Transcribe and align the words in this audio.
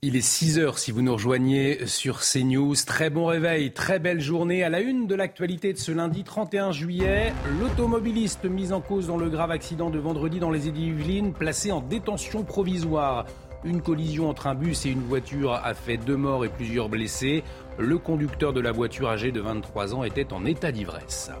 Il 0.00 0.14
est 0.14 0.20
6 0.20 0.60
heures 0.60 0.78
si 0.78 0.92
vous 0.92 1.02
nous 1.02 1.14
rejoignez 1.14 1.84
sur 1.88 2.20
CNews. 2.20 2.76
Très 2.86 3.10
bon 3.10 3.26
réveil, 3.26 3.72
très 3.72 3.98
belle 3.98 4.20
journée. 4.20 4.62
À 4.62 4.68
la 4.68 4.80
une 4.80 5.08
de 5.08 5.16
l'actualité 5.16 5.72
de 5.72 5.78
ce 5.78 5.90
lundi 5.90 6.22
31 6.22 6.70
juillet, 6.70 7.32
l'automobiliste 7.58 8.44
mis 8.44 8.72
en 8.72 8.80
cause 8.80 9.08
dans 9.08 9.16
le 9.16 9.28
grave 9.28 9.50
accident 9.50 9.90
de 9.90 9.98
vendredi 9.98 10.38
dans 10.38 10.52
les 10.52 10.68
Yvelines, 10.68 11.32
placé 11.32 11.72
en 11.72 11.80
détention 11.80 12.44
provisoire. 12.44 13.26
Une 13.64 13.82
collision 13.82 14.28
entre 14.28 14.46
un 14.46 14.54
bus 14.54 14.86
et 14.86 14.90
une 14.90 15.02
voiture 15.02 15.54
a 15.54 15.74
fait 15.74 15.96
deux 15.96 16.16
morts 16.16 16.44
et 16.44 16.48
plusieurs 16.48 16.88
blessés. 16.88 17.42
Le 17.76 17.98
conducteur 17.98 18.52
de 18.52 18.60
la 18.60 18.70
voiture 18.70 19.08
âgé 19.08 19.32
de 19.32 19.40
23 19.40 19.96
ans 19.96 20.04
était 20.04 20.32
en 20.32 20.44
état 20.44 20.70
d'ivresse. 20.70 21.32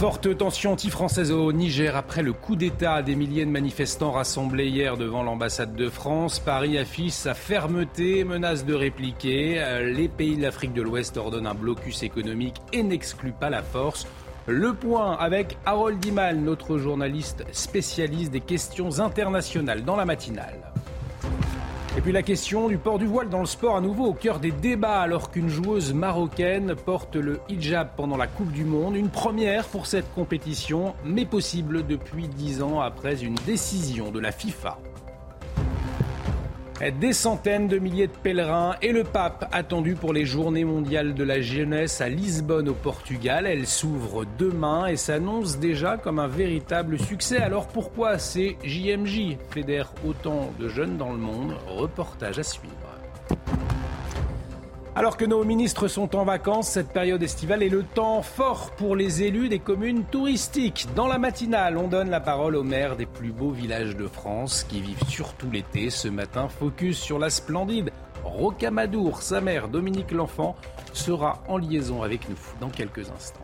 Forte 0.00 0.34
tension 0.34 0.72
anti-française 0.72 1.30
au 1.30 1.52
Niger 1.52 1.94
après 1.94 2.22
le 2.22 2.32
coup 2.32 2.56
d'État. 2.56 3.02
Des 3.02 3.14
milliers 3.14 3.44
de 3.44 3.50
manifestants 3.50 4.12
rassemblés 4.12 4.68
hier 4.68 4.96
devant 4.96 5.22
l'ambassade 5.22 5.76
de 5.76 5.90
France. 5.90 6.38
Paris 6.38 6.78
affiche 6.78 7.12
sa 7.12 7.34
fermeté, 7.34 8.24
menace 8.24 8.64
de 8.64 8.72
répliquer. 8.72 9.62
Les 9.94 10.08
pays 10.08 10.38
de 10.38 10.42
l'Afrique 10.42 10.72
de 10.72 10.80
l'Ouest 10.80 11.18
ordonnent 11.18 11.46
un 11.46 11.52
blocus 11.52 12.02
économique 12.02 12.56
et 12.72 12.82
n'excluent 12.82 13.34
pas 13.38 13.50
la 13.50 13.62
force. 13.62 14.06
Le 14.46 14.72
point 14.72 15.18
avec 15.18 15.58
Harold 15.66 16.00
Dimal, 16.00 16.38
notre 16.38 16.78
journaliste 16.78 17.44
spécialiste 17.52 18.32
des 18.32 18.40
questions 18.40 19.00
internationales 19.00 19.84
dans 19.84 19.96
la 19.96 20.06
matinale. 20.06 20.72
Et 21.96 22.00
puis 22.00 22.12
la 22.12 22.22
question 22.22 22.68
du 22.68 22.78
port 22.78 23.00
du 23.00 23.06
voile 23.06 23.28
dans 23.28 23.40
le 23.40 23.46
sport 23.46 23.76
à 23.76 23.80
nouveau 23.80 24.06
au 24.06 24.14
cœur 24.14 24.38
des 24.38 24.52
débats 24.52 25.00
alors 25.00 25.32
qu'une 25.32 25.48
joueuse 25.48 25.92
marocaine 25.92 26.76
porte 26.76 27.16
le 27.16 27.40
hijab 27.48 27.88
pendant 27.96 28.16
la 28.16 28.28
Coupe 28.28 28.52
du 28.52 28.64
Monde. 28.64 28.94
Une 28.94 29.08
première 29.08 29.66
pour 29.66 29.86
cette 29.86 30.14
compétition, 30.14 30.94
mais 31.04 31.26
possible 31.26 31.84
depuis 31.84 32.28
dix 32.28 32.62
ans 32.62 32.80
après 32.80 33.24
une 33.24 33.34
décision 33.44 34.12
de 34.12 34.20
la 34.20 34.30
FIFA. 34.30 34.78
Des 36.80 37.12
centaines 37.12 37.68
de 37.68 37.78
milliers 37.78 38.06
de 38.06 38.12
pèlerins 38.12 38.74
et 38.80 38.92
le 38.92 39.04
pape 39.04 39.46
attendu 39.52 39.96
pour 39.96 40.14
les 40.14 40.24
journées 40.24 40.64
mondiales 40.64 41.12
de 41.12 41.22
la 41.24 41.42
jeunesse 41.42 42.00
à 42.00 42.08
Lisbonne 42.08 42.70
au 42.70 42.74
Portugal. 42.74 43.46
Elle 43.46 43.66
s'ouvre 43.66 44.24
demain 44.38 44.86
et 44.86 44.96
s'annonce 44.96 45.58
déjà 45.58 45.98
comme 45.98 46.18
un 46.18 46.26
véritable 46.26 46.98
succès. 46.98 47.36
Alors 47.36 47.68
pourquoi 47.68 48.18
ces 48.18 48.56
JMJ 48.64 49.36
fédèrent 49.50 49.92
autant 50.06 50.52
de 50.58 50.68
jeunes 50.68 50.96
dans 50.96 51.12
le 51.12 51.18
monde 51.18 51.54
Reportage 51.68 52.38
à 52.38 52.42
suivre. 52.42 52.89
Alors 54.96 55.16
que 55.16 55.24
nos 55.24 55.44
ministres 55.44 55.86
sont 55.86 56.16
en 56.16 56.24
vacances, 56.24 56.68
cette 56.68 56.92
période 56.92 57.22
estivale 57.22 57.62
est 57.62 57.68
le 57.68 57.84
temps 57.84 58.22
fort 58.22 58.72
pour 58.72 58.96
les 58.96 59.22
élus 59.22 59.48
des 59.48 59.60
communes 59.60 60.02
touristiques. 60.04 60.88
Dans 60.96 61.06
la 61.06 61.18
matinale, 61.18 61.76
on 61.76 61.86
donne 61.86 62.10
la 62.10 62.18
parole 62.18 62.56
aux 62.56 62.64
maires 62.64 62.96
des 62.96 63.06
plus 63.06 63.30
beaux 63.30 63.52
villages 63.52 63.96
de 63.96 64.08
France 64.08 64.64
qui 64.64 64.80
vivent 64.80 65.08
surtout 65.08 65.48
l'été. 65.50 65.90
Ce 65.90 66.08
matin, 66.08 66.48
focus 66.48 66.98
sur 66.98 67.20
la 67.20 67.30
splendide 67.30 67.92
Rocamadour. 68.24 69.22
Sa 69.22 69.40
mère, 69.40 69.68
Dominique 69.68 70.10
L'Enfant, 70.10 70.56
sera 70.92 71.40
en 71.46 71.56
liaison 71.56 72.02
avec 72.02 72.28
nous 72.28 72.38
dans 72.60 72.68
quelques 72.68 73.10
instants. 73.10 73.40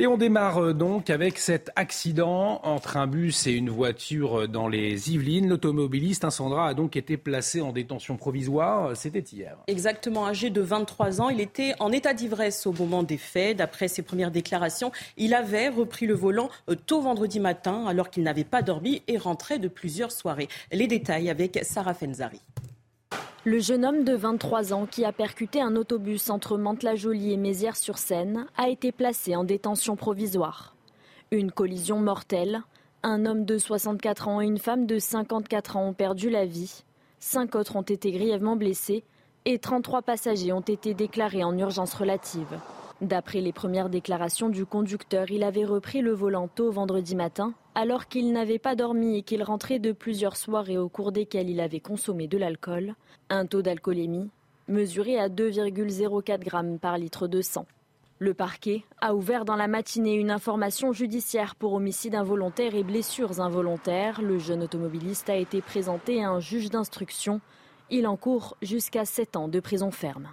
Et 0.00 0.06
on 0.06 0.16
démarre 0.16 0.56
euh, 0.56 0.72
donc 0.72 1.10
avec 1.10 1.38
cet 1.38 1.70
accident 1.76 2.62
entre 2.64 2.96
un 2.96 3.06
bus 3.06 3.46
et 3.46 3.52
une 3.52 3.68
voiture 3.68 4.40
euh, 4.40 4.46
dans 4.46 4.66
les 4.66 5.12
Yvelines. 5.12 5.46
L'automobiliste, 5.46 6.24
un 6.24 6.30
Sandra, 6.30 6.68
a 6.68 6.72
donc 6.72 6.96
été 6.96 7.18
placé 7.18 7.60
en 7.60 7.70
détention 7.70 8.16
provisoire. 8.16 8.96
C'était 8.96 9.20
hier. 9.20 9.58
Exactement, 9.66 10.26
âgé 10.26 10.48
de 10.48 10.62
23 10.62 11.20
ans. 11.20 11.28
Il 11.28 11.38
était 11.38 11.74
en 11.80 11.92
état 11.92 12.14
d'ivresse 12.14 12.66
au 12.66 12.72
moment 12.72 13.02
des 13.02 13.18
faits. 13.18 13.58
D'après 13.58 13.88
ses 13.88 14.00
premières 14.00 14.30
déclarations, 14.30 14.90
il 15.18 15.34
avait 15.34 15.68
repris 15.68 16.06
le 16.06 16.14
volant 16.14 16.48
euh, 16.70 16.76
tôt 16.76 17.02
vendredi 17.02 17.38
matin 17.38 17.84
alors 17.86 18.08
qu'il 18.08 18.22
n'avait 18.22 18.44
pas 18.44 18.62
dormi 18.62 19.02
et 19.06 19.18
rentrait 19.18 19.58
de 19.58 19.68
plusieurs 19.68 20.12
soirées. 20.12 20.48
Les 20.72 20.86
détails 20.86 21.28
avec 21.28 21.60
Sarah 21.62 21.92
Fenzari. 21.92 22.40
Le 23.46 23.58
jeune 23.58 23.86
homme 23.86 24.04
de 24.04 24.14
23 24.14 24.74
ans 24.74 24.84
qui 24.84 25.02
a 25.06 25.12
percuté 25.12 25.62
un 25.62 25.74
autobus 25.74 26.28
entre 26.28 26.58
Mantes-la-Jolie 26.58 27.32
et 27.32 27.38
Mézières-sur-Seine 27.38 28.44
a 28.58 28.68
été 28.68 28.92
placé 28.92 29.34
en 29.34 29.44
détention 29.44 29.96
provisoire. 29.96 30.74
Une 31.30 31.50
collision 31.50 32.00
mortelle. 32.00 32.60
Un 33.02 33.24
homme 33.24 33.46
de 33.46 33.56
64 33.56 34.28
ans 34.28 34.42
et 34.42 34.46
une 34.46 34.58
femme 34.58 34.84
de 34.84 34.98
54 34.98 35.76
ans 35.76 35.88
ont 35.88 35.94
perdu 35.94 36.28
la 36.28 36.44
vie. 36.44 36.84
Cinq 37.18 37.54
autres 37.54 37.76
ont 37.76 37.82
été 37.82 38.12
grièvement 38.12 38.56
blessés 38.56 39.04
et 39.46 39.58
33 39.58 40.02
passagers 40.02 40.52
ont 40.52 40.60
été 40.60 40.92
déclarés 40.92 41.42
en 41.42 41.56
urgence 41.56 41.94
relative. 41.94 42.58
D'après 43.00 43.40
les 43.40 43.54
premières 43.54 43.88
déclarations 43.88 44.50
du 44.50 44.66
conducteur, 44.66 45.30
il 45.30 45.44
avait 45.44 45.64
repris 45.64 46.02
le 46.02 46.12
volant 46.12 46.48
tôt 46.48 46.70
vendredi 46.70 47.16
matin, 47.16 47.54
alors 47.74 48.08
qu'il 48.08 48.30
n'avait 48.34 48.58
pas 48.58 48.74
dormi 48.74 49.16
et 49.16 49.22
qu'il 49.22 49.42
rentrait 49.42 49.78
de 49.78 49.92
plusieurs 49.92 50.36
soirées 50.36 50.76
au 50.76 50.90
cours 50.90 51.10
desquelles 51.10 51.48
il 51.48 51.60
avait 51.60 51.80
consommé 51.80 52.28
de 52.28 52.36
l'alcool, 52.36 52.94
un 53.30 53.46
taux 53.46 53.62
d'alcoolémie 53.62 54.30
mesuré 54.68 55.18
à 55.18 55.28
2,04 55.28 56.40
grammes 56.40 56.78
par 56.78 56.98
litre 56.98 57.26
de 57.26 57.40
sang. 57.40 57.66
Le 58.18 58.34
parquet 58.34 58.84
a 59.00 59.14
ouvert 59.14 59.44
dans 59.44 59.56
la 59.56 59.66
matinée 59.66 60.14
une 60.14 60.30
information 60.30 60.92
judiciaire 60.92 61.54
pour 61.54 61.72
homicide 61.72 62.14
involontaire 62.14 62.74
et 62.74 62.82
blessures 62.82 63.40
involontaires. 63.40 64.20
Le 64.20 64.38
jeune 64.38 64.62
automobiliste 64.62 65.30
a 65.30 65.36
été 65.36 65.62
présenté 65.62 66.22
à 66.22 66.30
un 66.30 66.40
juge 66.40 66.68
d'instruction. 66.68 67.40
Il 67.88 68.06
encourt 68.06 68.56
jusqu'à 68.60 69.06
7 69.06 69.36
ans 69.36 69.48
de 69.48 69.58
prison 69.58 69.90
ferme. 69.90 70.28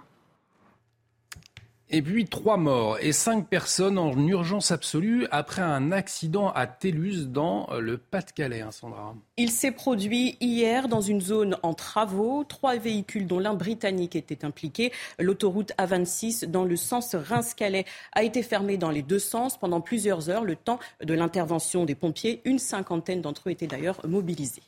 Et 1.90 2.02
puis 2.02 2.26
trois 2.26 2.58
morts 2.58 2.98
et 3.00 3.12
cinq 3.12 3.48
personnes 3.48 3.98
en 3.98 4.14
urgence 4.26 4.70
absolue 4.72 5.26
après 5.30 5.62
un 5.62 5.90
accident 5.90 6.50
à 6.50 6.66
Télus 6.66 7.28
dans 7.28 7.66
le 7.80 7.96
Pas-de-Calais, 7.96 8.60
hein, 8.60 8.70
Sandra. 8.70 9.14
Il 9.38 9.50
s'est 9.50 9.72
produit 9.72 10.36
hier 10.42 10.88
dans 10.88 11.00
une 11.00 11.22
zone 11.22 11.56
en 11.62 11.72
travaux. 11.72 12.44
Trois 12.44 12.76
véhicules, 12.76 13.26
dont 13.26 13.38
l'un 13.38 13.54
britannique, 13.54 14.16
étaient 14.16 14.44
impliqués. 14.44 14.92
L'autoroute 15.18 15.72
A26 15.78 16.44
dans 16.44 16.64
le 16.64 16.76
sens 16.76 17.14
Reims-Calais 17.14 17.86
a 18.12 18.22
été 18.22 18.42
fermée 18.42 18.76
dans 18.76 18.90
les 18.90 19.02
deux 19.02 19.18
sens 19.18 19.56
pendant 19.56 19.80
plusieurs 19.80 20.28
heures, 20.28 20.44
le 20.44 20.56
temps 20.56 20.80
de 21.02 21.14
l'intervention 21.14 21.86
des 21.86 21.94
pompiers. 21.94 22.42
Une 22.44 22.58
cinquantaine 22.58 23.22
d'entre 23.22 23.48
eux 23.48 23.52
étaient 23.52 23.66
d'ailleurs 23.66 24.06
mobilisés. 24.06 24.62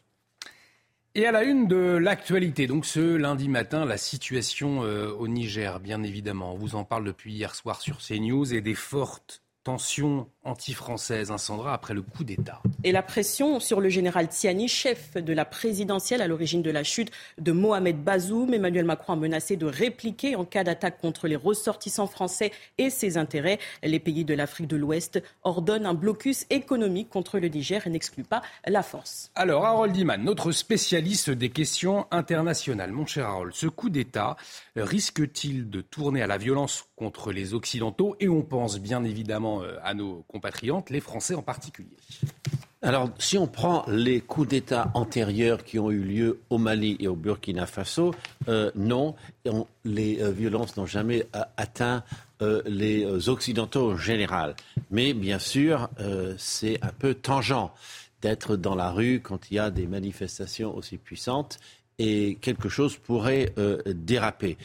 Et 1.16 1.26
à 1.26 1.32
la 1.32 1.42
une 1.42 1.66
de 1.66 1.96
l'actualité, 1.96 2.68
donc 2.68 2.86
ce 2.86 3.00
lundi 3.16 3.48
matin, 3.48 3.84
la 3.84 3.96
situation 3.96 4.84
euh, 4.84 5.10
au 5.10 5.26
Niger, 5.26 5.80
bien 5.80 6.04
évidemment. 6.04 6.54
On 6.54 6.56
vous 6.56 6.76
en 6.76 6.84
parle 6.84 7.04
depuis 7.04 7.32
hier 7.32 7.56
soir 7.56 7.80
sur 7.80 7.98
CNews 7.98 8.54
et 8.54 8.60
des 8.60 8.76
fortes 8.76 9.42
tension 9.62 10.26
anti-française, 10.42 11.30
incendra 11.30 11.74
après 11.74 11.92
le 11.92 12.02
coup 12.02 12.24
d'État. 12.24 12.62
Et 12.82 12.92
la 12.92 13.02
pression 13.02 13.60
sur 13.60 13.80
le 13.80 13.90
général 13.90 14.28
Tiani, 14.28 14.68
chef 14.68 15.14
de 15.14 15.32
la 15.32 15.44
présidentielle 15.44 16.22
à 16.22 16.28
l'origine 16.28 16.62
de 16.62 16.70
la 16.70 16.82
chute 16.82 17.10
de 17.38 17.52
Mohamed 17.52 18.02
Bazoum. 18.02 18.54
Emmanuel 18.54 18.86
Macron 18.86 19.12
a 19.12 19.16
menacé 19.16 19.56
de 19.56 19.66
répliquer 19.66 20.36
en 20.36 20.44
cas 20.46 20.64
d'attaque 20.64 20.98
contre 20.98 21.28
les 21.28 21.36
ressortissants 21.36 22.06
français 22.06 22.52
et 22.78 22.88
ses 22.88 23.18
intérêts. 23.18 23.58
Les 23.82 24.00
pays 24.00 24.24
de 24.24 24.32
l'Afrique 24.34 24.66
de 24.68 24.76
l'Ouest 24.76 25.22
ordonnent 25.42 25.86
un 25.86 25.94
blocus 25.94 26.46
économique 26.48 27.10
contre 27.10 27.38
le 27.38 27.48
Niger 27.48 27.86
et 27.86 27.90
n'excluent 27.90 28.24
pas 28.24 28.42
la 28.66 28.82
force. 28.82 29.30
Alors, 29.34 29.66
Harold 29.66 29.94
Iman, 29.96 30.22
notre 30.22 30.52
spécialiste 30.52 31.30
des 31.30 31.50
questions 31.50 32.06
internationales. 32.10 32.92
Mon 32.92 33.04
cher 33.04 33.26
Harold, 33.26 33.52
ce 33.54 33.66
coup 33.66 33.90
d'État 33.90 34.36
risque-t-il 34.76 35.68
de 35.68 35.82
tourner 35.82 36.22
à 36.22 36.26
la 36.26 36.38
violence 36.38 36.86
contre 37.00 37.32
les 37.32 37.54
Occidentaux 37.54 38.14
Et 38.20 38.28
on 38.28 38.42
pense 38.42 38.78
bien 38.78 39.02
évidemment 39.04 39.62
euh, 39.62 39.78
à 39.82 39.94
nos 39.94 40.22
compatriotes, 40.28 40.90
les 40.90 41.00
Français 41.00 41.34
en 41.34 41.40
particulier. 41.40 41.96
Alors, 42.82 43.08
si 43.18 43.38
on 43.38 43.46
prend 43.46 43.86
les 43.88 44.20
coups 44.20 44.48
d'État 44.48 44.90
antérieurs 44.92 45.64
qui 45.64 45.78
ont 45.78 45.90
eu 45.90 46.02
lieu 46.02 46.40
au 46.50 46.58
Mali 46.58 46.98
et 47.00 47.08
au 47.08 47.16
Burkina 47.16 47.64
Faso, 47.64 48.14
euh, 48.48 48.70
non, 48.74 49.14
les 49.86 50.20
euh, 50.20 50.30
violences 50.30 50.76
n'ont 50.76 50.86
jamais 50.86 51.26
atteint 51.56 52.04
les 52.64 53.28
Occidentaux 53.28 53.92
en 53.92 53.96
général. 53.98 54.54
Mais 54.90 55.12
bien 55.12 55.38
sûr, 55.38 55.90
c'est 56.38 56.82
un 56.82 56.88
peu 56.88 57.12
tangent 57.12 57.68
d'être 58.22 58.56
dans 58.56 58.74
la 58.74 58.90
rue 58.90 59.20
quand 59.20 59.50
il 59.50 59.56
y 59.56 59.58
a 59.58 59.70
des 59.70 59.86
manifestations 59.86 60.74
aussi 60.74 60.96
puissantes 60.96 61.58
et 62.02 62.38
quelque 62.40 62.70
chose 62.70 62.96
pourrait 62.96 63.52
déraper. 63.86 64.56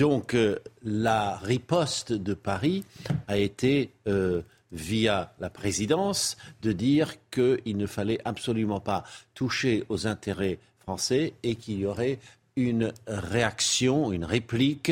Donc 0.00 0.32
euh, 0.32 0.58
la 0.82 1.36
riposte 1.36 2.14
de 2.14 2.32
Paris 2.32 2.84
a 3.28 3.36
été, 3.36 3.90
euh, 4.08 4.40
via 4.72 5.34
la 5.40 5.50
présidence, 5.50 6.38
de 6.62 6.72
dire 6.72 7.16
qu'il 7.30 7.76
ne 7.76 7.84
fallait 7.86 8.18
absolument 8.24 8.80
pas 8.80 9.04
toucher 9.34 9.84
aux 9.90 10.06
intérêts 10.06 10.58
français 10.78 11.34
et 11.42 11.56
qu'il 11.56 11.80
y 11.80 11.84
aurait 11.84 12.18
une 12.56 12.94
réaction, 13.06 14.10
une 14.10 14.24
réplique 14.24 14.90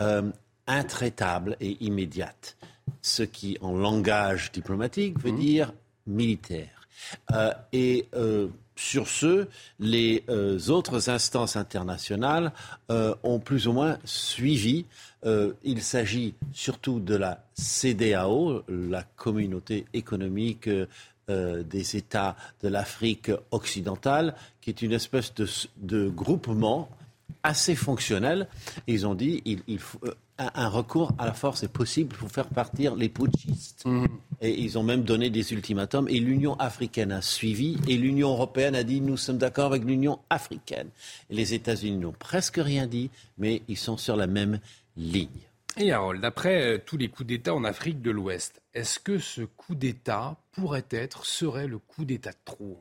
euh, 0.00 0.30
intraitable 0.68 1.56
et 1.60 1.76
immédiate. 1.80 2.56
Ce 3.02 3.24
qui, 3.24 3.58
en 3.60 3.76
langage 3.76 4.52
diplomatique, 4.52 5.18
veut 5.18 5.32
mmh. 5.32 5.40
dire 5.40 5.72
militaire. 6.06 6.86
et 7.72 8.06
sur 8.76 9.08
ce, 9.08 9.46
les 9.78 10.24
euh, 10.28 10.58
autres 10.68 11.08
instances 11.08 11.56
internationales 11.56 12.52
euh, 12.90 13.14
ont 13.22 13.38
plus 13.38 13.68
ou 13.68 13.72
moins 13.72 13.98
suivi. 14.04 14.84
Euh, 15.24 15.52
il 15.62 15.82
s'agit 15.82 16.34
surtout 16.52 17.00
de 17.00 17.14
la 17.14 17.44
CDAO, 17.54 18.62
la 18.68 19.02
communauté 19.02 19.86
économique 19.92 20.68
des 21.26 21.96
États 21.96 22.36
de 22.62 22.68
l'Afrique 22.68 23.30
occidentale, 23.50 24.34
qui 24.60 24.68
est 24.68 24.82
une 24.82 24.92
espèce 24.92 25.32
de, 25.78 26.08
groupement 26.10 26.90
assez 27.42 27.74
fonctionnel. 27.74 28.46
ils 28.86 29.06
ont 29.06 29.14
dit 29.14 29.42
il, 29.46 29.78
faut, 29.78 30.00
un 30.38 30.68
recours 30.68 31.12
à 31.18 31.26
la 31.26 31.32
force 31.32 31.62
est 31.62 31.68
possible 31.68 32.14
pour 32.16 32.30
faire 32.30 32.48
partir 32.48 32.96
les 32.96 33.08
putschistes. 33.08 33.84
Mhm. 33.86 34.08
Et 34.40 34.60
ils 34.60 34.78
ont 34.78 34.82
même 34.82 35.02
donné 35.02 35.30
des 35.30 35.52
ultimatums. 35.52 36.08
Et 36.08 36.18
l'Union 36.18 36.54
africaine 36.54 37.12
a 37.12 37.22
suivi. 37.22 37.78
Et 37.88 37.96
l'Union 37.96 38.30
européenne 38.30 38.74
a 38.74 38.82
dit 38.82 39.00
nous 39.00 39.16
sommes 39.16 39.38
d'accord 39.38 39.66
avec 39.66 39.84
l'Union 39.84 40.18
africaine. 40.30 40.88
Et 41.30 41.34
les 41.34 41.54
États-Unis 41.54 41.98
n'ont 41.98 42.12
presque 42.12 42.56
rien 42.56 42.86
dit, 42.86 43.10
mais 43.38 43.62
ils 43.68 43.78
sont 43.78 43.96
sur 43.96 44.16
la 44.16 44.26
même 44.26 44.58
ligne. 44.96 45.28
Et 45.76 45.92
Harold, 45.92 46.20
d'après 46.20 46.62
euh, 46.62 46.78
tous 46.84 46.96
les 46.96 47.08
coups 47.08 47.26
d'État 47.26 47.54
en 47.54 47.64
Afrique 47.64 48.00
de 48.00 48.12
l'Ouest, 48.12 48.62
est-ce 48.74 49.00
que 49.00 49.18
ce 49.18 49.42
coup 49.42 49.74
d'État 49.74 50.36
pourrait 50.52 50.86
être, 50.90 51.26
serait 51.26 51.66
le 51.66 51.78
coup 51.78 52.04
d'État 52.04 52.30
de 52.30 52.36
trop 52.44 52.80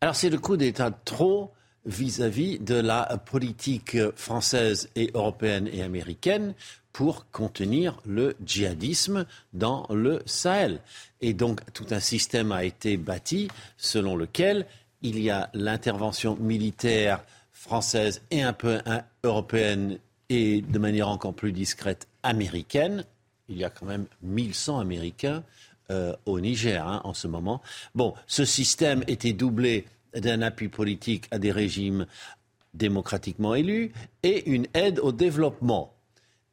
Alors 0.00 0.14
c'est 0.14 0.30
le 0.30 0.38
coup 0.38 0.56
d'État 0.56 0.90
de 0.90 0.96
trop 1.04 1.52
vis-à-vis 1.86 2.58
de 2.58 2.74
la 2.74 3.20
politique 3.24 3.96
française 4.16 4.90
et 4.96 5.10
européenne 5.14 5.68
et 5.72 5.82
américaine 5.82 6.54
pour 6.92 7.30
contenir 7.30 8.00
le 8.06 8.36
djihadisme 8.44 9.26
dans 9.52 9.86
le 9.90 10.22
Sahel. 10.26 10.80
Et 11.20 11.34
donc 11.34 11.60
tout 11.72 11.86
un 11.90 12.00
système 12.00 12.52
a 12.52 12.64
été 12.64 12.96
bâti 12.96 13.48
selon 13.76 14.16
lequel 14.16 14.66
il 15.02 15.18
y 15.20 15.30
a 15.30 15.50
l'intervention 15.54 16.36
militaire 16.36 17.24
française 17.52 18.22
et 18.30 18.42
un 18.42 18.52
peu 18.52 18.80
européenne 19.22 19.98
et 20.28 20.62
de 20.62 20.78
manière 20.78 21.08
encore 21.08 21.34
plus 21.34 21.52
discrète 21.52 22.06
américaine. 22.22 23.04
Il 23.48 23.56
y 23.58 23.64
a 23.64 23.70
quand 23.70 23.86
même 23.86 24.06
1100 24.22 24.80
Américains 24.80 25.42
euh, 25.90 26.14
au 26.26 26.40
Niger 26.40 26.86
hein, 26.86 27.00
en 27.04 27.14
ce 27.14 27.26
moment. 27.26 27.60
Bon, 27.94 28.14
ce 28.26 28.44
système 28.44 29.02
était 29.08 29.32
doublé 29.32 29.86
d'un 30.14 30.42
appui 30.42 30.68
politique 30.68 31.26
à 31.30 31.38
des 31.38 31.52
régimes 31.52 32.06
démocratiquement 32.74 33.54
élus 33.54 33.92
et 34.22 34.48
une 34.50 34.66
aide 34.74 35.00
au 35.00 35.12
développement 35.12 35.92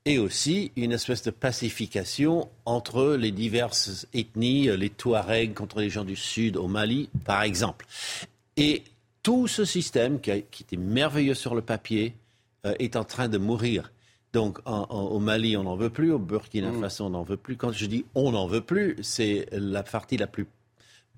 et 0.07 0.19
aussi 0.19 0.71
une 0.77 0.93
espèce 0.93 1.21
de 1.23 1.31
pacification 1.31 2.49
entre 2.63 3.15
les 3.15 3.31
diverses 3.31 4.07
ethnies, 4.13 4.69
les 4.77 4.89
Touaregs 4.89 5.53
contre 5.53 5.81
les 5.81 5.89
gens 5.89 6.05
du 6.05 6.15
Sud 6.15 6.55
au 6.55 6.67
Mali, 6.69 7.09
par 7.25 7.41
exemple. 7.41 7.85
Et 8.55 8.83
tout 9.21 9.47
ce 9.47 9.65
système, 9.65 10.21
qui, 10.21 10.31
était 10.31 10.77
merveilleux 10.77 11.33
sur 11.33 11.55
le 11.55 11.61
papier, 11.61 12.15
euh, 12.65 12.73
est 12.79 12.95
en 12.95 13.03
train 13.03 13.27
de 13.27 13.37
mourir. 13.37 13.91
Donc 14.31 14.59
au 14.65 15.19
Mali, 15.19 15.57
on 15.57 15.63
n'en 15.63 15.75
veut 15.75 15.89
plus, 15.89 16.13
au 16.13 16.19
Burkina 16.19 16.71
mm. 16.71 16.79
Faso, 16.79 17.05
on 17.05 17.09
n'en 17.09 17.23
veut 17.23 17.35
plus. 17.35 17.57
Quand 17.57 17.73
je 17.73 17.85
dis 17.85 18.05
on 18.15 18.31
n'en 18.31 18.47
veut 18.47 18.61
plus, 18.61 18.95
c'est 19.01 19.47
la 19.51 19.83
partie 19.83 20.15
la 20.15 20.27
plus 20.27 20.47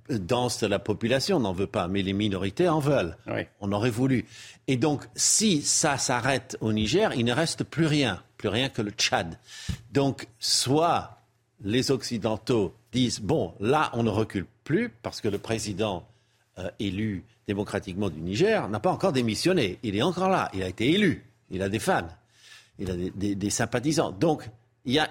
dense 0.10 0.60
de 0.60 0.68
la 0.68 0.80
population 0.80 1.40
n'en 1.40 1.54
veut 1.54 1.68
pas, 1.68 1.88
mais 1.88 2.02
les 2.02 2.14
minorités 2.14 2.68
en 2.68 2.80
veulent. 2.80 3.18
On 3.62 3.72
aurait 3.72 3.90
voulu. 3.90 4.26
Et 4.68 4.78
donc, 4.78 5.08
si 5.16 5.62
ça 5.62 5.98
s'arrête 5.98 6.58
au 6.62 6.74
Niger, 6.74 7.14
il 7.16 7.26
ne 7.26 7.34
reste 7.34 7.64
plus 7.64 7.86
rien, 7.86 8.22
plus 8.38 8.50
rien 8.50 8.70
que 8.70 8.82
le 8.82 8.92
Tchad. 8.92 9.38
Donc, 9.92 10.28
soit 10.40 11.20
les 11.64 11.92
Occidentaux 11.92 12.74
disent, 12.92 13.20
bon, 13.20 13.54
là, 13.60 13.90
on 13.94 14.04
ne 14.04 14.10
recule 14.10 14.46
plus, 14.64 14.90
parce 15.02 15.22
que 15.22 15.28
le 15.28 15.38
président 15.38 16.06
euh, 16.58 16.70
élu 16.80 17.24
démocratiquement 17.48 18.10
du 18.10 18.22
Niger 18.22 18.70
n'a 18.70 18.80
pas 18.80 18.92
encore 18.92 19.12
démissionné. 19.12 19.80
Il 19.82 19.96
est 19.96 20.02
encore 20.02 20.30
là, 20.30 20.50
il 20.54 20.62
a 20.62 20.68
été 20.68 20.92
élu, 20.92 21.26
il 21.50 21.62
a 21.64 21.70
des 21.70 21.80
fans, 21.80 22.08
il 22.78 22.92
a 22.92 22.96
des, 22.96 23.50
sympathisants. 23.50 24.12
Donc, 24.12 24.48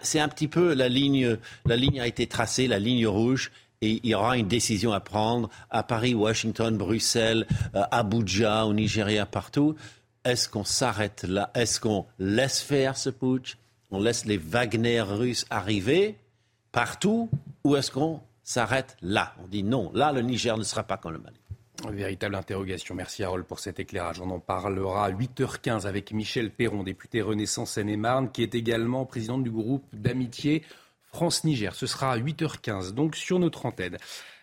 c'est 0.03 0.21
un 0.21 0.29
petit 0.29 0.47
peu 0.47 0.73
la 0.75 0.89
ligne, 0.89 1.37
la 1.67 1.77
ligne 1.77 2.01
a 2.01 2.07
été 2.07 2.27
tracée, 2.27 2.69
la 2.69 2.79
ligne 2.79 3.07
rouge, 3.07 3.51
et 3.81 4.01
il 4.03 4.11
y 4.11 4.15
aura 4.15 4.37
une 4.37 4.49
décision 4.49 4.93
à 4.93 5.01
prendre 5.01 5.49
à 5.71 5.83
Paris, 5.83 6.15
Washington, 6.15 6.77
Bruxelles, 6.77 7.47
euh, 7.75 7.83
Abuja, 7.91 8.67
au 8.67 8.75
Nigeria, 8.75 9.27
partout. 9.27 9.77
Est-ce 10.25 10.49
qu'on 10.49 10.65
s'arrête 10.65 11.25
là? 11.25 11.51
Est-ce 11.55 11.81
qu'on 11.81 12.07
laisse 12.19 12.61
faire 12.61 12.97
ce 12.97 13.11
putsch? 13.11 13.57
On 13.91 14.01
laisse 14.01 14.25
les 14.25 14.37
Wagner 14.37 15.01
russes 15.01 15.47
arriver 15.49 16.17
partout? 16.73 17.31
Ou 17.65 17.77
est-ce 17.77 17.91
qu'on 17.91 18.21
s'arrête 18.43 18.97
là? 19.01 19.35
On 19.43 19.47
dit 19.47 19.63
non, 19.63 19.91
là 19.95 20.13
le 20.13 20.23
Niger 20.23 20.59
ne 20.59 20.65
sera 20.65 20.83
pas 20.83 20.97
comme 20.97 21.13
le 21.13 21.19
Mali. 21.19 21.37
Véritable 21.93 22.35
interrogation. 22.35 22.97
Merci 22.97 23.23
Harold 23.23 23.45
pour 23.47 23.61
cet 23.61 23.79
éclairage. 23.79 24.21
On 24.21 24.31
en 24.31 24.41
parlera 24.41 25.05
à 25.07 25.13
8h15 25.13 25.87
avec 25.87 26.13
Michel 26.13 26.51
Perron, 26.51 26.83
député 26.83 27.23
Renaissance 27.23 27.71
Seine-et-Marne, 27.73 28.33
qui 28.33 28.43
est 28.43 28.57
également 28.57 29.07
président 29.07 29.39
du 29.39 29.51
groupe 29.53 29.85
d'amitié 29.93 30.65
France-Niger. 31.09 31.75
Ce 31.75 31.87
sera 31.87 32.13
à 32.13 32.19
8h15, 32.19 32.93
donc 32.93 33.17
sur 33.17 33.39
notre 33.39 33.67
antenne. 33.67 33.97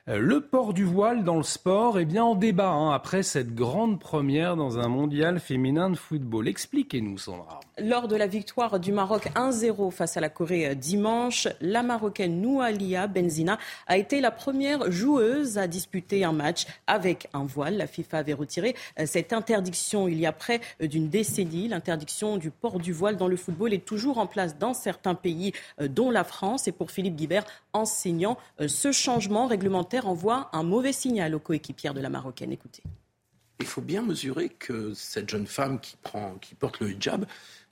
Euh, 0.08 0.20
le 0.20 0.40
port 0.40 0.76
du 0.76 0.84
voile 0.84 1.24
dans 1.24 1.38
le 1.38 1.42
sport 1.44 1.98
est 1.98 2.06
bien 2.06 2.24
en 2.24 2.36
débat 2.36 2.70
hein, 2.70 2.92
après 2.92 3.24
cette 3.24 3.56
grande 3.56 4.00
première 4.00 4.56
dans 4.56 4.78
un 4.78 4.88
mondial 4.88 5.40
féminin 5.40 5.90
de 5.90 5.96
football. 5.96 6.48
Expliquez-nous, 6.48 7.18
Sandra. 7.18 7.60
Lors 7.80 8.08
de 8.08 8.16
la 8.16 8.28
victoire 8.28 8.80
du 8.80 8.92
Maroc 8.92 9.32
1-0 9.34 9.90
face 9.90 10.16
à 10.16 10.22
la 10.22 10.30
Corée 10.30 10.68
euh, 10.68 10.76
dimanche, 10.76 11.48
la 11.60 11.82
Marocaine 11.82 12.40
Noualia 12.40 13.08
Benzina 13.08 13.58
a 13.88 13.98
été 13.98 14.22
la 14.22 14.30
première 14.30 14.92
joueuse 14.92 15.58
à 15.58 15.66
disputer 15.66 16.24
un 16.24 16.34
match 16.34 16.68
avec 16.86 17.28
un 17.34 17.44
voile. 17.44 17.76
La 17.76 17.88
FIFA 17.88 18.20
avait 18.20 18.34
retiré 18.34 18.76
euh, 19.00 19.08
cette 19.08 19.34
interdiction 19.34 20.08
il 20.08 20.20
y 20.20 20.28
a 20.28 20.32
près 20.32 20.62
d'une 20.80 21.10
décennie. 21.10 21.68
L'interdiction 21.68 22.38
du 22.38 22.52
port 22.52 22.78
du 22.78 22.94
voile 22.94 23.18
dans 23.18 23.28
le 23.28 23.38
football 23.38 23.74
est 23.74 23.84
toujours 23.84 24.20
en 24.20 24.28
place 24.28 24.60
dans 24.60 24.76
certains 24.76 25.16
pays, 25.16 25.52
dont 25.80 26.12
la 26.12 26.24
France. 26.24 26.68
Et 26.68 26.72
pour 26.72 26.92
Philippe 26.92 27.16
Guibert, 27.16 27.46
enseignant, 27.74 28.38
ce 28.68 28.92
changement 28.92 29.48
réglementaire 29.48 29.95
envoie 30.04 30.50
un 30.54 30.64
mauvais 30.64 30.94
signal 30.94 31.36
aux 31.36 31.40
coéquipières 31.40 31.94
de 31.94 32.02
la 32.02 32.10
Marocaine. 32.10 32.52
Écoutez. 32.52 32.84
Il 33.60 33.66
faut 33.66 33.82
bien 33.82 34.02
mesurer 34.02 34.50
que 34.50 34.94
cette 34.94 35.30
jeune 35.30 35.48
femme 35.48 35.80
qui, 35.80 35.96
porte 36.60 36.80
le 36.80 36.92
hijab 36.92 37.26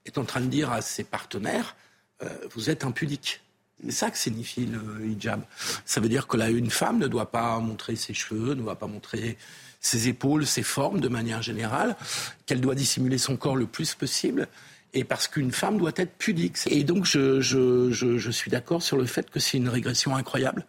est 0.06 0.18
en 0.18 0.24
train 0.24 0.42
de 0.42 0.48
dire 0.48 0.72
à 0.72 0.82
ses 0.82 1.04
partenaires 1.04 1.76
euh, 2.22 2.30
Vous 2.54 2.70
êtes 2.70 2.86
impudique. 2.86 3.42
C'est 3.84 3.92
ça 3.92 4.12
que 4.12 4.18
signifie 4.18 4.66
le 4.66 5.06
hijab. 5.06 5.42
Ça 5.84 6.00
veut 6.00 6.08
dire 6.08 6.28
que 6.28 6.38
là, 6.38 6.50
une 6.50 6.70
femme 6.70 7.00
ne 7.00 7.08
doit 7.08 7.32
pas 7.32 7.60
montrer 7.60 7.98
ses 7.98 8.14
cheveux, 8.14 8.54
ne 8.54 8.62
doit 8.62 8.78
pas 8.78 8.88
montrer 8.88 9.38
ses 9.82 10.08
épaules, 10.08 10.46
ses 10.46 10.64
formes 10.64 11.02
de 11.02 11.10
manière 11.10 11.42
générale, 11.42 11.98
qu'elle 12.46 12.62
doit 12.62 12.76
dissimuler 12.76 13.18
son 13.18 13.36
corps 13.36 13.58
le 13.58 13.66
plus 13.66 13.94
possible, 13.96 14.48
et 14.94 15.04
parce 15.04 15.28
qu'une 15.28 15.52
femme 15.52 15.78
doit 15.78 15.92
être 15.98 16.14
pudique. 16.18 16.58
Et 16.68 16.86
donc, 16.86 17.06
je 17.06 18.30
suis 18.32 18.50
d'accord 18.50 18.82
sur 18.82 18.96
le 18.96 19.06
fait 19.06 19.30
que 19.30 19.42
c'est 19.42 19.58
une 19.58 19.68
régression 19.68 20.16
incroyable. 20.16 20.66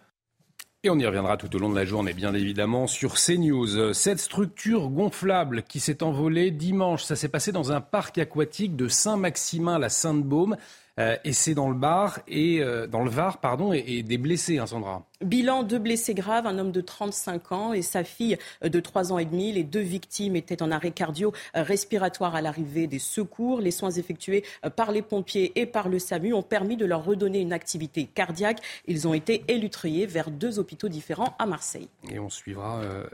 Et 0.86 0.90
on 0.90 0.98
y 0.98 1.06
reviendra 1.06 1.38
tout 1.38 1.56
au 1.56 1.58
long 1.58 1.70
de 1.70 1.76
la 1.76 1.86
journée, 1.86 2.12
bien 2.12 2.34
évidemment, 2.34 2.86
sur 2.86 3.14
CNews. 3.14 3.94
Cette 3.94 4.18
structure 4.18 4.90
gonflable 4.90 5.62
qui 5.62 5.80
s'est 5.80 6.02
envolée 6.02 6.50
dimanche, 6.50 7.04
ça 7.04 7.16
s'est 7.16 7.30
passé 7.30 7.52
dans 7.52 7.72
un 7.72 7.80
parc 7.80 8.18
aquatique 8.18 8.76
de 8.76 8.86
Saint-Maximin, 8.86 9.78
la 9.78 9.88
Sainte-Baume. 9.88 10.58
Euh, 11.00 11.16
et 11.24 11.32
c'est 11.32 11.54
dans 11.54 11.68
le 11.68 11.74
bar 11.74 12.20
et 12.28 12.60
euh, 12.60 12.86
dans 12.86 13.02
le 13.02 13.10
Var 13.10 13.38
pardon 13.38 13.72
et, 13.72 14.02
des 14.02 14.18
blessés, 14.18 14.58
hein, 14.58 14.66
Sandra. 14.66 15.04
Bilan 15.20 15.62
deux 15.62 15.78
blessés 15.78 16.14
graves, 16.14 16.46
un 16.46 16.58
homme 16.58 16.70
de 16.70 16.80
35 16.80 17.52
ans 17.52 17.72
et 17.72 17.82
sa 17.82 18.04
fille 18.04 18.36
de 18.62 18.80
3 18.80 19.12
ans 19.12 19.18
et 19.18 19.24
demi. 19.24 19.52
Les 19.52 19.64
deux 19.64 19.80
victimes 19.80 20.36
étaient 20.36 20.62
en 20.62 20.70
arrêt 20.70 20.90
cardio-respiratoire 20.90 22.34
à 22.34 22.42
l'arrivée 22.42 22.86
des 22.86 22.98
secours. 22.98 23.60
Les 23.60 23.70
soins 23.70 23.90
effectués 23.90 24.44
par 24.76 24.92
les 24.92 25.02
pompiers 25.02 25.52
et 25.58 25.66
par 25.66 25.88
le 25.88 25.98
SAMU 25.98 26.32
ont 26.32 26.42
permis 26.42 26.76
de 26.76 26.84
leur 26.84 27.04
redonner 27.04 27.40
une 27.40 27.52
activité 27.52 28.04
cardiaque. 28.04 28.60
Ils 28.86 29.08
ont 29.08 29.14
été 29.14 29.44
élutriés 29.48 30.06
vers 30.06 30.30
deux 30.30 30.58
hôpitaux 30.58 30.88
différents 30.88 31.34
à 31.38 31.46
Marseille. 31.46 31.88
Et 32.10 32.18
on 32.18 32.30
suivra. 32.30 32.80
Euh, 32.80 33.04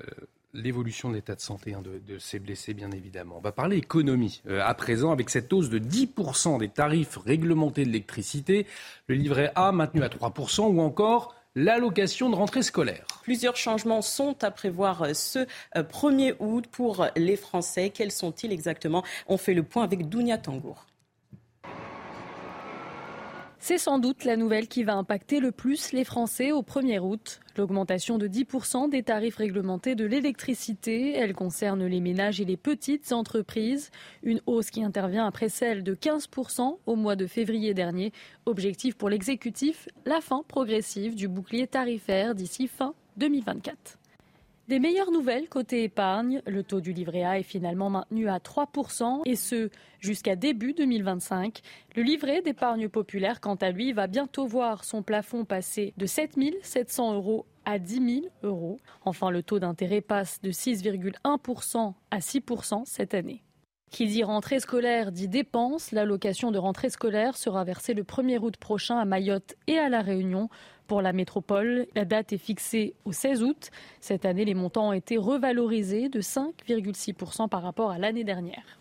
l'évolution 0.54 1.08
de 1.08 1.14
l'état 1.14 1.34
de 1.34 1.40
santé 1.40 1.74
hein, 1.74 1.82
de, 1.82 2.18
ces 2.18 2.38
blessés, 2.38 2.74
bien 2.74 2.90
évidemment. 2.90 3.36
On 3.38 3.40
va 3.40 3.52
parler 3.52 3.76
économie 3.76 4.42
euh, 4.48 4.60
à 4.64 4.74
présent 4.74 5.12
avec 5.12 5.30
cette 5.30 5.52
hausse 5.52 5.70
de 5.70 5.78
10% 5.78 6.58
des 6.58 6.68
tarifs 6.68 7.16
réglementés 7.16 7.84
de 7.84 7.88
l'électricité, 7.88 8.66
le 9.06 9.14
livret 9.14 9.52
A 9.54 9.72
maintenu 9.72 10.02
à 10.02 10.08
3% 10.08 10.62
ou 10.62 10.80
encore 10.80 11.34
l'allocation 11.54 12.30
de 12.30 12.36
rentrée 12.36 12.62
scolaire. 12.62 13.06
Plusieurs 13.22 13.56
changements 13.56 14.02
sont 14.02 14.42
à 14.44 14.50
prévoir 14.50 15.02
euh, 15.02 15.14
ce 15.14 15.46
1er 15.74 16.32
euh, 16.32 16.36
août 16.40 16.66
pour 16.70 17.06
les 17.16 17.36
Français. 17.36 17.90
Quels 17.90 18.12
sont-ils 18.12 18.52
exactement? 18.52 19.04
On 19.26 19.36
fait 19.36 19.54
le 19.54 19.62
point 19.62 19.84
avec 19.84 20.08
Dounia 20.08 20.38
Tangour. 20.38 20.86
C'est 23.62 23.76
sans 23.76 23.98
doute 23.98 24.24
la 24.24 24.36
nouvelle 24.36 24.68
qui 24.68 24.84
va 24.84 24.94
impacter 24.94 25.38
le 25.38 25.52
plus 25.52 25.92
les 25.92 26.04
Français 26.04 26.50
au 26.50 26.62
1er 26.62 26.98
août. 26.98 27.40
L'augmentation 27.58 28.16
de 28.16 28.26
10% 28.26 28.88
des 28.88 29.02
tarifs 29.02 29.36
réglementés 29.36 29.94
de 29.94 30.06
l'électricité, 30.06 31.12
elle 31.12 31.34
concerne 31.34 31.84
les 31.84 32.00
ménages 32.00 32.40
et 32.40 32.46
les 32.46 32.56
petites 32.56 33.12
entreprises. 33.12 33.90
Une 34.22 34.40
hausse 34.46 34.70
qui 34.70 34.82
intervient 34.82 35.26
après 35.26 35.50
celle 35.50 35.84
de 35.84 35.94
15% 35.94 36.78
au 36.86 36.96
mois 36.96 37.16
de 37.16 37.26
février 37.26 37.74
dernier. 37.74 38.14
Objectif 38.46 38.96
pour 38.96 39.10
l'exécutif, 39.10 39.90
la 40.06 40.22
fin 40.22 40.42
progressive 40.48 41.14
du 41.14 41.28
bouclier 41.28 41.66
tarifaire 41.66 42.34
d'ici 42.34 42.66
fin 42.66 42.94
2024. 43.18 43.99
Des 44.70 44.78
meilleures 44.78 45.10
nouvelles 45.10 45.48
côté 45.48 45.82
épargne, 45.82 46.42
le 46.46 46.62
taux 46.62 46.80
du 46.80 46.92
livret 46.92 47.24
A 47.24 47.40
est 47.40 47.42
finalement 47.42 47.90
maintenu 47.90 48.28
à 48.28 48.38
3% 48.38 49.22
et 49.24 49.34
ce 49.34 49.68
jusqu'à 49.98 50.36
début 50.36 50.74
2025. 50.74 51.58
Le 51.96 52.04
livret 52.04 52.40
d'épargne 52.40 52.88
populaire, 52.88 53.40
quant 53.40 53.56
à 53.56 53.72
lui, 53.72 53.92
va 53.92 54.06
bientôt 54.06 54.46
voir 54.46 54.84
son 54.84 55.02
plafond 55.02 55.44
passer 55.44 55.92
de 55.96 56.06
7 56.06 56.38
700 56.62 57.14
euros 57.14 57.46
à 57.64 57.80
10 57.80 58.20
000 58.22 58.26
euros. 58.44 58.78
Enfin, 59.04 59.30
le 59.30 59.42
taux 59.42 59.58
d'intérêt 59.58 60.02
passe 60.02 60.40
de 60.40 60.52
6,1% 60.52 61.94
à 62.12 62.18
6% 62.20 62.82
cette 62.84 63.14
année. 63.14 63.42
Qui 63.90 64.06
dit 64.06 64.22
rentrée 64.22 64.60
scolaire 64.60 65.10
dit 65.10 65.26
dépenses. 65.26 65.90
L'allocation 65.90 66.52
de 66.52 66.58
rentrée 66.58 66.90
scolaire 66.90 67.36
sera 67.36 67.64
versée 67.64 67.92
le 67.92 68.04
1er 68.04 68.38
août 68.38 68.56
prochain 68.56 68.98
à 68.98 69.04
Mayotte 69.04 69.56
et 69.66 69.78
à 69.78 69.88
La 69.88 70.00
Réunion. 70.00 70.48
Pour 70.90 71.02
la 71.02 71.12
métropole, 71.12 71.86
la 71.94 72.04
date 72.04 72.32
est 72.32 72.36
fixée 72.36 72.94
au 73.04 73.12
16 73.12 73.44
août. 73.44 73.70
Cette 74.00 74.24
année, 74.24 74.44
les 74.44 74.54
montants 74.54 74.88
ont 74.88 74.92
été 74.92 75.18
revalorisés 75.18 76.08
de 76.08 76.20
5,6% 76.20 77.48
par 77.48 77.62
rapport 77.62 77.92
à 77.92 77.98
l'année 77.98 78.24
dernière. 78.24 78.80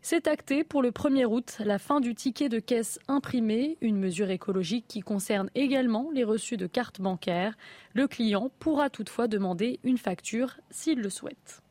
C'est 0.00 0.26
acté 0.26 0.64
pour 0.64 0.82
le 0.82 0.90
1er 0.90 1.24
août 1.24 1.58
la 1.64 1.78
fin 1.78 2.00
du 2.00 2.16
ticket 2.16 2.48
de 2.48 2.58
caisse 2.58 2.98
imprimé, 3.06 3.78
une 3.80 3.96
mesure 3.96 4.30
écologique 4.30 4.86
qui 4.88 5.02
concerne 5.02 5.48
également 5.54 6.10
les 6.12 6.24
reçus 6.24 6.56
de 6.56 6.66
cartes 6.66 7.00
bancaires. 7.00 7.56
Le 7.94 8.08
client 8.08 8.50
pourra 8.58 8.90
toutefois 8.90 9.28
demander 9.28 9.78
une 9.84 9.98
facture 9.98 10.56
s'il 10.70 10.98
le 10.98 11.10
souhaite. 11.10 11.62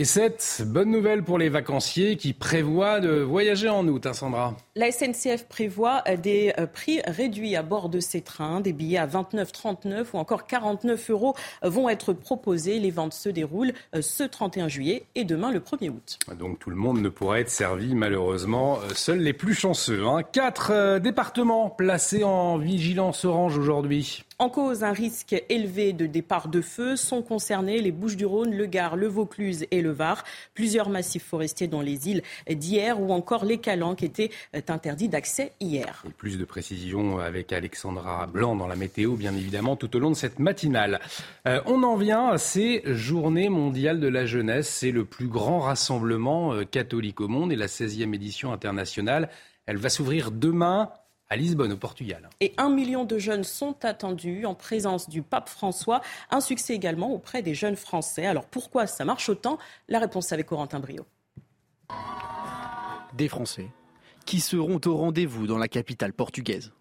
Et 0.00 0.04
cette 0.04 0.62
bonne 0.64 0.92
nouvelle 0.92 1.24
pour 1.24 1.38
les 1.38 1.48
vacanciers 1.48 2.16
qui 2.16 2.32
prévoient 2.32 3.00
de 3.00 3.20
voyager 3.20 3.68
en 3.68 3.84
août, 3.88 4.06
hein, 4.06 4.12
Sandra. 4.12 4.56
La 4.76 4.92
SNCF 4.92 5.48
prévoit 5.48 6.04
euh, 6.06 6.16
des 6.16 6.52
euh, 6.56 6.68
prix 6.68 7.00
réduits 7.04 7.56
à 7.56 7.64
bord 7.64 7.88
de 7.88 7.98
ces 7.98 8.20
trains. 8.20 8.60
Des 8.60 8.72
billets 8.72 8.98
à 8.98 9.06
29, 9.06 9.50
39 9.50 10.14
ou 10.14 10.18
encore 10.18 10.46
49 10.46 11.10
euros 11.10 11.34
vont 11.62 11.88
être 11.88 12.12
proposés. 12.12 12.78
Les 12.78 12.92
ventes 12.92 13.12
se 13.12 13.28
déroulent 13.28 13.72
euh, 13.96 14.00
ce 14.00 14.22
31 14.22 14.68
juillet 14.68 15.02
et 15.16 15.24
demain 15.24 15.50
le 15.50 15.58
1er 15.58 15.88
août. 15.88 16.20
Donc 16.38 16.60
tout 16.60 16.70
le 16.70 16.76
monde 16.76 17.00
ne 17.00 17.08
pourra 17.08 17.40
être 17.40 17.50
servi 17.50 17.96
malheureusement. 17.96 18.78
Seuls 18.94 19.18
les 19.18 19.32
plus 19.32 19.54
chanceux. 19.54 20.06
Hein. 20.06 20.22
Quatre 20.22 21.00
départements 21.00 21.70
placés 21.70 22.22
en 22.22 22.56
vigilance 22.56 23.24
orange 23.24 23.58
aujourd'hui. 23.58 24.22
En 24.40 24.50
cause, 24.50 24.84
un 24.84 24.92
risque 24.92 25.34
élevé 25.48 25.92
de 25.92 26.06
départ 26.06 26.46
de 26.46 26.60
feu 26.60 26.94
sont 26.94 27.22
concernés 27.22 27.80
les 27.80 27.90
Bouches-du-Rhône, 27.90 28.54
le 28.54 28.66
Gard, 28.66 28.94
le 28.94 29.08
Vaucluse 29.08 29.66
et 29.72 29.82
le 29.82 29.90
Var. 29.90 30.22
Plusieurs 30.54 30.90
massifs 30.90 31.24
forestiers 31.24 31.66
dans 31.66 31.80
les 31.80 32.08
îles 32.08 32.22
d'hier 32.48 33.00
ou 33.00 33.12
encore 33.12 33.44
les 33.44 33.58
Calanques 33.58 34.04
étaient 34.04 34.30
interdits 34.68 35.08
d'accès 35.08 35.54
hier. 35.58 36.04
Plus 36.18 36.38
de 36.38 36.44
précisions 36.44 37.18
avec 37.18 37.52
Alexandra 37.52 38.28
Blanc 38.28 38.54
dans 38.54 38.68
la 38.68 38.76
météo, 38.76 39.16
bien 39.16 39.34
évidemment, 39.34 39.74
tout 39.74 39.96
au 39.96 39.98
long 39.98 40.10
de 40.10 40.16
cette 40.16 40.38
matinale. 40.38 41.00
Euh, 41.48 41.60
on 41.66 41.82
en 41.82 41.96
vient 41.96 42.28
à 42.28 42.38
ces 42.38 42.82
journées 42.84 43.48
mondiales 43.48 43.98
de 43.98 44.06
la 44.06 44.24
jeunesse. 44.24 44.68
C'est 44.68 44.92
le 44.92 45.04
plus 45.04 45.26
grand 45.26 45.58
rassemblement 45.58 46.54
euh, 46.54 46.62
catholique 46.62 47.20
au 47.20 47.26
monde 47.26 47.50
et 47.50 47.56
la 47.56 47.66
16e 47.66 48.14
édition 48.14 48.52
internationale. 48.52 49.30
Elle 49.66 49.78
va 49.78 49.88
s'ouvrir 49.88 50.30
demain 50.30 50.92
à 51.30 51.36
Lisbonne, 51.36 51.72
au 51.72 51.76
Portugal. 51.76 52.28
Et 52.40 52.52
un 52.56 52.70
million 52.70 53.04
de 53.04 53.18
jeunes 53.18 53.44
sont 53.44 53.76
attendus 53.84 54.46
en 54.46 54.54
présence 54.54 55.08
du 55.08 55.22
pape 55.22 55.48
François. 55.48 56.00
Un 56.30 56.40
succès 56.40 56.74
également 56.74 57.12
auprès 57.12 57.42
des 57.42 57.54
jeunes 57.54 57.76
Français. 57.76 58.26
Alors 58.26 58.46
pourquoi 58.46 58.86
ça 58.86 59.04
marche 59.04 59.28
autant? 59.28 59.58
La 59.88 59.98
réponse 59.98 60.32
avec 60.32 60.46
Corentin 60.46 60.80
Brio. 60.80 61.06
Des 63.14 63.28
Français 63.28 63.68
qui 64.26 64.40
seront 64.40 64.80
au 64.84 64.94
rendez-vous 64.94 65.46
dans 65.46 65.56
la 65.56 65.68
capitale 65.68 66.12
portugaise. 66.12 66.72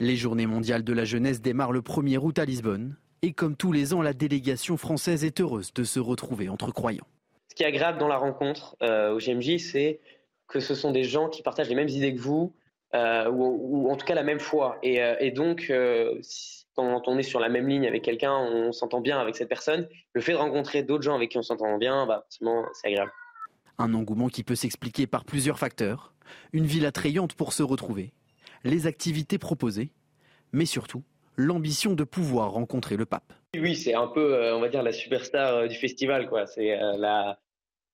Les 0.00 0.16
Journées 0.16 0.46
mondiales 0.46 0.84
de 0.84 0.92
la 0.94 1.04
jeunesse 1.04 1.42
démarrent 1.42 1.72
le 1.72 1.82
1er 1.82 2.16
août 2.16 2.38
à 2.38 2.46
Lisbonne. 2.46 2.96
Et 3.20 3.32
comme 3.32 3.56
tous 3.56 3.72
les 3.72 3.92
ans, 3.92 4.00
la 4.00 4.14
délégation 4.14 4.78
française 4.78 5.22
est 5.22 5.38
heureuse 5.38 5.72
de 5.74 5.84
se 5.84 6.00
retrouver 6.00 6.48
entre 6.48 6.70
croyants. 6.72 7.06
Ce 7.50 7.54
qui 7.54 7.62
est 7.62 7.66
agréable 7.66 7.98
dans 7.98 8.08
la 8.08 8.16
rencontre 8.16 8.76
euh, 8.82 9.14
au 9.14 9.18
GMJ, 9.18 9.58
c'est 9.58 10.00
que 10.48 10.60
ce 10.60 10.74
sont 10.74 10.92
des 10.92 11.04
gens 11.04 11.28
qui 11.28 11.42
partagent 11.42 11.68
les 11.68 11.74
mêmes 11.74 11.88
idées 11.88 12.14
que 12.14 12.20
vous, 12.20 12.54
euh, 12.94 13.28
ou, 13.30 13.90
en 13.90 13.96
tout 13.96 14.06
cas 14.06 14.14
la 14.14 14.22
même 14.22 14.40
foi. 14.40 14.78
Et, 14.82 15.02
euh, 15.02 15.30
donc, 15.32 15.66
euh, 15.70 16.20
quand 16.76 17.08
on 17.08 17.18
est 17.18 17.24
sur 17.24 17.40
la 17.40 17.48
même 17.48 17.68
ligne 17.68 17.86
avec 17.86 18.02
quelqu'un, 18.02 18.34
on 18.34 18.72
s'entend 18.72 19.00
bien 19.00 19.18
avec 19.18 19.36
cette 19.36 19.48
personne. 19.48 19.88
Le 20.12 20.20
fait 20.20 20.32
de 20.32 20.38
rencontrer 20.38 20.82
d'autres 20.82 21.02
gens 21.02 21.14
avec 21.14 21.30
qui 21.30 21.38
on 21.38 21.42
s'entend 21.42 21.76
bien, 21.78 22.06
bah, 22.06 22.26
c'est 22.30 22.88
agréable. 22.88 23.12
Un 23.78 23.94
engouement 23.94 24.28
qui 24.28 24.44
peut 24.44 24.54
s'expliquer 24.54 25.06
par 25.06 25.24
plusieurs 25.24 25.58
facteurs. 25.58 26.14
Une 26.52 26.66
ville 26.66 26.86
attrayante 26.86 27.34
pour 27.34 27.52
se 27.52 27.62
retrouver, 27.62 28.12
les 28.62 28.86
activités 28.86 29.38
proposées, 29.38 29.90
mais 30.52 30.64
surtout 30.64 31.02
l'ambition 31.36 31.94
de 31.94 32.04
pouvoir 32.04 32.52
rencontrer 32.52 32.96
le 32.96 33.06
pape. 33.06 33.32
Oui, 33.56 33.74
c'est 33.74 33.94
un 33.94 34.06
peu, 34.06 34.52
on 34.52 34.60
va 34.60 34.68
dire, 34.68 34.82
la 34.82 34.92
superstar 34.92 35.68
du 35.68 35.74
festival. 35.74 36.28
quoi. 36.28 36.46
C'est 36.46 36.76
la, 36.96 37.38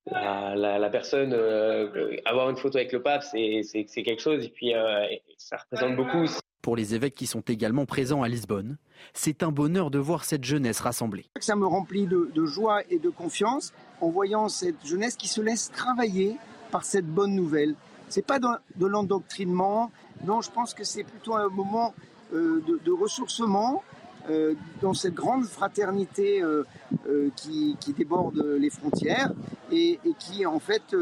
la, 0.07 0.91
personne, 0.91 1.33
euh, 1.33 2.17
avoir 2.25 2.51
une 2.51 2.57
photo 2.57 2.79
avec 2.79 2.93
le 2.93 3.03
pape, 3.03 3.23
c'est 3.23 3.85
quelque 4.05 4.21
chose, 4.21 4.45
et 4.45 4.49
puis 4.49 4.75
euh, 4.75 5.07
ça 5.37 5.57
représente 5.57 5.97
beaucoup. 5.97 6.27
Pour 6.63 6.77
les 6.77 6.95
évêques 6.95 7.15
qui 7.15 7.27
sont 7.27 7.41
également 7.41 7.87
présents 7.87 8.23
à 8.23 8.29
Lisbonne, 8.29 8.77
c'est 9.15 9.43
un 9.43 9.51
bonheur 9.51 9.91
de 9.91 9.99
voir 9.99 10.25
cette 10.25 10.45
jeunesse 10.45 10.81
rassemblée. 10.81 11.25
Ça 11.41 11.57
me 11.57 11.67
remplit 11.67 12.07
de, 12.07 12.45
joie 12.45 12.83
et 12.91 12.99
de 12.99 13.09
confiance 13.09 13.73
en 14.03 14.11
voyant 14.11 14.49
cette 14.49 14.87
jeunesse 14.87 15.17
qui 15.17 15.29
se 15.29 15.41
laisse 15.41 15.71
travailler 15.71 16.37
par 16.71 16.85
cette 16.85 17.07
bonne 17.07 17.35
nouvelle. 17.35 17.77
C'est 18.09 18.27
pas 18.27 18.39
de, 18.39 18.87
l'endoctrinement, 18.87 19.91
non, 20.25 20.43
je 20.43 20.51
pense 20.51 20.75
que 20.75 20.85
c'est 20.85 21.05
plutôt 21.05 21.35
un 21.35 21.49
moment 21.49 21.95
euh, 22.35 22.63
de 22.85 22.93
ressourcement, 22.93 23.83
euh, 24.29 24.55
dans 24.83 24.95
cette 24.95 25.15
grande 25.15 25.45
fraternité 25.45 26.43
euh, 26.43 26.65
euh, 27.09 27.31
qui, 27.37 27.77
déborde 27.97 28.43
les 28.59 28.71
frontières 28.71 29.33
et, 29.73 29.99
qui 30.19 30.47
en 30.47 30.61
fait 30.61 30.97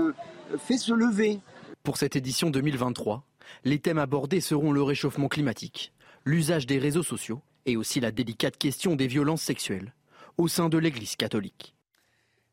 fait 0.58 0.78
se 0.78 0.92
lever. 0.92 1.40
Pour 1.82 1.96
cette 1.96 2.16
édition 2.16 2.50
2023, 2.50 3.24
les 3.64 3.78
thèmes 3.78 3.98
abordés 3.98 4.40
seront 4.40 4.72
le 4.72 4.82
réchauffement 4.82 5.28
climatique, 5.28 5.92
l'usage 6.24 6.66
des 6.66 6.78
réseaux 6.78 7.02
sociaux 7.02 7.40
et 7.66 7.76
aussi 7.76 8.00
la 8.00 8.10
délicate 8.10 8.56
question 8.56 8.96
des 8.96 9.06
violences 9.06 9.42
sexuelles 9.42 9.92
au 10.38 10.48
sein 10.48 10.68
de 10.68 10.78
l'Église 10.78 11.16
catholique. 11.16 11.74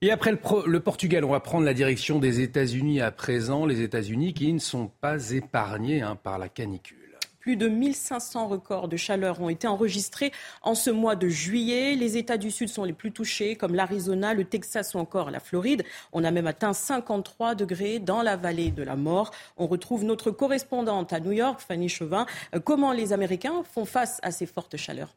Et 0.01 0.11
après 0.11 0.31
le, 0.31 0.79
Portugal, 0.79 1.23
on 1.23 1.31
va 1.31 1.39
prendre 1.39 1.65
la 1.65 1.73
direction 1.73 2.19
des 2.19 2.41
États-Unis 2.41 3.01
à 3.01 3.11
présent, 3.11 3.65
les 3.65 3.81
États-Unis 3.81 4.33
qui 4.33 4.51
ne 4.51 4.59
sont 4.59 4.87
pas 4.87 5.31
épargnés 5.31 6.01
hein, 6.01 6.15
par 6.15 6.37
la 6.37 6.49
canicule. 6.49 7.04
Plus 7.45 7.57
de 7.57 7.67
1500 7.67 8.47
records 8.47 8.87
de 8.87 8.97
chaleur 8.97 9.39
ont 9.39 9.49
été 9.49 9.67
enregistrés 9.67 10.31
en 10.63 10.73
ce 10.73 10.89
mois 10.89 11.15
de 11.15 11.27
juillet. 11.27 11.93
Les 11.93 12.17
États 12.17 12.37
du 12.37 12.49
Sud 12.49 12.69
sont 12.69 12.85
les 12.85 12.91
plus 12.91 13.11
touchés, 13.11 13.55
comme 13.55 13.75
l'Arizona, 13.75 14.33
le 14.33 14.45
Texas 14.45 14.95
ou 14.95 14.97
encore 14.97 15.29
la 15.29 15.39
Floride. 15.39 15.83
On 16.11 16.23
a 16.23 16.31
même 16.31 16.47
atteint 16.47 16.73
53 16.73 17.53
degrés 17.53 17.99
dans 17.99 18.23
la 18.23 18.35
vallée 18.35 18.71
de 18.71 18.81
la 18.81 18.95
mort. 18.95 19.29
On 19.57 19.67
retrouve 19.67 20.05
notre 20.05 20.31
correspondante 20.31 21.13
à 21.13 21.19
New 21.19 21.33
York, 21.33 21.59
Fanny 21.59 21.87
Chauvin. 21.87 22.25
Comment 22.63 22.93
les 22.93 23.13
Américains 23.13 23.61
font 23.61 23.85
face 23.85 24.19
à 24.23 24.31
ces 24.31 24.47
fortes 24.47 24.77
chaleurs? 24.77 25.13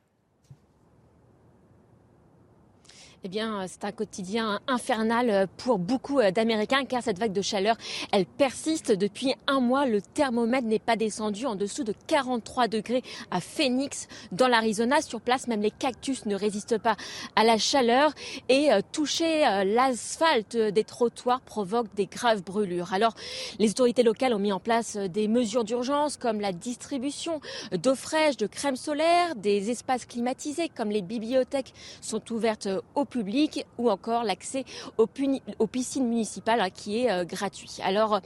Eh 3.24 3.28
bien, 3.28 3.66
c'est 3.66 3.84
un 3.84 3.90
quotidien 3.90 4.60
infernal 4.68 5.48
pour 5.56 5.78
beaucoup 5.78 6.20
d'Américains 6.34 6.84
car 6.84 7.02
cette 7.02 7.18
vague 7.18 7.32
de 7.32 7.42
chaleur, 7.42 7.76
elle 8.12 8.26
persiste 8.26 8.92
depuis 8.92 9.34
un 9.48 9.58
mois. 9.58 9.86
Le 9.86 10.00
thermomètre 10.00 10.66
n'est 10.66 10.78
pas 10.78 10.94
descendu 10.94 11.44
en 11.46 11.56
dessous 11.56 11.82
de 11.82 11.92
43 12.06 12.68
degrés 12.68 13.02
à 13.30 13.40
Phoenix, 13.40 14.06
dans 14.30 14.46
l'Arizona. 14.46 15.02
Sur 15.02 15.20
place, 15.20 15.48
même 15.48 15.62
les 15.62 15.70
cactus 15.70 16.26
ne 16.26 16.36
résistent 16.36 16.78
pas 16.78 16.96
à 17.34 17.44
la 17.44 17.58
chaleur 17.58 18.12
et 18.48 18.72
euh, 18.72 18.80
toucher 18.92 19.46
euh, 19.46 19.64
l'asphalte 19.64 20.56
des 20.56 20.84
trottoirs 20.84 21.40
provoque 21.40 21.92
des 21.94 22.06
graves 22.06 22.42
brûlures. 22.42 22.92
Alors, 22.92 23.14
les 23.58 23.70
autorités 23.70 24.02
locales 24.02 24.34
ont 24.34 24.38
mis 24.38 24.52
en 24.52 24.60
place 24.60 24.96
euh, 24.96 25.08
des 25.08 25.26
mesures 25.26 25.64
d'urgence 25.64 26.16
comme 26.16 26.40
la 26.40 26.52
distribution 26.52 27.40
d'eau 27.72 27.94
fraîche, 27.94 28.36
de 28.36 28.46
crème 28.46 28.76
solaire, 28.76 29.34
des 29.34 29.70
espaces 29.70 30.06
climatisés 30.06 30.68
comme 30.68 30.90
les 30.90 31.02
bibliothèques 31.02 31.72
sont 32.00 32.32
ouvertes 32.32 32.68
au 32.94 33.04
public 33.08 33.66
ou 33.78 33.90
encore 33.90 34.24
l'accès 34.24 34.64
aux, 34.96 35.06
piscines 35.06 36.08
municipales 36.08 36.60
hein, 36.60 36.70
qui 36.70 37.04
est 37.04 37.10
euh, 37.10 37.24
gratuit. 37.24 37.78
Alors, 37.82 38.20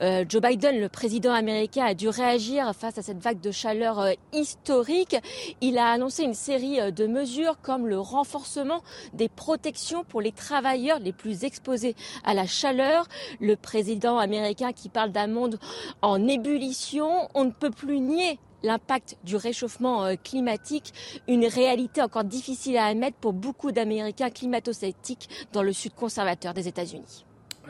euh, 0.00 0.24
Joe 0.28 0.42
Biden, 0.42 0.80
le 0.80 0.88
président 0.88 1.32
américain, 1.32 1.84
a 1.84 1.94
dû 1.94 2.08
réagir 2.08 2.74
face 2.74 2.98
à 2.98 3.02
cette 3.02 3.18
vague 3.18 3.40
de 3.40 3.50
chaleur 3.50 4.00
euh, 4.00 4.12
historique. 4.32 5.16
Il 5.60 5.78
a 5.78 5.90
annoncé 5.90 6.24
une 6.24 6.34
série 6.34 6.92
de 6.92 7.06
mesures 7.06 7.60
comme 7.62 7.86
le 7.86 7.98
renforcement 7.98 8.82
des 9.12 9.28
protections 9.28 10.04
pour 10.04 10.20
les 10.20 10.32
travailleurs 10.32 10.98
les 10.98 11.12
plus 11.12 11.44
exposés 11.44 11.94
à 12.24 12.34
la 12.34 12.46
chaleur. 12.46 13.06
Le 13.40 13.56
président 13.56 14.18
américain 14.18 14.72
qui 14.72 14.88
parle 14.88 15.12
d'un 15.12 15.26
monde 15.26 15.58
en 16.00 16.26
ébullition, 16.26 17.28
on 17.34 17.44
ne 17.44 17.50
peut 17.50 17.70
plus 17.70 18.00
nier 18.00 18.38
l'impact 18.62 19.16
du 19.24 19.36
réchauffement 19.36 20.04
euh, 20.04 20.14
climatique, 20.22 20.92
une 21.28 21.46
réalité 21.46 22.02
encore 22.02 22.24
difficile 22.24 22.76
à 22.76 22.86
admettre 22.86 23.16
pour 23.16 23.32
beaucoup 23.32 23.72
d'Américains 23.72 24.30
climato-sceptiques 24.30 25.28
dans 25.52 25.62
le 25.62 25.72
sud 25.72 25.94
conservateur 25.94 26.54
des 26.54 26.68
États-Unis. 26.68 27.24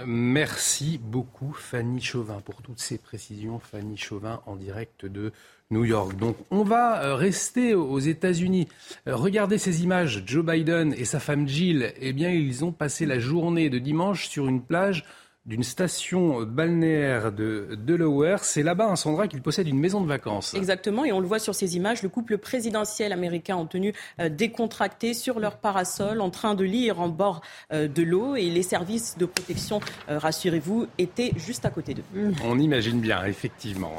Merci 0.07 0.99
beaucoup 1.03 1.53
Fanny 1.53 2.01
Chauvin 2.01 2.41
pour 2.41 2.63
toutes 2.63 2.81
ces 2.81 2.97
précisions. 2.97 3.59
Fanny 3.59 3.99
Chauvin 3.99 4.41
en 4.47 4.57
direct 4.57 5.05
de 5.05 5.33
New 5.71 5.85
York. 5.85 6.17
Donc 6.17 6.37
on 6.51 6.63
va 6.63 7.03
euh, 7.03 7.15
rester 7.15 7.75
aux 7.75 7.99
États-Unis. 7.99 8.69
Euh, 9.07 9.17
regardez 9.17 9.59
ces 9.59 9.83
images. 9.83 10.23
Joe 10.27 10.45
Biden 10.45 10.95
et 10.95 11.05
sa 11.05 11.21
femme 11.21 11.47
Jill, 11.47 11.93
eh 12.01 12.13
bien 12.13 12.31
ils 12.31 12.65
ont 12.65 12.73
passé 12.73 13.05
la 13.05 13.19
journée 13.19 13.69
de 13.69 13.79
dimanche 13.79 14.29
sur 14.29 14.49
une 14.49 14.63
plage 14.63 15.05
d'une 15.45 15.65
station 15.65 16.43
balnéaire 16.43 17.33
de 17.33 17.71
Delaware. 17.77 18.45
C'est 18.45 18.63
là-bas, 18.63 18.87
un 18.87 18.93
hein, 18.93 18.97
Sandra, 18.97 19.27
qu'il 19.27 19.43
possède 19.43 19.67
une 19.67 19.79
maison 19.79 20.01
de 20.01 20.07
vacances. 20.07 20.55
Exactement, 20.55 21.05
et 21.05 21.13
on 21.13 21.19
le 21.19 21.27
voit 21.27 21.41
sur 21.41 21.55
ces 21.55 21.77
images, 21.77 22.03
le 22.03 22.09
couple 22.09 22.39
présidentiel 22.39 23.13
américain 23.13 23.57
en 23.57 23.67
tenue 23.67 23.93
euh, 24.21 24.29
décontractée 24.29 25.15
sur 25.15 25.41
leur 25.41 25.59
parasol, 25.59 26.21
en 26.21 26.31
train 26.31 26.55
de 26.55 26.65
lire 26.65 27.01
en 27.01 27.09
bord 27.09 27.41
euh, 27.73 27.89
de 27.89 28.03
l'eau, 28.03 28.37
et 28.37 28.51
les 28.51 28.63
services 28.63 29.19
de 29.19 29.27
protection, 29.27 29.81
euh, 30.09 30.19
rassurez-vous, 30.19 30.87
étaient 30.99 31.33
juste 31.37 31.65
à 31.65 31.71
côté 31.71 31.95
d'eux. 31.95 32.05
On 32.45 32.59
imagine 32.59 33.01
bien, 33.01 33.25
effectivement. 33.25 33.93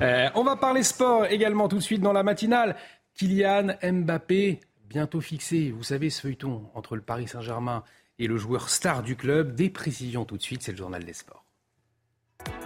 Hein. 0.00 0.30
on 0.34 0.42
va 0.42 0.56
parler 0.56 0.82
sport 0.82 1.26
également 1.26 1.68
tout 1.68 1.76
de 1.76 1.82
suite 1.82 2.00
dans 2.00 2.12
la 2.12 2.22
matinale. 2.22 2.76
Kylian 3.14 3.74
Mbappé, 3.82 4.60
bientôt 4.88 5.20
fixé, 5.20 5.70
vous 5.70 5.82
savez, 5.82 6.08
ce 6.08 6.22
feuilleton 6.22 6.62
entre 6.74 6.96
le 6.96 7.02
Paris 7.02 7.28
Saint-Germain 7.28 7.82
et 7.82 7.97
le 8.26 8.36
joueur 8.36 8.68
star 8.68 9.02
du 9.02 9.16
club. 9.16 9.54
Des 9.54 9.70
tout 9.70 10.36
de 10.36 10.42
suite, 10.42 10.62
c'est 10.62 10.72
le 10.72 10.78
journal 10.78 11.04
des 11.04 11.12
sports. 11.12 11.44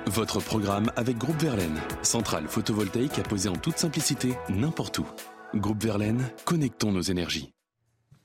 Votre 0.06 0.40
programme 0.40 0.90
avec 0.97 1.18
Groupe 1.18 1.40
Verlaine, 1.40 1.80
centrale 2.02 2.49
photovoltaïque 2.49 3.18
à 3.18 3.23
poser 3.23 3.49
en 3.49 3.56
toute 3.56 3.78
simplicité 3.78 4.35
n'importe 4.49 4.99
où. 4.99 5.06
Groupe 5.54 5.82
Verlaine, 5.82 6.30
connectons 6.44 6.92
nos 6.92 7.02
énergies. 7.02 7.52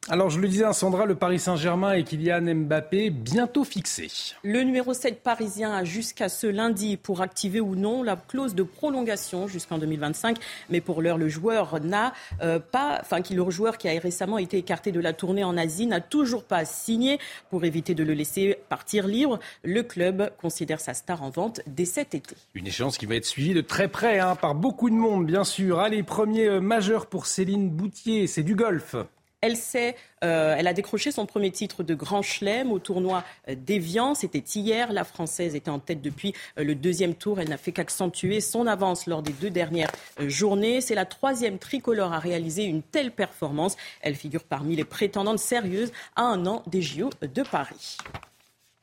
Alors, 0.10 0.30
je 0.30 0.40
le 0.40 0.48
disais 0.48 0.64
à 0.64 0.72
Sandra, 0.72 1.06
le 1.06 1.16
Paris 1.16 1.38
Saint-Germain 1.38 1.92
et 1.92 2.06
Kylian 2.06 2.56
Mbappé 2.56 3.10
bientôt 3.10 3.66
fixés. 3.66 4.08
Le 4.42 4.62
numéro 4.62 4.94
7 4.94 5.22
parisien 5.22 5.74
a 5.74 5.84
jusqu'à 5.84 6.30
ce 6.30 6.48
lundi 6.48 6.96
pour 6.96 7.22
activer 7.22 7.60
ou 7.60 7.76
non 7.76 8.04
la 8.04 8.16
clause 8.16 8.56
de 8.56 8.64
prolongation 8.64 9.50
jusqu'en 9.50 9.78
2025. 9.78 10.38
Mais 10.70 10.80
pour 10.80 11.02
l'heure, 11.02 11.18
le 11.18 11.28
joueur 11.28 11.82
n'a 11.82 12.14
euh, 12.42 12.58
pas, 12.58 13.00
enfin, 13.02 13.20
le 13.30 13.50
joueur 13.50 13.78
qui 13.78 13.90
a 13.90 14.00
récemment 14.00 14.38
été 14.38 14.58
écarté 14.58 14.94
de 14.94 15.02
la 15.02 15.12
tournée 15.12 15.44
en 15.44 15.58
Asie 15.58 15.88
n'a 15.88 16.00
toujours 16.00 16.46
pas 16.46 16.64
signé 16.64 17.20
pour 17.50 17.66
éviter 17.66 17.94
de 17.94 18.06
le 18.06 18.14
laisser 18.14 18.58
partir 18.70 19.08
libre. 19.08 19.40
Le 19.66 19.84
club 19.84 20.32
considère 20.40 20.80
sa 20.80 20.94
star 20.94 21.22
en 21.22 21.32
vente 21.32 21.60
dès 21.68 21.84
cet 21.84 22.16
été. 22.16 22.38
Une 22.54 22.68
échéance 22.68 22.98
qui 22.98 23.08
va 23.08 23.16
être 23.16 23.26
suivie 23.26 23.54
de 23.54 23.60
très 23.60 23.90
près 23.90 24.20
hein, 24.20 24.36
par 24.36 24.56
beaucoup 24.56 24.90
de 24.90 24.96
monde, 24.96 25.26
bien 25.26 25.44
sûr. 25.44 25.82
Allez, 25.82 26.02
premier 26.02 26.48
euh, 26.48 26.62
majeur 26.62 27.08
pour 27.08 27.26
Céline 27.26 27.70
Boutier, 27.70 28.28
c'est 28.28 28.44
du 28.44 28.56
golf. 28.56 28.96
Elle, 29.42 29.56
sait, 29.56 29.96
euh, 30.24 30.56
elle 30.58 30.66
a 30.66 30.74
décroché 30.74 31.12
son 31.12 31.28
premier 31.28 31.52
titre 31.52 31.84
de 31.84 31.94
Grand 31.94 32.24
Chelem 32.24 32.72
au 32.72 32.80
tournoi 32.80 33.24
euh, 33.48 33.56
d'Evian. 33.56 34.16
C'était 34.16 34.40
hier. 34.40 34.92
La 34.92 35.04
Française 35.04 35.54
était 35.54 35.70
en 35.70 35.78
tête 35.78 36.02
depuis 36.02 36.34
euh, 36.58 36.64
le 36.64 36.74
deuxième 36.74 37.14
tour. 37.14 37.40
Elle 37.40 37.50
n'a 37.50 37.58
fait 37.58 37.72
qu'accentuer 37.72 38.42
son 38.42 38.66
avance 38.66 39.06
lors 39.06 39.22
des 39.22 39.34
deux 39.34 39.52
dernières 39.52 39.92
journées. 40.20 40.82
C'est 40.82 40.96
la 40.96 41.06
troisième 41.06 41.60
tricolore 41.60 42.14
à 42.14 42.20
réaliser 42.20 42.64
une 42.64 42.82
telle 42.82 43.12
performance. 43.12 43.78
Elle 44.02 44.16
figure 44.16 44.44
parmi 44.44 44.76
les 44.76 44.86
prétendantes 44.86 45.40
sérieuses 45.40 45.92
à 46.16 46.24
un 46.24 46.48
an 46.48 46.64
des 46.66 46.82
JO 46.82 47.12
de 47.22 47.44
Paris. 47.44 47.98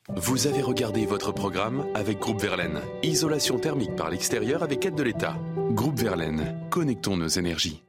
Vous 0.07 0.47
avez 0.47 0.61
regardé 0.61 1.05
votre 1.05 1.33
programme 1.33 1.85
avec 1.95 2.19
Groupe 2.19 2.39
Verlaine. 2.39 2.79
Isolation 3.03 3.57
thermique 3.59 3.95
par 3.95 4.09
l'extérieur 4.09 4.63
avec 4.63 4.85
aide 4.85 4.95
de 4.95 5.03
l'État. 5.03 5.35
Groupe 5.71 5.99
Verlaine, 5.99 6.55
connectons 6.69 7.17
nos 7.17 7.27
énergies. 7.27 7.81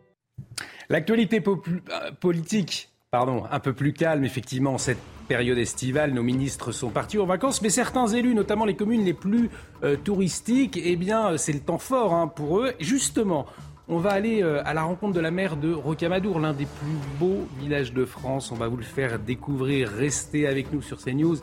L'actualité 0.89 1.43
euh, 1.47 2.13
politique, 2.21 2.91
pardon, 3.11 3.45
un 3.51 3.61
peu 3.61 3.73
plus 3.73 3.93
calme, 3.93 4.25
effectivement, 4.25 4.79
cette 4.79 4.99
période 5.29 5.59
estivale, 5.59 6.13
nos 6.13 6.23
ministres 6.23 6.71
sont 6.71 6.91
partis 6.91 7.19
en 7.19 7.27
vacances, 7.27 7.61
mais 7.63 7.71
certains 7.71 8.07
élus, 8.07 8.35
notamment 8.35 8.65
les 8.65 8.77
communes 8.77 9.05
les 9.05 9.15
plus 9.15 9.51
euh, 9.83 9.97
touristiques, 9.97 10.81
eh 10.83 10.97
bien, 10.97 11.37
c'est 11.37 11.53
le 11.53 11.61
temps 11.61 11.79
fort 11.79 12.15
hein, 12.15 12.29
pour 12.29 12.61
eux. 12.61 12.73
Justement, 12.79 13.47
on 13.89 13.99
va 13.99 14.11
aller 14.11 14.43
euh, 14.43 14.63
à 14.65 14.75
la 14.75 14.83
rencontre 14.83 15.15
de 15.15 15.21
la 15.21 15.31
maire 15.31 15.57
de 15.57 15.73
Rocamadour, 15.73 16.41
l'un 16.41 16.53
des 16.53 16.67
plus 16.67 16.99
beaux 17.19 17.47
villages 17.61 17.93
de 17.93 18.05
France. 18.05 18.53
On 18.53 18.57
va 18.57 18.69
vous 18.69 18.77
le 18.77 18.83
faire 18.83 19.19
découvrir. 19.19 19.89
Restez 19.89 20.47
avec 20.47 20.73
nous 20.73 20.83
sur 20.83 20.99
CNews. 20.99 21.37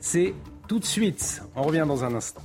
C'est 0.00 0.34
tout 0.66 0.78
de 0.78 0.84
suite. 0.84 1.42
On 1.54 1.62
revient 1.62 1.84
dans 1.86 2.04
un 2.04 2.14
instant. 2.14 2.42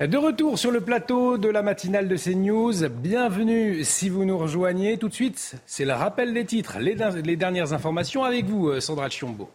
De 0.00 0.16
retour 0.16 0.58
sur 0.58 0.70
le 0.70 0.80
plateau 0.80 1.36
de 1.36 1.50
la 1.50 1.60
matinale 1.60 2.08
de 2.08 2.16
CNews, 2.16 2.88
bienvenue 2.88 3.84
si 3.84 4.08
vous 4.08 4.24
nous 4.24 4.38
rejoignez. 4.38 4.96
Tout 4.96 5.10
de 5.10 5.14
suite, 5.14 5.56
c'est 5.66 5.84
le 5.84 5.92
rappel 5.92 6.32
des 6.32 6.46
titres, 6.46 6.78
les, 6.78 7.36
dernières 7.36 7.74
informations 7.74 8.24
avec 8.24 8.46
vous, 8.46 8.68
euh, 8.68 8.80
Sandra 8.80 9.10
Chiombo. 9.10 9.50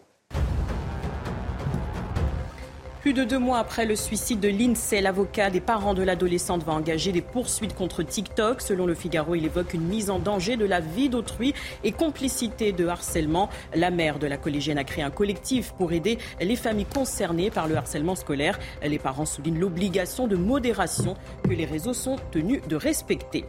Plus 3.06 3.12
de 3.12 3.22
deux 3.22 3.38
mois 3.38 3.58
après 3.58 3.86
le 3.86 3.94
suicide 3.94 4.40
de 4.40 4.48
l'INSEE, 4.48 5.00
l'avocat 5.00 5.48
des 5.48 5.60
parents 5.60 5.94
de 5.94 6.02
l'adolescente 6.02 6.64
va 6.64 6.72
engager 6.72 7.12
des 7.12 7.20
poursuites 7.20 7.76
contre 7.76 8.02
TikTok. 8.02 8.60
Selon 8.60 8.84
le 8.84 8.94
Figaro, 8.96 9.36
il 9.36 9.44
évoque 9.44 9.74
une 9.74 9.84
mise 9.84 10.10
en 10.10 10.18
danger 10.18 10.56
de 10.56 10.64
la 10.64 10.80
vie 10.80 11.08
d'autrui 11.08 11.54
et 11.84 11.92
complicité 11.92 12.72
de 12.72 12.84
harcèlement. 12.88 13.48
La 13.76 13.92
mère 13.92 14.18
de 14.18 14.26
la 14.26 14.36
collégienne 14.36 14.76
a 14.76 14.82
créé 14.82 15.04
un 15.04 15.12
collectif 15.12 15.72
pour 15.78 15.92
aider 15.92 16.18
les 16.40 16.56
familles 16.56 16.84
concernées 16.92 17.52
par 17.52 17.68
le 17.68 17.76
harcèlement 17.76 18.16
scolaire. 18.16 18.58
Les 18.82 18.98
parents 18.98 19.24
soulignent 19.24 19.60
l'obligation 19.60 20.26
de 20.26 20.34
modération 20.34 21.16
que 21.44 21.54
les 21.54 21.64
réseaux 21.64 21.94
sont 21.94 22.16
tenus 22.32 22.60
de 22.66 22.74
respecter. 22.74 23.44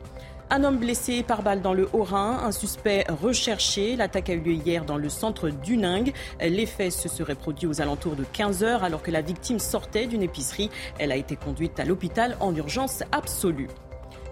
Un 0.49 0.63
homme 0.63 0.77
blessé 0.77 1.23
par 1.23 1.43
balle 1.43 1.61
dans 1.61 1.73
le 1.73 1.89
Haut-Rhin, 1.91 2.39
un 2.41 2.53
suspect 2.53 3.05
recherché. 3.21 3.97
L'attaque 3.97 4.29
a 4.29 4.33
eu 4.33 4.39
lieu 4.39 4.53
hier 4.53 4.85
dans 4.85 4.95
le 4.95 5.09
centre 5.09 5.49
d'Uning. 5.49 6.13
Les 6.39 6.65
faits 6.65 6.93
se 6.93 7.09
seraient 7.09 7.35
produits 7.35 7.67
aux 7.67 7.81
alentours 7.81 8.15
de 8.15 8.23
15 8.23 8.63
heures 8.63 8.85
alors 8.85 9.01
que 9.01 9.11
la 9.11 9.21
victime 9.21 9.59
sortait 9.59 10.07
d'une 10.07 10.23
épicerie. 10.23 10.69
Elle 10.99 11.11
a 11.11 11.17
été 11.17 11.35
conduite 11.35 11.81
à 11.81 11.85
l'hôpital 11.85 12.37
en 12.39 12.55
urgence 12.55 13.03
absolue. 13.11 13.67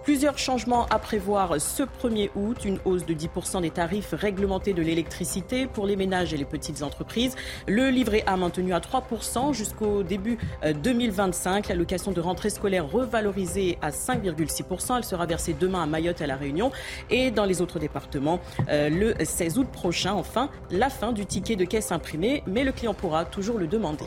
Plusieurs 0.06 0.38
changements 0.38 0.86
à 0.86 1.00
prévoir 1.00 1.60
ce 1.60 1.82
1er 1.82 2.30
août. 2.36 2.58
Une 2.64 2.78
hausse 2.84 3.04
de 3.04 3.12
10% 3.12 3.62
des 3.62 3.70
tarifs 3.70 4.14
réglementés 4.16 4.72
de 4.72 4.80
l'électricité 4.80 5.66
pour 5.66 5.84
les 5.84 5.96
ménages 5.96 6.32
et 6.32 6.36
les 6.36 6.44
petites 6.44 6.84
entreprises. 6.84 7.34
Le 7.66 7.88
livret 7.88 8.22
A 8.28 8.36
maintenu 8.36 8.72
à 8.72 8.78
3% 8.78 9.52
jusqu'au 9.52 10.04
début 10.04 10.38
2025. 10.80 11.66
Euh, 11.66 11.68
L'allocation 11.70 12.12
de 12.12 12.20
rentrée 12.20 12.50
scolaire 12.50 12.88
revalorisée 12.88 13.78
à 13.82 13.90
5,6%. 13.90 14.96
Elle 14.96 15.02
sera 15.02 15.26
versée 15.26 15.56
demain 15.58 15.82
à 15.82 15.86
Mayotte 15.86 16.20
et 16.20 16.24
à 16.24 16.28
La 16.28 16.36
Réunion. 16.36 16.70
Et 17.10 17.32
dans 17.32 17.44
les 17.44 17.60
autres 17.60 17.80
départements, 17.80 18.38
euh, 18.68 18.88
le 18.88 19.24
16 19.24 19.58
août 19.58 19.66
prochain, 19.72 20.12
enfin, 20.12 20.50
la 20.70 20.88
fin 20.88 21.10
du 21.10 21.26
ticket 21.26 21.56
de 21.56 21.64
caisse 21.64 21.90
imprimé. 21.90 22.44
Mais 22.46 22.62
le 22.62 22.70
client 22.70 22.94
pourra 22.94 23.24
toujours 23.24 23.58
le 23.58 23.66
demander. 23.66 24.06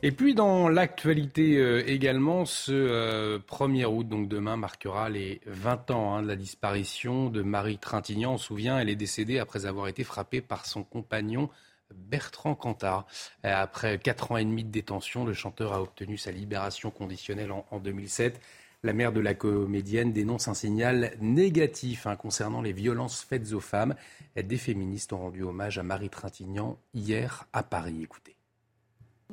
Et 0.00 0.12
puis 0.12 0.32
dans 0.36 0.68
l'actualité 0.68 1.56
euh, 1.56 1.82
également, 1.88 2.44
ce 2.44 3.38
1er 3.38 3.82
euh, 3.82 3.88
août, 3.88 4.08
donc 4.08 4.28
demain, 4.28 4.56
marquera 4.56 5.08
les 5.08 5.40
20 5.46 5.90
ans 5.90 6.14
hein, 6.14 6.22
de 6.22 6.28
la 6.28 6.36
disparition 6.36 7.30
de 7.30 7.42
Marie 7.42 7.78
Trintignant. 7.78 8.34
On 8.34 8.38
se 8.38 8.46
souvient, 8.46 8.78
elle 8.78 8.90
est 8.90 8.96
décédée 8.96 9.40
après 9.40 9.66
avoir 9.66 9.88
été 9.88 10.04
frappée 10.04 10.40
par 10.40 10.66
son 10.66 10.84
compagnon 10.84 11.50
Bertrand 11.92 12.54
Cantat. 12.54 13.06
Euh, 13.44 13.52
après 13.52 13.98
4 13.98 14.30
ans 14.30 14.36
et 14.36 14.44
demi 14.44 14.62
de 14.62 14.70
détention, 14.70 15.24
le 15.24 15.32
chanteur 15.32 15.72
a 15.72 15.82
obtenu 15.82 16.16
sa 16.16 16.30
libération 16.30 16.92
conditionnelle 16.92 17.50
en, 17.50 17.80
2007. 17.80 18.40
La 18.84 18.92
mère 18.92 19.12
de 19.12 19.18
la 19.18 19.34
comédienne 19.34 20.12
dénonce 20.12 20.46
un 20.46 20.54
signal 20.54 21.10
négatif 21.20 22.06
hein, 22.06 22.14
concernant 22.14 22.62
les 22.62 22.72
violences 22.72 23.24
faites 23.28 23.52
aux 23.52 23.58
femmes. 23.58 23.96
Des 24.36 24.58
féministes 24.58 25.12
ont 25.12 25.18
rendu 25.18 25.42
hommage 25.42 25.76
à 25.76 25.82
Marie 25.82 26.10
Trintignant 26.10 26.78
hier 26.94 27.48
à 27.52 27.64
Paris. 27.64 27.98
Écoutez. 28.04 28.37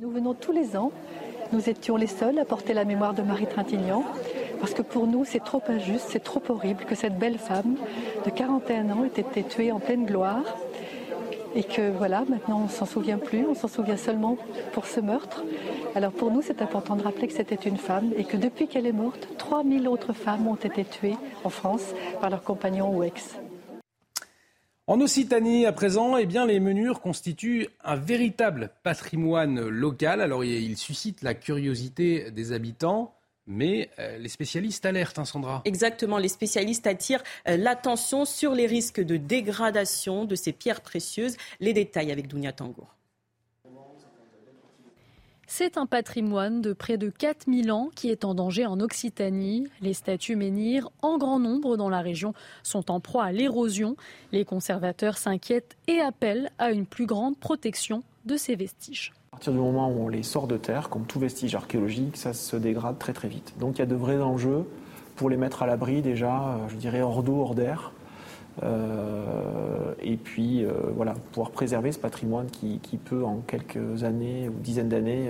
Nous 0.01 0.09
venons 0.09 0.33
tous 0.33 0.51
les 0.51 0.75
ans. 0.75 0.91
Nous 1.53 1.69
étions 1.69 1.95
les 1.95 2.07
seuls 2.07 2.37
à 2.37 2.43
porter 2.43 2.73
la 2.73 2.83
mémoire 2.83 3.13
de 3.13 3.21
Marie 3.21 3.47
Trintignant, 3.47 4.03
parce 4.59 4.73
que 4.73 4.81
pour 4.81 5.07
nous, 5.07 5.23
c'est 5.23 5.41
trop 5.41 5.61
injuste, 5.69 6.07
c'est 6.09 6.21
trop 6.21 6.41
horrible 6.49 6.83
que 6.83 6.95
cette 6.95 7.17
belle 7.17 7.37
femme 7.37 7.77
de 8.25 8.29
41 8.29 8.89
ans 8.89 9.05
ait 9.05 9.21
été 9.21 9.43
tuée 9.43 9.71
en 9.71 9.79
pleine 9.79 10.05
gloire. 10.05 10.43
Et 11.55 11.63
que 11.63 11.89
voilà, 11.91 12.25
maintenant 12.27 12.63
on 12.65 12.67
s'en 12.67 12.85
souvient 12.85 13.17
plus, 13.17 13.45
on 13.47 13.55
s'en 13.55 13.69
souvient 13.69 13.95
seulement 13.95 14.37
pour 14.73 14.85
ce 14.85 14.99
meurtre. 14.99 15.45
Alors 15.95 16.11
pour 16.11 16.29
nous, 16.29 16.41
c'est 16.41 16.61
important 16.61 16.97
de 16.97 17.03
rappeler 17.03 17.27
que 17.27 17.33
c'était 17.33 17.55
une 17.55 17.77
femme 17.77 18.11
et 18.17 18.25
que 18.25 18.35
depuis 18.35 18.67
qu'elle 18.67 18.87
est 18.87 18.91
morte, 18.91 19.29
3000 19.37 19.87
autres 19.87 20.11
femmes 20.11 20.45
ont 20.49 20.55
été 20.55 20.83
tuées 20.83 21.15
en 21.45 21.49
France 21.49 21.93
par 22.19 22.29
leurs 22.29 22.43
compagnons 22.43 22.93
ou 22.93 23.01
ex. 23.01 23.37
En 24.87 25.01
Occitanie, 25.01 25.65
à 25.65 25.71
présent, 25.71 26.15
eh 26.15 26.27
bien, 26.27 26.45
les 26.45 26.59
menures 26.59 27.01
constituent 27.01 27.69
un 27.83 27.95
véritable 27.95 28.69
patrimoine 28.83 29.67
local. 29.67 30.21
Alors, 30.21 30.43
ils 30.43 30.77
suscitent 30.77 31.23
la 31.23 31.33
curiosité 31.33 32.29
des 32.29 32.51
habitants. 32.51 33.11
Mais 33.47 33.89
euh, 33.99 34.17
les 34.17 34.29
spécialistes 34.29 34.85
alertent, 34.85 35.19
hein, 35.19 35.25
Sandra. 35.25 35.61
Exactement, 35.65 36.17
les 36.17 36.29
spécialistes 36.29 36.87
attirent 36.87 37.23
euh, 37.47 37.57
l'attention 37.57 38.25
sur 38.25 38.53
les 38.53 38.65
risques 38.65 39.01
de 39.01 39.17
dégradation 39.17 40.25
de 40.25 40.35
ces 40.35 40.51
pierres 40.51 40.81
précieuses. 40.81 41.37
Les 41.59 41.73
détails 41.73 42.11
avec 42.11 42.27
Dounia 42.27 42.53
Tangour. 42.53 42.94
C'est 45.47 45.77
un 45.77 45.85
patrimoine 45.85 46.61
de 46.61 46.73
près 46.73 46.97
de 46.97 47.09
4000 47.09 47.71
ans 47.71 47.89
qui 47.93 48.09
est 48.09 48.25
en 48.25 48.33
danger 48.33 48.65
en 48.65 48.79
Occitanie. 48.79 49.67
Les 49.79 49.93
statues 49.93 50.35
menhirs, 50.35 50.89
en 51.03 51.17
grand 51.17 51.39
nombre 51.39 51.77
dans 51.77 51.89
la 51.89 52.01
région, 52.01 52.33
sont 52.63 52.89
en 52.89 52.99
proie 52.99 53.25
à 53.25 53.31
l'érosion. 53.31 53.95
Les 54.31 54.43
conservateurs 54.43 55.17
s'inquiètent 55.17 55.77
et 55.87 55.99
appellent 55.99 56.49
à 56.57 56.71
une 56.71 56.87
plus 56.87 57.05
grande 57.05 57.37
protection 57.37 58.03
de 58.25 58.37
ces 58.37 58.55
vestiges. 58.55 59.13
À 59.27 59.37
partir 59.37 59.53
du 59.53 59.59
moment 59.59 59.89
où 59.89 60.05
on 60.05 60.07
les 60.07 60.23
sort 60.23 60.47
de 60.47 60.57
terre, 60.57 60.89
comme 60.89 61.05
tout 61.05 61.19
vestige 61.19 61.53
archéologique, 61.53 62.17
ça 62.17 62.33
se 62.33 62.55
dégrade 62.55 62.97
très 62.97 63.13
très 63.13 63.27
vite. 63.27 63.53
Donc 63.59 63.77
il 63.77 63.79
y 63.79 63.83
a 63.83 63.87
de 63.87 63.95
vrais 63.95 64.19
enjeux 64.19 64.65
pour 65.15 65.29
les 65.29 65.37
mettre 65.37 65.63
à 65.63 65.67
l'abri 65.67 66.01
déjà, 66.01 66.55
euh, 66.55 66.67
je 66.69 66.75
dirais 66.75 67.01
hors 67.01 67.23
d'eau, 67.23 67.39
hors 67.39 67.55
d'air, 67.55 67.91
et 68.61 70.17
puis 70.17 70.65
voilà, 70.95 71.13
pouvoir 71.31 71.51
préserver 71.51 71.91
ce 71.91 71.99
patrimoine 71.99 72.47
qui, 72.47 72.79
qui, 72.79 72.97
peut 72.97 73.23
en 73.23 73.37
quelques 73.47 74.03
années 74.03 74.49
ou 74.49 74.59
dizaines 74.61 74.89
d'années 74.89 75.29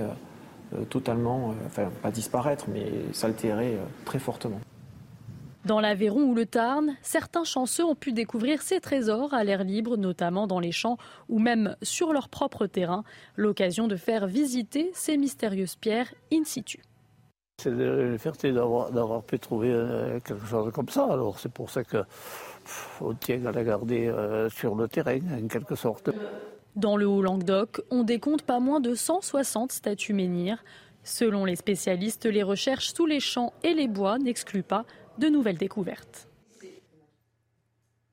totalement, 0.89 1.53
enfin 1.65 1.89
pas 2.01 2.11
disparaître, 2.11 2.65
mais 2.71 2.91
s'altérer 3.13 3.77
très 4.05 4.19
fortement. 4.19 4.59
Dans 5.65 5.79
l'Aveyron 5.79 6.21
ou 6.21 6.35
le 6.35 6.45
Tarn, 6.45 6.95
certains 7.01 7.43
chanceux 7.43 7.83
ont 7.83 7.95
pu 7.95 8.13
découvrir 8.13 8.61
ces 8.61 8.79
trésors 8.79 9.33
à 9.33 9.43
l'air 9.43 9.63
libre, 9.63 9.97
notamment 9.97 10.45
dans 10.45 10.59
les 10.59 10.71
champs 10.71 10.97
ou 11.27 11.39
même 11.39 11.75
sur 11.81 12.13
leur 12.13 12.29
propre 12.29 12.67
terrain. 12.67 13.03
L'occasion 13.35 13.87
de 13.87 13.95
faire 13.95 14.27
visiter 14.27 14.91
ces 14.93 15.17
mystérieuses 15.17 15.75
pierres 15.75 16.13
in 16.31 16.43
situ. 16.43 16.83
C'est 17.59 17.71
une 17.71 18.19
fierté 18.19 18.51
d'avoir 18.51 19.23
pu 19.23 19.39
trouver 19.39 19.71
euh, 19.71 20.19
quelque 20.19 20.45
chose 20.45 20.71
comme 20.71 20.89
ça. 20.89 21.07
Alors 21.11 21.39
c'est 21.39 21.51
pour 21.51 21.71
ça 21.71 21.83
qu'on 22.99 23.13
tient 23.13 23.45
à 23.45 23.51
la 23.51 23.63
garder 23.63 24.07
euh, 24.07 24.49
sur 24.49 24.75
le 24.75 24.87
terrain, 24.87 25.19
en 25.43 25.47
quelque 25.47 25.75
sorte. 25.75 26.09
Dans 26.75 26.97
le 26.97 27.07
Haut-Languedoc, 27.07 27.81
on 27.89 28.03
décompte 28.03 28.43
pas 28.43 28.59
moins 28.59 28.79
de 28.79 28.95
160 28.95 29.71
statues 29.71 30.13
menhirs. 30.13 30.63
Selon 31.03 31.45
les 31.45 31.55
spécialistes, 31.55 32.25
les 32.25 32.43
recherches 32.43 32.93
sous 32.93 33.05
les 33.05 33.19
champs 33.19 33.53
et 33.63 33.73
les 33.73 33.87
bois 33.87 34.17
n'excluent 34.17 34.63
pas 34.63 34.85
de 35.17 35.27
nouvelles 35.27 35.57
découvertes. 35.57 36.27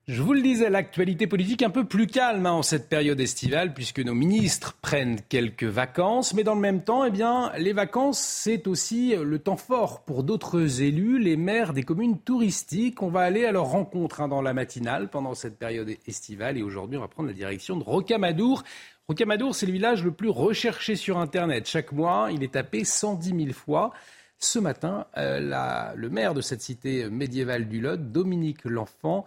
Je 0.09 0.21
vous 0.21 0.33
le 0.33 0.41
disais, 0.41 0.69
l'actualité 0.69 1.27
politique 1.27 1.61
un 1.61 1.69
peu 1.69 1.85
plus 1.85 2.07
calme 2.07 2.45
hein, 2.45 2.51
en 2.51 2.61
cette 2.61 2.89
période 2.89 3.21
estivale, 3.21 3.73
puisque 3.73 4.01
nos 4.01 4.13
ministres 4.13 4.73
prennent 4.81 5.21
quelques 5.29 5.63
vacances. 5.63 6.33
Mais 6.33 6.43
dans 6.43 6.55
le 6.55 6.59
même 6.59 6.83
temps, 6.83 7.05
eh 7.05 7.09
bien, 7.09 7.53
les 7.57 7.71
vacances, 7.71 8.19
c'est 8.19 8.67
aussi 8.67 9.15
le 9.15 9.39
temps 9.39 9.55
fort 9.55 10.03
pour 10.03 10.23
d'autres 10.23 10.81
élus, 10.81 11.19
les 11.19 11.37
maires 11.37 11.71
des 11.71 11.83
communes 11.83 12.19
touristiques. 12.19 13.01
On 13.01 13.07
va 13.07 13.21
aller 13.21 13.45
à 13.45 13.53
leur 13.53 13.67
rencontre 13.67 14.19
hein, 14.19 14.27
dans 14.27 14.41
la 14.41 14.53
matinale 14.53 15.09
pendant 15.09 15.35
cette 15.35 15.57
période 15.57 15.89
estivale. 16.05 16.57
Et 16.57 16.63
aujourd'hui, 16.63 16.97
on 16.97 17.01
va 17.01 17.07
prendre 17.07 17.29
la 17.29 17.35
direction 17.35 17.77
de 17.77 17.83
Rocamadour. 17.85 18.63
Rocamadour, 19.07 19.55
c'est 19.55 19.67
le 19.67 19.71
village 19.71 20.03
le 20.03 20.11
plus 20.11 20.27
recherché 20.27 20.97
sur 20.97 21.17
Internet. 21.17 21.65
Chaque 21.65 21.93
mois, 21.93 22.27
il 22.29 22.43
est 22.43 22.55
tapé 22.55 22.83
110 22.83 23.29
000 23.29 23.53
fois. 23.53 23.93
Ce 24.37 24.59
matin, 24.59 25.07
euh, 25.15 25.93
le 25.95 26.09
maire 26.09 26.33
de 26.33 26.41
cette 26.41 26.61
cité 26.61 27.09
médiévale 27.09 27.69
du 27.69 27.79
Lot, 27.79 28.11
Dominique 28.11 28.65
L'Enfant, 28.65 29.23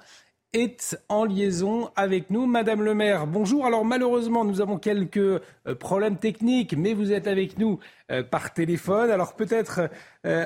est 0.57 0.99
en 1.09 1.25
liaison 1.25 1.91
avec 1.97 2.31
nous. 2.31 2.47
Madame 2.47 2.83
le 2.83 2.95
maire, 2.95 3.27
bonjour. 3.27 3.67
Alors 3.67 3.85
malheureusement, 3.85 4.45
nous 4.45 4.61
avons 4.61 4.79
quelques 4.79 5.19
euh, 5.19 5.41
problèmes 5.79 6.17
techniques, 6.17 6.75
mais 6.75 6.95
vous 6.95 7.13
êtes 7.13 7.27
avec 7.27 7.59
nous 7.59 7.79
euh, 8.11 8.23
par 8.23 8.55
téléphone. 8.55 9.11
Alors 9.11 9.37
peut-être 9.37 9.91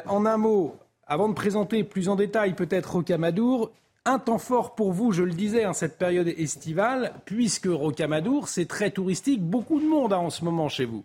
en 0.07 0.27
un 0.27 0.37
mot, 0.37 0.77
avant 1.07 1.29
de 1.29 1.35
présenter 1.35 1.85
plus 1.85 2.09
en 2.09 2.17
détail 2.17 2.55
peut-être 2.55 2.93
Rocamadour, 2.93 3.73
un 4.05 4.19
temps 4.19 4.39
fort 4.39 4.75
pour 4.75 4.93
vous, 4.93 5.13
je 5.13 5.23
le 5.23 5.33
disais, 5.33 5.67
en 5.67 5.73
cette 5.73 5.99
période 5.99 6.29
estivale, 6.29 7.13
puisque 7.25 7.67
Rocamadour, 7.67 8.49
c'est 8.49 8.67
très 8.67 8.91
touristique, 8.91 9.43
beaucoup 9.43 9.81
de 9.81 9.87
monde 9.87 10.13
hein, 10.13 10.19
en 10.19 10.31
ce 10.31 10.45
moment 10.45 10.69
chez 10.69 10.85
vous. 10.85 11.05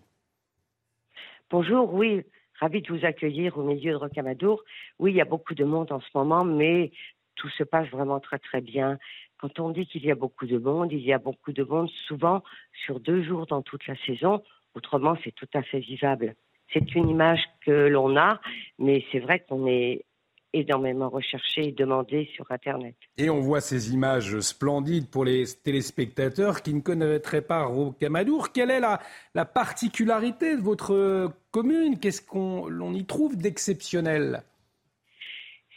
Bonjour, 1.50 1.92
oui, 1.94 2.22
Ravi 2.58 2.80
de 2.82 2.92
vous 2.92 3.04
accueillir 3.04 3.58
au 3.58 3.62
milieu 3.62 3.92
de 3.92 3.96
Rocamadour. 3.96 4.62
Oui, 4.98 5.12
il 5.12 5.16
y 5.16 5.20
a 5.20 5.26
beaucoup 5.26 5.54
de 5.54 5.64
monde 5.64 5.92
en 5.92 6.00
ce 6.00 6.08
moment, 6.14 6.44
mais 6.44 6.90
tout 7.36 7.48
se 7.50 7.62
passe 7.62 7.88
vraiment 7.88 8.20
très 8.20 8.38
très 8.38 8.60
bien. 8.60 8.98
Quand 9.38 9.60
on 9.60 9.70
dit 9.70 9.86
qu'il 9.86 10.04
y 10.04 10.10
a 10.10 10.14
beaucoup 10.14 10.46
de 10.46 10.58
monde, 10.58 10.92
il 10.92 11.02
y 11.02 11.12
a 11.12 11.18
beaucoup 11.18 11.52
de 11.52 11.62
monde 11.62 11.90
souvent 12.08 12.42
sur 12.84 13.00
deux 13.00 13.22
jours 13.22 13.46
dans 13.46 13.62
toute 13.62 13.86
la 13.86 13.94
saison. 14.06 14.42
Autrement, 14.74 15.16
c'est 15.22 15.34
tout 15.34 15.48
à 15.54 15.62
fait 15.62 15.78
vivable. 15.78 16.34
C'est 16.72 16.94
une 16.94 17.08
image 17.08 17.42
que 17.64 17.88
l'on 17.88 18.16
a, 18.16 18.40
mais 18.78 19.04
c'est 19.12 19.20
vrai 19.20 19.44
qu'on 19.46 19.66
est 19.66 20.04
énormément 20.52 21.10
recherché 21.10 21.68
et 21.68 21.72
demandé 21.72 22.28
sur 22.34 22.50
Internet. 22.50 22.94
Et 23.18 23.28
on 23.28 23.40
voit 23.40 23.60
ces 23.60 23.92
images 23.92 24.40
splendides 24.40 25.10
pour 25.10 25.24
les 25.24 25.44
téléspectateurs 25.62 26.62
qui 26.62 26.72
ne 26.72 26.80
connaîtraient 26.80 27.42
pas 27.42 27.64
Rocamadour. 27.64 28.52
Quelle 28.52 28.70
est 28.70 28.80
la, 28.80 29.00
la 29.34 29.44
particularité 29.44 30.56
de 30.56 30.62
votre 30.62 31.30
commune? 31.50 31.98
Qu'est-ce 31.98 32.22
qu'on 32.22 32.94
y 32.94 33.04
trouve 33.04 33.36
d'exceptionnel? 33.36 34.42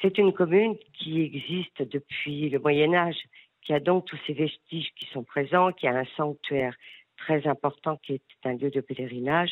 C'est 0.01 0.17
une 0.17 0.31
commune 0.33 0.77
qui 0.93 1.21
existe 1.21 1.81
depuis 1.81 2.49
le 2.49 2.59
Moyen 2.59 2.93
Âge, 2.93 3.21
qui 3.61 3.73
a 3.73 3.79
donc 3.79 4.05
tous 4.05 4.19
ces 4.25 4.33
vestiges 4.33 4.91
qui 4.95 5.05
sont 5.07 5.23
présents, 5.23 5.71
qui 5.71 5.87
a 5.87 5.97
un 5.97 6.05
sanctuaire 6.15 6.75
très 7.17 7.47
important 7.47 7.97
qui 7.97 8.13
est 8.13 8.23
un 8.45 8.53
lieu 8.53 8.69
de 8.69 8.79
pèlerinage 8.79 9.51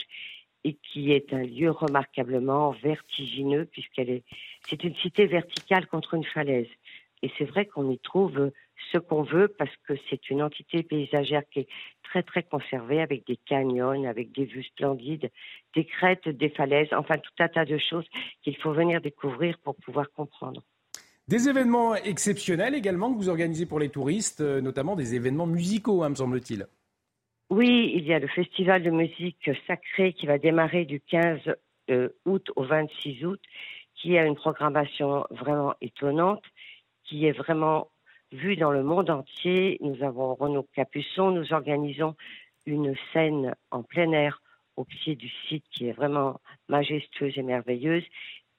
et 0.64 0.76
qui 0.76 1.12
est 1.12 1.34
un 1.34 1.44
lieu 1.44 1.70
remarquablement 1.70 2.72
vertigineux 2.72 3.66
puisqu'elle 3.66 4.10
est, 4.10 4.24
c'est 4.68 4.84
une 4.84 4.96
cité 4.96 5.26
verticale 5.26 5.86
contre 5.88 6.14
une 6.14 6.24
falaise. 6.24 6.70
Et 7.22 7.32
c'est 7.38 7.46
vrai 7.46 7.66
qu'on 7.66 7.90
y 7.92 8.00
trouve 8.00 8.52
ce 8.92 8.98
qu'on 8.98 9.24
veut 9.24 9.48
parce 9.48 9.76
que 9.88 9.94
c'est 10.10 10.30
une 10.30 10.42
entité 10.42 10.84
paysagère 10.84 11.44
qui 11.52 11.62
est 11.62 11.68
très 12.04 12.24
très 12.24 12.44
conservée 12.44 13.02
avec 13.02 13.26
des 13.28 13.38
canyons, 13.48 14.08
avec 14.08 14.32
des 14.32 14.46
vues 14.46 14.64
splendides, 14.64 15.30
des 15.76 15.86
crêtes, 15.86 16.28
des 16.28 16.50
falaises, 16.50 16.90
enfin 16.92 17.18
tout 17.18 17.32
un 17.40 17.48
tas 17.48 17.66
de 17.66 17.78
choses 17.78 18.06
qu'il 18.44 18.58
faut 18.58 18.74
venir 18.74 19.02
découvrir 19.02 19.58
pour 19.60 19.76
pouvoir 19.76 20.12
comprendre. 20.12 20.62
Des 21.28 21.50
événements 21.50 21.96
exceptionnels 21.96 22.74
également 22.74 23.12
que 23.12 23.18
vous 23.18 23.30
organisez 23.30 23.66
pour 23.66 23.80
les 23.80 23.90
touristes, 23.90 24.40
euh, 24.40 24.62
notamment 24.62 24.96
des 24.96 25.16
événements 25.16 25.46
musicaux, 25.46 26.04
hein, 26.04 26.10
me 26.10 26.16
semble-t-il. 26.16 26.68
Oui, 27.50 27.92
il 27.96 28.06
y 28.06 28.14
a 28.14 28.20
le 28.20 28.28
festival 28.28 28.84
de 28.84 28.90
musique 28.90 29.50
sacrée 29.68 30.14
qui 30.14 30.26
va 30.26 30.38
démarrer 30.38 30.86
du 30.86 31.02
15 31.02 31.40
euh, 31.90 32.10
août 32.26 32.50
au 32.56 32.64
26 32.64 33.26
août, 33.26 33.42
qui 33.96 34.18
a 34.18 34.26
une 34.26 34.36
programmation 34.36 35.26
vraiment 35.32 35.74
étonnante, 35.82 36.44
qui 37.04 37.26
est 37.26 37.32
vraiment 37.32 37.90
vue 38.32 38.56
dans 38.56 38.72
le 38.72 38.84
monde 38.84 39.10
entier. 39.10 39.78
Nous 39.82 40.04
avons 40.04 40.36
Renaud 40.36 40.68
Capuçon, 40.74 41.32
nous 41.32 41.54
organisons 41.54 42.16
une 42.66 42.96
scène 43.14 43.56
en 43.72 43.84
plein 43.84 44.12
air 44.12 44.42
au 44.76 44.84
pied 44.84 45.16
du 45.16 45.30
site 45.48 45.64
qui 45.72 45.88
est 45.88 45.94
vraiment 45.94 46.40
majestueuse 46.70 47.38
et 47.38 47.44
merveilleuse. 47.44 48.04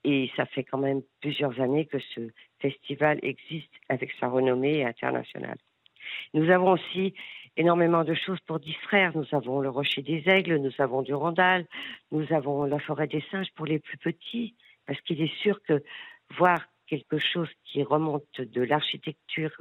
Et 0.05 0.31
ça 0.37 0.47
fait 0.47 0.65
quand 0.65 0.79
même 0.79 1.03
plusieurs 1.21 1.61
années 1.61 1.87
que 1.87 1.99
ce 1.99 2.31
festival 2.61 3.19
existe 3.23 3.73
avec 3.89 4.13
sa 4.19 4.29
renommée 4.29 4.85
internationale. 4.85 5.59
Nous 6.35 6.51
avons 6.51 6.73
aussi 6.73 7.15
énormément 7.57 8.05
de 8.05 8.15
choses 8.15 8.41
pour 8.47 8.61
distraire. 8.61 9.13
Nous 9.17 9.27
avons 9.33 9.61
le 9.61 9.69
rocher 9.69 10.03
des 10.03 10.23
aigles, 10.27 10.57
nous 10.57 10.73
avons 10.79 11.03
du 11.03 11.13
rondal, 11.13 11.67
nous 12.13 12.27
avons 12.33 12.65
la 12.65 12.79
forêt 12.79 13.09
des 13.09 13.23
singes 13.31 13.53
pour 13.55 13.67
les 13.67 13.79
plus 13.79 13.99
petits, 13.99 14.55
parce 14.87 15.01
qu'il 15.03 15.21
est 15.21 15.35
sûr 15.43 15.61
que 15.63 15.83
voir 16.39 16.61
quelque 16.89 17.19
chose 17.19 17.49
qui 17.65 17.83
remonte 17.83 18.41
de 18.41 18.63
l'architecture 18.63 19.53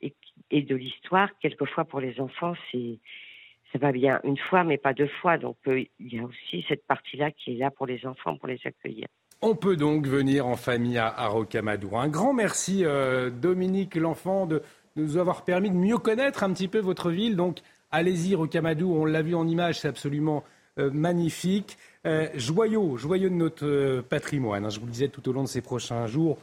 et, 0.00 0.62
de 0.62 0.76
l'histoire, 0.76 1.28
quelquefois 1.40 1.84
pour 1.84 2.00
les 2.00 2.20
enfants, 2.20 2.54
c'est 2.70 2.98
ça 3.72 3.78
va 3.78 3.92
bien 3.92 4.20
une 4.24 4.38
fois, 4.38 4.64
mais 4.64 4.78
pas 4.78 4.94
deux 4.94 5.10
fois. 5.20 5.36
Donc 5.36 5.56
euh, 5.66 5.84
il 5.98 6.14
y 6.14 6.18
a 6.18 6.24
aussi 6.24 6.64
cette 6.68 6.86
partie-là 6.86 7.30
qui 7.32 7.52
est 7.52 7.58
là 7.58 7.70
pour 7.70 7.86
les 7.86 8.06
enfants, 8.06 8.36
pour 8.36 8.48
les 8.48 8.60
accueillir. 8.64 9.06
On 9.42 9.54
peut 9.54 9.76
donc 9.76 10.06
venir 10.06 10.46
en 10.46 10.56
famille 10.56 10.98
à, 10.98 11.28
Rocamadour. 11.28 12.00
Un 12.00 12.08
grand 12.08 12.32
merci, 12.32 12.84
euh, 12.84 13.30
Dominique 13.30 13.94
L'Enfant, 13.94 14.46
de, 14.46 14.62
nous 14.96 15.16
avoir 15.16 15.44
permis 15.44 15.70
de 15.70 15.76
mieux 15.76 15.98
connaître 15.98 16.42
un 16.42 16.52
petit 16.52 16.66
peu 16.66 16.80
votre 16.80 17.10
ville. 17.10 17.36
Donc, 17.36 17.58
allez-y, 17.92 18.34
Rocamadour, 18.34 18.96
on 18.96 19.04
l'a 19.04 19.22
vu 19.22 19.36
en 19.36 19.46
image, 19.46 19.80
c'est 19.80 19.88
absolument 19.88 20.42
euh, 20.78 20.90
magnifique. 20.90 21.76
Joyau, 22.34 22.96
joyau 22.96 23.28
de 23.28 23.34
notre 23.34 24.00
patrimoine. 24.00 24.64
Hein. 24.64 24.70
je 24.70 24.80
vous 24.80 24.86
le 24.86 24.92
disais 24.92 25.08
tout 25.08 25.28
au 25.28 25.32
long 25.34 25.42
de 25.42 25.48
ces 25.48 25.60
prochains 25.60 26.06
jours, 26.06 26.38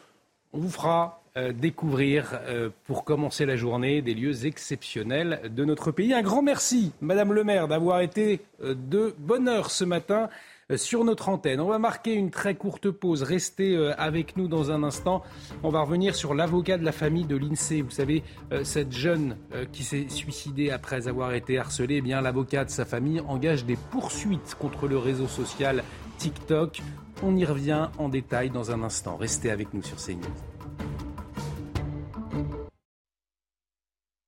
on 0.56 0.60
vous 0.60 0.70
fera 0.70 1.22
découvrir, 1.54 2.39
pour 2.86 3.04
commencer 3.04 3.46
la 3.46 3.58
journée, 3.58 4.02
des 4.02 4.13
lieux 4.13 4.46
exceptionnels 4.46 5.41
de 5.54 5.65
notre 5.65 5.91
pays. 5.91 6.13
Un 6.13 6.22
grand 6.22 6.41
merci, 6.41 6.94
Madame 7.02 7.34
le 7.34 7.44
maire, 7.44 7.68
d'avoir 7.68 8.00
été 8.00 8.39
de 8.62 9.13
bonne 9.20 9.50
heure 9.50 9.70
ce 9.70 9.84
matin 9.84 10.30
euh, 10.30 10.30
sur 10.75 11.04
notre 11.04 11.30
antenne. 11.30 11.60
On 11.60 11.67
va 11.67 11.78
marquer 11.78 12.13
une 12.13 12.32
très 12.32 12.56
courte 12.56 12.89
pause. 12.89 13.21
Restez 13.21 13.75
euh, 13.75 13.93
avec 13.99 14.36
nous 14.36 14.47
dans 14.47 14.71
un 14.71 14.84
instant. 14.84 15.21
On 15.63 15.69
va 15.69 15.82
revenir 15.82 16.15
sur 16.15 16.34
l'avocat 16.34 16.78
de 16.78 16.84
la 16.84 16.91
famille 16.91 17.25
de 17.25 17.36
l'INSEE. 17.36 17.82
Vous 17.82 17.91
savez, 17.91 18.23
euh, 18.51 18.63
cette 18.63 18.91
jeune 18.91 19.38
qui 19.71 19.84
s'est 19.84 20.08
suicidée 20.10 20.71
après 20.71 21.08
avoir 21.08 21.34
été 21.34 21.60
harcelée. 21.60 21.97
Eh 21.97 22.01
bien, 22.01 22.19
l'avocat 22.21 22.65
de 22.65 22.71
sa 22.71 22.86
famille 22.86 23.19
engage 23.21 23.65
des 23.65 23.78
poursuites 23.91 24.56
contre 24.60 24.88
le 24.88 24.97
réseau 24.97 25.28
social 25.28 25.84
TikTok. 26.17 26.82
On 27.21 27.36
y 27.36 27.45
revient 27.45 27.89
en 27.97 28.10
détail 28.10 28.49
dans 28.49 28.71
un 28.71 28.82
instant. 28.82 29.17
Restez 29.17 29.51
avec 29.51 29.73
nous 29.73 29.84
sur 29.84 29.97
CNews. 29.97 30.25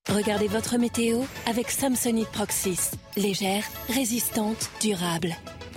Regardez 0.10 0.47
votre 0.47 0.78
météo 0.78 1.19
avec 1.47 1.69
Samsonite 1.69 2.30
Proxys. 2.30 2.91
Légère, 3.17 3.63
résistante, 3.89 4.69
durable 4.82 5.36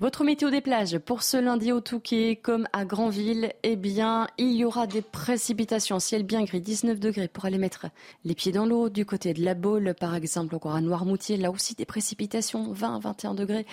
Votre 0.00 0.22
météo 0.22 0.48
des 0.50 0.60
plages 0.60 0.96
pour 0.98 1.24
ce 1.24 1.36
lundi 1.36 1.72
au 1.72 1.80
Touquet 1.80 2.36
comme 2.40 2.68
à 2.72 2.84
Granville, 2.84 3.52
eh 3.64 3.74
bien, 3.74 4.28
il 4.38 4.52
y 4.52 4.64
aura 4.64 4.86
des 4.86 5.02
précipitations, 5.02 5.98
ciel 5.98 6.22
bien 6.22 6.44
gris, 6.44 6.60
19 6.60 7.00
degrés 7.00 7.26
pour 7.26 7.46
aller 7.46 7.58
mettre 7.58 7.86
les 8.24 8.36
pieds 8.36 8.52
dans 8.52 8.64
l'eau. 8.64 8.90
Du 8.90 9.04
côté 9.04 9.34
de 9.34 9.44
la 9.44 9.54
Baule, 9.54 9.96
par 9.98 10.14
exemple, 10.14 10.54
encore 10.54 10.76
à 10.76 10.80
Noirmoutier, 10.80 11.36
là 11.36 11.50
aussi 11.50 11.74
des 11.74 11.84
précipitations, 11.84 12.70
20, 12.72 13.00
21 13.00 13.34
degrés, 13.34 13.66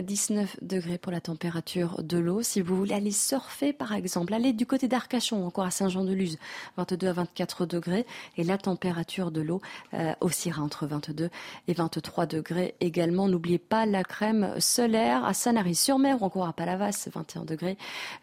19 0.00 0.56
degrés 0.62 0.96
pour 0.96 1.12
la 1.12 1.20
température 1.20 2.02
de 2.02 2.16
l'eau. 2.16 2.40
Si 2.40 2.62
vous 2.62 2.74
voulez 2.74 2.94
aller 2.94 3.10
surfer, 3.10 3.74
par 3.74 3.92
exemple, 3.92 4.32
allez 4.32 4.54
du 4.54 4.64
côté 4.64 4.88
d'Arcachon, 4.88 5.44
encore 5.44 5.66
à 5.66 5.70
Saint-Jean-de-Luz, 5.70 6.38
22 6.78 7.06
à 7.06 7.12
24 7.12 7.66
degrés. 7.66 8.06
Et 8.38 8.44
la 8.44 8.56
température 8.56 9.30
de 9.30 9.42
l'eau 9.42 9.60
euh, 9.92 10.14
oscillera 10.22 10.62
entre 10.62 10.86
22 10.86 11.28
et 11.68 11.74
23 11.74 12.24
degrés 12.24 12.76
également. 12.80 13.28
N'oubliez 13.28 13.58
pas 13.58 13.84
la 13.84 14.04
crème 14.04 14.54
solaire 14.58 15.22
à 15.26 15.34
saint 15.34 15.52
sur 15.74 15.98
mer 15.98 16.22
ou 16.22 16.24
encore 16.24 16.46
à 16.46 16.52
Palavas, 16.52 17.08
21 17.12 17.44
degrés, 17.44 17.76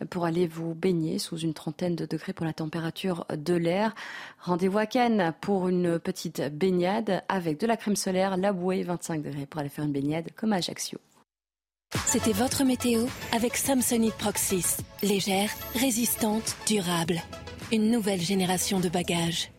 pour 0.09 0.25
aller 0.25 0.47
vous 0.47 0.73
baigner 0.73 1.19
sous 1.19 1.37
une 1.37 1.53
trentaine 1.53 1.95
de 1.95 2.05
degrés 2.05 2.33
pour 2.33 2.45
la 2.45 2.53
température 2.53 3.25
de 3.35 3.53
l'air. 3.53 3.95
Rendez-vous 4.39 4.77
à 4.77 4.85
Cannes 4.85 5.33
pour 5.41 5.67
une 5.67 5.99
petite 5.99 6.41
baignade 6.41 7.23
avec 7.29 7.59
de 7.59 7.67
la 7.67 7.77
crème 7.77 7.95
solaire, 7.95 8.37
la 8.37 8.53
bouée, 8.53 8.83
25 8.83 9.21
degrés 9.21 9.45
pour 9.45 9.59
aller 9.59 9.69
faire 9.69 9.85
une 9.85 9.91
baignade 9.91 10.29
comme 10.35 10.53
à 10.53 10.57
Ajaccio. 10.57 10.99
C'était 12.07 12.33
votre 12.33 12.63
météo 12.63 13.05
avec 13.33 13.55
Samsonite 13.55 14.15
Proxys. 14.15 14.77
Légère, 15.03 15.49
résistante, 15.75 16.55
durable. 16.67 17.21
Une 17.71 17.91
nouvelle 17.91 18.19
génération 18.19 18.79
de 18.79 18.89
bagages. 18.89 19.51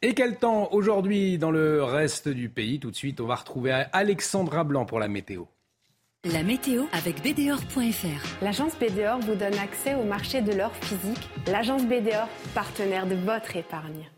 Et 0.00 0.14
quel 0.14 0.36
temps 0.36 0.68
aujourd'hui 0.72 1.38
dans 1.38 1.50
le 1.50 1.82
reste 1.82 2.28
du 2.28 2.48
pays? 2.48 2.78
Tout 2.78 2.90
de 2.90 2.96
suite, 2.96 3.20
on 3.20 3.26
va 3.26 3.34
retrouver 3.34 3.72
Alexandra 3.92 4.62
Blanc 4.62 4.84
pour 4.84 5.00
la 5.00 5.08
météo. 5.08 5.44
La 6.24 6.42
météo 6.42 6.82
avec 6.92 7.22
BDOR.fr. 7.22 8.42
L'agence 8.42 8.72
BDOR 8.76 9.20
vous 9.20 9.36
donne 9.36 9.56
accès 9.56 9.94
au 9.94 10.02
marché 10.02 10.40
de 10.40 10.52
l'or 10.52 10.74
physique. 10.74 11.30
L'agence 11.46 11.84
BDOR, 11.84 12.26
partenaire 12.56 13.06
de 13.06 13.14
votre 13.14 13.54
épargne. 13.54 14.10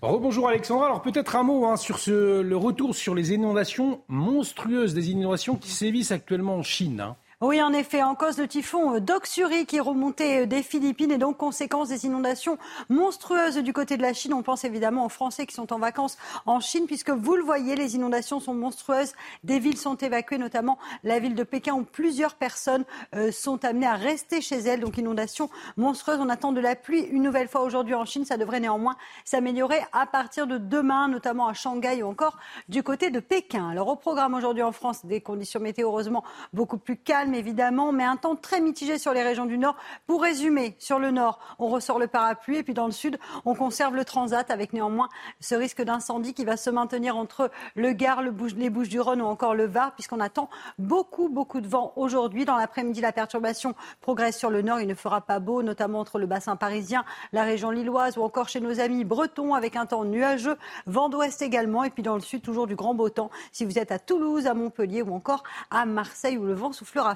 Rebonjour 0.00 0.48
Alexandra. 0.48 0.86
Alors 0.86 1.02
peut-être 1.02 1.34
un 1.34 1.42
mot 1.42 1.66
hein, 1.66 1.76
sur 1.76 1.98
le 2.06 2.54
retour 2.54 2.94
sur 2.94 3.16
les 3.16 3.32
inondations 3.32 4.02
monstrueuses, 4.06 4.94
des 4.94 5.10
inondations 5.10 5.56
qui 5.56 5.70
sévissent 5.70 6.12
actuellement 6.12 6.54
en 6.54 6.62
Chine. 6.62 7.00
Hein. 7.00 7.16
Oui, 7.44 7.60
en 7.60 7.72
effet, 7.72 8.04
en 8.04 8.14
cause 8.14 8.38
le 8.38 8.46
typhon 8.46 8.94
euh, 8.94 9.00
Doksuri 9.00 9.66
qui 9.66 9.80
remontait 9.80 10.42
euh, 10.42 10.46
des 10.46 10.62
Philippines 10.62 11.10
et 11.10 11.18
donc 11.18 11.38
conséquence 11.38 11.88
des 11.88 12.06
inondations 12.06 12.56
monstrueuses 12.88 13.56
du 13.56 13.72
côté 13.72 13.96
de 13.96 14.02
la 14.02 14.12
Chine. 14.12 14.32
On 14.32 14.44
pense 14.44 14.62
évidemment 14.62 15.06
aux 15.06 15.08
Français 15.08 15.44
qui 15.44 15.52
sont 15.56 15.72
en 15.72 15.80
vacances 15.80 16.18
en 16.46 16.60
Chine 16.60 16.86
puisque 16.86 17.10
vous 17.10 17.34
le 17.34 17.42
voyez, 17.42 17.74
les 17.74 17.96
inondations 17.96 18.38
sont 18.38 18.54
monstrueuses. 18.54 19.14
Des 19.42 19.58
villes 19.58 19.76
sont 19.76 19.96
évacuées, 19.96 20.38
notamment 20.38 20.78
la 21.02 21.18
ville 21.18 21.34
de 21.34 21.42
Pékin 21.42 21.74
où 21.74 21.82
plusieurs 21.82 22.36
personnes 22.36 22.84
euh, 23.16 23.32
sont 23.32 23.64
amenées 23.64 23.88
à 23.88 23.96
rester 23.96 24.40
chez 24.40 24.58
elles. 24.60 24.78
Donc 24.78 24.96
inondations 24.96 25.50
monstrueuses. 25.76 26.20
On 26.20 26.28
attend 26.28 26.52
de 26.52 26.60
la 26.60 26.76
pluie 26.76 27.00
une 27.00 27.24
nouvelle 27.24 27.48
fois 27.48 27.62
aujourd'hui 27.62 27.96
en 27.96 28.04
Chine. 28.04 28.24
Ça 28.24 28.36
devrait 28.36 28.60
néanmoins 28.60 28.94
s'améliorer 29.24 29.80
à 29.92 30.06
partir 30.06 30.46
de 30.46 30.58
demain, 30.58 31.08
notamment 31.08 31.48
à 31.48 31.54
Shanghai 31.54 32.04
ou 32.04 32.06
encore 32.06 32.38
du 32.68 32.84
côté 32.84 33.10
de 33.10 33.18
Pékin. 33.18 33.68
Alors 33.68 33.88
au 33.88 33.96
programme 33.96 34.34
aujourd'hui 34.34 34.62
en 34.62 34.70
France, 34.70 35.04
des 35.04 35.20
conditions 35.20 35.58
météo 35.58 35.88
heureusement 35.88 36.22
beaucoup 36.52 36.78
plus 36.78 36.96
calmes 36.96 37.31
évidemment, 37.34 37.92
mais 37.92 38.04
un 38.04 38.16
temps 38.16 38.36
très 38.36 38.60
mitigé 38.60 38.98
sur 38.98 39.12
les 39.12 39.22
régions 39.22 39.46
du 39.46 39.58
Nord. 39.58 39.76
Pour 40.06 40.22
résumer, 40.22 40.76
sur 40.78 40.98
le 40.98 41.10
Nord, 41.10 41.38
on 41.58 41.68
ressort 41.68 41.98
le 41.98 42.06
parapluie 42.06 42.56
et 42.56 42.62
puis 42.62 42.74
dans 42.74 42.86
le 42.86 42.92
Sud, 42.92 43.18
on 43.44 43.54
conserve 43.54 43.94
le 43.94 44.04
transat 44.04 44.50
avec 44.50 44.72
néanmoins 44.72 45.08
ce 45.40 45.54
risque 45.54 45.82
d'incendie 45.82 46.34
qui 46.34 46.44
va 46.44 46.56
se 46.56 46.70
maintenir 46.70 47.16
entre 47.16 47.50
le 47.74 47.92
Gard, 47.92 48.22
le 48.22 48.32
les 48.56 48.70
Bouches-du-Rhône 48.70 49.22
ou 49.22 49.26
encore 49.26 49.54
le 49.54 49.66
Var, 49.66 49.92
puisqu'on 49.92 50.20
attend 50.20 50.48
beaucoup, 50.78 51.28
beaucoup 51.28 51.60
de 51.60 51.68
vent 51.68 51.92
aujourd'hui. 51.96 52.44
Dans 52.44 52.56
l'après-midi, 52.56 53.00
la 53.00 53.12
perturbation 53.12 53.74
progresse 54.00 54.38
sur 54.38 54.50
le 54.50 54.62
Nord. 54.62 54.80
Il 54.80 54.88
ne 54.88 54.94
fera 54.94 55.20
pas 55.20 55.38
beau, 55.38 55.62
notamment 55.62 56.00
entre 56.00 56.18
le 56.18 56.26
bassin 56.26 56.56
parisien, 56.56 57.04
la 57.32 57.44
région 57.44 57.70
lilloise 57.70 58.18
ou 58.18 58.22
encore 58.22 58.48
chez 58.48 58.60
nos 58.60 58.80
amis 58.80 59.04
bretons 59.04 59.54
avec 59.54 59.76
un 59.76 59.86
temps 59.86 60.04
nuageux, 60.04 60.56
vent 60.86 61.08
d'ouest 61.08 61.42
également. 61.42 61.84
Et 61.84 61.90
puis 61.90 62.02
dans 62.02 62.14
le 62.14 62.20
Sud, 62.20 62.42
toujours 62.42 62.66
du 62.66 62.74
grand 62.74 62.94
beau 62.94 63.08
temps 63.08 63.30
si 63.52 63.64
vous 63.64 63.78
êtes 63.78 63.92
à 63.92 63.98
Toulouse, 63.98 64.46
à 64.46 64.54
Montpellier 64.54 65.02
ou 65.02 65.14
encore 65.14 65.42
à 65.70 65.86
Marseille 65.86 66.38
où 66.38 66.44
le 66.44 66.54
vent 66.54 66.72
soufflera. 66.72 67.14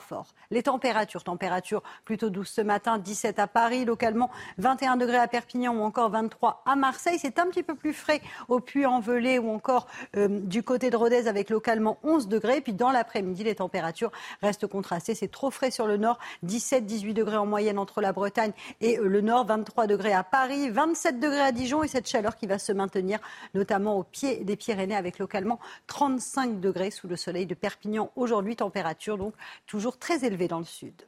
Les 0.51 0.63
températures, 0.63 1.25
températures 1.25 1.83
plutôt 2.05 2.31
douces 2.31 2.51
ce 2.51 2.61
matin, 2.61 2.99
17 2.99 3.39
à 3.39 3.47
Paris, 3.47 3.85
localement 3.85 4.31
21 4.59 4.97
degrés 4.97 5.19
à 5.19 5.29
Perpignan 5.29 5.75
ou 5.75 5.83
encore 5.83 6.11
23 6.11 6.63
à 6.67 6.77
Marseille. 6.77 7.19
C'est 7.21 7.39
un 7.39 7.47
petit 7.47 7.63
peu 7.63 7.75
plus 7.75 7.93
frais 7.93 8.21
au 8.49 8.61
Puy-en-Velay 8.61 9.39
ou 9.39 9.51
encore 9.51 9.87
euh, 10.17 10.29
du 10.29 10.63
côté 10.63 10.91
de 10.91 10.97
Rodez 10.97 11.29
avec 11.29 11.51
localement 11.51 11.99
11 12.03 12.29
degrés. 12.29 12.61
puis 12.61 12.73
dans 12.73 12.91
l'après-midi, 12.91 13.45
les 13.45 13.57
températures 13.57 14.13
restent 14.43 14.67
contrastées. 14.67 15.15
C'est 15.15 15.31
trop 15.31 15.51
frais 15.51 15.71
sur 15.71 15.87
le 15.87 15.97
nord, 15.97 16.19
17-18 16.45 17.13
degrés 17.13 17.37
en 17.37 17.47
moyenne 17.47 17.79
entre 17.79 18.01
la 18.01 18.13
Bretagne 18.13 18.53
et 18.81 18.99
euh, 18.99 19.09
le 19.09 19.21
nord, 19.21 19.47
23 19.47 19.87
degrés 19.87 20.13
à 20.13 20.23
Paris, 20.23 20.71
27 20.71 21.21
degrés 21.21 21.41
à 21.41 21.53
Dijon 21.53 21.83
et 21.83 21.89
cette 21.89 22.09
chaleur 22.09 22.37
qui 22.37 22.47
va 22.47 22.59
se 22.59 22.73
maintenir 22.73 23.19
notamment 23.55 23.99
au 23.99 24.03
pied 24.03 24.45
des 24.45 24.57
Pyrénées 24.57 24.97
avec 24.97 25.19
localement 25.19 25.59
35 25.87 26.61
degrés 26.61 26.91
sous 26.91 27.09
le 27.09 27.17
soleil 27.17 27.47
de 27.47 27.55
Perpignan 27.55 28.11
aujourd'hui. 28.17 28.57
Température 28.57 29.19
donc 29.19 29.35
toujours 29.67 29.96
très 29.99 30.25
élevée 30.25 30.49
dans 30.49 30.59
le 30.59 30.65
sud. 30.65 31.03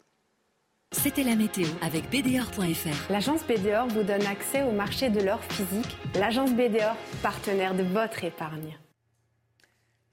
C'était 0.93 1.23
la 1.23 1.37
météo 1.37 1.67
avec 1.83 2.09
BDOR.fr. 2.11 3.13
L'agence 3.13 3.43
BDOR 3.47 3.89
vous 3.89 4.05
donne 4.05 4.25
accès 4.27 4.63
au 4.63 4.73
marché 4.73 5.11
de 5.11 5.21
l'or 5.21 5.43
physique. 5.45 5.97
L'agence 6.15 6.53
BDOR, 6.53 6.97
partenaire 7.23 7.75
de 7.75 7.83
votre 7.83 8.25
épargne. 8.25 8.79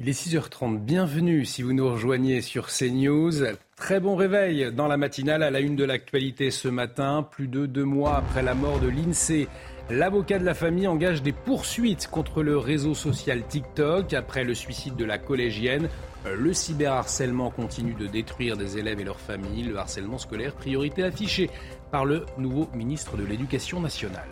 Il 0.01 0.09
est 0.09 0.11
6h30, 0.11 0.79
bienvenue 0.79 1.45
si 1.45 1.61
vous 1.61 1.71
nous 1.71 1.89
rejoignez 1.89 2.41
sur 2.41 2.67
CNews. 2.67 3.45
Très 3.77 4.01
bon 4.01 4.17
réveil 4.17 4.73
dans 4.73 4.87
la 4.87 4.97
matinale 4.97 5.41
à 5.41 5.49
la 5.49 5.61
une 5.61 5.77
de 5.77 5.85
l'actualité 5.85 6.51
ce 6.51 6.67
matin, 6.67 7.23
plus 7.23 7.47
de 7.47 7.65
deux 7.65 7.85
mois 7.85 8.17
après 8.17 8.43
la 8.43 8.55
mort 8.55 8.81
de 8.81 8.89
l'INSEE. 8.89 9.47
L'avocat 9.91 10.39
de 10.39 10.45
la 10.45 10.55
famille 10.55 10.87
engage 10.87 11.21
des 11.21 11.31
poursuites 11.31 12.07
contre 12.07 12.41
le 12.41 12.57
réseau 12.57 12.95
social 12.95 13.43
TikTok 13.47 14.13
après 14.13 14.43
le 14.43 14.55
suicide 14.55 14.95
de 14.95 15.05
la 15.05 15.19
collégienne. 15.19 15.89
Le 16.25 16.53
cyberharcèlement 16.53 17.51
continue 17.51 17.93
de 17.93 18.07
détruire 18.07 18.57
des 18.57 18.79
élèves 18.79 18.99
et 18.99 19.03
leurs 19.03 19.19
familles. 19.19 19.61
Le 19.61 19.77
harcèlement 19.77 20.17
scolaire, 20.17 20.53
priorité 20.53 21.03
affichée 21.03 21.51
par 21.91 22.03
le 22.03 22.25
nouveau 22.39 22.67
ministre 22.73 23.15
de 23.15 23.23
l'Éducation 23.23 23.79
nationale. 23.79 24.27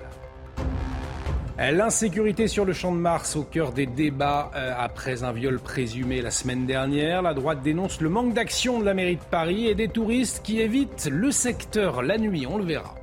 L'insécurité 1.60 2.48
sur 2.48 2.66
le 2.66 2.74
champ 2.74 2.92
de 2.92 2.98
Mars 2.98 3.36
au 3.36 3.44
cœur 3.44 3.74
des 3.74 3.86
débats 3.86 4.50
euh, 4.56 4.74
après 4.76 5.24
un 5.24 5.32
viol 5.32 5.60
présumé 5.60 6.24
la 6.24 6.32
semaine 6.32 6.66
dernière. 6.66 7.22
La 7.22 7.36
droite 7.36 7.62
dénonce 7.62 8.02
le 8.02 8.10
manque 8.10 8.34
d'action 8.34 8.80
de 8.80 8.86
la 8.86 8.96
mairie 8.96 9.18
de 9.18 9.24
Paris 9.30 9.68
et 9.68 9.76
des 9.76 9.88
touristes 9.88 10.42
qui 10.44 10.60
évitent 10.60 11.08
le 11.12 11.30
secteur 11.30 12.02
la 12.02 12.18
nuit. 12.18 12.48
On 12.48 12.58
le 12.58 12.66
verra. 12.66 12.96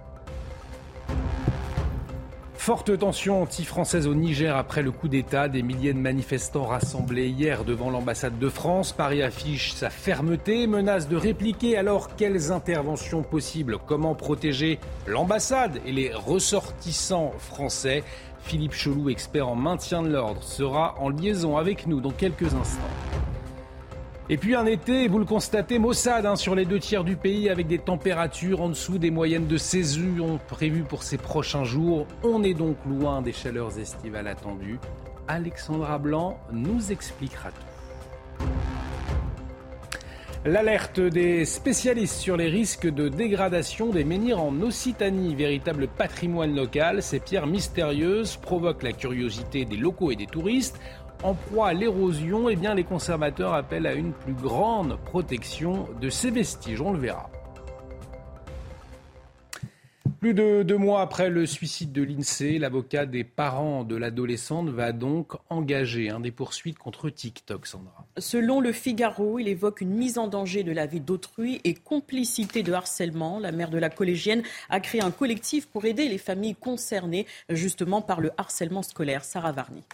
Forte 2.60 2.98
tension 2.98 3.40
anti-française 3.40 4.06
au 4.06 4.14
Niger 4.14 4.54
après 4.54 4.82
le 4.82 4.92
coup 4.92 5.08
d'État. 5.08 5.48
Des 5.48 5.62
milliers 5.62 5.94
de 5.94 5.98
manifestants 5.98 6.66
rassemblés 6.66 7.26
hier 7.30 7.64
devant 7.64 7.88
l'ambassade 7.88 8.38
de 8.38 8.48
France. 8.50 8.92
Paris 8.92 9.22
affiche 9.22 9.72
sa 9.72 9.88
fermeté, 9.88 10.66
menace 10.66 11.08
de 11.08 11.16
répliquer. 11.16 11.78
Alors, 11.78 12.14
quelles 12.16 12.52
interventions 12.52 13.22
possibles? 13.22 13.78
Comment 13.86 14.14
protéger 14.14 14.78
l'ambassade 15.06 15.80
et 15.86 15.92
les 15.92 16.12
ressortissants 16.12 17.32
français? 17.38 18.04
Philippe 18.42 18.74
Chelou, 18.74 19.08
expert 19.08 19.48
en 19.48 19.56
maintien 19.56 20.02
de 20.02 20.10
l'ordre, 20.10 20.42
sera 20.42 20.96
en 21.00 21.08
liaison 21.08 21.56
avec 21.56 21.86
nous 21.86 22.02
dans 22.02 22.12
quelques 22.12 22.52
instants. 22.52 23.29
Et 24.32 24.36
puis 24.36 24.54
un 24.54 24.64
été, 24.64 25.08
vous 25.08 25.18
le 25.18 25.24
constatez, 25.24 25.80
maussade 25.80 26.24
hein, 26.24 26.36
sur 26.36 26.54
les 26.54 26.64
deux 26.64 26.78
tiers 26.78 27.02
du 27.02 27.16
pays 27.16 27.50
avec 27.50 27.66
des 27.66 27.80
températures 27.80 28.60
en 28.60 28.68
dessous 28.68 28.96
des 28.96 29.10
moyennes 29.10 29.48
de 29.48 29.56
saison 29.56 30.38
prévues 30.46 30.84
pour 30.84 31.02
ces 31.02 31.18
prochains 31.18 31.64
jours. 31.64 32.06
On 32.22 32.44
est 32.44 32.54
donc 32.54 32.76
loin 32.86 33.22
des 33.22 33.32
chaleurs 33.32 33.76
estivales 33.80 34.28
attendues. 34.28 34.78
Alexandra 35.26 35.98
Blanc 35.98 36.38
nous 36.52 36.92
expliquera 36.92 37.50
tout. 37.50 38.46
L'alerte 40.46 41.00
des 41.00 41.44
spécialistes 41.44 42.16
sur 42.16 42.38
les 42.38 42.48
risques 42.48 42.88
de 42.88 43.10
dégradation 43.10 43.90
des 43.90 44.04
menhirs 44.04 44.40
en 44.40 44.58
Occitanie, 44.62 45.34
véritable 45.34 45.86
patrimoine 45.86 46.56
local, 46.56 47.02
ces 47.02 47.20
pierres 47.20 47.46
mystérieuses 47.46 48.36
provoquent 48.36 48.84
la 48.84 48.92
curiosité 48.92 49.66
des 49.66 49.76
locaux 49.76 50.12
et 50.12 50.16
des 50.16 50.26
touristes 50.26 50.80
en 51.22 51.34
proie 51.34 51.68
à 51.68 51.72
l'érosion, 51.72 52.48
eh 52.48 52.56
bien, 52.56 52.74
les 52.74 52.84
conservateurs 52.84 53.54
appellent 53.54 53.86
à 53.86 53.94
une 53.94 54.12
plus 54.12 54.32
grande 54.32 54.98
protection 55.04 55.88
de 56.00 56.08
ces 56.08 56.30
vestiges. 56.30 56.80
On 56.80 56.92
le 56.92 56.98
verra. 56.98 57.30
Plus 60.20 60.34
de 60.34 60.62
deux 60.62 60.76
mois 60.76 61.00
après 61.00 61.30
le 61.30 61.46
suicide 61.46 61.92
de 61.92 62.02
l'INSEE, 62.02 62.58
l'avocat 62.58 63.06
des 63.06 63.24
parents 63.24 63.84
de 63.84 63.96
l'adolescente 63.96 64.68
va 64.68 64.92
donc 64.92 65.32
engager 65.48 66.12
des 66.20 66.30
poursuites 66.30 66.78
contre 66.78 67.08
TikTok, 67.08 67.66
Sandra. 67.66 68.04
Selon 68.18 68.60
le 68.60 68.72
Figaro, 68.72 69.38
il 69.38 69.48
évoque 69.48 69.80
une 69.80 69.94
mise 69.94 70.18
en 70.18 70.28
danger 70.28 70.62
de 70.62 70.72
la 70.72 70.84
vie 70.84 71.00
d'autrui 71.00 71.62
et 71.64 71.72
complicité 71.72 72.62
de 72.62 72.74
harcèlement. 72.74 73.38
La 73.38 73.50
mère 73.50 73.70
de 73.70 73.78
la 73.78 73.88
collégienne 73.88 74.42
a 74.68 74.80
créé 74.80 75.02
un 75.02 75.10
collectif 75.10 75.66
pour 75.66 75.86
aider 75.86 76.06
les 76.06 76.18
familles 76.18 76.54
concernées 76.54 77.26
justement 77.48 78.02
par 78.02 78.20
le 78.20 78.30
harcèlement 78.36 78.82
scolaire. 78.82 79.24
Sarah 79.24 79.52
Varny. 79.52 79.84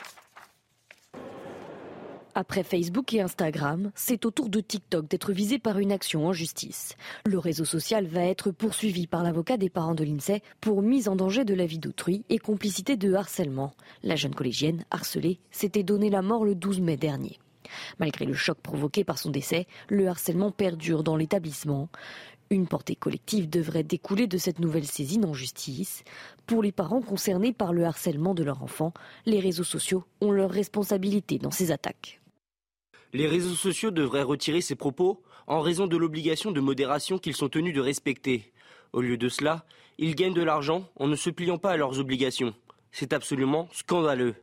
Après 2.39 2.65
Facebook 2.65 3.15
et 3.15 3.23
Instagram, 3.23 3.91
c'est 3.95 4.27
au 4.27 4.31
tour 4.31 4.51
de 4.51 4.61
TikTok 4.61 5.09
d'être 5.09 5.33
visé 5.33 5.59
par 5.59 5.79
une 5.79 5.91
action 5.91 6.27
en 6.27 6.35
justice. 6.35 6.95
Le 7.25 7.39
réseau 7.39 7.65
social 7.65 8.07
va 8.07 8.25
être 8.25 8.51
poursuivi 8.51 9.07
par 9.07 9.23
l'avocat 9.23 9.57
des 9.57 9.71
parents 9.71 9.95
de 9.95 10.05
l'INSEE 10.05 10.43
pour 10.61 10.83
mise 10.83 11.09
en 11.09 11.17
danger 11.17 11.47
de 11.47 11.55
la 11.55 11.65
vie 11.65 11.79
d'autrui 11.79 12.27
et 12.29 12.37
complicité 12.37 12.99
de 12.99 13.15
harcèlement. 13.15 13.73
La 14.03 14.17
jeune 14.17 14.35
collégienne, 14.35 14.85
harcelée, 14.91 15.39
s'était 15.51 15.83
donné 15.83 16.11
la 16.11 16.21
mort 16.21 16.45
le 16.45 16.55
12 16.55 16.83
mai 16.83 16.99
dernier. 16.99 17.39
Malgré 18.01 18.27
le 18.27 18.35
choc 18.35 18.59
provoqué 18.59 19.03
par 19.03 19.17
son 19.17 19.31
décès, 19.31 19.67
le 19.89 20.07
harcèlement 20.07 20.51
perdure 20.51 21.05
dans 21.05 21.17
l'établissement. 21.17 21.89
Une 22.51 22.67
portée 22.67 22.97
collective 22.97 23.49
devrait 23.49 23.83
découler 23.83 24.27
de 24.27 24.37
cette 24.37 24.59
nouvelle 24.59 24.85
saisine 24.85 25.25
en 25.25 25.33
justice. 25.33 26.05
Pour 26.47 26.63
les 26.63 26.71
parents 26.71 27.01
concernés 27.01 27.55
par 27.55 27.73
le 27.73 27.87
harcèlement 27.87 28.35
de 28.35 28.45
leur 28.45 28.63
enfant, 28.63 28.93
les 29.25 29.41
réseaux 29.41 29.65
sociaux 29.65 30.05
ont 30.21 30.33
leur 30.33 30.51
responsabilité 30.51 31.39
dans 31.39 31.51
ces 31.51 31.71
attaques. 31.71 32.21
Les 33.13 33.27
réseaux 33.27 33.55
sociaux 33.55 33.91
devraient 33.91 34.23
retirer 34.23 34.61
ces 34.61 34.75
propos 34.75 35.23
en 35.47 35.61
raison 35.61 35.87
de 35.87 35.97
l'obligation 35.97 36.51
de 36.51 36.61
modération 36.61 37.19
qu'ils 37.19 37.37
sont 37.37 37.49
tenus 37.49 37.75
de 37.75 37.81
respecter. 37.81 38.53
Au 38.93 39.01
lieu 39.01 39.17
de 39.17 39.29
cela, 39.29 39.65
ils 39.99 40.15
gagnent 40.15 40.35
de 40.35 40.43
l'argent 40.43 40.89
en 40.97 41.07
ne 41.07 41.17
se 41.17 41.31
pliant 41.31 41.59
pas 41.59 41.73
à 41.73 41.77
leurs 41.77 41.99
obligations. 41.99 42.55
C'est 42.91 43.13
absolument 43.13 43.69
scandaleux. 43.73 44.35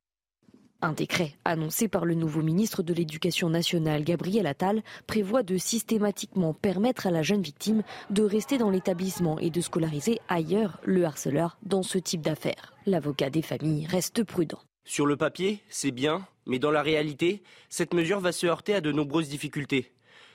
Un 0.81 0.91
décret 0.91 1.33
annoncé 1.45 1.87
par 1.87 2.03
le 2.03 2.13
nouveau 2.13 2.41
ministre 2.41 2.83
de 2.83 2.93
l'Éducation 2.93 3.49
nationale, 3.49 4.03
Gabriel 4.03 4.45
Attal, 4.45 4.83
prévoit 5.07 5.41
de 5.41 5.57
systématiquement 5.57 6.53
permettre 6.53 7.07
à 7.07 7.11
la 7.11 7.21
jeune 7.21 7.41
victime 7.41 7.83
de 8.09 8.23
rester 8.23 8.57
dans 8.57 8.69
l'établissement 8.69 9.39
et 9.39 9.49
de 9.49 9.61
scolariser 9.61 10.19
ailleurs 10.27 10.81
le 10.83 11.05
harceleur 11.05 11.57
dans 11.63 11.83
ce 11.83 11.97
type 11.97 12.21
d'affaires. 12.21 12.73
L'avocat 12.85 13.29
des 13.29 13.41
familles 13.41 13.85
reste 13.85 14.25
prudent. 14.25 14.59
Sur 14.85 15.05
le 15.05 15.15
papier, 15.15 15.59
c'est 15.69 15.91
bien, 15.91 16.27
mais 16.45 16.59
dans 16.59 16.71
la 16.71 16.81
réalité, 16.81 17.41
cette 17.69 17.93
mesure 17.93 18.19
va 18.19 18.31
se 18.31 18.45
heurter 18.45 18.75
à 18.75 18.81
de 18.81 18.91
nombreuses 18.91 19.29
difficultés. 19.29 19.91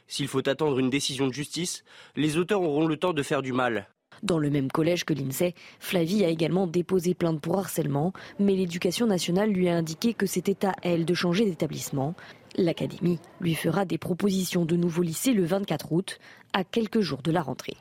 S'il 0.07 0.27
faut 0.27 0.49
attendre 0.49 0.79
une 0.79 0.89
décision 0.89 1.27
de 1.27 1.35
justice, 1.35 1.85
les 2.17 2.39
auteurs 2.39 2.63
auront 2.63 2.87
le 2.87 2.97
temps 2.97 3.13
de 3.13 3.23
faire 3.23 3.43
du 3.43 3.53
mal. 3.53 3.89
Dans 4.23 4.39
le 4.39 4.51
même 4.51 4.71
collège 4.71 5.05
que 5.05 5.15
l'INSEE, 5.15 5.55
Flavie 5.79 6.25
a 6.25 6.29
également 6.29 6.67
déposé 6.67 7.15
plainte 7.15 7.41
pour 7.41 7.59
harcèlement, 7.59 8.13
mais 8.41 8.57
l'éducation 8.57 9.07
nationale 9.07 9.51
lui 9.51 9.69
a 9.69 9.77
indiqué 9.77 10.15
que 10.15 10.27
c'était 10.27 10.67
à 10.67 10.75
elle 10.83 11.05
de 11.05 11.15
changer 11.15 11.45
d'établissement. 11.45 12.15
L'académie 12.57 13.21
lui 13.41 13.55
fera 13.55 13.85
des 13.85 13.99
propositions 13.99 14.65
de 14.65 14.77
nouveaux 14.77 15.03
lycées 15.03 15.35
le 15.35 15.45
24 15.45 15.93
août, 15.93 16.19
à 16.53 16.65
quelques 16.65 17.01
jours 17.01 17.23
de 17.23 17.31
la 17.31 17.43
rentrée. 17.43 17.77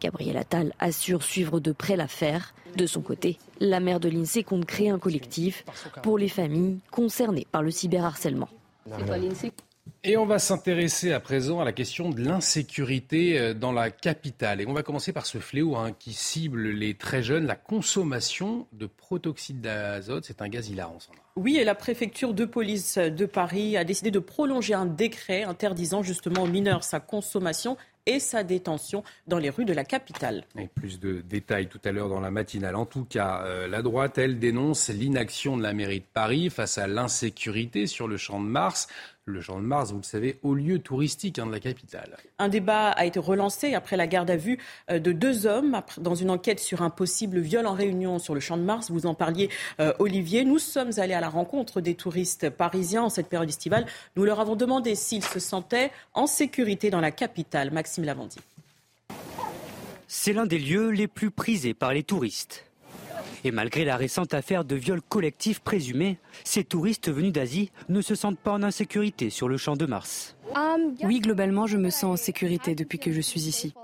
Gabriel 0.00 0.36
Attal 0.36 0.72
assure 0.78 1.22
suivre 1.22 1.60
de 1.60 1.72
près 1.72 1.96
l'affaire. 1.96 2.54
De 2.76 2.86
son 2.86 3.00
côté, 3.00 3.38
la 3.60 3.80
maire 3.80 4.00
de 4.00 4.08
l'INSEE 4.08 4.44
compte 4.44 4.66
créer 4.66 4.90
un 4.90 4.98
collectif 4.98 5.64
pour 6.02 6.18
les 6.18 6.28
familles 6.28 6.78
concernées 6.90 7.46
par 7.50 7.62
le 7.62 7.70
cyberharcèlement. 7.70 8.48
Et 10.04 10.16
on 10.16 10.26
va 10.26 10.38
s'intéresser 10.38 11.12
à 11.12 11.20
présent 11.20 11.60
à 11.60 11.64
la 11.64 11.72
question 11.72 12.10
de 12.10 12.20
l'insécurité 12.20 13.38
euh, 13.38 13.54
dans 13.54 13.72
la 13.72 13.90
capitale. 13.90 14.60
Et 14.60 14.66
on 14.66 14.72
va 14.72 14.82
commencer 14.82 15.12
par 15.12 15.26
ce 15.26 15.38
fléau 15.38 15.76
hein, 15.76 15.92
qui 15.98 16.12
cible 16.12 16.70
les 16.70 16.94
très 16.94 17.22
jeunes, 17.22 17.46
la 17.46 17.56
consommation 17.56 18.66
de 18.72 18.86
protoxyde 18.86 19.60
d'azote. 19.60 20.24
C'est 20.24 20.40
un 20.40 20.48
gaz 20.48 20.68
hilarant. 20.68 20.98
Oui, 21.36 21.56
et 21.56 21.64
la 21.64 21.74
préfecture 21.74 22.32
de 22.32 22.44
police 22.44 22.98
de 22.98 23.26
Paris 23.26 23.76
a 23.76 23.84
décidé 23.84 24.10
de 24.10 24.18
prolonger 24.18 24.74
un 24.74 24.86
décret 24.86 25.42
interdisant 25.42 26.02
justement 26.02 26.44
aux 26.44 26.48
mineurs 26.48 26.84
sa 26.84 27.00
consommation 27.00 27.76
et 28.08 28.20
sa 28.20 28.42
détention 28.42 29.04
dans 29.26 29.38
les 29.38 29.50
rues 29.50 29.66
de 29.66 29.74
la 29.74 29.84
capitale. 29.84 30.44
Plus 30.74 30.98
de 30.98 31.20
détails 31.20 31.68
tout 31.68 31.80
à 31.84 31.92
l'heure 31.92 32.08
dans 32.08 32.20
la 32.20 32.30
matinale. 32.30 32.74
En 32.74 32.86
tout 32.86 33.04
cas, 33.04 33.42
euh, 33.44 33.68
la 33.68 33.82
droite, 33.82 34.16
elle, 34.16 34.38
dénonce 34.38 34.88
l'inaction 34.88 35.56
de 35.56 35.62
la 35.62 35.74
mairie 35.74 36.00
de 36.00 36.06
Paris 36.12 36.48
face 36.48 36.78
à 36.78 36.86
l'insécurité 36.86 37.86
sur 37.86 38.08
le 38.08 38.16
champ 38.16 38.40
de 38.40 38.46
Mars 38.46 38.88
le 39.28 39.40
Champ 39.40 39.58
de 39.58 39.64
Mars, 39.64 39.90
vous 39.90 39.98
le 39.98 40.02
savez, 40.02 40.38
au 40.42 40.54
lieu 40.54 40.78
touristique 40.78 41.38
hein, 41.38 41.46
de 41.46 41.52
la 41.52 41.60
capitale. 41.60 42.16
Un 42.38 42.48
débat 42.48 42.90
a 42.90 43.04
été 43.04 43.18
relancé 43.18 43.74
après 43.74 43.96
la 43.96 44.06
garde 44.06 44.30
à 44.30 44.36
vue 44.36 44.58
euh, 44.90 44.98
de 44.98 45.12
deux 45.12 45.46
hommes 45.46 45.82
dans 45.98 46.14
une 46.14 46.30
enquête 46.30 46.60
sur 46.60 46.82
un 46.82 46.90
possible 46.90 47.38
viol 47.40 47.66
en 47.66 47.74
réunion 47.74 48.18
sur 48.18 48.34
le 48.34 48.40
Champ 48.40 48.56
de 48.56 48.62
Mars. 48.62 48.90
Vous 48.90 49.06
en 49.06 49.14
parliez, 49.14 49.50
euh, 49.80 49.92
Olivier. 49.98 50.44
Nous 50.44 50.58
sommes 50.58 50.90
allés 50.98 51.14
à 51.14 51.20
la 51.20 51.28
rencontre 51.28 51.80
des 51.80 51.94
touristes 51.94 52.50
parisiens 52.50 53.04
en 53.04 53.08
cette 53.08 53.28
période 53.28 53.48
estivale. 53.48 53.86
Nous 54.16 54.24
leur 54.24 54.40
avons 54.40 54.56
demandé 54.56 54.94
s'ils 54.94 55.24
se 55.24 55.40
sentaient 55.40 55.90
en 56.14 56.26
sécurité 56.26 56.90
dans 56.90 57.00
la 57.00 57.10
capitale. 57.10 57.70
Maxime 57.70 58.04
Lavandier. 58.04 58.42
C'est 60.06 60.32
l'un 60.32 60.46
des 60.46 60.58
lieux 60.58 60.88
les 60.88 61.06
plus 61.06 61.30
prisés 61.30 61.74
par 61.74 61.92
les 61.92 62.02
touristes. 62.02 62.67
Et 63.44 63.50
malgré 63.50 63.84
la 63.84 63.96
récente 63.96 64.34
affaire 64.34 64.64
de 64.64 64.74
viol 64.74 65.00
collectif 65.00 65.60
présumé, 65.60 66.18
ces 66.44 66.64
touristes 66.64 67.10
venus 67.10 67.32
d'Asie 67.32 67.70
ne 67.88 68.00
se 68.00 68.14
sentent 68.14 68.38
pas 68.38 68.52
en 68.52 68.62
insécurité 68.62 69.30
sur 69.30 69.48
le 69.48 69.56
champ 69.56 69.76
de 69.76 69.86
Mars. 69.86 70.36
Oui, 71.02 71.20
globalement, 71.20 71.66
je 71.66 71.76
me 71.76 71.90
sens 71.90 72.04
en 72.04 72.16
sécurité 72.16 72.74
depuis 72.74 72.98
que 72.98 73.12
je 73.12 73.20
suis 73.20 73.42
ici. 73.42 73.74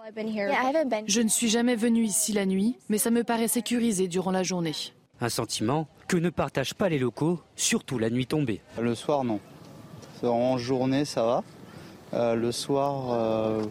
Je 1.06 1.20
ne 1.20 1.28
suis 1.28 1.48
jamais 1.48 1.76
venu 1.76 2.04
ici 2.04 2.32
la 2.32 2.46
nuit, 2.46 2.76
mais 2.88 2.98
ça 2.98 3.10
me 3.10 3.22
paraît 3.22 3.48
sécurisé 3.48 4.08
durant 4.08 4.30
la 4.30 4.42
journée. 4.42 4.74
Un 5.20 5.28
sentiment 5.28 5.86
que 6.08 6.16
ne 6.16 6.30
partagent 6.30 6.74
pas 6.74 6.88
les 6.88 6.98
locaux, 6.98 7.40
surtout 7.54 7.98
la 7.98 8.10
nuit 8.10 8.26
tombée. 8.26 8.60
Le 8.80 8.94
soir, 8.94 9.24
non. 9.24 9.40
En 10.22 10.58
journée, 10.58 11.04
ça 11.04 11.22
va. 11.22 11.44
Euh, 12.14 12.34
le 12.34 12.52
soir, 12.52 13.12
euh, 13.12 13.62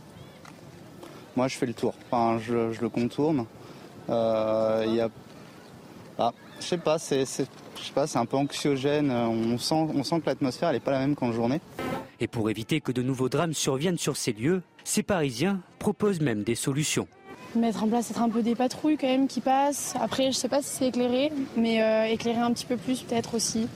moi, 1.35 1.47
je 1.47 1.57
fais 1.57 1.65
le 1.65 1.73
tour. 1.73 1.93
Enfin, 2.11 2.39
je, 2.39 2.79
le 2.79 2.89
contourne. 2.89 3.45
Euh, 4.09 4.83
il 4.87 4.95
y 4.95 5.01
a 5.01 5.09
ah, 6.19 6.33
je 6.59 6.65
sais 6.65 6.77
pas, 6.77 6.99
c'est, 6.99 7.25
pas, 7.93 8.07
c'est 8.07 8.19
un 8.19 8.25
peu 8.25 8.37
anxiogène. 8.37 9.11
On 9.11 9.57
sent, 9.57 9.87
on 9.93 10.03
sent 10.03 10.21
que 10.21 10.27
l'atmosphère 10.27 10.71
n'est 10.71 10.79
pas 10.79 10.91
la 10.91 10.99
même 10.99 11.15
qu'en 11.15 11.31
journée. 11.31 11.59
Et 12.19 12.27
pour 12.27 12.49
éviter 12.49 12.79
que 12.81 12.91
de 12.91 13.01
nouveaux 13.01 13.29
drames 13.29 13.53
surviennent 13.53 13.97
sur 13.97 14.15
ces 14.15 14.31
lieux, 14.31 14.61
ces 14.83 15.03
Parisiens 15.03 15.59
proposent 15.79 16.21
même 16.21 16.43
des 16.43 16.55
solutions. 16.55 17.07
Mettre 17.55 17.83
en 17.83 17.87
place 17.87 18.09
être 18.11 18.21
un 18.21 18.29
peu 18.29 18.41
des 18.41 18.55
patrouilles 18.55 18.97
quand 18.97 19.07
même 19.07 19.27
qui 19.27 19.41
passent. 19.41 19.95
Après, 19.99 20.31
je 20.31 20.37
sais 20.37 20.47
pas 20.47 20.61
si 20.61 20.69
c'est 20.69 20.87
éclairé, 20.87 21.31
mais 21.55 21.83
euh, 21.83 22.05
éclairer 22.05 22.39
un 22.39 22.51
petit 22.51 22.65
peu 22.65 22.77
plus 22.77 23.01
peut-être 23.01 23.35
aussi. 23.35 23.67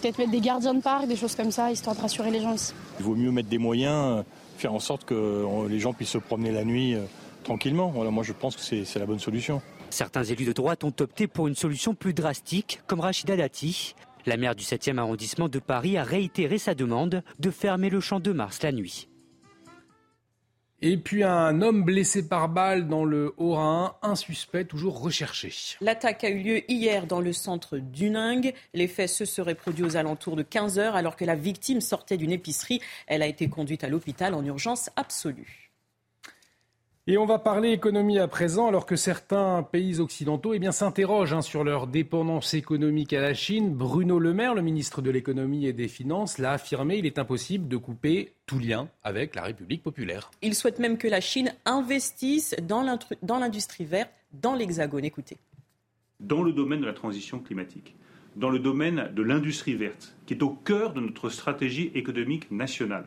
Peut-être 0.00 0.18
mettre 0.18 0.30
des 0.30 0.40
gardiens 0.40 0.74
de 0.74 0.80
parc, 0.80 1.06
des 1.06 1.16
choses 1.16 1.34
comme 1.34 1.50
ça, 1.50 1.72
histoire 1.72 1.96
de 1.96 2.00
rassurer 2.00 2.30
les 2.30 2.40
gens 2.40 2.54
aussi. 2.54 2.72
Il 2.98 3.04
vaut 3.04 3.16
mieux 3.16 3.30
mettre 3.30 3.48
des 3.48 3.58
moyens, 3.58 4.18
euh, 4.18 4.22
faire 4.58 4.74
en 4.74 4.78
sorte 4.78 5.04
que 5.04 5.66
les 5.68 5.80
gens 5.80 5.92
puissent 5.92 6.10
se 6.10 6.18
promener 6.18 6.52
la 6.52 6.64
nuit 6.64 6.94
euh, 6.94 7.04
tranquillement. 7.42 7.88
Voilà, 7.88 8.10
moi 8.10 8.22
je 8.22 8.32
pense 8.32 8.56
que 8.56 8.62
c'est 8.62 8.98
la 8.98 9.06
bonne 9.06 9.18
solution. 9.18 9.60
Certains 9.90 10.24
élus 10.24 10.44
de 10.44 10.52
droite 10.52 10.84
ont 10.84 10.94
opté 11.00 11.26
pour 11.26 11.48
une 11.48 11.56
solution 11.56 11.94
plus 11.94 12.14
drastique, 12.14 12.80
comme 12.86 13.00
Rachida 13.00 13.36
Dati. 13.36 13.94
La 14.26 14.36
maire 14.36 14.54
du 14.54 14.62
7e 14.62 14.98
arrondissement 14.98 15.48
de 15.48 15.58
Paris 15.58 15.98
a 15.98 16.04
réitéré 16.04 16.58
sa 16.58 16.74
demande 16.74 17.22
de 17.38 17.50
fermer 17.50 17.90
le 17.90 18.00
champ 18.00 18.20
de 18.20 18.32
Mars 18.32 18.62
la 18.62 18.72
nuit. 18.72 19.08
Et 20.82 20.96
puis 20.96 21.24
un 21.24 21.60
homme 21.60 21.82
blessé 21.82 22.26
par 22.26 22.48
balle 22.48 22.88
dans 22.88 23.04
le 23.04 23.34
Haut-Rhin, 23.36 23.96
un 24.00 24.14
suspect 24.14 24.64
toujours 24.64 25.02
recherché. 25.02 25.52
L'attaque 25.82 26.24
a 26.24 26.30
eu 26.30 26.38
lieu 26.38 26.70
hier 26.70 27.06
dans 27.06 27.20
le 27.20 27.34
centre 27.34 27.76
d'Uning. 27.76 28.52
Les 28.72 28.88
faits 28.88 29.10
se 29.10 29.26
seraient 29.26 29.54
produits 29.54 29.84
aux 29.84 29.96
alentours 29.96 30.36
de 30.36 30.42
15 30.42 30.78
heures 30.78 30.96
alors 30.96 31.16
que 31.16 31.26
la 31.26 31.36
victime 31.36 31.82
sortait 31.82 32.16
d'une 32.16 32.32
épicerie. 32.32 32.80
Elle 33.06 33.20
a 33.20 33.26
été 33.26 33.48
conduite 33.48 33.84
à 33.84 33.90
l'hôpital 33.90 34.32
en 34.32 34.42
urgence 34.42 34.88
absolue. 34.96 35.69
Et 37.10 37.18
on 37.18 37.26
va 37.26 37.40
parler 37.40 37.72
économie 37.72 38.20
à 38.20 38.28
présent, 38.28 38.68
alors 38.68 38.86
que 38.86 38.94
certains 38.94 39.64
pays 39.64 39.98
occidentaux 39.98 40.54
eh 40.54 40.70
s'interrogent 40.70 41.32
hein, 41.32 41.42
sur 41.42 41.64
leur 41.64 41.88
dépendance 41.88 42.54
économique 42.54 43.12
à 43.12 43.20
la 43.20 43.34
Chine. 43.34 43.74
Bruno 43.74 44.20
Le 44.20 44.32
Maire, 44.32 44.54
le 44.54 44.62
ministre 44.62 45.02
de 45.02 45.10
l'économie 45.10 45.66
et 45.66 45.72
des 45.72 45.88
finances, 45.88 46.38
l'a 46.38 46.52
affirmé, 46.52 46.98
il 46.98 47.06
est 47.06 47.18
impossible 47.18 47.66
de 47.66 47.76
couper 47.76 48.34
tout 48.46 48.60
lien 48.60 48.88
avec 49.02 49.34
la 49.34 49.42
République 49.42 49.82
populaire. 49.82 50.30
Il 50.40 50.54
souhaite 50.54 50.78
même 50.78 50.98
que 50.98 51.08
la 51.08 51.20
Chine 51.20 51.52
investisse 51.64 52.54
dans 52.62 52.80
l'industrie 53.40 53.86
verte 53.86 54.12
dans 54.32 54.54
l'Hexagone. 54.54 55.04
Écoutez. 55.04 55.38
Dans 56.20 56.44
le 56.44 56.52
domaine 56.52 56.80
de 56.80 56.86
la 56.86 56.92
transition 56.92 57.40
climatique, 57.40 57.96
dans 58.36 58.50
le 58.50 58.60
domaine 58.60 59.10
de 59.16 59.22
l'industrie 59.24 59.74
verte, 59.74 60.14
qui 60.26 60.34
est 60.34 60.44
au 60.44 60.50
cœur 60.50 60.92
de 60.92 61.00
notre 61.00 61.28
stratégie 61.28 61.90
économique 61.96 62.52
nationale, 62.52 63.06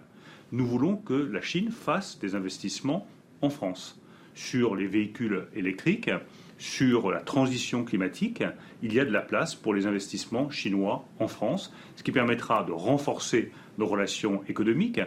nous 0.52 0.66
voulons 0.66 0.98
que 0.98 1.14
la 1.14 1.40
Chine 1.40 1.72
fasse 1.72 2.20
des 2.20 2.36
investissements 2.36 3.08
en 3.44 3.50
France 3.50 4.00
sur 4.36 4.76
les 4.76 4.88
véhicules 4.88 5.48
électriques, 5.54 6.10
sur 6.58 7.12
la 7.12 7.20
transition 7.20 7.84
climatique, 7.84 8.44
il 8.82 8.94
y 8.94 9.00
a 9.00 9.06
de 9.06 9.12
la 9.12 9.22
place 9.22 9.54
pour 9.54 9.74
les 9.74 9.86
investissements 9.86 10.50
chinois 10.50 11.06
en 11.20 11.28
France, 11.28 11.74
ce 11.96 12.04
qui 12.04 12.12
permettra 12.12 12.64
de 12.64 12.72
renforcer 12.72 13.52
nos 13.78 13.88
relations 13.88 14.44
économiques. 14.48 15.02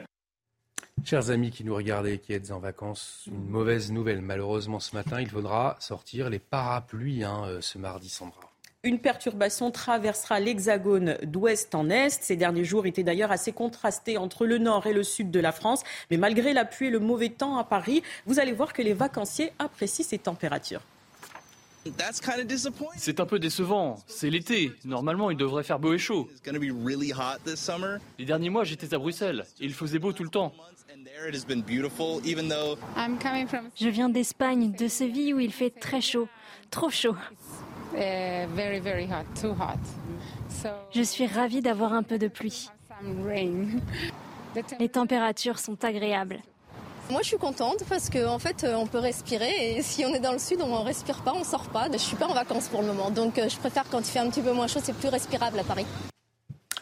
Chers 1.04 1.30
amis 1.30 1.50
qui 1.50 1.64
nous 1.64 1.74
regardez, 1.74 2.18
qui 2.18 2.32
êtes 2.32 2.50
en 2.50 2.58
vacances, 2.58 3.24
une 3.26 3.48
mauvaise 3.48 3.92
nouvelle. 3.92 4.22
Malheureusement, 4.22 4.80
ce 4.80 4.96
matin, 4.96 5.20
il 5.20 5.28
faudra 5.28 5.76
sortir 5.78 6.30
les 6.30 6.38
parapluies 6.38 7.22
hein, 7.22 7.44
euh, 7.46 7.60
ce 7.60 7.78
mardi, 7.78 8.08
Sandra. 8.08 8.45
Une 8.86 9.00
perturbation 9.00 9.72
traversera 9.72 10.38
l'hexagone 10.38 11.18
d'ouest 11.24 11.74
en 11.74 11.90
est. 11.90 12.22
Ces 12.22 12.36
derniers 12.36 12.62
jours 12.62 12.86
étaient 12.86 13.02
d'ailleurs 13.02 13.32
assez 13.32 13.50
contrastés 13.50 14.16
entre 14.16 14.46
le 14.46 14.58
nord 14.58 14.86
et 14.86 14.92
le 14.92 15.02
sud 15.02 15.32
de 15.32 15.40
la 15.40 15.50
France. 15.50 15.82
Mais 16.08 16.16
malgré 16.16 16.52
la 16.52 16.64
pluie 16.64 16.86
et 16.86 16.90
le 16.90 17.00
mauvais 17.00 17.30
temps 17.30 17.58
à 17.58 17.64
Paris, 17.64 18.04
vous 18.26 18.38
allez 18.38 18.52
voir 18.52 18.72
que 18.72 18.82
les 18.82 18.92
vacanciers 18.92 19.50
apprécient 19.58 20.04
ces 20.04 20.18
températures. 20.18 20.82
C'est 22.96 23.18
un 23.18 23.26
peu 23.26 23.40
décevant. 23.40 23.98
C'est 24.06 24.30
l'été. 24.30 24.70
Normalement, 24.84 25.32
il 25.32 25.36
devrait 25.36 25.64
faire 25.64 25.80
beau 25.80 25.92
et 25.92 25.98
chaud. 25.98 26.28
Les 28.18 28.24
derniers 28.24 28.50
mois, 28.50 28.62
j'étais 28.62 28.94
à 28.94 28.98
Bruxelles. 28.98 29.46
Et 29.58 29.64
il 29.64 29.74
faisait 29.74 29.98
beau 29.98 30.12
tout 30.12 30.22
le 30.22 30.30
temps. 30.30 30.52
Je 33.74 33.88
viens 33.88 34.08
d'Espagne, 34.08 34.72
de 34.72 34.86
Séville 34.86 35.34
où 35.34 35.40
il 35.40 35.52
fait 35.52 35.70
très 35.70 36.00
chaud. 36.00 36.28
Trop 36.70 36.90
chaud. 36.90 37.16
Je 40.92 41.02
suis 41.02 41.26
ravie 41.26 41.60
d'avoir 41.60 41.92
un 41.92 42.02
peu 42.02 42.18
de 42.18 42.28
pluie. 42.28 42.70
Les 44.78 44.88
températures 44.88 45.58
sont 45.58 45.84
agréables. 45.84 46.38
Moi, 47.10 47.22
je 47.22 47.28
suis 47.28 47.38
contente 47.38 47.84
parce 47.88 48.10
qu'en 48.10 48.34
en 48.34 48.38
fait, 48.38 48.66
on 48.68 48.86
peut 48.86 48.98
respirer 48.98 49.76
et 49.76 49.82
si 49.82 50.04
on 50.04 50.14
est 50.14 50.20
dans 50.20 50.32
le 50.32 50.38
sud, 50.38 50.60
on 50.60 50.80
ne 50.80 50.84
respire 50.84 51.22
pas, 51.22 51.32
on 51.34 51.44
sort 51.44 51.68
pas. 51.68 51.88
Je 51.92 51.98
suis 51.98 52.16
pas 52.16 52.26
en 52.26 52.34
vacances 52.34 52.68
pour 52.68 52.80
le 52.80 52.88
moment, 52.88 53.10
donc 53.10 53.38
euh, 53.38 53.48
je 53.48 53.56
préfère 53.56 53.84
quand 53.90 54.00
il 54.00 54.10
fait 54.10 54.18
un 54.18 54.28
petit 54.28 54.42
peu 54.42 54.52
moins 54.52 54.66
chaud, 54.66 54.80
c'est 54.82 54.96
plus 54.96 55.08
respirable 55.08 55.58
à 55.58 55.64
Paris. 55.64 55.86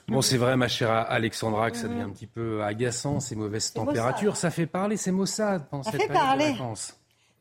Bon, 0.09 0.23
c'est 0.23 0.37
vrai, 0.37 0.57
ma 0.57 0.69
chère 0.69 0.91
Alexandra, 0.91 1.71
que 1.71 1.77
ça 1.77 1.89
devient 1.89 2.03
un 2.03 2.11
petit 2.11 2.27
peu 2.27 2.63
agaçant, 2.63 3.21
ces 3.21 3.37
mauvaises 3.37 3.73
températures. 3.73 4.37
Ça 4.37 4.51
fait 4.51 4.67
parler, 4.67 4.97
c'est 4.97 5.13
Mossad 5.13 5.67
pendant 5.71 5.83
cette 5.83 6.09
période 6.09 6.39
de 6.39 6.53
vacances. 6.53 6.95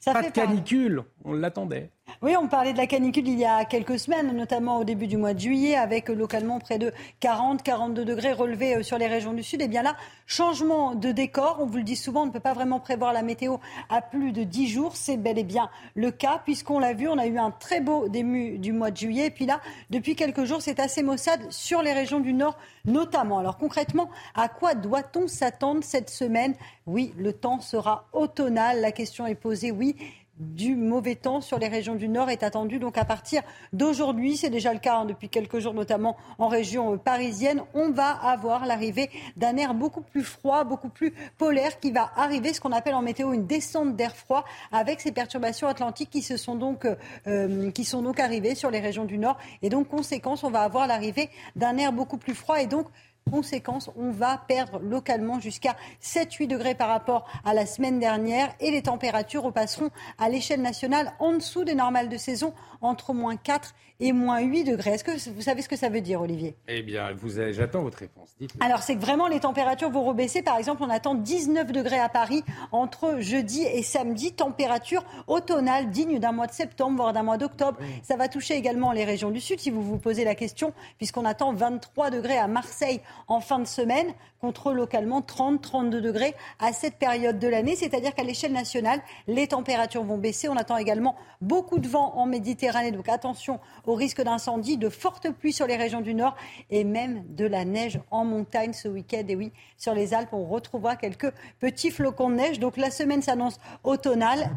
pas 0.05 0.23
de 0.23 0.29
canicule, 0.29 1.03
on 1.25 1.33
l'attendait. 1.33 1.89
Oui, 2.21 2.35
on 2.37 2.47
parlait 2.47 2.73
de 2.73 2.77
la 2.77 2.87
canicule 2.87 3.27
il 3.27 3.39
y 3.39 3.45
a 3.45 3.65
quelques 3.65 3.99
semaines, 3.99 4.31
notamment 4.35 4.77
au 4.77 4.83
début 4.83 5.07
du 5.07 5.17
mois 5.17 5.33
de 5.33 5.39
juillet, 5.39 5.75
avec 5.75 6.09
localement 6.09 6.59
près 6.59 6.77
de 6.77 6.93
40, 7.19 7.63
42 7.63 8.05
degrés 8.05 8.33
relevés 8.33 8.75
euh, 8.77 8.83
sur 8.83 8.97
les 8.97 9.07
régions 9.07 9.33
du 9.33 9.43
sud. 9.43 9.61
Et 9.61 9.65
eh 9.65 9.67
bien 9.67 9.81
là, 9.81 9.95
changement 10.27 10.95
de 10.95 11.11
décor. 11.11 11.57
On 11.59 11.65
vous 11.65 11.77
le 11.77 11.83
dit 11.83 11.95
souvent, 11.95 12.23
on 12.23 12.25
ne 12.27 12.31
peut 12.31 12.39
pas 12.39 12.53
vraiment 12.53 12.79
prévoir 12.79 13.13
la 13.13 13.23
météo 13.23 13.57
à 13.89 14.01
plus 14.01 14.31
de 14.31 14.43
10 14.43 14.67
jours. 14.67 14.95
C'est 14.95 15.17
bel 15.17 15.37
et 15.37 15.43
bien 15.43 15.69
le 15.95 16.11
cas, 16.11 16.41
puisqu'on 16.43 16.79
l'a 16.79 16.93
vu, 16.93 17.07
on 17.07 17.17
a 17.17 17.25
eu 17.25 17.37
un 17.37 17.51
très 17.51 17.81
beau 17.81 18.07
début 18.07 18.57
du 18.57 18.73
mois 18.73 18.91
de 18.91 18.97
juillet. 18.97 19.27
Et 19.27 19.31
puis 19.31 19.45
là, 19.45 19.59
depuis 19.89 20.15
quelques 20.15 20.45
jours, 20.45 20.61
c'est 20.61 20.79
assez 20.79 21.03
maussade 21.03 21.41
sur 21.49 21.81
les 21.81 21.93
régions 21.93 22.19
du 22.19 22.33
nord, 22.33 22.57
notamment. 22.85 23.39
Alors 23.39 23.57
concrètement, 23.57 24.09
à 24.35 24.49
quoi 24.49 24.75
doit-on 24.75 25.27
s'attendre 25.27 25.83
cette 25.83 26.09
semaine? 26.09 26.53
Oui, 26.85 27.13
le 27.17 27.33
temps 27.33 27.59
sera 27.59 28.05
automnal. 28.13 28.81
La 28.81 28.91
question 28.91 29.25
est 29.25 29.35
posée, 29.35 29.71
oui 29.71 29.95
du 30.39 30.75
mauvais 30.75 31.15
temps 31.15 31.41
sur 31.41 31.59
les 31.59 31.67
régions 31.67 31.95
du 31.95 32.07
Nord 32.07 32.29
est 32.29 32.43
attendu 32.43 32.79
donc 32.79 32.97
à 32.97 33.05
partir 33.05 33.43
d'aujourd'hui. 33.71 34.35
C'est 34.35 34.49
déjà 34.49 34.73
le 34.73 34.79
cas 34.79 34.97
hein, 34.97 35.05
depuis 35.05 35.29
quelques 35.29 35.59
jours, 35.59 35.73
notamment 35.73 36.17
en 36.39 36.47
région 36.47 36.93
euh, 36.93 36.97
parisienne. 36.97 37.61
On 37.73 37.91
va 37.91 38.09
avoir 38.09 38.65
l'arrivée 38.65 39.09
d'un 39.37 39.57
air 39.57 39.73
beaucoup 39.73 40.01
plus 40.01 40.23
froid, 40.23 40.63
beaucoup 40.63 40.89
plus 40.89 41.13
polaire 41.37 41.79
qui 41.79 41.91
va 41.91 42.11
arriver, 42.15 42.53
ce 42.53 42.61
qu'on 42.61 42.71
appelle 42.71 42.95
en 42.95 43.01
météo 43.01 43.33
une 43.33 43.45
descente 43.45 43.95
d'air 43.95 44.15
froid 44.15 44.43
avec 44.71 45.01
ces 45.01 45.11
perturbations 45.11 45.67
atlantiques 45.67 46.09
qui, 46.09 46.23
se 46.23 46.37
sont 46.37 46.55
donc, 46.55 46.85
euh, 46.85 46.95
euh, 47.27 47.69
qui 47.71 47.85
sont 47.85 48.01
donc 48.01 48.19
arrivées 48.19 48.55
sur 48.55 48.71
les 48.71 48.79
régions 48.79 49.05
du 49.05 49.17
Nord. 49.17 49.37
Et 49.61 49.69
donc, 49.69 49.87
conséquence, 49.87 50.43
on 50.43 50.49
va 50.49 50.61
avoir 50.61 50.87
l'arrivée 50.87 51.29
d'un 51.55 51.77
air 51.77 51.93
beaucoup 51.93 52.17
plus 52.17 52.33
froid 52.33 52.59
et 52.59 52.67
donc 52.67 52.87
Conséquence, 53.31 53.89
on 53.95 54.11
va 54.11 54.37
perdre 54.37 54.79
localement 54.79 55.39
jusqu'à 55.39 55.75
7-8 56.01 56.47
degrés 56.47 56.75
par 56.75 56.89
rapport 56.89 57.25
à 57.45 57.53
la 57.53 57.65
semaine 57.65 57.99
dernière 57.99 58.53
et 58.59 58.69
les 58.69 58.83
températures 58.83 59.43
repasseront 59.43 59.89
à 60.19 60.29
l'échelle 60.29 60.61
nationale 60.61 61.13
en 61.19 61.33
dessous 61.33 61.63
des 61.63 61.75
normales 61.75 62.09
de 62.09 62.17
saison 62.17 62.53
entre 62.81 63.13
moins 63.13 63.37
4 63.37 63.73
et 64.03 64.11
moins 64.11 64.41
8 64.41 64.65
degrés. 64.65 64.91
Est-ce 64.91 65.03
que 65.03 65.29
vous 65.31 65.41
savez 65.41 65.61
ce 65.61 65.69
que 65.69 65.77
ça 65.77 65.87
veut 65.87 66.01
dire, 66.01 66.21
Olivier? 66.21 66.55
Eh 66.67 66.81
bien, 66.81 67.09
j'attends 67.51 67.81
votre 67.81 67.97
réponse. 67.97 68.35
Alors, 68.59 68.79
c'est 68.83 68.95
que 68.95 69.01
vraiment 69.01 69.27
les 69.27 69.39
températures 69.39 69.89
vont 69.89 70.03
rebaisser. 70.03 70.41
Par 70.41 70.57
exemple, 70.57 70.83
on 70.83 70.89
attend 70.89 71.15
19 71.15 71.71
degrés 71.71 71.99
à 71.99 72.09
Paris 72.09 72.43
entre 72.73 73.19
jeudi 73.19 73.63
et 73.63 73.81
samedi. 73.81 74.33
Température 74.33 75.05
automnale 75.27 75.89
digne 75.89 76.19
d'un 76.19 76.33
mois 76.33 76.47
de 76.47 76.51
septembre, 76.51 76.97
voire 76.97 77.13
d'un 77.13 77.23
mois 77.23 77.37
d'octobre. 77.37 77.77
Ça 78.03 78.17
va 78.17 78.27
toucher 78.27 78.55
également 78.55 78.91
les 78.91 79.05
régions 79.05 79.31
du 79.31 79.39
sud, 79.39 79.59
si 79.59 79.69
vous 79.69 79.81
vous 79.81 79.97
posez 79.97 80.25
la 80.25 80.35
question, 80.35 80.73
puisqu'on 80.97 81.23
attend 81.23 81.53
23 81.53 82.09
degrés 82.09 82.37
à 82.37 82.47
Marseille 82.47 82.99
en 83.29 83.39
fin 83.39 83.59
de 83.59 83.67
semaine, 83.67 84.13
contre 84.43 84.73
localement 84.73 85.21
30-32 85.21 86.01
degrés 86.01 86.35
à 86.59 86.73
cette 86.73 86.95
période 86.95 87.39
de 87.39 87.47
l'année. 87.47 87.77
C'est-à-dire 87.77 88.13
qu'à 88.13 88.25
l'échelle 88.25 88.51
nationale, 88.51 88.99
les 89.25 89.47
températures 89.47 90.03
vont 90.03 90.17
baisser. 90.17 90.49
On 90.49 90.57
attend 90.57 90.75
également 90.75 91.15
beaucoup 91.39 91.79
de 91.79 91.87
vent 91.87 92.11
en 92.17 92.25
Méditerranée. 92.25 92.91
Donc 92.91 93.07
attention 93.07 93.61
au 93.85 93.95
risque 93.95 94.21
d'incendie, 94.21 94.75
de 94.75 94.89
fortes 94.89 95.31
pluies 95.31 95.53
sur 95.53 95.65
les 95.65 95.77
régions 95.77 96.01
du 96.01 96.13
nord 96.13 96.35
et 96.69 96.83
même 96.83 97.23
de 97.33 97.45
la 97.45 97.63
neige 97.63 98.01
en 98.11 98.25
montagne 98.25 98.73
ce 98.73 98.89
week-end. 98.89 99.23
Et 99.29 99.35
oui, 99.37 99.53
sur 99.77 99.93
les 99.93 100.13
Alpes, 100.13 100.33
on 100.33 100.43
retrouvera 100.43 100.97
quelques 100.97 101.31
petits 101.61 101.89
flocons 101.89 102.29
de 102.29 102.35
neige. 102.35 102.59
Donc 102.59 102.75
la 102.75 102.91
semaine 102.91 103.21
s'annonce 103.21 103.61
automnale. 103.85 104.49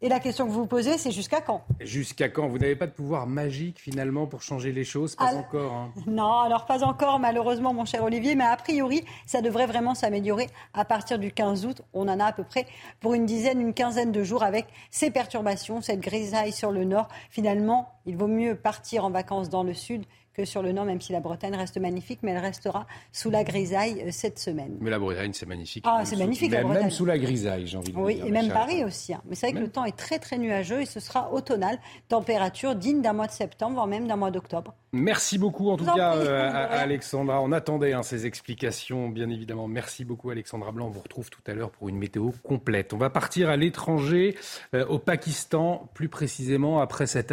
Et 0.00 0.08
la 0.08 0.20
question 0.20 0.46
que 0.46 0.52
vous 0.52 0.60
vous 0.60 0.66
posez, 0.66 0.96
c'est 0.96 1.10
jusqu'à 1.10 1.40
quand? 1.40 1.64
Jusqu'à 1.80 2.28
quand? 2.28 2.46
Vous 2.46 2.58
n'avez 2.58 2.76
pas 2.76 2.86
de 2.86 2.92
pouvoir 2.92 3.26
magique 3.26 3.80
finalement 3.80 4.28
pour 4.28 4.42
changer 4.42 4.70
les 4.70 4.84
choses? 4.84 5.16
Pas 5.16 5.34
encore. 5.34 5.72
Hein. 5.72 5.92
Non, 6.06 6.38
alors 6.38 6.66
pas 6.66 6.84
encore 6.84 7.18
malheureusement 7.18 7.74
mon 7.74 7.84
cher 7.84 8.04
Olivier, 8.04 8.36
mais 8.36 8.44
a 8.44 8.56
priori 8.56 9.04
ça 9.26 9.42
devrait 9.42 9.66
vraiment 9.66 9.96
s'améliorer 9.96 10.46
à 10.72 10.84
partir 10.84 11.18
du 11.18 11.32
15 11.32 11.66
août. 11.66 11.82
On 11.94 12.06
en 12.06 12.20
a 12.20 12.26
à 12.26 12.32
peu 12.32 12.44
près 12.44 12.66
pour 13.00 13.14
une 13.14 13.26
dizaine, 13.26 13.60
une 13.60 13.74
quinzaine 13.74 14.12
de 14.12 14.22
jours 14.22 14.44
avec 14.44 14.66
ces 14.90 15.10
perturbations, 15.10 15.80
cette 15.80 16.00
grisaille 16.00 16.52
sur 16.52 16.70
le 16.70 16.84
nord. 16.84 17.08
Finalement, 17.30 17.90
il 18.06 18.16
vaut 18.16 18.28
mieux 18.28 18.54
partir 18.54 19.04
en 19.04 19.10
vacances 19.10 19.48
dans 19.48 19.64
le 19.64 19.74
sud 19.74 20.04
sur 20.44 20.62
le 20.62 20.72
nord, 20.72 20.84
même 20.84 21.00
si 21.00 21.12
la 21.12 21.20
Bretagne 21.20 21.54
reste 21.54 21.78
magnifique, 21.78 22.20
mais 22.22 22.32
elle 22.32 22.38
restera 22.38 22.86
sous 23.12 23.30
la 23.30 23.44
grisaille 23.44 24.02
euh, 24.06 24.10
cette 24.10 24.38
semaine. 24.38 24.76
Mais 24.80 24.90
la 24.90 24.98
Bretagne, 24.98 25.32
c'est 25.32 25.46
magnifique. 25.46 25.84
Ah, 25.86 26.02
c'est 26.04 26.16
magnifique. 26.16 26.52
la 26.52 26.62
Bretagne. 26.62 26.82
même 26.82 26.90
sous 26.90 27.04
la 27.04 27.18
grisaille, 27.18 27.66
j'ai 27.66 27.76
envie 27.78 27.92
de 27.92 27.98
oui, 27.98 28.14
dire. 28.14 28.24
Oui, 28.24 28.28
et 28.28 28.32
même 28.32 28.48
Paris 28.52 28.84
aussi. 28.84 29.14
Hein. 29.14 29.22
Mais 29.28 29.34
c'est 29.34 29.50
vrai 29.50 29.58
que 29.58 29.64
le 29.64 29.70
temps 29.70 29.84
est 29.84 29.96
très 29.96 30.18
très 30.18 30.38
nuageux 30.38 30.80
et 30.80 30.86
ce 30.86 31.00
sera 31.00 31.32
automnal. 31.32 31.78
Température 32.08 32.74
digne 32.74 33.02
d'un 33.02 33.12
mois 33.12 33.26
de 33.26 33.32
septembre, 33.32 33.74
voire 33.74 33.86
même 33.86 34.06
d'un 34.06 34.16
mois 34.16 34.30
d'octobre. 34.30 34.74
Merci 34.92 35.36
beaucoup 35.36 35.68
en 35.68 35.76
tout 35.76 35.84
cas 35.84 36.16
euh, 36.16 36.50
Alexandra. 36.70 37.42
On 37.42 37.52
attendait 37.52 37.92
hein, 37.92 38.02
ces 38.02 38.24
explications, 38.24 39.10
bien 39.10 39.28
évidemment. 39.28 39.68
Merci 39.68 40.04
beaucoup 40.04 40.30
Alexandra 40.30 40.72
Blanc. 40.72 40.86
On 40.86 40.90
vous 40.90 41.00
retrouve 41.00 41.28
tout 41.28 41.42
à 41.46 41.52
l'heure 41.52 41.70
pour 41.70 41.90
une 41.90 41.98
météo 41.98 42.30
complète. 42.42 42.94
On 42.94 42.96
va 42.96 43.10
partir 43.10 43.50
à 43.50 43.56
l'étranger, 43.56 44.36
euh, 44.74 44.86
au 44.86 44.98
Pakistan, 44.98 45.90
plus 45.92 46.08
précisément 46.08 46.80
après 46.80 47.06
cet 47.06 47.32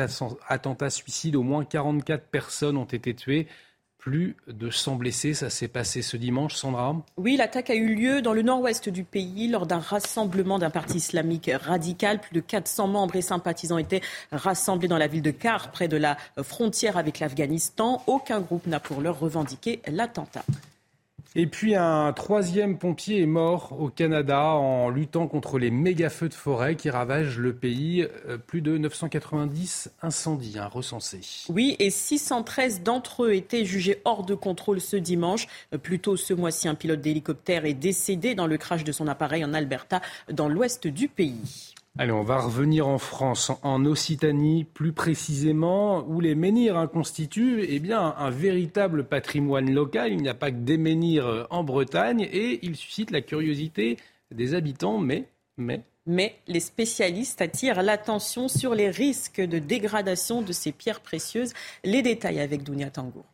attentat 0.49 0.89
suicide. 0.89 1.37
Au 1.37 1.43
moins 1.43 1.63
44 1.63 2.25
personnes 2.25 2.75
ont 2.75 2.83
été 2.83 2.94
tuées 2.99 3.47
plus 4.05 4.35
de 4.47 4.69
100 4.69 4.97
blessés. 4.97 5.33
Ça 5.33 5.49
s'est 5.49 5.67
passé 5.67 6.03
ce 6.03 6.15
dimanche, 6.15 6.53
Sandra 6.53 6.95
Oui, 7.17 7.37
l'attaque 7.37 7.71
a 7.71 7.73
eu 7.73 7.95
lieu 7.95 8.21
dans 8.21 8.33
le 8.33 8.43
nord-ouest 8.43 8.87
du 8.87 9.03
pays 9.03 9.47
lors 9.47 9.65
d'un 9.65 9.79
rassemblement 9.79 10.59
d'un 10.59 10.69
parti 10.69 10.97
islamique 10.97 11.49
radical. 11.51 12.21
Plus 12.21 12.35
de 12.35 12.39
400 12.39 12.87
membres 12.87 13.15
et 13.15 13.23
sympathisants 13.23 13.79
étaient 13.79 14.01
rassemblés 14.31 14.87
dans 14.87 14.99
la 14.99 15.07
ville 15.07 15.23
de 15.23 15.31
Kar, 15.31 15.71
près 15.71 15.87
de 15.87 15.97
la 15.97 16.17
frontière 16.43 16.97
avec 16.97 17.19
l'Afghanistan. 17.19 18.03
Aucun 18.05 18.41
groupe 18.41 18.67
n'a 18.67 18.79
pour 18.79 19.01
l'heure 19.01 19.19
revendiqué 19.19 19.81
l'attentat. 19.87 20.45
Et 21.37 21.47
puis 21.47 21.75
un 21.75 22.13
troisième 22.13 22.77
pompier 22.77 23.21
est 23.21 23.25
mort 23.25 23.75
au 23.77 23.89
Canada 23.89 24.41
en 24.41 24.89
luttant 24.89 25.27
contre 25.27 25.59
les 25.59 25.69
méga-feux 25.69 26.29
de 26.29 26.33
forêt 26.33 26.75
qui 26.75 26.89
ravagent 26.89 27.39
le 27.39 27.53
pays. 27.53 28.07
Euh, 28.29 28.37
plus 28.37 28.61
de 28.61 28.77
990 28.77 29.91
incendies 30.01 30.57
hein, 30.57 30.67
recensés. 30.67 31.19
Oui, 31.49 31.75
et 31.79 31.89
613 31.89 32.83
d'entre 32.83 33.25
eux 33.25 33.33
étaient 33.33 33.65
jugés 33.65 34.01
hors 34.05 34.23
de 34.23 34.33
contrôle 34.33 34.79
ce 34.79 34.95
dimanche. 34.95 35.47
Euh, 35.73 35.77
plus 35.77 35.99
tôt 35.99 36.15
ce 36.15 36.33
mois-ci, 36.33 36.69
un 36.69 36.75
pilote 36.75 37.01
d'hélicoptère 37.01 37.65
est 37.65 37.73
décédé 37.73 38.33
dans 38.33 38.47
le 38.47 38.57
crash 38.57 38.85
de 38.85 38.93
son 38.93 39.09
appareil 39.09 39.43
en 39.43 39.53
Alberta, 39.53 40.01
dans 40.31 40.47
l'ouest 40.47 40.87
du 40.87 41.09
pays. 41.09 41.74
Allez, 41.97 42.11
on 42.11 42.23
va 42.23 42.39
revenir 42.39 42.89
en 42.89 42.97
France, 42.97 43.51
en 43.63 43.85
Occitanie 43.85 44.65
plus 44.65 44.91
précisément, 44.91 46.05
où 46.07 46.19
les 46.19 46.35
menhirs 46.35 46.77
hein, 46.77 46.87
constituent 46.87 47.65
eh 47.69 47.81
un 47.93 48.29
véritable 48.29 49.05
patrimoine 49.05 49.73
local. 49.73 50.11
Il 50.11 50.21
n'y 50.21 50.27
a 50.27 50.33
pas 50.33 50.51
que 50.51 50.57
des 50.57 50.77
menhirs 50.77 51.25
euh, 51.25 51.43
en 51.49 51.63
Bretagne 51.63 52.27
et 52.29 52.59
ils 52.63 52.75
suscitent 52.75 53.11
la 53.11 53.21
curiosité 53.21 53.97
des 54.31 54.55
habitants, 54.55 54.97
mais, 54.97 55.29
mais 55.57 55.83
mais 56.05 56.35
les 56.47 56.59
spécialistes 56.59 57.41
attirent 57.41 57.81
l'attention 57.81 58.47
sur 58.47 58.75
les 58.75 58.89
risques 58.89 59.41
de 59.41 59.57
dégradation 59.57 60.41
de 60.41 60.51
ces 60.51 60.71
pierres 60.71 61.01
précieuses. 61.01 61.53
Les 61.83 62.01
détails 62.01 62.39
avec 62.39 62.63
Dounia 62.63 62.91
Tangour. 62.91 63.25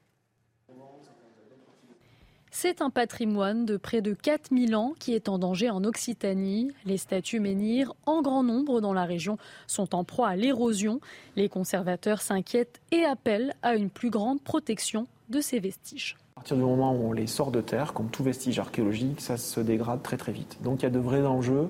C'est 2.53 2.81
un 2.81 2.89
patrimoine 2.89 3.65
de 3.65 3.77
près 3.77 4.01
de 4.01 4.13
4000 4.13 4.75
ans 4.75 4.93
qui 4.99 5.13
est 5.13 5.29
en 5.29 5.39
danger 5.39 5.69
en 5.69 5.85
Occitanie. 5.85 6.73
Les 6.85 6.97
statues 6.97 7.39
menhirs, 7.39 7.93
en 8.05 8.21
grand 8.21 8.43
nombre 8.43 8.81
dans 8.81 8.93
la 8.93 9.05
région, 9.05 9.37
sont 9.67 9.95
en 9.95 10.03
proie 10.03 10.27
à 10.27 10.35
l'érosion. 10.35 10.99
Les 11.37 11.47
conservateurs 11.47 12.21
s'inquiètent 12.21 12.81
et 12.91 13.05
appellent 13.05 13.53
à 13.63 13.75
une 13.75 13.89
plus 13.89 14.09
grande 14.09 14.41
protection 14.41 15.07
de 15.29 15.39
ces 15.39 15.59
vestiges. 15.59 16.17
À 16.35 16.41
partir 16.41 16.57
du 16.57 16.63
moment 16.63 16.93
où 16.93 17.07
on 17.07 17.13
les 17.13 17.25
sort 17.25 17.51
de 17.51 17.61
terre, 17.61 17.93
comme 17.93 18.09
tout 18.09 18.23
vestige 18.23 18.59
archéologique, 18.59 19.21
ça 19.21 19.37
se 19.37 19.61
dégrade 19.61 20.03
très 20.03 20.17
très 20.17 20.33
vite. 20.33 20.57
Donc 20.61 20.81
il 20.81 20.83
y 20.83 20.87
a 20.87 20.91
de 20.91 20.99
vrais 20.99 21.25
enjeux 21.25 21.69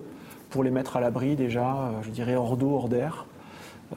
pour 0.49 0.63
les 0.63 0.71
mettre 0.71 0.97
à 0.97 0.99
l'abri 0.99 1.35
déjà, 1.35 1.93
je 2.01 2.09
dirais 2.09 2.35
hors 2.35 2.57
d'eau, 2.57 2.71
hors 2.71 2.89
d'air. 2.89 3.27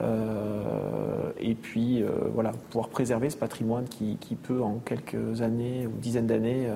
Euh, 0.01 1.31
et 1.39 1.55
puis 1.55 2.03
euh, 2.03 2.09
voilà, 2.33 2.51
pouvoir 2.69 2.89
préserver 2.89 3.29
ce 3.29 3.37
patrimoine 3.37 3.87
qui, 3.87 4.17
peut 4.35 4.61
en 4.61 4.79
quelques 4.79 5.41
années 5.41 5.87
ou 5.87 5.97
dizaines 5.99 6.27
d'années 6.27 6.67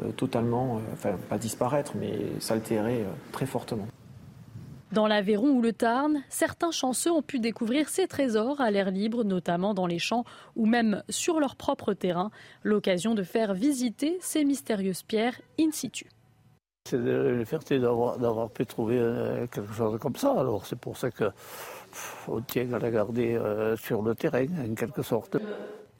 euh, 0.00 0.10
totalement, 0.12 0.80
enfin 0.92 1.12
pas 1.28 1.38
disparaître, 1.38 1.92
mais 1.98 2.18
s'altérer 2.40 3.04
très 3.32 3.46
fortement. 3.46 3.86
Dans 4.92 5.08
l'Aveyron 5.08 5.48
ou 5.48 5.60
le 5.60 5.72
Tarn, 5.72 6.22
certains 6.28 6.70
chanceux 6.70 7.10
ont 7.10 7.22
pu 7.22 7.40
découvrir 7.40 7.88
ces 7.88 8.06
trésors 8.06 8.60
à 8.60 8.70
l'air 8.70 8.92
libre, 8.92 9.24
notamment 9.24 9.74
dans 9.74 9.88
les 9.88 9.98
champs 9.98 10.24
ou 10.54 10.66
même 10.66 11.02
sur 11.08 11.40
leur 11.40 11.56
propre 11.56 11.94
terrain. 11.94 12.30
L'occasion 12.62 13.14
de 13.14 13.24
faire 13.24 13.54
visiter 13.54 14.18
ces 14.20 14.44
mystérieuses 14.44 15.02
pierres 15.02 15.40
in 15.58 15.70
situ. 15.72 16.06
C'est 16.88 16.96
une 16.96 17.44
fierté 17.44 17.80
d'avoir 17.80 18.50
pu 18.50 18.66
trouver 18.66 18.98
quelque 19.50 19.72
chose 19.72 19.98
comme 19.98 20.16
ça. 20.16 20.32
Alors 20.38 20.66
c'est 20.66 20.78
pour 20.78 20.96
ça 20.96 21.10
que 21.10 21.24
on 22.28 22.40
tient 22.40 22.72
à 22.72 22.78
la 22.78 22.90
garder 22.90 23.34
euh, 23.34 23.76
sur 23.76 24.02
le 24.02 24.14
terrain, 24.14 24.46
en 24.70 24.74
quelque 24.74 25.02
sorte. 25.02 25.36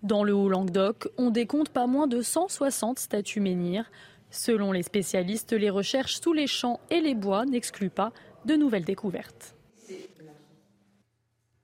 Dans 0.03 0.25
le 0.25 0.35
Haut-Languedoc, 0.35 1.09
on 1.17 1.31
décompte 1.31 1.71
pas 1.71 1.87
moins 1.87 2.07
de 2.07 2.21
160 2.21 2.99
statues 2.99 3.41
menhirs. 3.41 3.91
Selon 4.31 4.73
les 4.73 4.83
spécialistes, 4.83 5.53
les 5.53 5.71
recherches 5.71 6.21
sous 6.21 6.33
les 6.33 6.47
champs 6.47 6.81
et 6.91 7.01
les 7.01 7.15
bois 7.15 7.47
n'excluent 7.47 7.89
pas 7.91 8.13
de 8.45 8.55
nouvelles 8.55 8.85
découvertes. 8.85 9.55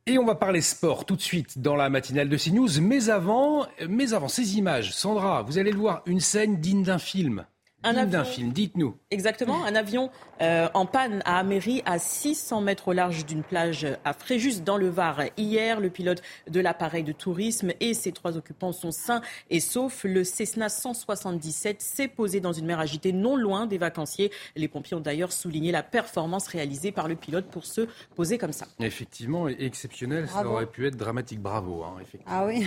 Et 0.06 0.18
on 0.18 0.24
va 0.24 0.34
parler 0.34 0.60
sport 0.60 1.04
tout 1.04 1.16
de 1.16 1.20
suite 1.20 1.60
dans 1.60 1.76
la 1.76 1.90
matinale 1.90 2.28
de 2.28 2.36
CNews. 2.36 2.80
Mais 2.80 3.10
avant, 3.10 3.66
mais 3.88 4.12
avant 4.12 4.28
ces 4.28 4.56
images, 4.56 4.92
Sandra, 4.92 5.42
vous 5.42 5.58
allez 5.58 5.72
le 5.72 5.78
voir, 5.78 6.02
une 6.06 6.20
scène 6.20 6.56
digne 6.56 6.82
d'un 6.82 6.98
film. 6.98 7.44
Un 7.82 7.96
avion, 7.96 8.10
d'un 8.10 8.24
film, 8.24 8.52
dites-nous. 8.52 8.94
Exactement, 9.10 9.64
un 9.64 9.74
avion 9.74 10.10
euh, 10.42 10.68
en 10.74 10.84
panne 10.84 11.22
à 11.24 11.38
Améry, 11.38 11.82
à 11.86 11.98
600 11.98 12.60
mètres 12.60 12.88
au 12.88 12.92
large 12.92 13.24
d'une 13.24 13.42
plage 13.42 13.86
à 14.04 14.12
Fréjus, 14.12 14.60
dans 14.62 14.76
le 14.76 14.88
Var. 14.88 15.22
Hier, 15.38 15.80
le 15.80 15.88
pilote 15.88 16.22
de 16.48 16.60
l'appareil 16.60 17.04
de 17.04 17.12
tourisme 17.12 17.72
et 17.80 17.94
ses 17.94 18.12
trois 18.12 18.36
occupants 18.36 18.72
sont 18.72 18.90
sains 18.90 19.22
et 19.48 19.60
saufs. 19.60 20.04
Le 20.04 20.24
Cessna 20.24 20.68
177 20.68 21.80
s'est 21.80 22.08
posé 22.08 22.40
dans 22.40 22.52
une 22.52 22.66
mer 22.66 22.80
agitée 22.80 23.12
non 23.12 23.36
loin 23.36 23.66
des 23.66 23.78
vacanciers. 23.78 24.30
Les 24.56 24.68
pompiers 24.68 24.96
ont 24.96 25.00
d'ailleurs 25.00 25.32
souligné 25.32 25.72
la 25.72 25.82
performance 25.82 26.48
réalisée 26.48 26.92
par 26.92 27.08
le 27.08 27.16
pilote 27.16 27.46
pour 27.46 27.64
se 27.64 27.88
poser 28.14 28.36
comme 28.36 28.52
ça. 28.52 28.66
Effectivement, 28.78 29.48
exceptionnel, 29.48 30.28
ça 30.28 30.46
aurait 30.46 30.66
pu 30.66 30.86
être 30.86 30.96
dramatique. 30.96 31.40
Bravo, 31.40 31.82
hein, 31.82 31.94
effectivement. 32.02 32.34
Ah 32.40 32.46
oui. 32.46 32.66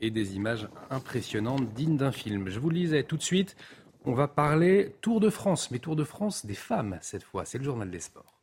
Et 0.00 0.10
des 0.10 0.34
images 0.34 0.68
impressionnantes, 0.90 1.72
dignes 1.74 1.96
d'un 1.96 2.12
film. 2.12 2.48
Je 2.48 2.58
vous 2.58 2.70
le 2.70 2.76
lisais 2.76 3.02
tout 3.04 3.16
de 3.16 3.22
suite. 3.22 3.56
On 4.08 4.14
va 4.14 4.26
parler 4.26 4.94
Tour 5.02 5.20
de 5.20 5.28
France, 5.28 5.70
mais 5.70 5.80
Tour 5.80 5.94
de 5.94 6.02
France 6.02 6.46
des 6.46 6.54
femmes 6.54 6.98
cette 7.02 7.22
fois. 7.22 7.44
C'est 7.44 7.58
le 7.58 7.64
journal 7.64 7.90
des 7.90 8.00
sports. 8.00 8.40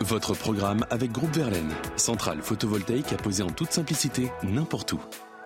Votre 0.00 0.32
programme 0.32 0.86
avec 0.88 1.12
Groupe 1.12 1.34
Verlaine, 1.34 1.74
centrale 1.96 2.40
photovoltaïque 2.40 3.12
à 3.12 3.16
poser 3.16 3.42
en 3.42 3.50
toute 3.50 3.72
simplicité 3.72 4.30
n'importe 4.42 4.94
où. 4.94 5.00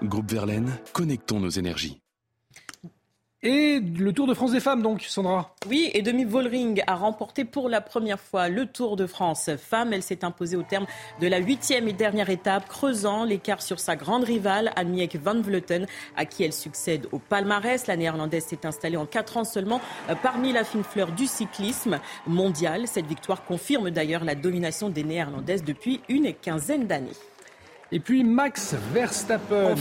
Groupe 0.04 0.30
Verlaine, 0.30 0.70
connectons 0.92 1.40
nos 1.40 1.48
énergies. 1.48 2.00
Et 3.44 3.78
le 3.78 4.12
Tour 4.12 4.26
de 4.26 4.34
France 4.34 4.50
des 4.50 4.58
femmes, 4.58 4.82
donc, 4.82 5.02
Sandra. 5.02 5.54
Oui, 5.68 5.92
et 5.94 6.02
Demi 6.02 6.24
Vollering 6.24 6.82
a 6.88 6.96
remporté 6.96 7.44
pour 7.44 7.68
la 7.68 7.80
première 7.80 8.18
fois 8.18 8.48
le 8.48 8.66
Tour 8.66 8.96
de 8.96 9.06
France 9.06 9.50
femme. 9.56 9.92
Elle 9.92 10.02
s'est 10.02 10.24
imposée 10.24 10.56
au 10.56 10.64
terme 10.64 10.86
de 11.20 11.28
la 11.28 11.38
huitième 11.38 11.86
et 11.86 11.92
dernière 11.92 12.30
étape, 12.30 12.66
creusant 12.66 13.22
l'écart 13.22 13.62
sur 13.62 13.78
sa 13.78 13.94
grande 13.94 14.24
rivale, 14.24 14.72
Annemiek 14.74 15.14
van 15.22 15.40
Vleuten, 15.40 15.86
à 16.16 16.24
qui 16.24 16.42
elle 16.42 16.52
succède 16.52 17.06
au 17.12 17.20
palmarès. 17.20 17.86
La 17.86 17.96
néerlandaise 17.96 18.44
s'est 18.44 18.66
installée 18.66 18.96
en 18.96 19.06
quatre 19.06 19.36
ans 19.36 19.44
seulement 19.44 19.80
euh, 20.10 20.16
parmi 20.20 20.52
la 20.52 20.64
fine 20.64 20.82
fleur 20.82 21.12
du 21.12 21.28
cyclisme 21.28 22.00
mondial. 22.26 22.88
Cette 22.88 23.06
victoire 23.06 23.44
confirme 23.44 23.90
d'ailleurs 23.90 24.24
la 24.24 24.34
domination 24.34 24.88
des 24.88 25.04
néerlandaises 25.04 25.62
depuis 25.62 26.00
une 26.08 26.34
quinzaine 26.34 26.88
d'années. 26.88 27.14
Et 27.92 28.00
puis 28.00 28.24
Max 28.24 28.74
Verstappen, 28.92 29.76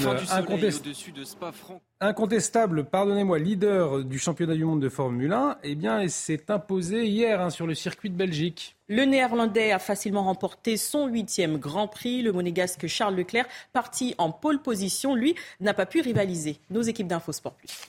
incontestable, 2.00 2.86
pardonnez-moi, 2.86 3.40
leader 3.40 4.04
du 4.04 4.20
championnat 4.20 4.56
du 4.56 4.66
monde 4.66 4.82
de 4.82 4.90
Formule 4.90 5.34
1, 5.34 5.58
eh 5.64 5.76
bien, 5.76 6.08
s'est 6.08 6.50
imposé 6.50 7.06
hier 7.06 7.42
hein, 7.42 7.50
sur 7.50 7.68
le 7.68 7.76
circuit 7.76 8.10
de 8.10 8.16
Belgique. 8.16 8.76
Le 8.88 9.04
Néerlandais 9.04 9.72
a 9.72 9.80
facilement 9.80 10.24
remporté 10.24 10.78
son 10.78 11.08
huitième 11.08 11.58
Grand 11.58 11.88
Prix. 11.88 12.22
Le 12.22 12.32
monégasque 12.32 12.88
Charles 12.88 13.16
Leclerc, 13.16 13.48
parti 13.74 14.16
en 14.18 14.32
pole 14.32 14.62
position, 14.62 15.16
lui, 15.16 15.36
n'a 15.60 15.74
pas 15.74 15.86
pu 15.86 16.02
rivaliser. 16.02 16.58
Nos 16.70 16.82
équipes 16.82 17.08
d'Infosport 17.08 17.54
Plus. 17.54 17.88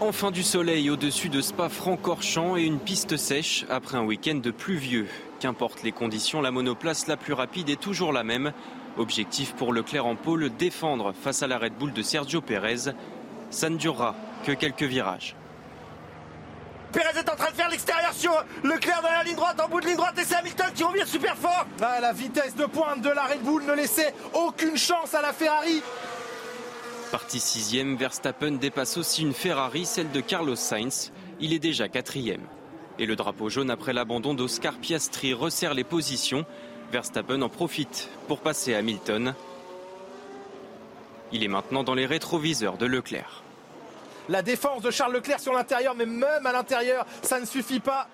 Enfin 0.00 0.30
du 0.30 0.44
soleil 0.44 0.90
au-dessus 0.90 1.28
de 1.28 1.40
Spa-Francorchamps 1.40 2.56
et 2.56 2.62
une 2.62 2.78
piste 2.78 3.16
sèche 3.16 3.66
après 3.68 3.98
un 3.98 4.04
week-end 4.04 4.40
pluvieux. 4.56 5.06
Qu'importe 5.40 5.82
les 5.82 5.90
conditions, 5.90 6.40
la 6.40 6.52
monoplace 6.52 7.08
la 7.08 7.16
plus 7.16 7.32
rapide 7.32 7.68
est 7.68 7.80
toujours 7.80 8.12
la 8.12 8.22
même. 8.22 8.52
Objectif 8.98 9.54
pour 9.54 9.72
Leclerc 9.72 10.06
en 10.06 10.16
pôle, 10.16 10.50
défendre 10.50 11.12
face 11.12 11.42
à 11.42 11.46
la 11.46 11.56
Red 11.58 11.74
Bull 11.74 11.92
de 11.92 12.02
Sergio 12.02 12.40
Pérez. 12.40 12.92
Ça 13.50 13.70
ne 13.70 13.76
durera 13.76 14.16
que 14.44 14.52
quelques 14.52 14.82
virages. 14.82 15.36
Pérez 16.92 17.16
est 17.16 17.30
en 17.30 17.36
train 17.36 17.50
de 17.50 17.56
faire 17.56 17.68
l'extérieur 17.68 18.12
sur 18.12 18.32
Leclerc 18.64 19.00
dans 19.02 19.10
la 19.10 19.22
ligne 19.22 19.36
droite, 19.36 19.60
en 19.60 19.68
bout 19.68 19.80
de 19.80 19.86
ligne 19.86 19.96
droite, 19.96 20.18
et 20.18 20.24
c'est 20.24 20.34
Hamilton 20.34 20.66
qui 20.74 20.82
revient 20.82 21.06
super 21.06 21.36
fort. 21.36 21.66
Ah, 21.80 22.00
la 22.00 22.12
vitesse 22.12 22.56
de 22.56 22.66
pointe 22.66 23.00
de 23.00 23.10
la 23.10 23.24
Red 23.26 23.42
Bull 23.42 23.62
ne 23.64 23.74
laissait 23.74 24.14
aucune 24.34 24.76
chance 24.76 25.14
à 25.14 25.22
la 25.22 25.32
Ferrari. 25.32 25.80
Parti 27.12 27.40
sixième, 27.40 27.96
Verstappen 27.96 28.52
dépasse 28.52 28.96
aussi 28.96 29.22
une 29.22 29.32
Ferrari, 29.32 29.86
celle 29.86 30.10
de 30.10 30.20
Carlos 30.20 30.56
Sainz. 30.56 31.12
Il 31.40 31.52
est 31.52 31.58
déjà 31.58 31.88
quatrième. 31.88 32.42
Et 32.98 33.06
le 33.06 33.14
drapeau 33.14 33.48
jaune 33.48 33.70
après 33.70 33.92
l'abandon 33.92 34.34
d'Oscar 34.34 34.74
Piastri 34.74 35.32
resserre 35.32 35.72
les 35.72 35.84
positions. 35.84 36.44
Verstappen 36.90 37.42
en 37.42 37.48
profite 37.48 38.08
pour 38.28 38.40
passer 38.40 38.74
à 38.74 38.78
Hamilton. 38.78 39.34
Il 41.32 41.44
est 41.44 41.48
maintenant 41.48 41.84
dans 41.84 41.94
les 41.94 42.06
rétroviseurs 42.06 42.78
de 42.78 42.86
Leclerc. 42.86 43.42
La 44.30 44.42
défense 44.42 44.82
de 44.82 44.90
Charles 44.90 45.12
Leclerc 45.12 45.40
sur 45.40 45.52
l'intérieur, 45.52 45.94
mais 45.94 46.06
même 46.06 46.46
à 46.46 46.52
l'intérieur, 46.52 47.06
ça 47.22 47.40
ne 47.40 47.46
suffit 47.46 47.80
pas. 47.80 48.08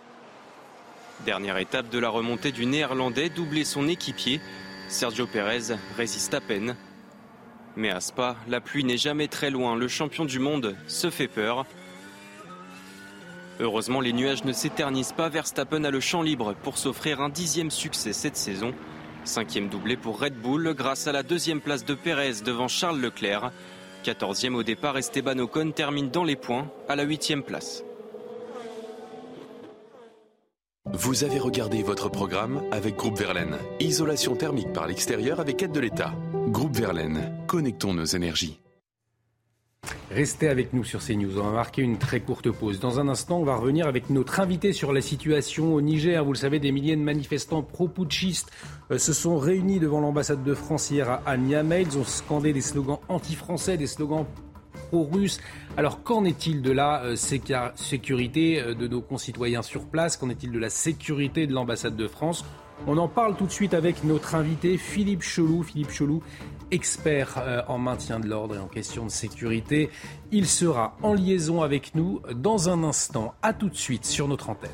Dernière 1.24 1.58
étape 1.58 1.88
de 1.90 1.98
la 1.98 2.08
remontée 2.08 2.50
du 2.50 2.66
Néerlandais, 2.66 3.28
doubler 3.28 3.64
son 3.64 3.86
équipier. 3.88 4.40
Sergio 4.88 5.26
Pérez 5.26 5.76
résiste 5.96 6.34
à 6.34 6.40
peine. 6.40 6.76
Mais 7.76 7.90
à 7.90 8.00
Spa, 8.00 8.36
la 8.48 8.60
pluie 8.60 8.84
n'est 8.84 8.96
jamais 8.96 9.28
très 9.28 9.50
loin. 9.50 9.76
Le 9.76 9.88
champion 9.88 10.24
du 10.24 10.38
monde 10.40 10.76
se 10.88 11.10
fait 11.10 11.28
peur. 11.28 11.66
Heureusement, 13.60 14.00
les 14.00 14.12
nuages 14.12 14.44
ne 14.44 14.52
s'éternisent 14.52 15.12
pas. 15.12 15.28
Verstappen 15.28 15.84
a 15.84 15.90
le 15.90 16.00
champ 16.00 16.22
libre 16.22 16.54
pour 16.62 16.76
s'offrir 16.78 17.20
un 17.20 17.28
dixième 17.28 17.70
succès 17.70 18.12
cette 18.12 18.36
saison. 18.36 18.74
Cinquième 19.24 19.68
doublé 19.68 19.96
pour 19.96 20.20
Red 20.20 20.34
Bull 20.34 20.74
grâce 20.74 21.06
à 21.06 21.12
la 21.12 21.22
deuxième 21.22 21.60
place 21.60 21.84
de 21.84 21.94
Pérez 21.94 22.42
devant 22.44 22.68
Charles 22.68 23.00
Leclerc. 23.00 23.52
Quatorzième 24.02 24.54
au 24.54 24.62
départ, 24.62 24.98
Esteban 24.98 25.38
Ocon 25.38 25.70
termine 25.70 26.10
dans 26.10 26.24
les 26.24 26.36
points 26.36 26.68
à 26.88 26.96
la 26.96 27.04
huitième 27.04 27.42
place. 27.42 27.84
Vous 30.92 31.24
avez 31.24 31.38
regardé 31.38 31.82
votre 31.82 32.10
programme 32.10 32.62
avec 32.70 32.96
Groupe 32.96 33.18
Verlaine. 33.18 33.56
Isolation 33.80 34.36
thermique 34.36 34.72
par 34.72 34.86
l'extérieur 34.86 35.40
avec 35.40 35.62
aide 35.62 35.72
de 35.72 35.80
l'État. 35.80 36.12
Groupe 36.48 36.76
Verlaine, 36.76 37.32
connectons 37.46 37.94
nos 37.94 38.04
énergies. 38.04 38.60
Restez 40.10 40.48
avec 40.48 40.72
nous 40.72 40.84
sur 40.84 41.00
CNews. 41.00 41.38
On 41.38 41.44
va 41.44 41.50
marquer 41.50 41.82
une 41.82 41.98
très 41.98 42.20
courte 42.20 42.50
pause. 42.50 42.78
Dans 42.78 43.00
un 43.00 43.08
instant, 43.08 43.38
on 43.38 43.44
va 43.44 43.56
revenir 43.56 43.86
avec 43.86 44.10
notre 44.10 44.40
invité 44.40 44.72
sur 44.72 44.92
la 44.92 45.00
situation 45.00 45.74
au 45.74 45.80
Niger. 45.80 46.24
Vous 46.24 46.32
le 46.32 46.38
savez, 46.38 46.58
des 46.58 46.72
milliers 46.72 46.96
de 46.96 47.02
manifestants 47.02 47.62
pro-putschistes 47.62 48.50
euh, 48.90 48.98
se 48.98 49.12
sont 49.12 49.36
réunis 49.38 49.80
devant 49.80 50.00
l'ambassade 50.00 50.44
de 50.44 50.54
France 50.54 50.90
hier 50.90 51.20
à 51.26 51.36
Niamey. 51.36 51.82
Ils 51.82 51.98
ont 51.98 52.04
scandé 52.04 52.52
des 52.52 52.60
slogans 52.60 52.98
anti-français, 53.08 53.76
des 53.76 53.86
slogans 53.86 54.26
pro-russes. 54.90 55.40
Alors 55.76 56.02
qu'en 56.02 56.24
est-il 56.24 56.62
de 56.62 56.70
la 56.70 57.02
euh, 57.02 57.16
sécurité 57.16 58.60
euh, 58.60 58.74
de 58.74 58.86
nos 58.86 59.00
concitoyens 59.00 59.62
sur 59.62 59.86
place? 59.86 60.16
Qu'en 60.16 60.30
est-il 60.30 60.52
de 60.52 60.58
la 60.58 60.70
sécurité 60.70 61.46
de 61.46 61.52
l'ambassade 61.52 61.96
de 61.96 62.06
France? 62.06 62.44
On 62.86 62.98
en 62.98 63.08
parle 63.08 63.36
tout 63.36 63.46
de 63.46 63.50
suite 63.52 63.72
avec 63.72 64.04
notre 64.04 64.34
invité 64.34 64.76
Philippe 64.76 65.22
Chelou. 65.22 65.62
Philippe 65.62 65.90
Chelou 65.90 66.22
expert 66.74 67.38
euh, 67.38 67.62
en 67.68 67.78
maintien 67.78 68.18
de 68.18 68.26
l'ordre 68.26 68.56
et 68.56 68.58
en 68.58 68.66
question 68.66 69.06
de 69.06 69.10
sécurité. 69.10 69.90
Il 70.32 70.46
sera 70.46 70.96
en 71.02 71.14
liaison 71.14 71.62
avec 71.62 71.94
nous 71.94 72.20
dans 72.34 72.68
un 72.68 72.82
instant. 72.82 73.32
À 73.42 73.52
tout 73.52 73.68
de 73.68 73.76
suite 73.76 74.04
sur 74.04 74.26
notre 74.26 74.50
antenne. 74.50 74.70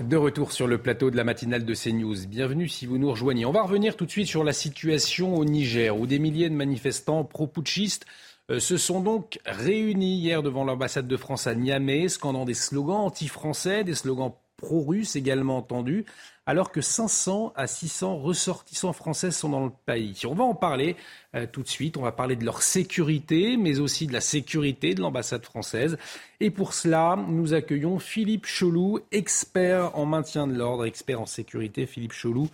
De 0.00 0.16
retour 0.16 0.50
sur 0.50 0.66
le 0.66 0.78
plateau 0.78 1.12
de 1.12 1.16
la 1.16 1.22
matinale 1.22 1.64
de 1.64 1.72
CNews. 1.74 2.26
Bienvenue 2.26 2.68
si 2.68 2.84
vous 2.84 2.98
nous 2.98 3.10
rejoignez. 3.10 3.46
On 3.46 3.52
va 3.52 3.62
revenir 3.62 3.96
tout 3.96 4.06
de 4.06 4.10
suite 4.10 4.26
sur 4.26 4.42
la 4.42 4.52
situation 4.52 5.36
au 5.36 5.44
Niger, 5.44 5.96
où 5.96 6.08
des 6.08 6.18
milliers 6.18 6.50
de 6.50 6.54
manifestants 6.56 7.22
pro-putschistes 7.22 8.04
euh, 8.50 8.58
se 8.58 8.76
sont 8.76 9.00
donc 9.00 9.38
réunis 9.46 10.16
hier 10.16 10.42
devant 10.42 10.64
l'ambassade 10.64 11.06
de 11.06 11.16
France 11.16 11.46
à 11.46 11.54
Niamey, 11.54 12.08
scandant 12.08 12.44
des 12.44 12.54
slogans 12.54 13.02
anti-français, 13.06 13.84
des 13.84 13.94
slogans 13.94 14.32
pro-russes 14.56 15.16
également 15.16 15.58
entendus 15.58 16.04
alors 16.46 16.70
que 16.70 16.80
500 16.80 17.52
à 17.56 17.66
600 17.66 18.18
ressortissants 18.18 18.92
français 18.92 19.30
sont 19.30 19.48
dans 19.48 19.64
le 19.64 19.72
pays. 19.86 20.22
On 20.26 20.34
va 20.34 20.44
en 20.44 20.54
parler 20.54 20.96
euh, 21.34 21.46
tout 21.50 21.62
de 21.62 21.68
suite. 21.68 21.96
On 21.96 22.02
va 22.02 22.12
parler 22.12 22.36
de 22.36 22.44
leur 22.44 22.62
sécurité, 22.62 23.56
mais 23.56 23.80
aussi 23.80 24.06
de 24.06 24.12
la 24.12 24.20
sécurité 24.20 24.94
de 24.94 25.00
l'ambassade 25.00 25.44
française. 25.44 25.96
Et 26.40 26.50
pour 26.50 26.74
cela, 26.74 27.16
nous 27.28 27.54
accueillons 27.54 27.98
Philippe 27.98 28.46
Cholou, 28.46 29.00
expert 29.10 29.96
en 29.96 30.04
maintien 30.04 30.46
de 30.46 30.54
l'ordre, 30.54 30.84
expert 30.84 31.20
en 31.20 31.26
sécurité. 31.26 31.86
Philippe 31.86 32.12
Cholou, 32.12 32.48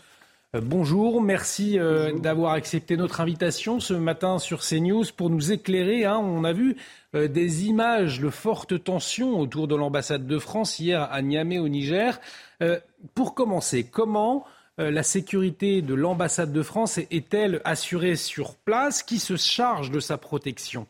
bonjour, 0.55 1.23
merci 1.23 1.79
d'avoir 2.19 2.53
accepté 2.53 2.97
notre 2.97 3.21
invitation 3.21 3.79
ce 3.81 3.95
matin 3.95 4.39
sur 4.39 4.61
CNews 4.61 5.05
pour 5.17 5.31
nous 5.31 5.53
éclairer. 5.53 6.05
Hein. 6.05 6.19
on 6.19 6.45
a 6.45 6.53
vu 6.53 6.77
des 7.15 7.67
images 7.67 8.21
de 8.21 8.31
forte 8.31 8.83
tension 8.83 9.39
autour 9.39 9.69
de 9.69 9.77
l'ambassade 9.77 10.27
de 10.27 10.39
France 10.39 10.79
hier 10.81 11.09
à 11.11 11.23
Niamey 11.23 11.59
au 11.59 11.69
Niger. 11.69 12.21
pour 13.15 13.35
commencer, 13.35 13.85
comment 13.85 14.45
la 14.79 15.03
sécurité 15.03 15.83
de 15.83 15.95
l'ambassade 15.95 16.53
de 16.53 16.63
France 16.63 16.99
est-elle 16.99 17.61
assurée 17.65 18.17
sur 18.17 18.57
place? 18.57 19.03
Qui 19.03 19.19
se 19.19 19.37
charge 19.37 19.91
de 19.91 20.01
sa 20.01 20.19
protection? 20.19 20.87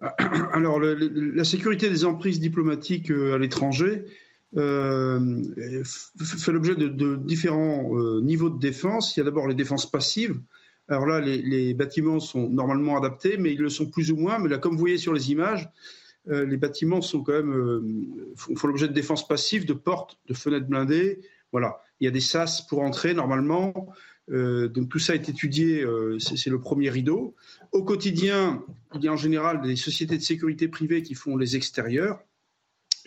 Alors, 0.52 0.80
la 0.80 1.44
sécurité 1.44 1.90
des 1.90 2.04
emprises 2.04 2.40
diplomatiques 2.40 3.10
euh, 3.10 3.34
à 3.34 3.38
l'étranger 3.38 4.04
euh, 4.04 4.08
fait 4.54 6.52
l'objet 6.52 6.74
de, 6.74 7.16
différents 7.16 7.96
euh, 7.96 8.20
niveaux 8.20 8.50
de 8.50 8.58
défense. 8.58 9.16
Il 9.16 9.20
y 9.20 9.22
a 9.22 9.24
d'abord 9.24 9.46
les 9.46 9.54
défenses 9.54 9.90
passives. 9.90 10.40
Alors 10.88 11.06
là, 11.06 11.20
les, 11.20 11.72
bâtiments 11.74 12.18
sont 12.18 12.48
normalement 12.48 12.96
adaptés, 12.96 13.36
mais 13.36 13.52
ils 13.52 13.60
le 13.60 13.68
sont 13.68 13.86
plus 13.86 14.10
ou 14.10 14.16
moins. 14.16 14.40
Mais 14.40 14.48
là, 14.48 14.58
comme 14.58 14.72
vous 14.72 14.80
voyez 14.80 14.98
sur 14.98 15.12
les 15.12 15.30
images, 15.30 15.68
les 16.26 16.56
bâtiments 16.56 17.00
sont 17.00 17.22
quand 17.22 17.32
même 17.32 17.94
font, 18.34 18.66
l'objet 18.66 18.88
de 18.88 18.92
défenses 18.92 19.26
passives, 19.26 19.66
de 19.66 19.72
portes, 19.72 20.18
de 20.26 20.34
fenêtres 20.34 20.66
blindées. 20.66 21.20
Voilà. 21.52 21.80
Il 22.00 22.06
y 22.06 22.08
a 22.08 22.10
des 22.10 22.20
sas 22.20 22.66
pour 22.66 22.80
entrer 22.80 23.14
normalement. 23.14 23.94
donc 24.28 24.88
tout 24.88 24.98
ça 24.98 25.14
est 25.14 25.28
étudié, 25.28 25.86
c'est 26.18 26.50
le 26.50 26.60
premier 26.60 26.90
rideau. 26.90 27.36
Au 27.70 27.84
quotidien, 27.84 28.64
il 28.96 29.04
y 29.04 29.06
a 29.06 29.12
en 29.12 29.16
général 29.16 29.62
des 29.62 29.76
sociétés 29.76 30.18
de 30.18 30.22
sécurité 30.24 30.66
privées 30.66 31.02
qui 31.02 31.14
font 31.14 31.36
les 31.36 31.54
extérieurs. 31.54 32.18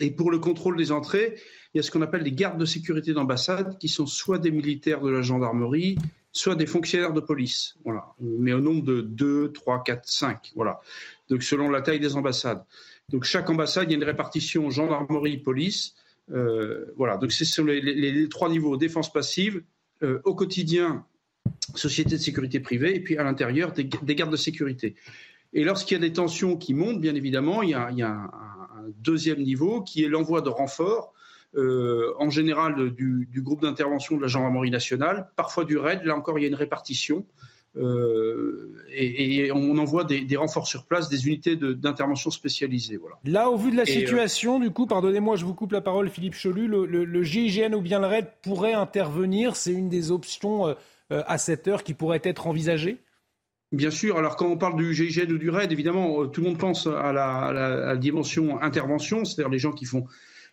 Et 0.00 0.10
pour 0.10 0.30
le 0.30 0.38
contrôle 0.38 0.76
des 0.76 0.92
entrées, 0.92 1.36
il 1.72 1.78
y 1.78 1.80
a 1.80 1.82
ce 1.82 1.90
qu'on 1.90 2.02
appelle 2.02 2.22
des 2.22 2.32
gardes 2.32 2.58
de 2.58 2.64
sécurité 2.64 3.12
d'ambassade, 3.12 3.78
qui 3.78 3.88
sont 3.88 4.06
soit 4.06 4.38
des 4.38 4.50
militaires 4.50 5.00
de 5.00 5.10
la 5.10 5.22
gendarmerie, 5.22 5.96
soit 6.32 6.54
des 6.54 6.66
fonctionnaires 6.66 7.12
de 7.12 7.20
police. 7.20 7.76
Voilà. 7.84 8.06
Mais 8.20 8.52
au 8.52 8.60
nombre 8.60 8.84
de 8.84 9.00
2, 9.00 9.52
3, 9.52 9.82
4, 9.84 10.08
5. 10.08 10.52
Voilà. 10.54 10.80
Donc 11.28 11.42
selon 11.42 11.70
la 11.70 11.80
taille 11.80 12.00
des 12.00 12.16
ambassades. 12.16 12.64
Donc 13.08 13.24
chaque 13.24 13.48
ambassade, 13.50 13.88
il 13.88 13.92
y 13.92 13.94
a 13.94 13.98
une 13.98 14.04
répartition 14.04 14.70
gendarmerie, 14.70 15.38
police. 15.38 15.94
Euh, 16.32 16.86
voilà. 16.96 17.16
Donc 17.16 17.32
c'est 17.32 17.44
sur 17.44 17.64
les, 17.64 18.28
trois 18.28 18.48
niveaux 18.48 18.76
défense 18.76 19.12
passive. 19.12 19.62
Euh, 20.02 20.20
au 20.24 20.34
quotidien, 20.34 21.06
société 21.74 22.16
de 22.16 22.20
sécurité 22.20 22.60
privée, 22.60 22.96
et 22.96 23.00
puis 23.00 23.16
à 23.16 23.24
l'intérieur, 23.24 23.72
des, 23.72 23.86
gardes 24.14 24.32
de 24.32 24.36
sécurité. 24.36 24.96
Et 25.52 25.62
lorsqu'il 25.62 25.96
y 25.96 25.98
a 25.98 26.00
des 26.00 26.12
tensions 26.12 26.56
qui 26.56 26.74
montent, 26.74 27.00
bien 27.00 27.14
évidemment, 27.14 27.62
il 27.62 27.70
y 27.70 27.74
a, 27.74 27.88
un, 27.88 28.30
deuxième 28.98 29.42
niveau 29.42 29.82
qui 29.82 30.04
est 30.04 30.08
l'envoi 30.08 30.40
de 30.40 30.48
renforts, 30.48 31.12
euh, 31.56 32.12
en 32.18 32.30
général 32.30 32.90
du, 32.90 33.28
groupe 33.36 33.62
d'intervention 33.62 34.16
de 34.16 34.22
la 34.22 34.28
gendarmerie 34.28 34.70
nationale, 34.70 35.28
parfois 35.36 35.64
du 35.64 35.76
RAID. 35.76 36.04
Là 36.04 36.16
encore, 36.16 36.38
il 36.38 36.42
y 36.42 36.44
a 36.44 36.48
une 36.48 36.54
répartition. 36.54 37.24
Euh, 37.76 38.72
et, 38.92 39.50
on 39.52 39.76
envoie 39.78 40.04
des, 40.04 40.36
renforts 40.36 40.66
sur 40.66 40.84
place, 40.84 41.08
des 41.08 41.26
unités 41.26 41.56
d'intervention 41.56 42.30
spécialisées. 42.30 42.96
Voilà. 42.96 43.16
Là, 43.24 43.50
au 43.50 43.56
vu 43.56 43.70
de 43.70 43.76
la 43.76 43.82
euh, 43.82 43.86
situation, 43.86 44.60
du 44.60 44.70
coup, 44.70 44.86
pardonnez-moi, 44.86 45.36
je 45.36 45.44
vous 45.44 45.54
coupe 45.54 45.72
la 45.72 45.80
parole, 45.80 46.08
Philippe 46.08 46.34
Cholu, 46.34 46.68
le, 46.68 46.86
le, 46.86 47.22
GIGN 47.22 47.74
ou 47.74 47.80
bien 47.80 47.98
le 47.98 48.06
RAID 48.06 48.26
pourrait 48.42 48.74
intervenir? 48.74 49.56
C'est 49.56 49.72
une 49.72 49.88
des 49.88 50.10
options 50.12 50.74
euh, 51.12 51.22
à 51.26 51.36
cette 51.36 51.68
heure 51.68 51.82
qui 51.82 51.94
pourrait 51.94 52.22
être 52.24 52.46
envisagée? 52.46 52.98
Bien 53.74 53.90
sûr. 53.90 54.18
Alors, 54.18 54.36
quand 54.36 54.46
on 54.46 54.56
parle 54.56 54.76
du 54.76 54.94
GIGN 54.94 55.32
ou 55.32 55.38
du 55.38 55.50
RAID, 55.50 55.72
évidemment, 55.72 56.22
euh, 56.22 56.26
tout 56.26 56.40
le 56.40 56.46
monde 56.46 56.58
pense 56.58 56.86
à 56.86 57.12
la, 57.12 57.96
dimension 57.96 58.62
intervention, 58.62 59.24
c'est-à-dire 59.24 59.50
les 59.50 59.58
gens 59.58 59.72
qui 59.72 59.84
font 59.84 60.06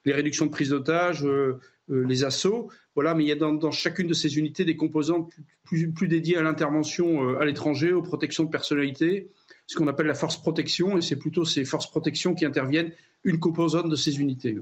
les 0.05 0.13
réductions 0.13 0.47
de 0.47 0.51
prise 0.51 0.69
d'otages, 0.69 1.23
euh, 1.23 1.59
les 1.87 2.23
assauts. 2.23 2.71
Voilà, 2.95 3.13
mais 3.13 3.23
il 3.23 3.27
y 3.27 3.31
a 3.31 3.35
dans, 3.35 3.69
chacune 3.69 4.07
de 4.07 4.15
ces 4.15 4.39
unités 4.39 4.65
des 4.65 4.75
composantes 4.75 5.31
plus, 5.63 6.07
dédiées 6.07 6.37
à 6.37 6.41
l'intervention 6.41 7.37
à 7.37 7.45
l'étranger, 7.45 7.93
aux 7.93 8.01
protections 8.01 8.43
de 8.43 8.49
personnalité, 8.49 9.29
ce 9.67 9.75
qu'on 9.75 9.87
appelle 9.87 10.07
la 10.07 10.15
force 10.15 10.37
protection, 10.37 10.97
et 10.97 11.01
c'est 11.01 11.15
plutôt 11.15 11.45
ces 11.45 11.63
forces 11.63 11.91
protection 11.91 12.33
qui 12.33 12.45
interviennent, 12.45 12.91
une 13.23 13.39
composante 13.39 13.87
de 13.87 13.95
ces 13.95 14.19
unités. 14.19 14.57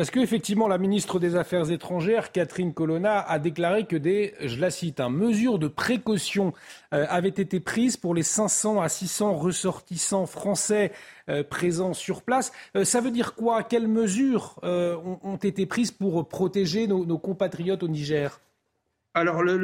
Parce 0.00 0.10
qu'effectivement, 0.10 0.66
la 0.66 0.78
ministre 0.78 1.18
des 1.18 1.36
Affaires 1.36 1.70
étrangères, 1.70 2.32
Catherine 2.32 2.72
Colonna, 2.72 3.20
a 3.20 3.38
déclaré 3.38 3.84
que 3.84 3.96
des, 3.96 4.32
je 4.40 4.70
cite, 4.70 4.98
hein, 4.98 5.10
mesures 5.10 5.58
de 5.58 5.68
précaution 5.68 6.54
euh, 6.94 7.04
avaient 7.10 7.28
été 7.28 7.60
prises 7.60 7.98
pour 7.98 8.14
les 8.14 8.22
500 8.22 8.80
à 8.80 8.88
600 8.88 9.34
ressortissants 9.34 10.24
français 10.24 10.92
euh, 11.28 11.44
présents 11.44 11.92
sur 11.92 12.22
place. 12.22 12.50
Euh, 12.76 12.84
ça 12.84 13.02
veut 13.02 13.10
dire 13.10 13.34
quoi? 13.34 13.62
Quelles 13.62 13.88
mesures 13.88 14.58
ont, 14.62 15.36
été 15.36 15.66
prises 15.66 15.90
pour 15.90 16.26
protéger 16.26 16.86
nos, 16.86 17.18
compatriotes 17.18 17.82
au 17.82 17.88
Niger? 17.88 18.40
Alors, 19.12 19.42
là, 19.44 19.58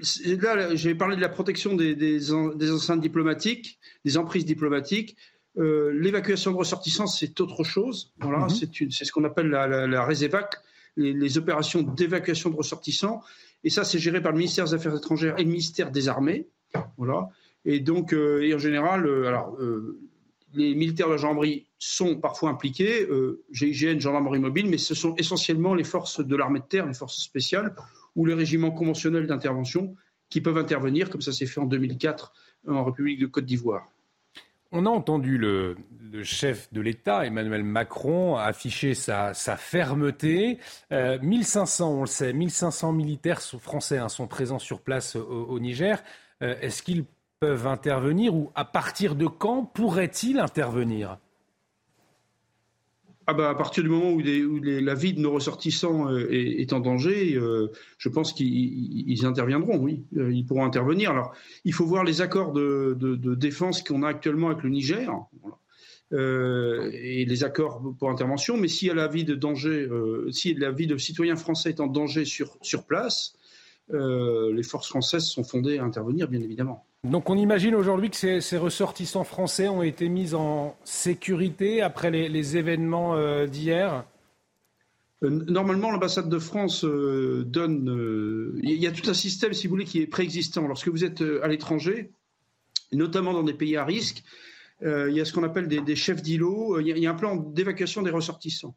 j'ai 0.00 0.94
parlé 0.94 1.16
de 1.16 1.20
la 1.20 1.28
protection 1.28 1.74
des, 1.74 1.96
des 1.96 2.32
enceintes 2.32 3.00
diplomatiques, 3.00 3.80
des 4.04 4.16
emprises 4.16 4.44
diplomatiques. 4.44 5.16
Euh, 5.60 5.92
l'évacuation 5.92 6.52
de 6.52 6.56
ressortissants, 6.56 7.06
c'est 7.06 7.38
autre 7.40 7.64
chose. 7.64 8.12
Voilà, 8.20 8.38
mhm. 8.38 8.90
c'est 8.90 9.04
ce 9.04 9.12
qu'on 9.12 9.24
appelle 9.24 9.48
la, 9.48 9.66
la, 9.66 9.86
la 9.86 10.08
les, 10.96 11.38
opérations 11.38 11.82
d'évacuation 11.82 12.50
de 12.50 12.56
ressortissants. 12.56 13.22
Et 13.62 13.70
ça, 13.70 13.84
c'est 13.84 13.98
géré 13.98 14.22
par 14.22 14.32
le 14.32 14.38
ministère 14.38 14.64
des 14.64 14.74
Affaires 14.74 14.96
étrangères 14.96 15.38
et 15.38 15.44
le 15.44 15.50
ministère 15.50 15.90
des 15.90 16.08
Armées. 16.08 16.48
Voilà. 16.96 17.28
Et 17.66 17.80
donc, 17.80 18.14
euh, 18.14 18.42
et 18.42 18.54
en 18.54 18.58
général, 18.58 19.06
euh, 19.06 19.28
alors, 19.28 19.58
les 20.54 20.74
militaires 20.74 21.06
de 21.08 21.12
la 21.12 21.18
gendarmerie 21.18 21.66
sont 21.78 22.16
parfois 22.16 22.50
impliqués, 22.50 23.06
GIGN, 23.52 24.00
gendarmerie 24.00 24.40
mobile, 24.40 24.66
mais 24.68 24.78
ce 24.78 24.94
sont 24.94 25.14
essentiellement 25.16 25.74
les 25.74 25.84
forces 25.84 26.26
de 26.26 26.36
l'armée 26.36 26.58
de 26.58 26.64
terre, 26.64 26.86
les 26.86 26.94
forces 26.94 27.22
spéciales 27.22 27.74
ou 28.16 28.26
les 28.26 28.34
régiments 28.34 28.72
conventionnels 28.72 29.28
d'intervention 29.28 29.94
qui 30.28 30.40
peuvent 30.40 30.58
intervenir, 30.58 31.08
comme 31.08 31.20
ça 31.20 31.32
s'est 31.32 31.46
fait 31.46 31.60
en 31.60 31.66
2004 31.66 32.32
en 32.66 32.84
République 32.84 33.20
de 33.20 33.26
Côte 33.26 33.44
d'Ivoire. 33.44 33.88
On 34.72 34.86
a 34.86 34.88
entendu 34.88 35.36
le, 35.36 35.76
chef 36.22 36.72
de 36.72 36.80
l'État, 36.80 37.26
Emmanuel 37.26 37.64
Macron, 37.64 38.36
afficher 38.36 38.94
sa, 38.94 39.34
fermeté. 39.34 40.58
1500, 40.90 41.84
euh, 41.84 41.96
on 41.96 42.00
le 42.02 42.06
sait, 42.06 42.32
1500 42.32 42.92
militaires 42.92 43.42
français 43.42 43.98
hein, 43.98 44.08
sont 44.08 44.28
présents 44.28 44.60
sur 44.60 44.80
place 44.80 45.16
au, 45.16 45.58
Niger. 45.58 46.02
Euh, 46.42 46.54
est-ce 46.60 46.82
qu'ils 46.82 47.04
peuvent 47.40 47.66
intervenir 47.66 48.34
ou 48.34 48.52
à 48.54 48.64
partir 48.64 49.16
de 49.16 49.26
quand 49.26 49.64
pourraient-ils 49.64 50.38
intervenir? 50.38 51.18
Ah 53.30 53.34
bah, 53.34 53.48
à 53.48 53.54
partir 53.54 53.84
du 53.84 53.88
moment 53.88 54.10
où, 54.10 54.20
la 54.20 54.94
vie 54.94 55.12
de 55.12 55.20
nos 55.20 55.30
ressortissants 55.30 56.10
euh, 56.10 56.26
est, 56.32 56.72
en 56.72 56.80
danger, 56.80 57.36
euh, 57.36 57.68
je 57.96 58.08
pense 58.08 58.32
qu'ils 58.32 59.24
interviendront, 59.24 59.78
oui. 59.78 60.02
Euh, 60.16 60.32
ils 60.32 60.44
pourront 60.44 60.64
intervenir. 60.64 61.12
Alors, 61.12 61.32
il 61.64 61.72
faut 61.72 61.86
voir 61.86 62.02
les 62.02 62.22
accords 62.22 62.50
de, 62.52 62.96
défense 63.36 63.84
qu'on 63.84 64.02
a 64.02 64.08
actuellement 64.08 64.48
avec 64.48 64.64
le 64.64 64.70
Niger. 64.70 65.12
et 66.12 67.24
les 67.24 67.44
accords 67.44 67.80
pour 68.00 68.10
intervention, 68.10 68.56
mais 68.56 68.66
si 68.66 68.88
la 68.88 69.06
vie 69.06 69.22
de 69.22 69.36
danger, 69.36 69.88
si 70.32 70.54
la 70.54 70.72
vie 70.72 70.88
de 70.88 70.96
citoyens 70.96 71.36
français 71.36 71.68
est 71.68 71.80
en 71.80 71.86
danger 71.86 72.24
sur, 72.24 72.58
sur 72.62 72.84
place, 72.84 73.36
les 73.92 74.62
forces 74.62 74.88
françaises 74.88 75.24
sont 75.24 75.44
fondées 75.44 75.78
à 75.78 75.84
intervenir, 75.84 76.28
bien 76.28 76.40
évidemment. 76.40 76.86
Donc 77.04 77.30
on 77.30 77.36
imagine 77.36 77.74
aujourd'hui 77.74 78.10
que 78.10 78.40
ces, 78.40 78.58
ressortissants 78.58 79.24
français 79.24 79.68
ont 79.68 79.82
été 79.82 80.10
mis 80.10 80.34
en 80.34 80.76
sécurité 80.84 81.80
après 81.80 82.10
les, 82.10 82.56
événements 82.58 83.14
euh, 83.14 83.46
d'hier? 83.46 84.04
Euh, 85.22 85.30
Normalement, 85.30 85.90
l'ambassade 85.90 86.28
de 86.28 86.38
France 86.38 86.84
euh, 86.84 87.42
donne. 87.46 88.54
Il 88.62 88.74
y 88.74 88.86
a 88.86 88.92
tout 88.92 89.08
un 89.08 89.14
système, 89.14 89.54
si 89.54 89.66
vous 89.66 89.70
voulez, 89.70 89.86
qui 89.86 90.02
est 90.02 90.06
préexistant. 90.06 90.68
Lorsque 90.68 90.88
vous 90.88 91.04
êtes 91.04 91.22
à 91.42 91.48
l'étranger, 91.48 92.12
notamment 92.92 93.32
dans 93.32 93.44
des 93.44 93.54
pays 93.54 93.76
à 93.76 93.84
risque, 93.84 94.22
il 94.82 95.12
y 95.12 95.20
a 95.20 95.24
ce 95.24 95.32
qu'on 95.32 95.42
appelle 95.42 95.68
des, 95.68 95.96
chefs 95.96 96.22
d'îlots. 96.22 96.80
Il, 96.80 96.86
y 96.86 97.06
a 97.06 97.10
un 97.10 97.14
plan 97.14 97.36
d'évacuation 97.36 98.02
des 98.02 98.10
ressortissants. 98.10 98.74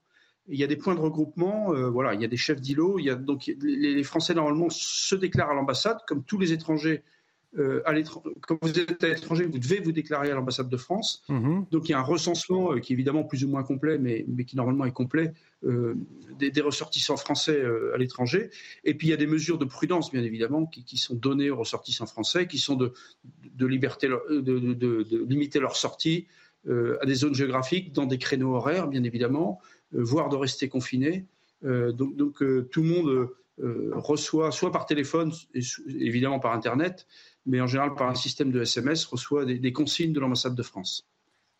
Il 0.47 0.59
y 0.59 0.63
a 0.63 0.67
des 0.67 0.75
points 0.75 0.95
de 0.95 0.99
regroupement. 0.99 1.73
voilà, 1.89 2.13
il 2.13 2.21
y 2.21 2.25
a 2.25 2.27
des 2.27 2.37
chefs 2.37 2.59
d'îlots. 2.59 2.99
donc 3.17 3.45
les, 3.45 3.93
les 3.95 4.03
Français 4.03 4.33
normalement 4.33 4.69
se 4.69 5.15
déclarent 5.15 5.51
à 5.51 5.53
l'ambassade, 5.53 5.99
comme 6.05 6.23
tous 6.23 6.37
les 6.37 6.51
étrangers 6.51 7.03
euh, 7.59 7.81
quand 8.47 8.57
vous 8.61 8.79
êtes 8.79 9.03
à 9.03 9.09
l'étranger, 9.09 9.45
vous 9.45 9.59
devez 9.59 9.79
vous 9.79 9.91
déclarer 9.91 10.31
à 10.31 10.35
l'ambassade 10.35 10.69
de 10.69 10.77
France. 10.77 11.23
Mhm. 11.29 11.65
Donc 11.71 11.87
il 11.87 11.91
y 11.91 11.95
a 11.95 11.99
un 11.99 12.03
recensement 12.03 12.73
euh, 12.73 12.79
qui 12.79 12.93
est 12.93 12.95
évidemment 12.95 13.23
plus 13.23 13.43
ou 13.43 13.49
moins 13.49 13.63
complet, 13.63 13.97
mais, 13.99 14.25
mais 14.27 14.43
qui 14.43 14.55
normalement 14.55 14.85
est 14.85 14.91
complet, 14.91 15.33
euh, 15.63 15.95
des, 16.39 16.61
ressortissants 16.61 17.17
français 17.17 17.63
à 17.93 17.97
l'étranger. 17.97 18.49
Et 18.83 18.95
puis 18.95 19.07
il 19.07 19.09
y 19.11 19.13
a 19.13 19.17
des 19.17 19.27
mesures 19.27 19.57
de 19.57 19.65
prudence, 19.65 20.11
bien 20.11 20.23
évidemment, 20.23 20.65
qui, 20.65 20.97
sont 20.97 21.15
données 21.15 21.49
aux 21.49 21.57
ressortissants 21.57 22.05
français, 22.05 22.47
qui 22.47 22.57
sont 22.57 22.75
de, 22.75 22.93
de, 23.55 23.65
liberté, 23.65 24.07
de, 24.07 24.39
de 24.41 25.25
limiter 25.25 25.59
leur 25.59 25.75
sortie 25.75 26.27
à 26.69 27.05
des 27.05 27.15
zones 27.15 27.35
géographiques, 27.35 27.91
dans 27.91 28.05
des 28.05 28.17
créneaux 28.17 28.55
horaires, 28.55 28.87
bien 28.87 29.03
évidemment, 29.03 29.59
voire 29.93 30.29
de 30.29 30.35
rester 30.35 30.69
confinés. 30.69 31.25
donc, 31.63 32.15
donc 32.15 32.37
tout 32.69 32.81
le 32.81 32.87
monde 32.87 33.29
reçoit, 33.91 34.51
soit 34.51 34.71
par 34.71 34.85
téléphone, 34.85 35.31
évidemment 35.87 36.39
par 36.39 36.53
Internet, 36.53 37.07
mais 37.45 37.61
en 37.61 37.67
général 37.67 37.95
par 37.95 38.09
un 38.09 38.15
système 38.15 38.51
de 38.51 38.61
SMS, 38.61 39.05
reçoit 39.05 39.45
des, 39.45 39.73
consignes 39.73 40.13
de 40.13 40.19
l'ambassade 40.19 40.55
de 40.55 40.63
France. 40.63 41.05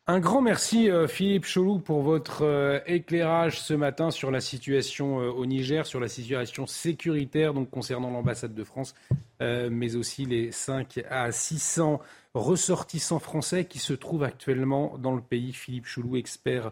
Un 0.06 0.20
grand 0.20 0.42
merci 0.42 0.92
euh, 0.92 1.08
Philippe 1.08 1.46
Cholou 1.46 1.80
pour 1.80 2.02
votre 2.02 2.44
euh, 2.44 2.80
éclairage 2.88 3.62
ce 3.62 3.74
matin 3.74 4.12
sur 4.12 4.32
la 4.32 4.42
situation 4.42 5.22
euh, 5.22 5.30
au 5.30 5.46
Niger, 5.46 5.86
sur 5.86 6.02
la 6.02 6.10
situation 6.10 6.68
sécuritaire 6.68 7.54
donc 7.54 7.70
concernant 7.70 8.10
l'ambassade 8.10 8.54
de 8.54 8.64
France, 8.66 8.96
mais 9.40 9.98
aussi 9.98 10.26
les 10.26 10.54
5 10.54 11.04
à 11.10 11.30
600 11.32 12.00
ressortissants 12.34 13.20
français 13.20 13.66
qui 13.66 13.80
se 13.80 13.92
trouvent 13.92 14.24
actuellement 14.24 14.98
dans 14.98 15.14
le 15.14 15.22
pays. 15.22 15.52
Philippe 15.52 15.86
Cholou, 15.86 16.16
expert 16.16 16.72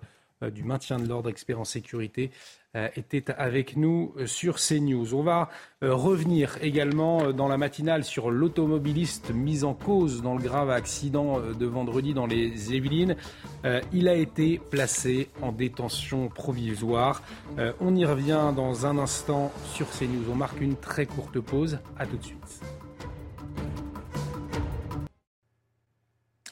du 0.50 0.64
maintien 0.64 0.98
de 0.98 1.08
l'ordre, 1.08 1.30
expert 1.30 1.60
en 1.60 1.66
sécurité, 1.66 2.32
euh, 2.74 2.88
était 2.96 3.30
avec 3.32 3.76
nous 3.76 4.14
euh, 4.16 4.26
sur 4.26 4.56
CNews. 4.56 5.14
On 5.14 5.24
va 5.24 5.50
euh, 5.84 5.94
revenir 5.94 6.58
également 6.62 7.34
dans 7.34 7.50
la 7.50 7.58
matinale 7.58 8.06
sur 8.06 8.32
l'automobiliste 8.32 9.32
mis 9.34 9.66
en 9.66 9.74
cause 9.74 10.22
dans 10.22 10.36
le 10.36 10.42
grave 10.42 10.70
accident 10.70 11.42
de 11.42 11.66
vendredi 11.66 12.14
dans 12.14 12.28
les 12.28 12.74
Yvelines. 12.74 13.18
Il 13.92 14.08
a 14.08 14.16
été 14.16 14.60
placé 14.70 15.30
en 15.42 15.52
détention 15.52 16.30
provisoire. 16.30 17.22
On 17.80 17.96
y 17.96 18.06
revient 18.06 18.54
dans 18.56 18.86
un 18.86 18.98
instant 18.98 19.52
sur 19.74 19.90
CNews. 19.90 20.32
On 20.32 20.36
marque 20.36 20.62
une 20.62 20.76
très 20.76 21.06
courte 21.06 21.40
pause. 21.40 21.80
À 21.98 22.06
tout 22.06 22.18
de 22.18 22.24
suite. 22.24 22.81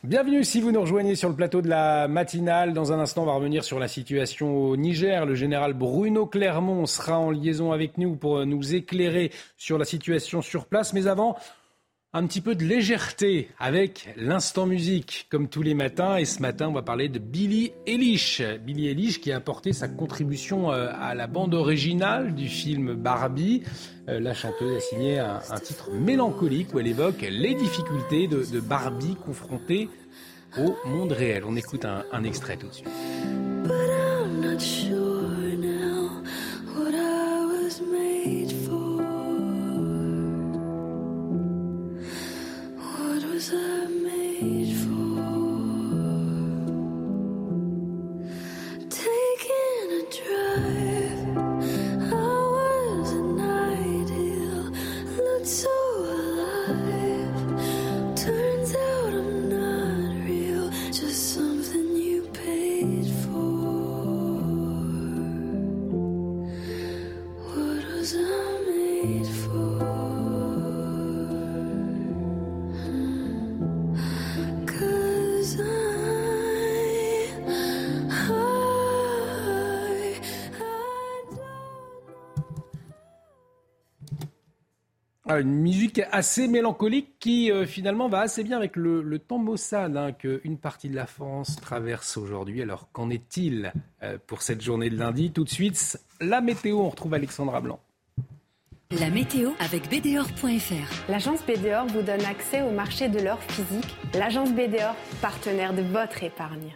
Bienvenue 0.06 0.46
si 0.46 0.62
vous 0.62 0.72
nous 0.72 0.80
rejoignez 0.80 1.16
sur 1.16 1.28
le 1.28 1.36
plateau 1.36 1.62
de 1.62 1.68
la 1.68 2.08
matinale. 2.08 2.72
Dans 2.72 2.94
un 2.94 3.00
instant, 3.00 3.24
on 3.24 3.26
va 3.26 3.34
revenir 3.34 3.66
sur 3.66 3.80
la 3.80 3.90
situation 3.90 4.56
au 4.56 4.78
Niger. 4.78 5.26
Le 5.26 5.36
général 5.36 5.74
Bruno 5.74 6.26
Clermont 6.26 6.86
sera 6.86 7.20
en 7.20 7.32
liaison 7.32 7.74
avec 7.74 7.98
nous 7.98 8.16
pour 8.16 8.46
nous 8.46 8.74
éclairer 8.74 9.30
sur 9.58 9.78
la 9.78 9.84
situation 9.84 10.42
sur 10.42 10.68
place. 10.68 10.94
Mais 10.94 11.08
avant, 11.08 11.36
un 12.12 12.26
petit 12.26 12.42
peu 12.42 12.56
de 12.56 12.64
légèreté 12.64 13.50
avec 13.60 14.10
l'instant 14.18 14.66
musique, 14.66 15.28
comme 15.30 15.48
tous 15.48 15.62
les 15.62 15.76
matins. 15.76 16.18
Et 16.18 16.26
ce 16.26 16.42
matin, 16.42 16.68
on 16.70 16.74
va 16.74 16.82
parler 16.82 17.08
de 17.08 17.20
Billy 17.20 17.72
Eilish. 17.86 18.42
Billy 18.66 18.88
Eilish 18.88 19.22
qui 19.22 19.32
a 19.32 19.38
apporté 19.38 19.74
sa 19.74 19.88
contribution 19.88 20.72
euh, 20.72 20.90
à 21.00 21.14
la 21.14 21.28
bande 21.28 21.54
originale 21.54 22.34
du 22.34 22.48
film 22.48 22.96
Barbie. 22.96 23.64
Euh, 24.08 24.20
la 24.20 24.34
chanteuse 24.34 24.78
a 24.78 24.80
signé 24.80 25.20
un, 25.20 25.40
titre 25.64 25.92
mélancolique 25.92 26.74
où 26.74 26.80
elle 26.80 26.88
évoque 26.88 27.22
les 27.22 27.54
difficultés 27.54 28.28
de, 28.28 28.60
Barbie 28.60 29.16
confrontée 29.24 29.90
au 30.58 30.76
monde 30.88 31.12
réel. 31.12 31.44
On 31.46 31.56
écoute 31.56 31.86
un, 31.86 32.04
un 32.12 32.24
extrait 32.24 32.58
tout 32.58 32.68
de 32.68 32.74
suite. 32.74 32.90
Une 85.38 85.62
musique 85.62 86.02
assez 86.12 86.48
mélancolique 86.48 87.20
qui 87.20 87.52
euh, 87.52 87.66
finalement 87.66 88.10
va 88.10 88.22
assez 88.22 88.44
bien 88.44 88.58
avec 88.58 88.76
le, 88.76 89.20
temps 89.20 89.38
maussade 89.38 89.96
hein, 89.96 90.12
qu'une 90.12 90.58
partie 90.58 90.90
de 90.90 90.96
la 90.96 91.06
France 91.06 91.58
traverse 91.62 92.18
aujourd'hui. 92.18 92.62
Alors 92.62 92.92
qu'en 92.92 93.10
est-il 93.10 93.72
euh, 94.02 94.18
pour 94.26 94.42
cette 94.42 94.62
journée 94.62 94.90
de 94.90 94.98
lundi? 94.98 95.32
Tout 95.32 95.44
de 95.44 95.50
suite, 95.50 96.00
la 96.20 96.42
météo, 96.42 96.80
on 96.80 96.90
retrouve 96.90 97.14
Alexandra 97.14 97.62
Blanc. 97.62 97.80
La 99.00 99.12
météo 99.12 99.52
avec 99.60 99.88
BDOR.fr. 99.90 101.12
L'agence 101.12 101.46
BDOR 101.46 101.86
vous 101.86 102.02
donne 102.02 102.26
accès 102.26 102.64
au 102.64 102.72
marché 102.72 103.08
de 103.08 103.20
l'or 103.20 103.40
physique. 103.44 103.96
L'agence 104.16 104.52
BDOR, 104.52 104.96
partenaire 105.22 105.76
de 105.76 105.84
votre 105.84 106.24
épargne. 106.24 106.76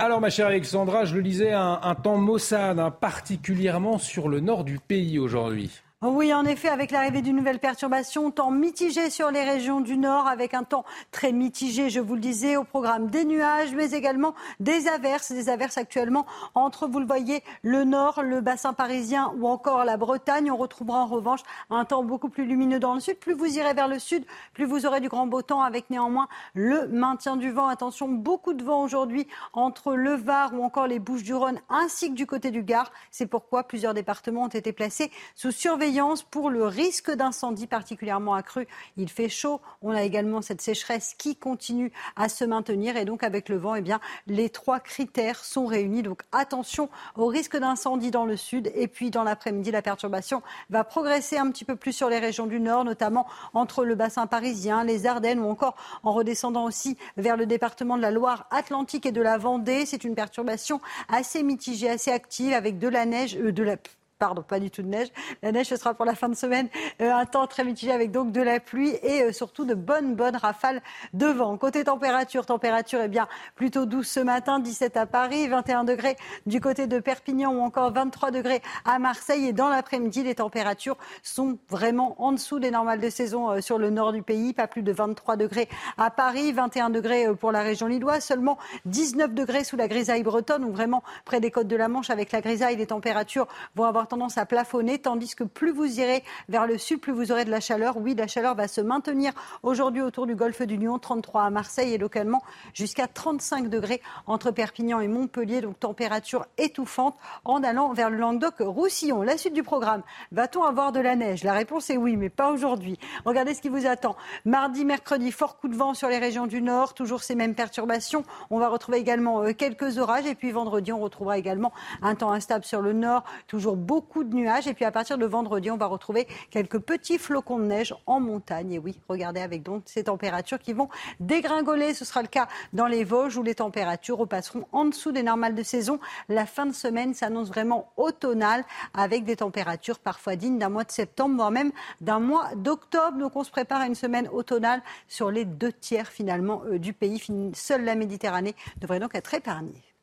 Alors 0.00 0.20
ma 0.20 0.30
chère 0.30 0.48
Alexandra, 0.48 1.04
je 1.04 1.14
le 1.14 1.22
disais, 1.22 1.52
un, 1.52 1.94
temps 1.94 2.16
maussade, 2.16 2.80
hein, 2.80 2.90
particulièrement 2.90 3.98
sur 3.98 4.28
le 4.28 4.40
nord 4.40 4.64
du 4.64 4.80
pays 4.80 5.20
aujourd'hui. 5.20 5.70
Oui, 6.06 6.34
en 6.34 6.44
effet, 6.44 6.68
avec 6.68 6.90
l'arrivée 6.90 7.22
d'une 7.22 7.36
nouvelle 7.36 7.58
perturbation, 7.58 8.30
temps 8.30 8.50
mitigé 8.50 9.08
sur 9.08 9.30
les 9.30 9.42
régions 9.42 9.80
du 9.80 9.96
nord, 9.96 10.26
avec 10.26 10.52
un 10.52 10.62
temps 10.62 10.84
très 11.12 11.32
mitigé, 11.32 11.88
je 11.88 11.98
vous 11.98 12.14
le 12.14 12.20
disais, 12.20 12.58
au 12.58 12.64
programme 12.64 13.06
des 13.06 13.24
nuages, 13.24 13.74
mais 13.74 13.92
également 13.92 14.34
des 14.60 14.86
averses, 14.86 15.32
des 15.32 15.48
averses 15.48 15.78
actuellement 15.78 16.26
entre, 16.54 16.86
vous 16.86 17.00
le 17.00 17.06
voyez, 17.06 17.42
le 17.62 17.84
nord, 17.84 18.22
le 18.22 18.42
bassin 18.42 18.74
parisien 18.74 19.32
ou 19.38 19.48
encore 19.48 19.86
la 19.86 19.96
Bretagne. 19.96 20.50
On 20.50 20.58
retrouvera 20.58 20.98
en 20.98 21.06
revanche 21.06 21.40
un 21.70 21.86
temps 21.86 22.04
beaucoup 22.04 22.28
plus 22.28 22.44
lumineux 22.44 22.80
dans 22.80 22.92
le 22.92 23.00
sud. 23.00 23.16
Plus 23.16 23.32
vous 23.32 23.56
irez 23.56 23.72
vers 23.72 23.88
le 23.88 23.98
sud, 23.98 24.26
plus 24.52 24.66
vous 24.66 24.84
aurez 24.84 25.00
du 25.00 25.08
grand 25.08 25.26
beau 25.26 25.40
temps, 25.40 25.62
avec 25.62 25.88
néanmoins 25.88 26.28
le 26.52 26.86
maintien 26.88 27.36
du 27.36 27.50
vent. 27.50 27.66
Attention, 27.66 28.08
beaucoup 28.08 28.52
de 28.52 28.62
vent 28.62 28.82
aujourd'hui 28.82 29.26
entre 29.54 29.94
le 29.94 30.12
Var 30.12 30.52
ou 30.52 30.62
encore 30.64 30.86
les 30.86 30.98
Bouches-du-Rhône, 30.98 31.60
ainsi 31.70 32.10
que 32.10 32.14
du 32.14 32.26
côté 32.26 32.50
du 32.50 32.62
Gard. 32.62 32.92
C'est 33.10 33.26
pourquoi 33.26 33.62
plusieurs 33.62 33.94
départements 33.94 34.42
ont 34.42 34.48
été 34.48 34.74
placés 34.74 35.10
sous 35.34 35.50
surveillance 35.50 35.93
pour 36.30 36.50
le 36.50 36.66
risque 36.66 37.10
d'incendie 37.10 37.66
particulièrement 37.66 38.34
accru. 38.34 38.66
Il 38.96 39.08
fait 39.08 39.28
chaud. 39.28 39.60
On 39.82 39.92
a 39.92 40.02
également 40.02 40.42
cette 40.42 40.60
sécheresse 40.60 41.14
qui 41.16 41.36
continue 41.36 41.92
à 42.16 42.28
se 42.28 42.44
maintenir. 42.44 42.96
Et 42.96 43.04
donc, 43.04 43.22
avec 43.22 43.48
le 43.48 43.56
vent, 43.56 43.76
eh 43.76 43.80
bien, 43.80 44.00
les 44.26 44.50
trois 44.50 44.80
critères 44.80 45.44
sont 45.44 45.66
réunis. 45.66 46.02
Donc, 46.02 46.22
attention 46.32 46.88
au 47.16 47.26
risque 47.26 47.56
d'incendie 47.56 48.10
dans 48.10 48.24
le 48.24 48.36
sud. 48.36 48.72
Et 48.74 48.88
puis, 48.88 49.10
dans 49.10 49.22
l'après-midi, 49.22 49.70
la 49.70 49.82
perturbation 49.82 50.42
va 50.70 50.82
progresser 50.82 51.38
un 51.38 51.50
petit 51.50 51.64
peu 51.64 51.76
plus 51.76 51.92
sur 51.92 52.08
les 52.08 52.18
régions 52.18 52.46
du 52.46 52.58
nord, 52.58 52.84
notamment 52.84 53.26
entre 53.52 53.84
le 53.84 53.94
bassin 53.94 54.26
parisien, 54.26 54.82
les 54.82 55.06
Ardennes 55.06 55.38
ou 55.38 55.48
encore 55.48 55.76
en 56.02 56.12
redescendant 56.12 56.64
aussi 56.64 56.96
vers 57.16 57.36
le 57.36 57.46
département 57.46 57.96
de 57.96 58.02
la 58.02 58.10
Loire-Atlantique 58.10 59.06
et 59.06 59.12
de 59.12 59.22
la 59.22 59.38
Vendée. 59.38 59.86
C'est 59.86 60.02
une 60.04 60.16
perturbation 60.16 60.80
assez 61.08 61.42
mitigée, 61.44 61.88
assez 61.88 62.10
active 62.10 62.52
avec 62.52 62.78
de 62.78 62.88
la 62.88 63.06
neige, 63.06 63.36
euh, 63.36 63.52
de 63.52 63.62
la 63.62 63.76
pardon, 64.24 64.40
pas 64.40 64.58
du 64.58 64.70
tout 64.70 64.80
de 64.80 64.88
neige. 64.88 65.08
La 65.42 65.52
neige, 65.52 65.66
ce 65.66 65.76
sera 65.76 65.92
pour 65.92 66.06
la 66.06 66.14
fin 66.14 66.30
de 66.30 66.34
semaine. 66.34 66.68
Euh, 67.02 67.12
un 67.12 67.26
temps 67.26 67.46
très 67.46 67.62
mitigé 67.62 67.92
avec 67.92 68.10
donc 68.10 68.32
de 68.32 68.40
la 68.40 68.58
pluie 68.58 68.96
et 69.02 69.24
euh, 69.24 69.32
surtout 69.32 69.66
de 69.66 69.74
bonnes, 69.74 70.14
bonnes 70.14 70.36
rafales 70.36 70.80
de 71.12 71.26
vent. 71.26 71.58
Côté 71.58 71.84
température, 71.84 72.46
température 72.46 73.02
est 73.02 73.08
bien 73.08 73.28
plutôt 73.54 73.84
douce 73.84 74.08
ce 74.08 74.20
matin, 74.20 74.60
17 74.60 74.96
à 74.96 75.04
Paris, 75.04 75.46
21 75.46 75.84
degrés 75.84 76.16
du 76.46 76.58
côté 76.58 76.86
de 76.86 77.00
Perpignan 77.00 77.52
ou 77.52 77.60
encore 77.60 77.92
23 77.92 78.30
degrés 78.30 78.62
à 78.86 78.98
Marseille. 78.98 79.48
Et 79.48 79.52
dans 79.52 79.68
l'après-midi, 79.68 80.22
les 80.22 80.36
températures 80.36 80.96
sont 81.22 81.58
vraiment 81.68 82.14
en 82.16 82.32
dessous 82.32 82.60
des 82.60 82.70
normales 82.70 83.00
de 83.00 83.10
saison 83.10 83.50
euh, 83.50 83.60
sur 83.60 83.76
le 83.76 83.90
nord 83.90 84.14
du 84.14 84.22
pays. 84.22 84.54
Pas 84.54 84.68
plus 84.68 84.82
de 84.82 84.92
23 84.92 85.36
degrés 85.36 85.68
à 85.98 86.10
Paris, 86.10 86.50
21 86.52 86.88
degrés 86.88 87.26
pour 87.38 87.52
la 87.52 87.60
région 87.60 87.88
lilloise, 87.88 88.24
seulement 88.24 88.56
19 88.86 89.34
degrés 89.34 89.64
sous 89.64 89.76
la 89.76 89.86
grisaille 89.86 90.22
bretonne 90.22 90.64
ou 90.64 90.72
vraiment 90.72 91.02
près 91.26 91.40
des 91.40 91.50
côtes 91.50 91.68
de 91.68 91.76
la 91.76 91.88
Manche 91.88 92.08
avec 92.08 92.32
la 92.32 92.40
grisaille, 92.40 92.76
les 92.76 92.86
températures 92.86 93.48
vont 93.74 93.84
avoir 93.84 94.08
tendance 94.14 94.38
à 94.38 94.46
plafonner, 94.46 95.00
tandis 95.00 95.34
que 95.34 95.42
plus 95.42 95.72
vous 95.72 95.98
irez 95.98 96.22
vers 96.48 96.68
le 96.68 96.78
sud, 96.78 97.00
plus 97.00 97.10
vous 97.10 97.32
aurez 97.32 97.44
de 97.44 97.50
la 97.50 97.58
chaleur. 97.58 97.96
Oui, 97.96 98.14
la 98.14 98.28
chaleur 98.28 98.54
va 98.54 98.68
se 98.68 98.80
maintenir 98.80 99.32
aujourd'hui 99.64 100.02
autour 100.02 100.28
du 100.28 100.36
golfe 100.36 100.62
du 100.62 100.76
Lion, 100.76 101.00
33 101.00 101.42
à 101.42 101.50
Marseille 101.50 101.94
et 101.94 101.98
localement 101.98 102.40
jusqu'à 102.74 103.08
35 103.08 103.68
degrés 103.68 104.00
entre 104.28 104.52
Perpignan 104.52 105.00
et 105.00 105.08
Montpellier, 105.08 105.62
donc 105.62 105.80
température 105.80 106.46
étouffante 106.58 107.16
en 107.44 107.64
allant 107.64 107.92
vers 107.92 108.08
le 108.08 108.18
Languedoc-Roussillon. 108.18 109.22
La 109.22 109.36
suite 109.36 109.52
du 109.52 109.64
programme, 109.64 110.02
va-t-on 110.30 110.62
avoir 110.62 110.92
de 110.92 111.00
la 111.00 111.16
neige? 111.16 111.42
La 111.42 111.54
réponse 111.54 111.90
est 111.90 111.96
oui, 111.96 112.16
mais 112.16 112.28
pas 112.30 112.52
aujourd'hui. 112.52 113.00
Regardez 113.24 113.52
ce 113.52 113.62
qui 113.62 113.68
vous 113.68 113.84
attend. 113.84 114.14
Mardi, 114.44 114.84
mercredi, 114.84 115.32
fort 115.32 115.58
coup 115.58 115.66
de 115.66 115.74
vent 115.74 115.92
sur 115.92 116.08
les 116.08 116.18
régions 116.18 116.46
du 116.46 116.62
nord, 116.62 116.94
toujours 116.94 117.24
ces 117.24 117.34
mêmes 117.34 117.56
perturbations. 117.56 118.24
On 118.50 118.60
va 118.60 118.68
retrouver 118.68 118.98
également 118.98 119.42
euh, 119.42 119.52
quelques 119.54 119.98
orages 119.98 120.26
et 120.26 120.36
puis 120.36 120.52
vendredi, 120.52 120.92
on 120.92 121.00
retrouvera 121.00 121.36
également 121.36 121.72
un 122.00 122.14
temps 122.14 122.30
instable 122.30 122.64
sur 122.64 122.80
le 122.80 122.92
nord, 122.92 123.24
toujours 123.48 123.74
beau 123.74 123.93
beaucoup 123.94 124.24
de 124.24 124.34
nuages. 124.34 124.66
Et 124.66 124.74
puis 124.74 124.84
à 124.84 124.90
partir 124.90 125.18
de 125.18 125.24
vendredi, 125.24 125.70
on 125.70 125.76
va 125.76 125.86
retrouver 125.86 126.26
quelques 126.50 126.80
petits 126.80 127.16
flocons 127.16 127.60
de 127.60 127.66
neige 127.66 127.94
en 128.06 128.18
montagne. 128.18 128.72
Et 128.72 128.78
oui, 128.80 128.98
regardez 129.08 129.40
avec 129.40 129.62
donc 129.62 129.84
ces 129.86 130.02
températures 130.02 130.58
qui 130.58 130.72
vont 130.72 130.88
dégringoler. 131.20 131.94
Ce 131.94 132.04
sera 132.04 132.20
le 132.20 132.26
cas 132.26 132.48
dans 132.72 132.88
les 132.88 133.04
Vosges 133.04 133.36
où 133.36 133.44
les 133.44 133.54
températures 133.54 134.18
repasseront 134.18 134.66
en 134.72 134.86
dessous 134.86 135.12
des 135.12 135.22
normales 135.22 135.54
de 135.54 135.62
saison. 135.62 136.00
La 136.28 136.44
fin 136.44 136.66
de 136.66 136.72
semaine 136.72 137.14
s'annonce 137.14 137.50
vraiment 137.50 137.92
automnale 137.96 138.64
avec 138.94 139.24
des 139.24 139.36
températures 139.36 140.00
parfois 140.00 140.34
dignes 140.34 140.58
d'un 140.58 140.70
mois 140.70 140.84
de 140.84 140.90
septembre, 140.90 141.36
voire 141.36 141.52
même 141.52 141.70
d'un 142.00 142.18
mois 142.18 142.48
d'octobre. 142.56 143.18
Donc 143.18 143.36
on 143.36 143.44
se 143.44 143.52
prépare 143.52 143.82
à 143.82 143.86
une 143.86 143.94
semaine 143.94 144.28
automnale 144.32 144.82
sur 145.06 145.30
les 145.30 145.44
deux 145.44 145.72
tiers 145.72 146.08
finalement 146.08 146.62
euh, 146.66 146.80
du 146.80 146.92
pays. 146.92 147.22
Seule 147.54 147.84
la 147.84 147.94
Méditerranée 147.94 148.56
devrait 148.80 148.98
donc 148.98 149.14
être 149.14 149.34
épargnée. 149.34 149.93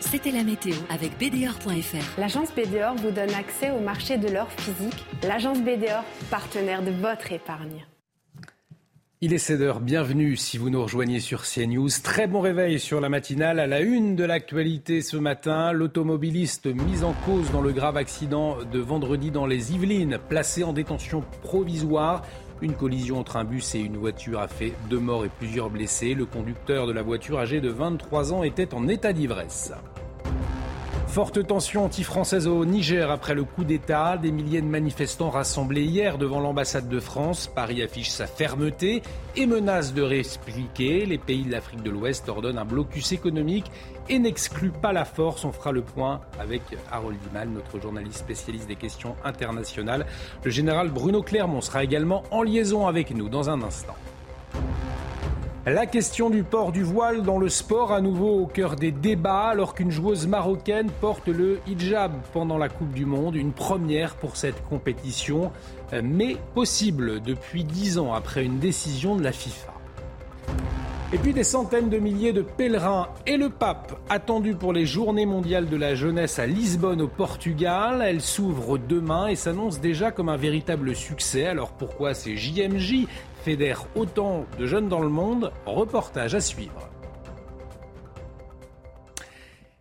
C'était 0.00 0.32
la 0.32 0.42
météo 0.42 0.74
avec 0.90 1.12
BDOR.fr. 1.18 2.18
L'agence 2.18 2.52
BDOR 2.52 2.94
vous 2.96 3.12
donne 3.12 3.32
accès 3.32 3.70
au 3.70 3.78
marché 3.78 4.18
de 4.18 4.28
l'or 4.28 4.50
physique. 4.50 5.04
L'agence 5.22 5.60
BDOR, 5.60 6.02
partenaire 6.30 6.82
de 6.82 6.90
votre 6.90 7.30
épargne. 7.32 7.86
Il 9.20 9.32
est 9.32 9.36
7h, 9.36 9.80
bienvenue 9.80 10.36
si 10.36 10.58
vous 10.58 10.68
nous 10.68 10.82
rejoignez 10.82 11.20
sur 11.20 11.44
CNews. 11.44 11.88
Très 12.02 12.26
bon 12.26 12.40
réveil 12.40 12.78
sur 12.78 13.00
la 13.00 13.08
matinale. 13.08 13.60
À 13.60 13.66
la 13.66 13.80
une 13.80 14.16
de 14.16 14.24
l'actualité 14.24 15.00
ce 15.00 15.16
matin, 15.16 15.72
l'automobiliste 15.72 16.66
mis 16.66 17.04
en 17.04 17.12
cause 17.24 17.50
dans 17.52 17.62
le 17.62 17.72
grave 17.72 17.96
accident 17.96 18.58
de 18.64 18.78
vendredi 18.80 19.30
dans 19.30 19.46
les 19.46 19.72
Yvelines, 19.72 20.18
placé 20.28 20.64
en 20.64 20.72
détention 20.72 21.22
provisoire. 21.42 22.22
Une 22.62 22.74
collision 22.74 23.18
entre 23.18 23.36
un 23.36 23.44
bus 23.44 23.74
et 23.74 23.80
une 23.80 23.96
voiture 23.96 24.40
a 24.40 24.48
fait 24.48 24.72
deux 24.88 25.00
morts 25.00 25.24
et 25.24 25.28
plusieurs 25.28 25.70
blessés. 25.70 26.14
Le 26.14 26.24
conducteur 26.24 26.86
de 26.86 26.92
la 26.92 27.02
voiture, 27.02 27.38
âgé 27.38 27.60
de 27.60 27.68
23 27.68 28.32
ans, 28.32 28.42
était 28.42 28.74
en 28.74 28.88
état 28.88 29.12
d'ivresse. 29.12 29.72
Forte 31.14 31.46
tension 31.46 31.84
anti-française 31.84 32.48
au 32.48 32.64
Niger 32.64 33.08
après 33.08 33.36
le 33.36 33.44
coup 33.44 33.62
d'État. 33.62 34.16
Des 34.16 34.32
milliers 34.32 34.60
de 34.60 34.66
manifestants 34.66 35.30
rassemblés 35.30 35.84
hier 35.84 36.18
devant 36.18 36.40
l'ambassade 36.40 36.88
de 36.88 36.98
France. 36.98 37.46
Paris 37.46 37.84
affiche 37.84 38.10
sa 38.10 38.26
fermeté 38.26 39.00
et 39.36 39.46
menace 39.46 39.94
de 39.94 40.02
réexpliquer. 40.02 41.06
Les 41.06 41.18
pays 41.18 41.44
de 41.44 41.52
l'Afrique 41.52 41.84
de 41.84 41.90
l'Ouest 41.90 42.28
ordonnent 42.28 42.58
un 42.58 42.64
blocus 42.64 43.12
économique 43.12 43.70
et 44.08 44.18
n'excluent 44.18 44.72
pas 44.72 44.92
la 44.92 45.04
force. 45.04 45.44
On 45.44 45.52
fera 45.52 45.70
le 45.70 45.82
point 45.82 46.20
avec 46.40 46.62
Harold 46.90 47.16
Dimal, 47.28 47.48
notre 47.48 47.80
journaliste 47.80 48.18
spécialiste 48.18 48.66
des 48.66 48.74
questions 48.74 49.14
internationales. 49.24 50.06
Le 50.42 50.50
général 50.50 50.88
Bruno 50.90 51.22
Clermont 51.22 51.60
sera 51.60 51.84
également 51.84 52.24
en 52.32 52.42
liaison 52.42 52.88
avec 52.88 53.14
nous 53.14 53.28
dans 53.28 53.48
un 53.50 53.62
instant. 53.62 53.94
La 55.66 55.86
question 55.86 56.28
du 56.28 56.42
port 56.42 56.72
du 56.72 56.82
voile 56.82 57.22
dans 57.22 57.38
le 57.38 57.48
sport 57.48 57.90
à 57.90 58.02
nouveau 58.02 58.38
au 58.38 58.46
cœur 58.46 58.76
des 58.76 58.92
débats 58.92 59.46
alors 59.46 59.74
qu'une 59.74 59.90
joueuse 59.90 60.26
marocaine 60.26 60.90
porte 61.00 61.28
le 61.28 61.58
hijab 61.66 62.12
pendant 62.34 62.58
la 62.58 62.68
Coupe 62.68 62.92
du 62.92 63.06
Monde, 63.06 63.34
une 63.34 63.52
première 63.52 64.14
pour 64.16 64.36
cette 64.36 64.62
compétition, 64.68 65.52
mais 66.02 66.36
possible 66.54 67.22
depuis 67.22 67.64
dix 67.64 67.96
ans 67.96 68.12
après 68.12 68.44
une 68.44 68.58
décision 68.58 69.16
de 69.16 69.22
la 69.24 69.32
FIFA. 69.32 69.72
Et 71.14 71.16
puis 71.16 71.32
des 71.32 71.44
centaines 71.44 71.88
de 71.88 71.98
milliers 71.98 72.34
de 72.34 72.42
pèlerins 72.42 73.08
et 73.26 73.38
le 73.38 73.48
pape 73.48 73.98
attendus 74.10 74.56
pour 74.56 74.74
les 74.74 74.84
journées 74.84 75.26
mondiales 75.26 75.70
de 75.70 75.76
la 75.78 75.94
jeunesse 75.94 76.38
à 76.38 76.46
Lisbonne 76.46 77.00
au 77.00 77.08
Portugal. 77.08 78.02
Elle 78.04 78.20
s'ouvre 78.20 78.76
demain 78.76 79.28
et 79.28 79.36
s'annonce 79.36 79.80
déjà 79.80 80.10
comme 80.10 80.28
un 80.28 80.36
véritable 80.36 80.94
succès. 80.94 81.46
Alors 81.46 81.70
pourquoi 81.70 82.12
ces 82.12 82.36
JMJ 82.36 83.06
fédère 83.44 83.86
autant 83.94 84.46
de 84.58 84.64
jeunes 84.64 84.88
dans 84.88 85.02
le 85.02 85.10
monde. 85.10 85.52
Reportage 85.66 86.34
à 86.34 86.40
suivre. 86.40 86.88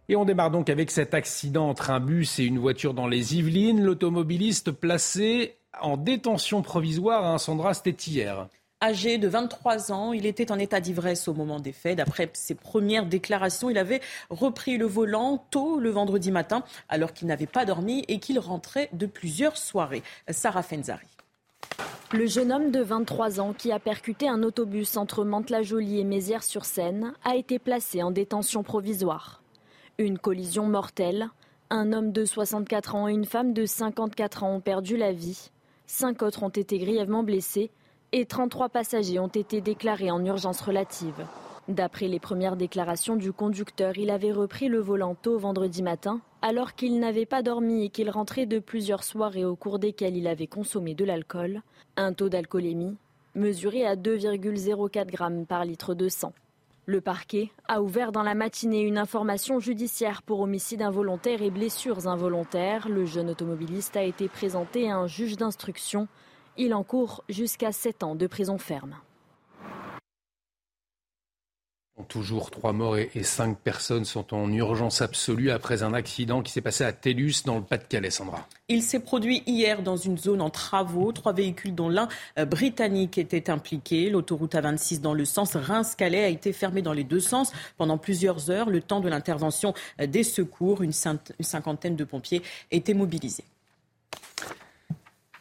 Et 0.09 0.17
on 0.17 0.25
démarre 0.25 0.51
donc 0.51 0.69
avec 0.69 0.91
cet 0.91 1.13
accident 1.13 1.69
entre 1.69 1.89
un 1.89 2.01
bus 2.01 2.39
et 2.39 2.43
une 2.43 2.59
voiture 2.59 2.93
dans 2.93 3.07
les 3.07 3.37
Yvelines. 3.37 3.81
L'automobiliste 3.81 4.71
placé 4.71 5.55
en 5.81 5.95
détention 5.95 6.61
provisoire 6.61 7.25
à 7.33 7.37
Sandra, 7.37 7.73
c'était 7.73 7.91
hier. 7.91 8.49
Âgé 8.81 9.17
de 9.17 9.29
23 9.29 9.93
ans, 9.93 10.11
il 10.11 10.25
était 10.25 10.51
en 10.51 10.59
état 10.59 10.81
d'ivresse 10.81 11.29
au 11.29 11.33
moment 11.33 11.61
des 11.61 11.71
faits. 11.71 11.95
D'après 11.95 12.29
ses 12.33 12.55
premières 12.55 13.05
déclarations, 13.05 13.69
il 13.69 13.77
avait 13.77 14.01
repris 14.29 14.77
le 14.77 14.85
volant 14.85 15.37
tôt 15.51 15.79
le 15.79 15.89
vendredi 15.89 16.31
matin 16.31 16.65
alors 16.89 17.13
qu'il 17.13 17.29
n'avait 17.29 17.47
pas 17.47 17.63
dormi 17.63 18.03
et 18.09 18.19
qu'il 18.19 18.39
rentrait 18.39 18.89
de 18.91 19.05
plusieurs 19.05 19.55
soirées. 19.55 20.03
Sarah 20.29 20.63
Fenzari. 20.63 21.12
Le 22.11 22.27
jeune 22.27 22.51
homme 22.51 22.69
de 22.69 22.81
23 22.81 23.39
ans 23.39 23.53
qui 23.53 23.71
a 23.71 23.79
percuté 23.79 24.27
un 24.27 24.43
autobus 24.43 24.97
entre 24.97 25.23
Mantes-la-Jolie 25.23 25.99
et 25.99 26.03
Mézières-sur-Seine 26.03 27.13
a 27.23 27.35
été 27.35 27.57
placé 27.57 28.03
en 28.03 28.11
détention 28.11 28.61
provisoire. 28.61 29.41
Une 29.97 30.19
collision 30.19 30.67
mortelle. 30.67 31.29
Un 31.69 31.91
homme 31.91 32.11
de 32.11 32.23
64 32.23 32.95
ans 32.95 33.07
et 33.07 33.13
une 33.13 33.25
femme 33.25 33.53
de 33.53 33.65
54 33.65 34.43
ans 34.43 34.55
ont 34.55 34.61
perdu 34.61 34.95
la 34.95 35.11
vie. 35.11 35.49
Cinq 35.87 36.21
autres 36.21 36.43
ont 36.43 36.49
été 36.49 36.77
grièvement 36.77 37.23
blessés 37.23 37.71
et 38.11 38.25
33 38.25 38.69
passagers 38.69 39.19
ont 39.19 39.27
été 39.27 39.59
déclarés 39.59 40.11
en 40.11 40.23
urgence 40.23 40.61
relative. 40.61 41.25
D'après 41.69 42.09
les 42.09 42.19
premières 42.19 42.57
déclarations 42.57 43.15
du 43.15 43.31
conducteur, 43.31 43.97
il 43.97 44.09
avait 44.09 44.33
repris 44.33 44.67
le 44.67 44.79
volant 44.79 45.15
tôt 45.15 45.37
vendredi 45.37 45.81
matin, 45.81 46.19
alors 46.41 46.75
qu'il 46.75 46.99
n'avait 46.99 47.25
pas 47.25 47.41
dormi 47.41 47.85
et 47.85 47.89
qu'il 47.89 48.09
rentrait 48.09 48.45
de 48.45 48.59
plusieurs 48.59 49.03
soirées 49.03 49.45
au 49.45 49.55
cours 49.55 49.79
desquelles 49.79 50.17
il 50.17 50.27
avait 50.27 50.47
consommé 50.47 50.93
de 50.93 51.05
l'alcool, 51.05 51.61
un 51.95 52.11
taux 52.11 52.29
d'alcoolémie 52.29 52.97
mesuré 53.35 53.85
à 53.85 53.95
2,04 53.95 55.07
grammes 55.07 55.45
par 55.45 55.65
litre 55.65 55.93
de 55.93 56.09
sang. 56.09 56.33
Le 56.85 56.99
parquet 56.99 57.49
a 57.67 57.81
ouvert 57.81 58.11
dans 58.11 58.23
la 58.23 58.35
matinée 58.35 58.81
une 58.81 58.97
information 58.97 59.59
judiciaire 59.59 60.21
pour 60.21 60.41
homicide 60.41 60.81
involontaire 60.81 61.41
et 61.41 61.49
blessures 61.49 62.07
involontaires. 62.07 62.89
Le 62.89 63.05
jeune 63.05 63.29
automobiliste 63.29 63.95
a 63.95 64.03
été 64.03 64.27
présenté 64.27 64.91
à 64.91 64.97
un 64.97 65.07
juge 65.07 65.37
d'instruction. 65.37 66.09
Il 66.57 66.73
encourt 66.73 67.23
jusqu'à 67.29 67.71
7 67.71 68.03
ans 68.03 68.15
de 68.15 68.27
prison 68.27 68.57
ferme. 68.57 68.95
Toujours 72.07 72.49
trois 72.49 72.73
morts 72.73 72.97
et 72.97 73.23
cinq 73.23 73.59
personnes 73.59 74.03
sont 74.03 74.33
en 74.33 74.51
urgence 74.51 75.03
absolue 75.03 75.51
après 75.51 75.83
un 75.83 75.93
accident 75.93 76.41
qui 76.41 76.51
s'est 76.51 76.61
passé 76.61 76.83
à 76.83 76.91
Télus 76.91 77.43
dans 77.45 77.57
le 77.57 77.61
Pas-de-Calais, 77.61 78.09
Sandra. 78.09 78.47
Il 78.67 78.81
s'est 78.81 78.99
produit 78.99 79.43
hier 79.45 79.83
dans 79.83 79.95
une 79.95 80.17
zone 80.17 80.41
en 80.41 80.49
travaux. 80.49 81.11
Trois 81.11 81.33
véhicules 81.33 81.75
dont 81.75 81.89
l'un 81.89 82.07
euh, 82.39 82.45
britannique 82.45 83.19
étaient 83.19 83.51
impliqués. 83.51 84.09
L'autoroute 84.09 84.55
A26 84.55 85.01
dans 85.01 85.13
le 85.13 85.23
sens 85.23 85.55
Reims-Calais 85.55 86.23
a 86.23 86.29
été 86.29 86.51
fermée 86.51 86.81
dans 86.81 86.93
les 86.93 87.03
deux 87.03 87.19
sens 87.19 87.51
pendant 87.77 87.99
plusieurs 87.99 88.49
heures. 88.49 88.71
Le 88.71 88.81
temps 88.81 88.99
de 88.99 89.09
l'intervention 89.09 89.75
euh, 90.01 90.07
des 90.07 90.23
secours, 90.23 90.81
une 90.81 90.93
cinquantaine 90.93 91.95
de 91.95 92.03
pompiers 92.03 92.41
étaient 92.71 92.95
mobilisés. 92.95 93.45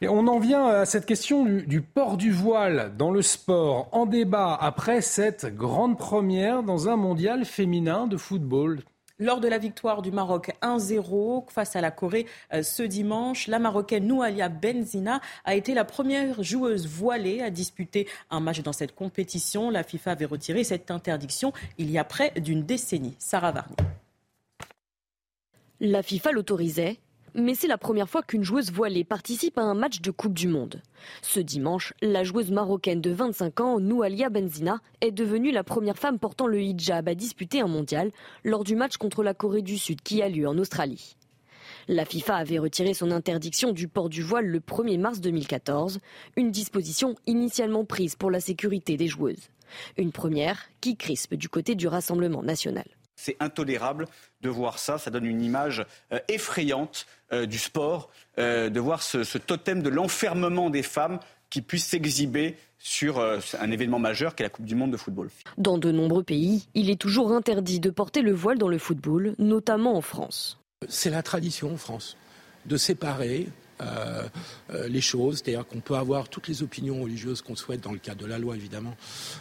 Et 0.03 0.09
on 0.09 0.26
en 0.26 0.40
vient 0.40 0.66
à 0.66 0.84
cette 0.84 1.07
question 1.07 1.44
du, 1.44 1.80
port 1.80 2.16
du 2.16 2.32
voile 2.32 2.92
dans 2.98 3.12
le 3.12 3.22
sport, 3.22 3.88
en 3.92 4.05
débat 4.05 4.53
après 4.61 5.00
cette 5.00 5.55
grande 5.55 5.96
première 5.96 6.64
dans 6.64 6.88
un 6.88 6.96
mondial 6.96 7.44
féminin 7.44 8.09
de 8.09 8.16
football. 8.16 8.80
Lors 9.20 9.38
de 9.38 9.46
la 9.46 9.59
victoire 9.59 10.03
du 10.03 10.11
Maroc 10.11 10.57
1-0 10.61 11.48
face 11.53 11.76
à 11.76 11.80
la 11.80 11.92
Corée 11.92 12.26
euh, 12.53 12.64
ce 12.64 12.82
dimanche, 12.82 13.46
la 13.46 13.61
Marocaine 13.61 14.09
Noualia 14.09 14.48
Benzina 14.48 15.20
a 15.44 15.55
été 15.55 15.72
la 15.72 15.84
première 15.84 16.42
joueuse 16.42 16.88
voilée 16.88 17.40
à 17.40 17.50
disputer 17.50 18.09
un 18.28 18.40
match 18.40 18.61
dans 18.61 18.72
cette 18.72 18.96
compétition. 18.96 19.70
La 19.70 19.84
FIFA 19.84 20.11
avait 20.11 20.24
retiré 20.24 20.64
cette 20.64 20.90
interdiction 20.90 21.53
il 21.78 21.92
y 21.92 21.98
a 21.98 22.03
près 22.03 22.32
d'une 22.40 22.64
décennie. 22.64 23.14
Sarah 23.20 23.53
Varney. 23.53 23.76
La 25.78 26.03
FIFA 26.03 26.32
l'autorisait, 26.32 26.98
mais 27.35 27.55
c'est 27.55 27.68
la 27.68 27.78
première 27.78 28.09
fois 28.09 28.22
qu'une 28.22 28.45
joueuse 28.45 28.70
voilée 28.70 29.05
participe 29.05 29.59
à 29.59 29.62
un 29.62 29.74
match 29.74 30.01
de 30.01 30.11
Coupe 30.11 30.35
du 30.35 30.49
Monde. 30.49 30.83
Ce 31.22 31.41
dimanche, 31.41 31.95
la 32.03 32.24
joueuse 32.24 32.51
marocaine 32.51 33.01
de 33.01 33.11
25 33.11 33.61
ans, 33.61 33.80
Noualia 33.80 34.30
Benzina, 34.30 34.80
est 35.01 35.11
devenue 35.11 35.51
la 35.51 35.64
première 35.64 35.99
femme 35.99 36.18
portant 36.18 36.47
le 36.47 36.61
hijab 36.61 37.09
à 37.09 37.14
disputer 37.14 37.61
un 37.61 37.66
mondial 37.68 38.11
lors 38.45 38.64
du 38.64 38.76
match 38.76 38.97
contre 38.97 39.22
la 39.22 39.35
Corée 39.35 39.62
du 39.62 39.78
Sud 39.78 40.03
qui 40.03 40.22
a 40.22 40.28
lieu 40.28 40.47
en 40.47 40.59
Australie. 40.59 41.16
La 41.89 42.05
FIFA 42.05 42.37
avait 42.37 42.59
retiré 42.59 42.95
son 42.95 43.11
interdiction 43.11 43.72
du 43.72 43.89
port 43.89 44.09
du 44.09 44.22
voile 44.22 44.47
le 44.47 44.61
1er 44.61 44.99
mars 44.99 45.20
2014, 45.20 45.99
une 46.37 46.51
disposition 46.51 47.16
initialement 47.26 47.85
prise 47.85 48.14
pour 48.14 48.30
la 48.30 48.41
sécurité 48.41 48.97
des 48.97 49.09
joueuses. 49.09 49.49
Une 49.97 50.12
première 50.12 50.68
qui 50.80 50.97
crispe 50.97 51.35
du 51.35 51.49
côté 51.49 51.74
du 51.74 51.89
Rassemblement 51.89 52.43
national. 52.43 52.85
C'est 53.17 53.37
intolérable 53.41 54.07
de 54.41 54.49
voir 54.49 54.79
ça. 54.79 54.99
Ça 54.99 55.11
donne 55.11 55.27
une 55.27 55.43
image 55.43 55.85
euh, 56.13 56.19
effrayante 56.29 57.07
euh, 57.33 57.47
du 57.47 57.59
sport, 57.59 58.11
euh, 58.39 58.71
de 58.71 58.81
voir 58.81 59.03
ce, 59.03 59.39
totem 59.39 59.83
de 59.83 59.89
l'enfermement 59.89 60.71
des 60.71 60.83
femmes 60.83 61.19
qui 61.51 61.63
puissent 61.63 61.89
s'exhiber 61.89 62.57
sur 62.79 63.21
un 63.21 63.71
événement 63.71 63.99
majeur 63.99 64.35
qu'est 64.35 64.43
la 64.43 64.49
Coupe 64.49 64.65
du 64.65 64.75
Monde 64.75 64.91
de 64.91 64.97
football. 64.97 65.31
Dans 65.59 65.77
de 65.77 65.93
nombreux 65.93 66.23
pays, 66.23 66.67
il 66.75 66.89
est 66.89 67.01
toujours 67.01 67.31
interdit 67.31 67.79
de 67.79 67.91
porter 67.91 68.23
le 68.23 68.33
voile 68.33 68.59
dans 68.59 68.69
le 68.69 68.79
football, 68.79 69.35
notamment 69.39 69.95
en 69.95 70.01
France. 70.01 70.59
C'est 70.89 71.11
la 71.11 71.23
tradition 71.23 71.75
en 71.75 71.77
France 71.77 72.17
de 72.65 72.77
séparer 72.79 73.49
euh, 73.81 74.29
euh, 74.73 74.89
les 74.89 75.01
choses, 75.01 75.39
c'est-à-dire 75.39 75.66
qu'on 75.66 75.81
peut 75.81 75.97
avoir 75.97 76.29
toutes 76.29 76.49
les 76.49 76.62
opinions 76.62 77.03
religieuses 77.03 77.43
qu'on 77.43 77.57
souhaite 77.57 77.81
dans 77.81 77.93
le 77.93 77.99
cadre 77.99 78.23
de 78.23 78.27
la 78.27 78.39
loi 78.39 78.55
évidemment, 78.55 78.95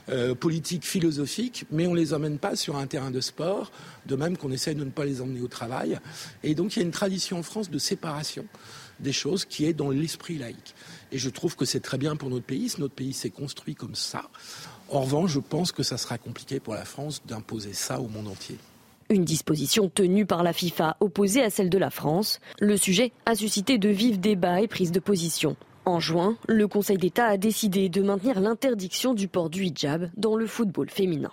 euh, 0.10 0.34
politiques, 0.36 0.86
philosophiques, 0.86 1.66
mais 1.72 1.88
on 1.88 1.94
les 1.94 2.14
emmène 2.14 2.38
pas 2.38 2.56
sur 2.56 2.78
un 2.78 2.88
terrain 2.88 3.12
de 3.12 3.22
sport, 3.22 3.72
de 4.06 4.16
même 4.16 4.38
qu'on 4.38 4.52
essaye 4.52 4.76
de 4.76 4.84
ne 4.84 4.90
pas 4.90 5.06
les 5.06 5.22
emmener 5.22 5.42
au 5.42 5.48
travail. 5.48 6.00
Et 6.44 6.56
donc 6.56 6.76
il 6.76 6.80
y 6.80 6.82
a 6.82 6.86
une 6.86 6.92
tradition 6.92 7.40
en 7.40 7.44
France 7.44 7.70
de 7.70 7.78
séparation 7.78 8.46
des 9.00 9.14
choses 9.14 9.46
qui 9.46 9.66
est 9.66 9.74
dans 9.74 9.90
l'esprit 9.90 10.38
laïque. 10.38 10.76
Et 11.12 11.18
je 11.18 11.30
trouve 11.30 11.56
que 11.56 11.66
c'est 11.66 11.80
très 11.80 11.98
bien 11.98 12.16
pour 12.16 12.30
notre 12.30 12.46
pays, 12.46 12.72
notre 12.78 12.94
pays 12.94 13.14
s'est 13.14 13.32
construit 13.32 13.76
comme 13.76 13.96
ça. 13.96 14.30
En 14.90 15.02
revanche, 15.02 15.32
je 15.32 15.40
pense 15.40 15.72
que 15.72 15.84
ça 15.84 15.98
sera 15.98 16.18
compliqué 16.18 16.60
pour 16.60 16.74
la 16.76 16.86
France 16.86 17.22
d'imposer 17.26 17.74
ça 17.74 18.00
au 18.00 18.08
monde 18.08 18.28
entier. 18.28 18.58
Une 19.12 19.26
disposition 19.26 19.90
tenue 19.90 20.26
par 20.26 20.42
la 20.42 20.54
FIFA 20.54 20.96
opposée 21.02 21.44
à 21.44 21.50
celle 21.50 21.70
de 21.70 21.78
la 21.78 21.90
France. 21.90 22.40
Le 22.62 22.78
sujet 22.78 23.12
a 23.26 23.36
suscité 23.36 23.78
de 23.78 23.90
vifs 23.90 24.22
débats 24.22 24.62
et 24.62 24.70
prises 24.70 24.94
de 24.94 25.02
position. 25.02 25.58
En 25.84 26.00
juin, 26.00 26.38
le 26.48 26.66
Conseil 26.70 26.98
d'État 26.98 27.26
a 27.26 27.36
décidé 27.36 27.90
de 27.90 28.02
maintenir 28.02 28.40
l'interdiction 28.40 29.14
du 29.14 29.28
port 29.28 29.50
du 29.50 29.66
hijab 29.66 30.10
dans 30.16 30.38
le 30.38 30.48
football 30.48 30.90
féminin. 30.90 31.32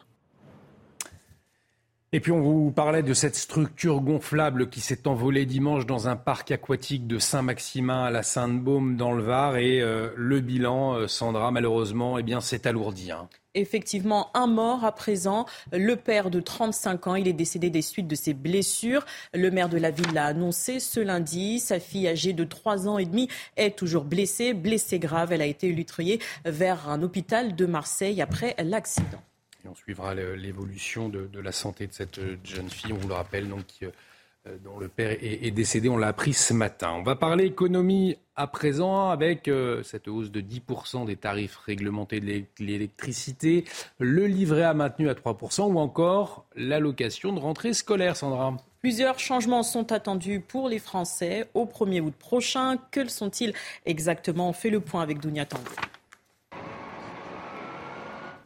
Et 2.14 2.20
puis 2.20 2.32
on 2.32 2.40
vous 2.40 2.70
parlait 2.70 3.02
de 3.02 3.12
cette 3.12 3.36
structure 3.36 4.00
gonflable 4.00 4.70
qui 4.70 4.80
s'est 4.80 5.06
envolée 5.06 5.44
dimanche 5.44 5.84
dans 5.84 6.08
un 6.08 6.16
parc 6.16 6.50
aquatique 6.50 7.06
de 7.06 7.18
Saint-Maximin 7.18 8.04
à 8.04 8.10
la 8.10 8.22
Sainte-Baume 8.22 8.96
dans 8.96 9.12
le 9.12 9.22
Var 9.22 9.58
et 9.58 9.82
euh, 9.82 10.08
le 10.16 10.40
bilan, 10.40 10.94
euh, 10.94 11.06
Sandra, 11.06 11.50
malheureusement, 11.50 12.16
eh 12.16 12.22
bien 12.22 12.40
s'est 12.40 12.66
alourdi. 12.66 13.10
Hein. 13.10 13.28
Effectivement, 13.54 14.30
un 14.32 14.46
mort 14.46 14.86
à 14.86 14.92
présent. 14.92 15.44
Le 15.70 15.96
père 15.96 16.30
de 16.30 16.40
35 16.40 17.08
ans, 17.08 17.14
il 17.14 17.28
est 17.28 17.34
décédé 17.34 17.68
des 17.68 17.82
suites 17.82 18.08
de 18.08 18.14
ses 18.14 18.32
blessures. 18.32 19.04
Le 19.34 19.50
maire 19.50 19.68
de 19.68 19.76
la 19.76 19.90
ville 19.90 20.14
l'a 20.14 20.24
annoncé 20.24 20.80
ce 20.80 21.00
lundi. 21.00 21.60
Sa 21.60 21.78
fille 21.78 22.08
âgée 22.08 22.32
de 22.32 22.44
3 22.44 22.88
ans 22.88 22.96
et 22.96 23.04
demi 23.04 23.28
est 23.58 23.76
toujours 23.76 24.04
blessée, 24.04 24.54
blessée 24.54 24.98
grave. 24.98 25.34
Elle 25.34 25.42
a 25.42 25.46
été 25.46 25.70
lutriée 25.72 26.20
vers 26.46 26.88
un 26.88 27.02
hôpital 27.02 27.54
de 27.54 27.66
Marseille 27.66 28.22
après 28.22 28.54
l'accident 28.64 29.22
on 29.66 29.74
suivra 29.74 30.14
l'évolution 30.14 31.08
de, 31.08 31.28
la 31.38 31.52
santé 31.52 31.86
de 31.86 31.92
cette 31.92 32.18
euh, 32.18 32.36
jeune 32.44 32.70
fille, 32.70 32.92
on 32.92 32.96
vous 32.96 33.08
le 33.08 33.14
rappelle, 33.14 33.48
donc, 33.48 33.64
euh, 33.82 34.56
dont 34.64 34.78
le 34.78 34.88
père 34.88 35.16
est, 35.20 35.50
décédé. 35.50 35.88
On 35.88 35.96
l'a 35.96 36.08
appris 36.08 36.32
ce 36.32 36.54
matin. 36.54 36.92
On 36.92 37.02
va 37.02 37.16
parler 37.16 37.44
économie 37.44 38.16
à 38.36 38.46
présent 38.46 39.10
avec 39.10 39.48
euh, 39.48 39.82
cette 39.82 40.08
hausse 40.08 40.30
de 40.30 40.40
10% 40.40 41.06
des 41.06 41.16
tarifs 41.16 41.56
réglementés 41.56 42.20
de 42.20 42.44
l'électricité, 42.60 43.64
le 43.98 44.26
livret 44.26 44.62
A 44.62 44.74
maintenu 44.74 45.08
à 45.08 45.14
3% 45.14 45.72
ou 45.72 45.78
encore 45.78 46.46
l'allocation 46.54 47.32
de 47.32 47.40
rentrée 47.40 47.74
scolaire, 47.74 48.16
Sandra. 48.16 48.56
Plusieurs 48.80 49.18
changements 49.18 49.64
sont 49.64 49.90
attendus 49.90 50.40
pour 50.40 50.68
les 50.68 50.78
Français 50.78 51.48
au 51.54 51.66
1er 51.66 52.00
août 52.00 52.14
prochain. 52.16 52.76
Que 52.92 53.08
sont-ils 53.08 53.52
exactement? 53.86 54.50
On 54.50 54.52
fait 54.52 54.70
le 54.70 54.80
point 54.80 55.02
avec 55.02 55.18
Dounia 55.18 55.46
Tango. 55.46 55.64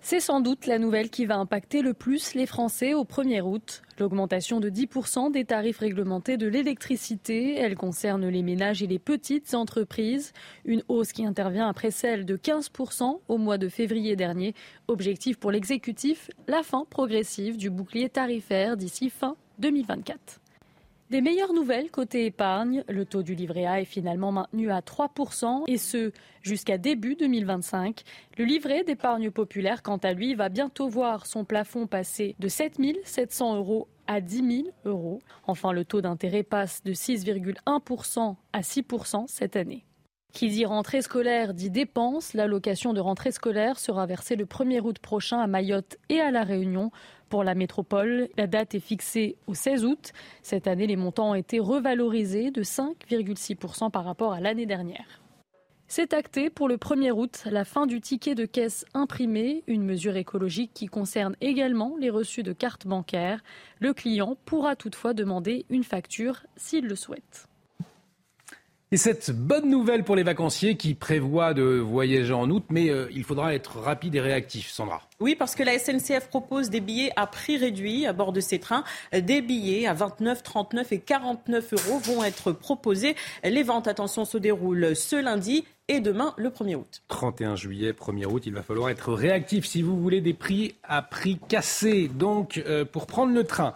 C'est 0.05 0.19
sans 0.19 0.41
doute 0.41 0.67
la 0.67 0.81
nouvelle 0.81 1.11
qui 1.11 1.27
va 1.27 1.37
impacter 1.37 1.81
le 1.81 1.95
plus 1.95 2.35
les 2.35 2.47
Français 2.47 2.93
au 2.93 3.05
1er 3.05 3.41
août. 3.41 3.83
L'augmentation 4.01 4.59
de 4.59 4.69
10% 4.69 5.31
des 5.31 5.45
tarifs 5.45 5.79
réglementés 5.79 6.37
de 6.37 6.49
l'électricité, 6.49 7.55
elle 7.55 7.77
concerne 7.77 8.27
les 8.27 8.43
ménages 8.43 8.83
et 8.83 8.89
les 8.89 8.99
petites 8.99 9.55
entreprises. 9.55 10.33
Une 10.65 10.83
hausse 10.89 11.13
qui 11.13 11.25
intervient 11.25 11.69
après 11.69 11.93
celle 11.93 12.27
de 12.27 12.37
15% 12.37 13.21
au 13.29 13.39
mois 13.39 13.59
de 13.59 13.69
février 13.69 14.17
dernier. 14.17 14.57
Objectif 14.89 15.39
pour 15.39 15.53
l'exécutif, 15.53 16.33
la 16.49 16.65
fin 16.65 16.85
progressive 16.91 17.57
du 17.57 17.71
bouclier 17.71 18.09
tarifaire 18.09 18.77
d'ici 18.77 19.09
fin 19.09 19.37
2024. 19.61 20.42
Des 21.13 21.21
meilleures 21.21 21.53
nouvelles 21.53 21.91
côté 21.91 22.25
épargne, 22.25 22.85
le 22.89 23.05
taux 23.05 23.23
du 23.23 23.35
livret 23.35 23.67
A 23.67 23.83
est 23.83 23.85
finalement 23.85 24.33
maintenu 24.33 24.71
à 24.71 24.81
3% 24.81 25.65
et 25.67 25.77
ce 25.77 26.11
jusqu'à 26.41 26.79
début 26.79 27.17
2025. 27.17 28.01
Le 28.39 28.47
livret 28.47 28.83
d'épargne 28.83 29.31
populaire, 29.31 29.83
quant 29.83 29.99
à 29.99 30.15
lui, 30.15 30.35
va 30.35 30.49
bientôt 30.49 30.89
voir 30.89 31.27
son 31.27 31.45
plafond 31.45 31.87
passer 31.87 32.35
de 32.39 32.49
7 32.49 32.81
700 33.05 33.57
euros 33.57 33.89
à 34.07 34.23
10 34.23 34.63
000 34.65 34.69
euros. 34.87 35.21
Enfin, 35.47 35.73
le 35.73 35.85
taux 35.85 36.01
d'intérêt 36.01 36.45
passe 36.45 36.83
de 36.83 36.95
6,1% 36.95 38.37
à 38.55 38.61
6% 38.63 39.25
cette 39.29 39.57
année. 39.57 39.85
Qui 40.33 40.49
dit 40.49 40.65
rentrée 40.65 41.03
scolaire 41.03 41.53
dit 41.53 41.69
dépenses. 41.69 42.33
L'allocation 42.33 42.95
de 42.95 43.01
rentrée 43.01 43.33
scolaire 43.33 43.79
sera 43.79 44.07
versée 44.07 44.35
le 44.35 44.47
1er 44.47 44.81
août 44.81 44.99
prochain 44.99 45.41
à 45.41 45.47
Mayotte 45.47 45.99
et 46.09 46.21
à 46.21 46.31
La 46.31 46.43
Réunion. 46.43 46.91
Pour 47.33 47.45
la 47.45 47.55
métropole, 47.55 48.29
la 48.37 48.47
date 48.47 48.75
est 48.75 48.79
fixée 48.79 49.37
au 49.47 49.55
16 49.55 49.87
août. 49.87 50.13
Cette 50.43 50.67
année, 50.67 50.87
les 50.87 50.97
montants 50.97 51.31
ont 51.31 51.35
été 51.35 51.61
revalorisés 51.61 52.51
de 52.51 52.63
5,6% 52.63 53.91
par 53.91 54.05
rapport 54.05 54.35
à 54.35 54.41
l'année 54.41 54.67
dernière. 54.67 55.23
C'est 55.89 56.13
acté 56.13 56.51
pour 56.51 56.69
le 56.69 56.77
1er 56.77 57.11
août 57.11 57.45
la 57.47 57.65
fin 57.65 57.87
du 57.87 58.03
ticket 58.03 58.35
de 58.35 58.45
caisse 58.45 58.85
imprimé, 58.93 59.65
une 59.67 59.83
mesure 59.83 60.17
écologique 60.17 60.73
qui 60.75 60.89
concerne 60.89 61.35
également 61.41 61.97
les 61.99 62.11
reçus 62.11 62.43
de 62.43 62.53
cartes 62.53 62.87
bancaires. 62.87 63.43
Le 63.81 63.95
client 63.95 64.37
pourra 64.45 64.77
toutefois 64.77 65.15
demander 65.15 65.65
une 65.71 65.85
facture 65.85 66.45
s'il 66.57 66.85
le 66.85 66.97
souhaite. 66.97 67.49
Et 68.95 68.99
cette 68.99 69.31
bonne 69.31 69.71
nouvelle 69.71 70.05
pour 70.05 70.17
les 70.17 70.23
vacanciers 70.23 70.77
qui 70.77 70.93
prévoient 70.93 71.55
de 71.55 71.63
voyager 71.63 72.35
en 72.35 72.51
août, 72.51 72.65
mais 72.69 72.91
euh, 72.91 73.09
il 73.11 73.25
faudra 73.25 73.55
être 73.55 73.79
rapide 73.79 74.17
et 74.17 74.21
réactif, 74.21 74.69
Sandra. 74.69 75.01
Oui, 75.19 75.35
parce 75.35 75.55
que 75.55 75.63
la 75.63 75.79
SNCF 75.79 76.29
propose 76.29 76.69
des 76.69 76.83
billets 76.83 77.11
à 77.17 77.27
prix 77.27 77.57
réduit 77.57 78.05
à 78.05 78.13
bord 78.13 78.35
de 78.35 78.41
ces 78.41 78.59
trains. 78.59 78.85
Des 79.19 79.41
billets 79.41 79.87
à 79.87 79.95
29, 79.95 80.43
39 80.43 80.93
et 80.93 80.99
49 80.99 81.73
euros 81.73 82.01
vont 82.01 82.23
être 82.23 82.53
proposés. 82.53 83.17
Les 83.43 83.63
ventes, 83.63 83.89
attention, 83.89 84.27
se 84.27 84.37
déroulent 84.37 84.95
ce 84.95 85.17
lundi 85.17 85.65
et 85.89 86.01
demain, 86.01 86.35
le 86.37 86.51
1er 86.51 86.75
août. 86.75 87.03
31 87.09 87.57
juillet, 87.57 87.93
1er 87.93 88.27
août, 88.27 88.43
il 88.45 88.53
va 88.53 88.63
falloir 88.63 88.91
être 88.91 89.15
réactif 89.15 89.65
si 89.65 89.81
vous 89.81 89.99
voulez 89.99 90.21
des 90.21 90.35
prix 90.35 90.75
à 90.83 91.01
prix 91.01 91.39
cassés. 91.49 92.09
Donc, 92.09 92.63
euh, 92.67 92.85
pour 92.85 93.07
prendre 93.07 93.33
le 93.33 93.45
train, 93.45 93.73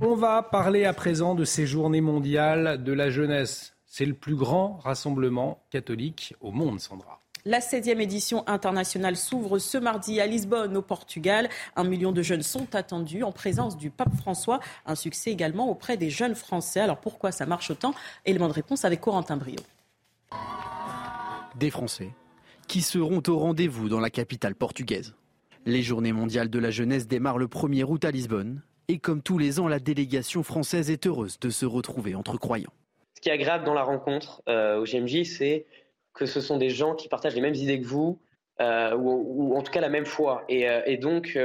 on 0.00 0.14
va 0.14 0.42
parler 0.42 0.84
à 0.84 0.92
présent 0.92 1.34
de 1.34 1.44
ces 1.44 1.66
journées 1.66 2.00
mondiales 2.00 2.84
de 2.84 2.92
la 2.92 3.10
jeunesse. 3.10 3.73
C'est 3.96 4.06
le 4.06 4.14
plus 4.14 4.34
grand 4.34 4.80
rassemblement 4.82 5.62
catholique 5.70 6.34
au 6.40 6.50
monde, 6.50 6.80
Sandra. 6.80 7.20
La 7.44 7.60
16e 7.60 8.00
édition 8.00 8.42
internationale 8.48 9.16
s'ouvre 9.16 9.60
ce 9.60 9.78
mardi 9.78 10.20
à 10.20 10.26
Lisbonne, 10.26 10.76
au 10.76 10.82
Portugal. 10.82 11.48
Un 11.76 11.84
million 11.84 12.10
de 12.10 12.20
jeunes 12.20 12.42
sont 12.42 12.74
attendus 12.74 13.22
en 13.22 13.30
présence 13.30 13.76
du 13.76 13.90
pape 13.90 14.12
François. 14.16 14.58
Un 14.84 14.96
succès 14.96 15.30
également 15.30 15.70
auprès 15.70 15.96
des 15.96 16.10
jeunes 16.10 16.34
Français. 16.34 16.80
Alors 16.80 17.00
pourquoi 17.00 17.30
ça 17.30 17.46
marche 17.46 17.70
autant 17.70 17.94
Élément 18.26 18.48
de 18.48 18.54
réponse 18.54 18.84
avec 18.84 19.00
Corentin 19.00 19.36
Brio. 19.36 19.60
Des 21.56 21.70
Français 21.70 22.10
qui 22.66 22.80
seront 22.80 23.22
au 23.28 23.38
rendez-vous 23.38 23.88
dans 23.88 24.00
la 24.00 24.10
capitale 24.10 24.56
portugaise. 24.56 25.14
Les 25.66 25.82
Journées 25.82 26.12
mondiales 26.12 26.50
de 26.50 26.58
la 26.58 26.72
jeunesse 26.72 27.06
démarrent 27.06 27.38
le 27.38 27.46
1er 27.46 27.84
août 27.84 28.04
à 28.04 28.10
Lisbonne. 28.10 28.60
Et 28.88 28.98
comme 28.98 29.22
tous 29.22 29.38
les 29.38 29.60
ans, 29.60 29.68
la 29.68 29.78
délégation 29.78 30.42
française 30.42 30.90
est 30.90 31.06
heureuse 31.06 31.38
de 31.38 31.50
se 31.50 31.64
retrouver 31.64 32.16
entre 32.16 32.38
croyants 32.38 32.72
qui 33.24 33.30
est 33.30 33.32
agréable 33.32 33.64
dans 33.64 33.72
la 33.72 33.82
rencontre 33.82 34.42
euh, 34.50 34.78
au 34.78 34.84
GMJ, 34.84 35.24
c'est 35.24 35.64
que 36.12 36.26
ce 36.26 36.42
sont 36.42 36.58
des 36.58 36.68
gens 36.68 36.94
qui 36.94 37.08
partagent 37.08 37.34
les 37.34 37.40
mêmes 37.40 37.54
idées 37.54 37.80
que 37.80 37.86
vous, 37.86 38.20
euh, 38.60 38.94
ou, 38.94 39.56
en 39.56 39.62
tout 39.62 39.72
cas 39.72 39.80
la 39.80 39.88
même 39.88 40.04
foi. 40.04 40.44
Et, 40.50 40.68
euh, 40.68 40.96
donc, 40.98 41.38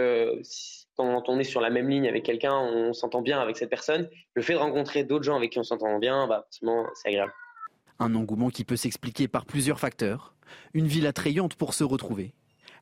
quand 0.98 1.30
on 1.30 1.40
est 1.40 1.46
sur 1.46 1.62
la 1.62 1.70
même 1.70 1.88
ligne 1.88 2.06
avec 2.10 2.24
quelqu'un, 2.24 2.54
on 2.54 2.92
s'entend 2.92 3.22
bien 3.22 3.40
avec 3.40 3.56
cette 3.56 3.70
personne. 3.70 4.10
Le 4.34 4.42
fait 4.42 4.54
de 4.54 4.58
rencontrer 4.58 5.06
d'autres 5.06 5.24
gens 5.24 5.38
avec 5.38 5.54
qui 5.54 5.60
on 5.60 5.64
s'entend 5.64 6.00
bien, 6.00 6.28
bah, 6.28 6.46
c'est 6.52 7.08
agréable. 7.08 7.32
Un 7.98 8.14
engouement 8.14 8.50
qui 8.50 8.66
peut 8.66 8.76
s'expliquer 8.76 9.30
par 9.30 9.46
plusieurs 9.46 9.80
facteurs. 9.80 10.34
Une 10.74 10.86
ville 10.86 11.08
attrayante 11.08 11.56
pour 11.56 11.74
se 11.74 11.86
retrouver, 11.86 12.34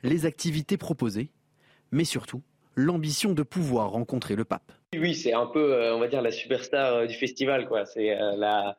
les 0.01 0.25
activités 0.25 0.77
proposées, 0.77 1.29
mais 1.91 2.03
surtout 2.03 2.41
l'ambition 2.75 3.33
de 3.33 3.43
pouvoir 3.43 3.91
rencontrer 3.91 4.35
le 4.35 4.45
pape. 4.45 4.71
Oui, 4.95 5.13
c'est 5.13 5.33
un 5.33 5.45
peu, 5.45 5.91
on 5.93 5.99
va 5.99 6.07
dire, 6.07 6.21
la 6.23 6.31
superstar 6.31 7.05
du 7.05 7.13
festival. 7.13 7.67
quoi. 7.67 7.85
C'est 7.85 8.15
la, 8.15 8.77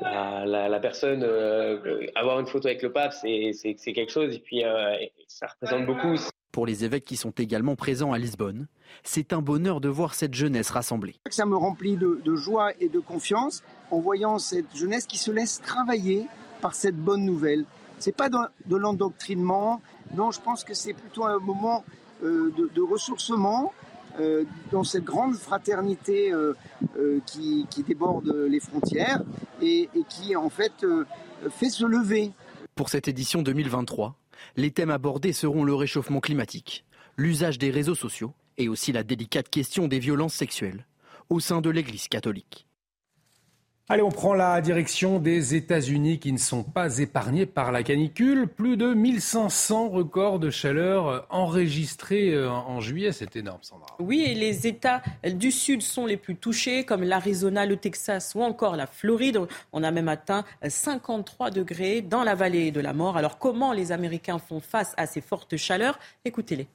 la, 0.00 0.80
personne, 0.80 1.22
euh, 1.22 2.06
avoir 2.14 2.40
une 2.40 2.46
photo 2.46 2.68
avec 2.68 2.82
le 2.82 2.92
pape, 2.92 3.12
c'est 3.12 3.92
quelque 3.92 4.12
chose, 4.12 4.34
et 4.34 4.40
puis 4.40 4.64
euh, 4.64 4.96
ça 5.28 5.46
représente 5.46 5.86
beaucoup. 5.86 6.16
Pour 6.52 6.66
les 6.66 6.84
évêques 6.84 7.04
qui 7.04 7.16
sont 7.16 7.32
également 7.32 7.74
présents 7.74 8.12
à 8.12 8.18
Lisbonne, 8.18 8.68
c'est 9.02 9.32
un 9.32 9.42
bonheur 9.42 9.80
de 9.80 9.88
voir 9.88 10.14
cette 10.14 10.34
jeunesse 10.34 10.70
rassemblée. 10.70 11.16
Ça 11.30 11.46
me 11.46 11.56
remplit 11.56 11.96
de, 11.96 12.36
joie 12.36 12.72
et 12.80 12.88
de 12.88 13.00
confiance 13.00 13.62
en 13.90 13.98
voyant 13.98 14.38
cette 14.38 14.74
jeunesse 14.76 15.06
qui 15.06 15.18
se 15.18 15.32
laisse 15.32 15.60
travailler 15.60 16.26
par 16.60 16.74
cette 16.74 16.96
bonne 16.96 17.24
nouvelle. 17.24 17.64
C'est 17.98 18.16
pas 18.16 18.28
de, 18.28 18.76
l'endoctrinement, 18.76 19.80
non, 20.14 20.30
je 20.30 20.40
pense 20.40 20.62
que 20.62 20.74
c'est 20.74 20.92
plutôt 20.92 21.24
un 21.24 21.38
moment 21.38 21.84
euh, 22.22 22.52
de 22.56 22.82
ressourcement, 22.82 23.72
euh, 24.20 24.44
dans 24.70 24.84
cette 24.84 25.04
grande 25.04 25.34
fraternité 25.34 26.32
euh, 26.32 26.54
euh, 26.96 27.20
qui, 27.26 27.66
déborde 27.86 28.32
les 28.48 28.60
frontières 28.60 29.22
et, 29.60 29.88
et 29.94 30.04
qui 30.08 30.36
en 30.36 30.48
fait 30.48 30.86
fait 31.50 31.68
se 31.68 31.84
lever. 31.84 32.32
Pour 32.74 32.88
cette 32.88 33.08
édition 33.08 33.42
2023, 33.42 34.16
les 34.56 34.70
thèmes 34.70 34.90
abordés 34.90 35.32
seront 35.32 35.64
le 35.64 35.74
réchauffement 35.74 36.20
climatique, 36.20 36.84
l'usage 37.16 37.58
des 37.58 37.70
réseaux 37.70 37.94
sociaux 37.94 38.32
et 38.56 38.68
aussi 38.68 38.92
la 38.92 39.02
délicate 39.02 39.48
question 39.48 39.88
des 39.88 39.98
violences 39.98 40.34
sexuelles 40.34 40.86
au 41.28 41.40
sein 41.40 41.60
de 41.60 41.70
l'Église 41.70 42.08
catholique. 42.08 42.66
Allez, 43.90 44.00
on 44.00 44.08
prend 44.08 44.32
la 44.32 44.62
direction 44.62 45.18
des 45.18 45.54
États-Unis 45.54 46.18
qui 46.18 46.32
ne 46.32 46.38
sont 46.38 46.62
pas 46.62 47.00
épargnés 47.00 47.44
par 47.44 47.70
la 47.70 47.82
canicule. 47.82 48.48
Plus 48.48 48.78
de 48.78 48.94
1500 48.94 49.90
records 49.90 50.38
de 50.38 50.48
chaleur 50.48 51.26
enregistrés 51.28 52.32
euh, 52.32 52.50
en 52.50 52.80
juillet. 52.80 53.12
C'est 53.12 53.36
énorme, 53.36 53.58
Sandra. 53.60 53.88
Oui, 53.98 54.22
et 54.22 54.34
les 54.34 54.66
États 54.66 55.02
du 55.26 55.50
Sud 55.50 55.82
sont 55.82 56.06
les 56.06 56.16
plus 56.16 56.34
touchés, 56.34 56.84
comme 56.84 57.02
l'Arizona, 57.02 57.66
le 57.66 57.76
Texas 57.76 58.34
ou 58.34 58.40
encore 58.40 58.76
la 58.76 58.86
Floride. 58.86 59.38
On 59.74 59.82
a 59.82 59.90
même 59.90 60.08
atteint 60.08 60.46
53 60.66 61.50
degrés 61.50 62.00
dans 62.00 62.24
la 62.24 62.34
vallée 62.34 62.70
de 62.70 62.80
la 62.80 62.94
mort. 62.94 63.18
Alors, 63.18 63.36
comment 63.36 63.74
les 63.74 63.92
Américains 63.92 64.38
font 64.38 64.60
face 64.60 64.94
à 64.96 65.04
ces 65.06 65.20
fortes 65.20 65.58
chaleurs? 65.58 65.98
Écoutez-les. 66.24 66.68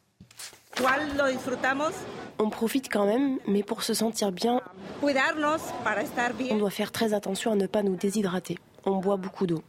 On 2.39 2.49
profite 2.49 2.89
quand 2.91 3.05
même, 3.05 3.39
mais 3.47 3.63
pour 3.63 3.83
se 3.83 3.93
sentir 3.93 4.31
bien, 4.31 4.61
on 5.01 6.57
doit 6.57 6.69
faire 6.69 6.91
très 6.91 7.13
attention 7.13 7.51
à 7.51 7.55
ne 7.55 7.67
pas 7.67 7.83
nous 7.83 7.95
déshydrater. 7.95 8.57
On 8.85 8.97
boit 8.97 9.17
beaucoup 9.17 9.45
d'eau. 9.45 9.61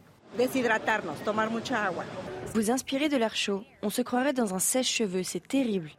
Vous 2.53 2.71
inspirez 2.71 3.09
de 3.09 3.17
l'air 3.17 3.35
chaud. 3.35 3.63
On 3.81 3.89
se 3.89 4.01
croirait 4.01 4.33
dans 4.33 4.53
un 4.53 4.59
sèche-cheveux, 4.59 5.23
c'est 5.23 5.45
terrible. 5.45 5.89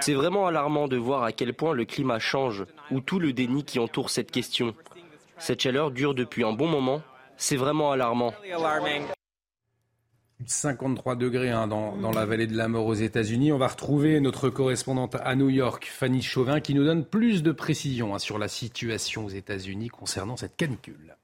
C'est 0.00 0.14
vraiment 0.14 0.46
alarmant 0.46 0.88
de 0.88 0.96
voir 0.96 1.24
à 1.24 1.32
quel 1.32 1.54
point 1.54 1.72
le 1.72 1.84
climat 1.84 2.18
change, 2.18 2.64
ou 2.90 3.00
tout 3.00 3.18
le 3.18 3.32
déni 3.32 3.64
qui 3.64 3.78
entoure 3.78 4.10
cette 4.10 4.30
question. 4.30 4.74
Cette 5.38 5.62
chaleur 5.62 5.90
dure 5.90 6.14
depuis 6.14 6.44
un 6.44 6.52
bon 6.52 6.68
moment. 6.68 7.02
C'est 7.36 7.56
vraiment 7.56 7.92
alarmant. 7.92 8.32
53 10.46 11.16
degrés 11.16 11.50
hein, 11.50 11.66
dans, 11.66 12.12
la 12.12 12.24
vallée 12.24 12.46
de 12.46 12.56
la 12.56 12.68
mort 12.68 12.86
aux 12.86 12.94
États-Unis. 12.94 13.52
On 13.52 13.58
va 13.58 13.68
retrouver 13.68 14.20
notre 14.20 14.50
correspondante 14.50 15.16
à 15.16 15.34
New 15.34 15.48
York, 15.48 15.90
Fanny 15.92 16.22
Chauvin, 16.22 16.60
qui 16.60 16.74
nous 16.74 16.84
donne 16.84 17.04
plus 17.04 17.42
de 17.42 17.52
précisions 17.52 18.14
hein, 18.14 18.18
sur 18.18 18.38
la 18.38 18.48
situation 18.48 19.26
aux 19.26 19.30
États-Unis 19.30 19.88
concernant 19.88 20.36
cette 20.36 20.56
canicule. 20.56 21.17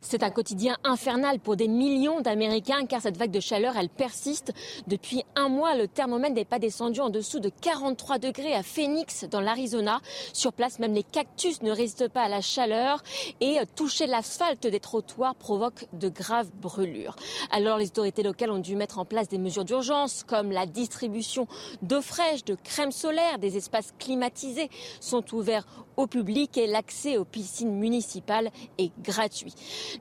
C'est 0.00 0.22
un 0.22 0.30
quotidien 0.30 0.76
infernal 0.84 1.40
pour 1.40 1.56
des 1.56 1.66
millions 1.66 2.20
d'Américains 2.20 2.86
car 2.86 3.02
cette 3.02 3.16
vague 3.16 3.32
de 3.32 3.40
chaleur, 3.40 3.76
elle 3.76 3.88
persiste. 3.88 4.52
Depuis 4.86 5.24
un 5.34 5.48
mois, 5.48 5.74
le 5.74 5.88
thermomètre 5.88 6.34
n'est 6.34 6.44
pas 6.44 6.60
descendu 6.60 7.00
en 7.00 7.10
dessous 7.10 7.40
de 7.40 7.48
43 7.48 8.18
degrés 8.18 8.54
à 8.54 8.62
Phoenix, 8.62 9.24
dans 9.28 9.40
l'Arizona. 9.40 10.00
Sur 10.32 10.52
place, 10.52 10.78
même 10.78 10.94
les 10.94 11.02
cactus 11.02 11.62
ne 11.62 11.72
résistent 11.72 12.08
pas 12.08 12.22
à 12.22 12.28
la 12.28 12.40
chaleur 12.40 13.02
et 13.40 13.58
toucher 13.74 14.06
l'asphalte 14.06 14.68
des 14.68 14.78
trottoirs 14.78 15.34
provoque 15.34 15.86
de 15.92 16.08
graves 16.08 16.50
brûlures. 16.52 17.16
Alors 17.50 17.76
les 17.76 17.88
autorités 17.88 18.22
locales 18.22 18.52
ont 18.52 18.58
dû 18.58 18.76
mettre 18.76 19.00
en 19.00 19.04
place 19.04 19.28
des 19.28 19.38
mesures 19.38 19.64
d'urgence 19.64 20.22
comme 20.22 20.52
la 20.52 20.66
distribution 20.66 21.48
d'eau 21.82 22.02
fraîche, 22.02 22.44
de 22.44 22.54
crème 22.54 22.92
solaire, 22.92 23.40
des 23.40 23.56
espaces 23.56 23.92
climatisés 23.98 24.70
sont 25.00 25.34
ouverts 25.34 25.66
au 25.98 26.06
public 26.06 26.56
et 26.56 26.66
l'accès 26.68 27.18
aux 27.18 27.24
piscines 27.24 27.74
municipales 27.74 28.50
est 28.78 28.92
gratuit. 29.02 29.52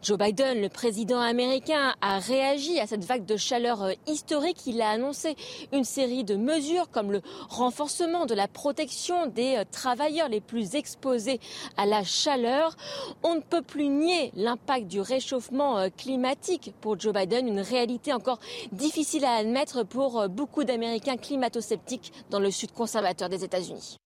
Joe 0.03 0.17
Biden, 0.17 0.61
le 0.61 0.69
président 0.69 1.19
américain, 1.19 1.95
a 2.01 2.19
réagi 2.19 2.79
à 2.79 2.85
cette 2.85 3.03
vague 3.03 3.25
de 3.25 3.35
chaleur 3.35 3.81
euh, 3.81 3.93
historique. 4.05 4.67
Il 4.67 4.81
a 4.81 4.91
annoncé 4.91 5.35
une 5.73 5.83
série 5.83 6.23
de 6.23 6.35
mesures 6.35 6.89
comme 6.91 7.11
le 7.11 7.21
renforcement 7.49 8.27
de 8.27 8.35
la 8.35 8.47
protection 8.47 9.25
des 9.25 9.55
euh, 9.57 9.63
travailleurs 9.69 10.29
les 10.29 10.39
plus 10.39 10.75
exposés 10.75 11.39
à 11.77 11.87
la 11.87 12.03
chaleur. 12.03 12.77
On 13.23 13.35
ne 13.35 13.41
peut 13.41 13.63
plus 13.63 13.89
nier 13.89 14.31
l'impact 14.35 14.87
du 14.87 15.01
réchauffement 15.01 15.79
euh, 15.79 15.89
climatique 15.89 16.73
pour 16.79 16.99
Joe 16.99 17.13
Biden, 17.13 17.47
une 17.47 17.61
réalité 17.61 18.13
encore 18.13 18.39
difficile 18.71 19.25
à 19.25 19.33
admettre 19.33 19.83
pour 19.83 20.29
beaucoup 20.29 20.63
d'Américains 20.63 21.17
climato-sceptiques 21.17 22.13
dans 22.29 22.39
le 22.39 22.51
sud 22.51 22.71
conservateur 22.71 23.29
des 23.29 23.43
États-Unis. 23.43 23.97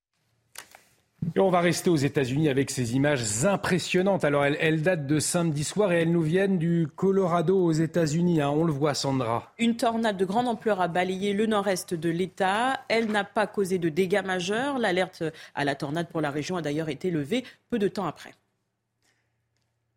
Et 1.35 1.39
on 1.39 1.49
va 1.49 1.61
rester 1.61 1.89
aux 1.89 1.95
États-Unis 1.95 2.49
avec 2.49 2.69
ces 2.71 2.95
images 2.95 3.45
impressionnantes. 3.45 4.25
Alors, 4.25 4.43
elles, 4.43 4.81
datent 4.81 5.07
de 5.07 5.19
samedi 5.19 5.63
soir 5.63 5.93
et 5.93 6.01
elles 6.01 6.11
nous 6.11 6.21
viennent 6.21 6.57
du 6.57 6.87
Colorado 6.93 7.57
aux 7.57 7.71
États-Unis. 7.71 8.41
Hein. 8.41 8.49
On 8.49 8.65
le 8.65 8.73
voit, 8.73 8.93
Sandra. 8.93 9.53
Une 9.57 9.77
tornade 9.77 10.17
de 10.17 10.25
grande 10.25 10.47
ampleur 10.47 10.81
a 10.81 10.89
balayé 10.89 11.33
le 11.33 11.45
nord-est 11.45 11.93
de 11.93 12.09
l'État. 12.09 12.81
Elle 12.89 13.07
n'a 13.11 13.23
pas 13.23 13.47
causé 13.47 13.77
de 13.77 13.87
dégâts 13.87 14.23
majeurs. 14.25 14.77
L'alerte 14.77 15.23
à 15.55 15.63
la 15.63 15.75
tornade 15.75 16.09
pour 16.09 16.19
la 16.19 16.31
région 16.31 16.57
a 16.57 16.61
d'ailleurs 16.61 16.89
été 16.89 17.11
levée 17.11 17.45
peu 17.69 17.79
de 17.79 17.87
temps 17.87 18.07
après. 18.07 18.33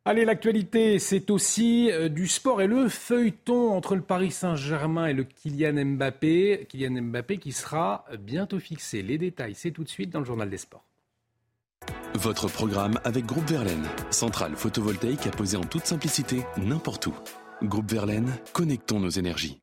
Allez, 0.05 0.27
l'actualité, 0.27 0.99
c'est 0.99 1.31
aussi 1.31 1.91
euh, 1.91 2.11
du 2.11 2.29
sport 2.29 2.61
et 2.61 2.67
le 2.67 2.91
feuilleton 2.91 3.73
entre 3.73 3.97
le 3.97 4.03
Paris 4.03 4.31
Saint-Germain 4.31 5.07
et 5.07 5.15
le 5.15 5.25
Kylian 5.25 5.85
Mbappé. 5.85 6.67
Kylian 6.69 7.03
Mbappé 7.03 7.39
qui 7.39 7.53
sera 7.53 8.05
bientôt 8.21 8.61
fixé. 8.61 9.03
Les 9.03 9.17
détails, 9.17 9.55
c'est 9.55 9.71
tout 9.71 9.83
de 9.83 9.89
suite 9.89 10.11
dans 10.11 10.21
le 10.21 10.27
journal 10.27 10.51
des 10.51 10.59
sports. 10.59 10.85
Votre 12.17 12.47
programme 12.47 13.01
avec 13.03 13.27
Groupe 13.27 13.51
Verlaine, 13.51 13.89
centrale 14.11 14.55
photovoltaïque 14.55 15.27
à 15.27 15.31
poser 15.31 15.57
en 15.57 15.65
toute 15.65 15.85
simplicité 15.85 16.45
n'importe 16.57 17.09
où. 17.09 17.15
Groupe 17.61 17.91
Verlaine, 17.91 18.31
connectons 18.53 19.01
nos 19.01 19.11
énergies. 19.11 19.59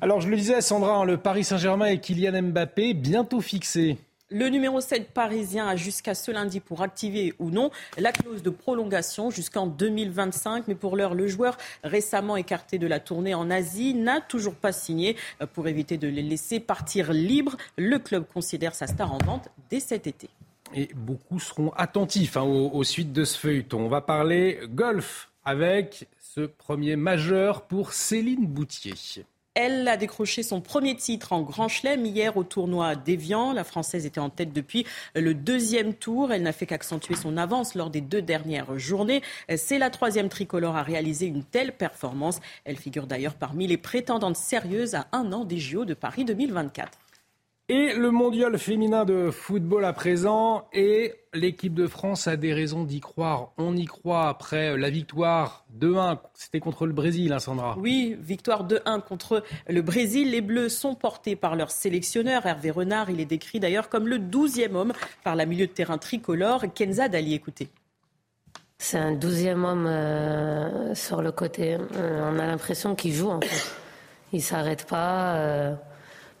Alors 0.00 0.22
je 0.22 0.28
le 0.28 0.36
disais 0.36 0.62
Sandra, 0.62 0.96
hein, 0.96 1.04
le 1.04 1.18
Paris 1.18 1.44
Saint-Germain 1.44 1.86
et 1.86 2.00
Kylian 2.00 2.40
Mbappé 2.42 2.94
bientôt 2.94 3.42
fixés. 3.42 3.98
Le 4.30 4.48
numéro 4.48 4.80
7 4.80 5.10
parisien 5.10 5.68
a 5.68 5.76
jusqu'à 5.76 6.14
ce 6.14 6.30
lundi 6.30 6.58
pour 6.58 6.80
activer 6.82 7.34
ou 7.38 7.50
non 7.50 7.70
la 7.98 8.12
clause 8.12 8.42
de 8.42 8.50
prolongation 8.50 9.30
jusqu'en 9.30 9.66
2025. 9.66 10.66
Mais 10.68 10.74
pour 10.74 10.96
l'heure, 10.96 11.14
le 11.14 11.28
joueur 11.28 11.58
récemment 11.84 12.36
écarté 12.36 12.78
de 12.78 12.86
la 12.86 12.98
tournée 12.98 13.34
en 13.34 13.50
Asie 13.50 13.94
n'a 13.94 14.22
toujours 14.22 14.54
pas 14.54 14.72
signé. 14.72 15.16
Pour 15.52 15.68
éviter 15.68 15.98
de 15.98 16.08
les 16.08 16.22
laisser 16.22 16.60
partir 16.60 17.12
libres, 17.12 17.56
le 17.76 17.98
club 17.98 18.24
considère 18.32 18.74
sa 18.74 18.86
star 18.86 19.12
en 19.12 19.18
vente 19.18 19.48
dès 19.70 19.80
cet 19.80 20.06
été 20.06 20.28
et 20.74 20.88
beaucoup 20.94 21.38
seront 21.38 21.72
attentifs 21.76 22.36
hein, 22.36 22.42
aux, 22.42 22.84
suites 22.84 23.12
de 23.12 23.24
ce 23.24 23.38
feuilleton. 23.38 23.80
On 23.80 23.88
va 23.88 24.00
parler 24.00 24.60
golf 24.68 25.30
avec 25.44 26.08
ce 26.18 26.42
premier 26.42 26.96
majeur 26.96 27.62
pour 27.62 27.92
Céline 27.92 28.46
Boutier. 28.46 28.94
Elle 29.58 29.88
a 29.88 29.96
décroché 29.96 30.42
son 30.42 30.60
premier 30.60 30.94
titre 30.96 31.32
en 31.32 31.40
Grand 31.40 31.68
Chelem 31.68 32.04
hier 32.04 32.36
au 32.36 32.44
tournoi 32.44 32.94
d'Evian. 32.94 33.54
La 33.54 33.64
Française 33.64 34.04
était 34.04 34.20
en 34.20 34.28
tête 34.28 34.52
depuis 34.52 34.84
le 35.14 35.32
deuxième 35.32 35.94
tour. 35.94 36.30
Elle 36.30 36.42
n'a 36.42 36.52
fait 36.52 36.66
qu'accentuer 36.66 37.16
son 37.16 37.38
avance 37.38 37.74
lors 37.74 37.88
des 37.88 38.02
deux 38.02 38.20
dernières 38.20 38.78
journées. 38.78 39.22
C'est 39.56 39.78
la 39.78 39.88
troisième 39.88 40.28
tricolore 40.28 40.76
à 40.76 40.82
réaliser 40.82 41.24
une 41.24 41.42
telle 41.42 41.72
performance. 41.72 42.40
Elle 42.66 42.76
figure 42.76 43.06
d'ailleurs 43.06 43.34
parmi 43.34 43.66
les 43.66 43.78
prétendantes 43.78 44.36
sérieuses 44.36 44.94
à 44.94 45.06
un 45.12 45.32
an 45.32 45.46
des 45.46 45.58
JO 45.58 45.86
de 45.86 45.94
Paris 45.94 46.26
2024. 46.26 46.98
Et 47.68 47.94
le 47.94 48.12
mondial 48.12 48.56
féminin 48.58 49.04
de 49.04 49.32
football 49.32 49.84
à 49.84 49.92
présent, 49.92 50.68
et 50.72 51.14
l'équipe 51.34 51.74
de 51.74 51.88
France 51.88 52.28
a 52.28 52.36
des 52.36 52.54
raisons 52.54 52.84
d'y 52.84 53.00
croire. 53.00 53.50
On 53.58 53.76
y 53.76 53.86
croit 53.86 54.28
après 54.28 54.76
la 54.76 54.88
victoire 54.88 55.64
2-1, 55.76 56.18
c'était 56.34 56.60
contre 56.60 56.86
le 56.86 56.92
Brésil, 56.92 57.32
hein, 57.32 57.40
Sandra 57.40 57.76
Oui, 57.76 58.16
victoire 58.20 58.68
2-1 58.68 59.02
contre 59.02 59.42
le 59.68 59.82
Brésil. 59.82 60.30
Les 60.30 60.42
Bleus 60.42 60.68
sont 60.68 60.94
portés 60.94 61.34
par 61.34 61.56
leur 61.56 61.72
sélectionneur, 61.72 62.46
Hervé 62.46 62.70
Renard. 62.70 63.10
Il 63.10 63.18
est 63.18 63.24
décrit 63.24 63.58
d'ailleurs 63.58 63.88
comme 63.88 64.06
le 64.06 64.18
12e 64.18 64.76
homme 64.76 64.92
par 65.24 65.34
la 65.34 65.44
milieu 65.44 65.66
de 65.66 65.72
terrain 65.72 65.98
tricolore. 65.98 66.66
Kenza 66.72 67.08
Dali, 67.08 67.34
écoutez. 67.34 67.68
C'est 68.78 68.98
un 68.98 69.12
douzième 69.12 69.64
homme 69.64 69.86
euh, 69.88 70.94
sur 70.94 71.20
le 71.20 71.32
côté. 71.32 71.78
Euh, 71.96 72.30
on 72.32 72.38
a 72.38 72.46
l'impression 72.46 72.94
qu'il 72.94 73.12
joue 73.12 73.30
en 73.30 73.40
fait. 73.40 73.74
Il 74.32 74.42
s'arrête 74.42 74.86
pas. 74.86 75.34
Euh, 75.34 75.74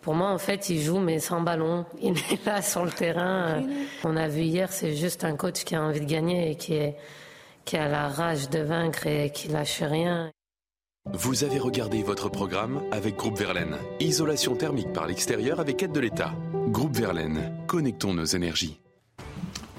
pour 0.06 0.14
moi, 0.14 0.30
en 0.30 0.38
fait, 0.38 0.70
il 0.70 0.80
joue 0.80 1.00
mais 1.00 1.18
sans 1.18 1.40
ballon. 1.40 1.84
Il 2.00 2.16
est 2.16 2.46
là 2.46 2.62
sur 2.62 2.84
le 2.84 2.92
terrain. 2.92 3.60
On 4.04 4.16
a 4.16 4.28
vu 4.28 4.42
hier, 4.42 4.72
c'est 4.72 4.94
juste 4.94 5.24
un 5.24 5.34
coach 5.34 5.64
qui 5.64 5.74
a 5.74 5.82
envie 5.82 5.98
de 5.98 6.04
gagner 6.04 6.52
et 6.52 6.54
qui, 6.54 7.76
a 7.76 7.88
la 7.88 8.06
rage 8.06 8.48
de 8.48 8.60
vaincre 8.60 9.08
et 9.08 9.30
qui 9.30 9.48
lâche 9.48 9.82
rien. 9.82 10.30
Vous 11.12 11.42
avez 11.42 11.58
regardé 11.58 12.04
votre 12.04 12.28
programme 12.28 12.82
avec 12.92 13.16
Groupe 13.16 13.36
Verlaine. 13.36 13.78
Isolation 13.98 14.54
thermique 14.54 14.92
par 14.92 15.08
l'extérieur 15.08 15.58
avec 15.58 15.82
aide 15.82 15.90
de 15.90 15.98
l'État. 15.98 16.32
Groupe 16.68 16.94
Verlaine, 16.94 17.52
connectons 17.66 18.14
nos 18.14 18.26
énergies. 18.26 18.78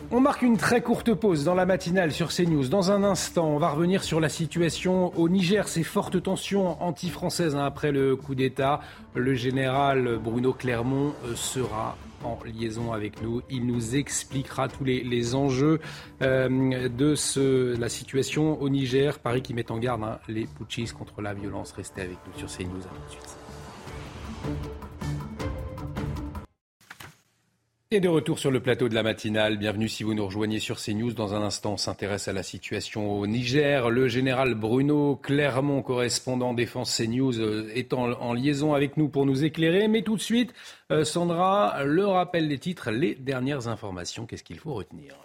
On 0.10 0.22
marque 0.22 0.42
une 0.42 0.56
très 0.56 0.82
courte 0.82 1.14
pause 1.14 1.44
dans 1.44 1.54
la 1.54 1.66
matinale 1.66 2.14
sur 2.14 2.30
CNews. 2.30 2.70
Dans 2.70 2.92
un 2.92 3.04
instant, 3.04 3.46
on 3.48 3.58
va 3.60 3.70
revenir 3.70 4.06
sur 4.06 4.22
la 4.22 4.30
situation 4.30 5.12
au 5.20 5.28
Niger, 5.28 5.68
ces 5.68 5.84
fortes 5.84 6.24
tensions 6.24 6.82
anti-françaises 6.82 7.58
hein, 7.58 7.66
après 7.66 7.92
le 7.92 8.16
coup 8.16 8.34
d'État. 8.34 8.80
Le 9.16 9.34
général 9.34 10.18
Bruno 10.18 10.54
Clermont 10.54 11.14
euh, 11.26 11.36
sera 11.36 11.98
en 12.24 12.40
liaison 12.46 12.94
avec 12.94 13.22
nous. 13.22 13.42
Il 13.50 13.68
nous 13.68 13.98
expliquera 13.98 14.70
tous 14.70 14.86
les, 14.86 15.36
enjeux 15.36 15.82
euh, 16.22 16.88
de 16.88 17.76
la 17.78 17.90
situation 17.90 18.62
au 18.62 18.70
Niger. 18.70 19.20
Paris 19.20 19.42
qui 19.42 19.54
met 19.54 19.70
en 19.72 19.78
garde 19.78 20.04
hein, 20.04 20.20
les 20.30 20.46
putschistes 20.46 20.94
contre 20.94 21.22
la 21.22 21.34
violence. 21.34 21.74
Restez 21.74 22.02
avec 22.02 22.18
nous 22.28 22.48
sur 22.48 22.58
CNews. 22.58 22.80
Tout 22.80 23.06
de 23.08 23.12
suite. 23.12 24.87
Et 27.90 28.02
de 28.02 28.10
retour 28.10 28.38
sur 28.38 28.52
le 28.52 28.60
plateau 28.60 28.90
de 28.90 28.96
la 28.96 29.02
matinale, 29.02 29.56
bienvenue 29.56 29.88
si 29.88 30.04
vous 30.04 30.14
nous 30.14 30.26
rejoignez 30.26 30.60
sur 30.60 30.76
CNews. 30.76 31.14
Dans 31.14 31.34
un 31.36 31.42
instant, 31.42 31.72
on 31.72 31.78
s'intéresse 31.78 32.28
à 32.28 32.34
la 32.34 32.44
situation 32.44 33.14
au 33.14 33.26
Niger. 33.28 33.90
Le 33.90 34.10
général 34.10 34.56
Bruno 34.56 35.16
Clermont, 35.16 35.82
correspondant 35.82 36.54
défense 36.54 36.98
CNews, 36.98 37.40
euh, 37.40 37.72
est 37.74 37.94
en, 37.94 38.34
liaison 38.34 38.74
avec 38.74 38.98
nous 38.98 39.08
pour 39.08 39.26
nous 39.26 39.46
éclairer. 39.46 39.88
Mais 39.88 40.02
tout 40.02 40.18
de 40.18 40.22
suite, 40.22 40.54
euh, 40.92 41.06
Sandra, 41.06 41.82
le 41.86 42.06
rappel 42.06 42.50
des 42.50 42.58
titres, 42.60 42.92
les 42.92 43.16
dernières 43.16 43.70
informations, 43.70 44.26
qu'est-ce 44.26 44.44
qu'il 44.44 44.60
faut 44.60 44.74
retenir? 44.74 45.16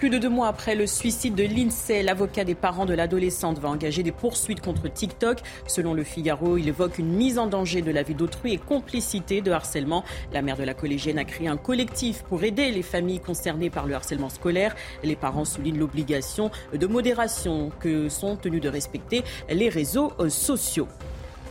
Plus 0.00 0.08
de 0.08 0.16
deux 0.16 0.30
mois 0.30 0.48
après 0.48 0.74
le 0.74 0.86
suicide 0.86 1.34
de 1.34 1.42
Lindsay, 1.42 2.02
l'avocat 2.02 2.44
des 2.44 2.54
parents 2.54 2.86
de 2.86 2.94
l'adolescente 2.94 3.58
va 3.58 3.68
engager 3.68 4.02
des 4.02 4.12
poursuites 4.12 4.62
contre 4.62 4.90
TikTok. 4.90 5.40
Selon 5.66 5.92
le 5.92 6.04
Figaro, 6.04 6.56
il 6.56 6.68
évoque 6.68 6.96
une 6.96 7.12
mise 7.12 7.38
en 7.38 7.46
danger 7.46 7.82
de 7.82 7.90
la 7.90 8.02
vie 8.02 8.14
d'autrui 8.14 8.54
et 8.54 8.56
complicité 8.56 9.42
de 9.42 9.50
harcèlement. 9.50 10.02
La 10.32 10.40
mère 10.40 10.56
de 10.56 10.64
la 10.64 10.72
collégienne 10.72 11.18
a 11.18 11.26
créé 11.26 11.48
un 11.48 11.58
collectif 11.58 12.22
pour 12.22 12.42
aider 12.44 12.70
les 12.70 12.80
familles 12.80 13.20
concernées 13.20 13.68
par 13.68 13.86
le 13.86 13.94
harcèlement 13.94 14.30
scolaire. 14.30 14.74
Les 15.04 15.16
parents 15.16 15.44
soulignent 15.44 15.78
l'obligation 15.78 16.50
de 16.72 16.86
modération 16.86 17.70
que 17.78 18.08
sont 18.08 18.36
tenus 18.36 18.62
de 18.62 18.70
respecter 18.70 19.22
les 19.50 19.68
réseaux 19.68 20.14
sociaux. 20.30 20.88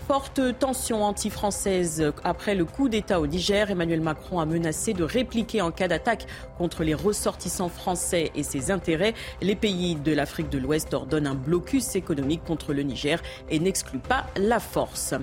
Forte 0.09 0.41
tension 0.57 1.03
anti-française 1.03 2.11
après 2.23 2.55
le 2.55 2.65
coup 2.65 2.89
d'État 2.89 3.21
au 3.21 3.27
Niger. 3.27 3.69
Emmanuel 3.69 4.01
Macron 4.01 4.39
a 4.39 4.45
menacé 4.47 4.93
de 4.95 5.03
répliquer 5.03 5.61
en 5.61 5.69
cas 5.69 5.87
d'attaque 5.87 6.25
contre 6.57 6.83
les 6.83 6.95
ressortissants 6.95 7.69
français 7.69 8.31
et 8.33 8.41
ses 8.41 8.71
intérêts. 8.71 9.13
Les 9.39 9.55
pays 9.55 9.93
de 9.93 10.11
l'Afrique 10.11 10.49
de 10.49 10.57
l'Ouest 10.57 10.95
ordonnent 10.95 11.27
un 11.27 11.35
blocus 11.35 11.95
économique 11.95 12.43
contre 12.43 12.73
le 12.73 12.81
Niger 12.81 13.21
et 13.51 13.59
n'excluent 13.59 13.99
pas 13.99 14.25
la 14.35 14.59
force. 14.59 15.13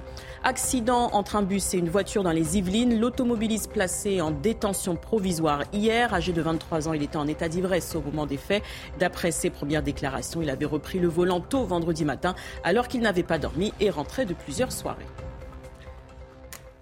Accident 0.49 1.11
entre 1.13 1.35
un 1.35 1.43
bus 1.43 1.75
et 1.75 1.79
une 1.79 1.89
voiture 1.89 2.23
dans 2.23 2.31
les 2.31 2.57
Yvelines. 2.57 3.01
L'automobiliste 3.01 3.69
placé 3.69 4.21
en 4.21 4.31
détention 4.31 4.95
provisoire 4.95 5.65
hier, 5.73 6.15
âgé 6.15 6.33
de 6.33 6.41
23 6.41 6.87
ans, 6.87 6.93
il 6.93 7.03
était 7.03 7.17
en 7.17 7.27
état 7.27 7.49
d'ivresse 7.49 7.97
au 7.97 8.01
moment 8.01 8.27
des 8.27 8.37
faits. 8.37 8.63
D'après 9.01 9.33
ses 9.33 9.51
premières 9.51 9.83
déclarations, 9.83 10.41
il 10.41 10.49
avait 10.49 10.65
repris 10.65 11.01
le 11.01 11.09
volant 11.09 11.41
tôt 11.41 11.65
vendredi 11.65 12.05
matin 12.05 12.37
alors 12.63 12.87
qu'il 12.87 13.01
n'avait 13.01 13.25
pas 13.25 13.39
dormi 13.39 13.73
et 13.81 13.91
rentrait 13.91 14.25
de 14.25 14.35
plusieurs 14.35 14.71
soirées. 14.71 15.05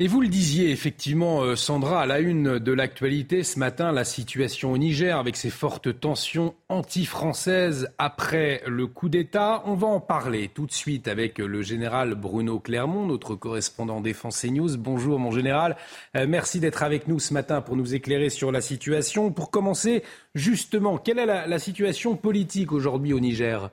Et 0.01 0.09
vous 0.09 0.21
le 0.21 0.27
disiez 0.27 0.73
effectivement, 0.73 1.45
euh, 1.45 1.55
Sandra, 1.55 2.03
à 2.03 2.07
la 2.07 2.19
une 2.19 2.59
de 2.59 2.73
l'actualité 2.73 3.45
ce 3.45 3.61
matin, 3.61 3.93
la 3.93 4.03
situation 4.05 4.73
au 4.73 4.77
Niger 4.77 5.17
avec 5.17 5.37
ses 5.37 5.51
fortes 5.51 6.01
tensions 6.01 6.57
anti-françaises 6.69 7.89
après 7.97 8.61
le 8.67 8.89
coup 8.89 9.09
d'État. 9.09 9.63
On 9.67 9.75
va 9.75 9.87
en 9.87 10.01
parler 10.01 10.51
tout 10.53 10.67
de 10.67 10.73
suite 10.73 11.07
avec 11.07 11.39
le 11.39 11.63
général 11.63 12.17
Bruno 12.17 12.59
Clermont, 12.59 13.07
notre 13.07 13.37
correspondant 13.37 14.01
défense 14.01 14.43
News. 14.43 14.77
Bonjour 14.79 15.21
mon 15.21 15.31
général, 15.31 15.77
euh, 16.17 16.27
merci 16.29 16.59
d'être 16.59 16.83
avec 16.83 17.07
nous 17.07 17.21
ce 17.21 17.33
matin 17.33 17.61
pour 17.61 17.77
nous 17.77 17.95
éclairer 17.95 18.31
sur 18.31 18.51
la 18.51 18.61
situation. 18.61 19.31
Pour 19.31 19.53
commencer, 19.53 20.03
justement, 20.35 20.99
quelle 20.99 21.21
est 21.21 21.27
la, 21.27 21.59
situation 21.61 22.17
politique 22.17 22.73
aujourd'hui 22.73 23.13
au 23.13 23.21
Niger? 23.21 23.71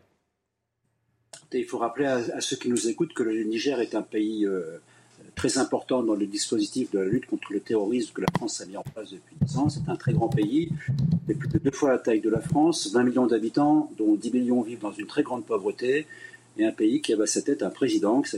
Il 1.51 1.65
faut 1.65 1.79
rappeler 1.79 2.05
à, 2.05 2.41
ceux 2.41 2.57
qui 2.57 2.69
nous 2.69 2.87
écoutent 2.87 3.13
que 3.15 3.23
le 3.23 3.41
Niger 3.43 3.79
est 3.79 3.95
un 3.95 4.03
pays... 4.03 4.45
Euh, 4.45 4.79
très 5.41 5.57
important 5.57 6.03
dans 6.03 6.13
le 6.13 6.27
dispositif 6.27 6.91
de 6.91 6.99
la 6.99 7.05
lutte 7.05 7.25
contre 7.25 7.51
le 7.51 7.59
terrorisme 7.59 8.11
que 8.13 8.21
la 8.21 8.27
France 8.37 8.61
a 8.61 8.67
mis 8.67 8.77
en 8.77 8.83
place 8.83 9.09
depuis 9.09 9.35
10 9.41 9.57
ans. 9.57 9.69
C'est 9.69 9.89
un 9.89 9.95
très 9.95 10.13
grand 10.13 10.29
pays, 10.29 10.69
mais 11.27 11.33
plus 11.33 11.49
de 11.49 11.57
deux 11.57 11.71
fois 11.71 11.89
la 11.89 11.97
taille 11.97 12.21
de 12.21 12.29
la 12.29 12.41
France, 12.41 12.91
20 12.93 13.03
millions 13.05 13.25
d'habitants, 13.25 13.89
dont 13.97 14.13
10 14.13 14.33
millions 14.33 14.61
vivent 14.61 14.81
dans 14.81 14.91
une 14.91 15.07
très 15.07 15.23
grande 15.23 15.43
pauvreté, 15.43 16.05
et 16.59 16.65
un 16.67 16.71
pays 16.71 17.01
qui 17.01 17.11
avait 17.11 17.23
à 17.23 17.25
sa 17.25 17.41
tête 17.41 17.63
un 17.63 17.71
président 17.71 18.21
qui 18.21 18.29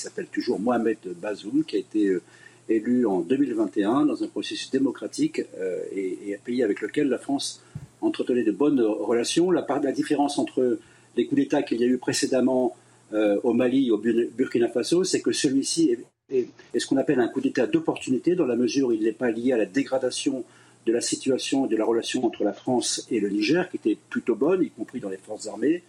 s'appelle 0.00 0.26
toujours 0.32 0.58
Mohamed 0.58 0.96
Bazoum, 1.20 1.64
qui 1.64 1.76
a 1.76 1.80
été 1.80 2.06
euh, 2.06 2.22
élu 2.70 3.04
en 3.04 3.20
2021 3.20 4.06
dans 4.06 4.24
un 4.24 4.28
processus 4.28 4.70
démocratique 4.70 5.42
euh, 5.58 5.82
et, 5.94 6.34
un 6.34 6.42
pays 6.42 6.62
avec 6.62 6.80
lequel 6.80 7.08
la 7.08 7.18
France 7.18 7.62
entretenait 8.00 8.42
de 8.42 8.52
bonnes 8.52 8.80
relations. 8.80 9.50
La, 9.50 9.66
la 9.68 9.92
différence 9.92 10.38
entre 10.38 10.78
les 11.14 11.26
coups 11.26 11.42
d'État 11.42 11.62
qu'il 11.62 11.78
y 11.78 11.84
a 11.84 11.88
eu 11.88 11.98
précédemment 11.98 12.74
euh, 13.12 13.38
au 13.42 13.52
Mali, 13.52 13.90
au 13.90 13.98
Burkina 13.98 14.68
Faso, 14.68 15.04
c'est 15.04 15.20
que 15.20 15.32
celui-ci 15.32 15.98
est, 16.32 16.78
ce 16.78 16.86
qu'on 16.86 16.96
appelle 16.96 17.20
un 17.20 17.28
coup 17.28 17.40
d'État 17.40 17.66
d'opportunité, 17.66 18.34
dans 18.34 18.46
la 18.46 18.56
mesure 18.56 18.88
où 18.88 18.92
il 18.92 19.02
n'est 19.02 19.12
pas 19.12 19.30
lié 19.30 19.52
à 19.52 19.56
la 19.56 19.66
dégradation 19.66 20.44
de 20.86 20.92
la 20.92 21.00
situation 21.00 21.66
et 21.66 21.68
de 21.68 21.76
la 21.76 21.84
relation 21.84 22.24
entre 22.24 22.42
la 22.44 22.52
France 22.52 23.06
et 23.10 23.20
le 23.20 23.28
Niger, 23.28 23.68
qui 23.70 23.76
était 23.76 23.96
plutôt 24.10 24.34
bonne, 24.34 24.62
y 24.62 24.70
compris 24.70 25.00
dans 25.00 25.08
les 25.08 25.16
forces 25.16 25.46
armées, 25.46 25.82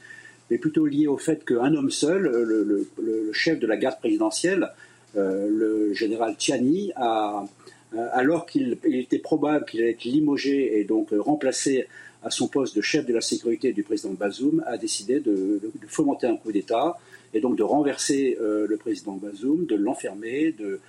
mais 0.51 0.57
plutôt 0.57 0.85
lié 0.85 1.07
au 1.07 1.17
fait 1.17 1.43
qu'un 1.45 1.73
homme 1.73 1.89
seul, 1.89 2.23
le, 2.23 3.31
chef 3.31 3.59
de 3.59 3.65
la 3.65 3.77
garde 3.77 3.99
présidentielle, 3.99 4.69
euh, 5.15 5.47
le 5.49 5.93
général 5.93 6.35
Tiani, 6.37 6.91
a, 6.95 7.45
alors 8.13 8.45
qu'il 8.45 8.77
était 8.85 9.19
probable 9.19 9.65
qu'il 9.65 9.81
allait 9.81 9.91
être 9.91 10.03
limogé 10.03 10.79
et 10.79 10.83
donc 10.83 11.09
remplacé 11.11 11.87
à 12.23 12.29
son 12.29 12.47
poste 12.47 12.75
de 12.75 12.81
chef 12.81 13.05
de 13.05 13.13
la 13.13 13.21
sécurité 13.21 13.73
du 13.73 13.83
président 13.83 14.13
Bazoum, 14.13 14.63
a 14.65 14.77
décidé 14.77 15.19
de 15.19 15.59
fomenter 15.87 16.27
un 16.27 16.37
coup 16.37 16.51
d'État 16.51 16.97
et 17.33 17.39
donc 17.39 17.55
de 17.57 17.63
renverser 17.63 18.37
euh, 18.41 18.67
le 18.67 18.77
président 18.77 19.13
Bazoum, 19.13 19.65
de 19.65 19.75
l'enfermer, 19.75 20.53
euh, 20.61 20.79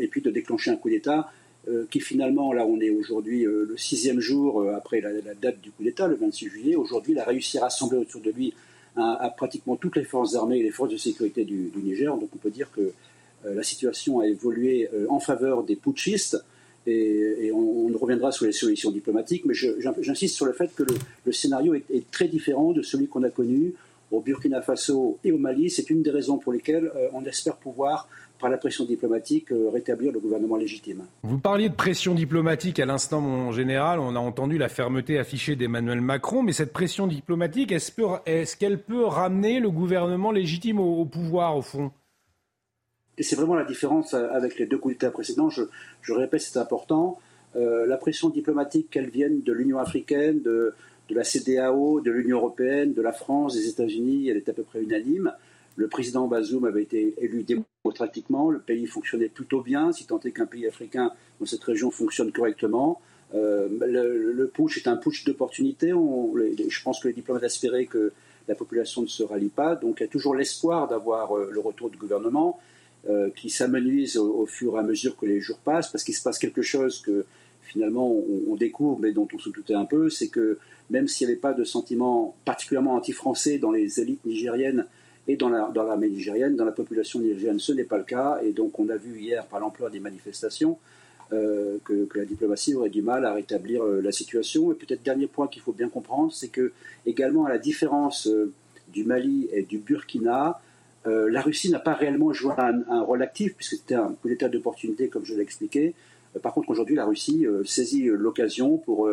et 0.00 0.08
puis 0.08 0.20
de 0.20 0.30
déclencher 0.30 0.70
un 0.70 0.76
coup 0.76 0.90
d'État 0.90 1.30
euh, 1.68 1.86
qui 1.90 2.00
finalement, 2.00 2.52
là 2.52 2.66
on 2.66 2.80
est 2.80 2.90
aujourd'hui 2.90 3.44
le 3.44 3.76
sixième 3.76 4.20
jour 4.20 4.68
après 4.70 5.00
la, 5.00 5.10
date 5.34 5.60
du 5.60 5.70
coup 5.70 5.82
d'État, 5.82 6.06
le 6.08 6.16
26 6.16 6.48
juillet, 6.48 6.76
aujourd'hui 6.76 7.12
il 7.12 7.18
a 7.18 7.24
réussi 7.24 7.58
à 7.58 7.62
rassembler 7.62 7.98
autour 7.98 8.20
de 8.20 8.30
lui 8.30 8.54
à, 8.96 9.32
pratiquement 9.36 9.76
toutes 9.76 9.96
les 9.96 10.04
forces 10.04 10.34
armées 10.34 10.58
et 10.58 10.62
les 10.62 10.70
forces 10.70 10.90
de 10.90 10.96
sécurité 10.96 11.44
du, 11.44 11.70
Niger. 11.76 12.16
Donc 12.16 12.30
on 12.34 12.38
peut 12.38 12.50
dire 12.50 12.70
que 12.72 12.92
la 13.44 13.62
situation 13.62 14.20
a 14.20 14.26
évolué 14.26 14.88
en 15.08 15.20
faveur 15.20 15.62
des 15.62 15.76
putschistes 15.76 16.36
et, 16.88 17.50
on, 17.52 17.88
reviendra 17.98 18.30
sur 18.32 18.46
les 18.46 18.52
solutions 18.52 18.90
diplomatiques, 18.90 19.44
mais 19.44 19.54
j'insiste 19.54 20.36
sur 20.36 20.46
le 20.46 20.52
fait 20.52 20.74
que 20.74 20.84
le, 21.24 21.32
scénario 21.32 21.74
est, 21.74 22.10
très 22.10 22.28
différent 22.28 22.72
de 22.72 22.82
celui 22.82 23.08
qu'on 23.08 23.22
a 23.24 23.30
connu 23.30 23.74
au 24.10 24.20
Burkina 24.20 24.62
Faso 24.62 25.18
et 25.24 25.32
au 25.32 25.38
Mali. 25.38 25.68
C'est 25.68 25.90
une 25.90 26.02
des 26.02 26.10
raisons 26.10 26.38
pour 26.38 26.52
lesquelles 26.52 26.90
euh, 26.96 27.08
on 27.12 27.24
espère 27.24 27.56
pouvoir 27.56 28.08
par 28.38 28.48
la 28.48 28.56
pression 28.56 28.84
diplomatique, 28.84 29.50
euh, 29.50 29.68
rétablir 29.68 30.12
le 30.12 30.20
gouvernement 30.20 30.56
légitime. 30.56 31.04
Vous 31.24 31.38
parliez 31.38 31.68
de 31.68 31.74
pression 31.74 32.14
diplomatique 32.14 32.78
à 32.78 32.86
l'instant, 32.86 33.20
mon 33.20 33.52
général. 33.52 33.98
On 33.98 34.14
a 34.14 34.18
entendu 34.20 34.56
la 34.56 34.68
fermeté 34.68 35.18
affichée 35.18 35.56
d'Emmanuel 35.56 36.00
Macron, 36.00 36.42
mais 36.42 36.52
cette 36.52 36.72
pression 36.72 37.06
diplomatique, 37.06 37.72
est-ce 37.72 38.56
qu'elle 38.56 38.80
peut, 38.80 39.04
ramener 39.04 39.60
le 39.60 39.70
gouvernement 39.70 40.30
légitime 40.30 40.78
au, 40.78 41.04
pouvoir, 41.04 41.56
au 41.56 41.62
fond? 41.62 41.90
Et 43.18 43.22
c'est 43.22 43.36
vraiment 43.36 43.54
la 43.54 43.64
différence 43.64 44.14
euh, 44.14 44.28
avec 44.30 44.58
les 44.58 44.66
deux 44.66 44.78
coups 44.78 44.94
d'État 44.94 45.10
précédents. 45.10 45.50
Je, 45.50 46.12
répète, 46.12 46.40
c'est 46.40 46.58
important. 46.58 47.18
la 47.54 47.96
pression 47.96 48.30
diplomatique, 48.30 48.88
qu'elle 48.90 49.10
vienne 49.10 49.42
de 49.42 49.52
l'Union 49.52 49.78
africaine, 49.78 50.40
de, 50.42 50.74
la 51.10 51.24
CDAO, 51.24 52.00
de 52.00 52.10
l'Union 52.10 52.38
européenne, 52.38 52.92
de 52.94 53.02
la 53.02 53.12
France, 53.12 53.54
des 53.54 53.68
États-Unis, 53.68 54.28
elle 54.28 54.36
est 54.36 54.48
à 54.48 54.52
peu 54.52 54.62
près 54.62 54.82
unanime. 54.82 55.32
Le 55.76 55.86
président 55.88 56.26
Bazoum 56.26 56.64
avait 56.64 56.82
été 56.82 57.14
élu 57.18 57.44
démocratiquement, 57.44 58.50
le 58.50 58.58
pays 58.58 58.86
fonctionnait 58.86 59.28
plutôt 59.28 59.62
bien, 59.62 59.92
si 59.92 60.06
tant 60.06 60.20
est 60.20 60.32
qu'un 60.32 60.46
pays 60.46 60.66
africain 60.66 61.12
dans 61.38 61.46
cette 61.46 61.62
région 61.62 61.90
fonctionne 61.90 62.32
correctement. 62.32 63.00
Euh, 63.34 63.68
le, 63.80 64.32
le, 64.32 64.46
push 64.48 64.78
est 64.78 64.88
un 64.88 64.96
push 64.96 65.24
d'opportunité. 65.24 65.90
Je 65.90 66.82
pense 66.82 67.00
que 67.00 67.08
les 67.08 67.14
diplomates 67.14 67.44
espéraient 67.44 67.86
que 67.86 68.12
la 68.48 68.54
population 68.54 69.02
ne 69.02 69.06
se 69.06 69.22
rallie 69.22 69.50
pas. 69.50 69.76
Donc 69.76 70.00
il 70.00 70.04
y 70.04 70.06
a 70.06 70.08
toujours 70.08 70.34
l'espoir 70.34 70.88
d'avoir 70.88 71.36
euh, 71.36 71.48
le 71.52 71.60
retour 71.60 71.90
du 71.90 71.98
gouvernement 71.98 72.58
euh, 73.08 73.30
qui 73.30 73.48
s'amenuise 73.48 74.16
au, 74.16 74.44
fur 74.44 74.74
et 74.76 74.80
à 74.80 74.82
mesure 74.82 75.16
que 75.16 75.24
les 75.24 75.40
jours 75.40 75.58
passent, 75.58 75.88
parce 75.88 76.02
qu'il 76.02 76.14
se 76.14 76.22
passe 76.22 76.36
quelque 76.36 76.62
chose 76.62 77.00
que 77.00 77.24
finalement 77.62 78.10
on, 78.10 78.56
découvre, 78.56 78.98
mais 78.98 79.12
dont 79.12 79.28
on 79.32 79.38
se 79.38 79.50
doutait 79.50 79.74
un 79.74 79.84
peu, 79.84 80.10
c'est 80.10 80.26
que 80.26 80.58
même 80.90 81.06
s'il 81.06 81.26
n'y 81.26 81.32
avait 81.32 81.40
pas 81.40 81.52
de 81.52 81.62
sentiment 81.62 82.34
particulièrement 82.44 82.94
anti-français 82.94 83.58
dans 83.58 83.70
les 83.70 84.00
élites 84.00 84.24
nigériennes 84.26 84.84
et 85.28 85.36
dans 85.36 85.48
l'armée 85.48 86.08
nigérienne, 86.08 86.56
dans 86.56 86.64
la 86.64 86.72
population 86.72 87.20
nigérienne, 87.20 87.60
ce 87.60 87.72
n'est 87.72 87.84
pas 87.84 87.98
le 87.98 88.04
cas. 88.04 88.40
Et 88.42 88.52
donc 88.52 88.78
on 88.80 88.88
a 88.88 88.96
vu 88.96 89.20
hier, 89.20 89.46
par 89.46 89.60
l'ampleur 89.60 89.90
des 89.90 90.00
manifestations, 90.00 90.76
euh, 91.32 91.78
que, 91.84 92.08
la 92.16 92.24
diplomatie 92.24 92.74
aurait 92.74 92.90
du 92.90 93.02
mal 93.02 93.24
à 93.24 93.32
rétablir 93.32 93.84
euh, 93.84 94.00
la 94.02 94.10
situation. 94.10 94.72
Et 94.72 94.74
peut-être 94.74 95.04
dernier 95.04 95.28
point 95.28 95.46
qu'il 95.46 95.62
faut 95.62 95.72
bien 95.72 95.88
comprendre, 95.88 96.32
c'est 96.32 96.48
que 96.48 96.72
également 97.06 97.44
à 97.44 97.50
la 97.50 97.58
différence 97.58 98.28
du 98.92 99.04
Mali 99.04 99.48
et 99.52 99.62
du 99.62 99.78
Burkina, 99.78 100.60
la 101.04 101.40
Russie 101.40 101.70
n'a 101.70 101.78
pas 101.78 101.94
réellement 101.94 102.32
joué 102.32 102.52
un, 102.58 102.82
un 102.90 103.02
rôle 103.02 103.22
actif, 103.22 103.54
puisque 103.54 103.76
c'était 103.76 103.94
un 103.94 104.12
coup 104.20 104.28
d'état 104.28 104.48
d'opportunité, 104.48 105.08
comme 105.08 105.24
je 105.24 105.34
l'ai 105.34 105.42
expliqué. 105.42 105.94
Par 106.42 106.52
contre, 106.52 106.68
aujourd'hui, 106.70 106.96
la 106.96 107.06
Russie 107.06 107.46
saisit 107.64 108.04
l'occasion 108.04 108.76
pour 108.76 109.08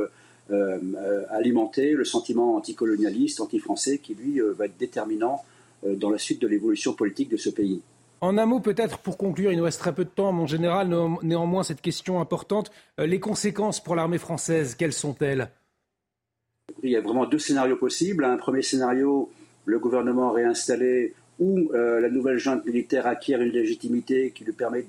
euh, 0.52 0.80
euh, 0.96 1.24
alimenter 1.32 1.94
le 1.94 2.06
sentiment 2.06 2.56
anticolonialiste, 2.56 3.42
anti-français, 3.42 3.98
qui 3.98 4.14
lui 4.14 4.40
euh, 4.40 4.54
va 4.54 4.66
être 4.66 4.78
déterminant 4.78 5.44
dans 5.84 6.12
la 6.12 6.20
suite 6.20 6.40
de 6.42 6.48
l'évolution 6.48 6.94
politique 6.94 7.30
de 7.30 7.38
ce 7.38 7.50
pays. 7.50 7.82
En 8.22 8.38
un 8.38 8.46
mot, 8.46 8.60
peut-être 8.60 9.00
pour 9.00 9.18
conclure, 9.18 9.52
il 9.52 9.58
nous 9.58 9.64
reste 9.64 9.80
très 9.80 9.94
peu 9.94 10.04
de 10.04 10.10
temps, 10.10 10.32
mon 10.32 10.48
général, 10.48 10.96
néanmoins, 11.22 11.64
cette 11.64 11.82
question 11.82 12.20
importante. 12.20 12.72
Les 12.98 13.20
conséquences 13.20 13.84
pour 13.84 13.96
l'armée 13.96 14.18
française, 14.18 14.74
quelles 14.74 14.94
sont-elles? 14.94 15.52
Il 16.82 16.90
y 16.90 16.96
a 16.96 17.02
vraiment 17.02 17.26
deux 17.26 17.38
scénarios 17.38 17.76
possibles. 17.76 18.24
Un 18.26 18.38
premier 18.38 18.64
scénario, 18.64 19.32
le 19.66 19.78
gouvernement 19.78 20.32
réinstallé 20.32 21.14
où 21.40 21.72
la 21.74 22.10
nouvelle 22.10 22.38
junte 22.38 22.66
militaire 22.66 23.08
acquiert 23.08 23.42
une 23.42 23.52
légitimité 23.52 24.32
qui 24.32 24.46
lui 24.46 24.54
permet 24.54 24.86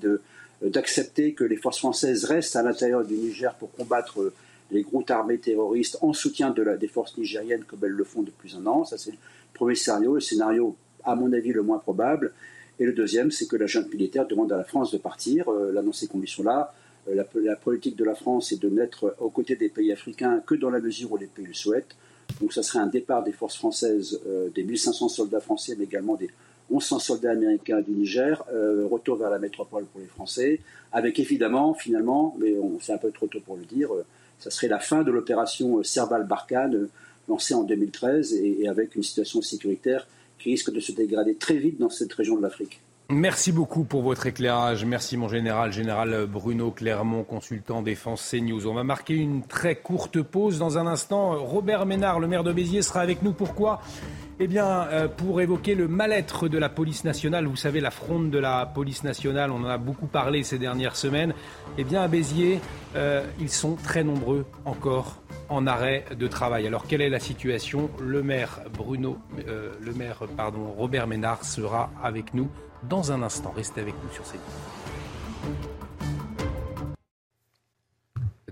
d'accepter 0.61 1.33
que 1.33 1.43
les 1.43 1.57
forces 1.57 1.79
françaises 1.79 2.23
restent 2.25 2.55
à 2.55 2.63
l'intérieur 2.63 3.05
du 3.05 3.15
Niger 3.15 3.53
pour 3.55 3.71
combattre 3.73 4.31
les 4.71 4.81
groupes 4.81 5.09
armés 5.09 5.37
terroristes 5.37 5.97
en 6.01 6.13
soutien 6.13 6.51
de 6.51 6.61
la, 6.61 6.77
des 6.77 6.87
forces 6.87 7.17
nigériennes 7.17 7.63
comme 7.63 7.79
elles 7.83 7.91
le 7.91 8.03
font 8.03 8.23
depuis 8.23 8.55
un 8.55 8.65
an. 8.65 8.85
Ça, 8.85 8.97
c'est 8.97 9.11
le 9.11 9.17
premier 9.53 9.75
scénario, 9.75 10.15
le 10.15 10.19
scénario, 10.19 10.75
à 11.03 11.15
mon 11.15 11.31
avis, 11.33 11.53
le 11.53 11.63
moins 11.63 11.79
probable. 11.79 12.33
Et 12.79 12.85
le 12.85 12.93
deuxième, 12.93 13.31
c'est 13.31 13.47
que 13.47 13.55
la 13.55 13.65
junte 13.65 13.91
militaire 13.91 14.27
demande 14.27 14.51
à 14.51 14.57
la 14.57 14.63
France 14.63 14.91
de 14.91 14.97
partir. 14.97 15.49
Euh, 15.49 15.71
là, 15.71 15.81
dans 15.81 15.93
ces 15.93 16.07
conditions-là, 16.07 16.73
euh, 17.09 17.23
la, 17.35 17.55
politique 17.55 17.95
de 17.95 18.03
la 18.03 18.13
France 18.15 18.51
est 18.51 18.61
de 18.61 18.69
n'être 18.69 19.15
aux 19.19 19.29
côtés 19.29 19.55
des 19.55 19.69
pays 19.69 19.91
africains 19.91 20.41
que 20.45 20.55
dans 20.55 20.69
la 20.69 20.79
mesure 20.79 21.11
où 21.13 21.17
les 21.17 21.27
pays 21.27 21.45
le 21.45 21.53
souhaitent. 21.53 21.95
Donc 22.41 22.53
ça 22.53 22.63
serait 22.63 22.79
un 22.79 22.87
départ 22.87 23.23
des 23.23 23.31
forces 23.31 23.57
françaises, 23.57 24.19
des 24.53 24.63
1500 24.63 25.09
soldats 25.09 25.39
français, 25.39 25.75
mais 25.77 25.85
également 25.85 26.15
des 26.15 26.29
1100 26.69 26.99
soldats 26.99 27.31
américains 27.31 27.81
du 27.81 27.91
Niger, 27.91 28.43
retour 28.91 29.17
vers 29.17 29.29
la 29.29 29.39
métropole 29.39 29.85
pour 29.85 30.01
les 30.01 30.07
Français, 30.07 30.59
avec 30.91 31.19
évidemment, 31.19 31.73
finalement, 31.73 32.35
mais 32.39 32.53
c'est 32.81 32.93
un 32.93 32.97
peu 32.97 33.11
trop 33.11 33.27
tôt 33.27 33.39
pour 33.39 33.55
le 33.55 33.63
dire, 33.63 33.89
ça 34.39 34.51
serait 34.51 34.67
la 34.67 34.79
fin 34.79 35.03
de 35.03 35.11
l'opération 35.11 35.81
Serval 35.83 36.27
Barkhane 36.27 36.89
lancée 37.27 37.53
en 37.53 37.63
2013 37.63 38.33
et 38.33 38.67
avec 38.67 38.95
une 38.95 39.03
situation 39.03 39.41
sécuritaire 39.41 40.07
qui 40.39 40.51
risque 40.51 40.71
de 40.71 40.79
se 40.79 40.91
dégrader 40.91 41.35
très 41.35 41.57
vite 41.57 41.79
dans 41.79 41.89
cette 41.89 42.13
région 42.13 42.35
de 42.37 42.41
l'Afrique. 42.41 42.81
Merci 43.09 43.53
beaucoup 43.53 43.85
pour 43.85 44.01
votre 44.01 44.27
éclairage. 44.27 44.83
Merci 44.83 45.15
mon 45.15 45.29
général, 45.29 45.71
général 45.71 46.25
Bruno 46.25 46.71
Clermont, 46.71 47.23
consultant 47.23 47.81
défense 47.81 48.29
CNews. 48.29 48.67
On 48.67 48.73
va 48.73 48.83
marquer 48.83 49.15
une 49.15 49.43
très 49.43 49.77
courte 49.77 50.21
pause 50.21 50.59
dans 50.59 50.77
un 50.77 50.87
instant. 50.87 51.41
Robert 51.41 51.85
Ménard, 51.85 52.19
le 52.19 52.27
maire 52.27 52.43
de 52.43 52.51
Béziers, 52.51 52.81
sera 52.81 52.99
avec 52.99 53.21
nous. 53.21 53.31
Pourquoi? 53.31 53.81
Eh 54.41 54.47
bien, 54.47 54.87
euh, 54.91 55.07
pour 55.07 55.39
évoquer 55.39 55.73
le 55.73 55.87
mal-être 55.87 56.49
de 56.49 56.57
la 56.57 56.67
police 56.67 57.05
nationale. 57.05 57.45
Vous 57.45 57.55
savez, 57.55 57.79
la 57.79 57.91
fronde 57.91 58.29
de 58.29 58.39
la 58.39 58.65
police 58.65 59.05
nationale, 59.05 59.51
on 59.51 59.63
en 59.63 59.69
a 59.69 59.77
beaucoup 59.77 60.07
parlé 60.07 60.43
ces 60.43 60.59
dernières 60.59 60.97
semaines. 60.97 61.33
Eh 61.77 61.85
bien, 61.85 62.01
à 62.01 62.09
Béziers, 62.09 62.59
euh, 62.97 63.23
ils 63.39 63.49
sont 63.49 63.75
très 63.75 64.03
nombreux 64.03 64.45
encore 64.65 65.21
en 65.47 65.65
arrêt 65.65 66.03
de 66.13 66.27
travail. 66.27 66.67
Alors 66.67 66.87
quelle 66.87 67.01
est 67.01 67.09
la 67.09 67.21
situation? 67.21 67.89
Le 68.01 68.21
maire 68.21 68.59
Bruno, 68.77 69.17
euh, 69.47 69.71
le 69.79 69.93
maire 69.93 70.23
pardon 70.35 70.73
Robert 70.77 71.07
Ménard 71.07 71.45
sera 71.45 71.89
avec 72.03 72.33
nous 72.33 72.49
dans 72.83 73.11
un 73.11 73.21
instant. 73.23 73.53
Restez 73.55 73.81
avec 73.81 73.95
nous 74.03 74.11
sur 74.13 74.25
ces 74.25 74.37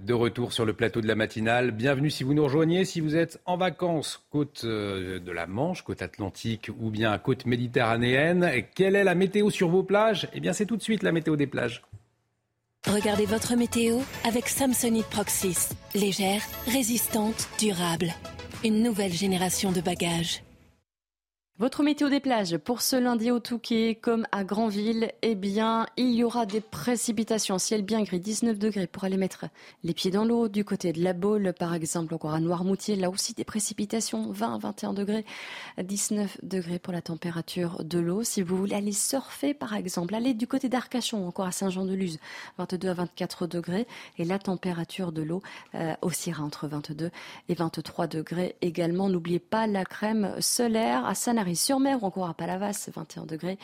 de 0.05 0.13
retour 0.13 0.53
sur 0.53 0.65
le 0.65 0.73
plateau 0.73 1.01
de 1.01 1.07
la 1.07 1.15
matinale. 1.15 1.71
Bienvenue 1.71 2.11
si 2.11 2.23
vous 2.23 2.33
nous 2.33 2.43
rejoignez, 2.43 2.85
si 2.85 3.01
vous 3.01 3.15
êtes 3.15 3.41
en 3.45 3.57
vacances 3.57 4.23
côte 4.29 4.61
euh, 4.63 5.19
de 5.19 5.31
la 5.31 5.47
Manche, 5.47 5.81
côte 5.81 6.01
atlantique 6.01 6.69
ou 6.79 6.91
bien 6.91 7.17
côte 7.17 7.45
méditerranéenne. 7.45 8.47
Quelle 8.75 8.95
est 8.95 9.03
la 9.03 9.15
météo 9.15 9.49
sur 9.49 9.69
vos 9.69 9.83
plages? 9.83 10.29
Eh 10.33 10.39
bien 10.39 10.53
c'est 10.53 10.65
tout 10.65 10.77
de 10.77 10.83
suite 10.83 11.03
la 11.03 11.11
météo 11.11 11.35
des 11.35 11.47
plages. 11.47 11.81
Regardez 12.87 13.25
votre 13.25 13.55
météo 13.55 13.97
avec 14.25 14.47
Samsonite 14.47 15.07
Proxys. 15.07 15.69
Légère, 15.95 16.41
résistante, 16.67 17.49
durable. 17.59 18.13
Une 18.63 18.83
nouvelle 18.83 19.13
génération 19.13 19.71
de 19.71 19.81
bagages. 19.81 20.44
Votre 21.57 21.83
météo 21.83 22.09
des 22.09 22.19
plages 22.19 22.57
pour 22.57 22.81
ce 22.81 22.97
lundi 22.97 23.31
au 23.31 23.39
Touquet 23.39 23.97
comme 24.01 24.27
à 24.33 24.43
Granville, 24.43 25.13
eh 25.21 25.35
bien, 25.35 25.85
il 25.95 26.13
y 26.13 26.25
aura 26.25 26.45
des 26.45 26.59
précipitations. 26.59 27.57
Ciel 27.59 27.81
bien 27.81 28.03
gris, 28.03 28.19
19 28.19 28.59
degrés 28.59 28.87
pour 28.87 29.05
aller 29.05 29.15
mettre 29.15 29.45
les 29.85 29.93
pieds 29.93 30.11
dans 30.11 30.25
l'eau. 30.25 30.49
Du 30.49 30.65
côté 30.65 30.91
de 30.91 31.01
la 31.01 31.13
Baule, 31.13 31.53
par 31.57 31.73
exemple, 31.73 32.13
encore 32.13 32.33
à 32.33 32.41
Noirmoutier, 32.41 32.97
là 32.97 33.09
aussi 33.09 33.33
des 33.33 33.45
précipitations, 33.45 34.33
20, 34.33 34.57
21 34.57 34.91
degrés, 34.91 35.23
19 35.81 36.39
degrés 36.43 36.77
pour 36.77 36.91
la 36.91 37.01
température 37.01 37.85
de 37.85 37.99
l'eau. 37.99 38.25
Si 38.25 38.41
vous 38.41 38.57
voulez 38.57 38.75
aller 38.75 38.91
surfer, 38.91 39.53
par 39.53 39.75
exemple, 39.75 40.13
allez 40.13 40.33
du 40.33 40.47
côté 40.47 40.67
d'Arcachon, 40.67 41.25
encore 41.25 41.45
à 41.45 41.53
Saint-Jean-de-Luz, 41.53 42.19
22 42.57 42.89
à 42.89 42.93
24 42.95 43.47
degrés. 43.47 43.87
Et 44.17 44.25
la 44.25 44.39
température 44.39 45.13
de 45.13 45.21
l'eau 45.21 45.41
euh, 45.75 45.93
oscillera 46.01 46.43
entre 46.43 46.67
22 46.67 47.11
et 47.47 47.53
23 47.53 48.07
degrés 48.07 48.57
également. 48.61 49.07
N'oubliez 49.07 49.39
pas 49.39 49.67
la 49.67 49.85
crème 49.85 50.35
solaire 50.41 51.05
à 51.05 51.15
saint 51.15 51.44
sur 51.53 51.79
mer 51.79 52.01
ou 52.01 52.07
encore 52.07 52.27
à 52.27 52.33
Palavas, 52.33 52.89
21 52.95 53.25
degrés, 53.25 53.59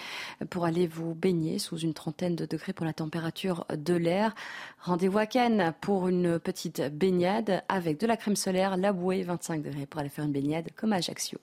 pour 0.51 0.65
aller 0.65 0.85
vous 0.85 1.15
baigner 1.15 1.57
sous 1.57 1.77
une 1.77 1.95
trentaine 1.95 2.35
de 2.35 2.45
degrés 2.45 2.73
pour 2.73 2.85
la 2.85 2.93
température 2.93 3.65
de 3.75 3.95
l'air. 3.95 4.35
Rendez-vous 4.81 5.17
à 5.17 5.25
Cannes 5.25 5.73
pour 5.81 6.07
une 6.07 6.37
petite 6.37 6.81
baignade 6.81 7.63
avec 7.69 7.99
de 7.99 8.05
la 8.05 8.17
crème 8.17 8.35
solaire, 8.35 8.77
la 8.77 8.93
bouée, 8.93 9.23
25 9.23 9.63
degrés 9.63 9.85
pour 9.87 10.01
aller 10.01 10.09
faire 10.09 10.25
une 10.25 10.33
baignade 10.33 10.69
comme 10.75 10.93
à 10.93 10.97
Ajaccio. 10.97 11.39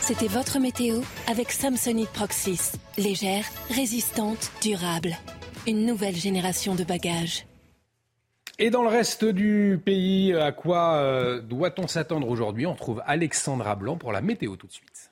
C'était 0.00 0.28
votre 0.28 0.58
météo 0.58 1.00
avec 1.28 1.50
Samsonite 1.50 2.10
Proxys. 2.10 2.72
Légère, 2.98 3.44
résistante, 3.70 4.52
durable. 4.62 5.16
Une 5.66 5.86
nouvelle 5.86 6.16
génération 6.16 6.74
de 6.74 6.84
bagages. 6.84 7.46
Et 8.58 8.70
dans 8.70 8.82
le 8.82 8.88
reste 8.88 9.24
du 9.24 9.80
pays, 9.84 10.34
à 10.34 10.52
quoi 10.52 10.94
euh, 10.94 11.40
doit-on 11.40 11.86
s'attendre 11.88 12.28
aujourd'hui? 12.28 12.66
On 12.66 12.74
trouve 12.74 13.02
Alexandra 13.06 13.74
Blanc 13.74 13.96
pour 13.96 14.12
la 14.12 14.20
météo 14.20 14.56
tout 14.56 14.66
de 14.66 14.72
suite. 14.72 15.11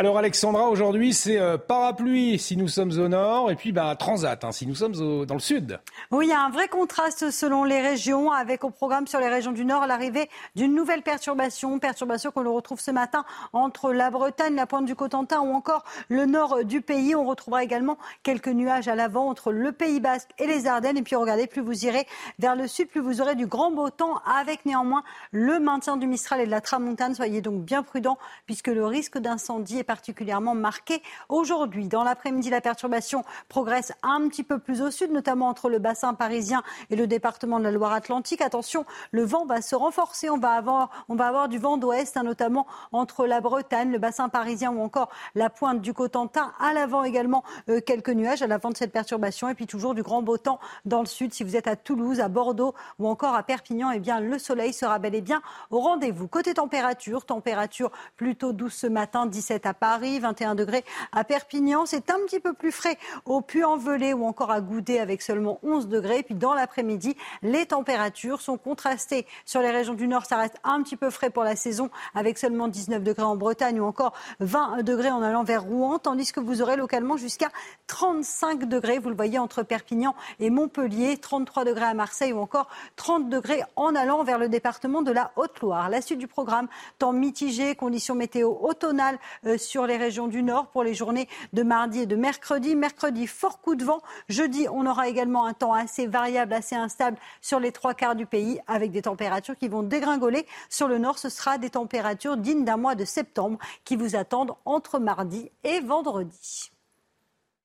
Alors 0.00 0.16
Alexandra, 0.16 0.70
aujourd'hui 0.70 1.12
c'est 1.12 1.38
euh, 1.38 1.58
parapluie 1.58 2.38
si 2.38 2.56
nous 2.56 2.68
sommes 2.68 2.92
au 2.92 3.08
nord 3.08 3.50
et 3.50 3.54
puis 3.54 3.70
bah, 3.70 3.94
transat 3.96 4.42
hein, 4.42 4.50
si 4.50 4.66
nous 4.66 4.74
sommes 4.74 4.94
dans 5.26 5.34
le 5.34 5.40
sud. 5.40 5.78
Oui, 6.10 6.24
il 6.24 6.30
y 6.30 6.32
a 6.32 6.40
un 6.40 6.48
vrai 6.48 6.68
contraste 6.68 7.30
selon 7.30 7.64
les 7.64 7.82
régions 7.82 8.32
avec 8.32 8.64
au 8.64 8.70
programme 8.70 9.06
sur 9.06 9.20
les 9.20 9.28
régions 9.28 9.52
du 9.52 9.66
nord 9.66 9.86
l'arrivée 9.86 10.30
d'une 10.56 10.74
nouvelle 10.74 11.02
perturbation, 11.02 11.78
perturbation 11.78 12.30
qu'on 12.30 12.50
retrouve 12.50 12.80
ce 12.80 12.90
matin 12.90 13.26
entre 13.52 13.92
la 13.92 14.10
Bretagne, 14.10 14.54
la 14.54 14.64
pointe 14.64 14.86
du 14.86 14.94
Cotentin 14.94 15.40
ou 15.40 15.52
encore 15.52 15.84
le 16.08 16.24
nord 16.24 16.64
du 16.64 16.80
pays. 16.80 17.14
On 17.14 17.26
retrouvera 17.26 17.62
également 17.62 17.98
quelques 18.22 18.48
nuages 18.48 18.88
à 18.88 18.94
l'avant 18.94 19.28
entre 19.28 19.52
le 19.52 19.70
Pays 19.70 20.00
Basque 20.00 20.30
et 20.38 20.46
les 20.46 20.66
Ardennes. 20.66 20.96
Et 20.96 21.02
puis 21.02 21.14
regardez, 21.14 21.46
plus 21.46 21.60
vous 21.60 21.84
irez 21.84 22.06
vers 22.38 22.56
le 22.56 22.68
sud, 22.68 22.88
plus 22.88 23.02
vous 23.02 23.20
aurez 23.20 23.34
du 23.34 23.46
grand 23.46 23.70
beau 23.70 23.90
temps 23.90 24.22
avec 24.24 24.64
néanmoins 24.64 25.02
le 25.30 25.60
maintien 25.60 25.98
du 25.98 26.06
Mistral 26.06 26.40
et 26.40 26.46
de 26.46 26.50
la 26.50 26.62
Tramontane. 26.62 27.14
Soyez 27.14 27.42
donc 27.42 27.64
bien 27.64 27.82
prudents 27.82 28.16
puisque 28.46 28.68
le 28.68 28.86
risque 28.86 29.18
d'incendie 29.18 29.76
est 29.76 29.89
particulièrement 29.90 30.54
marqué 30.54 31.02
aujourd'hui. 31.28 31.88
Dans 31.88 32.04
l'après-midi, 32.04 32.48
la 32.48 32.60
perturbation 32.60 33.24
progresse 33.48 33.92
un 34.04 34.28
petit 34.28 34.44
peu 34.44 34.60
plus 34.60 34.82
au 34.82 34.92
sud, 34.92 35.10
notamment 35.10 35.48
entre 35.48 35.68
le 35.68 35.80
bassin 35.80 36.14
parisien 36.14 36.62
et 36.90 36.94
le 36.94 37.08
département 37.08 37.58
de 37.58 37.64
la 37.64 37.72
Loire-Atlantique. 37.72 38.40
Attention, 38.40 38.86
le 39.10 39.24
vent 39.24 39.46
va 39.46 39.60
se 39.62 39.74
renforcer. 39.74 40.30
On 40.30 40.38
va 40.38 40.52
avoir, 40.52 40.90
on 41.08 41.16
va 41.16 41.26
avoir 41.26 41.48
du 41.48 41.58
vent 41.58 41.76
d'ouest, 41.76 42.16
hein, 42.16 42.22
notamment 42.22 42.68
entre 42.92 43.26
la 43.26 43.40
Bretagne, 43.40 43.90
le 43.90 43.98
bassin 43.98 44.28
parisien 44.28 44.70
ou 44.70 44.80
encore 44.80 45.08
la 45.34 45.50
pointe 45.50 45.80
du 45.80 45.92
Cotentin. 45.92 46.52
À 46.60 46.72
l'avant 46.72 47.02
également, 47.02 47.42
euh, 47.68 47.80
quelques 47.80 48.10
nuages 48.10 48.42
à 48.42 48.46
l'avant 48.46 48.70
de 48.70 48.76
cette 48.76 48.92
perturbation. 48.92 49.48
Et 49.48 49.54
puis 49.54 49.66
toujours 49.66 49.94
du 49.94 50.04
grand 50.04 50.22
beau 50.22 50.38
temps 50.38 50.60
dans 50.84 51.00
le 51.00 51.06
sud. 51.06 51.34
Si 51.34 51.42
vous 51.42 51.56
êtes 51.56 51.66
à 51.66 51.74
Toulouse, 51.74 52.20
à 52.20 52.28
Bordeaux 52.28 52.76
ou 53.00 53.08
encore 53.08 53.34
à 53.34 53.42
Perpignan, 53.42 53.90
eh 53.90 53.98
bien, 53.98 54.20
le 54.20 54.38
soleil 54.38 54.72
sera 54.72 55.00
bel 55.00 55.16
et 55.16 55.20
bien 55.20 55.42
au 55.72 55.80
rendez-vous. 55.80 56.28
Côté 56.28 56.54
température, 56.54 57.24
température 57.26 57.90
plutôt 58.16 58.52
douce 58.52 58.76
ce 58.76 58.86
matin, 58.86 59.26
17 59.26 59.66
à 59.66 59.69
Paris, 59.74 60.18
21 60.18 60.54
degrés 60.54 60.84
à 61.12 61.24
Perpignan. 61.24 61.86
C'est 61.86 62.10
un 62.10 62.18
petit 62.26 62.40
peu 62.40 62.52
plus 62.52 62.72
frais 62.72 62.98
au 63.24 63.40
Puy-en-Velay 63.40 64.12
ou 64.12 64.24
encore 64.24 64.50
à 64.50 64.60
Goudet 64.60 64.98
avec 64.98 65.22
seulement 65.22 65.58
11 65.62 65.88
degrés. 65.88 66.22
puis 66.22 66.34
dans 66.34 66.54
l'après-midi, 66.54 67.16
les 67.42 67.66
températures 67.66 68.40
sont 68.40 68.58
contrastées. 68.58 69.26
Sur 69.44 69.60
les 69.60 69.70
régions 69.70 69.94
du 69.94 70.08
Nord, 70.08 70.26
ça 70.26 70.36
reste 70.36 70.56
un 70.64 70.82
petit 70.82 70.96
peu 70.96 71.10
frais 71.10 71.30
pour 71.30 71.44
la 71.44 71.56
saison 71.56 71.90
avec 72.14 72.38
seulement 72.38 72.68
19 72.68 73.02
degrés 73.02 73.22
en 73.22 73.36
Bretagne 73.36 73.80
ou 73.80 73.84
encore 73.84 74.12
20 74.40 74.82
degrés 74.82 75.10
en 75.10 75.22
allant 75.22 75.44
vers 75.44 75.62
Rouen, 75.62 75.98
tandis 75.98 76.32
que 76.32 76.40
vous 76.40 76.62
aurez 76.62 76.76
localement 76.76 77.16
jusqu'à 77.16 77.48
35 77.86 78.68
degrés. 78.68 78.98
Vous 78.98 79.10
le 79.10 79.16
voyez 79.16 79.38
entre 79.38 79.62
Perpignan 79.62 80.14
et 80.38 80.50
Montpellier, 80.50 81.16
33 81.16 81.64
degrés 81.64 81.84
à 81.84 81.94
Marseille 81.94 82.32
ou 82.32 82.40
encore 82.40 82.68
30 82.96 83.28
degrés 83.28 83.62
en 83.76 83.94
allant 83.94 84.24
vers 84.24 84.38
le 84.38 84.48
département 84.48 85.02
de 85.02 85.12
la 85.12 85.32
Haute-Loire. 85.36 85.88
La 85.88 86.00
suite 86.00 86.18
du 86.18 86.26
programme, 86.26 86.68
temps 86.98 87.12
mitigé, 87.12 87.74
conditions 87.74 88.14
météo 88.14 88.54
automnales 88.60 89.18
euh, 89.46 89.58
sur 89.60 89.86
les 89.86 89.96
régions 89.96 90.26
du 90.26 90.42
Nord 90.42 90.68
pour 90.68 90.82
les 90.82 90.94
journées 90.94 91.28
de 91.52 91.62
mardi 91.62 92.00
et 92.00 92.06
de 92.06 92.16
mercredi. 92.16 92.74
Mercredi, 92.74 93.26
fort 93.26 93.60
coup 93.60 93.74
de 93.74 93.84
vent. 93.84 94.00
Jeudi, 94.28 94.66
on 94.72 94.86
aura 94.86 95.08
également 95.08 95.46
un 95.46 95.52
temps 95.52 95.74
assez 95.74 96.06
variable, 96.06 96.52
assez 96.52 96.74
instable 96.74 97.18
sur 97.40 97.60
les 97.60 97.72
trois 97.72 97.94
quarts 97.94 98.16
du 98.16 98.26
pays 98.26 98.60
avec 98.66 98.90
des 98.90 99.02
températures 99.02 99.56
qui 99.56 99.68
vont 99.68 99.82
dégringoler. 99.82 100.46
Sur 100.68 100.88
le 100.88 100.98
Nord, 100.98 101.18
ce 101.18 101.28
sera 101.28 101.58
des 101.58 101.70
températures 101.70 102.36
dignes 102.36 102.64
d'un 102.64 102.76
mois 102.76 102.94
de 102.94 103.04
septembre 103.04 103.58
qui 103.84 103.96
vous 103.96 104.16
attendent 104.16 104.52
entre 104.64 104.98
mardi 104.98 105.50
et 105.64 105.80
vendredi. 105.80 106.70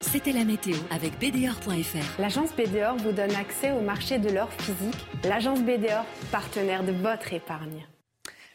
C'était 0.01 0.33
la 0.33 0.43
météo 0.43 0.75
avec 0.91 1.17
BDOR.fr. 1.19 2.19
L'agence 2.19 2.53
BDOR 2.55 2.97
vous 2.97 3.11
donne 3.11 3.33
accès 3.35 3.71
au 3.71 3.81
marché 3.81 4.19
de 4.19 4.29
l'or 4.29 4.51
physique. 4.51 5.05
L'agence 5.23 5.61
BDOR, 5.61 6.05
partenaire 6.31 6.83
de 6.83 6.91
votre 6.91 7.33
épargne. 7.33 7.87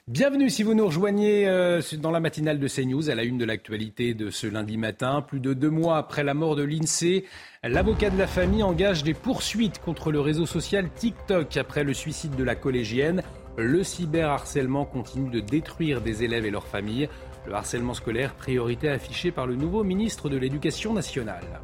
Bienvenue 0.09 0.48
si 0.48 0.62
vous 0.62 0.72
nous 0.72 0.86
rejoignez 0.86 1.47
euh, 1.47 1.82
dans 1.98 2.10
la 2.10 2.20
matinale 2.20 2.59
de 2.59 2.68
CNews 2.68 3.10
à 3.10 3.14
la 3.14 3.22
une 3.22 3.36
de 3.36 3.44
l'actualité 3.44 4.14
de 4.14 4.31
ce 4.31 4.47
lundi 4.47 4.78
matin. 4.78 5.20
Plus 5.20 5.40
de 5.40 5.52
deux 5.52 5.68
mois 5.68 5.98
après 5.98 6.24
la 6.24 6.32
mort 6.32 6.56
de 6.56 6.62
l'INSEE, 6.62 7.27
l'avocat 7.62 8.09
de 8.09 8.18
la 8.18 8.27
famille 8.27 8.62
engage 8.62 9.05
des 9.05 9.12
poursuites 9.12 9.78
contre 9.78 10.10
le 10.10 10.18
réseau 10.18 10.47
social 10.47 10.89
TikTok 10.90 11.55
après 11.59 11.85
le 11.85 11.93
suicide 11.93 12.35
de 12.35 12.43
la 12.43 12.55
collégienne. 12.55 13.22
Le 13.59 13.85
cyberharcèlement 13.85 14.86
continue 14.86 15.31
de 15.31 15.40
détruire 15.40 16.01
des 16.01 16.24
élèves 16.24 16.47
et 16.47 16.51
leurs 16.51 16.66
familles. 16.66 17.10
Le 17.47 17.52
harcèlement 17.52 17.94
scolaire, 17.94 18.35
priorité 18.35 18.89
affichée 18.89 19.31
par 19.31 19.47
le 19.47 19.55
nouveau 19.55 19.85
ministre 19.85 20.31
de 20.31 20.39
l'Éducation 20.39 20.94
nationale. 20.94 21.60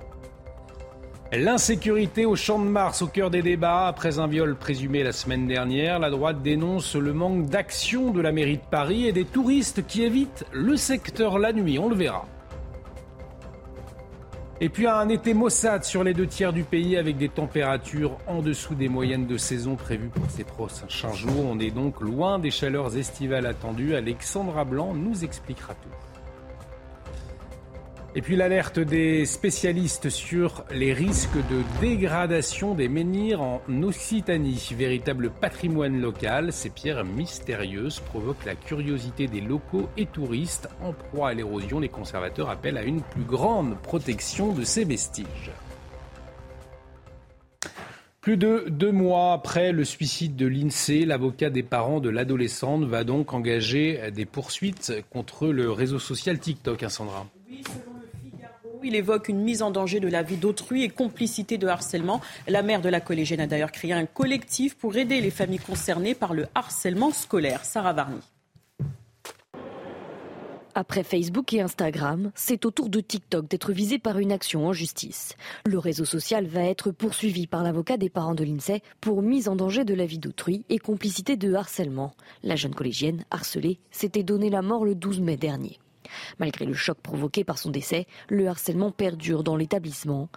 L'insécurité 1.33 2.25
au 2.25 2.37
champ 2.37 2.61
de 2.61 2.67
Mars 2.67 3.03
au 3.03 3.09
cœur 3.09 3.31
des 3.31 3.43
débats. 3.43 3.89
Après 3.89 4.21
un 4.21 4.29
viol 4.29 4.55
présumé 4.55 5.03
la 5.03 5.11
semaine 5.11 5.49
dernière, 5.49 5.99
la 5.99 6.09
droite 6.09 6.41
dénonce 6.41 6.95
le 6.95 7.13
manque 7.13 7.47
d'action 7.47 8.13
de 8.13 8.21
la 8.21 8.31
mairie 8.31 8.59
de 8.59 8.71
Paris 8.71 9.09
et 9.09 9.13
des 9.13 9.25
touristes 9.25 9.85
qui 9.87 10.05
évitent 10.05 10.45
le 10.53 10.77
secteur 10.77 11.41
la 11.41 11.53
nuit. 11.53 11.81
On 11.81 11.89
le 11.89 11.97
verra. 11.97 12.27
Et 14.61 14.69
puis 14.69 14.87
un 14.87 15.09
été 15.09 15.35
maussade 15.35 15.85
sur 15.85 16.05
les 16.05 16.15
deux 16.15 16.29
tiers 16.29 16.53
du 16.53 16.63
pays 16.63 16.97
avec 16.97 17.19
des 17.19 17.29
températures 17.29 18.17
en 18.29 18.41
dessous 18.41 18.77
des 18.77 18.89
moyennes 18.89 19.27
de 19.27 19.37
saison 19.37 19.75
prévues 19.75 20.09
pour 20.09 20.31
ces 20.31 20.45
prochains 20.45 21.13
jours. 21.13 21.45
On 21.45 21.59
est 21.59 21.73
donc 21.73 22.01
loin 22.01 22.39
des 22.39 22.53
chaleurs 22.53 22.97
estivales 22.97 23.47
attendues. 23.47 23.97
Alexandra 23.97 24.65
Blanc 24.65 24.95
nous 24.95 25.25
expliquera 25.25 25.75
tout. 25.75 26.06
Et 28.17 28.23
puis 28.23 28.35
l'alerte 28.35 28.79
des 28.79 29.27
spécialistes 29.27 30.09
sur 30.09 30.65
les 30.75 30.95
risques 30.95 31.37
de 31.37 31.83
dégradation 31.83 32.75
des 32.75 32.89
menhirs 32.89 33.43
en 33.43 33.61
Occitanie. 33.83 34.71
Véritable 34.75 35.29
patrimoine 35.29 36.01
local, 36.01 36.51
ces 36.51 36.71
pierres 36.71 37.05
mystérieuses 37.05 38.01
provoquent 38.01 38.47
la 38.47 38.55
curiosité 38.55 39.27
des 39.27 39.43
locaux 39.43 39.91
et 39.99 40.07
touristes. 40.07 40.67
En 40.83 40.95
proie 40.95 41.29
à 41.29 41.35
l'érosion, 41.35 41.79
les 41.79 41.91
conservateurs 41.91 42.49
appellent 42.49 42.79
à 42.79 42.85
une 42.85 43.03
plus 43.03 43.25
grande 43.25 43.77
protection 43.83 44.55
de 44.55 44.65
ces 44.65 44.85
vestiges. 44.85 45.53
Plus 48.23 48.39
de 48.39 48.65
deux 48.71 48.93
mois 48.93 49.35
après 49.35 49.73
le 49.73 49.85
suicide 49.85 50.37
de 50.37 50.47
l'INSEE, 50.47 51.05
l'avocat 51.05 51.51
des 51.51 51.63
parents 51.63 52.01
de 52.01 52.09
l'adolescente 52.09 52.85
va 52.85 53.05
donc 53.05 53.35
engager 53.35 54.11
des 54.11 54.25
poursuites 54.25 55.05
contre 55.11 55.49
le 55.49 55.71
réseau 55.71 55.99
social 55.99 56.39
TikTok, 56.39 56.83
hein, 56.83 56.89
Sandra. 56.89 57.27
Il 58.87 58.95
évoque 58.95 59.29
une 59.29 59.41
mise 59.41 59.63
en 59.63 59.73
danger 59.73 59.99
de 59.99 60.07
la 60.07 60.23
vie 60.23 60.37
d'autrui 60.37 60.85
et 60.85 60.89
complicité 60.89 61.59
de 61.59 61.67
harcèlement. 61.67 62.21
La 62.47 62.63
mère 62.63 62.81
de 62.81 62.89
la 62.89 63.01
collégienne 63.01 63.41
a 63.41 63.49
d'ailleurs 63.49 63.73
créé 63.73 63.93
un 63.93 64.07
collectif 64.07 64.77
pour 64.77 64.97
aider 64.97 65.21
les 65.21 65.33
familles 65.33 65.59
concernées 65.59 66.15
par 66.15 66.35
le 66.35 66.47
harcèlement 66.55 67.11
scolaire. 67.11 67.65
Sarah 67.65 67.93
Varny. 67.93 68.21
Après 70.77 71.03
Facebook 71.03 71.53
et 71.53 71.61
Instagram, 71.61 72.31
c'est 72.37 72.65
au 72.65 72.71
tour 72.71 72.89
de 72.89 73.01
TikTok 73.01 73.49
d'être 73.49 73.73
visé 73.73 73.99
par 73.99 74.21
une 74.21 74.31
action 74.31 74.69
en 74.69 74.73
justice. 74.73 75.35
Le 75.65 75.81
réseau 75.81 76.05
social 76.05 76.47
va 76.47 76.63
être 76.63 76.93
poursuivi 76.93 77.49
par 77.49 77.65
l'avocat 77.65 77.97
des 77.97 78.11
parents 78.11 78.37
de 78.37 78.45
l'INSEE 78.45 78.83
pour 79.01 79.21
mise 79.21 79.49
en 79.49 79.57
danger 79.57 79.85
de 79.85 79.95
la 79.95 80.07
vie 80.07 80.21
d'autrui 80.21 80.65
et 80.69 80.79
complicité 80.79 81.37
de 81.37 81.55
harcèlement. 81.55 82.13
La 82.45 82.55
jeune 82.55 82.75
collégienne, 82.75 83.25
harcelée, 83.33 83.81
s'était 83.91 84.23
donné 84.23 84.49
la 84.49 84.63
mort 84.63 84.85
le 84.85 84.95
12 84.95 85.23
mai 85.23 85.37
dernier. 85.37 85.81
Malgré 86.39 86.65
le 86.65 86.75
choc 86.75 86.99
provoqué 86.99 87.45
par 87.45 87.59
son 87.59 87.71
décès, 87.71 88.07
le 88.29 88.49
harcèlement 88.49 88.91
perdure 88.91 89.43
dans 89.43 89.57
l'établissement. 89.57 90.29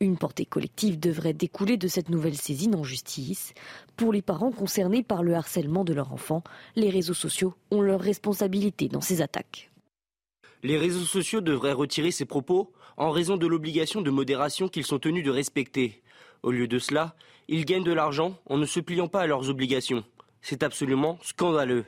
Une 0.00 0.18
portée 0.18 0.44
collective 0.44 0.98
devrait 0.98 1.32
découler 1.32 1.78
de 1.78 1.88
cette 1.88 2.10
nouvelle 2.10 2.36
saisine 2.36 2.74
en 2.74 2.84
justice. 2.84 3.54
Pour 3.96 4.12
les 4.12 4.20
parents 4.20 4.52
concernés 4.52 5.02
par 5.02 5.22
le 5.22 5.34
harcèlement 5.34 5.84
de 5.84 5.94
leur 5.94 6.12
enfant, 6.12 6.44
les 6.74 6.90
réseaux 6.90 7.14
sociaux 7.14 7.54
ont 7.70 7.80
leur 7.80 8.00
responsabilité 8.00 8.88
dans 8.88 9.00
ces 9.00 9.22
attaques. 9.22 9.70
Les 10.62 10.76
réseaux 10.76 11.04
sociaux 11.04 11.40
devraient 11.40 11.72
retirer 11.72 12.10
ces 12.10 12.24
propos 12.26 12.72
en 12.98 13.10
raison 13.10 13.36
de 13.36 13.46
l'obligation 13.46 14.02
de 14.02 14.10
modération 14.10 14.68
qu'ils 14.68 14.86
sont 14.86 14.98
tenus 14.98 15.24
de 15.24 15.30
respecter. 15.30 16.02
Au 16.42 16.50
lieu 16.50 16.68
de 16.68 16.78
cela, 16.78 17.16
ils 17.48 17.64
gagnent 17.64 17.84
de 17.84 17.92
l'argent 17.92 18.38
en 18.46 18.58
ne 18.58 18.66
se 18.66 18.80
pliant 18.80 19.08
pas 19.08 19.22
à 19.22 19.26
leurs 19.26 19.48
obligations. 19.48 20.04
C'est 20.42 20.62
absolument 20.62 21.18
scandaleux. 21.22 21.86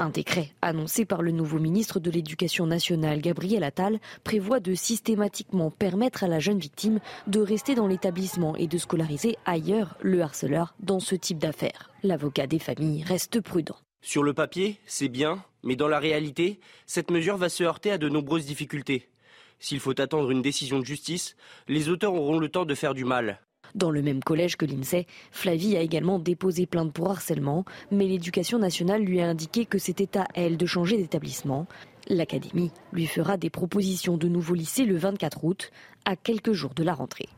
Un 0.00 0.08
décret 0.08 0.48
annoncé 0.62 1.04
par 1.04 1.20
le 1.20 1.30
nouveau 1.30 1.58
ministre 1.58 2.00
de 2.00 2.10
l'Éducation 2.10 2.64
nationale, 2.66 3.20
Gabriel 3.20 3.62
Attal, 3.62 4.00
prévoit 4.24 4.58
de 4.58 4.74
systématiquement 4.74 5.70
permettre 5.70 6.24
à 6.24 6.26
la 6.26 6.38
jeune 6.38 6.58
victime 6.58 7.00
de 7.26 7.38
rester 7.38 7.74
dans 7.74 7.86
l'établissement 7.86 8.56
et 8.56 8.66
de 8.66 8.78
scolariser 8.78 9.36
ailleurs 9.44 9.98
le 10.00 10.22
harceleur 10.22 10.74
dans 10.80 11.00
ce 11.00 11.14
type 11.14 11.36
d'affaires. 11.36 11.90
L'avocat 12.02 12.46
des 12.46 12.58
familles 12.58 13.02
reste 13.02 13.42
prudent. 13.42 13.76
Sur 14.00 14.22
le 14.22 14.32
papier, 14.32 14.80
c'est 14.86 15.08
bien, 15.08 15.44
mais 15.64 15.76
dans 15.76 15.88
la 15.88 15.98
réalité, 15.98 16.60
cette 16.86 17.10
mesure 17.10 17.36
va 17.36 17.50
se 17.50 17.62
heurter 17.62 17.90
à 17.90 17.98
de 17.98 18.08
nombreuses 18.08 18.46
difficultés. 18.46 19.10
S'il 19.58 19.80
faut 19.80 20.00
attendre 20.00 20.30
une 20.30 20.40
décision 20.40 20.78
de 20.78 20.86
justice, 20.86 21.36
les 21.68 21.90
auteurs 21.90 22.14
auront 22.14 22.38
le 22.38 22.48
temps 22.48 22.64
de 22.64 22.74
faire 22.74 22.94
du 22.94 23.04
mal. 23.04 23.38
Dans 23.74 23.90
le 23.90 24.02
même 24.02 24.22
collège 24.22 24.56
que 24.56 24.66
l'INSEE, 24.66 25.06
Flavie 25.30 25.76
a 25.76 25.80
également 25.80 26.18
déposé 26.18 26.66
plainte 26.66 26.92
pour 26.92 27.10
harcèlement, 27.10 27.64
mais 27.90 28.06
l'éducation 28.06 28.58
nationale 28.58 29.02
lui 29.02 29.20
a 29.20 29.28
indiqué 29.28 29.64
que 29.64 29.78
c'était 29.78 30.18
à 30.18 30.26
elle 30.34 30.56
de 30.56 30.66
changer 30.66 30.96
d'établissement. 30.96 31.66
L'académie 32.08 32.72
lui 32.92 33.06
fera 33.06 33.36
des 33.36 33.50
propositions 33.50 34.16
de 34.16 34.28
nouveaux 34.28 34.54
lycées 34.54 34.84
le 34.84 34.96
24 34.96 35.44
août, 35.44 35.70
à 36.04 36.16
quelques 36.16 36.52
jours 36.52 36.74
de 36.74 36.82
la 36.82 36.94
rentrée. 36.94 37.28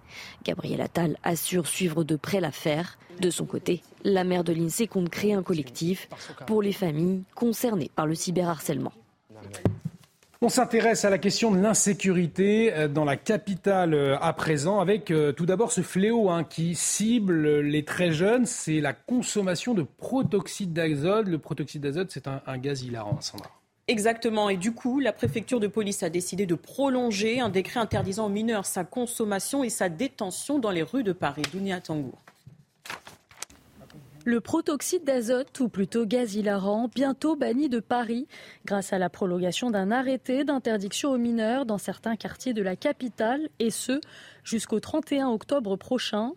Gabriel 0.44 0.80
Attal 0.80 1.16
assure 1.22 1.66
suivre 1.66 2.04
de 2.04 2.16
près 2.16 2.40
l'affaire. 2.40 2.98
De 3.20 3.30
son 3.30 3.44
côté, 3.44 3.82
la 4.04 4.24
mère 4.24 4.44
de 4.44 4.52
l'INSEE 4.52 4.86
compte 4.86 5.10
créer 5.10 5.34
un 5.34 5.42
collectif 5.42 6.08
pour 6.46 6.62
les 6.62 6.72
familles 6.72 7.24
concernées 7.34 7.90
par 7.94 8.06
le 8.06 8.14
cyberharcèlement. 8.14 8.92
On 10.44 10.48
s'intéresse 10.48 11.04
à 11.04 11.10
la 11.10 11.18
question 11.18 11.52
de 11.52 11.60
l'insécurité 11.60 12.74
euh, 12.74 12.88
dans 12.88 13.04
la 13.04 13.16
capitale 13.16 13.94
euh, 13.94 14.18
à 14.20 14.32
présent, 14.32 14.80
avec 14.80 15.12
euh, 15.12 15.30
tout 15.30 15.46
d'abord 15.46 15.70
ce 15.70 15.82
fléau 15.82 16.30
hein, 16.30 16.42
qui 16.42 16.74
cible 16.74 17.60
les 17.60 17.84
très 17.84 18.10
jeunes, 18.10 18.44
c'est 18.44 18.80
la 18.80 18.92
consommation 18.92 19.72
de 19.72 19.84
protoxyde 19.84 20.72
d'azote. 20.72 21.28
Le 21.28 21.38
protoxyde 21.38 21.82
d'azote, 21.82 22.10
c'est 22.10 22.26
un, 22.26 22.58
gaz 22.58 22.82
hilarant, 22.82 23.20
Sandra. 23.20 23.52
Exactement. 23.86 24.48
Et 24.48 24.56
du 24.56 24.72
coup, 24.72 24.98
la 24.98 25.12
préfecture 25.12 25.60
de 25.60 25.68
police 25.68 26.02
a 26.02 26.10
décidé 26.10 26.44
de 26.44 26.56
prolonger 26.56 27.38
un 27.38 27.48
décret 27.48 27.78
interdisant 27.78 28.26
aux 28.26 28.28
mineurs 28.28 28.66
sa 28.66 28.82
consommation 28.82 29.62
et 29.62 29.70
sa 29.70 29.88
détention 29.88 30.58
dans 30.58 30.72
les 30.72 30.82
rues 30.82 31.04
de 31.04 31.12
Paris. 31.12 31.42
Dounia 31.52 31.80
Tangour. 31.80 32.18
Le 34.24 34.40
protoxyde 34.40 35.02
d'azote, 35.02 35.58
ou 35.58 35.68
plutôt 35.68 36.06
gaz 36.06 36.36
hilarant, 36.36 36.88
bientôt 36.94 37.34
banni 37.34 37.68
de 37.68 37.80
Paris 37.80 38.28
grâce 38.64 38.92
à 38.92 38.98
la 38.98 39.10
prolongation 39.10 39.70
d'un 39.70 39.90
arrêté 39.90 40.44
d'interdiction 40.44 41.10
aux 41.10 41.18
mineurs 41.18 41.66
dans 41.66 41.78
certains 41.78 42.14
quartiers 42.14 42.52
de 42.52 42.62
la 42.62 42.76
capitale, 42.76 43.48
et 43.58 43.70
ce 43.70 44.00
jusqu'au 44.44 44.78
31 44.78 45.28
octobre 45.28 45.74
prochain. 45.74 46.32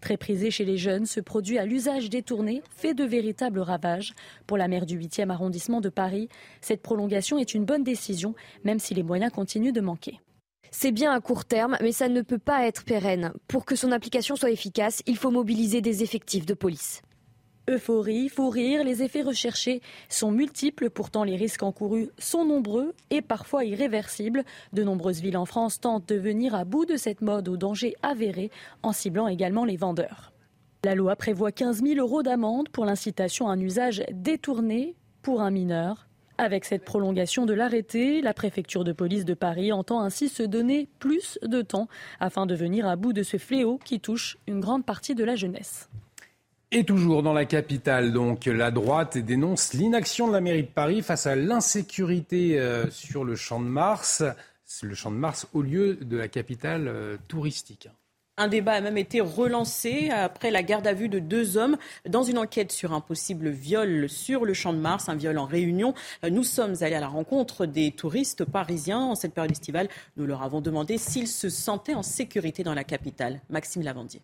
Très 0.00 0.16
prisé 0.16 0.50
chez 0.50 0.64
les 0.64 0.78
jeunes, 0.78 1.04
ce 1.04 1.20
produit 1.20 1.58
à 1.58 1.66
l'usage 1.66 2.08
détourné 2.08 2.62
fait 2.74 2.94
de 2.94 3.04
véritables 3.04 3.60
ravages. 3.60 4.14
Pour 4.46 4.56
la 4.56 4.66
maire 4.66 4.86
du 4.86 4.98
8e 4.98 5.28
arrondissement 5.28 5.82
de 5.82 5.90
Paris, 5.90 6.30
cette 6.62 6.80
prolongation 6.80 7.36
est 7.36 7.52
une 7.52 7.66
bonne 7.66 7.84
décision, 7.84 8.34
même 8.64 8.78
si 8.78 8.94
les 8.94 9.02
moyens 9.02 9.30
continuent 9.30 9.72
de 9.72 9.80
manquer. 9.82 10.20
C'est 10.70 10.92
bien 10.92 11.12
à 11.12 11.20
court 11.20 11.44
terme, 11.44 11.76
mais 11.82 11.92
ça 11.92 12.08
ne 12.08 12.22
peut 12.22 12.38
pas 12.38 12.66
être 12.66 12.84
pérenne. 12.84 13.32
Pour 13.46 13.66
que 13.66 13.76
son 13.76 13.92
application 13.92 14.36
soit 14.36 14.50
efficace, 14.50 15.02
il 15.06 15.18
faut 15.18 15.30
mobiliser 15.30 15.82
des 15.82 16.02
effectifs 16.02 16.46
de 16.46 16.54
police. 16.54 17.02
Euphorie, 17.68 18.28
fou 18.28 18.48
rire, 18.48 18.84
les 18.84 19.02
effets 19.02 19.22
recherchés 19.22 19.82
sont 20.08 20.30
multiples, 20.30 20.88
pourtant 20.88 21.24
les 21.24 21.34
risques 21.34 21.64
encourus 21.64 22.10
sont 22.16 22.44
nombreux 22.44 22.94
et 23.10 23.22
parfois 23.22 23.64
irréversibles. 23.64 24.44
De 24.72 24.84
nombreuses 24.84 25.20
villes 25.20 25.36
en 25.36 25.46
France 25.46 25.80
tentent 25.80 26.08
de 26.08 26.14
venir 26.14 26.54
à 26.54 26.64
bout 26.64 26.86
de 26.86 26.96
cette 26.96 27.22
mode 27.22 27.48
au 27.48 27.56
danger 27.56 27.96
avéré 28.02 28.52
en 28.84 28.92
ciblant 28.92 29.26
également 29.26 29.64
les 29.64 29.76
vendeurs. 29.76 30.32
La 30.84 30.94
loi 30.94 31.16
prévoit 31.16 31.50
15 31.50 31.82
000 31.82 31.98
euros 31.98 32.22
d'amende 32.22 32.68
pour 32.68 32.84
l'incitation 32.84 33.48
à 33.48 33.54
un 33.54 33.60
usage 33.60 34.04
détourné 34.12 34.94
pour 35.22 35.40
un 35.40 35.50
mineur. 35.50 36.06
Avec 36.38 36.66
cette 36.66 36.84
prolongation 36.84 37.46
de 37.46 37.54
l'arrêté, 37.54 38.20
la 38.20 38.32
préfecture 38.32 38.84
de 38.84 38.92
police 38.92 39.24
de 39.24 39.34
Paris 39.34 39.72
entend 39.72 40.02
ainsi 40.02 40.28
se 40.28 40.44
donner 40.44 40.88
plus 41.00 41.36
de 41.42 41.62
temps 41.62 41.88
afin 42.20 42.46
de 42.46 42.54
venir 42.54 42.86
à 42.86 42.94
bout 42.94 43.12
de 43.12 43.24
ce 43.24 43.38
fléau 43.38 43.80
qui 43.84 43.98
touche 43.98 44.38
une 44.46 44.60
grande 44.60 44.84
partie 44.84 45.16
de 45.16 45.24
la 45.24 45.34
jeunesse. 45.34 45.88
Et 46.76 46.84
toujours 46.84 47.22
dans 47.22 47.32
la 47.32 47.46
capitale, 47.46 48.12
donc, 48.12 48.44
la 48.44 48.70
droite 48.70 49.16
dénonce 49.16 49.72
l'inaction 49.72 50.28
de 50.28 50.34
la 50.34 50.42
mairie 50.42 50.64
de 50.64 50.68
Paris 50.68 51.00
face 51.00 51.26
à 51.26 51.34
l'insécurité 51.34 52.60
euh, 52.60 52.90
sur 52.90 53.24
le 53.24 53.34
champ 53.34 53.60
de 53.60 53.64
Mars, 53.64 54.22
le 54.82 54.94
champ 54.94 55.10
de 55.10 55.16
Mars 55.16 55.46
au 55.54 55.62
lieu 55.62 55.94
de 55.94 56.18
la 56.18 56.28
capitale 56.28 56.86
euh, 56.86 57.16
touristique. 57.28 57.88
Un 58.36 58.48
débat 58.48 58.72
a 58.72 58.82
même 58.82 58.98
été 58.98 59.22
relancé 59.22 60.10
après 60.10 60.50
la 60.50 60.62
garde 60.62 60.86
à 60.86 60.92
vue 60.92 61.08
de 61.08 61.18
deux 61.18 61.56
hommes 61.56 61.78
dans 62.06 62.24
une 62.24 62.36
enquête 62.36 62.72
sur 62.72 62.92
un 62.92 63.00
possible 63.00 63.48
viol 63.48 64.06
sur 64.10 64.44
le 64.44 64.52
champ 64.52 64.74
de 64.74 64.78
Mars, 64.78 65.08
un 65.08 65.14
viol 65.14 65.38
en 65.38 65.46
réunion. 65.46 65.94
Nous 66.30 66.44
sommes 66.44 66.74
allés 66.82 66.96
à 66.96 67.00
la 67.00 67.08
rencontre 67.08 67.64
des 67.64 67.90
touristes 67.90 68.44
parisiens 68.44 69.00
en 69.00 69.14
cette 69.14 69.32
période 69.32 69.52
estivale. 69.52 69.88
Nous 70.18 70.26
leur 70.26 70.42
avons 70.42 70.60
demandé 70.60 70.98
s'ils 70.98 71.28
se 71.28 71.48
sentaient 71.48 71.94
en 71.94 72.02
sécurité 72.02 72.64
dans 72.64 72.74
la 72.74 72.84
capitale. 72.84 73.40
Maxime 73.48 73.80
Lavandier. 73.80 74.20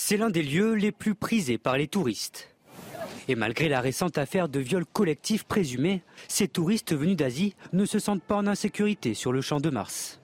C'est 0.00 0.16
l'un 0.16 0.30
des 0.30 0.44
lieux 0.44 0.74
les 0.74 0.92
plus 0.92 1.16
prisés 1.16 1.58
par 1.58 1.76
les 1.76 1.88
touristes. 1.88 2.48
Et 3.26 3.34
malgré 3.34 3.68
la 3.68 3.80
récente 3.80 4.16
affaire 4.16 4.48
de 4.48 4.60
viol 4.60 4.86
collectif 4.86 5.42
présumé, 5.42 6.02
ces 6.28 6.46
touristes 6.46 6.94
venus 6.94 7.16
d'Asie 7.16 7.56
ne 7.72 7.84
se 7.84 7.98
sentent 7.98 8.22
pas 8.22 8.36
en 8.36 8.46
insécurité 8.46 9.12
sur 9.12 9.32
le 9.32 9.40
champ 9.40 9.58
de 9.58 9.68
Mars. 9.70 10.20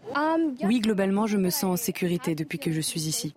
Oui, 0.63 0.79
globalement, 0.79 1.27
je 1.27 1.37
me 1.37 1.51
sens 1.51 1.65
en 1.65 1.77
sécurité 1.77 2.37
depuis 2.37 2.61
que 2.61 2.71
je 2.71 2.81
suis 2.81 3.09
ici. 3.09 3.35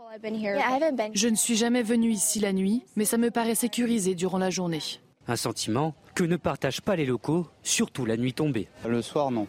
Je 1.14 1.28
ne 1.28 1.36
suis 1.36 1.56
jamais 1.56 1.82
venu 1.82 2.12
ici 2.12 2.40
la 2.40 2.54
nuit, 2.54 2.84
mais 2.96 3.04
ça 3.04 3.18
me 3.18 3.32
paraît 3.32 3.56
sécurisé 3.56 4.14
durant 4.14 4.38
la 4.38 4.52
journée. 4.52 4.84
Un 5.28 5.38
sentiment 5.38 5.96
que 6.14 6.24
ne 6.24 6.38
partagent 6.38 6.82
pas 6.82 6.96
les 6.96 7.08
locaux, 7.08 7.48
surtout 7.64 8.06
la 8.06 8.16
nuit 8.16 8.34
tombée. 8.34 8.68
Le 8.88 9.02
soir, 9.02 9.32
non. 9.32 9.48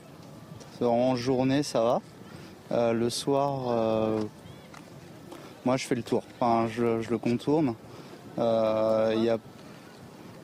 En 0.80 1.16
journée, 1.16 1.62
ça 1.62 1.82
va. 1.82 2.02
Euh, 2.72 2.92
le 2.92 3.08
soir, 3.10 3.68
euh, 3.68 4.22
moi, 5.68 5.76
je 5.76 5.84
fais 5.84 5.94
le 5.94 6.02
tour. 6.02 6.22
Enfin, 6.40 6.66
je, 6.74 7.10
le 7.10 7.18
contourne. 7.18 7.74
Euh, 8.38 9.12
il 9.14 9.24
y 9.24 9.28
a... 9.28 9.36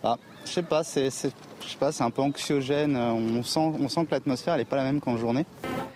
Ah, 0.02 0.18
je 0.44 0.50
sais 0.50 0.62
pas, 0.62 0.84
c'est, 0.84 1.06
je 1.06 1.08
sais 1.08 1.78
pas, 1.80 1.92
c'est 1.92 2.02
un 2.02 2.10
peu 2.10 2.20
anxiogène. 2.20 2.94
On 2.94 3.42
sent, 3.42 3.72
on 3.80 3.88
sent 3.88 4.04
que 4.04 4.10
l'atmosphère 4.10 4.58
n'est 4.58 4.66
pas 4.66 4.76
la 4.76 4.82
même 4.82 5.00
qu'en 5.00 5.16
journée. 5.16 5.46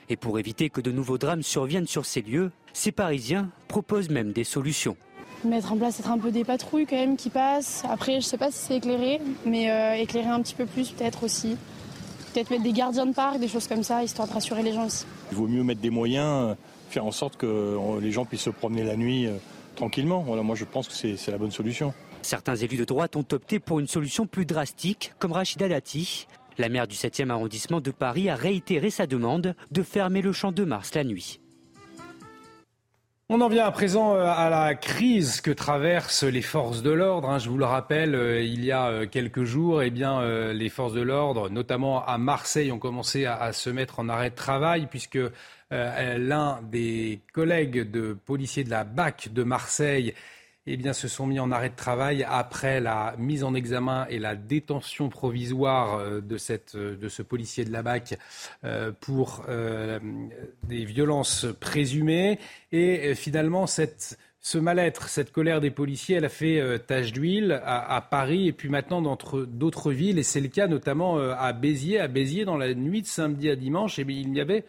Et 0.09 0.17
pour 0.17 0.39
éviter 0.39 0.71
que 0.71 0.81
de 0.81 0.91
nouveaux 0.91 1.19
drames 1.19 1.43
surviennent 1.43 1.87
sur 1.87 2.07
ces 2.07 2.23
lieux, 2.23 2.53
ces 2.73 2.91
Parisiens 2.91 3.51
proposent 3.69 4.09
même 4.09 4.33
des 4.33 4.45
solutions. 4.45 4.97
Mettre 5.45 5.73
en 5.75 5.77
place 5.77 6.01
être 6.01 6.11
un 6.11 6.17
peu 6.17 6.31
des 6.31 6.45
patrouilles 6.45 6.87
quand 6.87 6.97
même 6.97 7.19
qui 7.19 7.29
passent. 7.29 7.83
Après, 7.87 8.23
je 8.23 8.25
sais 8.25 8.39
pas 8.39 8.51
si 8.51 8.61
c'est 8.61 8.77
éclairé, 8.77 9.21
mais 9.45 9.71
euh, 9.71 9.93
éclairer 9.93 10.31
un 10.31 10.41
petit 10.41 10.55
peu 10.55 10.65
plus 10.65 10.89
peut-être 10.93 11.23
aussi. 11.23 11.59
Peut-être 12.33 12.49
mettre 12.49 12.63
des 12.63 12.73
gardiens 12.73 13.05
de 13.05 13.13
parc, 13.13 13.41
des 13.41 13.49
choses 13.49 13.69
comme 13.69 13.83
ça, 13.83 14.03
histoire 14.03 14.27
de 14.27 14.33
rassurer 14.33 14.63
les 14.63 14.73
gens 14.73 14.87
aussi. 14.87 15.05
Il 15.33 15.37
vaut 15.37 15.49
mieux 15.49 15.65
mettre 15.65 15.83
des 15.83 15.91
moyens, 15.91 16.57
faire 16.89 17.05
en 17.05 17.13
sorte 17.13 17.37
que 17.37 17.77
les 18.01 18.13
gens 18.13 18.25
puissent 18.25 18.43
se 18.43 18.51
promener 18.51 18.85
la 18.85 18.97
nuit 18.97 19.27
euh, 19.27 19.37
tranquillement. 19.77 20.23
Voilà, 20.23 20.43
moi 20.43 20.57
je 20.57 20.65
pense 20.65 20.89
que 20.89 20.95
c'est 20.95 21.31
la 21.31 21.39
bonne 21.39 21.51
solution. 21.51 21.93
Certains 22.23 22.57
élus 22.57 22.77
de 22.77 22.85
droite 22.85 23.17
ont 23.17 23.25
opté 23.33 23.61
pour 23.61 23.81
une 23.81 23.87
solution 23.87 24.27
plus 24.27 24.45
drastique, 24.45 25.13
comme 25.19 25.33
Rachida 25.33 25.69
Dati. 25.69 26.27
La 26.59 26.69
maire 26.69 26.89
du 26.89 26.97
7e 26.97 27.31
arrondissement 27.31 27.81
de 27.81 27.93
Paris 27.93 28.29
a 28.29 28.35
réitéré 28.35 28.91
sa 28.91 29.07
demande 29.07 29.55
de 29.71 29.83
fermer 29.83 30.23
le 30.23 30.33
champ 30.33 30.51
de 30.51 30.65
Mars 30.65 30.95
la 30.95 31.05
nuit. 31.05 31.41
On 33.31 33.43
en 33.43 33.49
vient 33.49 33.67
à 33.67 33.71
présent 33.71 34.15
euh, 34.15 34.25
à 34.25 34.49
la 34.49 34.75
crise 34.75 35.43
que 35.43 35.51
traversent 35.51 36.25
les 36.25 36.41
forces 36.41 36.83
de 36.83 36.91
l'ordre. 36.91 37.29
Hein. 37.29 37.39
Je 37.39 37.51
vous 37.51 37.59
le 37.59 37.67
rappelle, 37.67 38.15
euh, 38.15 38.41
il 38.41 38.65
y 38.65 38.73
a 38.73 39.07
quelques 39.07 39.45
jours, 39.45 39.83
eh 39.83 39.91
bien, 39.91 40.25
les 40.53 40.69
forces 40.71 40.95
de 40.95 41.03
l'ordre, 41.03 41.51
notamment 41.51 42.05
à 42.05 42.17
Marseille, 42.17 42.73
ont 42.73 42.79
commencé 42.79 43.27
à, 43.27 43.53
se 43.53 43.69
mettre 43.69 44.01
en 44.01 44.09
arrêt 44.09 44.31
de 44.31 44.35
travail 44.35 44.89
puisque 44.91 45.19
l'un 45.71 46.61
des 46.63 47.21
collègues 47.33 47.91
de 47.91 48.17
policiers 48.25 48.65
de 48.65 48.71
la 48.71 48.85
BAC 48.85 49.33
de 49.33 49.43
Marseille 49.43 50.15
eh 50.71 50.77
bien, 50.77 50.93
se 50.93 51.09
sont 51.09 51.27
mis 51.27 51.41
en 51.41 51.51
arrêt 51.51 51.71
de 51.71 51.77
travail 51.77 52.27
après 52.29 52.81
la 52.81 53.15
mise 53.19 53.43
en 53.43 53.55
examen 53.55 54.07
et 54.11 54.19
la 54.19 54.37
détention 54.37 55.09
provisoire 55.09 55.99
euh, 55.99 56.21
de, 56.21 56.37
cette, 56.37 56.75
euh, 56.75 56.95
de 56.95 57.09
ce 57.09 57.23
policier 57.23 57.65
de 57.65 57.73
la 57.73 57.83
BAC 57.83 58.19
euh, 58.65 58.93
pour 59.01 59.47
des 59.49 60.85
violences 60.85 61.47
présumées. 61.59 62.39
Et 62.71 63.15
finalement, 63.15 63.67
cette, 63.67 64.19
ce 64.41 64.59
mal-être, 64.59 65.09
cette 65.09 65.33
colère 65.33 65.61
des 65.61 65.71
policiers, 65.71 66.17
elle 66.17 66.27
a 66.27 66.29
fait 66.29 66.79
tache 66.87 67.13
d'huile 67.13 67.61
à, 67.65 67.97
à, 67.97 68.01
Paris 68.03 68.49
et 68.49 68.53
puis 68.53 68.69
maintenant 68.69 69.01
dans 69.01 69.17
d'autres 69.47 69.93
villes. 69.93 70.19
Et 70.19 70.23
c'est 70.23 70.41
le 70.41 70.49
cas 70.49 70.67
notamment 70.67 71.19
à 71.19 71.53
Béziers. 71.53 72.01
À 72.01 72.09
Béziers, 72.09 72.45
dans 72.45 72.59
la 72.59 72.75
nuit 72.75 73.03
de 73.03 73.07
samedi 73.07 73.49
à 73.49 73.57
dimanche, 73.57 73.99
eh 73.99 74.05
bien, 74.05 74.19
il 74.19 74.31
n'y 74.31 74.41
avait 74.41 74.65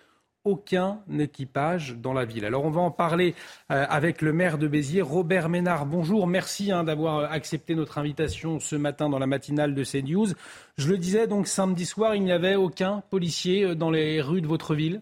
aucun 0.45 1.01
équipage 1.17 1.95
dans 1.97 2.13
la 2.13 2.25
ville. 2.25 2.45
Alors 2.45 2.63
on 2.63 2.69
va 2.69 2.81
en 2.81 2.91
parler 2.91 3.35
euh, 3.71 3.85
avec 3.89 4.21
le 4.21 4.31
maire 4.31 4.57
de 4.57 4.67
Béziers, 4.67 5.01
Robert 5.01 5.49
Ménard. 5.49 5.85
Bonjour, 5.85 6.27
merci 6.27 6.71
hein, 6.71 6.83
d'avoir 6.83 7.17
euh, 7.17 7.27
accepté 7.29 7.75
notre 7.75 7.97
invitation 7.97 8.59
ce 8.59 8.75
matin 8.75 9.09
dans 9.09 9.19
la 9.19 9.27
matinale 9.27 9.75
de 9.75 9.83
CNews. 9.83 10.29
Je 10.77 10.87
le 10.87 10.97
disais, 10.97 11.27
donc 11.27 11.47
samedi 11.47 11.85
soir, 11.85 12.15
il 12.15 12.23
n'y 12.23 12.31
avait 12.31 12.55
aucun 12.55 13.03
policier 13.09 13.63
euh, 13.65 13.75
dans 13.75 13.91
les 13.91 14.21
rues 14.21 14.41
de 14.41 14.47
votre 14.47 14.75
ville? 14.75 15.01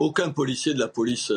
Aucun 0.00 0.30
policier 0.30 0.74
de 0.74 0.80
la 0.80 0.88
police 0.88 1.30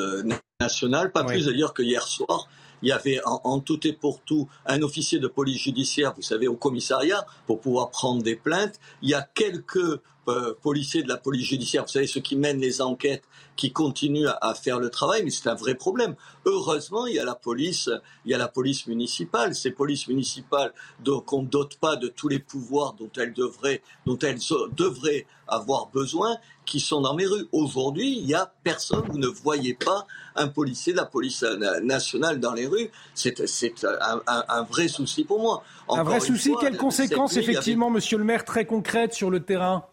nationale, 0.60 1.12
pas 1.12 1.24
plus 1.26 1.50
à 1.50 1.52
dire 1.52 1.74
que 1.74 1.84
hier 1.84 2.02
soir. 2.02 2.48
Il 2.82 2.90
y 2.90 2.92
avait 2.92 3.22
en, 3.26 3.60
tout 3.62 3.88
et 3.88 3.94
pour 3.94 4.20
tout 4.22 4.50
un 4.66 4.82
officier 4.82 5.18
de 5.18 5.28
police 5.28 5.62
judiciaire, 5.62 6.14
vous 6.16 6.22
savez, 6.22 6.48
au 6.48 6.56
commissariat, 6.56 7.26
pour 7.46 7.62
pouvoir 7.62 7.92
prendre 7.92 8.22
des 8.24 8.36
plaintes. 8.36 8.80
Il 9.02 9.10
y 9.10 9.14
a 9.14 9.22
quelques 9.22 10.02
euh, 10.30 10.54
policiers 10.62 11.04
de 11.04 11.10
la 11.10 11.18
police 11.18 11.48
judiciaire, 11.48 11.84
vous 11.84 11.90
savez, 11.90 12.08
ceux 12.08 12.22
qui 12.22 12.38
mènent 12.38 12.60
les 12.60 12.82
enquêtes, 12.82 13.24
qui 13.58 13.72
continuent 13.74 14.30
à, 14.42 14.54
faire 14.56 14.80
le 14.80 14.90
travail, 14.90 15.22
mais 15.24 15.30
c'est 15.30 15.50
un 15.50 15.56
vrai 15.56 15.76
problème. 15.76 16.16
Heureusement, 16.46 17.08
il 17.08 17.16
y 17.16 17.20
a 17.20 17.26
la 17.26 17.36
police, 17.36 17.90
il 18.26 18.32
y 18.32 18.34
a 18.34 18.38
la 18.38 18.48
police 18.48 18.88
municipale. 18.88 19.54
Ces 19.54 19.72
polices 19.72 20.08
municipales, 20.08 20.74
donc 21.04 21.34
on 21.34 21.42
ne 21.42 21.48
dote 21.48 21.76
pas 21.76 21.98
de 21.98 22.08
tous 22.08 22.30
les 22.30 22.40
pouvoirs 22.40 22.94
dont 22.94 23.10
elles 23.18 23.34
devraient, 23.34 23.82
dont 24.06 24.18
elles 24.20 24.40
devraient 24.76 25.28
avoir 25.48 25.88
besoin, 25.88 26.38
qui 26.66 26.80
sont 26.80 27.02
dans 27.02 27.16
mes 27.16 27.26
rues. 27.26 27.48
Aujourd'hui, 27.52 28.18
il 28.18 28.26
n'y 28.26 28.34
a 28.34 28.52
personne, 28.64 29.04
vous 29.10 29.20
ne 29.20 29.28
voyez 29.28 29.74
pas 29.74 30.08
un 30.36 30.48
policier 30.48 30.94
de 30.94 30.98
la 30.98 31.06
police 31.06 31.44
nationale 31.84 32.40
dans 32.40 32.54
les 32.54 32.66
rues. 32.66 32.90
C'est 33.14 33.36
un, 33.44 34.64
vrai 34.64 34.88
souci 34.88 35.26
pour 35.26 35.42
moi. 35.42 35.64
un 35.90 36.04
vrai 36.04 36.22
souci, 36.22 36.54
quelles 36.62 36.78
conséquences, 36.78 37.36
effectivement, 37.36 37.90
monsieur 37.90 38.18
le 38.18 38.24
maire, 38.24 38.46
très 38.46 38.66
concrètes 38.66 39.14
sur 39.14 39.30
le 39.30 39.42
terrain? 39.42 39.86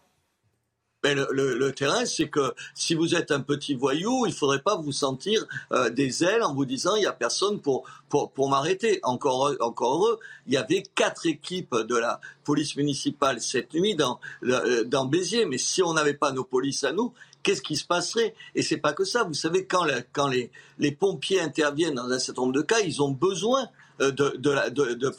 Mais 1.03 1.15
le, 1.15 1.27
le, 1.31 1.71
terrain, 1.71 2.05
c'est 2.05 2.29
que 2.29 2.53
si 2.75 2.93
vous 2.93 3.15
êtes 3.15 3.31
un 3.31 3.39
petit 3.39 3.73
voyou, 3.73 4.25
il 4.27 4.33
faudrait 4.33 4.61
pas 4.61 4.75
vous 4.75 4.91
sentir 4.91 5.47
euh, 5.71 5.89
des 5.89 6.23
ailes 6.23 6.43
en 6.43 6.53
vous 6.53 6.65
disant 6.65 6.95
il 6.95 7.03
y 7.03 7.07
a 7.07 7.11
personne 7.11 7.59
pour 7.59 7.83
pour, 8.07 8.31
pour 8.31 8.49
m'arrêter. 8.49 8.99
Encore 9.03 9.51
encore 9.61 9.95
heureux, 9.95 10.19
il 10.45 10.53
y 10.53 10.57
avait 10.57 10.83
quatre 10.93 11.25
équipes 11.25 11.75
de 11.75 11.95
la 11.95 12.21
police 12.43 12.75
municipale 12.75 13.41
cette 13.41 13.73
nuit 13.73 13.95
dans 13.95 14.19
euh, 14.43 14.83
dans 14.83 15.05
Béziers. 15.05 15.45
Mais 15.45 15.57
si 15.57 15.81
on 15.81 15.93
n'avait 15.93 16.13
pas 16.13 16.31
nos 16.31 16.43
polices 16.43 16.83
à 16.83 16.93
nous, 16.93 17.13
qu'est-ce 17.41 17.63
qui 17.63 17.77
se 17.77 17.85
passerait? 17.85 18.35
Et 18.53 18.61
c'est 18.61 18.77
pas 18.77 18.93
que 18.93 19.03
ça. 19.03 19.23
Vous 19.23 19.33
savez 19.33 19.65
quand 19.65 19.87
quand 20.13 20.27
les 20.27 20.51
les 20.77 20.91
pompiers 20.91 21.41
interviennent 21.41 21.95
dans 21.95 22.11
un 22.11 22.19
certain 22.19 22.43
nombre 22.43 22.53
de 22.53 22.61
cas, 22.61 22.79
ils 22.79 23.01
ont 23.01 23.11
besoin 23.11 23.67
euh, 24.01 24.11
de, 24.11 24.49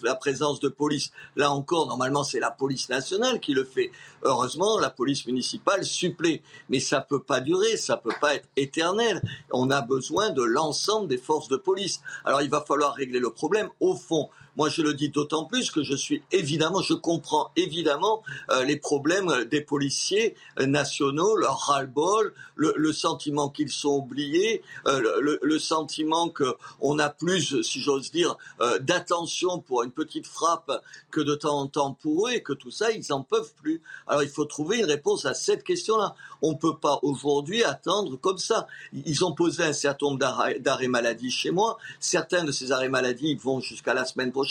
la, 0.03 0.15
présence 0.17 0.61
de 0.61 0.69
police. 0.69 1.13
Là 1.37 1.51
encore, 1.51 1.87
normalement, 1.87 2.25
c'est 2.25 2.41
la 2.41 2.51
police 2.51 2.89
nationale 2.89 3.41
qui 3.41 3.55
le 3.55 3.65
fait. 3.65 3.91
Heureusement, 4.23 4.79
la 4.79 4.91
police 4.91 5.27
municipale 5.27 5.85
supplée. 5.85 6.43
Mais 6.69 6.81
ça 6.81 7.01
peut 7.01 7.23
pas 7.23 7.41
durer, 7.41 7.77
ça 7.77 7.97
peut 7.97 8.15
pas 8.21 8.35
être 8.35 8.49
éternel. 8.57 9.23
On 9.53 9.71
a 9.71 9.83
besoin 9.83 10.31
de 10.31 10.43
l'ensemble 10.43 11.09
des 11.09 11.19
forces 11.19 11.49
de 11.49 11.57
police. 11.57 12.01
Alors, 12.25 12.43
il 12.43 12.51
va 12.51 12.61
falloir 12.61 12.95
régler 12.95 13.21
le 13.21 13.31
problème 13.31 13.69
au 13.81 13.95
fond. 13.95 14.29
Moi, 14.57 14.69
je 14.69 14.83
le 14.83 14.93
dis 14.93 15.09
d'autant 15.09 15.45
plus 15.45 15.71
que 15.71 15.83
je 15.83 15.95
suis 15.95 16.23
évidemment, 16.31 16.83
je 16.83 16.93
comprends 16.93 17.51
évidemment 17.57 18.23
euh, 18.51 18.65
les 18.65 18.77
problèmes 18.77 19.45
des 19.45 19.63
policiers 19.63 20.35
euh, 20.61 20.67
nationaux, 20.67 21.37
leur 21.37 21.59
ras-le-bol, 21.59 22.35
le, 22.57 22.93
sentiment 22.93 23.49
qu'ils 23.49 23.71
sont 23.71 23.97
oubliés, 23.97 24.63
euh, 24.87 25.39
le, 25.43 25.59
sentiment 25.59 26.29
qu'on 26.29 26.99
a 26.99 27.09
plus, 27.09 27.63
si 27.63 27.81
j'ose 27.81 28.11
dire, 28.11 28.37
d'attention 28.81 29.59
pour 29.59 29.83
une 29.83 29.91
petite 29.91 30.27
frappe 30.27 30.71
que 31.11 31.21
de 31.21 31.35
temps 31.35 31.61
en 31.61 31.67
temps 31.67 31.95
pour 31.95 32.29
eux 32.29 32.33
et 32.33 32.43
que 32.43 32.53
tout 32.53 32.71
ça, 32.71 32.93
ils 32.93 33.13
en 33.13 33.23
peuvent 33.23 33.53
plus. 33.61 33.81
Alors, 34.07 34.23
il 34.23 34.29
faut 34.29 34.45
trouver 34.45 34.79
une 34.79 34.85
réponse 34.85 35.25
à 35.25 35.35
cette 35.35 35.65
question-là. 35.65 36.15
On 36.43 36.53
ne 36.53 36.57
peut 36.57 36.77
pas 36.77 36.99
aujourd'hui 37.03 37.65
attendre 37.65 38.17
comme 38.17 38.39
ça. 38.39 38.67
Ils 38.93 39.25
ont 39.25 39.33
posé 39.33 39.65
un 39.65 39.73
certain 39.73 40.07
nombre 40.07 40.19
d'arrêts 40.59 40.89
maladie 40.89 41.31
chez 41.31 41.51
moi. 41.51 41.79
Certains 42.01 42.45
de 42.45 42.53
ces 42.53 42.71
arrêts 42.71 42.89
maladie 42.89 43.35
vont 43.35 43.61
jusqu'à 43.61 43.95
la 43.95 44.05
semaine 44.05 44.31
prochaine 44.31 44.42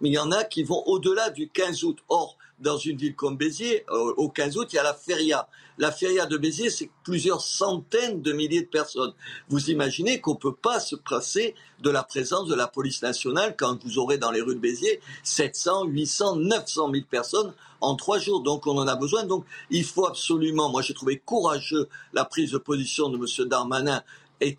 mais 0.00 0.08
il 0.08 0.12
y 0.12 0.18
en 0.18 0.30
a 0.32 0.44
qui 0.44 0.62
vont 0.62 0.82
au-delà 0.86 1.30
du 1.30 1.48
15 1.48 1.84
août. 1.84 1.98
Or, 2.08 2.36
dans 2.60 2.78
une 2.78 2.96
ville 2.96 3.14
comme 3.14 3.36
Béziers, 3.36 3.84
euh, 3.90 4.14
au 4.16 4.28
15 4.28 4.56
août, 4.56 4.68
il 4.72 4.76
y 4.76 4.78
a 4.78 4.82
la 4.82 4.94
feria. 4.94 5.48
La 5.76 5.90
feria 5.90 6.26
de 6.26 6.36
Béziers, 6.36 6.70
c'est 6.70 6.88
plusieurs 7.02 7.40
centaines 7.40 8.22
de 8.22 8.32
milliers 8.32 8.62
de 8.62 8.68
personnes. 8.68 9.12
Vous 9.48 9.70
imaginez 9.70 10.20
qu'on 10.20 10.34
ne 10.34 10.38
peut 10.38 10.54
pas 10.54 10.78
se 10.78 10.94
passer 10.94 11.54
de 11.80 11.90
la 11.90 12.04
présence 12.04 12.46
de 12.46 12.54
la 12.54 12.68
police 12.68 13.02
nationale 13.02 13.56
quand 13.58 13.82
vous 13.84 13.98
aurez 13.98 14.18
dans 14.18 14.30
les 14.30 14.40
rues 14.40 14.54
de 14.54 14.60
Béziers 14.60 15.00
700, 15.24 15.86
800, 15.86 16.36
900 16.36 16.90
000 16.92 17.04
personnes 17.10 17.52
en 17.80 17.96
trois 17.96 18.18
jours. 18.18 18.40
Donc 18.40 18.66
on 18.66 18.78
en 18.78 18.86
a 18.86 18.94
besoin. 18.94 19.24
Donc 19.24 19.44
il 19.70 19.84
faut 19.84 20.06
absolument, 20.06 20.70
moi 20.70 20.80
j'ai 20.82 20.94
trouvé 20.94 21.18
courageux 21.18 21.88
la 22.12 22.24
prise 22.24 22.52
de 22.52 22.58
position 22.58 23.08
de 23.08 23.16
M. 23.16 23.48
Darmanin 23.48 24.02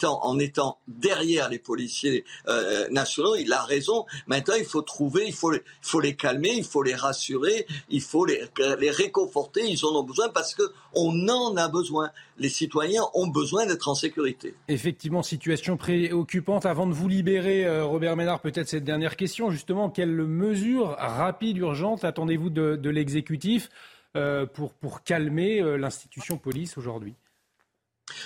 en 0.03 0.39
étant 0.39 0.79
derrière 0.87 1.49
les 1.49 1.59
policiers 1.59 2.23
euh, 2.47 2.87
nationaux, 2.89 3.35
il 3.35 3.51
a 3.53 3.63
raison. 3.63 4.05
Maintenant, 4.27 4.55
il 4.57 4.65
faut 4.65 4.81
trouver, 4.81 5.25
il 5.27 5.33
faut, 5.33 5.51
les 5.99 6.15
calmer, 6.15 6.53
il 6.55 6.63
faut 6.63 6.83
les 6.83 6.95
rassurer, 6.95 7.65
il 7.89 8.01
faut 8.01 8.25
les, 8.25 8.43
réconforter. 8.89 9.61
Ils 9.67 9.85
en 9.85 9.95
ont 9.95 10.03
besoin 10.03 10.29
parce 10.29 10.55
que 10.55 10.63
on 10.93 11.27
en 11.29 11.55
a 11.57 11.67
besoin. 11.67 12.11
Les 12.37 12.49
citoyens 12.49 13.03
ont 13.13 13.27
besoin 13.27 13.65
d'être 13.65 13.87
en 13.87 13.95
sécurité. 13.95 14.55
Effectivement, 14.67 15.23
situation 15.23 15.77
préoccupante. 15.77 16.65
Avant 16.65 16.87
de 16.87 16.93
vous 16.93 17.07
libérer, 17.07 17.65
euh, 17.65 17.85
Robert 17.85 18.15
Ménard, 18.15 18.41
peut-être 18.41 18.67
cette 18.67 18.83
dernière 18.83 19.15
question. 19.15 19.51
Justement, 19.51 19.89
quelles 19.89 20.15
mesures 20.15 20.95
rapides, 20.97 21.57
urgentes 21.57 22.03
attendez-vous 22.03 22.49
de, 22.49 22.89
l'exécutif 22.89 23.69
euh, 24.15 24.45
pour 24.45 25.03
calmer 25.03 25.61
l'institution 25.77 26.37
police 26.37 26.77
aujourd'hui? 26.77 27.15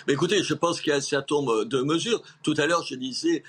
Écoutez, 0.08 0.44
je 0.44 0.54
pense 0.54 0.82
qu'il 0.82 0.92
y 0.92 0.94
a 0.94 0.98
un 0.98 1.02
certain 1.02 1.36
nombre 1.36 1.64
de 1.64 1.82
mesures. 1.82 2.22
Tout 2.44 2.54
à 2.58 2.66
l'heure, 2.66 2.84
je 2.84 2.96
disais, 2.96 3.44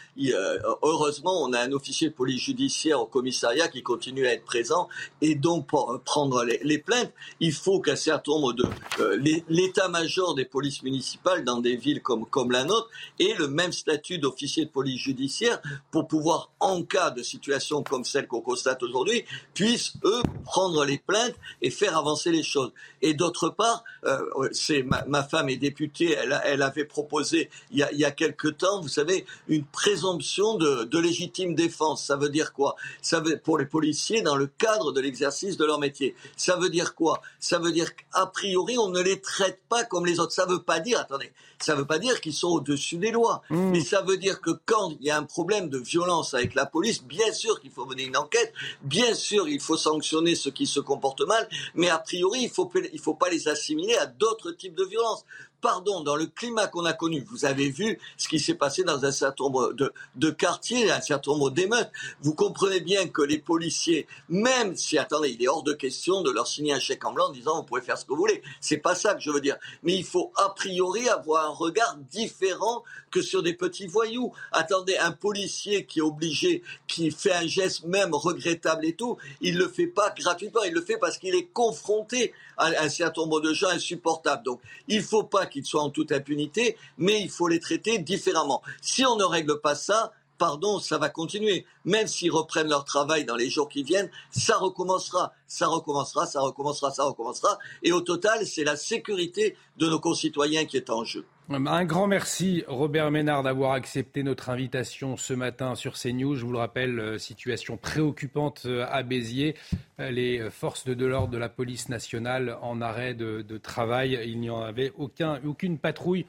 heureusement, 0.82 1.42
on 1.42 1.52
a 1.52 1.60
un 1.60 1.72
officier 1.72 2.08
de 2.08 2.14
police 2.14 2.42
judiciaire 2.42 3.00
au 3.00 3.06
commissariat 3.06 3.68
qui 3.68 3.82
continue 3.82 4.26
à 4.26 4.32
être 4.34 4.44
présent 4.44 4.88
et 5.20 5.34
donc 5.34 5.66
pour 5.66 6.00
prendre 6.04 6.44
les, 6.44 6.78
plaintes, 6.78 7.12
il 7.40 7.52
faut 7.52 7.80
qu'un 7.80 7.96
certain 7.96 8.32
nombre 8.32 8.52
de 8.52 8.64
euh, 9.00 9.16
l'état-major 9.48 10.34
des 10.34 10.44
polices 10.44 10.82
municipales 10.82 11.44
dans 11.44 11.58
des 11.58 11.76
villes 11.76 12.02
comme 12.02 12.26
comme 12.26 12.50
la 12.50 12.64
nôtre 12.64 12.88
ait 13.18 13.34
le 13.38 13.48
même 13.48 13.72
statut 13.72 14.18
d'officier 14.18 14.64
de 14.64 14.70
police 14.70 15.00
judiciaire 15.00 15.60
pour 15.90 16.08
pouvoir, 16.08 16.50
en 16.60 16.82
cas 16.82 17.10
de 17.10 17.22
situation 17.22 17.82
comme 17.82 18.04
celle 18.04 18.26
qu'on 18.26 18.40
constate 18.40 18.82
aujourd'hui, 18.82 19.24
puissent 19.54 19.94
eux 20.04 20.22
prendre 20.44 20.84
les 20.84 20.98
plaintes 20.98 21.34
et 21.60 21.70
faire 21.70 21.96
avancer 21.96 22.30
les 22.30 22.42
choses. 22.42 22.72
Et 23.02 23.14
d'autre 23.14 23.50
part, 23.50 23.84
euh, 24.04 24.18
c'est 24.52 24.82
ma 24.82 25.22
femme 25.22 25.48
est 25.48 25.56
députée, 25.56 26.12
elle 26.12 26.29
elle, 26.44 26.62
avait 26.62 26.84
proposé 26.84 27.50
il 27.70 27.78
y, 27.78 27.82
a, 27.82 27.92
il 27.92 28.14
quelque 28.14 28.48
temps, 28.48 28.80
vous 28.80 28.88
savez, 28.88 29.24
une 29.48 29.64
présomption 29.64 30.56
de, 30.56 30.98
légitime 30.98 31.54
défense. 31.54 32.04
Ça 32.04 32.16
veut 32.16 32.28
dire 32.28 32.52
quoi? 32.52 32.76
Ça 33.02 33.20
veut 33.20 33.38
pour 33.38 33.58
les 33.58 33.66
policiers 33.66 34.22
dans 34.22 34.36
le 34.36 34.46
cadre 34.46 34.92
de 34.92 35.00
l'exercice 35.00 35.56
de 35.56 35.64
leur 35.64 35.78
métier. 35.78 36.14
Ça 36.36 36.56
veut 36.56 36.68
dire 36.68 36.94
quoi? 36.94 37.22
Ça 37.38 37.58
veut 37.58 37.72
dire 37.72 37.94
qu'a 37.96 38.26
priori 38.26 38.76
on 38.78 38.90
ne 38.90 39.00
les 39.00 39.20
traite 39.20 39.60
pas 39.68 39.84
comme 39.84 40.06
les 40.06 40.20
autres. 40.20 40.32
Ça 40.32 40.46
veut 40.46 40.62
pas 40.62 40.80
dire, 40.80 41.00
attendez, 41.00 41.32
ça 41.60 41.74
veut 41.74 41.86
pas 41.86 41.98
dire 41.98 42.20
qu'ils 42.20 42.32
sont 42.32 42.48
au-dessus 42.48 42.96
des 42.96 43.10
lois, 43.10 43.42
mmh. 43.50 43.70
mais 43.70 43.80
ça 43.80 44.02
veut 44.02 44.16
dire 44.16 44.40
que 44.40 44.50
quand 44.64 44.92
il 45.00 45.06
y 45.06 45.10
a 45.10 45.18
un 45.18 45.24
problème 45.24 45.68
de 45.68 45.78
violence 45.78 46.34
avec 46.34 46.54
la 46.54 46.66
police, 46.66 47.04
bien 47.04 47.32
sûr 47.32 47.60
qu'il 47.60 47.70
faut 47.70 47.84
mener 47.84 48.04
une 48.04 48.16
enquête, 48.16 48.52
bien 48.82 49.14
sûr 49.14 49.48
il 49.48 49.60
faut 49.60 49.76
sanctionner 49.76 50.34
ceux 50.34 50.50
qui 50.50 50.66
se 50.66 50.80
comportent 50.80 51.26
mal, 51.26 51.48
mais 51.74 51.90
a 51.90 51.98
priori 51.98 52.40
il 52.42 52.50
faut 52.50 52.70
il 52.92 52.98
faut 52.98 53.14
pas 53.14 53.28
les 53.28 53.48
assimiler 53.48 53.94
à 53.96 54.06
d'autres 54.06 54.52
types 54.52 54.74
de 54.74 54.84
violences 54.84 55.24
pardon, 55.60 56.00
dans 56.00 56.16
le 56.16 56.26
climat 56.26 56.66
qu'on 56.66 56.84
a 56.84 56.92
connu, 56.92 57.24
vous 57.30 57.44
avez 57.44 57.70
vu 57.70 57.98
ce 58.16 58.28
qui 58.28 58.38
s'est 58.38 58.54
passé 58.54 58.82
dans 58.82 59.04
un 59.04 59.12
certain 59.12 59.44
nombre 59.44 59.72
de, 59.72 60.30
quartiers, 60.30 60.90
un 60.90 61.00
certain 61.00 61.32
nombre 61.32 61.50
d'émeutes. 61.50 61.90
Vous 62.22 62.34
comprenez 62.34 62.80
bien 62.80 63.08
que 63.08 63.22
les 63.22 63.38
policiers, 63.38 64.06
même 64.28 64.76
si, 64.76 64.98
attendez, 64.98 65.30
il 65.30 65.42
est 65.42 65.48
hors 65.48 65.62
de 65.62 65.72
question 65.72 66.22
de 66.22 66.30
leur 66.30 66.46
signer 66.46 66.72
un 66.72 66.80
chèque 66.80 67.04
en 67.04 67.12
blanc 67.12 67.28
en 67.28 67.32
disant 67.32 67.56
vous 67.56 67.62
pouvez 67.64 67.82
faire 67.82 67.98
ce 67.98 68.04
que 68.04 68.10
vous 68.10 68.16
voulez. 68.16 68.42
C'est 68.60 68.78
pas 68.78 68.94
ça 68.94 69.14
que 69.14 69.20
je 69.20 69.30
veux 69.30 69.40
dire. 69.40 69.56
Mais 69.82 69.94
il 69.94 70.04
faut 70.04 70.32
a 70.36 70.50
priori 70.50 71.08
avoir 71.08 71.46
un 71.46 71.54
regard 71.54 71.96
différent 72.10 72.82
que 73.10 73.22
sur 73.22 73.42
des 73.42 73.54
petits 73.54 73.86
voyous. 73.86 74.32
Attendez, 74.52 74.96
un 74.96 75.12
policier 75.12 75.84
qui 75.86 75.98
est 75.98 76.02
obligé, 76.02 76.62
qui 76.86 77.10
fait 77.10 77.32
un 77.32 77.46
geste 77.46 77.84
même 77.84 78.14
regrettable 78.14 78.86
et 78.86 78.94
tout, 78.94 79.16
il 79.40 79.56
le 79.56 79.68
fait 79.68 79.86
pas 79.86 80.10
gratuitement, 80.10 80.62
il 80.62 80.72
le 80.72 80.82
fait 80.82 80.98
parce 80.98 81.18
qu'il 81.18 81.34
est 81.34 81.48
confronté 81.52 82.32
à 82.56 82.66
un 82.82 82.88
certain 82.88 83.22
nombre 83.22 83.40
de 83.40 83.52
gens 83.52 83.68
insupportables. 83.68 84.44
Donc, 84.44 84.60
il 84.88 85.02
faut 85.02 85.24
pas 85.24 85.46
qu'ils 85.46 85.64
soient 85.64 85.82
en 85.82 85.90
toute 85.90 86.12
impunité, 86.12 86.76
mais 86.98 87.20
il 87.20 87.30
faut 87.30 87.48
les 87.48 87.60
traiter 87.60 87.98
différemment. 87.98 88.62
Si 88.80 89.04
on 89.04 89.16
ne 89.16 89.24
règle 89.24 89.60
pas 89.60 89.74
ça, 89.74 90.12
pardon, 90.40 90.80
ça 90.80 90.98
va 90.98 91.10
continuer. 91.10 91.66
Même 91.84 92.06
s'ils 92.06 92.32
reprennent 92.32 92.68
leur 92.68 92.84
travail 92.84 93.24
dans 93.24 93.36
les 93.36 93.50
jours 93.50 93.68
qui 93.68 93.82
viennent, 93.82 94.10
ça 94.30 94.56
recommencera, 94.56 95.32
ça 95.46 95.66
recommencera, 95.66 96.26
ça 96.26 96.40
recommencera, 96.40 96.90
ça 96.90 97.04
recommencera. 97.04 97.58
Et 97.82 97.92
au 97.92 98.00
total, 98.00 98.46
c'est 98.46 98.64
la 98.64 98.76
sécurité 98.76 99.56
de 99.76 99.86
nos 99.86 100.00
concitoyens 100.00 100.64
qui 100.64 100.78
est 100.78 100.90
en 100.90 101.04
jeu. 101.04 101.26
Un 101.52 101.84
grand 101.84 102.06
merci, 102.06 102.62
Robert 102.68 103.10
Ménard, 103.10 103.42
d'avoir 103.42 103.72
accepté 103.72 104.22
notre 104.22 104.50
invitation 104.50 105.16
ce 105.16 105.34
matin 105.34 105.74
sur 105.74 105.94
CNews. 105.94 106.36
Je 106.36 106.46
vous 106.46 106.52
le 106.52 106.58
rappelle, 106.58 107.00
euh, 107.00 107.18
situation 107.18 107.76
préoccupante 107.76 108.62
euh, 108.66 108.86
à 108.88 109.02
Béziers. 109.02 109.56
Euh, 109.98 110.12
les 110.12 110.48
forces 110.48 110.86
de 110.86 111.06
l'ordre 111.06 111.32
de 111.32 111.38
la 111.38 111.48
police 111.48 111.88
nationale 111.88 112.56
en 112.62 112.80
arrêt 112.80 113.14
de, 113.14 113.42
travail. 113.58 114.16
Il 114.26 114.38
n'y 114.38 114.48
en 114.48 114.60
avait 114.60 114.92
aucun, 114.96 115.40
aucune 115.44 115.78
patrouille 115.78 116.24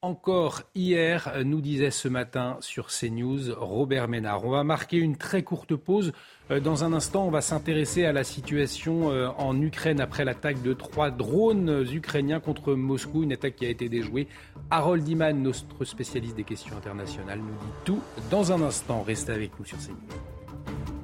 encore 0.00 0.62
hier, 0.76 1.32
nous 1.44 1.60
disait 1.60 1.90
ce 1.90 2.06
matin 2.06 2.56
sur 2.60 2.86
CNews 2.86 3.52
Robert 3.56 4.06
Ménard. 4.06 4.44
On 4.44 4.50
va 4.50 4.62
marquer 4.62 4.98
une 4.98 5.16
très 5.16 5.42
courte 5.42 5.74
pause. 5.74 6.12
Euh, 6.50 6.60
dans 6.60 6.84
un 6.84 6.92
instant, 6.92 7.26
on 7.26 7.30
va 7.30 7.40
s'intéresser 7.40 8.04
à 8.04 8.12
la 8.12 8.22
situation 8.22 9.10
euh, 9.10 9.28
en 9.38 9.60
Ukraine 9.60 10.00
après 10.00 10.24
l'attaque 10.24 10.62
de 10.62 10.72
trois 10.72 11.10
drones 11.10 11.84
ukrainiens 11.92 12.38
contre 12.38 12.74
Moscou, 12.74 13.24
une 13.24 13.32
attaque 13.32 13.56
qui 13.56 13.66
a 13.66 13.70
été 13.70 13.88
déjouée. 13.88 14.28
Harold 14.70 15.06
Iman, 15.08 15.42
notre 15.42 15.84
spécialiste 15.84 16.36
des 16.36 16.44
questions 16.44 16.76
internationales, 16.76 17.40
nous 17.40 17.46
dit 17.46 17.72
tout 17.84 18.00
dans 18.30 18.52
un 18.52 18.62
instant. 18.62 19.02
Restez 19.02 19.32
avec 19.32 19.58
nous 19.58 19.64
sur 19.64 19.78
CNews. 19.78 20.97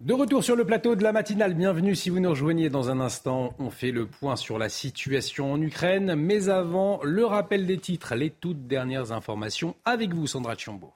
De 0.00 0.14
retour 0.14 0.44
sur 0.44 0.54
le 0.54 0.64
plateau 0.64 0.94
de 0.94 1.02
la 1.02 1.10
matinale, 1.10 1.54
bienvenue 1.54 1.96
si 1.96 2.08
vous 2.08 2.20
nous 2.20 2.30
rejoignez 2.30 2.70
dans 2.70 2.88
un 2.88 3.00
instant. 3.00 3.52
On 3.58 3.68
fait 3.68 3.90
le 3.90 4.06
point 4.06 4.36
sur 4.36 4.56
la 4.56 4.68
situation 4.68 5.52
en 5.52 5.60
Ukraine, 5.60 6.14
mais 6.14 6.48
avant, 6.48 7.00
le 7.02 7.24
rappel 7.24 7.66
des 7.66 7.78
titres, 7.78 8.14
les 8.14 8.30
toutes 8.30 8.68
dernières 8.68 9.10
informations 9.10 9.74
avec 9.84 10.14
vous 10.14 10.28
Sandra 10.28 10.54
Chiombo. 10.54 10.92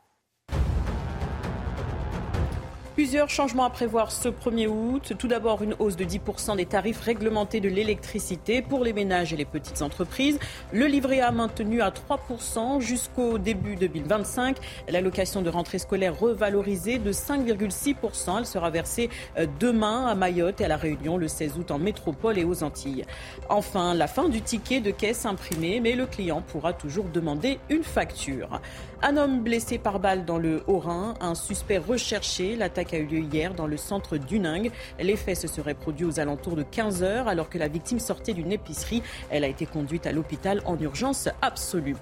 Plusieurs 2.95 3.31
changements 3.31 3.65
à 3.65 3.71
prévoir 3.71 4.13
ce 4.13 4.29
1er 4.29 4.67
août. 4.67 5.15
Tout 5.19 5.27
d'abord, 5.27 5.63
une 5.63 5.75
hausse 5.79 5.97
de 5.97 6.05
10% 6.05 6.57
des 6.57 6.67
tarifs 6.67 7.01
réglementés 7.01 7.61
de 7.61 7.71
l'électricité 7.71 8.61
pour 8.61 8.85
les 8.85 8.93
ménages 8.93 9.33
et 9.33 9.37
les 9.37 9.47
petites 9.47 9.81
entreprises. 9.81 10.39
Le 10.75 10.85
livret 10.85 11.21
A 11.21 11.31
maintenu 11.31 11.81
à 11.81 11.91
3% 11.91 12.81
jusqu'au 12.81 13.39
début 13.39 13.77
2025. 13.77 14.59
L'allocation 14.89 15.41
de 15.41 15.49
rentrée 15.49 15.79
scolaire 15.79 16.19
revalorisée 16.19 16.99
de 16.99 17.13
5,6%. 17.13 18.41
Elle 18.41 18.45
sera 18.47 18.69
versée 18.69 19.09
euh, 19.39 19.47
demain 19.59 20.05
à 20.05 20.15
Mayotte 20.15 20.61
et 20.61 20.67
à 20.67 20.69
La 20.69 20.77
Réunion 20.77 21.17
le 21.17 21.29
16 21.29 21.57
août 21.57 21.71
en 21.71 21.79
métropole 21.79 22.39
et 22.39 22.45
aux 22.45 22.63
Antilles. 22.63 23.07
Enfin, 23.49 23.95
la 23.95 24.07
fin 24.07 24.29
du 24.29 24.43
ticket 24.43 24.81
de 24.81 24.91
caisse 24.91 25.25
imprimé, 25.25 25.81
mais 25.81 25.93
le 25.93 26.05
client 26.05 26.43
pourra 26.43 26.75
toujours 26.75 27.07
demander 27.07 27.59
une 27.71 27.85
facture. 27.85 28.61
Un 29.05 29.17
homme 29.17 29.41
blessé 29.43 29.79
par 29.79 29.99
balle 29.99 30.25
dans 30.25 30.39
le 30.39 30.63
Haut-Rhin, 30.69 31.15
un 31.21 31.35
suspect 31.35 31.79
recherché. 31.79 32.55
L'attaque 32.55 32.95
a 32.95 32.99
eu 32.99 33.07
lieu 33.07 33.19
hier 33.19 33.53
dans 33.53 33.67
le 33.67 33.77
centre 33.77 34.17
d'Uning. 34.17 34.71
Les 35.01 35.17
faits 35.17 35.39
se 35.39 35.49
seraient 35.49 35.75
produits 35.75 36.05
aux 36.05 36.21
alentours 36.21 36.55
de 36.55 36.63
15 36.63 37.03
heures 37.03 37.27
alors 37.27 37.51
que 37.51 37.59
la 37.59 37.67
victime 37.67 37.99
sortait 37.99 38.33
d'une 38.33 38.53
épicerie. 38.53 39.03
Elle 39.29 39.43
a 39.43 39.49
été 39.49 39.67
conduite 39.67 40.07
à 40.07 40.13
l'hôpital 40.13 40.63
en 40.67 40.79
urgence 40.79 41.29
absolue. 41.43 41.97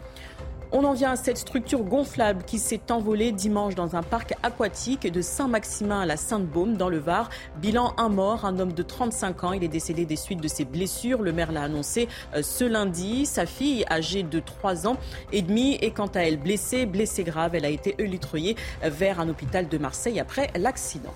On 0.73 0.85
en 0.85 0.93
vient 0.93 1.11
à 1.11 1.17
cette 1.17 1.37
structure 1.37 1.83
gonflable 1.83 2.45
qui 2.45 2.61
s'est 2.61 2.93
envolée 2.93 3.33
dimanche 3.33 3.75
dans 3.75 3.97
un 3.97 4.05
parc 4.05 4.35
aquatique 4.45 5.11
de 5.11 5.21
Saint-Maximin 5.21 6.03
à 6.03 6.07
la 6.07 6.17
Sainte-Baume 6.17 6.77
dans 6.77 6.89
le 6.89 6.99
Var. 6.99 7.29
Bilan 7.61 7.93
un 7.99 8.09
mort, 8.09 8.45
un 8.45 8.57
homme 8.61 8.73
de 8.73 8.85
35 8.85 9.43
ans. 9.43 9.53
Il 9.53 9.65
est 9.65 9.69
décédé 9.69 10.05
des 10.05 10.15
suites 10.15 10.41
de 10.41 10.47
ses 10.47 10.65
blessures. 10.65 11.23
Le 11.23 11.33
maire 11.33 11.51
l'a 11.51 11.65
annoncé 11.65 12.07
euh, 12.37 12.43
ce 12.43 12.63
lundi. 12.63 13.27
Sa 13.27 13.47
fille, 13.47 13.85
âgée 13.91 14.23
de 14.23 14.39
3 14.39 14.87
ans 14.87 14.97
et 15.33 15.43
demi, 15.43 15.77
est 15.81 15.91
quant 15.91 16.07
à 16.07 16.21
elle 16.21 16.39
blessée, 16.39 16.87
blessée 16.87 17.25
grave. 17.25 17.57
Elle 17.57 17.65
a 17.65 17.71
été 17.71 17.97
élitreillée 17.99 18.55
vers 18.85 19.19
un 19.19 19.29
hôpital 19.29 19.69
de 19.69 19.77
Marseille 19.77 20.21
après 20.21 20.51
l'accident. 20.55 21.15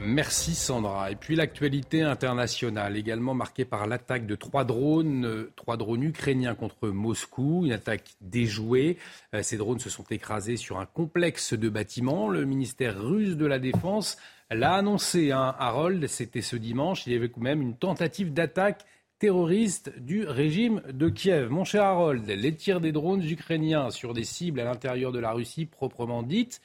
Merci 0.00 0.54
Sandra. 0.54 1.10
Et 1.10 1.16
puis 1.16 1.36
l'actualité 1.36 2.02
internationale, 2.02 2.96
également 2.96 3.32
marquée 3.32 3.64
par 3.64 3.86
l'attaque 3.86 4.26
de 4.26 4.34
trois 4.34 4.64
drones, 4.64 5.24
euh, 5.24 5.52
trois 5.56 5.78
drones 5.78 6.02
ukrainiens 6.02 6.54
contre 6.54 6.88
Moscou, 6.88 7.62
une 7.64 7.72
attaque 7.72 8.14
déjouée. 8.20 8.98
Euh, 9.34 9.42
ces 9.42 9.56
drones 9.56 9.78
se 9.78 9.88
sont 9.88 10.04
écrasés 10.10 10.56
sur 10.56 10.78
un 10.78 10.86
complexe 10.86 11.54
de 11.54 11.68
bâtiments. 11.70 12.28
Le 12.28 12.44
ministère 12.44 13.02
russe 13.02 13.36
de 13.36 13.46
la 13.46 13.58
Défense 13.58 14.18
l'a 14.50 14.74
annoncé, 14.74 15.32
hein, 15.32 15.54
Harold, 15.58 16.06
c'était 16.08 16.42
ce 16.42 16.56
dimanche. 16.56 17.06
Il 17.06 17.14
y 17.14 17.16
avait 17.16 17.30
quand 17.30 17.40
même 17.40 17.62
une 17.62 17.76
tentative 17.76 18.34
d'attaque 18.34 18.84
terroriste 19.18 19.98
du 19.98 20.26
régime 20.26 20.82
de 20.92 21.08
Kiev. 21.08 21.48
Mon 21.48 21.64
cher 21.64 21.84
Harold, 21.84 22.28
les 22.28 22.54
tirs 22.54 22.82
des 22.82 22.92
drones 22.92 23.24
ukrainiens 23.24 23.90
sur 23.90 24.12
des 24.12 24.24
cibles 24.24 24.60
à 24.60 24.64
l'intérieur 24.64 25.10
de 25.10 25.18
la 25.18 25.32
Russie 25.32 25.64
proprement 25.64 26.22
dite, 26.22 26.60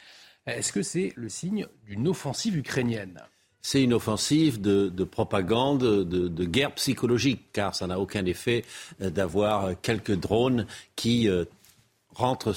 est-ce 0.48 0.72
que 0.72 0.82
c'est 0.82 1.14
le 1.16 1.30
signe 1.30 1.68
d'une 1.86 2.08
offensive 2.08 2.58
ukrainienne 2.58 3.22
c'est 3.62 3.84
une 3.84 3.94
offensive 3.94 4.60
de, 4.60 5.04
propagande, 5.04 6.04
de, 6.04 6.46
guerre 6.46 6.74
psychologique, 6.74 7.52
car 7.54 7.76
ça 7.76 7.88
n'a 7.88 8.00
aucun 8.00 8.26
effet 8.26 8.66
euh, 9.02 9.10
d'avoir 9.10 9.80
quelques 9.82 10.16
drones 10.16 10.66
qui 10.96 11.30
euh, 11.30 11.46
rentrent 12.16 12.54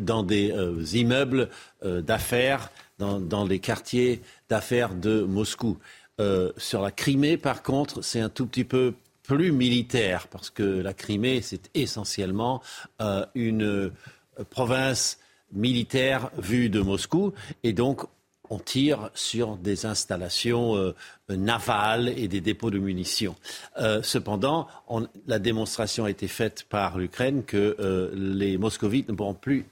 dans 0.00 0.22
des 0.22 0.50
euh, 0.52 0.82
immeubles 0.92 1.50
d'affaires, 1.82 2.70
dans, 2.98 3.44
les 3.44 3.58
quartiers 3.58 4.22
d'affaires 4.48 4.94
de 4.94 5.22
Moscou. 5.22 5.78
sur 6.56 6.82
la 6.82 6.90
Crimée, 6.90 7.36
par 7.36 7.62
contre, 7.62 8.02
c'est 8.02 8.20
un 8.20 8.28
tout 8.28 8.46
petit 8.46 8.64
peu 8.64 8.94
plus 9.22 9.52
militaire, 9.52 10.26
parce 10.28 10.50
que 10.50 10.62
la 10.62 10.94
Crimée, 10.94 11.40
c'est 11.42 11.70
essentiellement 11.74 12.60
une 13.36 13.92
province 14.50 15.18
militaire 15.52 16.30
vue 16.38 16.68
de 16.68 16.80
Moscou. 16.80 17.32
Et 17.62 17.72
donc, 17.72 18.06
on 18.50 18.58
tire 18.58 19.10
sur 19.14 19.56
des 19.56 19.86
installations 19.86 20.76
euh, 20.76 20.94
navales 21.28 22.08
et 22.08 22.28
des 22.28 22.40
dépôts 22.40 22.70
de 22.70 22.78
munitions. 22.78 23.36
Euh, 23.78 24.02
cependant, 24.02 24.68
la 25.26 25.38
démonstration 25.38 26.04
a 26.04 26.10
été 26.10 26.28
faite 26.28 26.64
par 26.68 26.98
l'Ukraine 26.98 27.44
que 27.44 27.76
euh, 27.78 28.10
les 28.14 28.58
moscovites 28.58 29.08
ne 29.08 29.14
pourront 29.14 29.34
plus 29.34 29.66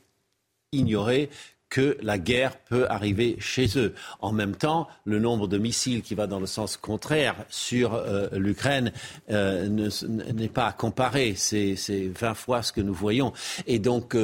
ignorer 0.73 1.31
que 1.69 1.97
la 2.01 2.17
guerre 2.17 2.57
peut 2.59 2.87
arriver 2.89 3.37
chez 3.41 3.77
eux. 3.77 3.93
En 4.21 4.31
même 4.31 4.55
temps, 4.55 4.87
le 5.05 5.19
nombre 5.19 5.49
de 5.49 5.59
missiles 5.59 6.03
qui 6.03 6.15
va 6.15 6.29
dans 6.29 6.39
le 6.39 6.47
sens 6.47 6.77
contraire 6.77 7.35
sur 7.49 8.01
l'Ukraine 8.33 8.93
n'est 9.29 10.49
pas 10.49 10.69
à 10.69 10.73
comparer. 10.73 11.35
C'est 11.35 11.75
20 12.15 12.35
fois 12.35 12.63
ce 12.63 12.73
que 12.73 12.81
nous 12.81 12.95
voyons. 12.95 13.33
Et 13.67 13.81
donc, 13.81 14.17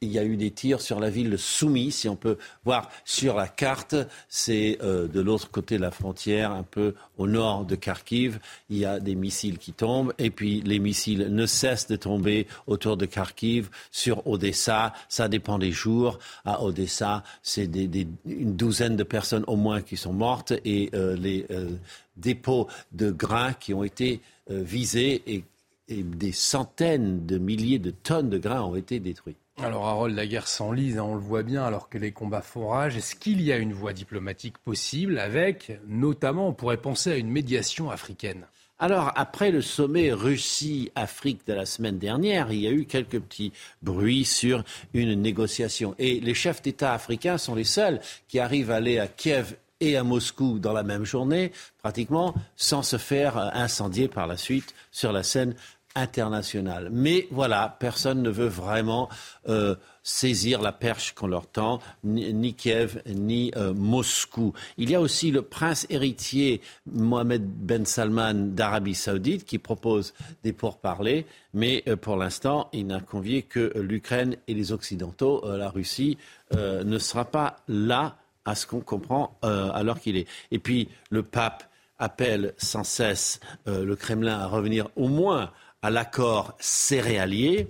il 0.00 0.12
y 0.12 0.18
a 0.18 0.24
eu 0.24 0.36
des 0.36 0.52
tirs 0.52 0.80
sur 0.80 1.00
la 1.00 1.10
ville 1.10 1.30
de 1.30 1.36
Soumy, 1.36 1.90
si 1.90 2.08
on 2.08 2.14
peut 2.14 2.38
voir 2.64 2.88
sur 3.04 3.34
la 3.34 3.48
carte. 3.48 3.96
C'est 4.28 4.78
euh, 4.82 5.08
de 5.08 5.20
l'autre 5.20 5.50
côté 5.50 5.76
de 5.76 5.82
la 5.82 5.90
frontière, 5.90 6.52
un 6.52 6.62
peu 6.62 6.94
au 7.16 7.26
nord 7.26 7.64
de 7.64 7.74
Kharkiv. 7.74 8.38
Il 8.70 8.78
y 8.78 8.84
a 8.84 9.00
des 9.00 9.16
missiles 9.16 9.58
qui 9.58 9.72
tombent 9.72 10.12
et 10.18 10.30
puis 10.30 10.60
les 10.60 10.78
missiles 10.78 11.34
ne 11.34 11.46
cessent 11.46 11.88
de 11.88 11.96
tomber 11.96 12.46
autour 12.68 12.96
de 12.96 13.06
Kharkiv, 13.06 13.70
sur 13.90 14.24
Odessa. 14.26 14.92
Ça 15.08 15.28
dépend 15.28 15.58
des 15.58 15.72
jours. 15.72 16.20
À 16.44 16.62
Odessa, 16.62 17.24
c'est 17.42 17.68
une 17.74 18.54
douzaine 18.54 18.96
de 18.96 19.04
personnes 19.04 19.44
au 19.48 19.56
moins 19.56 19.82
qui 19.82 19.96
sont 19.96 20.12
mortes 20.12 20.52
et 20.64 20.90
euh, 20.94 21.16
les 21.16 21.44
euh, 21.50 21.70
dépôts 22.16 22.68
de 22.92 23.10
grains 23.10 23.52
qui 23.52 23.74
ont 23.74 23.84
été 23.84 24.20
visés 24.48 25.22
et 25.26 25.44
des 25.90 26.32
centaines 26.32 27.26
de 27.26 27.36
milliers 27.36 27.78
de 27.78 27.90
tonnes 27.90 28.30
de 28.30 28.38
grains 28.38 28.62
ont 28.62 28.76
été 28.76 28.98
détruits. 28.98 29.36
Alors 29.60 29.86
Harold, 29.86 30.14
la 30.14 30.26
guerre 30.26 30.46
s'enlise, 30.46 30.98
hein, 30.98 31.02
on 31.02 31.14
le 31.14 31.20
voit 31.20 31.42
bien, 31.42 31.64
alors 31.64 31.88
que 31.88 31.98
les 31.98 32.12
combats 32.12 32.42
font 32.42 32.68
rage. 32.68 32.96
Est-ce 32.96 33.16
qu'il 33.16 33.42
y 33.42 33.52
a 33.52 33.56
une 33.56 33.72
voie 33.72 33.92
diplomatique 33.92 34.56
possible 34.58 35.18
avec, 35.18 35.80
notamment, 35.88 36.48
on 36.48 36.52
pourrait 36.52 36.76
penser 36.76 37.10
à 37.10 37.16
une 37.16 37.28
médiation 37.28 37.90
africaine? 37.90 38.46
Alors, 38.78 39.10
après 39.16 39.50
le 39.50 39.60
sommet 39.60 40.12
Russie-Afrique 40.12 41.44
de 41.48 41.54
la 41.54 41.66
semaine 41.66 41.98
dernière, 41.98 42.52
il 42.52 42.60
y 42.60 42.68
a 42.68 42.70
eu 42.70 42.84
quelques 42.84 43.18
petits 43.18 43.52
bruits 43.82 44.24
sur 44.24 44.62
une 44.94 45.20
négociation. 45.20 45.96
Et 45.98 46.20
les 46.20 46.34
chefs 46.34 46.62
d'État 46.62 46.92
africains 46.92 47.38
sont 47.38 47.56
les 47.56 47.64
seuls 47.64 48.00
qui 48.28 48.38
arrivent 48.38 48.70
à 48.70 48.76
aller 48.76 49.00
à 49.00 49.08
Kiev 49.08 49.56
et 49.80 49.96
à 49.96 50.04
Moscou 50.04 50.60
dans 50.60 50.72
la 50.72 50.84
même 50.84 51.04
journée, 51.04 51.50
pratiquement, 51.78 52.34
sans 52.56 52.82
se 52.82 52.96
faire 52.96 53.36
incendier 53.36 54.06
par 54.06 54.28
la 54.28 54.36
suite 54.36 54.74
sur 54.92 55.12
la 55.12 55.24
scène 55.24 55.54
internationale. 55.98 56.88
Mais 56.92 57.26
voilà, 57.30 57.76
personne 57.78 58.22
ne 58.22 58.30
veut 58.30 58.46
vraiment 58.46 59.08
euh, 59.48 59.74
saisir 60.02 60.62
la 60.62 60.72
perche 60.72 61.12
qu'on 61.14 61.26
leur 61.26 61.46
tend, 61.46 61.80
ni, 62.04 62.54
Kiev, 62.54 63.02
ni 63.06 63.52
euh, 63.56 63.74
Moscou. 63.74 64.52
Il 64.78 64.90
y 64.90 64.94
a 64.94 65.00
aussi 65.00 65.30
le 65.30 65.42
prince 65.42 65.86
héritier 65.90 66.60
Mohamed 66.86 67.44
Ben 67.44 67.84
Salman 67.84 68.34
d'Arabie 68.34 68.94
saoudite 68.94 69.44
qui 69.44 69.58
propose 69.58 70.14
des 70.44 70.52
pourparlers, 70.52 71.26
mais 71.52 71.82
euh, 71.88 71.96
pour 71.96 72.16
l'instant, 72.16 72.68
il 72.72 72.86
n'a 72.86 73.00
convié 73.00 73.42
que 73.42 73.72
l'Ukraine 73.76 74.36
et 74.46 74.54
les 74.54 74.72
Occidentaux. 74.72 75.44
la 75.44 75.68
Russie 75.68 76.16
ne 76.52 76.98
sera 76.98 77.24
pas 77.24 77.56
là 77.68 78.16
à 78.44 78.54
ce 78.54 78.66
qu'on 78.66 78.80
comprend 78.80 79.36
alors 79.42 80.00
qu'il 80.00 80.16
est. 80.16 80.26
Et 80.50 80.58
puis, 80.58 80.88
le 81.10 81.22
pape 81.22 81.64
appelle 81.98 82.54
sans 82.56 82.84
cesse 82.84 83.40
le 83.66 83.94
Kremlin 83.94 84.38
à 84.38 84.46
revenir 84.46 84.88
au 84.96 85.08
moins 85.08 85.50
à 85.82 85.90
l'accord 85.90 86.56
céréalier 86.60 87.68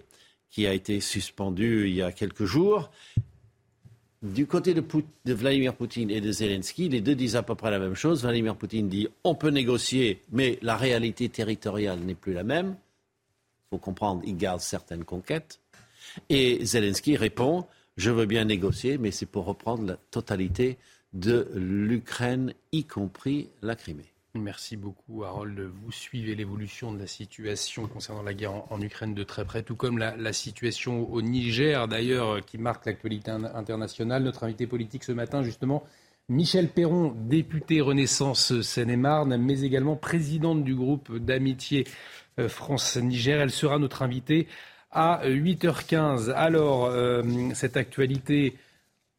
qui 0.50 0.66
a 0.66 0.72
été 0.72 1.00
suspendu 1.00 1.88
il 1.88 1.94
y 1.94 2.02
a 2.02 2.12
quelques 2.12 2.44
jours. 2.44 2.90
Du 4.22 4.46
côté 4.46 4.74
de, 4.74 4.82
Vladimir 5.32 5.74
Poutine 5.74 6.10
et 6.10 6.20
de 6.20 6.32
Zelensky, 6.32 6.88
les 6.88 7.00
deux 7.00 7.14
disent 7.14 7.36
à 7.36 7.42
peu 7.42 7.54
près 7.54 7.70
la 7.70 7.78
même 7.78 7.94
chose. 7.94 8.22
Vladimir 8.22 8.56
Poutine 8.56 8.88
dit 8.88 9.08
on 9.22 9.34
peut 9.34 9.50
négocier, 9.50 10.22
mais 10.32 10.58
la 10.62 10.76
réalité 10.76 11.28
territoriale 11.28 12.00
n'est 12.00 12.16
plus 12.16 12.32
la 12.32 12.42
même. 12.42 12.76
Il 13.66 13.76
faut 13.76 13.78
comprendre, 13.78 14.22
il 14.24 14.36
garde 14.36 14.60
certaines 14.60 15.04
conquêtes. 15.04 15.60
Et 16.28 16.64
Zelensky 16.64 17.16
répond 17.16 17.66
je 17.98 18.12
veux 18.12 18.26
bien 18.26 18.44
négocier, 18.44 18.96
mais 18.96 19.10
c'est 19.10 19.26
pour 19.26 19.44
reprendre 19.44 19.84
la 19.84 19.96
totalité 19.96 20.78
de 21.12 21.50
l'Ukraine, 21.54 22.54
y 22.70 22.84
compris 22.84 23.48
la 23.60 23.74
Crimée. 23.74 24.12
Merci 24.34 24.76
beaucoup, 24.76 25.24
Harold. 25.24 25.58
Vous 25.58 25.90
suivez 25.90 26.34
l'évolution 26.34 26.92
de 26.92 26.98
la 26.98 27.06
situation 27.06 27.86
concernant 27.88 28.22
la 28.22 28.34
guerre 28.34 28.70
en, 28.70 28.80
Ukraine 28.80 29.14
de 29.14 29.24
très 29.24 29.44
près, 29.44 29.62
tout 29.62 29.74
comme 29.74 29.98
la, 29.98 30.32
situation 30.32 31.10
au 31.10 31.22
Niger, 31.22 31.88
d'ailleurs, 31.88 32.44
qui 32.44 32.58
marque 32.58 32.84
l'actualité 32.86 33.30
internationale. 33.30 34.22
Notre 34.22 34.44
invité 34.44 34.66
politique 34.66 35.04
ce 35.04 35.12
matin, 35.12 35.42
justement, 35.42 35.82
Michel 36.28 36.68
Perron, 36.68 37.14
député 37.16 37.80
Renaissance 37.80 38.60
Seine-et-Marne, 38.60 39.38
mais 39.38 39.62
également 39.62 39.96
présidente 39.96 40.62
du 40.62 40.74
groupe 40.74 41.16
d'amitié 41.16 41.86
euh, 42.38 42.50
France-Niger. 42.50 43.40
Elle 43.40 43.50
sera 43.50 43.78
notre 43.78 44.02
invitée 44.02 44.46
à 44.90 45.22
8h15. 45.24 46.30
Alors, 46.32 46.84
euh, 46.84 47.22
cette 47.54 47.78
actualité 47.78 48.58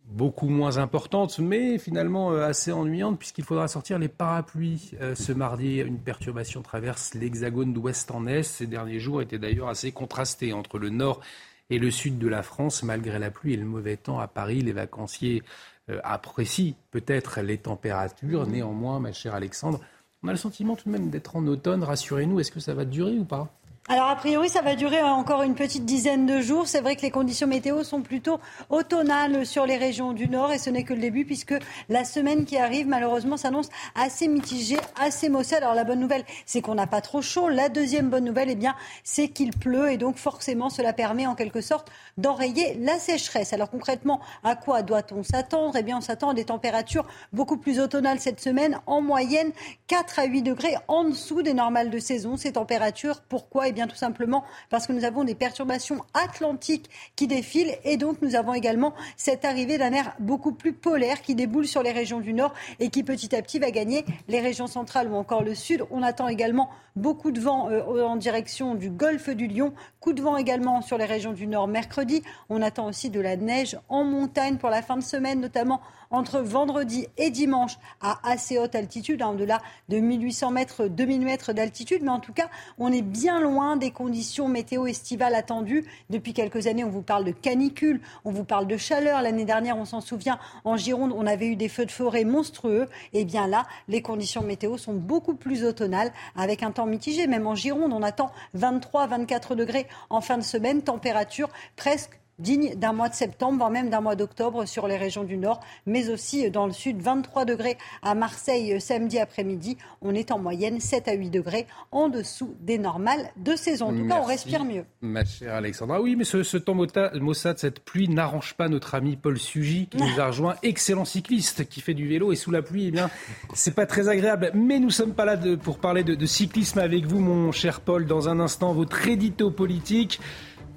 beaucoup 0.09 0.49
moins 0.49 0.77
importante, 0.77 1.39
mais 1.39 1.77
finalement 1.77 2.31
euh, 2.31 2.47
assez 2.47 2.71
ennuyante, 2.71 3.19
puisqu'il 3.19 3.43
faudra 3.43 3.67
sortir 3.67 3.99
les 3.99 4.07
parapluies. 4.07 4.91
Euh, 5.01 5.15
ce 5.15 5.31
mardi, 5.31 5.77
une 5.77 5.99
perturbation 5.99 6.61
traverse 6.61 7.13
l'hexagone 7.13 7.73
d'ouest 7.73 8.09
en 8.11 8.25
est. 8.25 8.43
Ces 8.43 8.67
derniers 8.67 8.99
jours 8.99 9.21
étaient 9.21 9.37
d'ailleurs 9.37 9.69
assez 9.69 9.91
contrastés 9.91 10.51
entre 10.51 10.79
le 10.79 10.89
nord 10.89 11.21
et 11.69 11.77
le 11.77 11.91
sud 11.91 12.17
de 12.17 12.27
la 12.27 12.41
France. 12.41 12.81
Malgré 12.81 13.19
la 13.19 13.29
pluie 13.29 13.53
et 13.53 13.57
le 13.57 13.65
mauvais 13.65 13.97
temps 13.97 14.19
à 14.19 14.27
Paris, 14.27 14.61
les 14.61 14.73
vacanciers 14.73 15.43
euh, 15.89 15.99
apprécient 16.03 16.73
peut-être 16.89 17.41
les 17.41 17.59
températures. 17.59 18.47
Néanmoins, 18.47 18.99
ma 18.99 19.13
chère 19.13 19.35
Alexandre, 19.35 19.79
on 20.23 20.27
a 20.27 20.31
le 20.31 20.37
sentiment 20.37 20.75
tout 20.75 20.89
de 20.89 20.91
même 20.91 21.11
d'être 21.11 21.35
en 21.35 21.45
automne. 21.45 21.83
Rassurez-nous, 21.83 22.39
est-ce 22.39 22.51
que 22.51 22.59
ça 22.59 22.73
va 22.73 22.83
durer 22.83 23.17
ou 23.17 23.25
pas? 23.25 23.58
Alors 23.91 24.07
a 24.07 24.15
priori, 24.15 24.49
ça 24.49 24.61
va 24.61 24.75
durer 24.75 25.01
encore 25.01 25.41
une 25.41 25.55
petite 25.55 25.83
dizaine 25.83 26.27
de 26.27 26.41
jours. 26.41 26.67
C'est 26.67 26.79
vrai 26.79 26.95
que 26.95 27.01
les 27.01 27.09
conditions 27.09 27.47
météo 27.47 27.83
sont 27.83 28.03
plutôt 28.03 28.39
automnales 28.69 29.47
sur 29.47 29.65
les 29.65 29.77
régions 29.77 30.13
du 30.13 30.29
Nord 30.29 30.51
et 30.51 30.59
ce 30.59 30.69
n'est 30.69 30.83
que 30.83 30.93
le 30.93 30.99
début 30.99 31.25
puisque 31.25 31.55
la 31.89 32.05
semaine 32.05 32.45
qui 32.45 32.55
arrive 32.57 32.87
malheureusement 32.87 33.35
s'annonce 33.35 33.69
assez 33.95 34.27
mitigée, 34.27 34.77
assez 35.01 35.27
maussade. 35.27 35.63
Alors 35.63 35.73
la 35.73 35.85
bonne 35.85 35.99
nouvelle, 35.99 36.23
c'est 36.45 36.61
qu'on 36.61 36.75
n'a 36.75 36.85
pas 36.85 37.01
trop 37.01 37.23
chaud. 37.23 37.49
La 37.49 37.67
deuxième 37.67 38.11
bonne 38.11 38.25
nouvelle, 38.25 38.51
eh 38.51 38.55
bien, 38.55 38.75
c'est 39.03 39.29
qu'il 39.29 39.57
pleut 39.57 39.91
et 39.91 39.97
donc 39.97 40.17
forcément 40.17 40.69
cela 40.69 40.93
permet 40.93 41.25
en 41.25 41.33
quelque 41.33 41.61
sorte 41.61 41.91
d'enrayer 42.19 42.75
la 42.75 42.99
sécheresse. 42.99 43.53
Alors 43.53 43.71
concrètement, 43.71 44.19
à 44.43 44.55
quoi 44.55 44.83
doit-on 44.83 45.23
s'attendre? 45.23 45.75
Eh 45.75 45.81
bien, 45.81 45.97
on 45.97 46.01
s'attend 46.01 46.29
à 46.29 46.33
des 46.35 46.45
températures 46.45 47.07
beaucoup 47.33 47.57
plus 47.57 47.79
automnales 47.79 48.19
cette 48.19 48.39
semaine, 48.39 48.79
en 48.85 49.01
moyenne 49.01 49.51
4 49.87 50.19
à 50.19 50.25
8 50.25 50.43
degrés 50.43 50.75
en 50.87 51.05
dessous 51.05 51.41
des 51.41 51.55
normales 51.55 51.89
de 51.89 51.97
saison. 51.97 52.37
Ces 52.37 52.51
températures, 52.51 53.21
pourquoi? 53.21 53.67
Eh 53.67 53.78
tout 53.87 53.95
simplement 53.95 54.43
parce 54.69 54.87
que 54.87 54.93
nous 54.93 55.05
avons 55.05 55.23
des 55.23 55.35
perturbations 55.35 56.03
atlantiques 56.13 56.89
qui 57.15 57.27
défilent 57.27 57.75
et 57.83 57.97
donc 57.97 58.21
nous 58.21 58.35
avons 58.35 58.53
également 58.53 58.93
cette 59.17 59.45
arrivée 59.45 59.77
d'un 59.77 59.91
air 59.91 60.13
beaucoup 60.19 60.51
plus 60.51 60.73
polaire 60.73 61.21
qui 61.21 61.35
déboule 61.35 61.67
sur 61.67 61.83
les 61.83 61.91
régions 61.91 62.19
du 62.19 62.33
nord 62.33 62.53
et 62.79 62.89
qui 62.89 63.03
petit 63.03 63.35
à 63.35 63.41
petit 63.41 63.59
va 63.59 63.71
gagner 63.71 64.05
les 64.27 64.39
régions 64.39 64.67
centrales 64.67 65.09
ou 65.09 65.15
encore 65.15 65.43
le 65.43 65.55
sud. 65.55 65.85
On 65.91 66.03
attend 66.03 66.27
également 66.27 66.69
beaucoup 66.99 67.31
de 67.31 67.39
vent 67.39 67.69
euh, 67.69 68.03
en 68.03 68.15
direction 68.15 68.75
du 68.75 68.89
golfe 68.89 69.29
du 69.29 69.47
Lion, 69.47 69.73
coup 69.99 70.13
de 70.13 70.21
vent 70.21 70.37
également 70.37 70.81
sur 70.81 70.97
les 70.97 71.05
régions 71.05 71.33
du 71.33 71.47
nord 71.47 71.67
mercredi. 71.67 72.21
On 72.49 72.61
attend 72.61 72.87
aussi 72.87 73.09
de 73.09 73.19
la 73.19 73.35
neige 73.35 73.77
en 73.89 74.03
montagne 74.03 74.57
pour 74.57 74.69
la 74.69 74.81
fin 74.81 74.97
de 74.97 75.03
semaine, 75.03 75.39
notamment 75.39 75.81
entre 76.11 76.39
vendredi 76.39 77.07
et 77.17 77.29
dimanche 77.29 77.77
à 78.01 78.19
assez 78.23 78.57
haute 78.57 78.75
altitude, 78.75 79.21
hein, 79.21 79.29
au-delà 79.29 79.61
de 79.89 79.99
1800 79.99 80.51
mètres, 80.51 80.87
2000 80.87 81.21
mètres 81.21 81.53
d'altitude. 81.53 82.01
Mais 82.03 82.09
en 82.09 82.19
tout 82.19 82.33
cas, 82.33 82.49
on 82.77 82.91
est 82.91 83.01
bien 83.01 83.39
loin 83.39 83.77
des 83.77 83.91
conditions 83.91 84.47
météo 84.47 84.87
estivales 84.87 85.35
attendues. 85.35 85.85
Depuis 86.09 86.33
quelques 86.33 86.67
années, 86.67 86.83
on 86.83 86.89
vous 86.89 87.01
parle 87.01 87.25
de 87.25 87.31
canicule, 87.31 88.01
on 88.25 88.31
vous 88.31 88.43
parle 88.43 88.67
de 88.67 88.77
chaleur. 88.77 89.21
L'année 89.21 89.45
dernière, 89.45 89.77
on 89.77 89.85
s'en 89.85 90.01
souvient, 90.01 90.39
en 90.65 90.77
Gironde, 90.77 91.13
on 91.15 91.27
avait 91.27 91.47
eu 91.47 91.55
des 91.55 91.69
feux 91.69 91.85
de 91.85 91.91
forêt 91.91 92.23
monstrueux. 92.23 92.87
Et 93.13 93.25
bien 93.25 93.47
là, 93.47 93.65
les 93.87 94.01
conditions 94.01 94.41
météo 94.41 94.77
sont 94.77 94.93
beaucoup 94.93 95.35
plus 95.35 95.63
automnales, 95.63 96.11
avec 96.35 96.63
un 96.63 96.71
temps 96.71 96.87
mitigé. 96.89 97.27
Même 97.27 97.47
en 97.47 97.55
Gironde, 97.55 97.93
on 97.93 98.03
attend 98.03 98.31
23-24 98.57 99.55
degrés 99.55 99.87
en 100.09 100.21
fin 100.21 100.37
de 100.37 100.43
semaine, 100.43 100.81
température 100.81 101.49
presque 101.75 102.19
digne 102.39 102.75
d'un 102.75 102.93
mois 102.93 103.09
de 103.09 103.13
septembre, 103.13 103.57
voire 103.57 103.69
même 103.69 103.89
d'un 103.89 104.01
mois 104.01 104.15
d'octobre 104.15 104.65
sur 104.65 104.87
les 104.87 104.97
régions 104.97 105.23
du 105.23 105.37
Nord, 105.37 105.59
mais 105.85 106.09
aussi 106.09 106.49
dans 106.49 106.65
le 106.65 106.73
Sud. 106.73 107.01
23 107.01 107.45
degrés 107.45 107.77
à 108.01 108.15
Marseille 108.15 108.73
euh, 108.73 108.79
samedi 108.79 109.19
après-midi. 109.19 109.77
On 110.01 110.15
est 110.15 110.31
en 110.31 110.39
moyenne 110.39 110.79
7 110.79 111.07
à 111.07 111.13
8 111.13 111.29
degrés 111.29 111.67
en 111.91 112.09
dessous 112.09 112.55
des 112.61 112.77
normales 112.77 113.31
de 113.37 113.55
saison. 113.55 113.87
En 113.87 113.93
tout 113.93 114.07
cas, 114.07 114.19
on 114.21 114.25
respire 114.25 114.63
mieux. 114.63 114.85
Ma 115.01 115.25
chère 115.25 115.55
Alexandra, 115.55 116.01
oui, 116.01 116.15
mais 116.15 116.23
ce, 116.23 116.57
temps 116.57 116.75
maussade, 116.75 117.57
cette 117.57 117.79
pluie 117.79 118.09
n'arrange 118.09 118.53
pas 118.55 118.69
notre 118.69 118.95
ami 118.95 119.15
Paul 119.15 119.37
Sugy 119.37 119.87
qui 119.87 119.97
nous 119.97 120.19
a 120.19 120.27
rejoint, 120.27 120.55
excellent 120.63 121.05
cycliste 121.05 121.67
qui 121.67 121.81
fait 121.81 121.93
du 121.93 122.07
vélo 122.07 122.31
et 122.31 122.35
sous 122.35 122.51
la 122.51 122.61
pluie, 122.61 122.87
eh 122.87 122.91
bien, 122.91 123.09
c'est 123.53 123.75
pas 123.75 123.85
très 123.85 124.07
agréable. 124.07 124.51
Mais 124.53 124.79
nous 124.79 124.91
sommes 124.91 125.13
pas 125.13 125.25
là 125.25 125.37
pour 125.61 125.79
parler 125.79 126.03
de, 126.03 126.15
de 126.15 126.25
cyclisme 126.25 126.79
avec 126.79 127.05
vous, 127.05 127.19
mon 127.19 127.51
cher 127.51 127.81
Paul. 127.81 128.05
Dans 128.05 128.29
un 128.29 128.39
instant, 128.39 128.73
votre 128.73 129.07
édito 129.07 129.51
politique. 129.51 130.19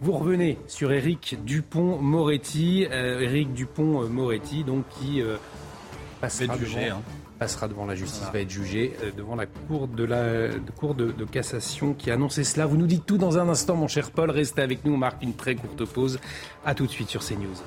Vous 0.02 0.12
revenez 0.18 0.58
sur 0.66 0.90
Éric 0.90 1.36
Dupont-Moretti, 1.44 2.88
euh, 2.90 3.20
Éric 3.20 3.52
Dupont-Moretti, 3.52 4.64
donc 4.64 4.84
qui 4.88 5.22
euh, 5.22 5.36
passera, 6.20 6.56
devant, 6.56 6.78
hein. 6.80 7.02
passera, 7.38 7.68
devant, 7.68 7.86
la 7.86 7.94
justice, 7.94 8.28
va 8.32 8.40
être 8.40 8.50
jugé 8.50 8.94
euh, 9.04 9.12
devant 9.16 9.36
la 9.36 9.46
cour 9.46 9.86
de 9.86 10.02
la 10.02 10.48
cour 10.76 10.96
de, 10.96 11.12
de, 11.12 11.24
cassation 11.24 11.94
qui 11.94 12.10
a 12.10 12.14
annoncé 12.14 12.42
cela. 12.42 12.66
Vous 12.66 12.76
nous 12.76 12.88
dites 12.88 13.06
tout 13.06 13.16
dans 13.16 13.38
un 13.38 13.48
instant, 13.48 13.76
mon 13.76 13.86
cher 13.86 14.10
Paul. 14.10 14.32
Restez 14.32 14.62
avec 14.62 14.84
nous. 14.84 14.94
On 14.94 14.98
marque 14.98 15.22
une 15.22 15.34
très 15.34 15.54
courte 15.54 15.84
pause. 15.84 16.18
À 16.64 16.74
tout 16.74 16.86
de 16.86 16.90
suite 16.90 17.08
sur 17.08 17.24
CNews. 17.24 17.62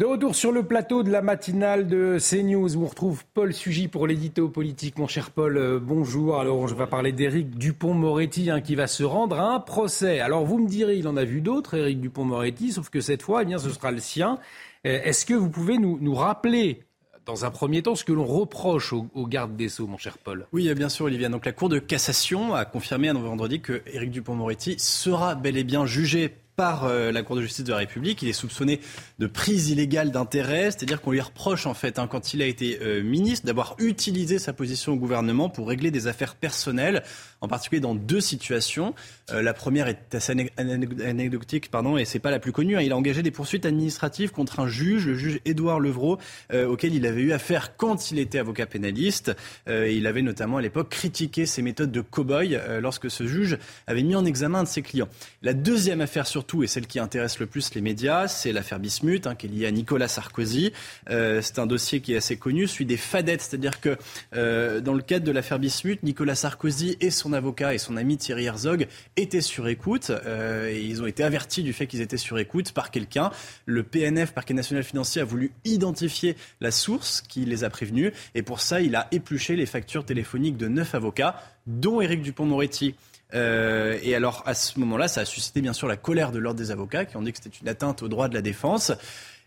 De 0.00 0.06
retour 0.06 0.34
sur 0.34 0.50
le 0.50 0.62
plateau 0.62 1.02
de 1.02 1.10
la 1.10 1.20
matinale 1.20 1.86
de 1.86 2.16
CNews, 2.18 2.74
où 2.74 2.84
on 2.84 2.86
retrouve 2.86 3.22
Paul 3.34 3.52
Sugy 3.52 3.86
pour 3.86 4.06
l'édito 4.06 4.48
politique. 4.48 4.96
Mon 4.96 5.06
cher 5.06 5.30
Paul, 5.30 5.58
euh, 5.58 5.78
bonjour. 5.78 6.40
Alors, 6.40 6.66
je 6.68 6.74
vais 6.74 6.86
parler 6.86 7.12
d'Éric 7.12 7.58
Dupont-Moretti 7.58 8.48
hein, 8.48 8.62
qui 8.62 8.76
va 8.76 8.86
se 8.86 9.04
rendre 9.04 9.38
à 9.38 9.52
un 9.52 9.60
procès. 9.60 10.20
Alors, 10.20 10.46
vous 10.46 10.58
me 10.58 10.66
direz, 10.66 10.96
il 10.96 11.06
en 11.06 11.18
a 11.18 11.24
vu 11.26 11.42
d'autres, 11.42 11.74
Éric 11.74 12.00
Dupont-Moretti, 12.00 12.72
sauf 12.72 12.88
que 12.88 13.02
cette 13.02 13.20
fois, 13.20 13.42
eh 13.42 13.44
bien, 13.44 13.58
ce 13.58 13.68
sera 13.68 13.90
le 13.90 13.98
sien. 13.98 14.38
Euh, 14.86 15.02
est-ce 15.04 15.26
que 15.26 15.34
vous 15.34 15.50
pouvez 15.50 15.76
nous, 15.76 15.98
nous 16.00 16.14
rappeler 16.14 16.80
dans 17.26 17.44
un 17.44 17.50
premier 17.50 17.82
temps, 17.82 17.94
ce 17.94 18.06
que 18.06 18.14
l'on 18.14 18.24
reproche 18.24 18.94
au, 18.94 19.26
garde 19.26 19.54
des 19.54 19.68
Sceaux, 19.68 19.86
mon 19.86 19.98
cher 19.98 20.16
Paul? 20.16 20.46
Oui, 20.54 20.72
bien 20.72 20.88
sûr, 20.88 21.04
Olivier. 21.04 21.28
Donc, 21.28 21.44
la 21.44 21.52
Cour 21.52 21.68
de 21.68 21.78
cassation 21.78 22.54
a 22.54 22.64
confirmé 22.64 23.10
un 23.10 23.12
vendredi 23.18 23.60
que 23.60 23.82
Éric 23.92 24.12
Dupont-Moretti 24.12 24.76
sera 24.78 25.34
bel 25.34 25.58
et 25.58 25.64
bien 25.64 25.84
jugé 25.84 26.39
par 26.60 26.84
euh, 26.84 27.10
la 27.10 27.22
Cour 27.22 27.36
de 27.36 27.40
justice 27.40 27.64
de 27.64 27.70
la 27.70 27.78
République. 27.78 28.20
Il 28.20 28.28
est 28.28 28.34
soupçonné 28.34 28.80
de 29.18 29.26
prise 29.26 29.70
illégale 29.70 30.10
d'intérêt, 30.10 30.64
c'est-à-dire 30.64 31.00
qu'on 31.00 31.10
lui 31.10 31.20
reproche 31.22 31.64
en 31.64 31.72
fait, 31.72 31.98
hein, 31.98 32.06
quand 32.06 32.34
il 32.34 32.42
a 32.42 32.44
été 32.44 32.80
euh, 32.82 33.02
ministre, 33.02 33.46
d'avoir 33.46 33.76
utilisé 33.78 34.38
sa 34.38 34.52
position 34.52 34.92
au 34.92 34.96
gouvernement 34.96 35.48
pour 35.48 35.66
régler 35.66 35.90
des 35.90 36.06
affaires 36.06 36.34
personnelles, 36.34 37.02
en 37.40 37.48
particulier 37.48 37.80
dans 37.80 37.94
deux 37.94 38.20
situations. 38.20 38.94
Euh, 39.30 39.42
la 39.42 39.54
première 39.54 39.88
est 39.88 40.14
assez 40.14 40.32
anecdotique, 40.58 41.70
pardon, 41.70 41.96
et 41.96 42.04
c'est 42.04 42.18
pas 42.18 42.30
la 42.30 42.38
plus 42.38 42.52
connue. 42.52 42.76
Hein. 42.76 42.82
Il 42.82 42.92
a 42.92 42.96
engagé 42.96 43.22
des 43.22 43.30
poursuites 43.30 43.66
administratives 43.66 44.30
contre 44.30 44.60
un 44.60 44.68
juge, 44.68 45.06
le 45.06 45.14
juge 45.14 45.40
Édouard 45.44 45.80
Levrault, 45.80 46.18
auquel 46.52 46.94
il 46.94 47.06
avait 47.06 47.22
eu 47.22 47.32
affaire 47.32 47.76
quand 47.76 48.10
il 48.10 48.18
était 48.18 48.38
avocat 48.38 48.66
pénaliste. 48.66 49.34
il 49.66 50.06
avait 50.06 50.22
notamment 50.22 50.58
à 50.58 50.62
l'époque 50.62 50.88
critiqué 50.90 51.46
ses 51.46 51.62
méthodes 51.62 51.92
de 51.92 52.00
cow-boy 52.00 52.60
lorsque 52.80 53.10
ce 53.10 53.26
juge 53.26 53.58
avait 53.86 54.02
mis 54.02 54.16
en 54.16 54.24
examen 54.24 54.60
un 54.60 54.62
de 54.64 54.68
ses 54.68 54.82
clients. 54.82 55.08
La 55.42 55.54
deuxième 55.54 56.00
affaire 56.00 56.26
surtout, 56.26 56.62
et 56.62 56.66
celle 56.66 56.86
qui 56.86 56.98
intéresse 56.98 57.38
le 57.38 57.46
plus 57.46 57.70
les 57.74 57.80
médias, 57.80 58.28
c'est 58.28 58.52
l'affaire 58.52 58.78
Bismuth, 58.78 59.26
hein, 59.26 59.34
qui 59.34 59.46
est 59.46 59.50
liée 59.50 59.66
à 59.66 59.70
Nicolas 59.70 60.08
Sarkozy. 60.08 60.72
Euh, 61.10 61.40
c'est 61.42 61.58
un 61.58 61.66
dossier 61.66 62.00
qui 62.00 62.14
est 62.14 62.16
assez 62.16 62.36
connu, 62.36 62.66
celui 62.66 62.86
des 62.86 62.96
fadettes, 62.96 63.42
c'est-à-dire 63.42 63.80
que 63.80 63.96
euh, 64.34 64.80
dans 64.80 64.94
le 64.94 65.02
cadre 65.02 65.24
de 65.24 65.32
l'affaire 65.32 65.58
Bismuth, 65.58 66.02
Nicolas 66.02 66.34
Sarkozy 66.34 66.96
et 67.00 67.10
son 67.10 67.29
avocat 67.32 67.74
et 67.74 67.78
son 67.78 67.96
ami 67.96 68.16
Thierry 68.16 68.46
Herzog 68.46 68.86
étaient 69.16 69.40
sur 69.40 69.68
écoute. 69.68 70.10
Euh, 70.10 70.70
et 70.70 70.80
ils 70.80 71.02
ont 71.02 71.06
été 71.06 71.22
avertis 71.22 71.62
du 71.62 71.72
fait 71.72 71.86
qu'ils 71.86 72.00
étaient 72.00 72.16
sur 72.16 72.38
écoute 72.38 72.72
par 72.72 72.90
quelqu'un. 72.90 73.30
Le 73.66 73.82
PNF, 73.82 74.32
Parquet 74.32 74.54
national 74.54 74.84
financier, 74.84 75.22
a 75.22 75.24
voulu 75.24 75.52
identifier 75.64 76.36
la 76.60 76.70
source 76.70 77.20
qui 77.20 77.44
les 77.44 77.64
a 77.64 77.70
prévenus. 77.70 78.12
Et 78.34 78.42
pour 78.42 78.60
ça, 78.60 78.80
il 78.80 78.96
a 78.96 79.08
épluché 79.12 79.56
les 79.56 79.66
factures 79.66 80.04
téléphoniques 80.04 80.56
de 80.56 80.68
neuf 80.68 80.94
avocats, 80.94 81.42
dont 81.66 82.00
Éric 82.00 82.22
Dupont-Moretti. 82.22 82.94
Euh, 83.34 83.98
et 84.02 84.14
alors, 84.14 84.42
à 84.46 84.54
ce 84.54 84.78
moment-là, 84.80 85.08
ça 85.08 85.22
a 85.22 85.24
suscité 85.24 85.60
bien 85.60 85.72
sûr 85.72 85.88
la 85.88 85.96
colère 85.96 86.32
de 86.32 86.38
l'ordre 86.38 86.58
des 86.58 86.70
avocats 86.70 87.04
qui 87.04 87.16
ont 87.16 87.22
dit 87.22 87.32
que 87.32 87.38
c'était 87.42 87.56
une 87.60 87.68
atteinte 87.68 88.02
aux 88.02 88.08
droits 88.08 88.28
de 88.28 88.34
la 88.34 88.42
défense. 88.42 88.92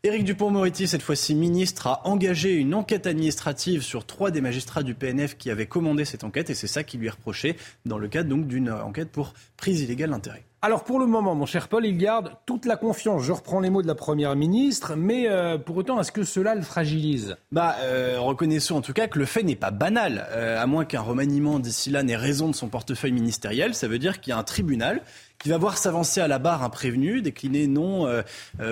Éric 0.06 0.26
Dupont-Moretti, 0.26 0.86
cette 0.90 1.02
fois-ci 1.02 1.34
ministre, 1.34 1.88
a 1.88 2.06
engagé 2.06 2.56
une 2.56 2.76
enquête 2.76 3.08
administrative 3.08 3.84
sur 3.84 4.06
trois 4.06 4.32
des 4.32 4.42
magistrats 4.42 4.84
du 4.84 4.96
PNF 4.96 5.38
qui 5.38 5.50
avaient 5.50 5.66
commandé 5.66 6.04
cette 6.04 6.26
enquête 6.26 6.50
et 6.50 6.56
c'est 6.56 6.68
ça 6.68 6.84
qui 6.84 6.98
lui 6.98 7.08
est 7.08 7.12
reproché 7.12 7.56
dans 7.86 7.98
le 7.98 8.10
cadre 8.10 8.30
donc 8.30 8.46
d'une 8.46 8.70
enquête 8.70 9.14
pour 9.14 9.34
prise 9.56 9.80
illégale 9.80 10.10
d'intérêt. 10.10 10.44
Alors 10.65 10.85
pour 10.85 10.98
le 10.98 11.06
moment, 11.06 11.35
mon 11.35 11.45
cher 11.45 11.68
Paul, 11.68 11.85
il 11.85 11.98
garde 11.98 12.38
toute 12.45 12.65
la 12.65 12.77
confiance. 12.77 13.22
Je 13.23 13.34
reprends 13.34 13.60
les 13.60 13.69
mots 13.69 13.81
de 13.81 13.88
la 13.88 13.95
Première 13.95 14.34
ministre, 14.38 14.95
mais 14.95 15.30
euh, 15.30 15.57
pour 15.57 15.76
autant, 15.76 15.99
est-ce 15.99 16.14
que 16.14 16.23
cela 16.23 16.56
le 16.56 16.61
fragilise? 16.61 17.35
Bah, 17.52 17.76
euh, 17.81 18.15
reconnaissons 18.18 18.77
en 18.77 18.81
tout 18.81 18.94
cas 18.94 19.07
que 19.07 19.19
le 19.19 19.26
fait 19.26 19.44
n'est 19.44 19.57
pas 19.57 19.72
banal. 19.72 20.26
Euh, 20.31 20.57
à 20.57 20.65
moins 20.65 20.85
qu'un 20.85 21.02
remaniement 21.02 21.60
d'ici 21.60 21.90
là 21.90 22.02
n'ait 22.02 22.15
raison 22.15 22.48
de 22.48 22.56
son 22.56 22.69
portefeuille 22.69 23.11
ministériel, 23.11 23.76
ça 23.76 23.90
veut 23.90 23.99
dire 23.99 24.22
qu'il 24.22 24.31
y 24.31 24.34
a 24.34 24.38
un 24.38 24.44
tribunal 24.44 25.02
qui 25.38 25.49
va 25.49 25.57
voir 25.57 25.77
s'avancer 25.77 26.22
à 26.22 26.30
la 26.30 26.40
barre 26.40 26.64
un 26.64 26.69
prévenu, 26.69 27.22
décliné 27.22 27.68
non 27.68 28.07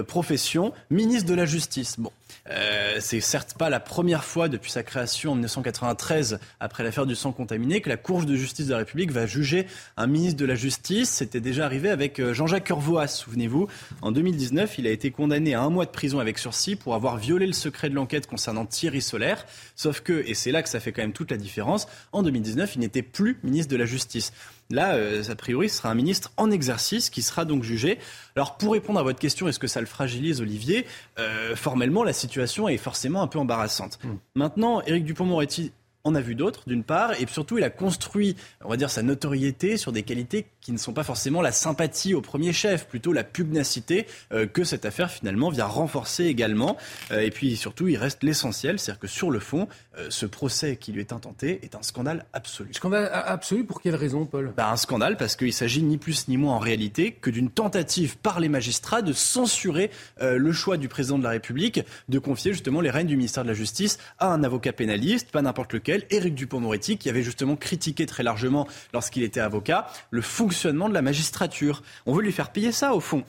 profession, 0.08 0.72
ministre 0.90 1.30
de 1.30 1.36
la 1.36 1.44
Justice. 1.44 2.00
Bon, 2.00 2.12
euh, 2.50 2.98
c'est 3.00 3.20
certes 3.20 3.56
pas 3.58 3.70
la 3.70 3.80
première 3.80 4.24
fois 4.24 4.50
depuis 4.50 4.72
sa 4.72 4.84
création 4.84 5.32
en 5.32 5.36
1993, 5.36 6.40
après 6.60 6.84
l'affaire 6.84 7.06
du 7.06 7.16
sang 7.16 7.32
contaminé, 7.32 7.82
que 7.82 7.90
la 7.90 7.98
Cour 7.98 8.26
de 8.26 8.36
justice 8.36 8.68
de 8.68 8.72
la 8.72 8.80
République 8.80 9.12
va 9.12 9.26
juger 9.26 9.68
un 9.98 10.08
ministre 10.08 10.40
de 10.40 10.46
la 10.46 10.56
Justice. 10.56 11.10
C'était 11.10 11.40
déjà 11.40 11.66
arrivé 11.66 11.90
avec 11.90 12.20
euh, 12.20 12.34
Jean-Jacques 12.34 12.70
Urvoas, 12.70 13.08
souvenez-vous. 13.08 13.68
En 14.02 14.12
2019, 14.12 14.80
il 14.80 14.88
a 14.88 14.92
été 14.92 15.12
condamné 15.12 15.54
à 15.54 15.62
un 15.62 15.70
mois 15.70 15.86
de 15.86 15.92
prison 15.92 16.20
avec 16.20 16.38
sursis 16.40 16.76
pour 16.76 16.96
avoir 16.96 17.18
violé 17.18 17.46
le 17.46 17.54
secret 17.54 17.90
de 17.90 17.96
l'enquête 17.96 18.28
concernant 18.28 18.66
Thierry 18.66 19.02
Solaire. 19.02 19.46
Sauf 19.76 20.02
que, 20.02 20.24
et 20.26 20.34
c'est 20.34 20.52
là 20.52 20.64
que 20.64 20.70
ça 20.70 20.80
fait 20.80 20.92
quand 20.92 21.02
même 21.04 21.14
toute 21.14 21.32
la 21.32 21.38
différence, 21.38 21.88
en 22.12 22.24
2019, 22.24 22.76
il 22.76 22.80
n'était 22.80 23.04
plus 23.04 23.38
ministre 23.44 23.72
de 23.72 23.78
la 23.78 23.86
Justice. 23.86 24.34
Là, 24.72 24.96
euh, 24.96 25.24
a 25.30 25.36
priori, 25.36 25.70
ce 25.70 25.78
sera 25.78 25.90
un 25.90 25.96
ministre 25.96 26.32
en 26.38 26.50
exercice 26.50 27.10
qui 27.10 27.22
sera 27.22 27.46
donc 27.46 27.64
jugé. 27.64 28.00
Alors, 28.36 28.58
pour 28.58 28.74
répondre 28.74 29.00
à 29.00 29.04
votre 29.04 29.20
question, 29.20 29.48
est-ce 29.48 29.60
que 29.60 29.68
ça 29.68 29.82
le 29.82 29.86
fragilise, 29.86 30.42
Olivier? 30.42 30.86
Euh, 31.20 31.56
Formellement, 31.56 32.04
la 32.04 32.14
situation 32.14 32.70
est 32.70 32.78
forcément 32.78 33.22
un 33.22 33.28
peu 33.28 33.40
embarrassante. 33.40 34.00
Hmm. 34.04 34.16
Maintenant, 34.36 34.82
Éric 34.82 35.06
Dupont-Moretti 35.06 35.72
on 36.04 36.16
a 36.16 36.22
vu 36.22 36.36
d'autres, 36.36 36.64
d'une 36.68 36.84
part, 36.84 37.14
et 37.20 37.28
surtout, 37.28 37.58
il 37.58 37.64
a 37.64 37.70
construit, 37.70 38.36
on 38.64 38.70
va 38.70 38.78
dire, 38.78 38.90
sa 38.90 39.04
notoriété 39.04 39.78
sur 39.78 39.92
des 39.92 40.04
qualités 40.04 40.48
qui 40.62 40.72
ne 40.72 40.78
sont 40.78 40.94
pas 40.94 41.04
forcément 41.04 41.42
la 41.42 41.52
sympathie 41.52 42.14
au 42.14 42.22
premier 42.22 42.54
chef, 42.54 42.88
plutôt 42.88 43.14
la 43.14 43.24
pugnacité 43.24 44.08
euh, 44.32 44.46
que 44.46 44.64
cette 44.64 44.86
affaire 44.86 45.12
finalement 45.12 45.50
vient 45.50 45.66
renforcer 45.66 46.26
également. 46.26 46.78
Euh, 47.12 47.22
et 47.22 47.32
puis 47.32 47.56
surtout, 47.56 47.88
il 47.88 47.98
reste 47.98 48.24
l'essentiel, 48.24 48.80
c'est-à-dire 48.80 49.00
que 49.00 49.08
sur 49.08 49.32
le 49.32 49.40
fond, 49.40 49.68
euh, 49.98 50.08
ce 50.10 50.26
procès 50.26 50.76
qui 50.76 50.92
lui 50.92 51.02
est 51.02 51.14
intenté 51.14 51.60
est 51.64 51.76
un 51.76 51.82
scandale 51.82 52.26
absolu. 52.34 52.74
Scandale 52.74 53.10
absolu 53.12 53.66
pour 53.66 53.82
quelle 53.82 53.96
raison, 53.96 54.26
Paul? 54.26 54.54
Bah, 54.56 54.72
Un 54.72 54.78
scandale 54.78 55.18
parce 55.18 55.36
qu'il 55.36 55.54
s'agit 55.54 55.84
ni 55.84 55.98
plus 55.98 56.28
ni 56.28 56.38
moins 56.38 56.56
en 56.56 56.60
réalité 56.60 57.12
que 57.12 57.30
d'une 57.30 57.50
tentative 57.50 58.18
par 58.18 58.40
les 58.40 58.50
magistrats 58.50 59.02
de 59.02 59.14
censurer 59.14 59.92
le 60.20 60.52
choix 60.52 60.78
du 60.78 60.88
président 60.88 61.18
de 61.18 61.24
la 61.24 61.32
République 61.32 61.82
de 62.10 62.20
confier 62.20 62.54
justement 62.54 62.82
les 62.82 62.90
règnes 62.90 63.08
du 63.08 63.18
ministère 63.18 63.44
de 63.44 63.50
la 63.50 63.54
Justice 63.54 63.98
à 64.20 64.28
un 64.28 64.44
avocat 64.44 64.74
pénaliste, 64.74 65.32
pas 65.32 65.42
n'importe 65.42 65.74
lequel, 65.74 65.91
Éric 66.10 66.36
Dupond-Moretti, 66.36 66.98
qui 66.98 67.10
avait 67.10 67.24
justement 67.24 67.56
critiqué 67.56 68.06
très 68.06 68.24
largement 68.24 68.68
lorsqu'il 68.94 69.24
était 69.24 69.40
avocat 69.40 69.88
le 70.10 70.22
fonctionnement 70.22 70.90
de 70.90 70.94
la 70.94 71.02
magistrature. 71.02 71.84
On 72.06 72.14
veut 72.14 72.22
lui 72.22 72.32
faire 72.32 72.52
payer 72.52 72.72
ça, 72.72 72.94
au 72.94 73.00
fond. 73.00 73.24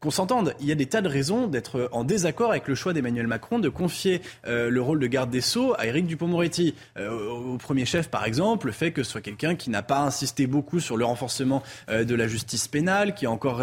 Qu'on 0.00 0.10
s'entende, 0.10 0.54
il 0.60 0.66
y 0.66 0.72
a 0.72 0.74
des 0.74 0.86
tas 0.86 1.00
de 1.00 1.08
raisons 1.08 1.46
d'être 1.46 1.88
en 1.92 2.04
désaccord 2.04 2.50
avec 2.50 2.68
le 2.68 2.74
choix 2.74 2.92
d'Emmanuel 2.92 3.26
Macron 3.26 3.58
de 3.58 3.68
confier 3.68 4.22
euh, 4.46 4.70
le 4.70 4.80
rôle 4.80 5.00
de 5.00 5.06
garde 5.06 5.30
des 5.30 5.40
Sceaux 5.40 5.74
à 5.78 5.86
Éric 5.86 6.06
Dupond-Moretti. 6.06 6.74
Euh, 6.96 7.28
au, 7.30 7.56
premier 7.58 7.84
chef, 7.84 8.08
par 8.08 8.24
exemple, 8.24 8.66
le 8.66 8.72
fait 8.72 8.92
que 8.92 9.02
ce 9.02 9.12
soit 9.12 9.20
quelqu'un 9.20 9.54
qui 9.56 9.70
n'a 9.70 9.82
pas 9.82 10.00
insisté 10.00 10.46
beaucoup 10.46 10.80
sur 10.80 10.96
le 10.96 11.04
renforcement 11.04 11.62
euh, 11.88 12.04
de 12.04 12.14
la 12.14 12.28
justice 12.28 12.68
pénale, 12.68 13.14
qui 13.14 13.26
a 13.26 13.30
encore 13.30 13.62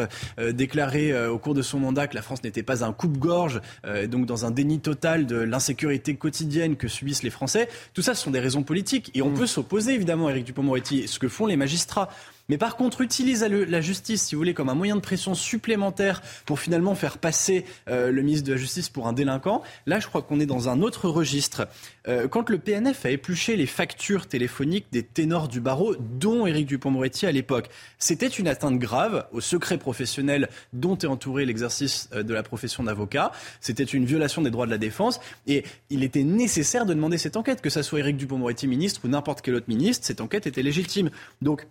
déclaré 0.53 1.27
au 1.27 1.37
cours 1.37 1.53
de 1.53 1.61
son 1.61 1.79
mandat 1.79 2.07
que 2.07 2.15
la 2.15 2.21
France 2.21 2.43
n'était 2.43 2.63
pas 2.63 2.83
un 2.83 2.93
coupe-gorge, 2.93 3.61
donc 4.09 4.25
dans 4.25 4.45
un 4.45 4.51
déni 4.51 4.79
total 4.79 5.25
de 5.25 5.37
l'insécurité 5.37 6.15
quotidienne 6.15 6.75
que 6.75 6.87
subissent 6.87 7.23
les 7.23 7.29
Français. 7.29 7.67
Tout 7.93 8.01
ça, 8.01 8.13
ce 8.13 8.23
sont 8.23 8.31
des 8.31 8.39
raisons 8.39 8.63
politiques. 8.63 9.11
Et 9.13 9.21
on 9.21 9.29
mmh. 9.29 9.35
peut 9.35 9.47
s'opposer, 9.47 9.93
évidemment, 9.93 10.27
à 10.27 10.31
Éric 10.31 10.45
Dupond-Moretti, 10.45 11.07
ce 11.07 11.19
que 11.19 11.27
font 11.27 11.45
les 11.45 11.57
magistrats. 11.57 12.09
Mais 12.49 12.57
par 12.57 12.75
contre, 12.75 13.01
utilise 13.01 13.43
la 13.43 13.81
justice, 13.81 14.23
si 14.23 14.35
vous 14.35 14.39
voulez, 14.39 14.53
comme 14.53 14.69
un 14.69 14.75
moyen 14.75 14.95
de 14.95 15.01
pression 15.01 15.33
supplémentaire 15.33 16.21
pour 16.45 16.59
finalement 16.59 16.95
faire 16.95 17.17
passer 17.17 17.65
euh, 17.89 18.11
le 18.11 18.21
ministre 18.21 18.47
de 18.47 18.53
la 18.53 18.57
Justice 18.57 18.89
pour 18.89 19.07
un 19.07 19.13
délinquant, 19.13 19.63
là, 19.85 19.99
je 19.99 20.07
crois 20.07 20.21
qu'on 20.21 20.39
est 20.39 20.45
dans 20.45 20.69
un 20.69 20.81
autre 20.81 21.09
registre. 21.09 21.67
Euh, 22.07 22.27
quand 22.27 22.49
le 22.49 22.59
PNF 22.59 23.05
a 23.05 23.09
épluché 23.09 23.55
les 23.55 23.65
factures 23.65 24.27
téléphoniques 24.27 24.85
des 24.91 25.03
ténors 25.03 25.47
du 25.47 25.59
barreau, 25.59 25.95
dont 25.95 26.45
Éric 26.45 26.67
Dupond-Moretti 26.67 27.25
à 27.25 27.31
l'époque, 27.31 27.69
c'était 27.97 28.27
une 28.27 28.47
atteinte 28.47 28.77
grave 28.77 29.27
au 29.31 29.41
secret 29.41 29.77
professionnel 29.77 30.49
dont 30.73 30.97
est 30.97 31.07
entouré 31.07 31.45
l'exercice 31.45 32.09
euh, 32.13 32.23
de 32.23 32.33
la 32.33 32.43
profession 32.43 32.83
d'avocat. 32.83 33.31
C'était 33.59 33.83
une 33.83 34.05
violation 34.05 34.41
des 34.41 34.51
droits 34.51 34.65
de 34.65 34.71
la 34.71 34.77
défense. 34.77 35.19
Et 35.47 35.63
il 35.89 36.03
était 36.03 36.23
nécessaire 36.23 36.85
de 36.85 36.93
demander 36.93 37.17
cette 37.17 37.37
enquête, 37.37 37.61
que 37.61 37.69
ce 37.69 37.81
soit 37.81 37.99
Éric 37.99 38.17
Dupond-Moretti 38.17 38.67
ministre 38.67 39.01
ou 39.03 39.07
n'importe 39.07 39.41
quel 39.41 39.55
autre 39.55 39.69
ministre. 39.69 40.05
Cette 40.05 40.21
enquête 40.21 40.47
était 40.47 40.63
légitime. 40.63 41.09
Donc, 41.41 41.67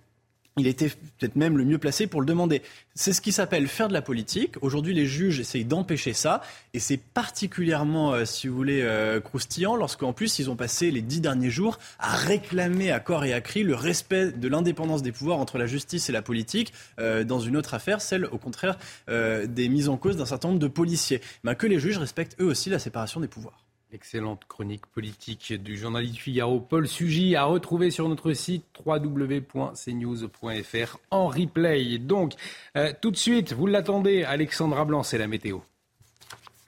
il 0.57 0.69
était 0.69 0.89
peut-être 0.89 1.35
même 1.35 1.59
le 1.59 1.65
mieux 1.65 1.79
placé 1.79 2.07
pour 2.07 2.21
le 2.21 2.27
demander. 2.27 2.63
C'est 2.95 3.13
ce 3.13 3.21
qui 3.21 3.33
s'appelle 3.33 3.67
faire 3.67 3.89
de 3.89 3.93
la 3.93 4.03
politique. 4.03 4.55
Aujourd'hui, 4.61 4.95
les 4.95 5.07
juges 5.07 5.41
essayent 5.41 5.65
d'empêcher 5.65 6.13
ça. 6.13 6.43
Et 6.75 6.79
c'est 6.79 6.97
particulièrement, 6.97 8.13
euh, 8.13 8.25
si 8.25 8.47
vous 8.47 8.55
voulez, 8.55 8.83
euh, 8.83 9.21
croustillant 9.21 9.75
lorsqu'en 9.75 10.13
plus, 10.13 10.39
ils 10.39 10.51
ont 10.51 10.57
passé 10.57 10.93
les 10.93 11.03
dix 11.03 11.21
derniers 11.21 11.51
jours 11.51 11.79
à 11.99 12.15
réclamer 12.15 12.93
à 12.93 13.01
corps 13.01 13.25
et 13.25 13.33
à 13.33 13.41
cri 13.41 13.65
le 13.65 13.75
respect 13.75 14.31
de 14.31 14.49
l'indépendance 14.49 15.03
des 15.03 15.11
pouvoirs 15.11 15.39
entre 15.39 15.59
la 15.59 15.67
justice 15.67 16.09
et 16.09 16.13
la 16.13 16.23
politique 16.23 16.73
euh, 17.01 17.25
dans 17.25 17.41
une 17.41 17.57
autre 17.57 17.75
affaire, 17.75 18.01
celle, 18.01 18.27
au 18.27 18.39
contraire, 18.39 18.79
des 19.09 19.69
mises 19.69 19.89
en 19.89 19.97
cause 19.97 20.17
d'un 20.17 20.27
certain 20.27 20.49
nombre 20.49 20.61
de 20.61 20.69
policiers. 20.69 21.21
Ben, 21.43 21.55
que 21.55 21.67
les 21.67 21.81
juges 21.81 21.99
respectent 21.99 22.41
eux 22.41 22.47
aussi 22.47 22.71
la 22.71 22.79
séparation 22.79 23.21
des 23.21 23.29
pouvoirs. 23.29 23.64
Excellente 23.95 24.45
chronique 24.49 24.87
politique 24.87 25.53
du 25.53 25.77
journaliste 25.77 26.19
Figaro 26.19 26.59
Paul 26.59 26.89
Sugy 26.89 27.37
à 27.37 27.45
retrouver 27.45 27.93
sur 27.93 28.09
notre 28.09 28.33
site 28.33 28.65
www.cnews.fr 28.85 30.99
en 31.13 31.29
replay. 31.29 31.99
Donc, 31.99 32.33
euh, 32.77 32.93
tout 33.01 33.13
de 33.13 33.17
suite, 33.17 33.53
vous 33.53 33.69
l'attendez, 33.69 34.25
Alexandra 34.25 34.85
Blanc, 34.85 35.05
c'est 35.05 35.19
la 35.19 35.29
météo. 35.29 35.61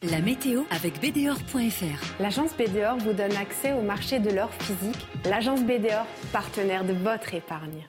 La 0.02 0.20
météo 0.20 0.62
avec 0.70 1.00
BDOR.fr. 1.00 2.22
L'agence 2.22 2.56
BDOR 2.56 2.98
vous 2.98 3.12
donne 3.12 3.34
accès 3.34 3.72
au 3.72 3.82
marché 3.82 4.20
de 4.20 4.30
l'or 4.30 4.52
physique. 4.52 5.08
L'agence 5.24 5.64
BDOR, 5.64 6.06
partenaire 6.32 6.84
de 6.84 6.92
votre 6.92 7.34
épargne. 7.34 7.88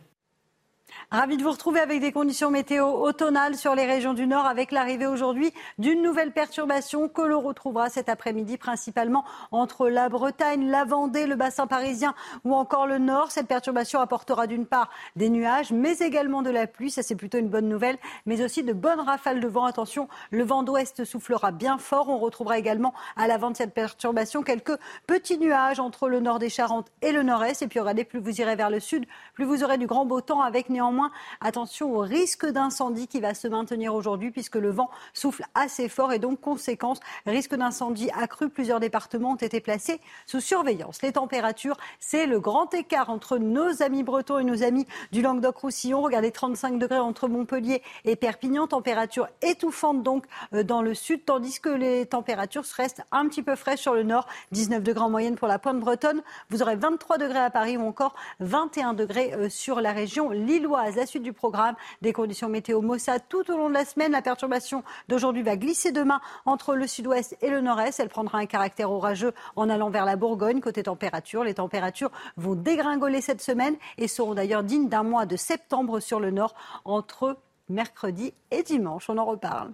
Ravi 1.10 1.38
de 1.38 1.44
vous 1.44 1.52
retrouver 1.52 1.80
avec 1.80 2.02
des 2.02 2.12
conditions 2.12 2.52
météo 2.52 2.86
automnales 2.86 3.56
sur 3.56 3.76
les 3.76 3.86
régions 3.86 4.14
du 4.14 4.28
Nord 4.28 4.46
avec 4.46 4.74
l'arrivée 4.74 5.08
aujourd'hui 5.08 5.54
d'une 5.78 6.02
nouvelle 6.02 6.34
perturbation 6.34 7.08
que 7.08 7.22
l'on 7.22 7.40
retrouvera 7.40 7.90
cet 7.90 8.10
après-midi 8.10 8.58
principalement 8.58 9.24
entre 9.52 9.88
la 9.88 10.10
Bretagne, 10.10 10.70
la 10.70 10.84
Vendée, 10.84 11.26
le 11.26 11.38
bassin 11.38 11.66
parisien 11.66 12.14
ou 12.44 12.54
encore 12.54 12.88
le 12.88 12.98
Nord. 12.98 13.32
Cette 13.32 13.48
perturbation 13.48 14.02
apportera 14.02 14.48
d'une 14.48 14.66
part 14.66 14.90
des 15.16 15.30
nuages 15.30 15.72
mais 15.72 15.98
également 16.00 16.42
de 16.42 16.50
la 16.50 16.68
pluie, 16.68 16.92
ça 16.92 17.04
c'est 17.04 17.16
plutôt 17.16 17.38
une 17.38 17.48
bonne 17.48 17.70
nouvelle, 17.70 17.98
mais 18.26 18.44
aussi 18.44 18.64
de 18.64 18.74
bonnes 18.74 19.00
rafales 19.00 19.40
de 19.40 19.48
vent. 19.48 19.64
Attention, 19.64 20.10
le 20.32 20.44
vent 20.44 20.62
d'ouest 20.62 21.06
soufflera 21.06 21.52
bien 21.52 21.78
fort. 21.78 22.10
On 22.10 22.18
retrouvera 22.18 22.58
également 22.58 22.94
à 23.16 23.28
l'avant 23.28 23.52
de 23.52 23.56
cette 23.56 23.74
perturbation 23.74 24.44
quelques 24.44 24.78
petits 25.08 25.38
nuages 25.38 25.80
entre 25.80 26.10
le 26.10 26.20
nord 26.20 26.40
des 26.40 26.50
Charentes 26.50 26.92
et 27.02 27.14
le 27.14 27.24
nord-est. 27.24 27.62
Et 27.62 27.68
puis 27.70 27.80
regardez, 27.80 28.04
plus 28.04 28.20
vous 28.20 28.42
irez 28.42 28.58
vers 28.58 28.70
le 28.70 28.82
sud, 28.82 29.06
plus 29.36 29.46
vous 29.46 29.64
aurez 29.64 29.78
du 29.78 29.88
grand 29.88 30.06
beau 30.06 30.20
temps 30.20 30.42
avec 30.42 30.70
néanmoins 30.70 30.97
Attention 31.42 31.96
au 31.96 32.00
risque 32.00 32.46
d'incendie 32.46 33.08
qui 33.08 33.20
va 33.20 33.34
se 33.34 33.48
maintenir 33.48 33.94
aujourd'hui 33.94 34.32
puisque 34.32 34.56
le 34.56 34.70
vent 34.70 34.90
souffle 35.14 35.44
assez 35.56 35.90
fort 35.90 36.14
et 36.14 36.20
donc 36.20 36.42
conséquence, 36.42 37.00
risque 37.26 37.56
d'incendie 37.56 38.10
accru. 38.12 38.50
Plusieurs 38.50 38.80
départements 38.80 39.32
ont 39.32 39.36
été 39.36 39.60
placés 39.60 40.00
sous 40.26 40.40
surveillance. 40.40 41.02
Les 41.02 41.14
températures, 41.14 41.78
c'est 42.00 42.26
le 42.26 42.40
grand 42.40 42.74
écart 42.74 43.10
entre 43.10 43.38
nos 43.38 43.82
amis 43.82 44.04
bretons 44.04 44.40
et 44.40 44.44
nos 44.44 44.64
amis 44.64 44.86
du 45.12 45.22
Languedoc-Roussillon. 45.22 46.02
Regardez 46.02 46.32
35 46.32 46.80
degrés 46.80 47.00
entre 47.00 47.28
Montpellier 47.28 47.82
et 48.06 48.16
Perpignan, 48.16 48.68
température 48.68 49.28
étouffante 49.42 50.04
donc 50.04 50.26
euh, 50.54 50.64
dans 50.64 50.82
le 50.82 50.94
sud, 50.94 51.26
tandis 51.26 51.60
que 51.60 51.70
les 51.70 52.06
températures 52.06 52.64
restent 52.76 53.04
un 53.12 53.28
petit 53.28 53.44
peu 53.44 53.56
fraîches 53.56 53.82
sur 53.82 53.94
le 53.94 54.04
nord, 54.04 54.28
19 54.52 54.84
degrés 54.84 55.04
en 55.04 55.10
moyenne 55.10 55.36
pour 55.36 55.48
la 55.48 55.60
pointe 55.60 55.80
bretonne. 55.80 56.22
Vous 56.50 56.62
aurez 56.62 56.76
23 56.76 57.18
degrés 57.18 57.40
à 57.40 57.50
Paris 57.50 57.78
ou 57.78 57.82
encore 57.82 58.16
21 58.40 58.94
degrés 58.94 59.34
euh, 59.34 59.50
sur 59.50 59.82
la 59.82 59.92
région 59.92 60.32
lilloise. 60.32 60.87
La 60.96 61.06
suite 61.06 61.24
du 61.24 61.34
programme, 61.34 61.76
des 62.02 62.14
conditions 62.14 62.50
météo 62.50 62.82
Mossa 62.82 63.20
tout 63.20 63.52
au 63.52 63.58
long 63.58 63.70
de 63.70 63.74
la 63.74 63.86
semaine. 63.86 64.12
La 64.12 64.22
perturbation 64.22 64.84
d'aujourd'hui 65.08 65.44
va 65.44 65.58
glisser 65.58 65.92
demain 65.92 66.22
entre 66.46 66.76
le 66.76 66.88
sud-ouest 66.88 67.38
et 67.42 67.50
le 67.50 67.62
nord-est. 67.62 68.00
Elle 68.00 68.10
prendra 68.10 68.38
un 68.40 68.46
caractère 68.46 68.92
orageux 68.92 69.34
en 69.56 69.70
allant 69.70 69.90
vers 69.90 70.06
la 70.06 70.16
Bourgogne. 70.16 70.62
Côté 70.62 70.84
température, 70.84 71.44
les 71.44 71.56
températures 71.56 72.12
vont 72.38 72.56
dégringoler 72.56 73.22
cette 73.22 73.42
semaine 73.42 73.76
et 73.98 74.08
seront 74.08 74.34
d'ailleurs 74.34 74.64
dignes 74.64 74.90
d'un 74.90 75.04
mois 75.04 75.26
de 75.26 75.36
septembre 75.36 76.00
sur 76.00 76.20
le 76.20 76.32
nord 76.32 76.56
entre 76.86 77.38
mercredi 77.70 78.34
et 78.52 78.64
dimanche. 78.64 79.10
On 79.10 79.18
en 79.18 79.26
reparle. 79.26 79.74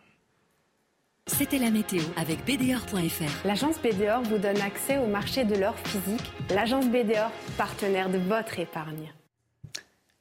C'était 1.28 1.58
la 1.58 1.72
météo 1.72 2.02
avec 2.18 2.44
BDOR.fr. 2.44 3.48
L'agence 3.48 3.80
BDOR 3.82 4.24
vous 4.24 4.40
donne 4.40 4.60
accès 4.60 4.98
au 4.98 5.08
marché 5.08 5.46
de 5.46 5.56
l'or 5.56 5.76
physique. 5.86 6.32
L'agence 6.50 6.88
BDOR, 6.88 7.32
partenaire 7.58 8.10
de 8.10 8.18
votre 8.18 8.60
épargne. 8.60 9.14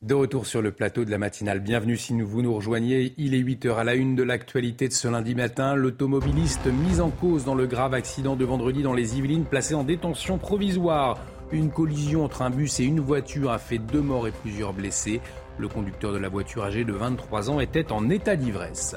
De 0.03 0.15
retour 0.15 0.47
sur 0.47 0.63
le 0.63 0.73
plateau 0.73 1.05
de 1.05 1.13
la 1.13 1.19
matinale. 1.19 1.61
Bienvenue 1.61 1.97
si 1.97 2.13
vous 2.21 2.43
nous 2.43 2.53
rejoignez. 2.53 3.15
Il 3.19 3.37
est 3.37 3.39
8h 3.41 3.77
à 3.77 3.85
la 3.85 3.95
une 3.95 4.17
de 4.17 4.25
l'actualité 4.25 4.89
de 4.89 4.93
ce 4.93 5.07
lundi 5.07 5.37
matin. 5.37 5.77
L'automobiliste 5.77 6.67
mis 6.67 7.01
en 7.01 7.11
cause 7.11 7.45
dans 7.45 7.55
le 7.55 7.69
grave 7.69 7.95
accident 7.95 8.35
de 8.35 8.45
vendredi 8.45 8.83
dans 8.83 8.95
les 8.95 9.17
Yvelines, 9.17 9.45
placé 9.45 9.77
en 9.77 9.85
détention 9.85 10.39
provisoire. 10.39 11.21
Une 11.53 11.71
collision 11.71 12.25
entre 12.25 12.43
un 12.43 12.51
bus 12.51 12.81
et 12.81 12.85
une 12.85 12.99
voiture 12.99 13.53
a 13.53 13.59
fait 13.59 13.79
deux 13.79 14.01
morts 14.01 14.27
et 14.27 14.33
plusieurs 14.33 14.73
blessés. 14.73 15.21
Le 15.57 15.69
conducteur 15.69 16.13
de 16.13 16.19
la 16.19 16.29
voiture 16.29 16.65
âgé 16.65 16.83
de 16.83 16.93
23 16.93 17.51
ans 17.51 17.61
était 17.61 17.93
en 17.93 18.11
état 18.11 18.35
d'ivresse. 18.35 18.97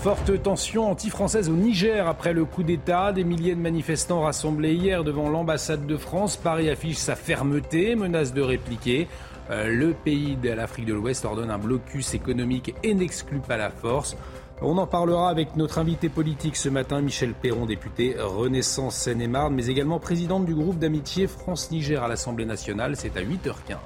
Forte 0.00 0.42
tension 0.42 0.90
anti-française 0.90 1.48
au 1.48 1.52
Niger 1.52 2.08
après 2.08 2.32
le 2.32 2.44
coup 2.44 2.64
d'État. 2.64 3.12
Des 3.12 3.22
milliers 3.22 3.54
de 3.54 3.60
manifestants 3.60 4.22
rassemblés 4.22 4.74
hier 4.74 5.04
devant 5.04 5.28
l'ambassade 5.28 5.86
de 5.86 5.96
France. 5.96 6.36
Paris 6.36 6.68
affiche 6.68 6.96
sa 6.96 7.14
fermeté, 7.14 7.94
menace 7.94 8.34
de 8.34 8.42
répliquer. 8.42 9.06
Euh, 9.52 9.68
le 9.68 9.92
pays 9.92 10.36
de 10.36 10.48
l'Afrique 10.50 10.86
de 10.86 10.94
l'Ouest 10.94 11.26
ordonne 11.26 11.50
un 11.50 11.58
blocus 11.58 12.14
économique 12.14 12.74
et 12.82 12.94
n'exclut 12.94 13.40
pas 13.40 13.58
la 13.58 13.70
force. 13.70 14.16
On 14.62 14.78
en 14.78 14.86
parlera 14.86 15.28
avec 15.28 15.56
notre 15.56 15.78
invité 15.78 16.08
politique 16.08 16.56
ce 16.56 16.70
matin, 16.70 17.02
Michel 17.02 17.34
Perron, 17.34 17.66
député 17.66 18.16
Renaissance 18.18 18.96
Seine-et-Marne, 18.96 19.54
mais 19.54 19.66
également 19.66 19.98
présidente 19.98 20.46
du 20.46 20.54
groupe 20.54 20.78
d'amitié 20.78 21.26
France-Niger 21.26 22.02
à 22.02 22.08
l'Assemblée 22.08 22.46
nationale. 22.46 22.96
C'est 22.96 23.16
à 23.18 23.22
8h15. 23.22 23.76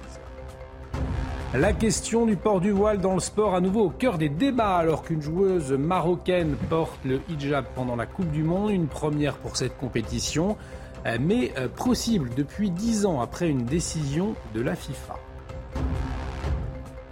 La 1.54 1.72
question 1.72 2.26
du 2.26 2.36
port 2.36 2.60
du 2.60 2.70
voile 2.70 3.00
dans 3.00 3.14
le 3.14 3.20
sport 3.20 3.54
à 3.54 3.60
nouveau 3.60 3.86
au 3.86 3.90
cœur 3.90 4.18
des 4.18 4.28
débats 4.28 4.76
alors 4.76 5.02
qu'une 5.02 5.22
joueuse 5.22 5.72
marocaine 5.72 6.54
porte 6.68 6.98
le 7.04 7.20
hijab 7.28 7.64
pendant 7.74 7.96
la 7.96 8.06
Coupe 8.06 8.30
du 8.30 8.44
Monde, 8.44 8.70
une 8.70 8.86
première 8.86 9.36
pour 9.38 9.56
cette 9.56 9.76
compétition, 9.78 10.56
euh, 11.06 11.16
mais 11.20 11.52
euh, 11.56 11.66
possible 11.68 12.30
depuis 12.36 12.70
dix 12.70 13.06
ans 13.06 13.20
après 13.20 13.48
une 13.48 13.64
décision 13.64 14.34
de 14.54 14.60
la 14.60 14.76
FIFA. 14.76 15.16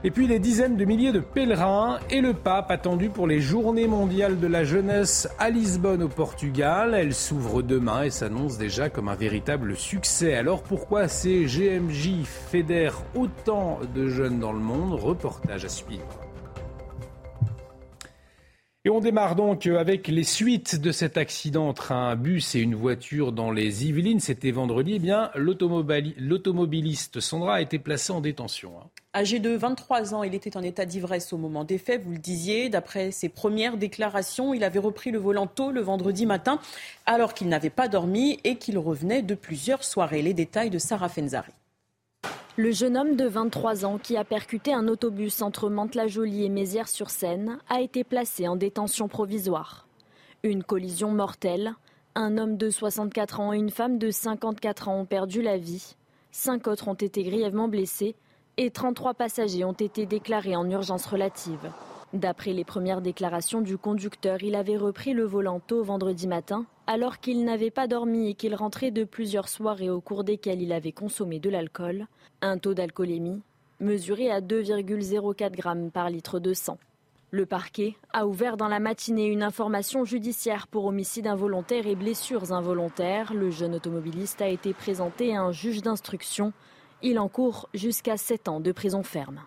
Et 0.07 0.11
puis 0.11 0.27
les 0.27 0.39
dizaines 0.39 0.77
de 0.77 0.85
milliers 0.85 1.13
de 1.13 1.21
pèlerins 1.21 1.99
et 2.11 2.21
le 2.21 2.35
pape 2.35 2.71
attendu 2.71 3.09
pour 3.09 3.27
les 3.27 3.41
journées 3.41 3.89
mondiales 3.89 4.39
de 4.39 4.47
la 4.47 4.63
jeunesse 4.63 5.27
à 5.39 5.49
Lisbonne 5.49 6.03
au 6.03 6.09
Portugal. 6.09 6.95
Elles 6.95 7.15
s'ouvrent 7.15 7.63
demain 7.63 8.03
et 8.03 8.11
s'annoncent 8.11 8.59
déjà 8.59 8.91
comme 8.91 9.09
un 9.09 9.15
véritable 9.15 9.77
succès. 9.77 10.35
Alors 10.35 10.63
pourquoi 10.63 11.09
ces 11.09 11.47
GMJ 11.47 12.23
fédèrent 12.25 13.03
autant 13.15 13.81
de 13.95 14.09
jeunes 14.09 14.41
dans 14.41 14.53
le 14.53 14.61
monde? 14.61 14.93
Reportage 14.93 15.65
à 15.65 15.71
suivre. 15.71 16.24
Et 18.87 18.91
on 18.91 19.01
démarre 19.01 19.35
donc 19.35 19.67
avec 19.67 20.09
les 20.09 20.25
suites 20.25 20.79
de 20.79 20.93
cet 20.93 21.17
accident 21.17 21.67
entre 21.67 21.93
un 21.93 22.17
bus 22.17 22.55
et 22.55 22.61
une 22.61 22.75
voiture 22.75 23.33
dans 23.33 23.51
les 23.51 23.87
Yvelines. 23.87 24.21
C'était 24.21 24.51
vendredi. 24.51 24.97
Eh 24.97 24.99
bien, 24.99 25.31
l'automobiliste 25.35 27.19
Sandra 27.19 27.55
a 27.55 27.61
été 27.63 27.79
placé 27.79 28.13
en 28.13 28.21
détention. 28.21 28.73
Hein. 28.79 28.91
Âgé 29.15 29.39
de 29.39 29.57
23 29.57 30.13
ans, 30.13 30.23
il 30.23 30.35
était 30.35 30.59
en 30.59 30.63
état 30.63 30.85
d'ivresse 30.85 31.33
au 31.33 31.39
moment 31.39 31.65
des 31.65 31.79
faits, 31.79 32.03
vous 32.03 32.13
le 32.13 32.19
disiez. 32.19 32.69
D'après 32.69 33.11
ses 33.11 33.31
premières 33.31 33.79
déclarations, 33.79 34.53
il 34.53 34.63
avait 34.63 34.81
repris 34.81 35.11
le 35.13 35.19
volant 35.19 35.47
tôt 35.47 35.71
le 35.71 35.81
vendredi 35.81 36.27
matin, 36.27 36.61
alors 37.07 37.33
qu'il 37.33 37.49
n'avait 37.49 37.71
pas 37.71 37.89
dormi 37.89 38.39
et 38.45 38.57
qu'il 38.57 38.77
revenait 38.77 39.23
de 39.23 39.35
plusieurs 39.35 39.83
soirées. 39.83 40.21
Les 40.21 40.35
détails 40.35 40.69
de 40.69 40.79
Sarah 40.79 41.09
Fenzari. 41.09 41.53
Le 42.57 42.71
jeune 42.71 42.97
homme 42.97 43.17
de 43.17 43.27
23 43.27 43.85
ans 43.85 43.99
qui 43.99 44.17
a 44.17 44.23
percuté 44.23 44.73
un 44.73 44.87
autobus 44.87 45.43
entre 45.43 45.69
Mantes-la-Jolie 45.69 46.45
et 46.45 46.49
Mézières-sur-Seine 46.49 47.59
a 47.69 47.81
été 47.81 48.05
placé 48.05 48.47
en 48.47 48.55
détention 48.55 49.09
provisoire. 49.09 49.89
Une 50.45 50.63
collision 50.63 51.11
mortelle. 51.11 51.75
Un 52.15 52.39
homme 52.39 52.57
de 52.57 52.71
64 52.71 53.41
ans 53.41 53.53
et 53.53 53.59
une 53.59 53.71
femme 53.71 53.99
de 53.99 54.13
54 54.13 54.87
ans 54.87 55.01
ont 55.01 55.05
perdu 55.05 55.43
la 55.43 55.59
vie. 55.59 55.97
Cinq 56.31 56.69
autres 56.69 56.87
ont 56.87 56.95
été 56.95 57.25
grièvement 57.25 57.67
blessés 57.67 58.15
et 58.57 58.71
33 58.71 59.15
passagers 59.15 59.65
ont 59.65 59.73
été 59.73 60.07
déclarés 60.07 60.55
en 60.55 60.71
urgence 60.71 61.07
relative. 61.07 61.73
D'après 62.15 62.53
les 62.53 62.65
premières 62.65 63.03
déclarations 63.03 63.61
du 63.61 63.77
conducteur, 63.77 64.45
il 64.45 64.55
avait 64.55 64.77
repris 64.77 65.15
le 65.15 65.25
volant 65.25 65.59
tôt 65.59 65.83
vendredi 65.83 66.29
matin, 66.29 66.65
alors 66.87 67.19
qu'il 67.19 67.45
n'avait 67.45 67.73
pas 67.73 67.89
dormi 67.89 68.31
et 68.31 68.35
qu'il 68.35 68.55
rentrait 68.55 68.93
de 68.93 69.03
plusieurs 69.03 69.49
soirées 69.49 69.91
au 69.91 70.01
cours 70.01 70.23
desquelles 70.23 70.63
il 70.63 70.73
avait 70.73 70.93
consommé 70.93 71.41
de 71.41 71.51
l'alcool, 71.51 72.07
un 72.41 72.57
taux 72.57 72.73
d'alcoolémie 72.73 73.43
mesuré 73.81 74.31
à 74.31 74.41
2,04 74.41 75.51
grammes 75.51 75.91
par 75.91 76.09
litre 76.09 76.39
de 76.39 76.55
sang. 76.55 76.79
Le 77.33 77.47
parquet 77.47 77.97
a 78.13 78.29
ouvert 78.29 78.57
dans 78.57 78.69
la 78.69 78.79
matinée 78.79 79.27
une 79.27 79.43
information 79.43 80.05
judiciaire 80.05 80.69
pour 80.69 80.85
homicide 80.85 81.27
involontaire 81.27 81.89
et 81.89 81.97
blessures 81.97 82.53
involontaires. 82.53 83.35
Le 83.35 83.51
jeune 83.51 83.75
automobiliste 83.75 84.41
a 84.41 84.47
été 84.47 84.73
présenté 84.73 85.35
à 85.35 85.43
un 85.43 85.51
juge 85.51 85.83
d'instruction. 85.83 86.53
Il 87.03 87.19
encourt 87.19 87.69
jusqu'à 87.75 88.17
7 88.17 88.49
ans 88.49 88.61
de 88.61 88.71
prison 88.71 89.03
ferme. 89.03 89.41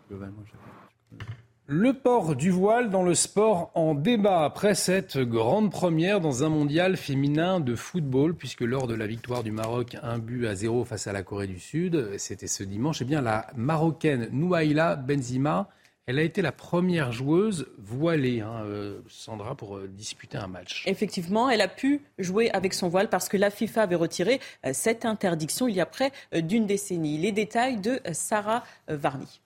Le 1.70 1.92
port 1.92 2.38
du 2.38 2.50
voile 2.50 2.90
dans 2.90 3.04
le 3.04 3.14
sport 3.14 3.72
en 3.76 3.94
débat 3.94 4.46
après 4.46 4.74
cette 4.74 5.18
grande 5.18 5.70
première 5.70 6.22
dans 6.22 6.46
un 6.46 6.48
mondial 6.48 6.96
féminin 6.96 7.60
de 7.60 7.76
football, 7.76 8.36
puisque 8.36 8.62
lors 8.62 8.88
de 8.88 8.94
la 8.94 9.06
victoire 9.06 9.44
du 9.44 9.52
Maroc, 9.52 9.98
un 10.02 10.18
but 10.18 10.48
à 10.48 10.56
zéro 10.56 10.86
face 10.86 11.08
à 11.08 11.12
la 11.12 11.24
Corée 11.24 11.46
du 11.46 11.60
Sud, 11.60 12.18
c'était 12.18 12.48
ce 12.48 12.64
dimanche, 12.64 13.02
eh 13.02 13.06
bien 13.06 13.20
la 13.20 13.48
Marocaine 13.58 14.30
Nouaïla 14.32 14.96
Benzima, 14.96 15.68
elle 16.06 16.20
a 16.20 16.22
été 16.22 16.42
la 16.42 16.54
première 16.54 17.12
joueuse 17.12 17.68
voilée, 17.78 18.40
hein, 18.40 18.64
euh, 18.64 19.02
Sandra, 19.10 19.56
pour 19.56 19.76
euh, 19.76 19.90
disputer 19.90 20.38
un 20.38 20.48
match. 20.48 20.86
Effectivement, 20.88 21.50
elle 21.50 21.60
a 21.60 21.68
pu 21.68 22.00
jouer 22.18 22.50
avec 22.52 22.74
son 22.74 22.88
voile 22.88 23.10
parce 23.10 23.28
que 23.28 23.36
la 23.36 23.50
FIFA 23.50 23.82
avait 23.82 23.96
retiré 23.96 24.40
euh, 24.66 24.70
cette 24.72 25.04
interdiction 25.04 25.68
il 25.68 25.76
y 25.76 25.82
a 25.82 25.86
près 25.86 26.14
d'une 26.34 26.66
décennie. 26.66 27.18
Les 27.18 27.34
détails 27.34 27.82
de 27.82 28.00
Sarah 28.14 28.64
Varny. 28.88 29.42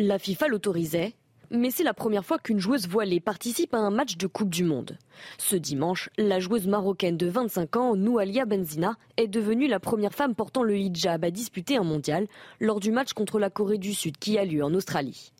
La 0.00 0.20
FIFA 0.20 0.46
l'autorisait, 0.46 1.14
mais 1.50 1.72
c'est 1.72 1.82
la 1.82 1.92
première 1.92 2.24
fois 2.24 2.38
qu'une 2.38 2.60
joueuse 2.60 2.86
voilée 2.86 3.18
participe 3.18 3.74
à 3.74 3.78
un 3.78 3.90
match 3.90 4.16
de 4.16 4.28
Coupe 4.28 4.48
du 4.48 4.62
Monde. 4.62 4.96
Ce 5.38 5.56
dimanche, 5.56 6.08
la 6.16 6.38
joueuse 6.38 6.68
marocaine 6.68 7.16
de 7.16 7.26
25 7.26 7.74
ans, 7.74 7.96
Noualia 7.96 8.44
Benzina, 8.44 8.94
est 9.16 9.26
devenue 9.26 9.66
la 9.66 9.80
première 9.80 10.14
femme 10.14 10.36
portant 10.36 10.62
le 10.62 10.78
hijab 10.78 11.24
à 11.24 11.32
disputer 11.32 11.78
un 11.78 11.82
mondial 11.82 12.28
lors 12.60 12.78
du 12.78 12.92
match 12.92 13.12
contre 13.12 13.40
la 13.40 13.50
Corée 13.50 13.78
du 13.78 13.92
Sud 13.92 14.18
qui 14.18 14.38
a 14.38 14.44
lieu 14.44 14.62
en 14.62 14.72
Australie. 14.72 15.32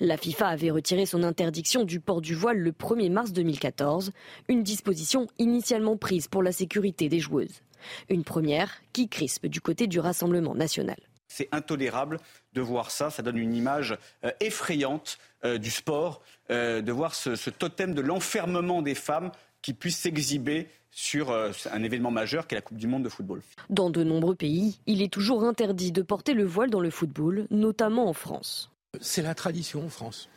La 0.00 0.16
FIFA 0.16 0.48
avait 0.48 0.72
retiré 0.72 1.06
son 1.06 1.22
interdiction 1.22 1.84
du 1.84 2.00
port 2.00 2.20
du 2.20 2.34
voile 2.34 2.58
le 2.58 2.72
1er 2.72 3.12
mars 3.12 3.32
2014, 3.32 4.10
une 4.48 4.64
disposition 4.64 5.28
initialement 5.38 5.96
prise 5.96 6.26
pour 6.26 6.42
la 6.42 6.50
sécurité 6.50 7.08
des 7.08 7.20
joueuses. 7.20 7.62
Une 8.08 8.24
première 8.24 8.72
qui 8.92 9.08
crispe 9.08 9.46
du 9.46 9.60
côté 9.60 9.86
du 9.86 10.00
Rassemblement 10.00 10.56
national. 10.56 10.96
C'est 11.28 11.48
intolérable 11.52 12.20
de 12.52 12.60
voir 12.60 12.90
ça. 12.90 13.10
Ça 13.10 13.22
donne 13.22 13.38
une 13.38 13.54
image 13.54 13.96
euh, 14.24 14.30
effrayante 14.40 15.18
euh, 15.44 15.58
du 15.58 15.70
sport, 15.70 16.22
euh, 16.50 16.80
de 16.80 16.92
voir 16.92 17.14
ce, 17.14 17.50
totem 17.50 17.94
de 17.94 18.00
l'enfermement 18.00 18.82
des 18.82 18.94
femmes 18.94 19.30
qui 19.62 19.72
puisse 19.72 19.98
s'exhiber 19.98 20.68
sur 20.90 21.32
un 21.32 21.82
événement 21.82 22.12
majeur 22.12 22.46
qu'est 22.46 22.54
la 22.54 22.60
Coupe 22.60 22.76
du 22.76 22.86
Monde 22.86 23.02
de 23.02 23.08
football. 23.08 23.42
Dans 23.68 23.90
de 23.90 24.04
nombreux 24.04 24.36
pays, 24.36 24.78
il 24.86 25.02
est 25.02 25.12
toujours 25.12 25.42
interdit 25.42 25.90
de 25.90 26.02
porter 26.02 26.34
le 26.34 26.44
voile 26.44 26.70
dans 26.70 26.80
le 26.80 26.90
football, 26.90 27.48
notamment 27.50 28.08
en 28.08 28.12
France. 28.12 28.70
C'est 29.00 29.22
la 29.22 29.34
tradition 29.34 29.84
en 29.84 29.88
France 29.88 30.28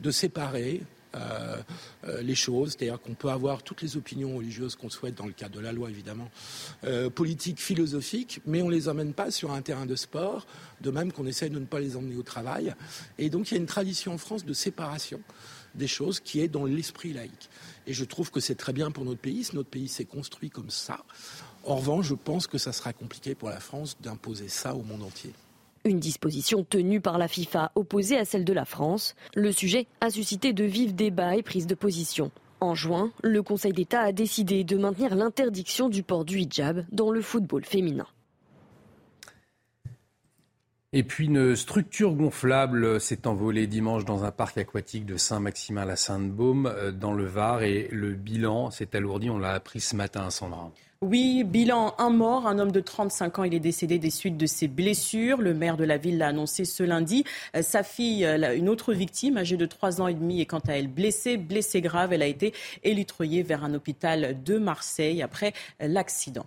de 0.00 0.10
séparer 0.10 0.82
euh, 1.14 1.62
euh, 2.04 2.22
les 2.22 2.34
choses, 2.34 2.72
c'est-à-dire 2.72 3.00
qu'on 3.00 3.14
peut 3.14 3.30
avoir 3.30 3.62
toutes 3.62 3.82
les 3.82 3.96
opinions 3.96 4.36
religieuses 4.36 4.74
qu'on 4.74 4.90
souhaite 4.90 5.14
dans 5.14 5.26
le 5.26 5.32
cadre 5.32 5.54
de 5.56 5.60
la 5.60 5.72
loi 5.72 5.88
évidemment, 5.88 6.30
euh, 6.84 7.08
politiques, 7.10 7.60
philosophiques, 7.60 8.40
mais 8.46 8.62
on 8.62 8.68
les 8.68 8.88
emmène 8.88 9.12
pas 9.12 9.30
sur 9.30 9.52
un 9.52 9.62
terrain 9.62 9.86
de 9.86 9.96
sport, 9.96 10.46
de 10.80 10.90
même 10.90 11.12
qu'on 11.12 11.26
essaye 11.26 11.50
de 11.50 11.58
ne 11.58 11.64
pas 11.64 11.80
les 11.80 11.96
emmener 11.96 12.16
au 12.16 12.22
travail. 12.22 12.74
Et 13.18 13.30
donc 13.30 13.50
il 13.50 13.54
y 13.54 13.56
a 13.56 13.60
une 13.60 13.66
tradition 13.66 14.12
en 14.12 14.18
France 14.18 14.44
de 14.44 14.52
séparation 14.52 15.20
des 15.74 15.86
choses 15.86 16.20
qui 16.20 16.40
est 16.40 16.48
dans 16.48 16.64
l'esprit 16.64 17.12
laïque. 17.12 17.50
Et 17.86 17.92
je 17.92 18.04
trouve 18.04 18.30
que 18.30 18.40
c'est 18.40 18.54
très 18.54 18.72
bien 18.72 18.90
pour 18.90 19.04
notre 19.04 19.20
pays, 19.20 19.46
notre 19.52 19.68
pays 19.68 19.88
s'est 19.88 20.04
construit 20.04 20.50
comme 20.50 20.70
ça. 20.70 21.04
En 21.64 21.76
revanche, 21.76 22.06
je 22.06 22.14
pense 22.14 22.46
que 22.46 22.58
ça 22.58 22.72
sera 22.72 22.92
compliqué 22.92 23.34
pour 23.34 23.50
la 23.50 23.60
France 23.60 23.96
d'imposer 24.00 24.48
ça 24.48 24.74
au 24.74 24.82
monde 24.82 25.02
entier. 25.02 25.32
Une 25.86 26.00
disposition 26.00 26.64
tenue 26.64 27.00
par 27.00 27.16
la 27.16 27.28
FIFA 27.28 27.70
opposée 27.76 28.18
à 28.18 28.24
celle 28.24 28.44
de 28.44 28.52
la 28.52 28.64
France. 28.64 29.14
Le 29.36 29.52
sujet 29.52 29.86
a 30.00 30.10
suscité 30.10 30.52
de 30.52 30.64
vifs 30.64 30.94
débats 30.94 31.36
et 31.36 31.44
prises 31.44 31.68
de 31.68 31.76
position. 31.76 32.32
En 32.58 32.74
juin, 32.74 33.12
le 33.22 33.40
Conseil 33.40 33.72
d'État 33.72 34.00
a 34.00 34.10
décidé 34.10 34.64
de 34.64 34.76
maintenir 34.76 35.14
l'interdiction 35.14 35.88
du 35.88 36.02
port 36.02 36.24
du 36.24 36.40
hijab 36.40 36.84
dans 36.90 37.12
le 37.12 37.22
football 37.22 37.64
féminin. 37.64 38.06
Et 40.92 41.04
puis 41.04 41.26
une 41.26 41.54
structure 41.54 42.14
gonflable 42.14 43.00
s'est 43.00 43.28
envolée 43.28 43.68
dimanche 43.68 44.04
dans 44.04 44.24
un 44.24 44.32
parc 44.32 44.58
aquatique 44.58 45.06
de 45.06 45.16
Saint-Maximin-la-Sainte-Baume 45.16 46.66
euh, 46.66 46.90
dans 46.90 47.12
le 47.12 47.26
Var 47.26 47.62
et 47.62 47.88
le 47.92 48.14
bilan 48.14 48.72
s'est 48.72 48.96
alourdi, 48.96 49.30
on 49.30 49.38
l'a 49.38 49.52
appris 49.52 49.80
ce 49.80 49.94
matin, 49.94 50.30
Sandra. 50.30 50.72
Oui, 51.02 51.44
bilan 51.44 51.94
un 51.98 52.08
mort, 52.08 52.46
un 52.46 52.58
homme 52.58 52.72
de 52.72 52.80
35 52.80 53.38
ans, 53.38 53.44
il 53.44 53.52
est 53.52 53.60
décédé 53.60 53.98
des 53.98 54.08
suites 54.08 54.38
de 54.38 54.46
ses 54.46 54.66
blessures. 54.66 55.42
Le 55.42 55.52
maire 55.52 55.76
de 55.76 55.84
la 55.84 55.98
ville 55.98 56.16
l'a 56.16 56.28
annoncé 56.28 56.64
ce 56.64 56.82
lundi. 56.82 57.24
Euh, 57.54 57.60
sa 57.60 57.82
fille, 57.82 58.24
euh, 58.24 58.56
une 58.56 58.70
autre 58.70 58.94
victime, 58.94 59.36
âgée 59.36 59.58
de 59.58 59.66
3 59.66 60.00
ans 60.00 60.08
et 60.08 60.14
demi, 60.14 60.40
est 60.40 60.46
quant 60.46 60.62
à 60.66 60.72
elle 60.72 60.88
blessée, 60.88 61.36
blessée 61.36 61.82
grave. 61.82 62.14
Elle 62.14 62.22
a 62.22 62.26
été 62.26 62.54
élitreillée 62.82 63.42
vers 63.42 63.62
un 63.62 63.74
hôpital 63.74 64.42
de 64.42 64.56
Marseille 64.56 65.20
après 65.20 65.52
l'accident. 65.80 66.46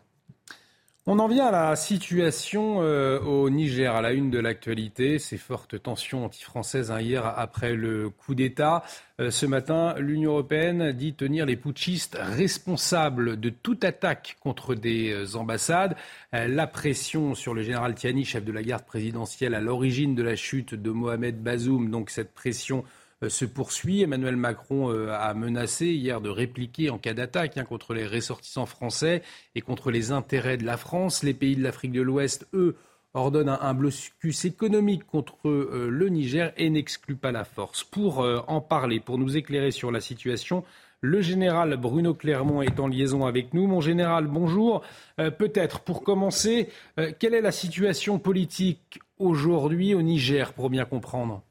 On 1.05 1.17
en 1.17 1.27
vient 1.27 1.47
à 1.47 1.51
la 1.51 1.75
situation 1.77 2.83
euh, 2.83 3.19
au 3.21 3.49
Niger, 3.49 3.95
à 3.95 4.01
la 4.01 4.11
une 4.11 4.29
de 4.29 4.37
l'actualité. 4.37 5.17
Ces 5.17 5.37
fortes 5.37 5.81
tensions 5.81 6.25
anti-françaises 6.25 6.91
hein, 6.91 6.99
hier 6.99 7.25
après 7.25 7.73
le 7.73 8.09
coup 8.09 8.35
d'État. 8.35 8.83
Euh, 9.19 9.31
ce 9.31 9.45
matin, 9.45 9.95
l'Union 9.97 10.31
européenne 10.33 10.91
dit 10.91 11.13
tenir 11.13 11.45
les 11.45 11.55
putschistes 11.55 12.17
responsables 12.19 13.39
de 13.39 13.49
toute 13.49 13.85
attaque 13.85 14.37
contre 14.41 14.75
des 14.75 15.11
euh, 15.11 15.37
ambassades. 15.37 15.95
la 16.33 16.67
pression 16.67 17.33
sur 17.33 17.53
le 17.53 17.63
général 17.63 17.95
Tiani, 17.95 18.25
chef 18.25 18.43
de 18.43 18.51
la 18.51 18.61
garde 18.61 18.83
présidentielle, 18.83 19.55
à 19.55 19.61
l'origine 19.61 20.15
de 20.15 20.21
la 20.21 20.35
chute 20.35 20.75
de 20.75 20.91
Mohamed 20.91 21.41
Bazoum, 21.41 21.89
donc 21.89 22.09
cette 22.09 22.33
pression 22.33 22.83
se 23.27 23.43
poursuit. 23.45 24.01
Emmanuel 24.01 24.37
Macron 24.37 24.91
euh, 24.91 25.11
a 25.11 25.33
menacé 25.33 25.87
hier 25.87 26.21
de 26.21 26.29
répliquer 26.29 26.89
en 26.89 26.97
cas 26.97 27.13
d'attaque 27.13 27.57
hein, 27.57 27.65
contre 27.65 27.93
les 27.93 28.07
ressortissants 28.07 28.65
français 28.65 29.21
et 29.55 29.61
contre 29.61 29.91
les 29.91 30.11
intérêts 30.11 30.57
de 30.57 30.65
la 30.65 30.77
France. 30.77 31.23
Les 31.23 31.33
pays 31.33 31.55
de 31.57 31.63
l'Afrique 31.63 31.91
de 31.91 32.01
l'Ouest, 32.01 32.47
eux, 32.53 32.77
ordonnent 33.13 33.49
un, 33.49 33.73
blocus 33.73 34.45
économique 34.45 35.05
contre 35.05 35.49
euh, 35.49 35.89
le 35.89 36.07
Niger 36.07 36.53
et 36.55 36.69
n'excluent 36.69 37.17
pas 37.17 37.31
la 37.33 37.43
force. 37.43 37.83
Pour 37.83 38.19
en 38.19 38.61
parler, 38.61 38.99
pour 38.99 39.17
nous 39.17 39.35
éclairer 39.35 39.71
sur 39.71 39.91
la 39.91 39.99
situation, 39.99 40.63
le 41.01 41.19
général 41.21 41.75
Bruno 41.77 42.13
Clermont 42.13 42.61
est 42.61 42.79
en 42.79 42.87
liaison 42.87 43.25
avec 43.25 43.53
nous. 43.53 43.67
Mon 43.67 43.81
général, 43.81 44.27
bonjour. 44.27 44.83
Peut-être 45.15 45.79
pour 45.79 46.03
commencer, 46.03 46.69
quelle 47.19 47.33
est 47.33 47.41
la 47.41 47.53
situation 47.53 48.19
politique 48.19 48.99
aujourd'hui 49.17 49.93
au 49.93 50.01
Niger 50.01 50.53
pour 50.53 50.69
bien 50.69 50.83
comprendre? 50.85 51.41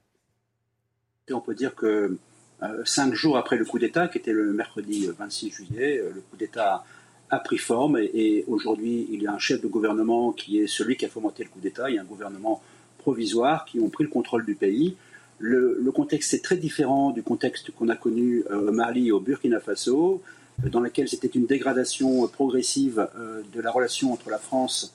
On 1.34 1.40
peut 1.40 1.54
dire 1.54 1.74
que 1.74 2.16
euh, 2.62 2.82
cinq 2.84 3.14
jours 3.14 3.36
après 3.36 3.56
le 3.56 3.64
coup 3.64 3.78
d'État, 3.78 4.08
qui 4.08 4.18
était 4.18 4.32
le 4.32 4.52
mercredi 4.52 5.08
26 5.16 5.50
juillet, 5.50 5.98
euh, 5.98 6.10
le 6.14 6.20
coup 6.22 6.36
d'État 6.36 6.84
a 7.30 7.38
pris 7.38 7.58
forme 7.58 7.98
et, 7.98 8.44
aujourd'hui 8.48 9.06
il 9.12 9.22
y 9.22 9.26
a 9.26 9.32
un 9.32 9.38
chef 9.38 9.60
de 9.60 9.68
gouvernement 9.68 10.32
qui 10.32 10.60
est 10.60 10.66
celui 10.66 10.96
qui 10.96 11.04
a 11.04 11.08
fomenté 11.08 11.44
le 11.44 11.50
coup 11.50 11.60
d'État, 11.60 11.90
il 11.90 11.96
y 11.96 11.98
a 11.98 12.00
un 12.00 12.06
gouvernement 12.06 12.62
provisoire 12.98 13.64
qui 13.64 13.78
ont 13.80 13.90
pris 13.90 14.04
le 14.04 14.10
contrôle 14.10 14.44
du 14.44 14.54
pays. 14.54 14.96
Le, 15.38 15.92
contexte 15.94 16.34
est 16.34 16.42
très 16.42 16.56
différent 16.56 17.10
du 17.10 17.22
contexte 17.22 17.70
qu'on 17.70 17.88
a 17.90 17.96
connu 17.96 18.42
euh, 18.50 18.70
au 18.70 18.72
Mali 18.72 19.08
et 19.08 19.12
au 19.12 19.20
Burkina 19.20 19.60
Faso, 19.60 20.20
dans 20.58 20.80
lequel 20.80 21.08
c'était 21.08 21.28
une 21.28 21.46
dégradation 21.46 22.26
progressive 22.26 23.06
de 23.54 23.60
la 23.60 23.70
relation 23.70 24.12
entre 24.12 24.28
la 24.28 24.38
France 24.38 24.92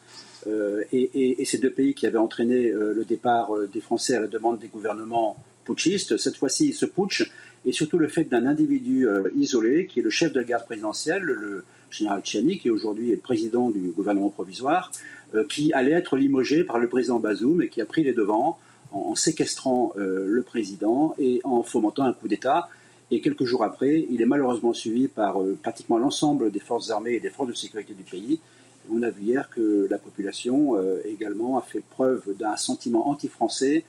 et, 0.92 1.46
ces 1.46 1.58
deux 1.58 1.70
pays 1.70 1.94
qui 1.94 2.06
avaient 2.06 2.18
entraîné 2.18 2.70
le 2.70 3.06
départ 3.06 3.52
des 3.72 3.80
Français 3.80 4.18
à 4.18 4.20
la 4.20 4.28
demande 4.28 4.60
des 4.60 4.68
gouvernements 4.68 5.38
putschiste. 5.64 6.18
Cette 6.18 6.38
fois-ci, 6.38 6.74
ce 6.74 6.86
putsch 6.86 7.30
et 7.66 7.72
surtout 7.72 7.98
le 7.98 8.08
fait 8.08 8.26
d'un 8.26 8.46
individu 8.46 9.08
euh, 9.08 9.30
isolé, 9.36 9.86
qui 9.86 10.00
est 10.00 10.04
le 10.04 10.10
chef 10.10 10.34
de 10.34 10.40
la 10.40 10.46
garde 10.46 10.66
présidentielle, 10.66 11.24
le 11.24 11.64
général 11.90 12.22
Tchiani, 12.22 12.60
qui 12.60 12.70
aujourd'hui 12.70 13.12
est 13.12 13.16
le 13.16 13.22
président 13.22 13.70
du 13.70 13.92
gouvernement 13.92 14.30
provisoire, 14.30 14.92
euh, 15.36 15.46
qui 15.48 15.72
allait 15.74 15.92
être 15.92 16.18
limogé 16.18 16.64
par 16.64 16.78
le 16.80 16.90
président 16.90 17.20
Bazoum 17.20 17.62
et 17.62 17.70
qui 17.70 17.82
a 17.82 17.86
pris 17.86 18.04
les 18.04 18.14
devants 18.14 18.58
en, 18.92 19.16
séquestrant 19.16 19.94
euh, 19.98 20.26
le 20.28 20.44
président 20.44 21.16
et 21.18 21.40
en 21.44 21.64
fomentant 21.64 22.04
un 22.04 22.14
coup 22.14 22.28
d'État. 22.28 22.70
Et 23.12 23.22
quelques 23.22 23.46
jours 23.46 23.64
après, 23.64 24.06
il 24.10 24.22
est 24.22 24.26
malheureusement 24.26 24.74
suivi 24.74 25.08
par 25.08 25.38
pratiquement 25.62 25.98
l'ensemble 25.98 26.52
des 26.52 26.60
forces 26.60 26.90
armées 26.90 27.14
et 27.14 27.20
des 27.20 27.30
forces 27.30 27.50
de 27.50 27.54
sécurité 27.54 27.94
du 27.94 28.04
pays. 28.04 28.40
On 28.92 29.04
a 29.04 29.10
vu 29.10 29.24
hier 29.24 29.50
que 29.50 29.88
la 29.90 30.00
population 30.00 30.76
également 31.06 31.60
a 31.60 31.62
fait 31.62 31.84
preuve 31.92 32.36
d'un 32.40 32.58
sentiment 32.58 33.10
anti-français 33.10 33.84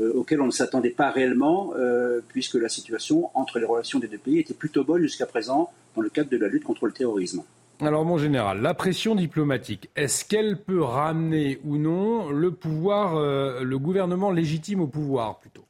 euh, 0.00 0.10
auquel 0.14 0.40
on 0.40 0.46
ne 0.46 0.50
s'attendait 0.50 0.90
pas 0.90 1.10
réellement, 1.10 1.74
euh, 1.76 2.20
puisque 2.28 2.54
la 2.54 2.70
situation 2.70 3.30
entre 3.34 3.58
les 3.58 3.66
relations 3.66 3.98
des 3.98 4.08
deux 4.08 4.16
pays 4.16 4.38
était 4.38 4.54
plutôt 4.54 4.84
bonne 4.84 5.02
jusqu'à 5.02 5.26
présent 5.26 5.70
dans 5.94 6.00
le 6.00 6.08
cadre 6.08 6.30
de 6.30 6.38
la 6.38 6.48
lutte 6.48 6.64
contre 6.64 6.86
le 6.86 6.92
terrorisme. 6.92 7.42
Alors 7.78 8.06
mon 8.06 8.16
général, 8.16 8.62
la 8.62 8.72
pression 8.72 9.14
diplomatique, 9.14 9.90
est-ce 9.94 10.24
qu'elle 10.24 10.56
peut 10.62 10.82
ramener 10.82 11.60
ou 11.64 11.76
non 11.76 12.30
le 12.30 12.52
pouvoir, 12.52 13.16
euh, 13.16 13.62
le 13.62 13.78
gouvernement 13.78 14.30
légitime 14.30 14.80
au 14.80 14.86
pouvoir 14.86 15.40
plutôt? 15.40 15.66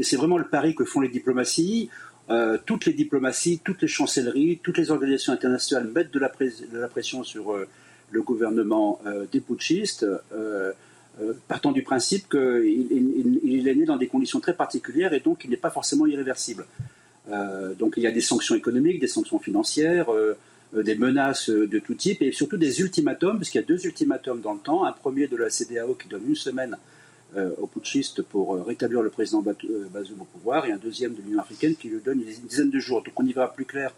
C'est 0.00 0.16
vraiment 0.16 0.38
le 0.38 0.48
pari 0.48 0.74
que 0.74 0.84
font 0.84 1.00
les 1.00 1.08
diplomaties. 1.08 1.90
toutes 2.66 2.86
les 2.86 2.92
diplomaties, 2.92 3.60
toutes 3.64 3.82
les 3.82 3.88
chancelleries, 3.88 4.58
toutes 4.62 4.78
les 4.78 4.90
organisations 4.90 5.32
internationales 5.32 5.88
mettent 5.94 6.12
de 6.12 6.18
la, 6.18 6.28
de 6.28 6.78
la 6.78 6.88
pression 6.88 7.24
sur 7.24 7.56
le 8.10 8.22
gouvernement 8.22 9.00
des 9.32 9.40
putschistes. 9.40 10.06
Euh, 11.20 11.32
partant 11.48 11.72
du 11.72 11.82
principe 11.82 12.28
qu'il 12.28 13.68
est 13.68 13.74
né 13.74 13.84
dans 13.84 13.96
des 13.96 14.06
conditions 14.06 14.38
très 14.38 14.54
particulières 14.54 15.12
et 15.12 15.20
donc 15.20 15.44
il 15.44 15.50
n'est 15.50 15.56
pas 15.56 15.70
forcément 15.70 16.06
irréversible. 16.06 16.66
Euh, 17.30 17.74
donc 17.74 17.94
il 17.96 18.04
y 18.04 18.06
a 18.06 18.12
des 18.12 18.20
sanctions 18.20 18.54
économiques, 18.54 19.00
des 19.00 19.08
sanctions 19.08 19.38
financières, 19.40 20.12
euh, 20.12 20.36
des 20.72 20.94
menaces 20.94 21.50
de 21.50 21.78
tout 21.78 21.94
type 21.94 22.22
et 22.22 22.30
surtout 22.30 22.56
des 22.56 22.80
ultimatums, 22.80 23.38
parce 23.38 23.50
qu'il 23.50 23.60
y 23.60 23.64
a 23.64 23.66
deux 23.66 23.84
ultimatums 23.86 24.40
dans 24.40 24.52
le 24.52 24.60
temps. 24.60 24.84
Un 24.84 24.92
premier 24.92 25.26
de 25.26 25.36
la 25.36 25.50
CDAO 25.50 25.94
qui 25.94 26.08
donne 26.08 26.28
une 26.28 26.36
semaine 26.36 26.76
aux 27.60 27.66
putschistes 27.66 28.22
pour 28.22 28.54
rétablir 28.64 29.02
le 29.02 29.10
président 29.10 29.42
Bazoum 29.42 30.22
au 30.22 30.24
pouvoir 30.24 30.64
et 30.64 30.72
un 30.72 30.78
deuxième 30.78 31.12
de 31.12 31.20
l'Union 31.20 31.40
africaine 31.40 31.74
qui 31.74 31.88
lui 31.88 32.00
donne 32.02 32.22
une 32.22 32.48
dizaine 32.48 32.70
de 32.70 32.78
jours. 32.78 33.02
Donc 33.02 33.18
on 33.20 33.26
y 33.26 33.32
verra 33.34 33.52
plus 33.52 33.66
clair 33.66 33.92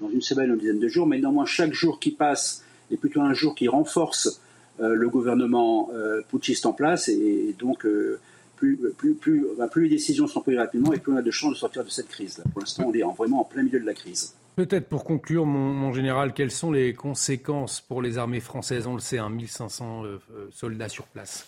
dans 0.00 0.10
une 0.10 0.20
semaine 0.20 0.50
ou 0.50 0.54
une 0.54 0.60
dizaine 0.60 0.80
de 0.80 0.88
jours, 0.88 1.06
mais 1.06 1.18
néanmoins 1.18 1.46
chaque 1.46 1.72
jour 1.72 1.98
qui 1.98 2.10
passe 2.10 2.62
est 2.90 2.98
plutôt 2.98 3.22
un 3.22 3.32
jour 3.32 3.54
qui 3.54 3.68
renforce 3.68 4.40
le 4.78 5.08
gouvernement 5.08 5.90
euh, 5.92 6.22
putschiste 6.28 6.66
en 6.66 6.72
place 6.72 7.08
et, 7.08 7.54
donc 7.58 7.86
euh, 7.86 8.18
plus, 8.56 8.78
plus, 8.96 9.14
plus, 9.14 9.46
plus, 9.70 9.82
les 9.84 9.88
décisions 9.88 10.26
sont 10.26 10.40
prises 10.40 10.58
rapidement 10.58 10.92
et 10.92 10.98
plus 10.98 11.12
on 11.12 11.16
a 11.16 11.22
de 11.22 11.30
chances 11.30 11.52
de 11.52 11.58
sortir 11.58 11.84
de 11.84 11.90
cette 11.90 12.08
crise. 12.08 12.42
Pour 12.52 12.60
l'instant, 12.60 12.84
on 12.86 12.92
est 12.92 13.02
vraiment 13.02 13.40
en 13.40 13.44
plein 13.44 13.62
milieu 13.62 13.80
de 13.80 13.86
la 13.86 13.94
crise. 13.94 14.34
Peut-être 14.56 14.88
pour 14.88 15.02
conclure, 15.04 15.46
mon, 15.46 15.92
général, 15.92 16.32
quelles 16.32 16.52
sont 16.52 16.70
les 16.70 16.94
conséquences 16.94 17.80
pour 17.80 18.00
les 18.00 18.18
armées 18.18 18.40
françaises? 18.40 18.86
On 18.86 18.94
le 18.94 19.00
sait, 19.00 19.18
1500 19.18 20.04
hein, 20.04 20.18
soldats 20.52 20.88
sur 20.88 21.06
place. 21.06 21.44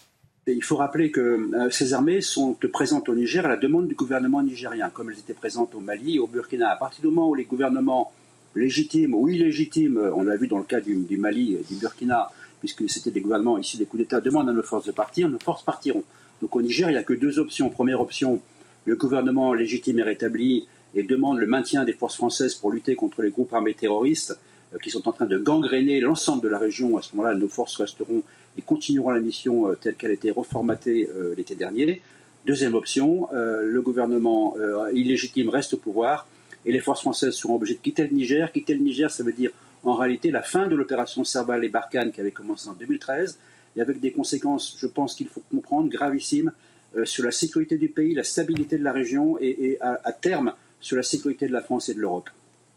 il 0.48 0.62
faut 0.64 0.74
rappeler 0.74 1.12
que 1.12 1.48
ces 1.70 1.94
armées 1.94 2.20
sont 2.20 2.56
présentes 2.72 3.08
au 3.08 3.14
Niger 3.14 3.46
à 3.46 3.48
la 3.48 3.56
demande 3.56 3.86
du 3.86 3.94
gouvernement 3.94 4.42
nigérien, 4.42 4.90
comme 4.90 5.10
elles 5.10 5.20
étaient 5.20 5.34
présentes 5.34 5.76
au 5.76 5.80
Mali 5.80 6.16
et 6.16 6.18
au 6.18 6.26
Burkina. 6.26 6.70
À 6.70 6.76
partir 6.76 7.02
du 7.02 7.06
moment 7.06 7.30
où 7.30 7.36
les 7.36 7.44
gouvernements 7.44 8.12
légitimes 8.56 9.14
ou 9.14 9.28
illégitimes, 9.28 10.00
on 10.16 10.24
l'a 10.24 10.36
vu 10.36 10.48
dans 10.48 10.58
le 10.58 10.64
cas 10.64 10.80
du, 10.80 10.96
du 10.96 11.16
Mali 11.16 11.54
et 11.54 11.64
du 11.72 11.78
Burkina, 11.78 12.32
puisque 12.66 12.90
c'était 12.92 13.12
des 13.12 13.20
gouvernements 13.20 13.58
ici 13.58 13.78
des 13.78 13.84
coups 13.86 14.02
d'État, 14.02 14.20
demandent 14.20 14.48
à 14.48 14.52
nos 14.52 14.62
forces 14.62 14.86
de 14.86 14.92
partir, 14.92 15.28
nos 15.28 15.38
forces 15.38 15.62
partiront. 15.62 16.02
Donc 16.42 16.56
au 16.56 16.62
Niger, 16.62 16.88
il 16.90 16.94
n'y 16.94 16.98
a 16.98 17.04
que 17.04 17.14
deux 17.14 17.38
options. 17.38 17.70
Première 17.70 18.00
option, 18.00 18.40
le 18.86 18.96
gouvernement 18.96 19.54
légitime 19.54 20.00
est 20.00 20.02
rétabli 20.02 20.66
et 20.94 21.04
demande 21.04 21.38
le 21.38 21.46
maintien 21.46 21.84
des 21.84 21.92
forces 21.92 22.16
françaises 22.16 22.54
pour 22.56 22.72
lutter 22.72 22.96
contre 22.96 23.22
les 23.22 23.30
groupes 23.30 23.52
armés 23.52 23.74
terroristes 23.74 24.36
euh, 24.74 24.78
qui 24.82 24.90
sont 24.90 25.06
en 25.08 25.12
train 25.12 25.26
de 25.26 25.38
gangréner 25.38 26.00
l'ensemble 26.00 26.42
de 26.42 26.48
la 26.48 26.58
région. 26.58 26.96
À 26.98 27.02
ce 27.02 27.14
moment-là, 27.14 27.36
nos 27.36 27.46
forces 27.48 27.76
resteront 27.76 28.22
et 28.58 28.62
continueront 28.62 29.10
la 29.10 29.20
mission 29.20 29.68
euh, 29.68 29.74
telle 29.80 29.94
qu'elle 29.94 30.10
a 30.10 30.14
été 30.14 30.32
reformatée 30.32 31.08
euh, 31.14 31.34
l'été 31.36 31.54
dernier. 31.54 32.02
Deuxième 32.46 32.74
option, 32.74 33.28
le 33.32 33.80
gouvernement 33.82 34.54
illégitime 34.92 35.48
reste 35.48 35.74
au 35.74 35.78
pouvoir 35.78 36.28
et 36.64 36.70
les 36.70 36.78
forces 36.78 37.00
françaises 37.00 37.34
seront 37.34 37.56
obligées 37.56 37.74
de 37.74 37.80
quitter 37.80 38.06
le 38.06 38.14
Niger. 38.14 38.52
Quitter 38.52 38.74
le 38.74 38.84
Niger, 38.84 39.10
ça 39.10 39.24
veut 39.24 39.32
dire 39.32 39.50
en 39.90 39.94
réalité 39.94 40.30
la 40.30 40.42
fin 40.42 40.66
de 40.66 40.74
l'opération 40.74 41.24
Serval 41.24 41.64
et 41.64 41.68
Barkhane 41.68 42.12
qui 42.12 42.20
avait 42.20 42.32
commencé 42.32 42.68
en 42.68 42.74
2013, 42.74 43.38
et 43.76 43.80
avec 43.80 44.00
des 44.00 44.12
conséquences, 44.12 44.76
je 44.80 44.86
pense 44.86 45.14
qu'il 45.14 45.28
faut 45.28 45.42
comprendre, 45.50 45.88
gravissimes 45.88 46.52
euh, 46.96 47.04
sur 47.04 47.24
la 47.24 47.30
sécurité 47.30 47.76
du 47.76 47.88
pays, 47.88 48.14
la 48.14 48.24
stabilité 48.24 48.78
de 48.78 48.84
la 48.84 48.92
région 48.92 49.36
et, 49.40 49.78
à, 49.80 50.12
terme 50.12 50.54
sur 50.80 50.96
la 50.96 51.02
sécurité 51.02 51.46
de 51.46 51.52
la 51.52 51.60
France 51.60 51.88
et 51.88 51.94
de 51.94 52.00
l'Europe. 52.00 52.30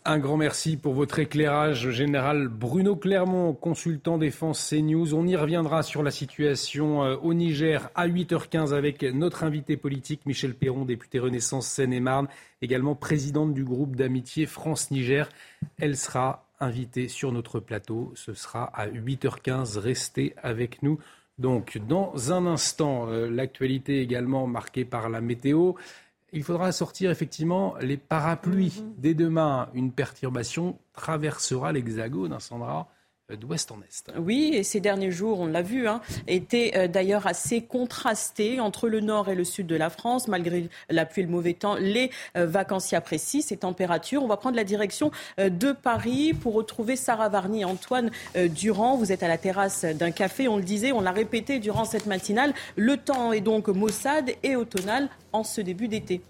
Un 0.05 0.17
grand 0.17 0.37
merci 0.37 0.77
pour 0.77 0.93
votre 0.93 1.19
éclairage, 1.19 1.89
général 1.91 2.47
Bruno 2.47 2.95
Clermont, 2.95 3.53
consultant 3.53 4.17
défense 4.17 4.69
CNews. 4.69 5.13
On 5.13 5.27
y 5.27 5.35
reviendra 5.35 5.83
sur 5.83 6.03
la 6.03 6.11
situation 6.11 7.03
euh, 7.03 7.15
au 7.17 7.33
Niger 7.33 7.89
à 7.95 8.07
8h15 8.07 8.73
avec 8.73 9.03
notre 9.03 9.43
invité 9.43 9.77
politique 9.77 10.25
Michel 10.25 10.53
Perron, 10.53 10.85
député 10.85 11.19
Renaissance 11.19 11.67
Seine-et-Marne, 11.67 12.27
également 12.61 12.95
présidente 12.95 13.53
du 13.53 13.63
groupe 13.63 13.95
d'amitié 13.95 14.45
France-Niger. 14.45 15.29
Elle 15.79 15.95
sera 15.95 16.48
invitée 16.59 17.07
sur 17.07 17.31
notre 17.31 17.59
plateau. 17.59 18.11
Ce 18.15 18.33
sera 18.33 18.65
à 18.65 18.87
8h15. 18.87 19.77
Restez 19.77 20.35
avec 20.41 20.83
nous. 20.83 20.99
Donc, 21.37 21.77
dans 21.87 22.33
un 22.33 22.45
instant, 22.45 23.07
euh, 23.07 23.29
l'actualité 23.29 24.01
également 24.01 24.45
marquée 24.47 24.85
par 24.85 25.09
la 25.09 25.21
météo 25.21 25.73
il 26.31 26.43
faudra 26.43 26.71
sortir 26.71 27.11
effectivement 27.11 27.75
les 27.81 27.97
parapluies. 27.97 28.81
Mhm. 28.83 28.93
Dès 28.97 29.13
demain, 29.13 29.69
une 29.73 29.91
perturbation 29.91 30.77
traversera 30.93 31.71
l'hexagone, 31.71 32.33
hein, 32.33 32.39
Sandra 32.39 32.87
d'ouest 33.35 33.71
en 33.71 33.79
est. 33.81 34.11
Oui, 34.17 34.51
et 34.53 34.63
ces 34.63 34.79
derniers 34.79 35.11
jours, 35.11 35.39
on 35.39 35.45
l'a 35.45 35.61
vu, 35.61 35.87
hein, 35.87 36.01
étaient 36.27 36.73
euh, 36.75 36.87
d'ailleurs 36.87 37.27
assez 37.27 37.61
contrastés 37.61 38.59
entre 38.59 38.87
le 38.87 38.99
nord 38.99 39.29
et 39.29 39.35
le 39.35 39.43
sud 39.43 39.67
de 39.67 39.75
la 39.75 39.89
France, 39.89 40.27
malgré 40.27 40.69
la 40.89 41.05
pluie 41.05 41.21
et 41.21 41.25
le 41.25 41.31
mauvais 41.31 41.53
temps. 41.53 41.75
Les 41.75 42.11
euh, 42.37 42.45
vacanciers 42.45 42.97
apprécient 42.97 43.41
ces 43.41 43.57
températures. 43.57 44.23
On 44.23 44.27
va 44.27 44.37
prendre 44.37 44.55
la 44.55 44.63
direction 44.63 45.11
de 45.37 45.71
Paris 45.71 46.33
pour 46.33 46.53
retrouver 46.53 46.95
Sarah 46.95 47.29
Varny 47.29 47.61
et 47.61 47.65
Antoine 47.65 48.11
Durand. 48.35 48.97
Vous 48.97 49.11
êtes 49.11 49.23
à 49.23 49.27
la 49.27 49.37
terrasse 49.37 49.85
d'un 49.85 50.11
café, 50.11 50.47
on 50.47 50.57
le 50.57 50.63
disait, 50.63 50.91
on 50.91 51.01
l'a 51.01 51.11
répété 51.11 51.59
durant 51.59 51.85
cette 51.85 52.05
matinale. 52.05 52.53
Le 52.75 52.97
temps 52.97 53.31
est 53.33 53.41
donc 53.41 53.67
maussade 53.67 54.31
et 54.43 54.55
automnal 54.55 55.09
en 55.33 55.43
ce 55.43 55.61
début 55.61 55.87
d'été. 55.87 56.21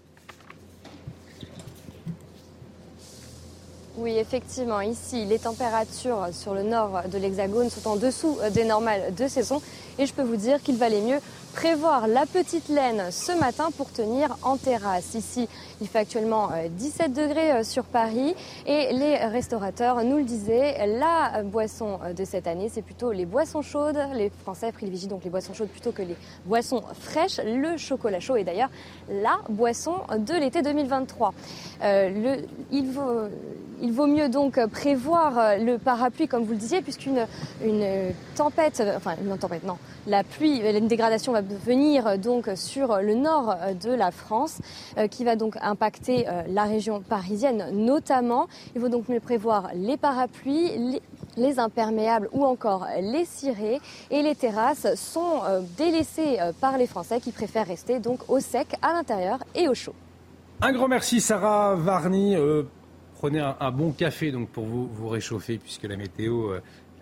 Oui, 4.00 4.16
effectivement, 4.16 4.80
ici, 4.80 5.26
les 5.26 5.38
températures 5.38 6.28
sur 6.32 6.54
le 6.54 6.62
nord 6.62 7.02
de 7.12 7.18
l'Hexagone 7.18 7.68
sont 7.68 7.86
en 7.86 7.96
dessous 7.96 8.38
des 8.54 8.64
normales 8.64 9.14
de 9.14 9.28
saison 9.28 9.60
et 9.98 10.06
je 10.06 10.14
peux 10.14 10.22
vous 10.22 10.36
dire 10.36 10.62
qu'il 10.62 10.78
valait 10.78 11.02
mieux 11.02 11.18
prévoir 11.52 12.06
la 12.06 12.26
petite 12.26 12.68
laine 12.68 13.10
ce 13.10 13.32
matin 13.38 13.70
pour 13.76 13.92
tenir 13.92 14.36
en 14.42 14.56
terrasse. 14.56 15.14
Ici, 15.14 15.48
il 15.80 15.88
fait 15.88 15.98
actuellement 15.98 16.50
17 16.70 17.10
euh, 17.18 17.26
degrés 17.26 17.52
euh, 17.52 17.62
sur 17.62 17.84
Paris 17.84 18.34
et 18.66 18.92
les 18.92 19.16
restaurateurs 19.16 20.02
nous 20.04 20.16
le 20.16 20.24
disaient, 20.24 20.86
la 20.86 21.42
boisson 21.42 21.98
euh, 22.02 22.12
de 22.12 22.24
cette 22.24 22.46
année, 22.46 22.70
c'est 22.72 22.82
plutôt 22.82 23.12
les 23.12 23.26
boissons 23.26 23.62
chaudes. 23.62 23.98
Les 24.14 24.30
Français 24.42 24.72
privilégient 24.72 25.08
donc 25.08 25.24
les 25.24 25.30
boissons 25.30 25.52
chaudes 25.52 25.68
plutôt 25.68 25.92
que 25.92 26.02
les 26.02 26.16
boissons 26.46 26.82
fraîches. 26.98 27.40
Le 27.44 27.76
chocolat 27.76 28.20
chaud 28.20 28.36
est 28.36 28.44
d'ailleurs 28.44 28.70
la 29.10 29.40
boisson 29.48 29.96
de 30.16 30.34
l'été 30.34 30.62
2023. 30.62 31.34
il, 31.82 32.90
vaut, 32.90 33.28
il 33.80 33.92
vaut 33.92 34.06
mieux 34.06 34.28
donc 34.28 34.64
prévoir 34.66 35.58
le 35.58 35.78
parapluie, 35.78 36.28
comme 36.28 36.44
vous 36.44 36.52
le 36.52 36.58
disiez, 36.58 36.80
puisqu'une 36.82 37.26
une 37.64 38.12
tempête, 38.36 38.82
enfin 38.96 39.14
une 39.22 39.36
tempête, 39.38 39.64
non, 39.64 39.78
la 40.06 40.24
pluie, 40.24 40.60
une 40.60 40.88
dégradation 40.88 41.32
va 41.32 41.40
venir 41.40 42.18
donc 42.18 42.50
sur 42.54 42.98
le 43.00 43.14
nord 43.14 43.54
de 43.82 43.90
la 43.90 44.10
France, 44.10 44.58
qui 45.10 45.24
va 45.24 45.36
donc 45.36 45.56
impacter 45.60 46.28
euh, 46.28 46.42
la 46.48 46.64
région 46.64 47.00
parisienne 47.00 47.66
notamment. 47.72 48.48
Il 48.74 48.80
faut 48.80 48.88
donc 48.88 49.08
mieux 49.08 49.20
prévoir 49.20 49.70
les 49.74 49.96
parapluies, 49.96 51.00
les, 51.36 51.58
imperméables 51.58 52.28
ou 52.32 52.44
encore 52.44 52.86
les 53.00 53.24
cirés. 53.24 53.80
Et 54.10 54.22
les 54.22 54.34
terrasses 54.34 54.94
sont 54.94 55.42
euh, 55.44 55.60
délaissées 55.76 56.38
euh, 56.40 56.52
par 56.60 56.78
les 56.78 56.86
Français 56.86 57.20
qui 57.20 57.32
préfèrent 57.32 57.66
rester 57.66 57.98
donc 57.98 58.28
au 58.28 58.40
sec, 58.40 58.68
à 58.82 58.92
l'intérieur 58.92 59.38
et 59.54 59.68
au 59.68 59.74
chaud. 59.74 59.94
Un 60.60 60.72
grand 60.72 60.88
merci 60.88 61.20
Sarah 61.20 61.74
Varny. 61.74 62.36
Prenez 63.20 63.40
un, 63.40 63.70
bon 63.70 63.92
café 63.92 64.32
donc 64.32 64.48
pour 64.48 64.64
vous, 64.64 65.08
réchauffer 65.08 65.58
puisque 65.58 65.84
la 65.84 65.96
météo 65.96 66.54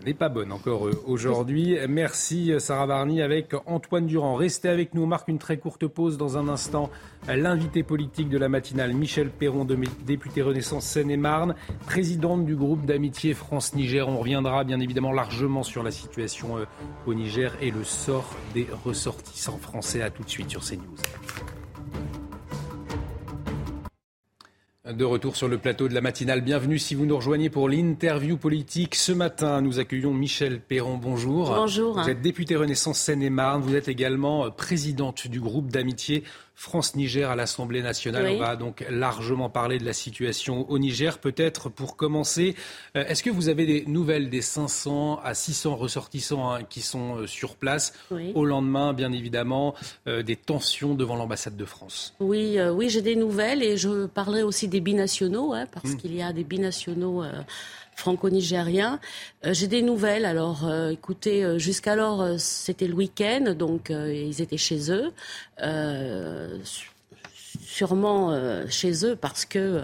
n'est 0.04 0.14
pas 0.14 0.28
bonne 0.28 0.52
encore 0.52 0.86
euh, 0.86 1.02
aujourd'hui. 1.06 1.76
Merci 1.88 2.52
euh, 2.52 2.58
Sarah 2.58 2.86
Barny 2.86 3.22
avec 3.22 3.54
Antoine 3.66 4.06
Durand. 4.06 4.34
Restez 4.34 4.68
avec 4.68 4.94
nous, 4.94 5.02
on 5.02 5.06
marque 5.06 5.28
une 5.28 5.38
très 5.38 5.58
courte 5.58 5.86
pause 5.86 6.16
dans 6.16 6.38
un 6.38 6.48
instant. 6.48 6.90
L'invité 7.26 7.82
politique 7.82 8.28
de 8.28 8.38
la 8.38 8.48
matinale, 8.48 8.94
Michel 8.94 9.30
Perron, 9.30 9.66
député 10.06 10.42
Renaissance 10.42 10.86
Seine-et-Marne, 10.86 11.54
présidente 11.86 12.46
du 12.46 12.54
groupe 12.54 12.86
d'amitié 12.86 13.34
France-Niger. 13.34 14.08
On 14.08 14.18
reviendra 14.18 14.64
bien 14.64 14.80
évidemment 14.80 15.12
largement 15.12 15.62
sur 15.62 15.82
la 15.82 15.90
situation 15.90 16.58
euh, 16.58 16.64
au 17.06 17.14
Niger 17.14 17.52
et 17.60 17.70
le 17.70 17.84
sort 17.84 18.36
des 18.54 18.66
ressortissants 18.84 19.58
français. 19.58 20.02
À 20.02 20.10
tout 20.10 20.22
de 20.22 20.30
suite 20.30 20.50
sur 20.50 20.62
CNews. 20.62 20.96
De 24.96 25.04
retour 25.04 25.36
sur 25.36 25.48
le 25.48 25.58
plateau 25.58 25.86
de 25.86 25.92
la 25.92 26.00
matinale. 26.00 26.40
Bienvenue 26.40 26.78
si 26.78 26.94
vous 26.94 27.04
nous 27.04 27.16
rejoignez 27.16 27.50
pour 27.50 27.68
l'interview 27.68 28.38
politique. 28.38 28.94
Ce 28.94 29.12
matin, 29.12 29.60
nous 29.60 29.78
accueillons 29.78 30.14
Michel 30.14 30.60
Perron. 30.60 30.96
Bonjour. 30.96 31.50
Bonjour. 31.50 32.00
Vous 32.00 32.08
êtes 32.08 32.22
député 32.22 32.56
Renaissance 32.56 32.98
Seine-et-Marne. 32.98 33.60
Vous 33.60 33.76
êtes 33.76 33.88
également 33.88 34.50
présidente 34.50 35.28
du 35.28 35.40
groupe 35.40 35.70
d'amitié 35.70 36.24
France-Niger 36.58 37.30
à 37.30 37.36
l'Assemblée 37.36 37.82
nationale. 37.82 38.26
On 38.34 38.38
va 38.40 38.56
donc 38.56 38.84
largement 38.90 39.48
parler 39.48 39.78
de 39.78 39.84
la 39.84 39.92
situation 39.92 40.68
au 40.68 40.80
Niger. 40.80 41.18
Peut-être 41.18 41.68
pour 41.68 41.94
commencer, 41.94 42.56
euh, 42.96 43.04
est-ce 43.06 43.22
que 43.22 43.30
vous 43.30 43.48
avez 43.48 43.64
des 43.64 43.84
nouvelles 43.86 44.28
des 44.28 44.42
500 44.42 45.20
à 45.22 45.34
600 45.34 45.76
ressortissants 45.76 46.50
hein, 46.50 46.64
qui 46.68 46.80
sont 46.80 47.18
euh, 47.18 47.26
sur 47.28 47.54
place 47.54 47.92
au 48.34 48.44
lendemain, 48.44 48.92
bien 48.92 49.12
évidemment, 49.12 49.76
euh, 50.08 50.24
des 50.24 50.34
tensions 50.34 50.96
devant 50.96 51.14
l'ambassade 51.14 51.56
de 51.56 51.64
France? 51.64 52.16
Oui, 52.18 52.58
oui, 52.74 52.90
j'ai 52.90 53.02
des 53.02 53.14
nouvelles 53.14 53.62
et 53.62 53.76
je 53.76 54.06
parlerai 54.06 54.42
aussi 54.42 54.66
des 54.66 54.80
binationaux, 54.80 55.52
hein, 55.52 55.66
parce 55.70 55.90
hmm. 55.90 55.96
qu'il 55.98 56.16
y 56.16 56.22
a 56.22 56.32
des 56.32 56.42
binationaux 56.42 57.22
franco-nigérien. 57.98 59.00
Euh, 59.44 59.52
j'ai 59.52 59.66
des 59.66 59.82
nouvelles. 59.82 60.24
Alors, 60.24 60.66
euh, 60.66 60.90
écoutez, 60.90 61.44
euh, 61.44 61.58
jusqu'alors, 61.58 62.38
c'était 62.38 62.86
le 62.86 62.94
week-end, 62.94 63.54
donc 63.58 63.90
ils 63.90 64.40
étaient 64.40 64.56
chez 64.56 64.90
eux 64.90 65.12
sûrement 67.60 68.36
chez 68.68 69.04
eux 69.04 69.16
parce 69.16 69.44
que 69.44 69.82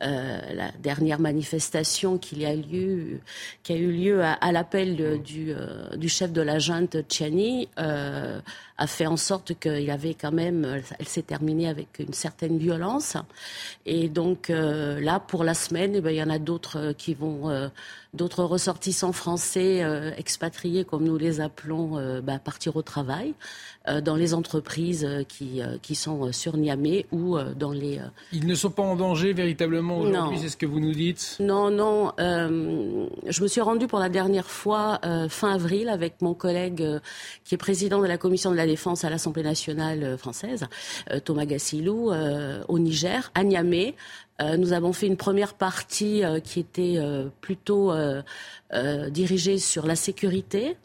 la 0.00 0.70
dernière 0.80 1.20
manifestation 1.20 2.18
qu'il 2.18 2.44
a 2.44 2.54
qui 2.54 3.72
a 3.72 3.76
eu 3.76 3.92
lieu 3.92 4.22
à, 4.22 4.52
l'appel 4.52 5.20
du, 5.22 5.52
du, 5.96 6.08
chef 6.08 6.32
de 6.32 6.40
la 6.40 6.58
junte 6.58 6.96
Tchiani 7.08 7.68
a 8.78 8.86
fait 8.86 9.06
en 9.06 9.16
sorte 9.16 9.58
qu'il 9.58 9.90
avait 9.90 10.14
quand 10.14 10.32
même, 10.32 10.82
elle 10.98 11.08
s'est 11.08 11.22
terminée 11.22 11.68
avec 11.68 11.98
une 11.98 12.12
certaine 12.12 12.58
violence. 12.58 13.16
Et 13.86 14.08
donc 14.08 14.48
là, 14.48 15.20
pour 15.20 15.44
la 15.44 15.54
semaine, 15.54 15.92
eh 15.96 16.00
ben, 16.00 16.10
il 16.10 16.16
y 16.16 16.22
en 16.22 16.30
a 16.30 16.38
d'autres 16.38 16.92
qui 16.96 17.14
vont 17.14 17.70
d'autres 18.14 18.44
ressortissants 18.44 19.12
français 19.12 19.82
euh, 19.82 20.10
expatriés, 20.16 20.84
comme 20.84 21.04
nous 21.04 21.18
les 21.18 21.40
appelons, 21.40 21.98
euh, 21.98 22.20
bah, 22.20 22.38
partir 22.38 22.76
au 22.76 22.82
travail 22.82 23.34
euh, 23.86 24.00
dans 24.00 24.16
les 24.16 24.32
entreprises 24.34 25.06
qui, 25.28 25.60
qui 25.82 25.94
sont 25.94 26.32
sur 26.32 26.56
Niamey 26.56 27.06
ou 27.12 27.38
dans 27.56 27.72
les... 27.72 28.00
Ils 28.32 28.46
ne 28.46 28.54
sont 28.54 28.70
pas 28.70 28.82
en 28.82 28.96
danger 28.96 29.32
véritablement 29.32 29.98
aujourd'hui, 29.98 30.38
c'est 30.40 30.48
ce 30.48 30.56
que 30.56 30.66
vous 30.66 30.80
nous 30.80 30.92
dites? 30.92 31.36
Non, 31.40 31.70
non. 31.70 32.12
je 32.18 33.42
me 33.42 33.48
suis 33.48 33.60
rendue 33.60 33.86
pour 33.86 33.98
la 33.98 34.08
dernière 34.08 34.50
fois 34.50 35.00
fin 35.28 35.52
avril 35.52 35.88
avec 35.88 36.20
mon 36.20 36.34
collègue 36.34 36.84
qui 37.44 37.54
est 37.54 37.58
président 37.58 38.00
de 38.00 38.06
la 38.06 38.18
commission 38.18 38.50
de 38.50 38.56
la 38.56 38.66
défense 38.68 39.04
à 39.04 39.10
l'Assemblée 39.10 39.42
nationale 39.42 40.16
française, 40.18 40.66
Thomas 41.24 41.46
Gassilou, 41.46 42.12
au 42.68 42.78
Niger, 42.78 43.30
à 43.34 43.44
Niamey, 43.44 43.94
euh, 44.40 44.56
nous 44.56 44.72
avons 44.72 44.92
fait 44.92 45.06
une 45.06 45.16
première 45.16 45.54
partie 45.54 46.24
euh, 46.24 46.38
qui 46.38 46.60
était 46.60 46.94
euh, 46.96 47.28
plutôt 47.40 47.92
dirigée 49.10 49.58
sur 49.58 49.86
la 49.86 49.96
sécurité. 49.96 50.76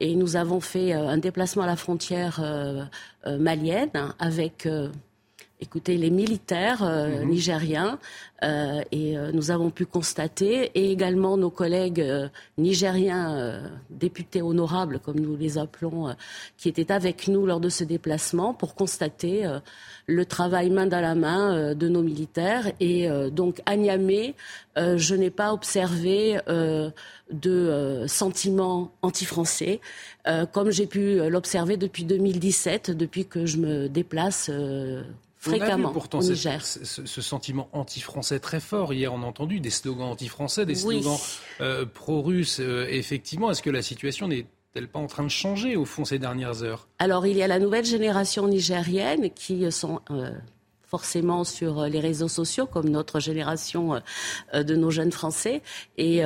Et 0.00 0.14
nous 0.14 0.36
avons 0.36 0.60
fait 0.60 0.92
un 0.92 1.18
déplacement 1.18 1.64
à 1.64 1.66
la 1.66 1.76
frontière 1.76 2.40
malienne 3.26 3.90
avec 4.18 4.68
écoutez, 5.60 5.96
les 5.96 6.10
militaires 6.10 6.82
mhm. 6.84 7.28
nigériens 7.28 7.98
et 8.92 9.16
nous 9.32 9.50
avons 9.50 9.70
pu 9.70 9.86
constater, 9.86 10.70
et 10.74 10.92
également 10.92 11.38
nos 11.38 11.48
collègues 11.48 12.04
nigériens, 12.58 13.62
députés 13.88 14.42
honorables, 14.42 14.98
comme 14.98 15.18
nous 15.18 15.36
les 15.36 15.56
appelons, 15.56 16.14
qui 16.58 16.68
étaient 16.68 16.92
avec 16.92 17.28
nous 17.28 17.46
lors 17.46 17.60
de 17.60 17.70
ce 17.70 17.82
déplacement 17.82 18.52
pour 18.52 18.74
constater 18.74 19.48
le 20.06 20.24
travail 20.24 20.70
main 20.70 20.86
dans 20.86 21.00
la 21.00 21.14
main 21.14 21.54
euh, 21.54 21.74
de 21.74 21.88
nos 21.88 22.02
militaires. 22.02 22.70
Et 22.80 23.08
euh, 23.10 23.30
donc 23.30 23.60
à 23.66 23.76
Niamey, 23.76 24.34
euh, 24.78 24.96
je 24.96 25.14
n'ai 25.14 25.30
pas 25.30 25.52
observé 25.52 26.38
de 27.32 28.04
sentiments 28.06 28.92
anti-français, 29.02 29.80
comme 30.52 30.70
j'ai 30.70 30.86
pu 30.86 31.28
l'observer 31.28 31.76
depuis 31.76 32.04
2017, 32.04 32.92
depuis 32.92 33.26
que 33.26 33.46
je 33.46 33.56
me 33.56 33.88
déplace 33.88 34.50
fréquemment 35.50 35.92
pourtant 35.92 36.18
au 36.18 36.22
Niger. 36.22 36.64
Ce, 36.64 37.20
sentiment 37.22 37.68
anti-français 37.72 38.38
très 38.40 38.60
fort. 38.60 38.92
Hier, 38.92 39.12
on 39.12 39.22
a 39.22 39.26
entendu 39.26 39.60
des 39.60 39.70
slogans 39.70 40.08
anti-français, 40.10 40.66
des 40.66 40.74
slogans 40.74 41.18
pro-russes. 41.94 42.60
effectivement, 42.60 43.50
est-ce 43.50 43.62
que 43.62 43.70
la 43.70 43.82
situation 43.82 44.28
n'est 44.28 44.46
n'est-elle 44.76 44.88
pas 44.88 44.98
en 44.98 45.06
train 45.06 45.24
de 45.24 45.28
changer 45.28 45.76
au 45.76 45.84
fond 45.84 46.04
ces 46.04 46.18
dernières 46.18 46.62
heures? 46.62 46.88
Alors 46.98 47.26
il 47.26 47.36
y 47.36 47.42
a 47.42 47.48
la 47.48 47.58
nouvelle 47.58 47.84
génération 47.84 48.46
nigérienne 48.46 49.30
qui 49.30 49.70
sont 49.72 50.00
euh, 50.10 50.30
forcément 50.86 51.44
sur 51.44 51.82
les 51.84 52.00
réseaux 52.00 52.28
sociaux, 52.28 52.66
comme 52.66 52.88
notre 52.88 53.20
génération 53.20 54.00
de 54.54 54.76
nos 54.76 54.90
jeunes 54.90 55.12
Français. 55.12 55.62
Et 55.98 56.22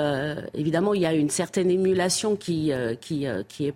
évidemment, 0.55 0.93
il 0.95 1.01
y 1.01 1.07
a 1.07 1.15
une 1.15 1.31
certaine 1.31 1.71
émulation 1.71 2.37
qui, 2.37 2.71
qui, 3.01 3.27
qui, 3.49 3.67
est, 3.67 3.75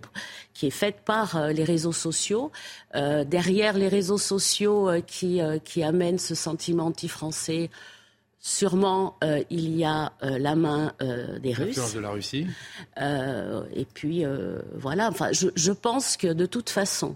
qui 0.53 0.67
est 0.67 0.71
faite 0.71 0.97
par 1.03 1.47
les 1.49 1.63
réseaux 1.63 1.91
sociaux. 1.91 2.51
derrière 2.93 3.77
les 3.77 3.87
réseaux 3.87 4.19
sociaux 4.19 4.91
qui, 5.07 5.41
qui 5.63 5.83
amènent 5.83 6.19
ce 6.19 6.35
sentiment 6.35 6.85
anti-français, 6.85 7.69
Sûrement, 8.47 9.17
euh, 9.23 9.43
il 9.49 9.75
y 9.75 9.83
a 9.85 10.13
euh, 10.21 10.37
la 10.37 10.55
main 10.55 10.93
euh, 11.01 11.39
des 11.39 11.51
Russes. 11.51 11.95
de 11.95 11.99
la 11.99 12.11
Russie. 12.11 12.45
et 12.95 13.85
puis, 13.91 14.23
voilà. 14.75 15.09
Enfin, 15.09 15.31
je, 15.31 15.47
je, 15.55 15.71
pense 15.71 16.15
que 16.15 16.31
de 16.31 16.45
toute 16.45 16.69
façon, 16.69 17.15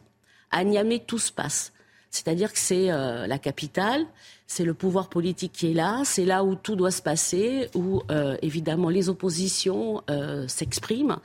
à 0.49 0.63
Niamey, 0.63 1.03
tout 1.05 1.19
se 1.19 1.31
passe. 1.31 1.71
C'est-à-dire 2.11 2.51
que 2.51 2.59
c'est 2.59 2.87
la 2.87 3.37
capitale, 3.37 4.05
c'est 4.49 4.65
le 4.65 4.73
pouvoir 4.73 5.09
politique 5.09 5.51
qui 5.53 5.69
est 5.69 5.73
là, 5.75 6.01
c'est 6.03 6.25
là 6.25 6.43
où 6.43 6.55
tout 6.55 6.75
doit 6.75 6.89
se 6.89 7.03
passer, 7.03 7.69
où 7.75 8.01
euh, 8.09 8.35
évidemment 8.41 8.89
les 8.89 9.07
oppositions 9.07 10.01
euh, 10.09 10.47
s'expriment. 10.47 11.19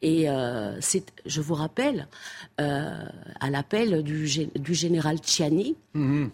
Et 0.00 0.30
euh, 0.30 0.80
je 1.26 1.40
vous 1.42 1.54
rappelle, 1.54 2.08
à 2.56 3.50
l'appel 3.50 4.02
du, 4.02 4.26
du, 4.54 4.74
général 4.74 5.18
Tchiani, 5.18 5.76
mhm. 5.92 6.30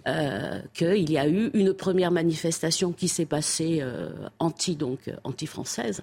qu'il 0.73 1.11
y 1.11 1.19
a 1.19 1.29
eu 1.29 1.51
une 1.53 1.75
première 1.75 2.13
manifestation 2.13 2.93
qui 2.93 3.09
s'est 3.09 3.27
passée 3.27 3.83
anti 4.39 4.77
donc 4.77 5.11
anti-française, 5.25 6.03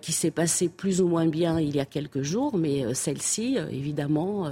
qui 0.00 0.12
s'est 0.12 0.32
passée 0.32 0.68
plus 0.68 1.00
ou 1.00 1.08
moins 1.08 1.26
bien 1.26 1.60
il 1.60 1.74
y 1.74 1.80
a 1.80 1.84
quelques 1.84 2.22
jours, 2.22 2.56
mais 2.56 2.94
celle-ci, 2.94 3.58
évidemment 3.70 4.50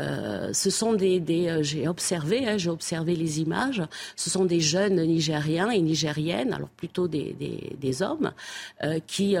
euh, 0.00 0.52
ce 0.52 0.70
sont 0.70 0.94
des, 0.94 1.20
euh, 1.48 1.62
j'ai 1.62 1.88
observé, 1.88 2.46
hein, 2.46 2.56
j'ai 2.56 2.70
observé 2.70 3.16
les 3.16 3.40
images. 3.40 3.82
Ce 4.16 4.30
sont 4.30 4.44
des 4.44 4.60
jeunes 4.60 5.02
Nigériens 5.02 5.70
et 5.70 5.80
Nigériennes, 5.80 6.52
alors 6.52 6.68
plutôt 6.68 7.08
des, 7.08 8.02
hommes, 8.02 8.32
euh, 8.84 9.00
qui 9.06 9.36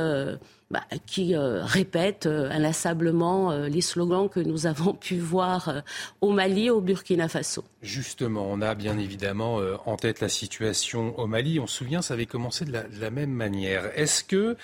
bah, 0.70 0.84
qui 1.06 1.34
répètent 1.34 2.26
inlassablement 2.26 3.52
les 3.52 3.80
slogans 3.80 4.28
que 4.28 4.40
nous 4.40 4.66
avons 4.66 4.92
pu 4.92 5.16
voir 5.16 5.82
au 6.20 6.30
Mali, 6.30 6.68
au 6.68 6.82
Burkina 6.82 7.28
Faso. 7.28 7.64
Justement, 7.80 8.46
on 8.50 8.60
a 8.60 8.74
bien 8.74 8.98
évidemment 8.98 9.60
en 9.86 9.96
tête 9.96 10.20
la 10.20 10.28
situation 10.28 11.18
au 11.18 11.26
Mali. 11.26 11.58
On 11.58 11.66
se 11.66 11.78
souvient, 11.78 12.02
ça 12.02 12.14
avait 12.14 12.26
commencé 12.26 12.66
de 12.66 12.72
la 12.72 13.10
même 13.10 13.30
manière. 13.30 13.90
Est-ce 13.98 14.24
que 14.24 14.56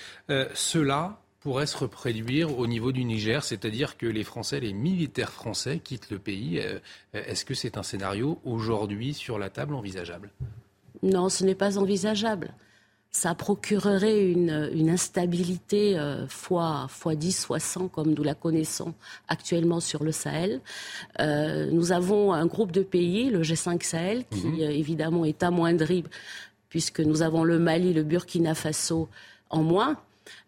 cela 0.53 1.24
pourrait 1.45 1.67
se 1.67 1.77
reproduire 1.77 2.59
au 2.59 2.67
niveau 2.67 2.91
du 2.91 3.05
Niger, 3.05 3.45
c'est-à-dire 3.45 3.99
que 3.99 4.07
les 4.07 4.25
Français, 4.25 4.61
les 4.61 4.73
militaires 4.73 5.31
français 5.31 5.79
quittent 5.79 6.11
le 6.11 6.19
pays. 6.19 6.59
Euh, 6.59 6.79
est-ce 7.13 7.45
que 7.45 7.53
c'est 7.53 7.77
un 7.77 7.83
scénario 7.83 8.41
aujourd'hui 8.47 9.13
sur 9.13 9.39
la 9.39 9.51
table 9.51 9.75
envisageable? 9.75 10.31
Non, 11.03 11.29
ce 11.29 11.45
n'est 11.45 11.55
pas 11.55 11.77
envisageable. 11.77 12.55
Ça 13.11 13.35
procurerait 13.35 14.27
une, 14.27 14.89
instabilité 14.89 15.99
euh, 15.99 16.27
fois, 16.29 16.87
fois 16.89 17.15
10, 17.15 17.45
fois 17.45 17.61
100, 17.61 17.89
comme 17.89 18.15
nous 18.15 18.23
la 18.25 18.35
connaissons 18.35 18.95
actuellement 19.29 19.81
sur 19.81 20.03
le 20.03 20.13
Sahel. 20.13 20.63
Euh, 21.21 21.71
nous 21.71 21.93
avons 21.93 22.33
un 22.33 22.47
groupe 22.47 22.73
de 22.73 22.83
pays, 22.83 23.29
le 23.29 23.43
G5 23.43 23.85
Sahel, 23.85 24.25
qui 24.31 24.47
mhm. 24.47 24.61
évidemment 24.71 25.27
est 25.27 25.43
amoindri, 25.43 26.05
puisque 26.71 27.01
nous 27.01 27.21
avons 27.21 27.45
le 27.45 27.59
Mali, 27.59 27.93
le 27.93 28.03
Burkina 28.03 28.55
Faso 28.55 29.11
en 29.51 29.63
moins. 29.63 29.99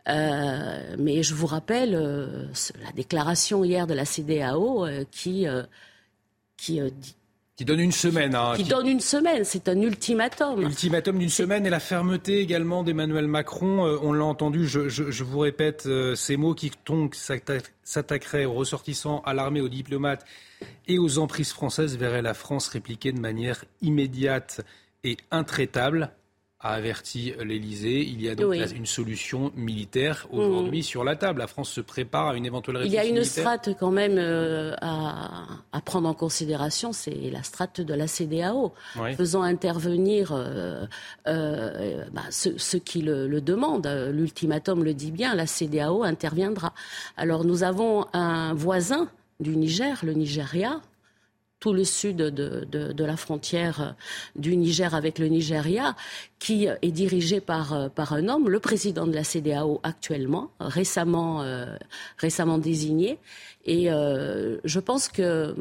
Euh, 0.08 0.94
mais 0.98 1.22
je 1.22 1.34
vous 1.34 1.46
rappelle 1.46 1.94
euh, 1.94 2.46
la 2.84 2.92
déclaration 2.92 3.64
hier 3.64 3.86
de 3.86 3.94
la 3.94 4.04
CDAO 4.04 4.86
euh, 4.86 5.04
qui, 5.10 5.46
qui 6.56 6.80
qui 7.56 7.64
donne 7.64 7.80
une 7.80 7.92
semaine. 7.92 8.34
Hein, 8.34 8.52
qui, 8.54 8.64
donne 8.64 8.86
une 8.86 9.00
semaine, 9.00 9.42
c'est 9.44 9.70
un 9.70 9.80
ultimatum. 9.80 10.60
Ultimatum 10.60 11.18
d'une 11.18 11.30
semaine 11.30 11.64
et 11.64 11.70
la 11.70 11.80
fermeté 11.80 12.40
également 12.40 12.82
d'Emmanuel 12.82 13.26
Macron. 13.28 13.80
on 14.02 14.12
l'a 14.12 14.26
entendu, 14.26 14.68
je, 14.68 14.90
je, 14.90 15.10
je, 15.10 15.24
vous 15.24 15.38
répète 15.38 15.88
ces 16.16 16.36
mots 16.36 16.54
qui 16.54 16.70
s'attaqueraient 17.82 18.44
aux 18.44 18.52
ressortissants, 18.52 19.22
à 19.24 19.32
l'armée, 19.32 19.62
aux 19.62 19.70
diplomates 19.70 20.26
et 20.86 20.98
aux 20.98 21.16
emprises 21.16 21.50
françaises 21.50 21.96
verraient 21.96 22.20
la 22.20 22.34
France 22.34 22.68
répliquer 22.68 23.12
de 23.12 23.20
manière 23.20 23.64
immédiate 23.80 24.60
et 25.02 25.16
intraitable 25.30 26.10
a 26.66 26.74
averti 26.74 27.32
l'Elysée. 27.44 28.00
Il 28.02 28.20
y 28.22 28.28
a 28.28 28.34
donc 28.34 28.54
une 28.54 28.86
solution 28.86 29.52
militaire 29.56 30.26
aujourd'hui 30.30 30.80
mm. 30.80 30.82
sur 30.82 31.04
la 31.04 31.16
table. 31.16 31.40
La 31.40 31.46
France 31.46 31.70
se 31.70 31.80
prépare 31.80 32.28
à 32.28 32.36
une 32.36 32.46
éventuelle 32.46 32.76
réponse 32.78 32.92
Il 32.92 32.94
y 32.94 32.98
a 32.98 33.04
une 33.04 33.24
strate 33.24 33.70
quand 33.78 33.90
même 33.90 34.16
euh, 34.18 34.74
à, 34.80 35.80
prendre 35.84 36.08
en 36.08 36.14
considération, 36.14 36.92
c'est 36.92 37.30
la 37.30 37.42
strate 37.42 37.80
de 37.80 37.94
la 37.94 38.08
CDAO, 38.08 38.72
faisant 39.16 39.42
intervenir 39.42 40.32
euh, 40.32 40.84
euh, 41.28 42.04
bah, 42.12 42.22
ceux, 42.30 42.78
qui 42.78 43.02
le, 43.02 43.28
le 43.28 43.40
demandent. 43.40 43.86
L'ultimatum 44.12 44.82
le 44.82 44.94
dit 44.94 45.12
bien, 45.12 45.34
la 45.34 45.46
CDAO 45.46 46.02
interviendra. 46.02 46.72
Alors 47.16 47.44
nous 47.44 47.62
avons 47.62 48.06
un 48.12 48.52
voisin 48.54 49.08
du 49.38 49.56
Niger, 49.56 50.00
le 50.02 50.14
Nigeria, 50.14 50.80
tout 51.66 51.72
le 51.72 51.82
sud 51.82 52.18
de, 52.18 53.02
la 53.04 53.16
frontière 53.16 53.96
du 54.36 54.56
Niger 54.56 54.94
avec 54.94 55.18
le 55.18 55.26
Nigeria, 55.26 55.96
qui 56.38 56.66
est 56.66 56.92
dirigé 56.92 57.40
par, 57.40 57.72
euh, 57.72 57.88
par 57.88 58.12
un 58.12 58.28
homme, 58.28 58.48
le 58.48 58.60
président 58.60 59.04
de 59.04 59.12
la 59.12 59.24
CDAO 59.24 59.80
actuellement, 59.82 60.52
récemment, 60.60 61.42
euh, 61.42 61.66
récemment 62.18 62.58
désigné. 62.58 63.18
Et 63.64 63.90
euh, 63.90 64.58
je 64.62 64.78
pense 64.78 65.08
que 65.08 65.56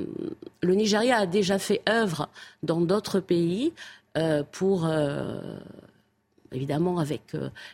le 0.62 0.76
Nigeria 0.76 1.18
a 1.18 1.26
déjà 1.26 1.58
fait 1.58 1.82
œuvre 1.90 2.30
dans 2.62 2.82
d'autres 2.82 3.20
pays 3.20 3.74
pour 4.52 4.88
évidemment 6.52 7.00
avec 7.00 7.24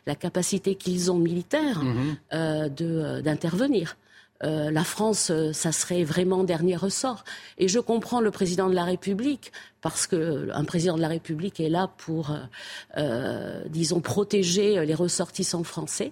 la 0.07 0.15
capacité 0.15 0.75
qu'ils 0.75 1.11
ont 1.11 1.19
militaire 1.19 1.83
mm-hmm. 2.31 3.21
d'intervenir. 3.21 3.97
Euh, 4.43 4.71
la 4.71 4.83
France, 4.83 5.29
euh, 5.31 5.53
ça 5.53 5.71
serait 5.71 6.03
vraiment 6.03 6.43
dernier 6.43 6.75
ressort. 6.75 7.23
Et 7.57 7.67
je 7.67 7.79
comprends 7.79 8.21
le 8.21 8.31
président 8.31 8.69
de 8.69 8.75
la 8.75 8.83
République, 8.83 9.51
parce 9.81 10.07
qu'un 10.07 10.63
président 10.65 10.95
de 10.95 11.01
la 11.01 11.07
République 11.07 11.59
est 11.59 11.69
là 11.69 11.89
pour, 11.97 12.35
euh, 12.97 13.63
disons, 13.69 14.01
protéger 14.01 14.85
les 14.85 14.95
ressortissants 14.95 15.63
français 15.63 16.11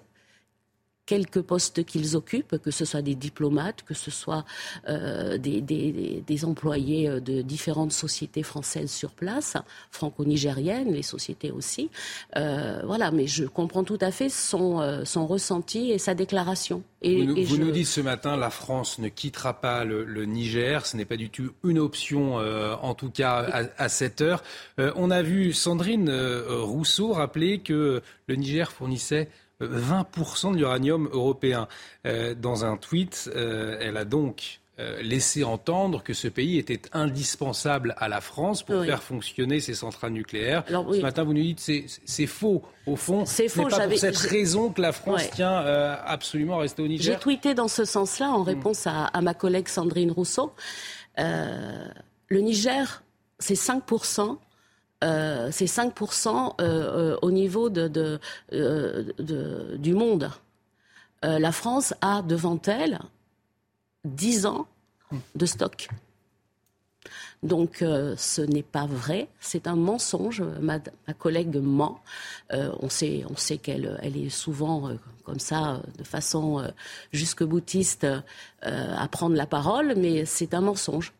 quelques 1.09 1.41
postes 1.41 1.83
qu'ils 1.85 2.15
occupent, 2.15 2.59
que 2.59 2.69
ce 2.69 2.85
soit 2.85 3.01
des 3.01 3.15
diplomates, 3.15 3.81
que 3.81 3.95
ce 3.95 4.11
soit 4.11 4.45
euh, 4.87 5.39
des, 5.39 6.45
employés 6.45 7.09
euh, 7.09 7.19
de 7.19 7.41
différentes 7.41 7.93
sociétés 7.93 8.43
françaises 8.43 8.91
sur 8.91 9.09
place, 9.09 9.57
franco-nigériennes, 9.89 10.93
les 10.93 11.01
sociétés 11.01 11.49
aussi. 11.49 11.89
Euh, 12.37 12.83
voilà, 12.85 13.09
mais 13.09 13.25
je 13.25 13.45
comprends 13.45 13.83
tout 13.83 13.97
à 14.01 14.11
fait 14.11 14.29
son, 14.29 15.03
son 15.03 15.25
ressenti 15.25 15.89
et 15.89 15.97
sa 15.97 16.13
déclaration. 16.13 16.83
Et, 17.01 17.25
vous, 17.25 17.57
nous, 17.57 17.71
dites 17.71 17.87
ce 17.87 18.01
matin, 18.01 18.37
la 18.37 18.51
France 18.51 18.99
ne 18.99 19.07
quittera 19.07 19.59
pas 19.59 19.85
le, 19.85 20.25
Niger, 20.25 20.85
ce 20.85 20.95
n'est 20.95 21.05
pas 21.05 21.17
du 21.17 21.31
tout 21.31 21.53
une 21.63 21.79
option, 21.79 22.35
en 22.35 22.93
tout 22.93 23.09
cas 23.09 23.37
à, 23.51 23.83
à 23.83 23.89
cette 23.89 24.21
heure. 24.21 24.43
on 24.77 25.09
a 25.09 25.21
vu 25.23 25.53
Sandrine 25.53 26.11
Rousseau 26.49 27.13
rappeler 27.13 27.59
que 27.59 28.01
le 28.27 28.35
Niger 28.35 28.71
fournissait 28.71 29.29
20% 29.61 30.53
de 30.53 30.57
l'uranium 30.57 31.09
européen. 31.11 31.67
Euh, 32.05 32.33
dans 32.33 32.65
un 32.65 32.77
tweet, 32.77 33.29
euh, 33.35 33.77
elle 33.81 33.97
a 33.97 34.05
donc 34.05 34.59
euh, 34.79 35.01
laissé 35.01 35.43
entendre 35.43 36.01
que 36.01 36.13
ce 36.13 36.27
pays 36.29 36.57
était 36.57 36.81
indispensable 36.93 37.93
à 37.97 38.07
la 38.07 38.21
France 38.21 38.63
pour 38.63 38.85
faire 38.85 39.03
fonctionner 39.03 39.59
ses 39.59 39.73
centrales 39.73 40.13
nucléaires. 40.13 40.63
Ce 40.67 41.01
matin, 41.01 41.23
vous 41.23 41.33
nous 41.33 41.41
dites 41.41 41.63
que 41.65 41.83
c'est 42.05 42.27
faux. 42.27 42.63
Au 42.87 42.95
fond, 42.95 43.25
c'est 43.25 43.53
pas 43.53 43.63
pour 43.63 43.97
cette 43.97 44.17
raison 44.17 44.69
que 44.69 44.81
la 44.81 44.93
France 44.93 45.29
tient 45.31 45.57
absolument 45.57 46.55
à 46.55 46.61
rester 46.61 46.81
au 46.81 46.87
Niger. 46.87 47.13
J'ai 47.13 47.19
tweeté 47.19 47.53
dans 47.53 47.67
ce 47.67 47.83
sens-là 47.83 48.29
en 48.31 48.39
hmm. 48.39 48.47
réponse 48.47 48.87
à, 48.87 49.05
à, 49.05 49.21
ma 49.21 49.33
collègue 49.33 49.67
Sandrine 49.67 50.11
Rousseau. 50.11 50.53
le 51.17 52.39
Niger, 52.39 53.03
c'est 53.39 53.55
5% 53.55 54.37
euh, 55.03 55.49
c'est 55.51 55.65
5% 55.65 56.27
euh, 56.27 56.53
euh, 56.61 57.17
au 57.21 57.31
niveau 57.31 57.69
du 57.69 58.19
monde. 59.93 60.31
la 61.21 61.51
France 61.51 61.93
a 62.01 62.21
devant 62.21 62.61
elle 62.67 62.99
10 64.05 64.45
ans 64.45 64.67
de 65.35 65.45
stock. 65.45 65.89
Donc 67.41 67.77
ce 67.79 68.41
n'est 68.41 68.63
pas 68.63 68.85
vrai, 68.85 69.29
c'est 69.39 69.67
un 69.67 69.77
mensonge. 69.77 70.43
Ma, 70.59 70.79
collègue 71.17 71.55
ment. 71.55 72.01
on 72.51 72.89
sait, 72.89 73.23
qu'elle 73.61 73.97
elle 74.01 74.17
est 74.17 74.29
souvent 74.29 74.91
comme 75.23 75.39
ça, 75.39 75.81
de 75.97 76.03
façon 76.03 76.69
jusque 77.13 77.43
boutiste, 77.43 78.05
à 78.61 79.07
prendre 79.07 79.35
la 79.35 79.45
parole, 79.45 79.93
mais 79.95 80.25
c'est 80.25 80.53
un 80.53 80.61
mensonge. 80.61 81.13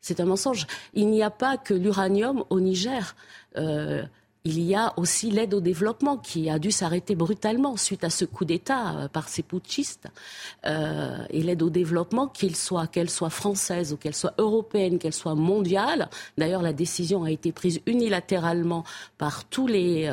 C'est 0.00 0.20
un 0.20 0.24
mensonge. 0.24 0.66
Il 0.94 1.08
n'y 1.08 1.22
a 1.22 1.30
pas 1.30 1.56
que 1.56 1.74
l'uranium 1.74 2.44
au 2.50 2.60
Niger. 2.60 3.14
Euh, 3.56 4.02
il 4.44 4.58
y 4.60 4.74
a 4.74 4.94
aussi 4.96 5.30
l'aide 5.30 5.52
au 5.52 5.60
développement 5.60 6.16
qui 6.16 6.48
a 6.48 6.58
dû 6.58 6.70
s'arrêter 6.70 7.14
brutalement 7.14 7.76
suite 7.76 8.04
à 8.04 8.08
ce 8.08 8.24
coup 8.24 8.46
d'État 8.46 8.96
euh, 8.96 9.08
par 9.08 9.28
ces 9.28 9.42
putschistes. 9.42 10.08
Euh, 10.64 11.18
et 11.28 11.42
l'aide 11.42 11.62
au 11.62 11.68
développement, 11.68 12.26
qu'elle 12.26 12.56
soit, 12.56 12.88
française 13.28 13.92
ou 13.92 13.98
qu'elle 13.98 14.14
soit 14.14 14.32
européenne, 14.38 14.98
qu'elle 14.98 15.12
soit 15.12 15.34
mondiale. 15.34 16.08
D'ailleurs, 16.38 16.62
la 16.62 16.72
décision 16.72 17.24
a 17.24 17.30
été 17.30 17.52
prise 17.52 17.80
unilatéralement 17.84 18.84
par 19.18 19.44
tous 19.44 19.66
les, 19.66 20.10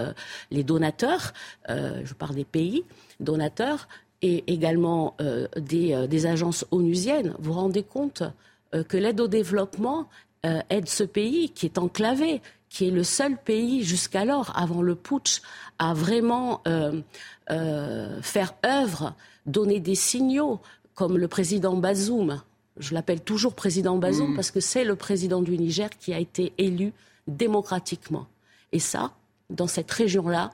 les 0.52 0.64
donateurs. 0.66 1.34
je 1.70 2.14
parle 2.14 2.36
des 2.36 2.44
pays 2.46 2.84
donateurs 3.22 3.88
et 4.22 4.44
également 4.52 5.16
des, 5.56 6.08
des, 6.10 6.26
agences 6.26 6.66
onusiennes. 6.72 7.34
Vous 7.40 7.54
vous 7.54 7.60
rendez 7.60 7.84
compte 7.84 8.24
que 8.72 8.98
l'aide 8.98 9.20
au 9.22 9.28
développement 9.28 10.08
aide 10.44 10.88
ce 10.88 11.04
pays 11.04 11.50
qui 11.50 11.66
est 11.66 11.78
enclavé 11.78 12.42
qui 12.70 12.88
est 12.88 12.92
le 12.92 13.04
seul 13.04 13.38
pays 13.38 13.84
jusqu'alors, 13.84 14.52
avant 14.56 14.82
le 14.82 14.96
putsch, 14.96 15.42
à 15.80 15.94
vraiment 15.94 16.62
euh, 16.68 17.02
euh, 17.50 18.22
faire 18.22 18.54
œuvre, 18.66 19.14
donner 19.46 19.80
des 19.80 19.96
signaux, 19.96 20.60
comme 20.96 21.18
le 21.18 21.28
président 21.28 21.76
Bazoum. 21.76 22.42
Je 22.78 22.94
l'appelle 22.94 23.22
toujours 23.22 23.54
président 23.56 23.98
Bazoum 23.98 24.32
mm. 24.32 24.36
parce 24.36 24.52
que 24.52 24.60
c'est 24.60 24.84
le 24.84 24.96
président 24.96 25.42
du 25.42 25.58
Niger 25.58 25.90
qui 25.98 26.14
a 26.14 26.20
été 26.20 26.54
élu 26.58 26.94
démocratiquement. 27.28 28.28
Et 28.72 28.80
ça, 28.80 29.14
dans 29.50 29.68
cette 29.68 29.92
région-là, 29.92 30.52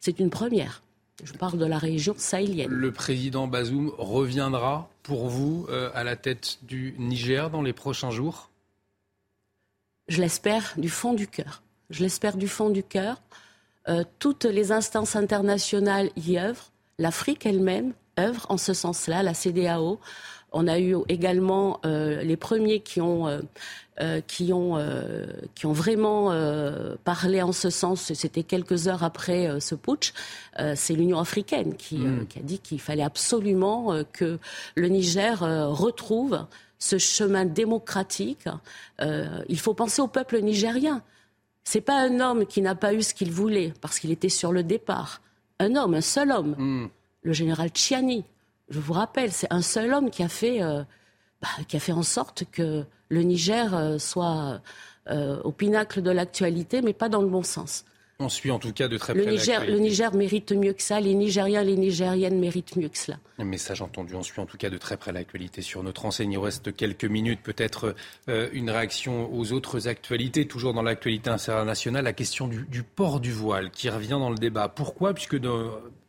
c'est 0.00 0.18
une 0.18 0.30
première. 0.30 0.82
Je 1.22 1.32
parle 1.32 1.58
de 1.58 1.66
la 1.66 1.78
région 1.78 2.14
sahélienne. 2.16 2.70
Le 2.70 2.92
président 2.92 3.46
Bazoum 3.46 3.92
reviendra 3.98 4.88
pour 5.02 5.28
vous 5.28 5.66
euh, 5.68 5.90
à 5.94 6.04
la 6.04 6.16
tête 6.16 6.58
du 6.62 6.94
Niger 6.98 7.50
dans 7.50 7.62
les 7.62 7.72
prochains 7.72 8.10
jours? 8.10 8.50
Je 10.08 10.20
l'espère 10.20 10.74
du 10.76 10.88
fond 10.88 11.14
du 11.14 11.28
cœur. 11.28 11.62
Je 11.90 12.02
l'espère 12.02 12.36
du 12.36 12.48
fond 12.48 12.70
du 12.70 12.82
cœur. 12.82 13.22
Euh, 13.88 14.04
toutes 14.18 14.44
les 14.44 14.72
instances 14.72 15.16
internationales 15.16 16.10
y 16.16 16.38
œuvrent. 16.38 16.72
L'Afrique 16.98 17.46
elle-même 17.46 17.92
œuvre 18.18 18.46
en 18.48 18.56
ce 18.56 18.74
sens-là, 18.74 19.22
la 19.22 19.34
CDAO. 19.34 19.98
On 20.52 20.66
a 20.68 20.78
eu 20.78 20.96
également 21.08 21.80
euh, 21.84 22.22
les 22.22 22.36
premiers 22.36 22.80
qui 22.80 23.00
ont, 23.00 23.26
euh, 23.26 24.20
qui 24.26 24.52
ont, 24.52 24.78
qui 25.54 25.66
ont 25.66 25.72
vraiment 25.72 26.32
parlé 27.04 27.42
en 27.42 27.52
ce 27.52 27.70
sens. 27.70 28.12
C'était 28.12 28.42
quelques 28.42 28.88
heures 28.88 29.04
après 29.04 29.60
ce 29.60 29.74
putsch. 29.74 30.12
C'est 30.74 30.94
l'Union 30.94 31.18
africaine 31.18 31.74
qui, 31.74 31.98
hmm. 31.98 32.26
qui, 32.26 32.38
a 32.38 32.42
dit 32.42 32.58
qu'il 32.58 32.80
fallait 32.80 33.02
absolument 33.02 34.02
que 34.12 34.38
le 34.74 34.88
Niger 34.88 35.40
retrouve 35.40 36.46
ce 36.82 36.98
chemin 36.98 37.44
démocratique. 37.44 38.48
Euh, 39.00 39.44
il 39.48 39.58
faut 39.60 39.72
penser 39.72 40.02
au 40.02 40.08
peuple 40.08 40.40
nigérien. 40.40 41.02
C'est 41.62 41.80
pas 41.80 42.00
un 42.00 42.18
homme 42.18 42.44
qui 42.44 42.60
n'a 42.60 42.74
pas 42.74 42.92
eu 42.92 43.02
ce 43.02 43.14
qu'il 43.14 43.30
voulait 43.30 43.72
parce 43.80 44.00
qu'il 44.00 44.10
était 44.10 44.28
sur 44.28 44.50
le 44.50 44.64
départ. 44.64 45.22
Un 45.60 45.76
homme, 45.76 45.94
un 45.94 46.00
seul 46.00 46.32
homme, 46.32 46.56
hmm. 46.58 46.88
le 47.22 47.32
général 47.32 47.70
Chiani. 47.72 48.24
Je 48.72 48.80
vous 48.80 48.92
rappelle, 48.92 49.30
c'est 49.32 49.52
un 49.52 49.62
seul 49.62 49.92
homme 49.92 50.10
qui 50.10 50.22
a 50.22 50.28
fait, 50.28 50.62
euh, 50.62 50.82
bah, 51.40 51.48
qui 51.68 51.76
a 51.76 51.80
fait 51.80 51.92
en 51.92 52.02
sorte 52.02 52.44
que 52.50 52.84
le 53.08 53.22
Niger 53.22 53.74
euh, 53.74 53.98
soit 53.98 54.60
au 55.44 55.50
pinacle 55.50 56.00
de 56.00 56.10
l'actualité, 56.10 56.80
mais 56.80 56.92
pas 56.92 57.08
dans 57.08 57.22
le 57.22 57.28
bon 57.28 57.42
sens. 57.42 57.84
On 58.22 58.28
suit 58.28 58.50
en 58.52 58.58
tout 58.58 58.72
cas 58.72 58.86
de 58.88 58.96
très 58.98 59.14
près 59.14 59.24
le 59.24 59.30
Niger, 59.30 59.66
le 59.66 59.78
Niger 59.78 60.14
mérite 60.14 60.52
mieux 60.52 60.72
que 60.72 60.82
ça, 60.82 61.00
les 61.00 61.14
Nigériens, 61.14 61.64
les 61.64 61.76
Nigériennes 61.76 62.38
méritent 62.38 62.76
mieux 62.76 62.88
que 62.88 62.98
cela. 62.98 63.18
Un 63.38 63.44
message 63.44 63.82
entendu. 63.82 64.14
On 64.14 64.22
suit 64.22 64.40
en 64.40 64.46
tout 64.46 64.56
cas 64.56 64.70
de 64.70 64.78
très 64.78 64.96
près 64.96 65.12
l'actualité 65.12 65.60
sur 65.60 65.82
notre 65.82 66.04
enseigne. 66.04 66.32
Il 66.32 66.38
reste 66.38 66.74
quelques 66.74 67.04
minutes, 67.04 67.40
peut-être 67.42 67.96
euh, 68.28 68.48
une 68.52 68.70
réaction 68.70 69.32
aux 69.34 69.52
autres 69.52 69.88
actualités. 69.88 70.46
Toujours 70.46 70.72
dans 70.72 70.82
l'actualité 70.82 71.30
internationale, 71.30 72.04
la 72.04 72.12
question 72.12 72.46
du, 72.46 72.82
port 72.84 73.18
du 73.18 73.32
voile 73.32 73.70
qui 73.70 73.88
revient 73.88 74.10
dans 74.10 74.30
le 74.30 74.38
débat. 74.38 74.68
Pourquoi? 74.68 75.14
Puisque 75.14 75.36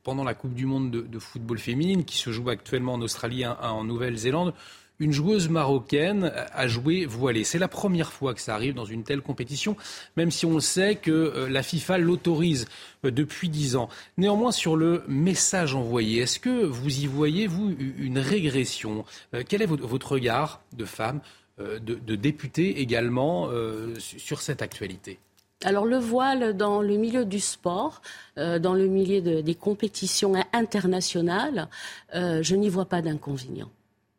pendant 0.04 0.24
la 0.24 0.34
Coupe 0.34 0.54
du 0.54 0.66
Monde 0.66 0.92
de, 0.92 1.20
football 1.20 1.58
féminine 1.58 2.06
qui 2.06 2.18
se 2.18 2.32
joue 2.32 2.50
actuellement 2.50 2.94
en 2.94 3.02
Australie 3.02 3.44
et 3.44 3.48
en 3.48 3.84
Nouvelle-Zélande, 3.84 4.54
une 5.00 5.12
joueuse 5.12 5.50
marocaine 5.50 6.32
a 6.54 6.68
joué 6.68 7.06
voilée. 7.06 7.44
C'est 7.44 7.60
la 7.60 7.68
première 7.68 8.14
fois 8.14 8.34
que 8.34 8.42
ça 8.42 8.54
arrive 8.56 8.74
dans 8.74 8.86
une 8.86 9.04
telle 9.04 9.22
compétition, 9.22 9.76
même 10.18 10.32
si 10.32 10.46
on 10.46 10.60
sait 10.60 10.96
que 10.96 11.12
euh, 11.12 11.50
la 11.50 11.64
FIFA 11.64 11.98
l'autorise 11.98 12.68
euh, 13.04 13.12
depuis 13.12 13.50
dix 13.50 13.76
ans. 13.76 13.90
Néanmoins, 14.18 14.52
sur 14.52 14.76
le 14.76 15.04
message 15.08 15.76
envoyé, 15.76 16.22
est-ce 16.22 16.40
que 16.40 16.64
vous 16.64 17.00
y 17.00 17.08
voyez, 17.08 17.48
vous, 17.48 17.76
une 17.98 18.20
régression? 18.20 19.04
Euh, 19.34 19.44
Quel 19.48 19.62
est 19.62 19.66
votre 19.66 20.12
regard 20.12 20.62
de 20.74 20.86
femme, 20.86 21.22
de, 21.60 22.16
député 22.16 22.82
également, 22.82 23.50
sur 23.98 24.42
cette 24.42 24.64
actualité? 24.64 25.20
Alors 25.64 25.86
le 25.86 25.98
voile 25.98 26.56
dans 26.56 26.82
le 26.82 26.98
milieu 26.98 27.26
du 27.26 27.40
sport, 27.40 28.02
dans 28.36 28.74
le 28.74 28.88
milieu 28.88 29.42
des 29.42 29.56
compétitions 29.56 30.34
internationales, 30.54 31.68
je 32.14 32.56
n'y 32.56 32.70
vois 32.70 32.86
pas 32.86 33.02
d'inconvénient. 33.02 33.70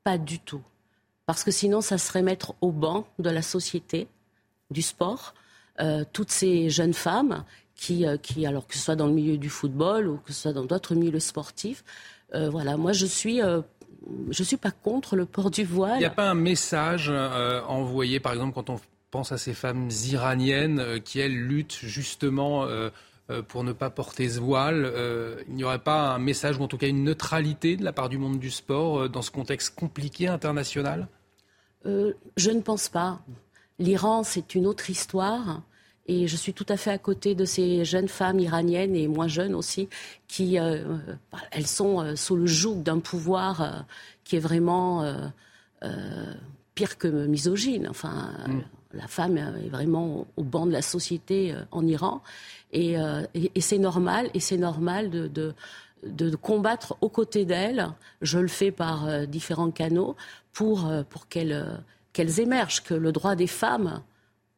Pas 0.05 0.19
du 0.19 0.39
tout. 0.39 0.63
Parce 1.27 1.45
que 1.45 1.51
sinon, 1.51 1.81
ça 1.81 1.99
serait 1.99 2.23
mettre 2.23 2.55
au 2.61 2.71
banc 2.71 3.07
de 3.19 3.31
la 3.31 3.43
société, 3.43 4.09
du 4.71 4.83
sport, 4.83 5.35
euh, 5.81 6.05
toutes 6.13 6.31
ces 6.31 6.71
jeunes 6.71 6.95
femmes 6.95 7.45
qui, 7.75 8.07
euh, 8.07 8.17
alors 8.47 8.67
que 8.67 8.75
ce 8.75 8.81
soit 8.81 8.97
dans 8.97 9.07
le 9.07 9.13
milieu 9.13 9.39
du 9.39 9.49
football 9.49 10.09
ou 10.09 10.19
que 10.19 10.33
ce 10.33 10.43
soit 10.43 10.53
dans 10.53 10.65
d'autres 10.65 10.95
milieux 10.95 11.21
sportifs, 11.21 11.85
euh, 12.35 12.49
voilà, 12.51 12.77
moi 12.77 12.93
je 12.93 13.07
suis 13.07 13.41
je 13.41 14.43
ne 14.43 14.45
suis 14.45 14.59
pas 14.59 14.71
contre 14.71 15.17
le 15.17 15.25
port 15.25 15.51
du 15.51 15.65
voile. 15.65 15.97
Il 15.97 16.01
n'y 16.01 16.05
a 16.05 16.11
pas 16.11 16.29
un 16.29 16.35
message 16.35 17.11
envoyé, 17.67 18.21
par 18.21 18.33
exemple, 18.33 18.53
quand 18.53 18.69
on 18.69 18.79
pense 19.15 19.31
à 19.31 19.39
ces 19.39 19.55
femmes 19.55 19.89
iraniennes 20.11 21.01
qui, 21.05 21.21
elles, 21.21 21.39
luttent 21.39 21.79
justement 21.81 22.67
euh, 23.31 23.41
pour 23.41 23.65
ne 23.65 23.73
pas 23.73 23.89
porter 23.89 24.29
ce 24.29 24.39
voile 24.39 24.85
euh, 24.85 25.43
Il 25.49 25.55
n'y 25.55 25.65
aurait 25.65 25.79
pas 25.79 26.13
un 26.13 26.19
message 26.19 26.59
ou 26.59 26.63
en 26.63 26.69
tout 26.69 26.77
cas 26.77 26.89
une 26.89 27.05
neutralité 27.05 27.79
de 27.79 27.83
la 27.83 27.95
part 27.95 28.11
du 28.11 28.19
monde 28.19 28.39
du 28.39 28.51
sport 28.51 29.01
euh, 29.01 29.09
dans 29.09 29.23
ce 29.23 29.31
contexte 29.31 29.75
compliqué 29.75 30.29
international? 30.29 31.09
Je 31.87 32.51
ne 32.51 32.61
pense 32.61 32.91
pas. 32.91 33.21
L'Iran, 33.79 34.25
c'est 34.25 34.55
une 34.55 34.67
autre 34.67 34.91
histoire. 34.91 35.63
Et 36.07 36.27
je 36.27 36.37
suis 36.37 36.53
tout 36.53 36.67
à 36.69 36.77
fait 36.77 36.91
à 36.91 36.99
côté 36.99 37.35
de 37.35 37.47
ces 37.47 37.85
jeunes 37.87 38.09
femmes 38.09 38.41
iraniennes 38.41 38.95
et 38.95 39.09
moins 39.09 39.29
jeunes 39.29 39.55
aussi, 39.55 39.89
qui 40.29 40.57
elles 40.57 41.67
sont 41.67 42.17
sous 42.17 42.37
le 42.37 42.47
joug 42.47 42.83
d'un 42.83 43.01
pouvoir 43.01 43.85
qui 44.23 44.37
est 44.37 44.41
vraiment 44.41 45.31
pire 46.75 46.97
que 46.97 47.27
misogyne. 47.27 47.87
Enfin, 47.89 48.33
mm. 48.49 48.61
La 48.97 49.07
femme 49.07 49.37
est 49.37 49.69
vraiment 49.69 50.27
au 50.37 50.43
banc 50.43 50.67
de 50.67 50.73
la 50.73 50.83
société 50.83 51.55
en 51.71 51.87
Iran. 51.87 52.23
Euh, 52.75 53.27
et, 53.35 53.61
c'est 53.61 53.79
normal, 53.79 54.31
et 54.35 54.41
c'est 54.41 54.57
normal 54.57 55.11
de, 55.11 55.55
de, 56.03 56.37
combattre 56.37 56.97
aux 57.01 57.09
côtés 57.09 57.45
d'elles. 57.45 57.89
Je 58.21 58.39
le 58.39 58.49
fais 58.49 58.71
par 58.71 59.07
euh, 59.07 59.27
différents 59.27 59.71
canaux 59.71 60.17
pour, 60.53 60.87
euh, 60.87 61.03
pour 61.09 61.29
qu'elles 61.29 61.83
qu'elles 62.13 62.39
émergent, 62.39 62.83
que 62.83 62.95
le 62.95 63.11
droit 63.11 63.35
des 63.35 63.49
femmes, 63.49 64.01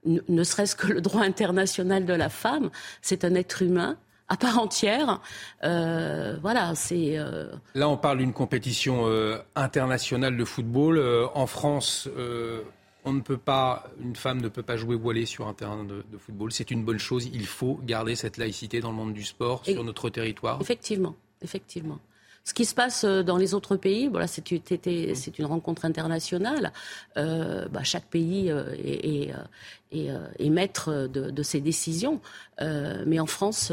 ne 0.04 0.44
serait-ce 0.44 0.76
que 0.76 0.88
le 0.88 1.00
droit 1.00 1.22
international 1.22 2.04
de 2.04 2.12
la 2.12 2.28
femme, 2.28 2.68
c'est 3.00 3.24
un 3.24 3.34
être 3.34 3.62
humain 3.62 3.96
à 4.28 4.36
part 4.36 4.58
entière. 4.58 5.22
voilà, 5.62 6.74
c'est. 6.74 7.16
Là, 7.74 7.88
on 7.88 7.96
parle 7.96 8.18
d'une 8.18 8.34
compétition 8.34 9.06
internationale 9.54 10.36
de 10.36 10.44
football. 10.44 11.00
en 11.34 11.46
France, 11.46 12.10
on 13.06 13.12
ne 13.12 13.20
peut 13.20 13.38
pas, 13.38 13.84
une 14.00 14.16
femme 14.16 14.42
ne 14.42 14.48
peut 14.48 14.64
pas 14.64 14.76
jouer 14.76 14.96
voilée 14.96 15.26
sur 15.26 15.46
un 15.46 15.54
terrain 15.54 15.84
de, 15.84 16.04
football. 16.18 16.52
C'est 16.52 16.70
une 16.72 16.84
bonne 16.84 16.98
chose. 16.98 17.30
Il 17.32 17.46
faut 17.46 17.80
garder 17.84 18.16
cette 18.16 18.36
laïcité 18.36 18.80
dans 18.80 18.90
le 18.90 18.96
monde 18.96 19.14
du 19.14 19.24
sport, 19.24 19.64
sur 19.64 19.84
notre 19.84 20.10
territoire. 20.10 20.60
Effectivement, 20.60 21.14
effectivement. 21.40 22.00
Ce 22.44 22.52
qui 22.52 22.64
se 22.64 22.74
passe 22.74 23.04
euh, 23.04 23.22
dans 23.22 23.38
les 23.38 23.54
autres 23.54 23.76
pays, 23.76 24.08
voilà, 24.08 24.26
c'est 24.26 24.50
une 24.50 25.46
rencontre 25.46 25.84
internationale. 25.84 26.72
Euh, 27.16 27.66
bah, 27.68 27.82
chaque 27.82 28.06
pays 28.06 28.50
euh, 28.50 28.74
est, 29.90 30.50
maître 30.50 31.08
de, 31.08 31.42
ses 31.42 31.60
décisions. 31.60 32.20
mais 32.60 33.20
en 33.20 33.26
France, 33.26 33.72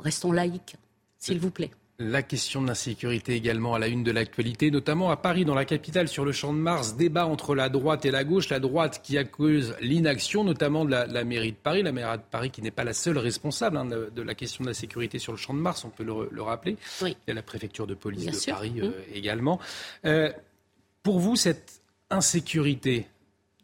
restons 0.00 0.32
laïcs, 0.32 0.76
s'il 1.18 1.38
vous 1.38 1.50
plaît. 1.50 1.70
La 2.00 2.22
question 2.24 2.60
de 2.60 2.66
l'insécurité 2.66 3.34
également 3.34 3.76
à 3.76 3.78
la 3.78 3.86
une 3.86 4.02
de 4.02 4.10
l'actualité, 4.10 4.72
notamment 4.72 5.12
à 5.12 5.16
Paris, 5.16 5.44
dans 5.44 5.54
la 5.54 5.64
capitale, 5.64 6.08
sur 6.08 6.24
le 6.24 6.32
champ 6.32 6.52
de 6.52 6.58
Mars, 6.58 6.96
débat 6.96 7.24
entre 7.24 7.54
la 7.54 7.68
droite 7.68 8.04
et 8.04 8.10
la 8.10 8.24
gauche. 8.24 8.48
La 8.48 8.58
droite 8.58 9.00
qui 9.04 9.16
accuse 9.16 9.76
l'inaction, 9.80 10.42
notamment 10.42 10.84
de 10.84 10.90
la, 10.90 11.24
mairie 11.24 11.52
de 11.52 11.56
Paris, 11.56 11.84
la 11.84 11.92
mairie 11.92 12.18
de 12.18 12.22
Paris 12.28 12.50
qui 12.50 12.62
n'est 12.62 12.72
pas 12.72 12.82
la 12.82 12.94
seule 12.94 13.16
responsable 13.16 13.76
hein, 13.76 13.84
de, 13.84 14.22
la 14.22 14.34
question 14.34 14.64
de 14.64 14.70
la 14.70 14.74
sécurité 14.74 15.20
sur 15.20 15.30
le 15.30 15.38
champ 15.38 15.54
de 15.54 15.60
Mars, 15.60 15.84
on 15.84 15.90
peut 15.90 16.02
le, 16.02 16.42
rappeler. 16.42 16.76
Il 17.02 17.14
y 17.28 17.30
a 17.30 17.34
la 17.34 17.42
préfecture 17.42 17.86
de 17.86 17.94
police 17.94 18.26
de 18.26 18.50
Paris 18.50 18.74
euh, 18.78 18.90
également. 19.14 19.60
Euh, 20.04 20.32
pour 21.04 21.20
vous, 21.20 21.36
cette 21.36 21.80
insécurité, 22.10 23.06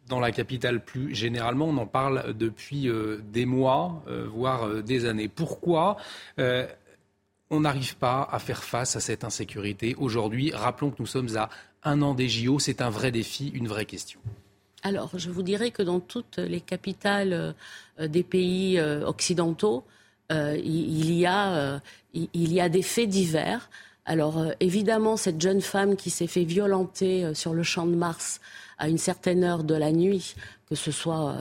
dans 0.07 0.19
la 0.19 0.31
capitale 0.31 0.83
plus 0.83 1.13
généralement. 1.15 1.67
On 1.67 1.77
en 1.77 1.85
parle 1.85 2.33
depuis 2.33 2.89
euh, 2.89 3.21
des 3.31 3.45
mois, 3.45 4.03
voire 4.33 4.83
des 4.83 5.05
années. 5.05 5.29
Pourquoi 5.29 5.97
on 7.51 7.59
n'arrive 7.59 7.97
pas 7.97 8.27
à 8.31 8.39
faire 8.39 8.63
face 8.63 8.95
à 8.95 9.01
cette 9.01 9.23
insécurité. 9.23 9.93
Aujourd'hui, 9.99 10.51
rappelons 10.51 10.89
que 10.89 10.95
nous 10.99 11.05
sommes 11.05 11.35
à 11.37 11.49
un 11.83 12.01
an 12.01 12.15
des 12.15 12.29
JO, 12.29 12.57
c'est 12.59 12.81
un 12.81 12.89
vrai 12.89 13.11
défi, 13.11 13.49
une 13.49 13.67
vraie 13.67 13.85
question. 13.85 14.19
Alors, 14.83 15.11
je 15.15 15.29
vous 15.29 15.43
dirais 15.43 15.69
que 15.69 15.83
dans 15.83 15.99
toutes 15.99 16.37
les 16.37 16.61
capitales 16.61 17.53
euh, 17.99 18.07
des 18.07 18.23
pays 18.23 18.79
euh, 18.79 19.05
occidentaux, 19.05 19.83
il, 20.33 21.13
y 21.13 21.25
a, 21.25 21.81
il 22.13 22.53
y 22.53 22.61
a 22.61 22.69
des 22.69 22.81
faits 22.83 23.09
divers. 23.09 23.69
Alors 24.05 24.45
évidemment, 24.61 25.17
cette 25.17 25.41
jeune 25.41 25.59
femme 25.59 25.97
qui 25.97 26.09
s'est 26.09 26.25
fait 26.25 26.45
violenter 26.45 27.33
sur 27.33 27.53
le 27.53 27.63
champ 27.63 27.85
de 27.85 27.95
Mars 27.95 28.39
à 28.77 28.87
une 28.87 28.97
certaine 28.97 29.43
heure 29.43 29.65
de 29.65 29.75
la 29.75 29.91
nuit, 29.91 30.35
que 30.69 30.75
ce 30.75 30.89
soit 30.89 31.35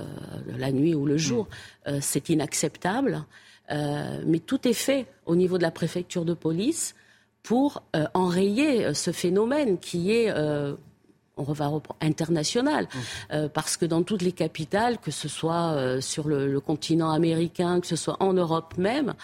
la 0.59 0.73
nuit 0.73 0.97
ou 0.97 1.07
le 1.07 1.19
jour, 1.19 1.47
mm. 1.87 2.01
c'est 2.01 2.31
inacceptable. 2.31 3.24
Mais 3.71 4.39
tout 4.41 4.67
est 4.67 4.73
fait 4.73 5.07
au 5.27 5.37
niveau 5.37 5.59
de 5.59 5.63
la 5.63 5.71
préfecture 5.71 6.25
de 6.25 6.35
police 6.35 6.95
pour 7.43 7.83
euh, 7.97 8.07
enrayer 8.15 8.85
euh, 8.85 8.95
ce 8.95 9.13
phénomène 9.13 9.79
qui 9.79 10.13
est 10.13 10.31
euh, 10.31 10.75
on 11.37 11.53
va 11.55 11.73
international, 12.03 12.87
mmh. 13.33 13.49
parce 13.55 13.79
que 13.79 13.87
dans 13.87 14.03
toutes 14.03 14.21
les 14.21 14.33
capitales, 14.33 14.99
que 14.99 15.11
ce 15.11 15.27
soit 15.27 15.99
sur 16.03 16.29
le, 16.29 16.61
continent 16.61 17.11
américain, 17.11 17.81
que 17.81 17.87
ce 17.87 17.97
soit 17.97 18.19
en 18.21 18.35
Europe 18.35 18.75
même, 18.77 19.15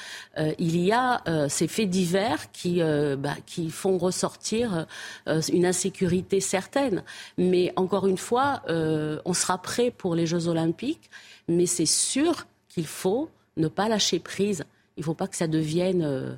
il 0.59 0.81
y 0.81 0.93
a 0.93 1.23
ces 1.51 1.69
faits 1.69 1.91
divers 1.91 2.51
qui, 2.53 2.81
bah, 3.19 3.35
qui 3.45 3.69
font 3.69 3.99
ressortir 3.99 4.87
une 5.27 5.67
insécurité 5.67 6.41
certaine. 6.41 7.03
Mais 7.37 7.75
encore 7.77 8.07
une 8.07 8.17
fois, 8.17 8.63
on 8.67 9.35
sera 9.35 9.59
prêt 9.59 9.91
pour 9.91 10.15
les 10.15 10.25
Jeux 10.25 10.49
olympiques, 10.49 11.11
mais 11.49 11.67
c'est 11.67 11.85
sûr 11.85 12.47
qu'il 12.71 12.87
faut 12.87 13.29
ne 13.57 13.69
pas 13.69 13.89
lâcher 13.89 14.19
prise 14.19 14.65
il 14.97 15.01
ne 15.01 15.05
faut 15.05 15.15
pas 15.15 15.29
que 15.29 15.37
ça 15.37 15.47
devienne 15.47 16.03
euh, 16.03 16.35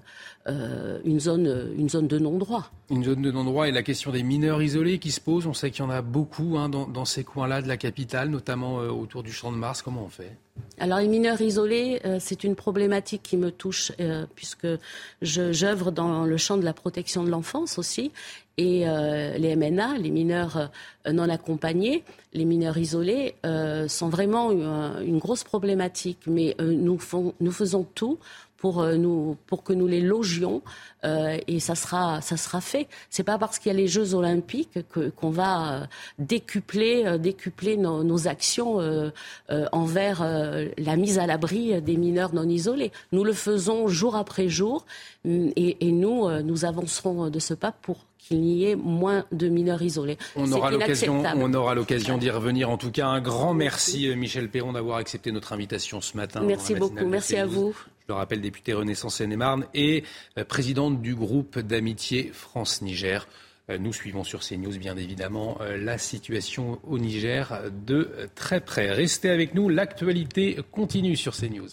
euh, 0.49 0.99
une, 1.05 1.21
zone, 1.21 1.73
une 1.77 1.89
zone 1.89 2.09
de 2.09 2.19
non-droit. 2.19 2.71
Une 2.91 3.05
zone 3.05 3.23
de 3.23 3.31
non-droit 3.31 3.69
et 3.69 3.71
la 3.71 3.85
question 3.85 4.11
des 4.11 4.25
mineurs 4.25 4.61
isolés 4.61 4.99
qui 4.99 5.13
se 5.13 5.21
pose. 5.21 5.47
On 5.47 5.55
sait 5.55 5.71
qu'il 5.71 5.85
y 5.85 5.87
en 5.87 5.91
a 5.91 6.03
beaucoup 6.03 6.59
hein, 6.59 6.69
dans, 6.69 7.05
ces 7.05 7.23
coins-là 7.23 7.63
de 7.63 7.69
la 7.69 7.77
capitale, 7.77 8.31
notamment 8.31 8.81
euh, 8.81 8.89
autour 8.89 9.23
du 9.23 9.31
Champ 9.31 9.53
de 9.53 9.57
Mars. 9.57 9.83
Comment 9.83 10.03
on 10.03 10.09
fait? 10.09 10.37
Alors 10.79 10.99
les 10.99 11.09
mineurs 11.09 11.41
isolés, 11.41 12.01
c'est 12.21 12.45
une 12.45 12.55
problématique 12.55 13.23
qui 13.23 13.37
me 13.37 13.51
touche 13.51 13.93
puisque 14.37 14.67
j'œuvre 15.23 15.91
dans 15.91 16.25
le 16.25 16.37
champ 16.37 16.57
de 16.57 16.65
la 16.65 16.73
protection 16.73 17.25
de 17.25 17.31
l'enfance 17.31 17.79
aussi 17.79 18.13
et 18.59 18.85
les 19.39 19.57
MNA, 19.57 19.99
les 19.99 20.11
mineurs 20.11 20.71
non 21.11 21.29
accompagnés, 21.29 22.05
les 22.33 22.45
mineurs 22.45 22.77
isolés, 22.79 23.35
sont 23.89 24.09
vraiment 24.09 24.51
une, 25.01 25.19
grosse 25.19 25.45
problématique. 25.45 26.21
Mais 26.27 26.57
nous, 26.61 26.99
nous, 27.41 27.53
faisons 27.53 27.85
tout 27.95 28.19
pour, 28.59 28.81
euh, 28.81 28.97
nous, 28.97 29.37
pour 29.47 29.63
que 29.63 29.73
nous 29.73 29.87
les 29.87 30.01
logions 30.01 30.63
euh, 31.05 31.39
et 31.47 31.61
ça 31.61 31.75
sera, 31.75 32.21
ça 32.21 32.37
sera 32.37 32.61
fait. 32.61 32.89
C'est 33.09 33.23
pas 33.23 33.39
parce 33.39 33.59
qu'il 33.59 33.73
y 33.73 33.75
a 33.75 33.79
les 33.79 33.87
Jeux 33.87 34.15
Olympiques 34.15 34.81
que, 34.91 35.09
qu'on 35.11 35.31
va 35.31 35.73
euh, 35.73 35.87
décupler, 36.19 37.19
décupler 37.19 37.77
nos, 37.77 38.03
nos 38.03 38.27
actions 38.29 38.79
envers 39.73 40.23
la 40.77 40.97
mise 40.97 41.19
à 41.19 41.27
l'abri 41.27 41.81
des 41.81 41.97
mineurs 41.97 42.35
non 42.35 42.49
isolés. 42.49 42.91
Nous 43.13 43.23
le 43.23 43.33
faisons 43.33 43.87
jour 43.87 44.17
après 44.17 44.49
jour 44.49 44.85
et, 45.25 45.87
et 45.87 45.93
nous, 45.93 46.29
nous 46.43 46.65
avancerons 46.65 47.31
de 47.31 47.39
ce 47.39 47.55
pas 47.55 47.73
pour 47.73 47.99
qu'il 48.19 48.45
y 48.45 48.67
ait 48.67 48.75
moins 48.75 49.25
de 49.31 49.49
mineurs 49.49 49.83
isolés. 49.83 50.19
On 50.35 50.51
aura 50.51 50.71
l'occasion, 50.71 51.23
on 51.37 51.55
aura 51.55 51.75
l'occasion 51.75 52.19
d'y 52.19 52.31
revenir. 52.31 52.71
En 52.71 52.77
tout 52.77 52.91
cas, 52.91 53.07
un 53.07 53.21
grand 53.21 53.55
merci, 53.55 54.09
Michel 54.17 54.49
Perron 54.49 54.73
d'avoir 54.73 54.99
accepté 54.99 55.31
notre 55.31 55.53
invitation 55.53 56.01
ce 56.01 56.17
matin. 56.17 56.43
Merci 56.45 56.75
beaucoup, 56.75 57.07
merci 57.07 57.37
à 57.37 57.47
vous 57.47 57.75
le 58.09 58.15
rappelle, 58.15 58.41
députée 58.41 58.73
Renaissance 58.73 59.17
Seine-et-Marne 59.17 59.67
et 59.75 60.03
euh, 60.39 60.45
présidente 60.45 61.03
du 61.03 61.15
groupe 61.15 61.59
d'amitié 61.59 62.31
France-Niger. 62.33 63.29
Euh, 63.69 63.77
nous 63.77 63.93
suivons 63.93 64.25
sur 64.25 64.41
CNews, 64.41 64.79
bien 64.79 64.97
évidemment, 64.97 65.59
euh, 65.61 65.77
la 65.77 65.99
situation 65.99 66.81
au 66.85 66.99
Niger 66.99 67.61
de 67.87 68.11
très 68.35 68.63
près. 68.63 68.91
Restez 68.91 69.29
avec 69.29 69.55
nous, 69.55 69.69
l'actualité 69.69 70.57
continue 70.73 71.17
sur 71.17 71.37
CNews. 71.37 71.69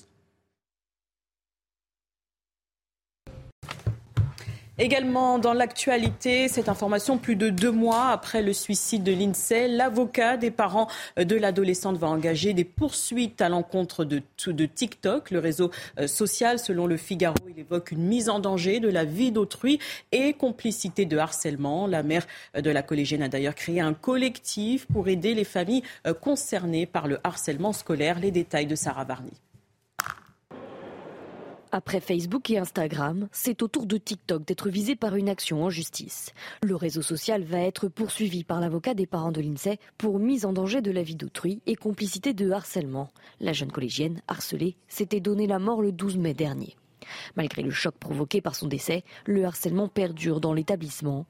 Également 4.77 5.39
dans 5.39 5.53
l'actualité, 5.53 6.49
cette 6.49 6.67
information, 6.67 7.17
plus 7.17 7.37
de 7.37 7.49
deux 7.49 7.71
mois 7.71 8.09
après 8.09 8.41
le 8.41 8.51
suicide 8.51 9.03
de 9.03 9.13
l'INSEE, 9.13 9.69
l'avocat 9.69 10.35
des 10.35 10.51
parents 10.51 10.89
de 11.15 11.35
l'adolescente 11.37 11.95
va 11.95 12.07
engager 12.07 12.53
des 12.53 12.65
poursuites 12.65 13.39
à 13.39 13.47
l'encontre 13.47 14.03
de, 14.03 14.21
TikTok, 14.65 15.31
le 15.31 15.39
réseau 15.39 15.71
euh, 15.97 16.07
social. 16.07 16.59
Selon 16.59 16.87
le 16.87 16.97
Figaro, 16.97 17.37
il 17.49 17.57
évoque 17.57 17.91
une 17.91 18.03
mise 18.03 18.27
en 18.27 18.39
danger 18.39 18.81
de 18.81 18.89
la 18.89 19.05
vie 19.05 19.31
d'autrui 19.31 19.79
et 20.11 20.33
complicité 20.33 21.05
de 21.05 21.17
harcèlement. 21.17 21.87
La 21.87 22.03
mère 22.03 22.27
de 22.53 22.69
la 22.69 22.81
collégienne 22.81 23.23
a 23.23 23.29
d'ailleurs 23.29 23.55
créé 23.55 23.79
un 23.79 23.93
collectif 23.93 24.87
pour 24.87 25.07
aider 25.07 25.35
les 25.35 25.45
familles 25.45 25.83
euh, 26.05 26.13
concernées 26.13 26.85
par 26.85 27.07
le 27.07 27.19
harcèlement 27.23 27.71
scolaire. 27.71 28.19
Les 28.19 28.31
détails 28.31 28.67
de 28.67 28.75
Sarah 28.75 29.05
Varny. 29.05 29.31
Après 31.77 31.99
Facebook 31.99 32.49
et 32.51 32.57
Instagram, 32.57 33.27
c'est 33.33 33.61
au 33.61 33.67
tour 33.67 33.85
de 33.85 33.97
TikTok 33.97 34.45
d'être 34.45 34.69
visé 34.69 34.95
par 34.95 35.17
une 35.17 35.27
action 35.27 35.61
en 35.61 35.69
justice. 35.69 36.31
Le 36.63 36.73
réseau 36.73 37.01
social 37.01 37.43
va 37.43 37.59
être 37.59 37.89
poursuivi 37.89 38.45
par 38.45 38.61
l'avocat 38.61 38.93
des 38.93 39.05
parents 39.05 39.33
de 39.33 39.41
l'INSEE 39.41 39.77
pour 39.97 40.17
mise 40.17 40.45
en 40.45 40.53
danger 40.53 40.81
de 40.81 40.91
la 40.91 41.03
vie 41.03 41.17
d'autrui 41.17 41.61
et 41.65 41.75
complicité 41.75 42.33
de 42.33 42.49
harcèlement. 42.49 43.09
La 43.41 43.51
jeune 43.51 43.73
collégienne, 43.73 44.21
harcelée, 44.29 44.77
s'était 44.87 45.19
donné 45.19 45.47
la 45.47 45.59
mort 45.59 45.81
le 45.81 45.91
12 45.91 46.15
mai 46.15 46.33
dernier. 46.33 46.77
Malgré 47.35 47.61
le 47.61 47.71
choc 47.71 47.95
provoqué 47.95 48.39
par 48.39 48.55
son 48.55 48.69
décès, 48.69 49.03
le 49.25 49.43
harcèlement 49.43 49.89
perdure 49.89 50.39
dans 50.39 50.53
l'établissement. 50.53 51.25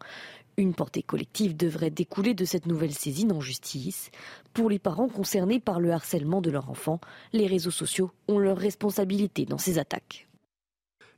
Une 0.57 0.76
portée 0.76 1.01
collective 1.01 1.57
devrait 1.57 1.89
découler 1.89 2.35
de 2.35 2.45
cette 2.45 2.67
nouvelle 2.67 2.93
saisine 2.93 3.31
en 3.31 3.41
justice. 3.41 4.11
Pour 4.53 4.69
les 4.69 4.77
parents 4.77 5.09
concernés 5.09 5.59
par 5.59 5.80
le 5.80 5.91
harcèlement 5.91 6.41
de 6.41 6.51
leur 6.51 6.69
enfant, 6.69 7.01
les 7.34 7.47
réseaux 7.47 7.72
sociaux 7.72 8.11
ont 8.27 8.38
leur 8.38 8.59
responsabilité 8.59 9.45
dans 9.45 9.57
ces 9.57 9.80
attaques 9.80 10.24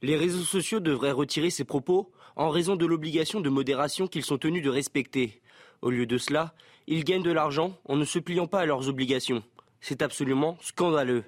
les 0.02 0.16
réseaux 0.16 0.44
sociaux 0.44 0.80
devraient 0.80 1.12
retirer 1.12 1.50
ces 1.50 1.64
propos 1.64 2.12
en 2.36 2.50
raison 2.50 2.76
de 2.76 2.86
l'obligation 2.86 3.42
de 3.42 3.50
modération 3.50 4.08
qu'ils 4.08 4.26
sont 4.26 4.38
tenus 4.38 4.64
de 4.64 4.70
respecter. 4.70 5.42
Au 5.82 5.90
lieu 5.90 6.06
de 6.06 6.18
cela, 6.18 6.54
ils 6.88 7.04
gagnent 7.04 7.24
de 7.24 7.32
l'argent 7.32 7.78
en 7.86 7.96
ne 7.96 8.06
se 8.06 8.20
pliant 8.20 8.48
pas 8.48 8.62
à 8.62 8.66
leurs 8.66 8.88
obligations. 8.88 9.44
C'est 9.82 10.02
absolument 10.02 10.58
scandaleux. 10.62 11.24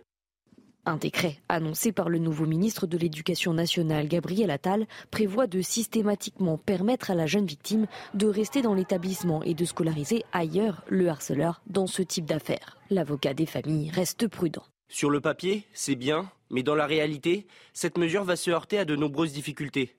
Un 0.86 0.98
décret 0.98 1.38
annoncé 1.50 1.92
par 1.92 2.10
le 2.10 2.18
nouveau 2.18 2.46
ministre 2.46 2.88
de 2.88 2.98
l'Éducation 2.98 3.54
nationale, 3.54 4.08
Gabriel 4.08 4.50
Attal, 4.50 4.88
prévoit 5.12 5.46
de 5.46 5.62
systématiquement 5.62 6.58
permettre 6.58 7.12
à 7.12 7.16
la 7.16 7.28
jeune 7.28 7.46
victime 7.46 7.86
de 8.14 8.28
rester 8.28 8.62
dans 8.62 8.74
l'établissement 8.74 9.44
et 9.44 9.54
de 9.54 9.66
scolariser 9.66 10.24
ailleurs 10.32 10.84
le 10.88 11.10
harceleur 11.10 11.62
dans 11.68 11.86
ce 11.86 12.02
type 12.02 12.26
d'affaires. 12.26 12.78
L'avocat 12.90 13.34
des 13.34 13.46
familles 13.46 13.92
reste 13.92 14.28
prudent. 14.28 14.64
Sur 14.92 15.12
le 15.12 15.22
papier, 15.22 15.66
c'est 15.72 15.96
bien, 15.96 16.32
mais 16.50 16.64
dans 16.64 16.74
la 16.74 16.88
réalité, 16.88 17.46
cette 17.74 18.00
mesure 18.00 18.24
va 18.24 18.36
se 18.36 18.50
heurter 18.50 18.80
à 18.80 18.86
de 18.86 18.96
nombreuses 18.96 19.34
difficultés. 19.34 19.96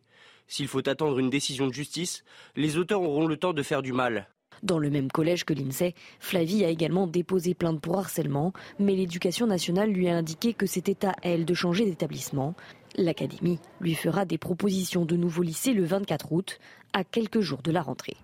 S'il 0.48 0.66
faut 0.66 0.86
attendre 0.88 1.20
une 1.20 1.30
décision 1.30 1.68
de 1.68 1.72
justice, 1.72 2.24
les 2.56 2.76
auteurs 2.76 3.02
auront 3.02 3.28
le 3.28 3.36
temps 3.36 3.52
de 3.52 3.62
faire 3.62 3.82
du 3.82 3.92
mal. 3.92 4.28
Dans 4.64 4.80
le 4.80 4.90
même 4.90 5.10
collège 5.10 5.44
que 5.44 5.54
l'INSEE, 5.54 5.94
Flavie 6.18 6.64
a 6.64 6.68
également 6.68 7.06
déposé 7.06 7.54
plainte 7.54 7.80
pour 7.80 7.98
harcèlement, 7.98 8.52
mais 8.80 8.96
l'éducation 8.96 9.46
nationale 9.46 9.90
lui 9.90 10.08
a 10.08 10.16
indiqué 10.16 10.54
que 10.54 10.66
c'était 10.66 11.06
à 11.06 11.14
elle 11.22 11.44
de 11.44 11.54
changer 11.54 11.84
d'établissement. 11.84 12.56
L'Académie 12.96 13.58
lui 13.80 13.94
fera 13.94 14.24
des 14.24 14.38
propositions 14.38 15.04
de 15.04 15.16
nouveaux 15.16 15.42
lycées 15.42 15.72
le 15.72 15.84
24 15.84 16.32
août, 16.32 16.58
à 16.92 17.04
quelques 17.04 17.40
jours 17.40 17.62
de 17.62 17.70
la 17.70 17.82
rentrée. 17.82 18.16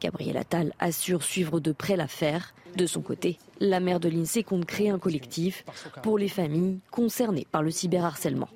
Gabriel 0.00 0.36
Attal 0.36 0.72
assure 0.78 1.22
suivre 1.22 1.60
de 1.60 1.72
près 1.72 1.96
l'affaire. 1.96 2.54
De 2.76 2.86
son 2.86 3.00
côté, 3.00 3.38
la 3.60 3.80
maire 3.80 4.00
de 4.00 4.08
l'INSEE 4.08 4.42
compte 4.42 4.66
créer 4.66 4.90
un 4.90 4.98
collectif 4.98 5.64
pour 6.02 6.18
les 6.18 6.28
familles 6.28 6.80
concernées 6.90 7.46
par 7.50 7.62
le 7.62 7.70
cyberharcèlement. 7.70 8.48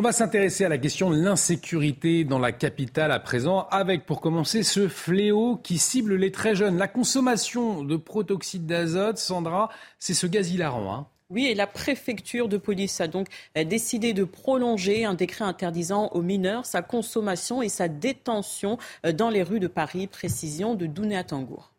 On 0.00 0.04
va 0.04 0.12
s'intéresser 0.12 0.64
à 0.64 0.68
la 0.68 0.78
question 0.78 1.10
de 1.10 1.16
l'insécurité 1.16 2.22
dans 2.22 2.38
la 2.38 2.52
capitale 2.52 3.10
à 3.10 3.18
présent, 3.18 3.66
avec 3.72 4.06
pour 4.06 4.20
commencer 4.20 4.62
ce 4.62 4.86
fléau 4.86 5.56
qui 5.56 5.78
cible 5.78 6.14
les 6.14 6.30
très 6.30 6.54
jeunes. 6.54 6.78
La 6.78 6.86
consommation 6.86 7.82
de 7.82 7.96
protoxyde 7.96 8.64
d'azote, 8.64 9.18
Sandra, 9.18 9.70
c'est 9.98 10.14
ce 10.14 10.28
gaz 10.28 10.52
hilarant. 10.52 10.94
Hein. 10.94 11.06
Oui, 11.30 11.44
et 11.44 11.54
la 11.54 11.66
préfecture 11.66 12.48
de 12.48 12.56
police 12.56 13.02
a 13.02 13.06
donc 13.06 13.28
euh, 13.58 13.62
décidé 13.62 14.14
de 14.14 14.24
prolonger 14.24 15.04
un 15.04 15.12
décret 15.12 15.44
interdisant 15.44 16.08
aux 16.12 16.22
mineurs 16.22 16.64
sa 16.64 16.80
consommation 16.80 17.60
et 17.60 17.68
sa 17.68 17.86
détention 17.88 18.78
euh, 19.04 19.12
dans 19.12 19.28
les 19.28 19.42
rues 19.42 19.60
de 19.60 19.66
Paris. 19.66 20.06
Précision 20.06 20.74
de 20.74 20.86
Dounéa 20.86 21.24
Tangour. 21.24 21.70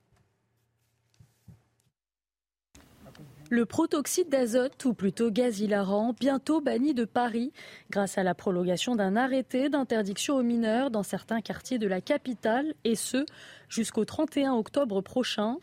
Le 3.50 3.66
protoxyde 3.66 4.30
d'azote, 4.30 4.86
ou 4.86 4.94
plutôt 4.94 5.32
gaz 5.32 5.60
hilarant, 5.60 6.14
bientôt 6.14 6.62
banni 6.62 6.94
de 6.94 7.06
Paris 7.06 7.52
grâce 7.90 8.20
à 8.20 8.24
la 8.24 8.36
prolongation 8.36 8.96
d'un 8.96 9.16
arrêté 9.16 9.70
d'interdiction 9.70 10.36
aux 10.36 10.44
mineurs 10.44 10.92
dans 10.92 11.02
certains 11.02 11.42
quartiers 11.42 11.80
de 11.80 11.88
la 11.88 12.02
capitale, 12.02 12.76
et 12.84 12.94
ce 12.94 13.26
jusqu'au 13.68 14.06
31 14.06 14.54
octobre 14.54 15.02
prochain. 15.02 15.58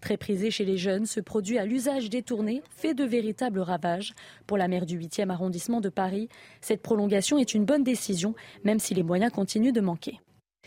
Très 0.00 0.16
prisé 0.16 0.50
chez 0.50 0.64
les 0.64 0.76
jeunes, 0.76 1.06
ce 1.06 1.20
produit 1.20 1.58
à 1.58 1.66
l'usage 1.66 2.08
détourné 2.08 2.62
fait 2.70 2.94
de 2.94 3.04
véritables 3.04 3.60
ravages. 3.60 4.14
Pour 4.46 4.56
la 4.56 4.68
maire 4.68 4.86
du 4.86 4.98
8e 4.98 5.30
arrondissement 5.30 5.80
de 5.80 5.88
Paris, 5.88 6.28
cette 6.60 6.82
prolongation 6.82 7.38
est 7.38 7.54
une 7.54 7.64
bonne 7.64 7.82
décision, 7.82 8.34
même 8.64 8.78
si 8.78 8.94
les 8.94 9.02
moyens 9.02 9.32
continuent 9.32 9.72
de 9.72 9.80
manquer. 9.80 10.20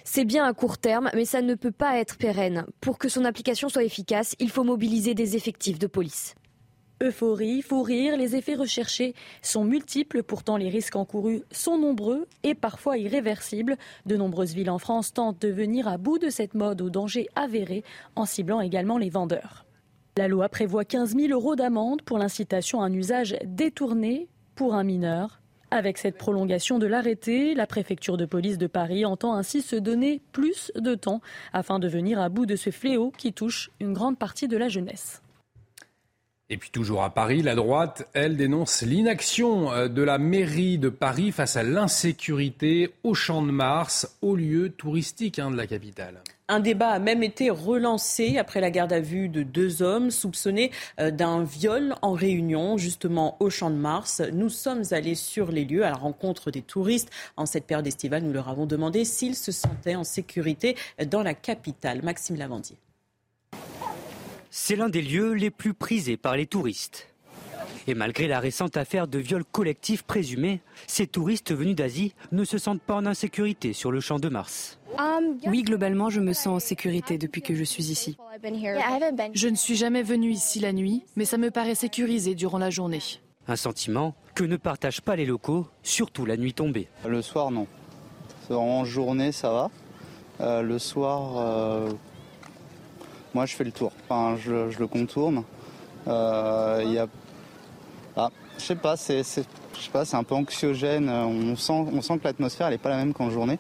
C'est 0.03 0.26
bien 0.26 0.45
à 0.45 0.53
court 0.53 0.78
terme, 0.78 1.10
mais 1.14 1.26
ça 1.26 1.41
ne 1.41 1.56
peut 1.56 1.72
pas 1.72 1.99
être 1.99 2.18
pérenne. 2.18 2.66
Pour 2.82 2.98
que 2.98 3.08
son 3.08 3.24
application 3.24 3.70
soit 3.70 3.84
efficace, 3.84 4.36
il 4.40 4.49
faut 4.49 4.64
mobiliser 4.64 5.14
des 5.14 5.36
effectifs 5.36 5.80
de 5.80 5.88
police. 5.88 6.36
Euphorie, 7.02 7.64
fou 7.64 7.82
rire, 7.82 8.15
les 8.15 8.36
effets 8.36 8.53
recherchés 8.53 9.15
sont 9.41 9.64
multiples, 9.64 10.22
pourtant 10.22 10.56
les 10.56 10.69
risques 10.69 10.95
encourus 10.95 11.41
sont 11.49 11.80
nombreux 11.80 12.28
et 12.44 12.53
parfois 12.53 12.99
irréversibles. 12.99 13.78
De 14.06 14.15
nombreuses 14.15 14.53
villes 14.53 14.69
en 14.69 14.78
France 14.78 15.11
tentent 15.11 15.41
de 15.41 15.48
venir 15.48 15.88
à 15.88 15.98
bout 15.98 16.19
de 16.19 16.30
cette 16.30 16.53
mode 16.53 16.80
au 16.80 16.91
danger 16.91 17.28
avéré 17.36 17.84
en 18.15 18.26
ciblant 18.26 18.61
également 18.61 18.99
les 18.99 19.10
vendeurs. 19.10 19.65
La 20.15 20.28
loi 20.28 20.48
prévoit 20.48 20.86
15 20.86 21.15
000 21.15 21.34
euros 21.34 21.56
d'amende 21.56 22.03
pour 22.03 22.19
l'incitation 22.19 22.82
à 22.82 22.86
un 22.86 22.94
usage 22.94 23.36
détourné 23.45 24.28
pour 24.53 24.76
un 24.76 24.84
mineur. 24.84 25.41
Avec 25.72 25.98
cette 25.98 26.19
prolongation 26.19 26.78
de 26.78 26.86
l'arrêté, 26.86 27.56
la 27.56 27.65
préfecture 27.65 28.18
de 28.18 28.26
police 28.26 28.60
de 28.60 28.68
Paris 28.68 29.06
entend 29.06 29.34
ainsi 29.34 29.64
se 29.64 29.76
donner 29.76 30.22
plus 30.34 30.72
de 30.76 30.94
temps 30.94 31.22
afin 31.52 31.80
de 31.80 31.88
venir 31.88 32.19
à 32.19 32.30
bout 32.30 32.45
de 32.45 32.56
ce 32.56 32.69
fléau 32.69 33.11
qui 33.18 33.34
touche 33.34 33.72
une 33.80 33.94
grande 33.94 34.19
partie 34.19 34.48
de 34.48 34.57
la 34.57 34.68
jeunesse. 34.68 35.23
Et 36.53 36.57
puis 36.57 36.69
toujours 36.69 37.03
à 37.03 37.11
Paris, 37.11 37.41
la 37.41 37.56
droite, 37.56 38.10
elle 38.11 38.36
dénonce 38.36 38.82
l'inaction 38.82 39.72
euh, 39.72 39.88
de 39.88 40.02
la 40.02 40.18
mairie 40.18 40.78
de 40.78 40.90
Paris 40.90 41.32
face 41.32 41.56
à 41.56 41.64
l'insécurité 41.64 42.94
au 43.03 43.14
Champ 43.14 43.41
de 43.41 43.52
Mars, 43.52 44.18
au 44.22 44.36
lieu 44.36 44.68
touristique 44.68 45.40
hein, 45.40 45.49
de 45.49 45.56
la 45.56 45.65
capitale. 45.65 46.22
Un 46.49 46.60
débat 46.60 46.90
a 46.90 46.99
même 46.99 47.23
été 47.23 47.49
relancé 47.49 48.38
après 48.38 48.60
la 48.60 48.69
garde 48.69 48.91
à 48.91 48.99
vue 48.99 49.30
de 49.30 49.44
deux 49.44 49.82
hommes 49.82 50.11
soupçonnés 50.11 50.72
euh, 50.99 51.10
d'un 51.10 51.45
viol 51.45 51.95
en 52.02 52.11
réunion, 52.11 52.78
justement 52.78 53.38
au 53.40 53.49
Champ 53.49 53.69
de 53.69 53.78
Mars. 53.78 54.22
Nous 54.34 54.49
sommes 54.49 54.84
allés 54.91 55.15
sur 55.15 55.53
les 55.53 55.64
lieux 55.64 55.86
à 55.86 55.91
la 55.91 55.95
rencontre 55.95 56.52
des 56.52 56.61
touristes. 56.61 57.11
En 57.38 57.45
cette 57.45 57.65
période 57.65 57.88
estivale, 57.88 58.23
nous 58.23 58.34
leur 58.34 58.49
avons 58.49 58.65
demandé 58.65 59.06
s'ils 59.06 59.38
se 59.38 59.53
sentaient 59.53 59.95
en 59.95 60.03
sécurité 60.03 60.76
dans 61.06 61.23
la 61.23 61.34
capitale. 61.34 62.02
Maxime 62.03 62.36
Lavandier. 62.36 62.76
C'est 64.53 64.76
l'un 64.76 64.90
des 64.90 65.02
lieux 65.02 65.32
les 65.32 65.49
plus 65.49 65.73
prisés 65.73 66.18
par 66.18 66.36
les 66.36 66.45
touristes. 66.45 67.07
Et 67.88 67.95
malgré 67.95 68.28
la 68.28 68.41
récente 68.41 68.76
affaire 68.76 69.07
de 69.07 69.18
viol 69.18 69.45
collectif 69.45 70.03
présumé, 70.03 70.60
ces 70.88 71.07
touristes 71.07 71.53
venus 71.53 71.78
d'Asie 71.78 72.14
ne 72.34 72.44
se 72.44 72.57
sentent 72.57 72.82
pas 72.82 72.95
en 72.95 73.06
insécurité 73.06 73.72
sur 73.72 73.94
le 73.94 74.02
champ 74.02 74.19
de 74.19 74.28
Mars. 74.28 74.78
Oui, 75.48 75.64
globalement, 75.64 76.10
je 76.10 76.19
me 76.19 76.34
sens 76.34 76.48
en 76.48 76.60
sécurité 76.60 77.18
depuis 77.18 77.41
que 77.41 77.56
je 77.56 77.64
suis 77.64 77.86
ici. 77.91 78.18
Je 79.34 79.48
ne 79.48 79.56
suis 79.56 79.78
jamais 79.78 80.03
venu 80.03 80.32
ici 80.32 80.60
la 80.60 80.73
nuit, 80.73 81.06
mais 81.15 81.23
ça 81.23 81.38
me 81.38 81.49
paraît 81.49 81.73
sécurisé 81.73 82.36
durant 82.36 82.57
la 82.57 82.69
journée. 82.69 82.99
Un 83.48 83.56
sentiment 83.56 84.15
que 84.36 84.44
ne 84.44 84.57
partagent 84.57 85.02
pas 85.02 85.15
les 85.15 85.26
locaux, 85.26 85.65
surtout 85.82 86.26
la 86.26 86.36
nuit 86.36 86.53
tombée. 86.53 86.90
Le 87.07 87.22
soir, 87.22 87.52
non. 87.52 87.68
En 88.49 88.84
journée, 88.84 89.32
ça 89.32 89.49
va. 89.49 89.72
Euh, 90.41 90.61
le 90.61 90.78
soir, 90.78 91.38
euh, 91.38 91.91
moi, 93.34 93.45
je 93.45 93.56
fais 93.56 93.64
le 93.64 93.72
tour. 93.72 93.91
Enfin, 94.08 94.38
je, 94.38 94.78
le 94.78 94.88
contourne. 94.88 95.44
Euh, 96.08 96.82
il 96.86 96.94
y 96.94 96.98
a... 96.98 97.08
Ah, 98.18 98.30
je 98.58 98.64
sais 98.64 98.76
pas, 98.76 98.98
c'est, 98.98 99.20
je 99.20 99.82
sais 99.82 99.91
pas, 99.91 100.03
c'est 100.03 100.18
un 100.18 100.24
peu 100.24 100.36
anxiogène. 100.36 101.10
On 101.10 101.56
sent, 101.56 101.86
on 101.94 102.02
sent 102.02 102.20
que 102.20 102.26
l'atmosphère 102.26 102.70
n'est 102.70 102.78
pas 102.78 102.90
la 102.90 102.98
même 102.98 103.14
qu'en 103.14 103.30
journée. 103.30 103.58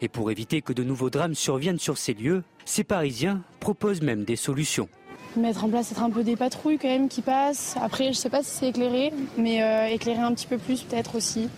Et 0.00 0.08
pour 0.08 0.30
éviter 0.30 0.62
que 0.62 0.72
de 0.72 0.82
nouveaux 0.82 1.10
drames 1.10 1.34
surviennent 1.34 1.78
sur 1.78 1.96
ces 1.96 2.14
lieux, 2.14 2.42
ces 2.64 2.84
Parisiens 2.84 3.42
proposent 3.60 4.02
même 4.02 4.24
des 4.24 4.36
solutions. 4.36 4.88
Mettre 5.36 5.64
en 5.64 5.68
place 5.68 5.92
être 5.92 6.02
un 6.02 6.10
peu 6.10 6.22
des 6.22 6.36
patrouilles 6.36 6.78
quand 6.78 6.88
même 6.88 7.08
qui 7.08 7.22
passent. 7.22 7.76
Après, 7.80 8.12
je 8.12 8.18
sais 8.18 8.30
pas 8.30 8.42
si 8.42 8.50
c'est 8.50 8.68
éclairé, 8.68 9.12
mais 9.38 9.62
euh, 9.62 9.86
éclairer 9.86 10.20
un 10.20 10.32
petit 10.34 10.46
peu 10.46 10.58
plus 10.58 10.82
peut-être 10.82 11.16
aussi. 11.16 11.48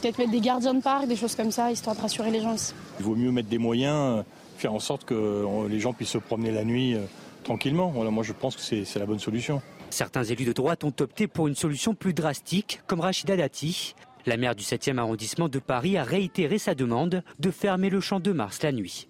Peut-être 0.00 0.18
mettre 0.18 0.30
des 0.30 0.40
gardiens 0.40 0.74
de 0.74 0.82
parc, 0.82 1.06
des 1.06 1.16
choses 1.16 1.34
comme 1.34 1.50
ça, 1.50 1.70
histoire 1.70 1.96
de 1.96 2.00
rassurer 2.00 2.30
les 2.30 2.40
gens 2.40 2.54
aussi. 2.54 2.72
Il 2.98 3.04
vaut 3.04 3.16
mieux 3.16 3.30
mettre 3.30 3.48
des 3.48 3.58
moyens 3.58 4.24
faire 4.60 4.74
en 4.74 4.78
sorte 4.78 5.04
que 5.04 5.66
les 5.68 5.80
gens 5.80 5.92
puissent 5.92 6.10
se 6.10 6.18
promener 6.18 6.52
la 6.52 6.64
nuit 6.64 6.94
euh, 6.94 7.00
tranquillement. 7.42 7.90
Moi 7.90 8.22
je 8.22 8.32
pense 8.32 8.56
que 8.56 8.62
c'est 8.62 8.98
la 8.98 9.06
bonne 9.06 9.18
solution. 9.18 9.62
Certains 9.90 10.22
élus 10.22 10.44
de 10.44 10.52
droite 10.52 10.84
ont 10.84 10.94
opté 11.00 11.26
pour 11.26 11.48
une 11.48 11.56
solution 11.56 11.94
plus 11.94 12.14
drastique, 12.14 12.80
comme 12.86 13.00
Rachida 13.00 13.36
Dati. 13.36 13.94
La 14.26 14.36
maire 14.36 14.54
du 14.54 14.62
7e 14.62 14.98
arrondissement 14.98 15.48
de 15.48 15.58
Paris 15.58 15.96
a 15.96 16.04
réitéré 16.04 16.58
sa 16.58 16.74
demande 16.74 17.24
de 17.38 17.50
fermer 17.50 17.90
le 17.90 18.00
champ 18.00 18.20
de 18.20 18.32
Mars 18.32 18.62
la 18.62 18.70
nuit. 18.70 19.09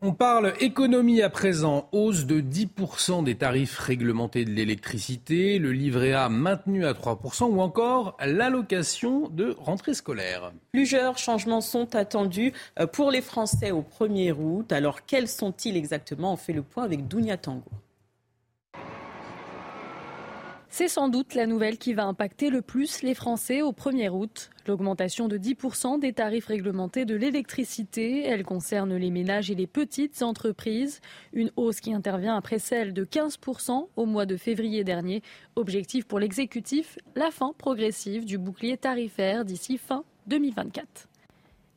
On 0.00 0.12
parle 0.12 0.54
économie 0.60 1.22
à 1.22 1.28
présent, 1.28 1.88
hausse 1.90 2.24
de 2.24 2.40
10% 2.40 3.24
des 3.24 3.34
tarifs 3.34 3.76
réglementés 3.78 4.44
de 4.44 4.50
l'électricité, 4.50 5.58
le 5.58 5.72
livret 5.72 6.12
A 6.12 6.28
maintenu 6.28 6.86
à 6.86 6.92
3% 6.92 7.46
ou 7.46 7.60
encore 7.60 8.16
l'allocation 8.24 9.28
de 9.28 9.56
rentrée 9.58 9.94
scolaire. 9.94 10.52
Plusieurs 10.70 11.18
changements 11.18 11.60
sont 11.60 11.96
attendus 11.96 12.52
euh, 12.78 12.86
pour 12.86 13.10
les 13.10 13.22
Français 13.22 13.72
au 13.72 13.82
1er 13.82 14.34
août. 14.38 14.70
Alors 14.70 15.04
quels 15.04 15.26
sont-ils 15.26 15.76
exactement? 15.76 16.34
On 16.34 16.36
fait 16.36 16.52
le 16.52 16.62
point 16.62 16.84
avec 16.84 17.08
Dounia 17.08 17.36
Tango. 17.36 17.64
C'est 20.70 20.88
sans 20.88 21.08
doute 21.08 21.34
la 21.34 21.46
nouvelle 21.46 21.78
qui 21.78 21.94
va 21.94 22.04
impacter 22.04 22.50
le 22.50 22.60
plus 22.60 23.02
les 23.02 23.14
Français 23.14 23.62
au 23.62 23.72
1er 23.72 24.10
août. 24.10 24.50
L'augmentation 24.66 25.26
de 25.26 25.38
10% 25.38 25.98
des 25.98 26.12
tarifs 26.12 26.46
réglementés 26.46 27.06
de 27.06 27.16
l'électricité, 27.16 28.24
elle 28.24 28.44
concerne 28.44 28.94
les 28.94 29.10
ménages 29.10 29.50
et 29.50 29.54
les 29.54 29.66
petites 29.66 30.22
entreprises. 30.22 31.00
Une 31.32 31.50
hausse 31.56 31.80
qui 31.80 31.94
intervient 31.94 32.36
après 32.36 32.58
celle 32.58 32.92
de 32.92 33.04
15% 33.04 33.88
au 33.96 34.06
mois 34.06 34.26
de 34.26 34.36
février 34.36 34.84
dernier. 34.84 35.22
Objectif 35.56 36.04
pour 36.04 36.18
l'exécutif, 36.18 36.98
la 37.16 37.30
fin 37.30 37.54
progressive 37.56 38.26
du 38.26 38.36
bouclier 38.36 38.76
tarifaire 38.76 39.46
d'ici 39.46 39.78
fin 39.78 40.04
2024. 40.26 41.08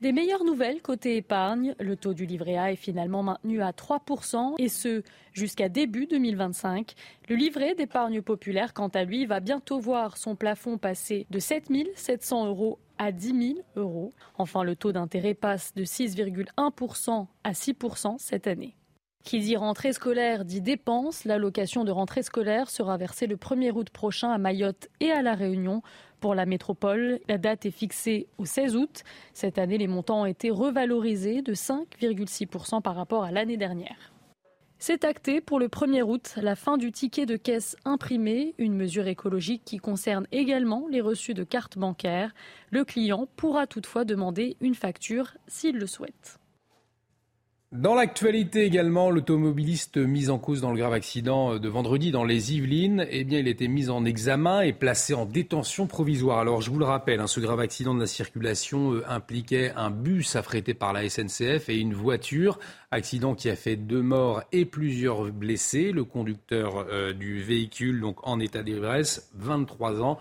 Des 0.01 0.13
meilleures 0.13 0.43
nouvelles 0.43 0.81
côté 0.81 1.15
épargne, 1.15 1.75
le 1.79 1.95
taux 1.95 2.15
du 2.15 2.25
livret 2.25 2.57
A 2.57 2.71
est 2.71 2.75
finalement 2.75 3.21
maintenu 3.21 3.61
à 3.61 3.69
3% 3.69 4.55
et 4.57 4.67
ce 4.67 5.03
jusqu'à 5.31 5.69
début 5.69 6.07
2025. 6.07 6.95
Le 7.29 7.35
livret 7.35 7.75
d'épargne 7.75 8.23
populaire, 8.23 8.73
quant 8.73 8.87
à 8.87 9.03
lui, 9.03 9.27
va 9.27 9.39
bientôt 9.39 9.79
voir 9.79 10.17
son 10.17 10.35
plafond 10.35 10.79
passer 10.79 11.27
de 11.29 11.37
7 11.37 11.67
700 11.93 12.47
euros 12.47 12.79
à 12.97 13.11
10 13.11 13.53
000 13.53 13.59
euros. 13.75 14.11
Enfin, 14.39 14.63
le 14.63 14.75
taux 14.75 14.91
d'intérêt 14.91 15.35
passe 15.35 15.75
de 15.75 15.83
6,1% 15.83 17.27
à 17.43 17.51
6% 17.51 18.15
cette 18.17 18.47
année. 18.47 18.75
Qui 19.23 19.39
dit 19.39 19.55
rentrée 19.55 19.93
scolaire 19.93 20.45
dit 20.45 20.61
dépenses. 20.61 21.25
L'allocation 21.25 21.83
de 21.83 21.91
rentrée 21.91 22.23
scolaire 22.23 22.71
sera 22.71 22.97
versée 22.97 23.27
le 23.27 23.35
1er 23.35 23.71
août 23.71 23.91
prochain 23.91 24.31
à 24.31 24.39
Mayotte 24.39 24.89
et 24.99 25.11
à 25.11 25.21
La 25.21 25.35
Réunion. 25.35 25.83
Pour 26.21 26.35
la 26.35 26.45
métropole, 26.45 27.19
la 27.27 27.39
date 27.39 27.65
est 27.65 27.71
fixée 27.71 28.27
au 28.37 28.45
16 28.45 28.75
août. 28.75 29.03
Cette 29.33 29.57
année, 29.57 29.79
les 29.79 29.87
montants 29.87 30.21
ont 30.21 30.27
été 30.27 30.51
revalorisés 30.51 31.41
de 31.41 31.55
5,6% 31.55 32.83
par 32.83 32.95
rapport 32.95 33.23
à 33.23 33.31
l'année 33.31 33.57
dernière. 33.57 34.13
C'est 34.77 35.03
acté 35.03 35.41
pour 35.41 35.59
le 35.59 35.67
1er 35.67 36.03
août 36.03 36.35
la 36.37 36.55
fin 36.55 36.77
du 36.77 36.91
ticket 36.91 37.25
de 37.25 37.37
caisse 37.37 37.75
imprimé, 37.85 38.53
une 38.59 38.75
mesure 38.75 39.07
écologique 39.07 39.63
qui 39.65 39.77
concerne 39.77 40.27
également 40.31 40.87
les 40.91 41.01
reçus 41.01 41.33
de 41.33 41.43
cartes 41.43 41.79
bancaires. 41.79 42.33
Le 42.69 42.85
client 42.85 43.27
pourra 43.35 43.65
toutefois 43.65 44.05
demander 44.05 44.57
une 44.61 44.75
facture 44.75 45.33
s'il 45.47 45.77
le 45.77 45.87
souhaite. 45.87 46.40
Dans 47.71 47.95
l'actualité 47.95 48.65
également, 48.65 49.09
l'automobiliste 49.09 49.95
mis 49.95 50.29
en 50.29 50.37
cause 50.37 50.59
dans 50.59 50.71
le 50.71 50.77
grave 50.77 50.91
accident 50.91 51.57
de 51.57 51.69
vendredi 51.69 52.11
dans 52.11 52.25
les 52.25 52.53
Yvelines, 52.53 53.07
eh 53.09 53.23
bien, 53.23 53.39
il 53.39 53.47
était 53.47 53.69
mis 53.69 53.89
en 53.89 54.03
examen 54.03 54.59
et 54.59 54.73
placé 54.73 55.13
en 55.13 55.25
détention 55.25 55.87
provisoire. 55.87 56.39
Alors, 56.39 56.59
je 56.59 56.69
vous 56.69 56.79
le 56.79 56.83
rappelle, 56.83 57.21
hein, 57.21 57.27
ce 57.27 57.39
grave 57.39 57.61
accident 57.61 57.95
de 57.95 58.01
la 58.01 58.07
circulation 58.07 58.95
euh, 58.95 59.05
impliquait 59.07 59.71
un 59.77 59.89
bus 59.89 60.35
affrété 60.35 60.73
par 60.73 60.91
la 60.91 61.07
SNCF 61.07 61.69
et 61.69 61.77
une 61.77 61.93
voiture. 61.93 62.59
Accident 62.91 63.35
qui 63.35 63.49
a 63.49 63.55
fait 63.55 63.77
deux 63.77 64.01
morts 64.01 64.43
et 64.51 64.65
plusieurs 64.65 65.31
blessés. 65.31 65.93
Le 65.93 66.03
conducteur 66.03 66.87
euh, 66.89 67.13
du 67.13 67.41
véhicule, 67.41 68.01
donc 68.01 68.27
en 68.27 68.41
état 68.41 68.63
d'ivresse, 68.63 69.31
23 69.35 70.01
ans, 70.01 70.19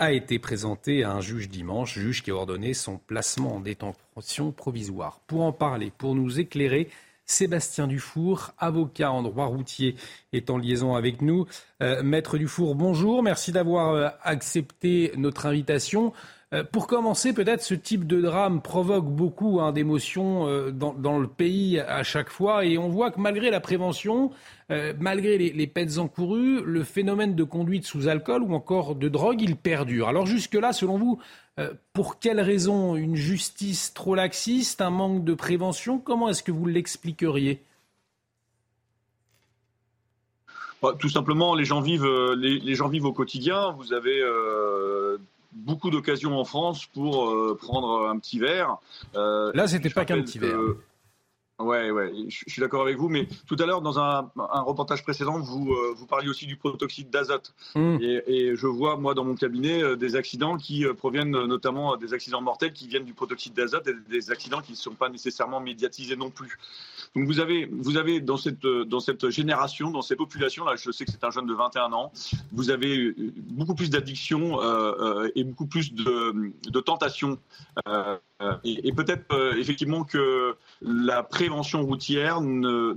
a 0.00 0.12
été 0.12 0.38
présenté 0.38 1.04
à 1.04 1.12
un 1.12 1.20
juge 1.20 1.50
dimanche, 1.50 1.98
juge 1.98 2.22
qui 2.22 2.30
a 2.30 2.34
ordonné 2.34 2.72
son 2.72 2.96
placement 2.96 3.56
en 3.56 3.60
détention 3.60 4.50
provisoire. 4.50 5.20
Pour 5.26 5.42
en 5.42 5.52
parler, 5.52 5.92
pour 5.96 6.14
nous 6.14 6.40
éclairer, 6.40 6.88
Sébastien 7.26 7.86
Dufour, 7.86 8.52
avocat 8.58 9.12
en 9.12 9.22
droit 9.22 9.44
routier, 9.44 9.96
est 10.32 10.48
en 10.48 10.56
liaison 10.56 10.96
avec 10.96 11.20
nous. 11.20 11.46
Euh, 11.82 12.02
Maître 12.02 12.38
Dufour, 12.38 12.74
bonjour, 12.74 13.22
merci 13.22 13.52
d'avoir 13.52 13.90
euh, 13.90 14.08
accepté 14.22 15.12
notre 15.16 15.44
invitation. 15.44 16.14
Euh, 16.52 16.64
pour 16.64 16.88
commencer, 16.88 17.32
peut-être 17.32 17.62
ce 17.62 17.74
type 17.74 18.08
de 18.08 18.20
drame 18.20 18.60
provoque 18.60 19.06
beaucoup 19.06 19.60
hein, 19.60 19.70
d'émotions 19.70 20.48
euh, 20.48 20.72
dans, 20.72 21.18
le 21.18 21.28
pays 21.28 21.78
à 21.78 22.02
chaque 22.02 22.28
fois, 22.28 22.64
et 22.64 22.76
on 22.76 22.88
voit 22.88 23.12
que 23.12 23.20
malgré 23.20 23.50
la 23.50 23.60
prévention, 23.60 24.32
euh, 24.72 24.92
malgré 24.98 25.38
les, 25.38 25.52
les 25.52 25.66
peines 25.68 26.00
encourues, 26.00 26.60
le 26.64 26.82
phénomène 26.82 27.36
de 27.36 27.44
conduite 27.44 27.86
sous 27.86 28.08
alcool 28.08 28.42
ou 28.42 28.52
encore 28.52 28.96
de 28.96 29.08
drogue, 29.08 29.40
il 29.42 29.54
perdure. 29.54 30.08
Alors 30.08 30.26
jusque-là, 30.26 30.72
selon 30.72 30.98
vous, 30.98 31.20
pour 31.92 32.18
quelles 32.18 32.40
raisons 32.40 32.96
Une 32.96 33.16
justice 33.16 33.92
trop 33.92 34.14
laxiste, 34.14 34.80
un 34.80 34.88
manque 34.88 35.24
de 35.24 35.34
prévention 35.34 35.98
Comment 35.98 36.30
est-ce 36.30 36.42
que 36.42 36.52
vous 36.52 36.64
l'expliqueriez? 36.64 37.62
Bah, 40.82 40.94
tout 40.98 41.10
simplement, 41.10 41.54
les 41.54 41.66
gens 41.66 41.82
vivent, 41.82 42.08
les, 42.34 42.74
gens 42.74 42.88
vivent 42.88 43.04
au 43.04 43.12
quotidien. 43.12 43.72
Vous 43.72 43.92
avez 43.92 44.22
beaucoup 45.52 45.90
d'occasions 45.90 46.38
en 46.38 46.44
France 46.44 46.86
pour 46.86 47.28
euh, 47.28 47.58
prendre 47.60 48.08
un 48.08 48.18
petit 48.18 48.38
verre. 48.38 48.76
Euh, 49.14 49.50
Là, 49.54 49.66
c'était 49.68 49.90
pas 49.90 50.04
qu'un 50.04 50.22
petit 50.22 50.38
verre. 50.38 50.58
Ouais, 51.60 51.90
ouais, 51.90 52.12
je, 52.28 52.44
suis 52.48 52.60
d'accord 52.60 52.82
avec 52.82 52.96
vous, 52.96 53.08
mais 53.08 53.28
tout 53.46 53.56
à 53.58 53.66
l'heure, 53.66 53.82
dans 53.82 53.98
un, 53.98 54.30
reportage 54.36 55.02
précédent, 55.02 55.38
vous, 55.38 55.72
euh, 55.72 55.92
vous 55.94 56.06
parliez 56.06 56.28
aussi 56.28 56.46
du 56.46 56.56
protoxyde 56.56 57.10
d'azote. 57.10 57.54
Mmh. 57.74 57.98
Et, 58.00 58.56
je 58.56 58.66
vois, 58.66 58.96
moi, 58.96 59.12
dans 59.14 59.24
mon 59.24 59.34
cabinet, 59.34 59.82
euh, 59.82 59.96
des 59.96 60.16
accidents 60.16 60.56
qui 60.56 60.86
euh, 60.86 60.94
proviennent 60.94 61.30
notamment 61.30 61.96
des 61.96 62.14
accidents 62.14 62.40
mortels 62.40 62.72
qui 62.72 62.88
viennent 62.88 63.04
du 63.04 63.12
protoxyde 63.12 63.52
d'azote 63.52 63.86
et 63.88 63.94
des 64.08 64.30
accidents 64.30 64.62
qui 64.62 64.72
ne 64.72 64.76
sont 64.76 64.94
pas 64.94 65.10
nécessairement 65.10 65.60
médiatisés 65.60 66.16
non 66.16 66.30
plus. 66.30 66.58
Donc 67.14 67.26
vous 67.26 67.40
avez, 67.40 67.66
vous 67.70 67.98
avez 67.98 68.20
dans, 68.20 68.38
cette, 68.38 68.66
dans 68.66 69.00
cette 69.00 69.28
génération, 69.28 69.90
dans 69.90 70.02
cette 70.02 70.18
population, 70.18 70.64
là, 70.64 70.76
je 70.76 70.90
sais 70.90 71.04
que 71.04 71.10
c'est 71.10 71.24
un 71.24 71.30
jeune 71.30 71.46
de 71.46 71.54
21 71.54 71.92
ans, 71.92 72.12
vous 72.52 72.70
avez 72.70 73.14
beaucoup 73.36 73.74
plus 73.74 73.90
d'addictions 73.90 74.60
et 75.34 75.44
beaucoup 75.44 75.66
plus 75.66 75.92
de, 75.92 76.52
de 76.70 76.80
tentations. 76.80 77.38
Et, 78.64 78.88
et 78.88 78.92
peut-être 78.92 79.54
effectivement 79.56 80.04
que 80.04 80.56
la 80.80 81.22
prévention 81.22 81.82
routière 81.82 82.40
ne 82.40 82.94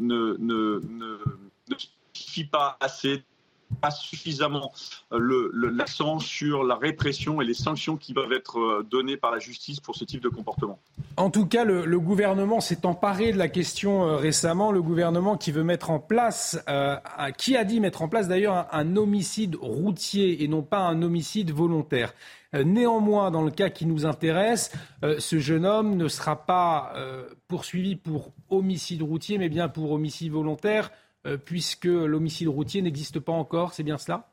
suffit 2.14 2.46
pas 2.46 2.78
assez 2.80 3.24
pas 3.74 3.92
suffisamment 3.92 4.72
l'accent 5.12 6.20
sur 6.20 6.64
la 6.64 6.76
répression 6.76 7.42
et 7.42 7.46
les 7.46 7.54
sanctions 7.54 7.98
qui 7.98 8.14
peuvent 8.14 8.32
être 8.34 8.60
euh, 8.60 8.88
données 8.90 9.18
par 9.18 9.32
la 9.32 9.40
justice 9.40 9.80
pour 9.80 9.96
ce 9.96 10.06
type 10.06 10.22
de 10.22 10.30
comportement. 10.30 10.80
En 11.18 11.30
tout 11.30 11.46
cas, 11.46 11.64
le, 11.64 12.00
gouvernement 12.00 12.60
s'est 12.60 12.86
emparé 12.86 13.32
de 13.32 13.38
la 13.38 13.48
question 13.48 14.04
euh, 14.04 14.16
récemment. 14.16 14.72
Le 14.72 14.82
gouvernement 14.82 15.38
qui 15.38 15.52
veut 15.52 15.64
mettre 15.64 15.90
en 15.92 16.00
place, 16.00 16.60
euh, 16.70 16.96
qui 17.38 17.56
a 17.56 17.64
dit 17.64 17.80
mettre 17.80 18.02
en 18.02 18.08
place 18.08 18.28
d'ailleurs 18.28 18.68
un, 18.72 18.96
homicide 18.96 19.56
routier 19.60 20.44
et 20.44 20.48
non 20.48 20.62
pas 20.62 20.80
un 20.80 21.02
homicide 21.02 21.52
volontaire. 21.52 22.14
Néanmoins, 22.54 23.32
dans 23.32 23.42
le 23.42 23.50
cas 23.50 23.72
qui 23.72 23.88
nous 23.88 24.06
intéresse, 24.06 24.72
ce 25.02 25.40
jeune 25.40 25.66
homme 25.66 25.96
ne 25.98 26.08
sera 26.08 26.46
pas 26.46 26.94
poursuivi 27.48 27.96
pour 27.96 28.30
homicide 28.52 29.02
routier, 29.02 29.40
mais 29.40 29.50
bien 29.50 29.70
pour 29.70 29.92
homicide 29.92 30.32
volontaire, 30.32 30.92
puisque 31.46 31.86
l'homicide 31.86 32.48
routier 32.48 32.82
n'existe 32.82 33.20
pas 33.20 33.32
encore. 33.32 33.74
C'est 33.74 33.84
bien 33.84 33.98
cela? 33.98 34.33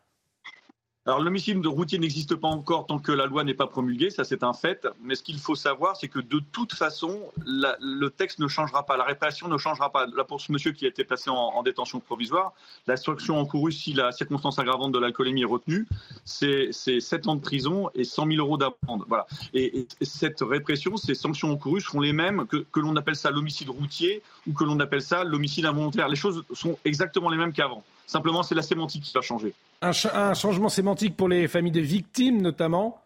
Alors 1.11 1.23
l'homicide 1.23 1.61
de 1.61 1.67
routier 1.67 1.99
n'existe 1.99 2.37
pas 2.37 2.47
encore 2.47 2.87
tant 2.87 3.01
que 3.01 3.11
la 3.11 3.27
loi 3.27 3.43
n'est 3.43 3.55
pas 3.55 3.67
promulguée, 3.67 4.11
ça 4.11 4.23
c'est 4.23 4.45
un 4.45 4.53
fait. 4.53 4.87
Mais 5.03 5.17
ce 5.17 5.25
qu'il 5.25 5.41
faut 5.41 5.57
savoir, 5.57 5.97
c'est 5.97 6.07
que 6.07 6.21
de 6.21 6.41
toute 6.53 6.73
façon, 6.73 7.19
le 7.45 8.09
texte 8.11 8.39
ne 8.39 8.47
changera 8.47 8.87
pas, 8.87 8.97
la 8.97 9.03
répression 9.03 9.49
ne 9.49 9.59
changera 9.59 9.91
pas. 9.91 10.07
Là 10.07 10.23
pour 10.23 10.41
ce 10.41 10.53
monsieur 10.53 10.71
qui 10.71 10.85
a 10.85 10.89
été 10.89 11.03
placé 11.03 11.29
en, 11.29 11.61
détention 11.65 11.99
provisoire, 11.99 12.53
la 12.87 12.97
sanction 12.97 13.41
encourue 13.41 13.73
si 13.73 13.93
la 13.93 14.13
circonstance 14.13 14.61
aggravante 14.61 14.93
de 14.93 15.01
l'alcoolémie 15.01 15.43
est 15.43 15.47
retenue, 15.47 15.89
c'est 16.25 16.71
7 16.73 17.27
ans 17.27 17.35
de 17.35 17.41
prison 17.41 17.91
et 17.97 18.05
100 18.05 18.29
000 18.29 18.39
euros 18.39 18.57
d'amende. 18.57 19.05
Voilà. 19.09 19.27
Et, 19.53 19.89
cette 20.03 20.43
répression, 20.43 20.97
ces 20.97 21.17
sanctions 21.17 21.51
encourues 21.51 21.81
seront 21.81 22.01
les 22.01 22.13
mêmes 22.13 22.47
que, 22.47 22.59
que 22.59 22.79
l'on 22.79 22.95
appelle 22.95 23.17
ça 23.17 23.33
l'homicide 23.33 23.71
routier 23.71 24.23
ou 24.47 24.53
que 24.53 24.63
l'on 24.63 24.79
appelle 24.79 25.03
ça 25.03 25.25
l'homicide 25.25 25.67
involontaire. 25.67 26.09
Les 26.09 26.15
choses 26.15 26.45
sont 26.53 26.79
exactement 26.85 27.31
les 27.31 27.37
mêmes 27.37 27.53
qu'avant. 27.53 27.83
Simplement, 28.07 28.45
c'est 28.45 28.55
la 28.55 28.63
sémantique 28.63 29.03
qui 29.03 29.13
va 29.13 29.23
changer. 29.23 29.55
Un, 29.83 29.93
changement 30.35 30.69
sémantique 30.69 31.17
pour 31.17 31.29
les 31.29 31.49
familles 31.49 31.73
de 31.73 31.81
victimes, 31.81 32.43
notamment 32.43 33.03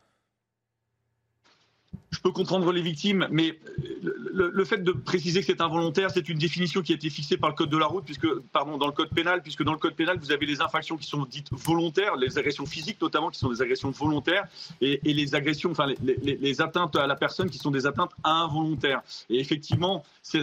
je 2.11 2.21
peux 2.21 2.31
comprendre 2.31 2.71
les 2.73 2.83
victimes, 2.83 3.27
mais 3.31 3.59
le, 4.03 4.65
fait 4.65 4.79
de 4.79 4.93
préciser 4.93 5.41
que 5.41 5.47
c'est 5.47 5.61
involontaire, 5.61 6.11
c'est 6.11 6.29
une 6.29 6.39
définition 6.39 6.81
qui 6.81 6.93
a 6.93 6.95
été 6.95 7.11
fixée 7.11 7.37
par 7.37 7.51
le 7.51 7.57
code 7.57 7.71
de 7.71 7.77
la 7.77 7.87
route, 7.87 8.05
puisque, 8.05 8.29
pardon, 8.53 8.79
dans 8.79 8.87
le 8.87 8.93
code 8.93 9.11
pénal, 9.11 9.43
puisque 9.43 9.65
dans 9.65 9.73
le 9.73 9.79
code 9.79 9.95
pénal, 9.95 10.19
vous 10.19 10.31
avez 10.31 10.47
les 10.47 10.61
infractions 10.61 10.97
qui 10.97 11.07
sont 11.07 11.25
dites 11.25 11.49
volontaires, 11.51 12.17
les 12.17 12.39
agressions 12.39 12.67
physiques 12.67 13.01
notamment, 13.01 13.31
qui 13.31 13.39
sont 13.39 13.51
des 13.51 13.63
agressions 13.63 13.91
volontaires, 13.91 14.47
et, 14.81 15.01
les 15.05 15.35
agressions, 15.35 15.73
enfin, 15.73 15.87
les, 16.03 16.61
atteintes 16.61 16.97
à 16.97 17.07
la 17.07 17.17
personne 17.17 17.51
qui 17.51 17.59
sont 17.59 17.71
des 17.71 17.87
atteintes 17.87 18.13
involontaires. 18.23 19.03
Et 19.29 19.41
effectivement, 19.41 20.05
c'est 20.23 20.41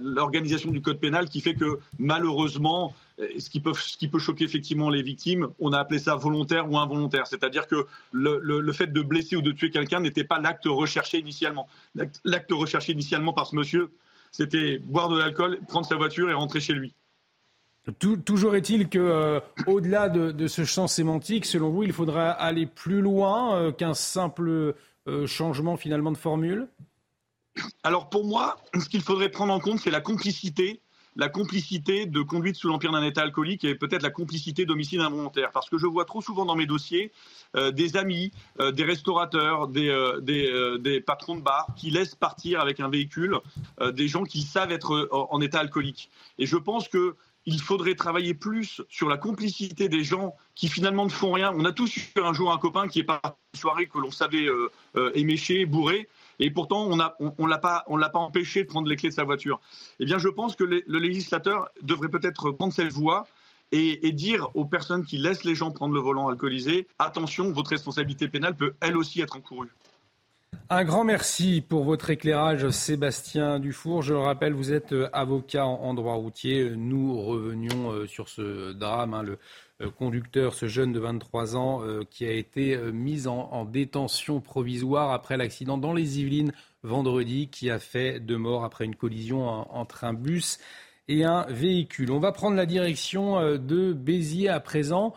l'organisation 0.00 0.70
du 0.70 0.80
code 0.80 1.00
pénal 1.00 1.28
qui 1.28 1.40
fait 1.40 1.54
que, 1.54 1.80
malheureusement, 1.98 2.94
ce 3.38 3.50
qui, 3.50 3.60
peut, 3.60 3.72
ce 3.74 3.96
qui 3.96 4.08
peut 4.08 4.18
choquer 4.18 4.44
effectivement 4.44 4.90
les 4.90 5.02
victimes, 5.02 5.48
on 5.58 5.72
a 5.72 5.78
appelé 5.78 5.98
ça 5.98 6.14
volontaire 6.14 6.70
ou 6.70 6.78
involontaire. 6.78 7.26
C'est-à-dire 7.26 7.66
que 7.66 7.86
le, 8.12 8.38
le, 8.38 8.72
fait 8.72 8.86
de 8.86 9.02
blesser 9.02 9.36
ou 9.36 9.42
de 9.42 9.52
tuer 9.52 9.70
quelqu'un 9.70 10.00
n'était 10.00 10.24
pas 10.24 10.38
l'acte 10.38 10.66
recherché 10.66 11.18
initialement. 11.18 11.68
L'acte 12.24 12.52
recherché 12.52 12.92
initialement 12.92 13.32
par 13.32 13.46
ce 13.46 13.56
monsieur, 13.56 13.90
c'était 14.30 14.78
boire 14.78 15.08
de 15.08 15.18
l'alcool, 15.18 15.58
prendre 15.66 15.86
sa 15.86 15.96
voiture 15.96 16.30
et 16.30 16.34
rentrer 16.34 16.60
chez 16.60 16.74
lui. 16.74 16.94
toujours 18.24 18.54
est-il 18.54 18.88
que, 18.88 18.98
euh, 18.98 19.40
au-delà 19.66 20.08
de, 20.08 20.46
ce 20.46 20.64
champ 20.64 20.86
sémantique, 20.86 21.44
selon 21.44 21.70
vous, 21.70 21.82
il 21.82 21.92
faudra 21.92 22.30
aller 22.30 22.66
plus 22.66 23.00
loin 23.00 23.56
euh, 23.56 23.72
qu'un 23.72 23.94
simple 23.94 24.74
euh, 25.08 25.26
changement 25.26 25.76
finalement 25.76 26.12
de 26.12 26.18
formule? 26.18 26.68
Alors 27.82 28.08
pour 28.08 28.24
moi, 28.24 28.58
ce 28.78 28.88
qu'il 28.88 29.02
faudrait 29.02 29.30
prendre 29.30 29.52
en 29.52 29.58
compte, 29.58 29.80
c'est 29.80 29.90
la 29.90 30.00
complicité 30.00 30.80
la 31.18 31.28
complicité 31.28 32.06
de 32.06 32.22
conduite 32.22 32.54
sous 32.54 32.68
l'empire 32.68 32.92
d'un 32.92 33.02
état 33.02 33.22
alcoolique 33.22 33.64
et 33.64 33.74
peut-être 33.74 34.02
la 34.02 34.10
complicité 34.10 34.64
d'homicide 34.64 35.00
involontaire. 35.00 35.50
Parce 35.50 35.68
que 35.68 35.76
je 35.76 35.86
vois 35.86 36.04
trop 36.04 36.22
souvent 36.22 36.46
dans 36.46 36.54
mes 36.54 36.64
dossiers 36.64 37.12
euh, 37.56 37.72
des 37.72 37.96
amis, 37.96 38.30
euh, 38.60 38.70
des 38.70 38.84
restaurateurs, 38.84 39.66
des, 39.66 39.88
euh, 39.88 40.78
des, 40.78 41.00
patrons 41.00 41.34
de 41.34 41.42
bar 41.42 41.66
qui 41.76 41.90
laissent 41.90 42.14
partir 42.14 42.60
avec 42.60 42.78
un 42.80 42.88
véhicule 42.88 43.36
des 43.92 44.08
gens 44.08 44.24
qui 44.24 44.42
savent 44.42 44.70
être 44.70 45.08
en, 45.10 45.40
état 45.40 45.58
alcoolique. 45.58 46.10
Et 46.38 46.46
je 46.46 46.56
pense 46.56 46.88
que 46.88 47.16
il 47.46 47.60
faudrait 47.60 47.94
travailler 47.94 48.34
plus 48.34 48.82
sur 48.88 49.08
la 49.08 49.16
complicité 49.16 49.88
des 49.88 50.04
gens 50.04 50.36
qui 50.54 50.68
finalement 50.68 51.04
ne 51.04 51.10
font 51.10 51.32
rien. 51.32 51.52
On 51.56 51.64
a 51.64 51.72
tous 51.72 51.96
eu 51.96 52.20
un 52.22 52.32
jour 52.32 52.52
un 52.52 52.58
copain 52.58 52.88
qui 52.88 53.00
est 53.00 53.04
parti 53.04 53.38
une 53.54 53.60
soirée 53.60 53.86
que 53.86 53.98
l'on 53.98 54.10
savait 54.10 54.46
émécher, 55.14 55.64
bourré, 55.64 56.08
et 56.38 56.50
pourtant 56.50 56.86
on 56.86 56.96
ne 56.96 57.48
l'a 57.48 57.58
pas, 57.58 57.84
empêché 58.14 58.64
de 58.64 58.68
prendre 58.68 58.88
les 58.88 58.96
clés 58.96 59.10
de 59.10 59.14
sa 59.14 59.24
voiture. 59.24 59.60
Eh 60.00 60.04
bien, 60.04 60.18
je 60.18 60.28
pense 60.28 60.56
que 60.56 60.64
le 60.64 60.98
législateur 60.98 61.68
devrait 61.82 62.08
peut-être 62.08 62.50
prendre 62.52 62.72
cette 62.72 62.92
voie 62.92 63.26
et, 63.72 64.12
dire 64.12 64.48
aux 64.54 64.64
personnes 64.64 65.04
qui 65.04 65.18
laissent 65.18 65.44
les 65.44 65.54
gens 65.54 65.70
prendre 65.70 65.94
le 65.94 66.00
volant 66.00 66.28
alcoolisé, 66.28 66.86
attention, 66.98 67.52
votre 67.52 67.70
responsabilité 67.70 68.28
pénale 68.28 68.56
peut 68.56 68.74
elle 68.80 68.96
aussi 68.96 69.20
être 69.20 69.36
encourue. 69.36 69.70
Un 70.70 70.84
grand 70.84 71.04
merci 71.04 71.64
pour 71.66 71.84
votre 71.84 72.10
éclairage, 72.10 72.68
Sébastien 72.70 73.58
Dufour. 73.58 74.02
Je 74.02 74.12
le 74.12 74.20
rappelle, 74.20 74.52
vous 74.52 74.72
êtes 74.72 74.94
avocat 75.12 75.64
en 75.64 75.94
droit 75.94 76.14
routier. 76.14 76.70
Nous 76.76 77.20
revenions 77.22 77.92
euh, 77.92 78.06
sur 78.06 78.28
ce 78.28 78.72
drame, 78.72 79.14
hein, 79.14 79.24
conducteur, 79.96 80.54
ce 80.54 80.66
jeune 80.66 80.92
de 80.92 81.00
23 81.00 81.56
ans, 81.56 81.82
qui 82.10 82.24
a 82.24 82.32
été 82.32 82.76
mis 82.92 83.26
en, 83.28 83.64
détention 83.64 84.40
provisoire 84.40 85.12
après 85.12 85.36
l'accident 85.36 85.78
dans 85.78 85.92
les 85.92 86.20
Yvelines 86.20 86.52
vendredi, 86.82 87.48
qui 87.48 87.70
a 87.70 87.78
fait 87.78 88.20
deux 88.20 88.38
morts 88.38 88.64
après 88.64 88.84
une 88.84 88.96
collision 88.96 89.46
entre 89.46 90.04
un 90.04 90.14
bus 90.14 90.58
et 91.06 91.24
un 91.24 91.46
véhicule. 91.48 92.10
On 92.10 92.18
va 92.18 92.32
prendre 92.32 92.56
la 92.56 92.66
direction 92.66 93.56
de 93.56 93.92
Béziers 93.92 94.48
à 94.48 94.60
présent 94.60 95.14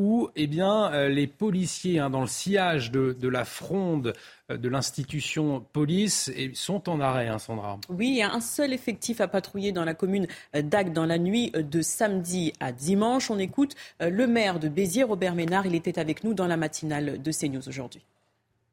où 0.00 0.30
eh 0.34 0.46
bien, 0.46 0.90
euh, 0.92 1.08
les 1.10 1.26
policiers, 1.26 1.98
hein, 1.98 2.08
dans 2.08 2.22
le 2.22 2.26
sillage 2.26 2.90
de, 2.90 3.28
la 3.28 3.44
fronde 3.44 4.08
euh, 4.08 4.12
de 4.56 4.68
l'institution 4.68 5.64
police, 5.72 6.30
eh, 6.34 6.50
sont 6.54 6.88
en 6.88 7.00
arrêt, 7.00 7.28
hein, 7.28 7.38
Sandra. 7.38 7.78
Oui, 7.88 8.08
il 8.08 8.16
y 8.16 8.22
a 8.22 8.32
un 8.32 8.40
seul 8.40 8.72
effectif 8.72 9.20
à 9.20 9.28
patrouiller 9.28 9.72
dans 9.72 9.84
la 9.84 9.94
commune 9.94 10.26
d'Agde 10.54 10.92
dans 10.92 11.06
la 11.06 11.18
nuit 11.18 11.50
de 11.50 11.82
samedi 11.82 12.52
à 12.60 12.72
dimanche. 12.72 13.30
On 13.30 13.38
écoute 13.38 13.74
euh, 14.02 14.10
le 14.10 14.26
maire 14.26 14.58
de 14.58 14.68
Béziers, 14.68 15.04
Robert 15.04 15.34
Ménard. 15.34 15.66
Il 15.66 15.74
était 15.74 15.98
avec 15.98 16.24
nous 16.24 16.34
dans 16.34 16.46
la 16.46 16.56
matinale 16.56 17.20
de 17.22 17.32
CNews 17.32 17.68
aujourd'hui. 17.68 18.02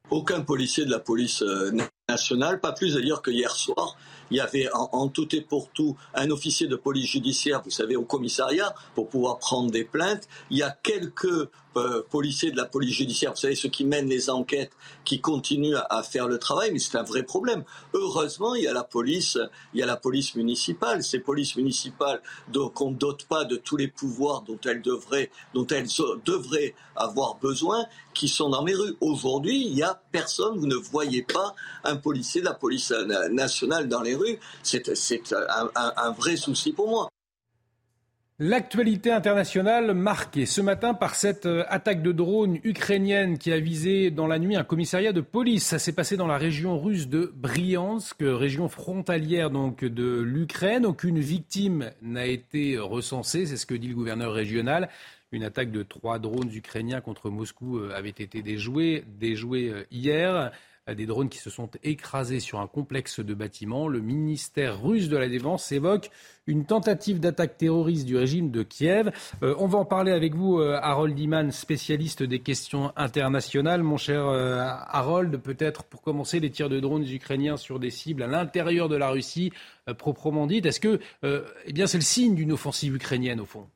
Aucun 0.09 0.41
policier 0.41 0.85
de 0.85 0.91
la 0.91 0.99
police 0.99 1.43
nationale, 2.09 2.61
pas 2.61 2.71
plus 2.71 2.93
d'ailleurs 2.93 3.21
que 3.21 3.31
hier 3.31 3.51
soir, 3.51 3.97
il 4.31 4.37
y 4.37 4.39
avait 4.39 4.69
en, 4.73 5.09
tout 5.09 5.35
et 5.35 5.41
pour 5.41 5.69
tout 5.71 5.97
un 6.13 6.29
officier 6.29 6.67
de 6.67 6.77
police 6.77 7.09
judiciaire, 7.09 7.61
vous 7.63 7.69
savez, 7.69 7.97
au 7.97 8.03
commissariat, 8.03 8.73
pour 8.95 9.09
pouvoir 9.09 9.39
prendre 9.39 9.71
des 9.71 9.83
plaintes. 9.83 10.27
Il 10.49 10.57
y 10.57 10.63
a 10.63 10.69
quelques 10.69 11.49
euh, 11.77 12.03
policiers 12.09 12.51
de 12.51 12.57
la 12.57 12.65
police 12.65 12.95
judiciaire, 12.95 13.31
vous 13.31 13.37
savez, 13.37 13.55
ceux 13.55 13.69
qui 13.69 13.85
mènent 13.85 14.09
les 14.09 14.29
enquêtes, 14.29 14.71
qui 15.05 15.21
continuent 15.21 15.75
à, 15.89 16.01
faire 16.01 16.27
le 16.27 16.39
travail, 16.39 16.71
mais 16.71 16.79
c'est 16.79 16.97
un 16.97 17.03
vrai 17.03 17.23
problème. 17.23 17.63
Heureusement, 17.93 18.55
il 18.55 18.63
y 18.63 18.67
a 18.67 18.73
la 18.73 18.83
police, 18.83 19.37
il 19.73 19.79
y 19.79 19.83
a 19.83 19.85
la 19.85 19.97
police 19.97 20.35
municipale. 20.35 21.03
Ces 21.03 21.19
polices 21.19 21.55
municipales, 21.55 22.21
donc 22.47 22.81
on 22.81 22.91
ne 22.91 22.95
dote 22.95 23.25
pas 23.25 23.43
de 23.43 23.57
tous 23.57 23.77
les 23.77 23.87
pouvoirs 23.87 24.43
dont 24.43 24.59
elles 24.65 24.81
devraient, 24.81 25.29
dont 25.53 25.67
elles 25.67 25.87
devraient 26.25 26.73
avoir 26.95 27.35
besoin, 27.35 27.85
qui 28.13 28.27
sont 28.27 28.49
dans 28.49 28.63
mes 28.63 28.73
rues. 28.73 28.95
Aujourd'hui, 29.01 29.65
il 29.67 29.75
n'y 29.75 29.83
a 29.83 30.01
personne, 30.11 30.57
vous 30.57 30.67
ne 30.67 30.75
voyez 30.75 31.21
pas 31.21 31.53
un 31.83 31.96
policier 31.97 32.41
de 32.41 32.45
la 32.45 32.53
police 32.53 32.93
nationale 33.31 33.87
dans 33.87 34.01
les 34.01 34.15
rues. 34.15 34.39
C'est 34.63 34.83
un 35.35 36.11
vrai 36.11 36.35
souci 36.35 36.73
pour 36.73 36.89
moi. 36.89 37.09
L'actualité 38.39 39.11
internationale 39.11 39.95
marquée 39.95 40.45
ce 40.45 40.61
matin 40.61 40.93
par 40.93 41.15
cette 41.15 41.47
euh, 41.47 41.63
attaque 41.69 42.03
de 42.03 42.11
drone 42.11 42.59
ukrainienne 42.63 43.39
qui 43.39 43.51
a 43.51 43.59
visé 43.59 44.11
dans 44.11 44.27
la 44.27 44.37
nuit 44.37 44.55
un 44.55 44.63
commissariat 44.63 45.11
de 45.11 45.21
police. 45.21 45.65
Ça 45.65 45.79
s'est 45.79 45.91
passé 45.91 46.17
dans 46.17 46.27
la 46.27 46.37
région 46.37 46.79
russe 46.79 47.07
de 47.07 47.33
Bryansk, 47.35 48.17
région 48.19 48.69
frontalière 48.69 49.49
donc 49.49 49.83
de 49.83 50.19
l'Ukraine. 50.19 50.85
Aucune 50.85 51.17
victime 51.17 51.89
n'a 52.03 52.27
été 52.27 52.77
recensée, 52.77 53.47
c'est 53.47 53.57
ce 53.57 53.65
que 53.65 53.73
dit 53.73 53.87
le 53.87 53.95
gouverneur 53.95 54.33
régional. 54.33 54.87
Une 55.31 55.43
attaque 55.43 55.71
de 55.71 55.81
trois 55.81 56.19
drones 56.19 56.53
ukrainiens 56.53 57.01
contre 57.01 57.31
Moscou 57.31 57.79
euh, 57.79 57.91
avait 57.95 58.09
été 58.09 58.43
déjouée, 58.43 59.03
euh, 59.23 59.83
hier. 59.89 60.51
Des 60.95 61.05
drones 61.05 61.29
qui 61.29 61.39
se 61.39 61.49
sont 61.49 61.69
écrasés 61.83 62.39
sur 62.39 62.59
un 62.59 62.67
complexe 62.67 63.19
de 63.19 63.33
bâtiments. 63.33 63.87
Le 63.87 63.99
ministère 63.99 64.81
russe 64.81 65.09
de 65.09 65.17
la 65.17 65.27
Défense 65.27 65.71
évoque 65.71 66.09
une 66.47 66.65
tentative 66.65 67.19
d'attaque 67.19 67.57
terroriste 67.57 68.05
du 68.05 68.15
régime 68.15 68.51
de 68.51 68.63
Kiev. 68.63 69.11
Euh, 69.43 69.53
on 69.59 69.67
va 69.67 69.79
en 69.79 69.85
parler 69.85 70.11
avec 70.11 70.33
vous, 70.33 70.59
euh, 70.59 70.79
Harold 70.81 71.19
Iman, 71.19 71.51
spécialiste 71.51 72.23
des 72.23 72.39
questions 72.39 72.93
internationales. 72.95 73.83
Mon 73.83 73.97
cher 73.97 74.25
euh, 74.25 74.59
Harold, 74.59 75.37
peut-être 75.37 75.83
pour 75.83 76.01
commencer, 76.01 76.39
les 76.39 76.49
tirs 76.49 76.69
de 76.69 76.79
drones 76.79 77.07
ukrainiens 77.07 77.57
sur 77.57 77.79
des 77.79 77.91
cibles 77.91 78.23
à 78.23 78.27
l'intérieur 78.27 78.89
de 78.89 78.95
la 78.95 79.09
Russie, 79.09 79.51
proprement 79.97 80.47
dite. 80.47 80.65
Est-ce 80.65 80.79
que 80.79 80.99
eh 81.23 81.73
bien, 81.73 81.87
c'est 81.87 81.97
le 81.97 82.03
signe 82.03 82.35
d'une 82.35 82.51
offensive 82.51 82.95
ukrainienne, 82.95 83.39
au 83.39 83.45
fond? 83.45 83.67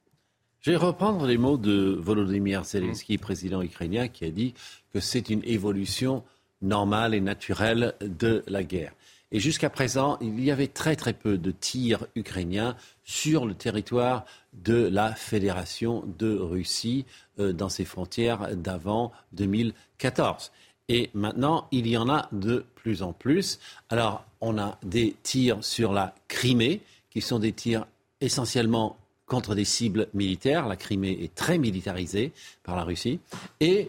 Je 0.61 0.71
vais 0.71 0.77
reprendre 0.77 1.25
les 1.25 1.37
mots 1.37 1.57
de 1.57 1.97
Volodymyr 1.99 2.63
Zelensky, 2.63 3.17
président 3.17 3.61
ukrainien, 3.61 4.07
qui 4.07 4.25
a 4.25 4.29
dit 4.29 4.53
que 4.93 4.99
c'est 4.99 5.29
une 5.29 5.43
évolution 5.43 6.23
normale 6.61 7.13
et 7.13 7.21
naturelle 7.21 7.93
de 8.01 8.43
la 8.47 8.63
guerre. 8.63 8.93
Et 9.31 9.39
jusqu'à 9.39 9.69
présent, 9.69 10.17
il 10.19 10.43
y 10.43 10.51
avait 10.51 10.67
très 10.67 10.95
très 10.95 11.13
peu 11.13 11.37
de 11.37 11.51
tirs 11.51 12.05
ukrainiens 12.15 12.75
sur 13.03 13.45
le 13.45 13.53
territoire 13.53 14.25
de 14.53 14.87
la 14.87 15.15
Fédération 15.15 16.03
de 16.19 16.35
Russie 16.35 17.05
euh, 17.39 17.53
dans 17.53 17.69
ses 17.69 17.85
frontières 17.85 18.55
d'avant 18.55 19.11
2014. 19.33 20.51
Et 20.89 21.09
maintenant, 21.13 21.67
il 21.71 21.87
y 21.87 21.95
en 21.95 22.09
a 22.09 22.27
de 22.33 22.65
plus 22.75 23.01
en 23.01 23.13
plus. 23.13 23.59
Alors, 23.89 24.25
on 24.41 24.57
a 24.57 24.77
des 24.83 25.15
tirs 25.23 25.63
sur 25.63 25.93
la 25.93 26.13
Crimée, 26.27 26.81
qui 27.09 27.21
sont 27.21 27.39
des 27.39 27.53
tirs 27.53 27.85
essentiellement 28.19 28.97
contre 29.25 29.55
des 29.55 29.63
cibles 29.63 30.07
militaires. 30.13 30.67
La 30.67 30.75
Crimée 30.75 31.17
est 31.23 31.33
très 31.33 31.57
militarisée 31.57 32.33
par 32.63 32.75
la 32.75 32.83
Russie. 32.83 33.21
Et 33.61 33.87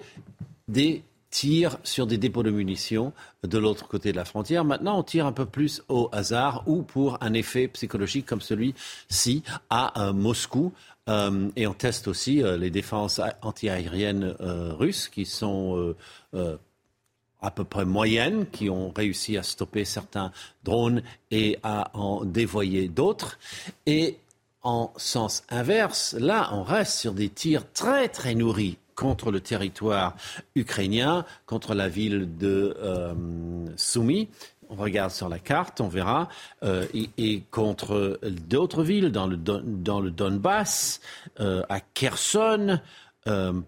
des 0.69 1.03
tire 1.33 1.79
sur 1.83 2.07
des 2.07 2.19
dépôts 2.19 2.45
de 2.45 2.51
munitions 2.51 3.13
de 3.43 3.59
l'autre 3.59 3.89
côté 3.89 4.13
de 4.13 4.17
la 4.17 4.25
frontière. 4.25 4.65
Maintenant, 4.65 4.99
on 4.99 5.03
tire 5.03 5.27
un 5.27 5.33
peu 5.33 5.47
plus 5.47 5.83
au 5.89 6.09
hasard 6.13 6.63
ou 6.67 6.83
pour 6.83 7.19
un 7.21 7.33
effet 7.33 7.67
psychologique 7.69 8.27
comme 8.27 8.43
celui-ci 8.43 9.43
à 9.71 10.01
euh, 10.01 10.13
Moscou. 10.13 10.73
Euh, 11.09 11.49
et 11.57 11.67
on 11.67 11.75
teste 11.75 12.07
aussi 12.07 12.43
euh, 12.43 12.57
les 12.57 12.71
défenses 12.71 13.21
antiaériennes 13.41 14.37
russes 14.39 15.09
qui 15.09 15.25
sont 15.25 15.95
à 17.41 17.51
peu 17.51 17.65
près 17.65 17.85
moyennes, 17.85 18.47
qui 18.47 18.71
ont 18.71 18.93
réussi 18.95 19.37
à 19.37 19.43
stopper 19.43 19.85
certains 19.85 20.31
drones 20.63 21.03
et 21.33 21.59
à 21.65 21.91
en 21.95 22.25
dévoyer 22.25 22.89
d'autres. 22.89 23.39
Et 23.87 24.19
en 24.63 24.93
sens 24.97 25.43
inverse, 25.49 26.15
là, 26.21 26.51
on 26.53 26.63
reste 26.63 26.99
sur 26.99 27.15
des 27.15 27.31
tirs 27.31 27.65
très 27.73 28.09
très 28.09 28.37
nourris 28.37 28.77
contre 28.95 29.31
le 29.31 29.41
territoire 29.41 30.17
ukrainien, 30.55 31.25
contre 31.47 31.75
la 31.75 31.89
ville 31.89 32.37
de 32.37 32.77
euh, 32.81 33.15
Soumy. 33.77 34.29
On 34.69 34.75
regarde 34.75 35.11
sur 35.11 35.29
la 35.29 35.39
carte, 35.39 35.81
on 35.81 35.89
verra, 35.89 36.29
euh, 36.63 36.87
et, 36.95 37.43
contre 37.51 38.19
d'autres 38.49 38.83
villes 38.83 39.11
dans 39.11 39.27
le, 39.27 39.37
Donbass, 40.11 41.01
euh, 41.41 41.63
à 41.69 41.81
Kherson, 41.81 42.81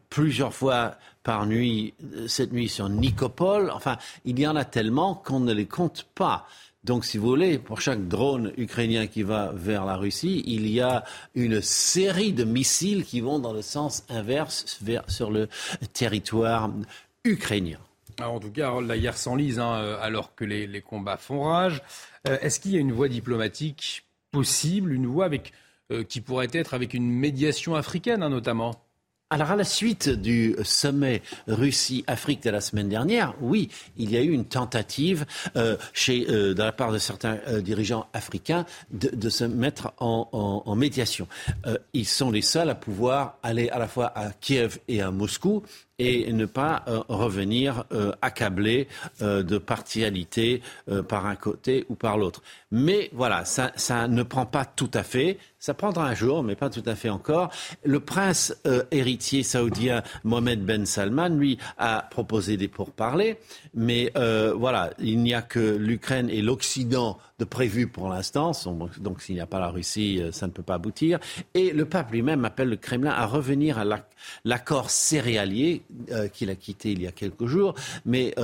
plusieurs 0.09 0.55
fois 0.55 0.97
par 1.23 1.47
nuit, 1.47 1.95
cette 2.27 2.53
nuit 2.53 2.69
sur 2.69 2.89
Nikopol. 2.89 3.71
Enfin, 3.71 3.99
il 4.25 4.39
y 4.41 4.47
en 4.47 4.57
a 4.57 4.65
tellement 4.65 5.15
qu'on 5.15 5.41
ne 5.41 5.53
les 5.53 5.67
compte 5.67 6.07
pas. 6.15 6.47
Donc, 6.85 7.07
si 7.07 7.17
vous 7.17 7.27
voulez, 7.27 7.59
pour 7.59 7.81
chaque 7.81 8.09
drone 8.09 8.53
ukrainien 8.59 9.07
qui 9.07 9.23
va 9.23 9.53
vers 9.55 9.87
la 9.87 9.97
Russie, 9.97 10.43
il 10.47 10.69
y 10.69 10.83
a 10.83 11.05
une 11.35 11.63
série 11.63 12.35
de 12.35 12.45
missiles 12.45 13.07
qui 13.07 13.23
vont 13.23 13.39
dans 13.39 13.55
le 13.55 13.63
sens 13.63 14.05
inverse 14.11 14.79
vers, 14.83 15.09
sur 15.09 15.31
le 15.31 15.49
territoire 15.95 16.71
ukrainien. 17.25 17.79
en 18.21 18.39
tout 18.39 18.51
cas, 18.51 18.81
la 18.83 18.99
guerre 18.99 19.17
s'enlise 19.17 19.59
hein, 19.59 19.77
euh, 19.77 19.97
alors 20.03 20.35
que 20.35 20.45
les, 20.45 20.83
combats 20.83 21.17
font 21.17 21.45
rage. 21.45 21.83
Euh, 22.29 22.37
est-ce 22.43 22.61
qu'il 22.61 22.73
y 22.73 22.77
a 22.77 22.81
une 22.81 22.93
voie 22.93 23.09
diplomatique 23.09 24.05
possible, 24.31 24.93
une 24.93 25.07
voie 25.07 25.25
avec, 25.25 25.55
euh, 25.91 26.05
qui 26.05 26.21
pourrait 26.21 26.51
être 26.53 26.75
avec 26.75 26.93
une 26.93 27.11
médiation 27.11 27.77
africaine 27.77 28.23
hein, 28.23 28.29
notamment? 28.29 28.85
Alors 29.31 29.51
à 29.51 29.57
la 29.57 29.65
suite 29.65 30.11
du 30.11 30.55
sommet 30.65 31.23
Russie-Afrique 31.49 32.43
de 32.43 32.51
la 32.51 32.61
semaine 32.61 32.91
dernière, 32.91 33.35
oui, 33.41 33.71
il 33.97 34.11
y 34.11 34.19
a 34.19 34.23
eu 34.23 34.31
une 34.31 34.45
tentative 34.45 35.25
euh, 35.57 35.77
chez, 35.95 36.27
euh, 36.29 36.53
de 36.53 36.63
la 36.63 36.73
part 36.73 36.93
de 36.93 36.99
certains 36.99 37.39
euh, 37.49 37.63
dirigeants 37.63 38.07
africains 38.13 38.67
de, 38.91 39.29
se 39.31 39.45
mettre 39.45 39.95
en, 39.99 40.77
médiation. 40.77 41.27
ils 41.95 42.07
sont 42.07 42.31
les 42.31 42.43
seuls 42.43 42.69
à 42.69 42.75
pouvoir 42.75 43.39
aller 43.43 43.71
à 43.71 43.79
la 43.79 43.89
fois 43.89 44.13
à 44.15 44.31
Kiev 44.31 44.79
et 44.89 45.01
à 45.01 45.11
Moscou 45.11 45.63
et 45.99 46.33
ne 46.33 46.47
pas 46.47 46.85
revenir 47.09 47.85
accablé 48.21 48.89
de 49.21 49.59
partialité 49.59 50.61
par 51.09 51.27
un 51.27 51.37
côté 51.37 51.87
ou 51.89 51.95
par 51.95 52.19
l'autre. 52.19 52.43
Mais 52.77 53.09
voilà, 53.13 53.45
ça, 53.45 54.09
ne 54.09 54.25
prend 54.25 54.47
pas 54.47 54.65
tout 54.65 54.91
à 54.95 55.05
fait. 55.05 55.39
Ça 55.61 55.75
prendra 55.75 56.09
un 56.09 56.15
jour, 56.15 56.43
mais 56.43 56.57
pas 56.57 56.71
tout 56.71 56.83
à 56.87 56.97
fait 56.97 57.09
encore. 57.09 57.51
Le 57.85 58.01
prince 58.01 58.55
euh, 58.67 58.83
héritier 58.91 59.45
saoudien 59.45 60.03
Mohamed 60.25 60.67
Ben 60.67 60.85
Salman, 60.85 61.29
lui, 61.29 61.57
a 61.79 62.03
proposé 62.11 62.57
des 62.57 62.67
pourparlers. 62.67 63.39
Mais 63.75 64.11
euh, 64.17 64.53
voilà, 64.57 64.91
il 64.99 65.21
n'y 65.21 65.35
a 65.35 65.41
que 65.41 65.77
l'Ukraine 65.77 66.29
et 66.29 66.43
l'Occident 66.43 67.17
de 67.39 67.45
prévu 67.45 67.87
pour 67.87 68.09
l'instant. 68.09 68.51
Donc 68.99 69.23
s'il 69.23 69.37
n'y 69.37 69.41
a 69.41 69.47
pas 69.47 69.61
la 69.61 69.69
Russie, 69.69 70.21
euh, 70.21 70.33
ça 70.33 70.49
ne 70.49 70.53
peut 70.53 70.65
pas 70.65 70.75
aboutir. 70.75 71.21
Et 71.55 71.71
le 71.71 71.85
pape 71.85 72.11
lui-même 72.11 72.45
appelle 72.45 72.71
le 72.71 72.77
Kremlin 72.77 73.13
à 73.13 73.25
revenir 73.25 73.79
à 73.79 73.85
l'accord 74.45 74.91
céréalier 74.91 75.83
qu'il 76.33 76.51
a 76.51 76.57
quitté 76.57 76.91
il 76.91 77.03
y 77.03 77.07
a 77.07 77.13
quelques 77.13 77.47
jours. 77.47 77.75
Mais 78.05 78.35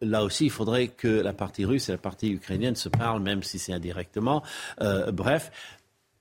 là 0.00 0.22
aussi, 0.22 0.44
il 0.44 0.50
faudrait 0.50 0.88
que 0.88 1.08
la 1.08 1.32
partie 1.32 1.64
russe 1.64 1.88
et 1.88 1.92
la 1.92 1.98
partie 1.98 2.30
ukrainienne 2.30 2.76
se 2.76 2.88
parlent, 2.88 3.22
même 3.22 3.42
si 3.42 3.58
c'est 3.58 3.71
indirectement. 3.72 4.42
bref, 5.12 5.50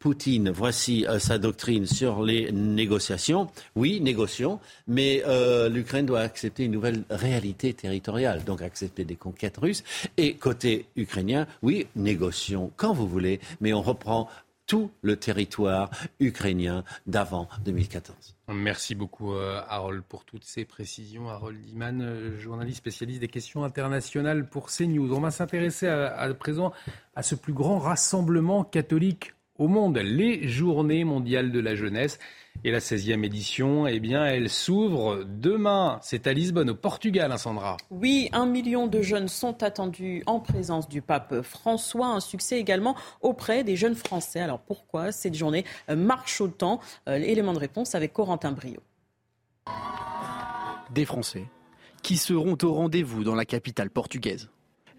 Poutine, 0.02 0.50
voici 0.50 1.06
euh, 1.06 1.20
sa 1.20 1.38
doctrine 1.38 1.86
sur 1.86 2.24
les 2.24 2.52
négociations. 2.52 3.48
Oui, 3.76 4.02
négocions, 4.02 4.60
mais 4.88 5.22
euh, 5.28 5.70
l'Ukraine 5.70 6.08
doit 6.08 6.22
accepter 6.22 6.66
une 6.66 6.72
nouvelle 6.72 7.04
réalité 7.12 7.72
territoriale, 7.76 8.44
donc 8.44 8.64
accepter 8.64 9.06
des 9.06 9.16
conquêtes 9.16 9.58
russes. 9.58 9.84
Et 10.18 10.34
côté 10.34 10.88
ukrainien, 10.96 11.46
oui, 11.62 11.86
négocions 11.96 12.72
quand 12.78 12.94
vous 12.94 13.08
voulez, 13.08 13.40
mais 13.62 13.74
on 13.74 13.84
reprend 13.84 14.28
tout 14.72 14.90
le 15.02 15.18
territoire 15.18 15.90
ukrainien 16.22 16.86
d'avant 17.06 17.50
2014. 17.66 18.38
Merci 18.48 18.96
beaucoup 18.96 19.34
euh, 19.34 19.60
Harold 19.68 20.02
pour 20.02 20.24
toutes 20.24 20.46
ces 20.46 20.64
précisions. 20.64 21.28
Harold 21.28 21.60
Iman, 21.68 22.38
journaliste 22.38 22.78
spécialiste 22.78 23.20
des 23.20 23.28
questions 23.28 23.66
internationales 23.66 24.48
pour 24.48 24.68
CNews. 24.68 25.14
On 25.14 25.20
va 25.20 25.30
s'intéresser 25.30 25.88
à 25.90 26.34
présent 26.36 26.72
à 27.18 27.22
ce 27.22 27.36
plus 27.36 27.52
grand 27.52 27.80
rassemblement 27.80 28.64
catholique 28.64 29.34
au 29.62 29.68
monde, 29.68 29.98
les 29.98 30.48
Journées 30.48 31.04
mondiales 31.04 31.52
de 31.52 31.60
la 31.60 31.76
jeunesse. 31.76 32.18
Et 32.64 32.72
la 32.72 32.80
16e 32.80 33.24
édition, 33.24 33.88
eh 33.88 34.00
bien, 34.00 34.26
elle 34.26 34.50
s'ouvre 34.50 35.24
demain. 35.24 36.00
C'est 36.02 36.28
à 36.28 36.34
Lisbonne, 36.34 36.72
au 36.72 36.76
Portugal, 36.76 37.32
hein, 37.32 37.38
Sandra. 37.38 37.78
Oui, 37.92 38.28
un 38.34 38.46
million 38.46 38.88
de 38.88 39.02
jeunes 39.02 39.30
sont 39.30 39.64
attendus 39.64 40.22
en 40.26 40.40
présence 40.40 40.90
du 40.90 41.02
pape 41.02 41.42
François. 41.44 42.08
Un 42.08 42.20
succès 42.20 42.60
également 42.60 42.96
auprès 43.22 43.64
des 43.64 43.76
jeunes 43.76 43.96
Français. 43.96 44.40
Alors 44.40 44.60
pourquoi 44.60 45.12
cette 45.12 45.36
journée 45.36 45.64
marche 45.96 46.42
autant 46.42 46.82
euh, 47.08 47.16
Élément 47.16 47.54
de 47.54 47.60
réponse 47.60 47.96
avec 47.96 48.12
Corentin 48.12 48.52
Brio. 48.52 48.82
Des 50.94 51.06
Français 51.06 51.46
qui 52.02 52.18
seront 52.18 52.58
au 52.64 52.74
rendez-vous 52.74 53.24
dans 53.24 53.36
la 53.36 53.46
capitale 53.46 53.92
portugaise. 53.92 54.50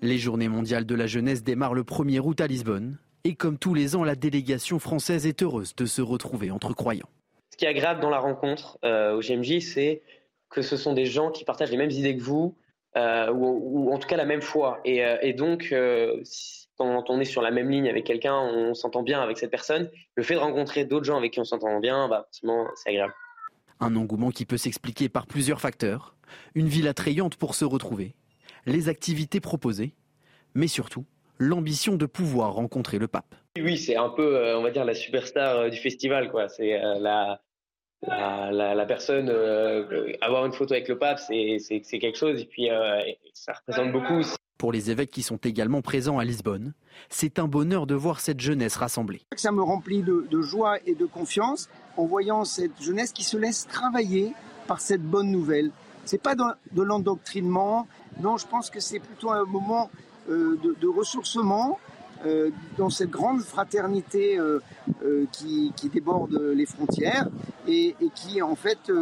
Les 0.00 0.18
Journées 0.18 0.48
mondiales 0.48 0.86
de 0.86 0.94
la 0.94 1.06
jeunesse 1.06 1.42
démarrent 1.42 1.74
le 1.74 1.82
1er 1.82 2.20
août 2.20 2.40
à 2.40 2.46
Lisbonne 2.46 2.96
et 3.24 3.34
comme 3.34 3.58
tous 3.58 3.74
les 3.74 3.94
ans, 3.94 4.04
la 4.04 4.14
délégation 4.14 4.78
française 4.78 5.26
est 5.26 5.42
heureuse 5.42 5.74
de 5.76 5.86
se 5.86 6.02
retrouver 6.02 6.50
entre 6.50 6.74
croyants. 6.74 7.08
Ce 7.50 7.56
qui 7.56 7.64
est 7.64 7.68
agréable 7.68 8.00
dans 8.00 8.10
la 8.10 8.18
rencontre 8.18 8.78
euh, 8.84 9.16
au 9.16 9.20
GMJ, 9.20 9.60
c'est 9.60 10.02
que 10.50 10.62
ce 10.62 10.76
sont 10.76 10.92
des 10.92 11.06
gens 11.06 11.30
qui 11.30 11.44
partagent 11.44 11.70
les 11.70 11.76
mêmes 11.76 11.90
idées 11.90 12.16
que 12.16 12.22
vous, 12.22 12.56
euh, 12.96 13.30
ou, 13.32 13.92
en 13.92 13.98
tout 13.98 14.08
cas 14.08 14.16
la 14.16 14.24
même 14.24 14.42
foi. 14.42 14.80
Et, 14.84 15.04
euh, 15.04 15.32
donc, 15.34 15.74
quand 16.78 17.10
on 17.10 17.20
est 17.20 17.24
sur 17.24 17.42
la 17.42 17.50
même 17.50 17.70
ligne 17.70 17.88
avec 17.88 18.04
quelqu'un, 18.04 18.36
on 18.36 18.74
s'entend 18.74 19.02
bien 19.02 19.22
avec 19.22 19.38
cette 19.38 19.50
personne. 19.50 19.90
Le 20.14 20.22
fait 20.22 20.34
de 20.34 20.40
rencontrer 20.40 20.84
d'autres 20.84 21.04
gens 21.04 21.16
avec 21.16 21.32
qui 21.32 21.40
on 21.40 21.44
s'entend 21.44 21.78
bien, 21.78 22.08
bah, 22.08 22.28
c'est 22.32 22.90
agréable. 22.90 23.14
Un 23.80 23.96
engouement 23.96 24.30
qui 24.30 24.46
peut 24.46 24.56
s'expliquer 24.56 25.08
par 25.08 25.26
plusieurs 25.26 25.60
facteurs. 25.60 26.16
Une 26.54 26.68
ville 26.68 26.88
attrayante 26.88 27.36
pour 27.36 27.54
se 27.54 27.64
retrouver, 27.64 28.14
les 28.64 28.88
activités 28.88 29.40
proposées, 29.40 29.92
mais 30.54 30.66
surtout 30.66 31.04
l'ambition 31.38 31.96
de 31.96 32.06
pouvoir 32.06 32.54
rencontrer 32.54 32.98
le 32.98 33.08
pape. 33.08 33.34
Oui, 33.58 33.76
c'est 33.76 33.96
un 33.96 34.08
peu, 34.08 34.36
euh, 34.36 34.58
on 34.58 34.62
va 34.62 34.70
dire, 34.70 34.84
la 34.84 34.94
superstar 34.94 35.58
euh, 35.58 35.68
du 35.68 35.78
festival. 35.78 36.30
quoi. 36.30 36.48
C'est 36.48 36.82
euh, 36.82 36.98
la, 36.98 37.40
la, 38.02 38.86
personne, 38.86 39.28
avoir 40.20 40.46
une 40.46 40.52
photo 40.52 40.74
avec 40.74 40.88
le 40.88 40.98
pape, 40.98 41.18
c'est 41.18 41.98
quelque 42.00 42.18
chose. 42.18 42.40
Et 42.40 42.46
puis, 42.46 42.68
ça 43.34 43.52
représente 43.52 43.92
beaucoup. 43.92 44.22
Pour 44.58 44.72
les 44.72 44.90
évêques 44.92 45.10
qui 45.10 45.22
sont 45.22 45.38
également 45.38 45.82
présents 45.82 46.18
à 46.18 46.24
Lisbonne, 46.24 46.72
c'est 47.08 47.40
un 47.40 47.48
bonheur 47.48 47.86
de 47.86 47.96
voir 47.96 48.20
cette 48.20 48.40
jeunesse 48.40 48.76
rassemblée. 48.76 49.22
Ça 49.34 49.50
me 49.50 49.62
remplit 49.62 50.02
de, 50.02 50.24
de 50.30 50.40
joie 50.40 50.78
et 50.86 50.94
de 50.94 51.04
confiance 51.04 51.68
en 51.96 52.06
voyant 52.06 52.44
cette 52.44 52.80
jeunesse 52.80 53.12
qui 53.12 53.24
se 53.24 53.36
laisse 53.36 53.66
travailler 53.66 54.32
par 54.68 54.80
cette 54.80 55.02
bonne 55.02 55.30
nouvelle. 55.30 55.70
C'est 56.04 56.22
pas 56.22 56.34
de 56.34 56.82
l'endoctrinement, 56.82 57.86
Non, 58.20 58.36
je 58.36 58.46
pense 58.46 58.70
que 58.70 58.80
c'est 58.80 58.98
plutôt 58.98 59.30
un 59.30 59.44
moment 59.44 59.90
de, 60.28 60.88
ressourcement 60.88 61.78
dans 62.78 62.90
cette 62.90 63.10
grande 63.10 63.40
fraternité 63.40 64.38
qui, 65.32 65.72
déborde 65.92 66.40
les 66.54 66.66
frontières 66.66 67.28
et, 67.66 67.96
et 68.00 68.10
qui 68.14 68.40
en 68.42 68.54
fait 68.54 68.92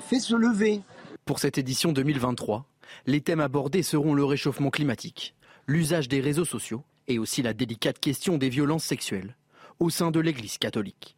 fait 0.00 0.20
se 0.20 0.34
lever. 0.34 0.82
Pour 1.24 1.38
cette 1.38 1.58
édition 1.58 1.92
2023, 1.92 2.64
les 3.06 3.20
thèmes 3.20 3.40
abordés 3.40 3.82
seront 3.82 4.14
le 4.14 4.24
réchauffement 4.24 4.70
climatique, 4.70 5.34
l'usage 5.66 6.08
des 6.08 6.20
réseaux 6.20 6.44
sociaux 6.44 6.82
et 7.08 7.18
aussi 7.18 7.42
la 7.42 7.52
délicate 7.52 7.98
question 7.98 8.38
des 8.38 8.48
violences 8.48 8.84
sexuelles 8.84 9.36
au 9.78 9.90
sein 9.90 10.10
de 10.10 10.20
l'Église 10.20 10.58
catholique. 10.58 11.16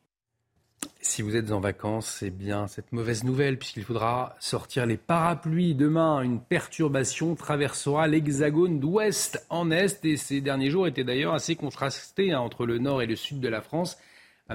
Si 1.00 1.22
vous 1.22 1.36
êtes 1.36 1.52
en 1.52 1.60
vacances, 1.60 2.08
c'est 2.08 2.30
bien 2.30 2.66
cette 2.66 2.92
mauvaise 2.92 3.22
nouvelle 3.22 3.56
puisqu'il 3.56 3.84
faudra 3.84 4.34
sortir 4.40 4.84
les 4.84 4.96
parapluies. 4.96 5.76
Demain, 5.76 6.22
une 6.22 6.40
perturbation 6.40 7.36
traversera 7.36 8.08
l'hexagone 8.08 8.80
d'ouest 8.80 9.46
en 9.48 9.70
est 9.70 10.04
et 10.04 10.16
ces 10.16 10.40
derniers 10.40 10.70
jours 10.70 10.88
étaient 10.88 11.04
d'ailleurs 11.04 11.34
assez 11.34 11.54
contrastés 11.54 12.32
hein, 12.32 12.40
entre 12.40 12.66
le 12.66 12.78
nord 12.78 13.00
et 13.00 13.06
le 13.06 13.14
sud 13.14 13.38
de 13.38 13.48
la 13.48 13.60
France. 13.60 13.96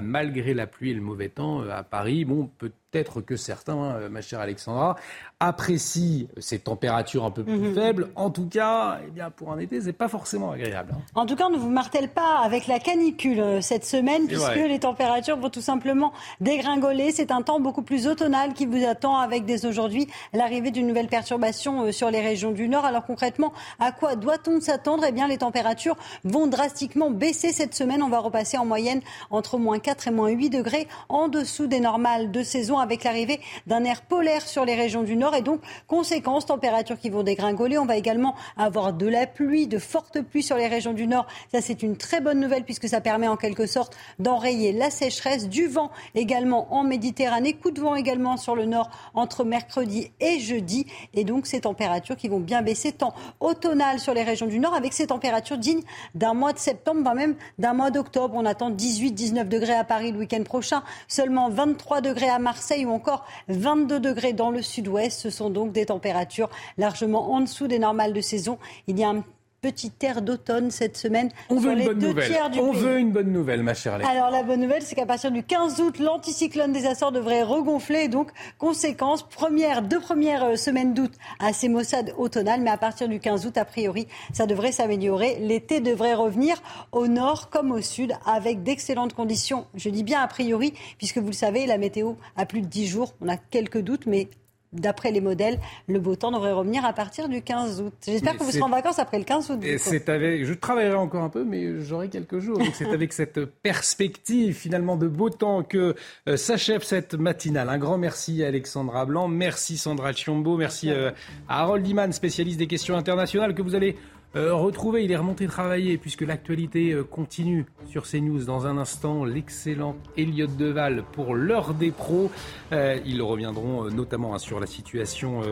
Malgré 0.00 0.54
la 0.54 0.66
pluie 0.66 0.90
et 0.90 0.94
le 0.94 1.00
mauvais 1.00 1.28
temps 1.28 1.62
euh, 1.62 1.70
à 1.70 1.82
Paris, 1.82 2.24
bon, 2.24 2.50
peut-être 2.94 3.20
que 3.20 3.36
certains, 3.36 3.74
hein, 3.74 4.08
ma 4.08 4.20
chère 4.20 4.38
Alexandra, 4.38 4.94
apprécie 5.40 6.28
ces 6.38 6.60
températures 6.60 7.24
un 7.24 7.30
peu 7.32 7.42
plus 7.42 7.58
mhm. 7.58 7.74
faibles. 7.74 8.08
En 8.14 8.30
tout 8.30 8.46
cas, 8.46 9.00
eh 9.06 9.10
bien, 9.10 9.30
pour 9.30 9.52
un 9.52 9.58
été, 9.58 9.80
c'est 9.80 9.92
pas 9.92 10.06
forcément 10.08 10.52
agréable. 10.52 10.92
Hein. 10.94 11.02
En 11.16 11.26
tout 11.26 11.34
cas, 11.34 11.46
on 11.46 11.50
ne 11.50 11.58
vous 11.58 11.70
martèle 11.70 12.08
pas 12.08 12.38
avec 12.38 12.68
la 12.68 12.78
canicule 12.78 13.40
euh, 13.40 13.60
cette 13.60 13.84
semaine, 13.84 14.28
puisque 14.28 14.54
les 14.54 14.78
températures 14.78 15.36
vont 15.36 15.50
tout 15.50 15.60
simplement 15.60 16.12
dégringoler. 16.40 17.10
C'est 17.10 17.32
un 17.32 17.42
temps 17.42 17.58
beaucoup 17.58 17.82
plus 17.82 18.06
automnal 18.06 18.54
qui 18.54 18.64
vous 18.64 18.84
attend 18.86 19.16
avec 19.16 19.44
dès 19.44 19.66
aujourd'hui 19.66 20.06
l'arrivée 20.32 20.70
d'une 20.70 20.86
nouvelle 20.86 21.08
perturbation 21.08 21.86
euh, 21.86 21.92
sur 21.92 22.10
les 22.10 22.20
régions 22.20 22.52
du 22.52 22.68
Nord. 22.68 22.84
Alors 22.84 23.04
concrètement, 23.04 23.52
à 23.80 23.90
quoi 23.90 24.14
doit-on 24.14 24.60
s'attendre? 24.60 25.04
Eh 25.06 25.12
bien, 25.12 25.26
les 25.26 25.38
températures 25.38 25.96
vont 26.22 26.46
drastiquement 26.46 27.10
baisser 27.10 27.50
cette 27.50 27.74
semaine. 27.74 28.04
On 28.04 28.08
va 28.08 28.20
repasser 28.20 28.56
en 28.56 28.64
moyenne 28.64 29.00
entre 29.30 29.58
moins 29.58 29.80
4 29.80 30.08
et 30.08 30.10
moins 30.12 30.28
8 30.28 30.50
degrés 30.50 30.86
en 31.08 31.26
dessous 31.26 31.66
des 31.66 31.80
normales 31.80 32.30
de 32.30 32.42
saison 32.44 32.78
avec 32.84 33.04
l'arrivée 33.04 33.40
d'un 33.66 33.84
air 33.84 34.02
polaire 34.02 34.46
sur 34.46 34.64
les 34.64 34.74
régions 34.74 35.02
du 35.02 35.16
Nord 35.16 35.34
et 35.34 35.42
donc, 35.42 35.60
conséquence, 35.86 36.46
températures 36.46 36.98
qui 36.98 37.10
vont 37.10 37.22
dégringoler. 37.22 37.78
On 37.78 37.86
va 37.86 37.96
également 37.96 38.34
avoir 38.56 38.92
de 38.92 39.06
la 39.06 39.26
pluie, 39.26 39.66
de 39.66 39.78
fortes 39.78 40.20
pluies 40.20 40.42
sur 40.42 40.56
les 40.56 40.68
régions 40.68 40.92
du 40.92 41.06
Nord. 41.06 41.26
Ça, 41.52 41.60
c'est 41.60 41.82
une 41.82 41.96
très 41.96 42.20
bonne 42.20 42.40
nouvelle 42.40 42.64
puisque 42.64 42.88
ça 42.88 43.00
permet 43.00 43.28
en 43.28 43.36
quelque 43.36 43.66
sorte 43.66 43.96
d'enrayer 44.18 44.72
la 44.72 44.90
sécheresse. 44.90 45.48
Du 45.48 45.66
vent 45.66 45.90
également 46.14 46.72
en 46.74 46.84
Méditerranée. 46.84 47.54
Coup 47.54 47.70
de 47.70 47.80
vent 47.80 47.94
également 47.94 48.36
sur 48.36 48.54
le 48.54 48.66
Nord 48.66 48.90
entre 49.14 49.44
mercredi 49.44 50.10
et 50.20 50.38
jeudi. 50.38 50.86
Et 51.14 51.24
donc, 51.24 51.46
ces 51.46 51.62
températures 51.62 52.16
qui 52.16 52.28
vont 52.28 52.40
bien 52.40 52.62
baisser, 52.62 52.92
temps 52.92 53.14
automnal 53.40 53.98
sur 53.98 54.14
les 54.14 54.22
régions 54.22 54.46
du 54.46 54.58
Nord 54.58 54.74
avec 54.74 54.92
ces 54.92 55.06
températures 55.06 55.58
dignes 55.58 55.82
d'un 56.14 56.34
mois 56.34 56.52
de 56.52 56.58
septembre, 56.58 57.02
voire 57.02 57.14
même 57.14 57.36
d'un 57.58 57.72
mois 57.72 57.90
d'octobre. 57.90 58.34
On 58.36 58.44
attend 58.44 58.70
18-19 58.70 59.48
degrés 59.48 59.74
à 59.74 59.84
Paris 59.84 60.12
le 60.12 60.18
week-end 60.18 60.42
prochain, 60.42 60.82
seulement 61.08 61.48
23 61.48 62.00
degrés 62.00 62.28
à 62.28 62.38
Marseille 62.38 62.73
ou 62.82 62.90
encore 62.90 63.24
22 63.48 64.00
degrés 64.00 64.32
dans 64.32 64.50
le 64.50 64.62
sud-ouest. 64.62 65.20
Ce 65.20 65.30
sont 65.30 65.50
donc 65.50 65.72
des 65.72 65.86
températures 65.86 66.50
largement 66.78 67.32
en 67.32 67.40
dessous 67.40 67.68
des 67.68 67.78
normales 67.78 68.12
de 68.12 68.20
saison. 68.20 68.58
Il 68.88 68.98
y 68.98 69.04
a 69.04 69.10
un 69.10 69.24
petit 69.64 69.92
air 70.02 70.20
d'automne 70.20 70.70
cette 70.70 70.98
semaine. 70.98 71.30
On 71.48 71.58
veut 71.58 71.72
une 71.72 71.86
bonne 71.86 71.98
nouvelle. 71.98 72.32
On 72.60 72.72
veut 72.72 72.98
une 72.98 73.12
bonne 73.12 73.32
nouvelle, 73.32 73.62
ma 73.62 73.72
chère 73.72 73.94
Alex. 73.94 74.10
Alors 74.10 74.30
la 74.30 74.42
bonne 74.42 74.60
nouvelle, 74.60 74.82
c'est 74.82 74.94
qu'à 74.94 75.06
partir 75.06 75.30
du 75.30 75.42
15 75.42 75.80
août, 75.80 75.98
l'anticyclone 75.98 76.70
des 76.70 76.86
Açores 76.86 77.12
devrait 77.12 77.42
regonfler. 77.42 78.08
Donc, 78.08 78.30
conséquence, 78.58 79.22
première, 79.22 79.80
deux 79.80 80.00
premières 80.00 80.44
euh, 80.44 80.56
semaines 80.56 80.92
d'août 80.92 81.12
à 81.38 81.54
ces 81.54 81.70
maussades 81.70 82.12
automnales. 82.18 82.60
Mais 82.60 82.68
à 82.68 82.76
partir 82.76 83.08
du 83.08 83.20
15 83.20 83.46
août, 83.46 83.56
a 83.56 83.64
priori, 83.64 84.06
ça 84.34 84.44
devrait 84.44 84.72
s'améliorer. 84.72 85.38
L'été 85.40 85.80
devrait 85.80 86.14
revenir 86.14 86.62
au 86.92 87.06
nord 87.06 87.48
comme 87.48 87.72
au 87.72 87.80
sud 87.80 88.12
avec 88.26 88.62
d'excellentes 88.62 89.14
conditions. 89.14 89.64
Je 89.74 89.88
dis 89.88 90.02
bien 90.02 90.20
a 90.20 90.26
priori, 90.26 90.74
puisque 90.98 91.16
vous 91.16 91.28
le 91.28 91.32
savez, 91.32 91.64
la 91.64 91.78
météo 91.78 92.16
a 92.36 92.44
plus 92.44 92.60
de 92.60 92.66
10 92.66 92.86
jours. 92.86 93.14
On 93.22 93.28
a 93.30 93.38
quelques 93.38 93.80
doutes, 93.80 94.04
mais 94.04 94.28
d'après 94.74 95.10
les 95.10 95.20
modèles, 95.20 95.58
le 95.88 95.98
beau 95.98 96.16
temps 96.16 96.30
devrait 96.30 96.52
revenir 96.52 96.84
à 96.84 96.92
partir 96.92 97.28
du 97.28 97.42
15 97.42 97.80
août. 97.80 97.94
J'espère 98.06 98.36
que 98.36 98.42
vous 98.42 98.50
serez 98.50 98.62
en 98.62 98.68
vacances 98.68 98.98
après 98.98 99.18
le 99.18 99.24
15 99.24 99.50
août. 99.50 99.60
c'est 99.78 100.08
avec, 100.08 100.44
je 100.44 100.54
travaillerai 100.54 100.96
encore 100.96 101.22
un 101.22 101.28
peu, 101.28 101.44
mais 101.44 101.80
j'aurai 101.80 102.08
quelques 102.08 102.38
jours. 102.38 102.58
C'est 102.74 102.88
avec 102.88 103.12
cette 103.12 103.44
perspective 103.44 104.54
finalement 104.54 104.96
de 104.96 105.08
beau 105.08 105.30
temps 105.30 105.62
que 105.62 105.94
euh, 106.28 106.36
s'achève 106.36 106.82
cette 106.82 107.14
matinale. 107.14 107.68
Un 107.68 107.78
grand 107.78 107.98
merci 107.98 108.42
à 108.42 108.48
Alexandra 108.48 109.06
Blanc, 109.06 109.28
merci 109.28 109.76
Sandra 109.76 110.12
Chiombo, 110.12 110.56
merci 110.56 110.90
euh, 110.90 111.10
à 111.48 111.62
Harold 111.62 111.86
Iman, 111.86 112.12
spécialiste 112.12 112.58
des 112.58 112.66
questions 112.66 112.96
internationales 112.96 113.54
que 113.54 113.62
vous 113.62 113.74
allez 113.74 113.96
euh, 114.36 114.54
retrouver, 114.54 115.04
il 115.04 115.12
est 115.12 115.16
remonté 115.16 115.46
travailler 115.46 115.96
puisque 115.96 116.22
l'actualité 116.22 116.92
euh, 116.92 117.04
continue 117.04 117.66
sur 117.86 118.04
CNews. 118.04 118.44
Dans 118.44 118.66
un 118.66 118.78
instant, 118.78 119.24
l'excellent 119.24 119.96
Elliot 120.16 120.48
Deval 120.48 121.04
pour 121.12 121.34
l'heure 121.34 121.74
des 121.74 121.90
pros. 121.90 122.30
Euh, 122.72 122.98
ils 123.04 123.22
reviendront 123.22 123.90
notamment 123.90 124.34
hein, 124.34 124.38
sur 124.38 124.58
la 124.60 124.66
situation 124.66 125.42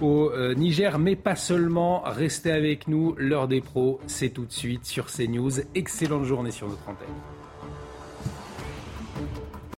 au 0.00 0.32
Niger, 0.54 0.98
mais 0.98 1.16
pas 1.16 1.36
seulement. 1.36 2.02
Restez 2.04 2.52
avec 2.52 2.88
nous, 2.88 3.14
l'heure 3.18 3.48
des 3.48 3.60
pros, 3.60 4.00
c'est 4.06 4.30
tout 4.30 4.46
de 4.46 4.52
suite 4.52 4.86
sur 4.86 5.06
CNews. 5.06 5.60
Excellente 5.74 6.24
journée 6.24 6.50
sur 6.50 6.68
notre 6.68 6.88
antenne. 6.88 7.41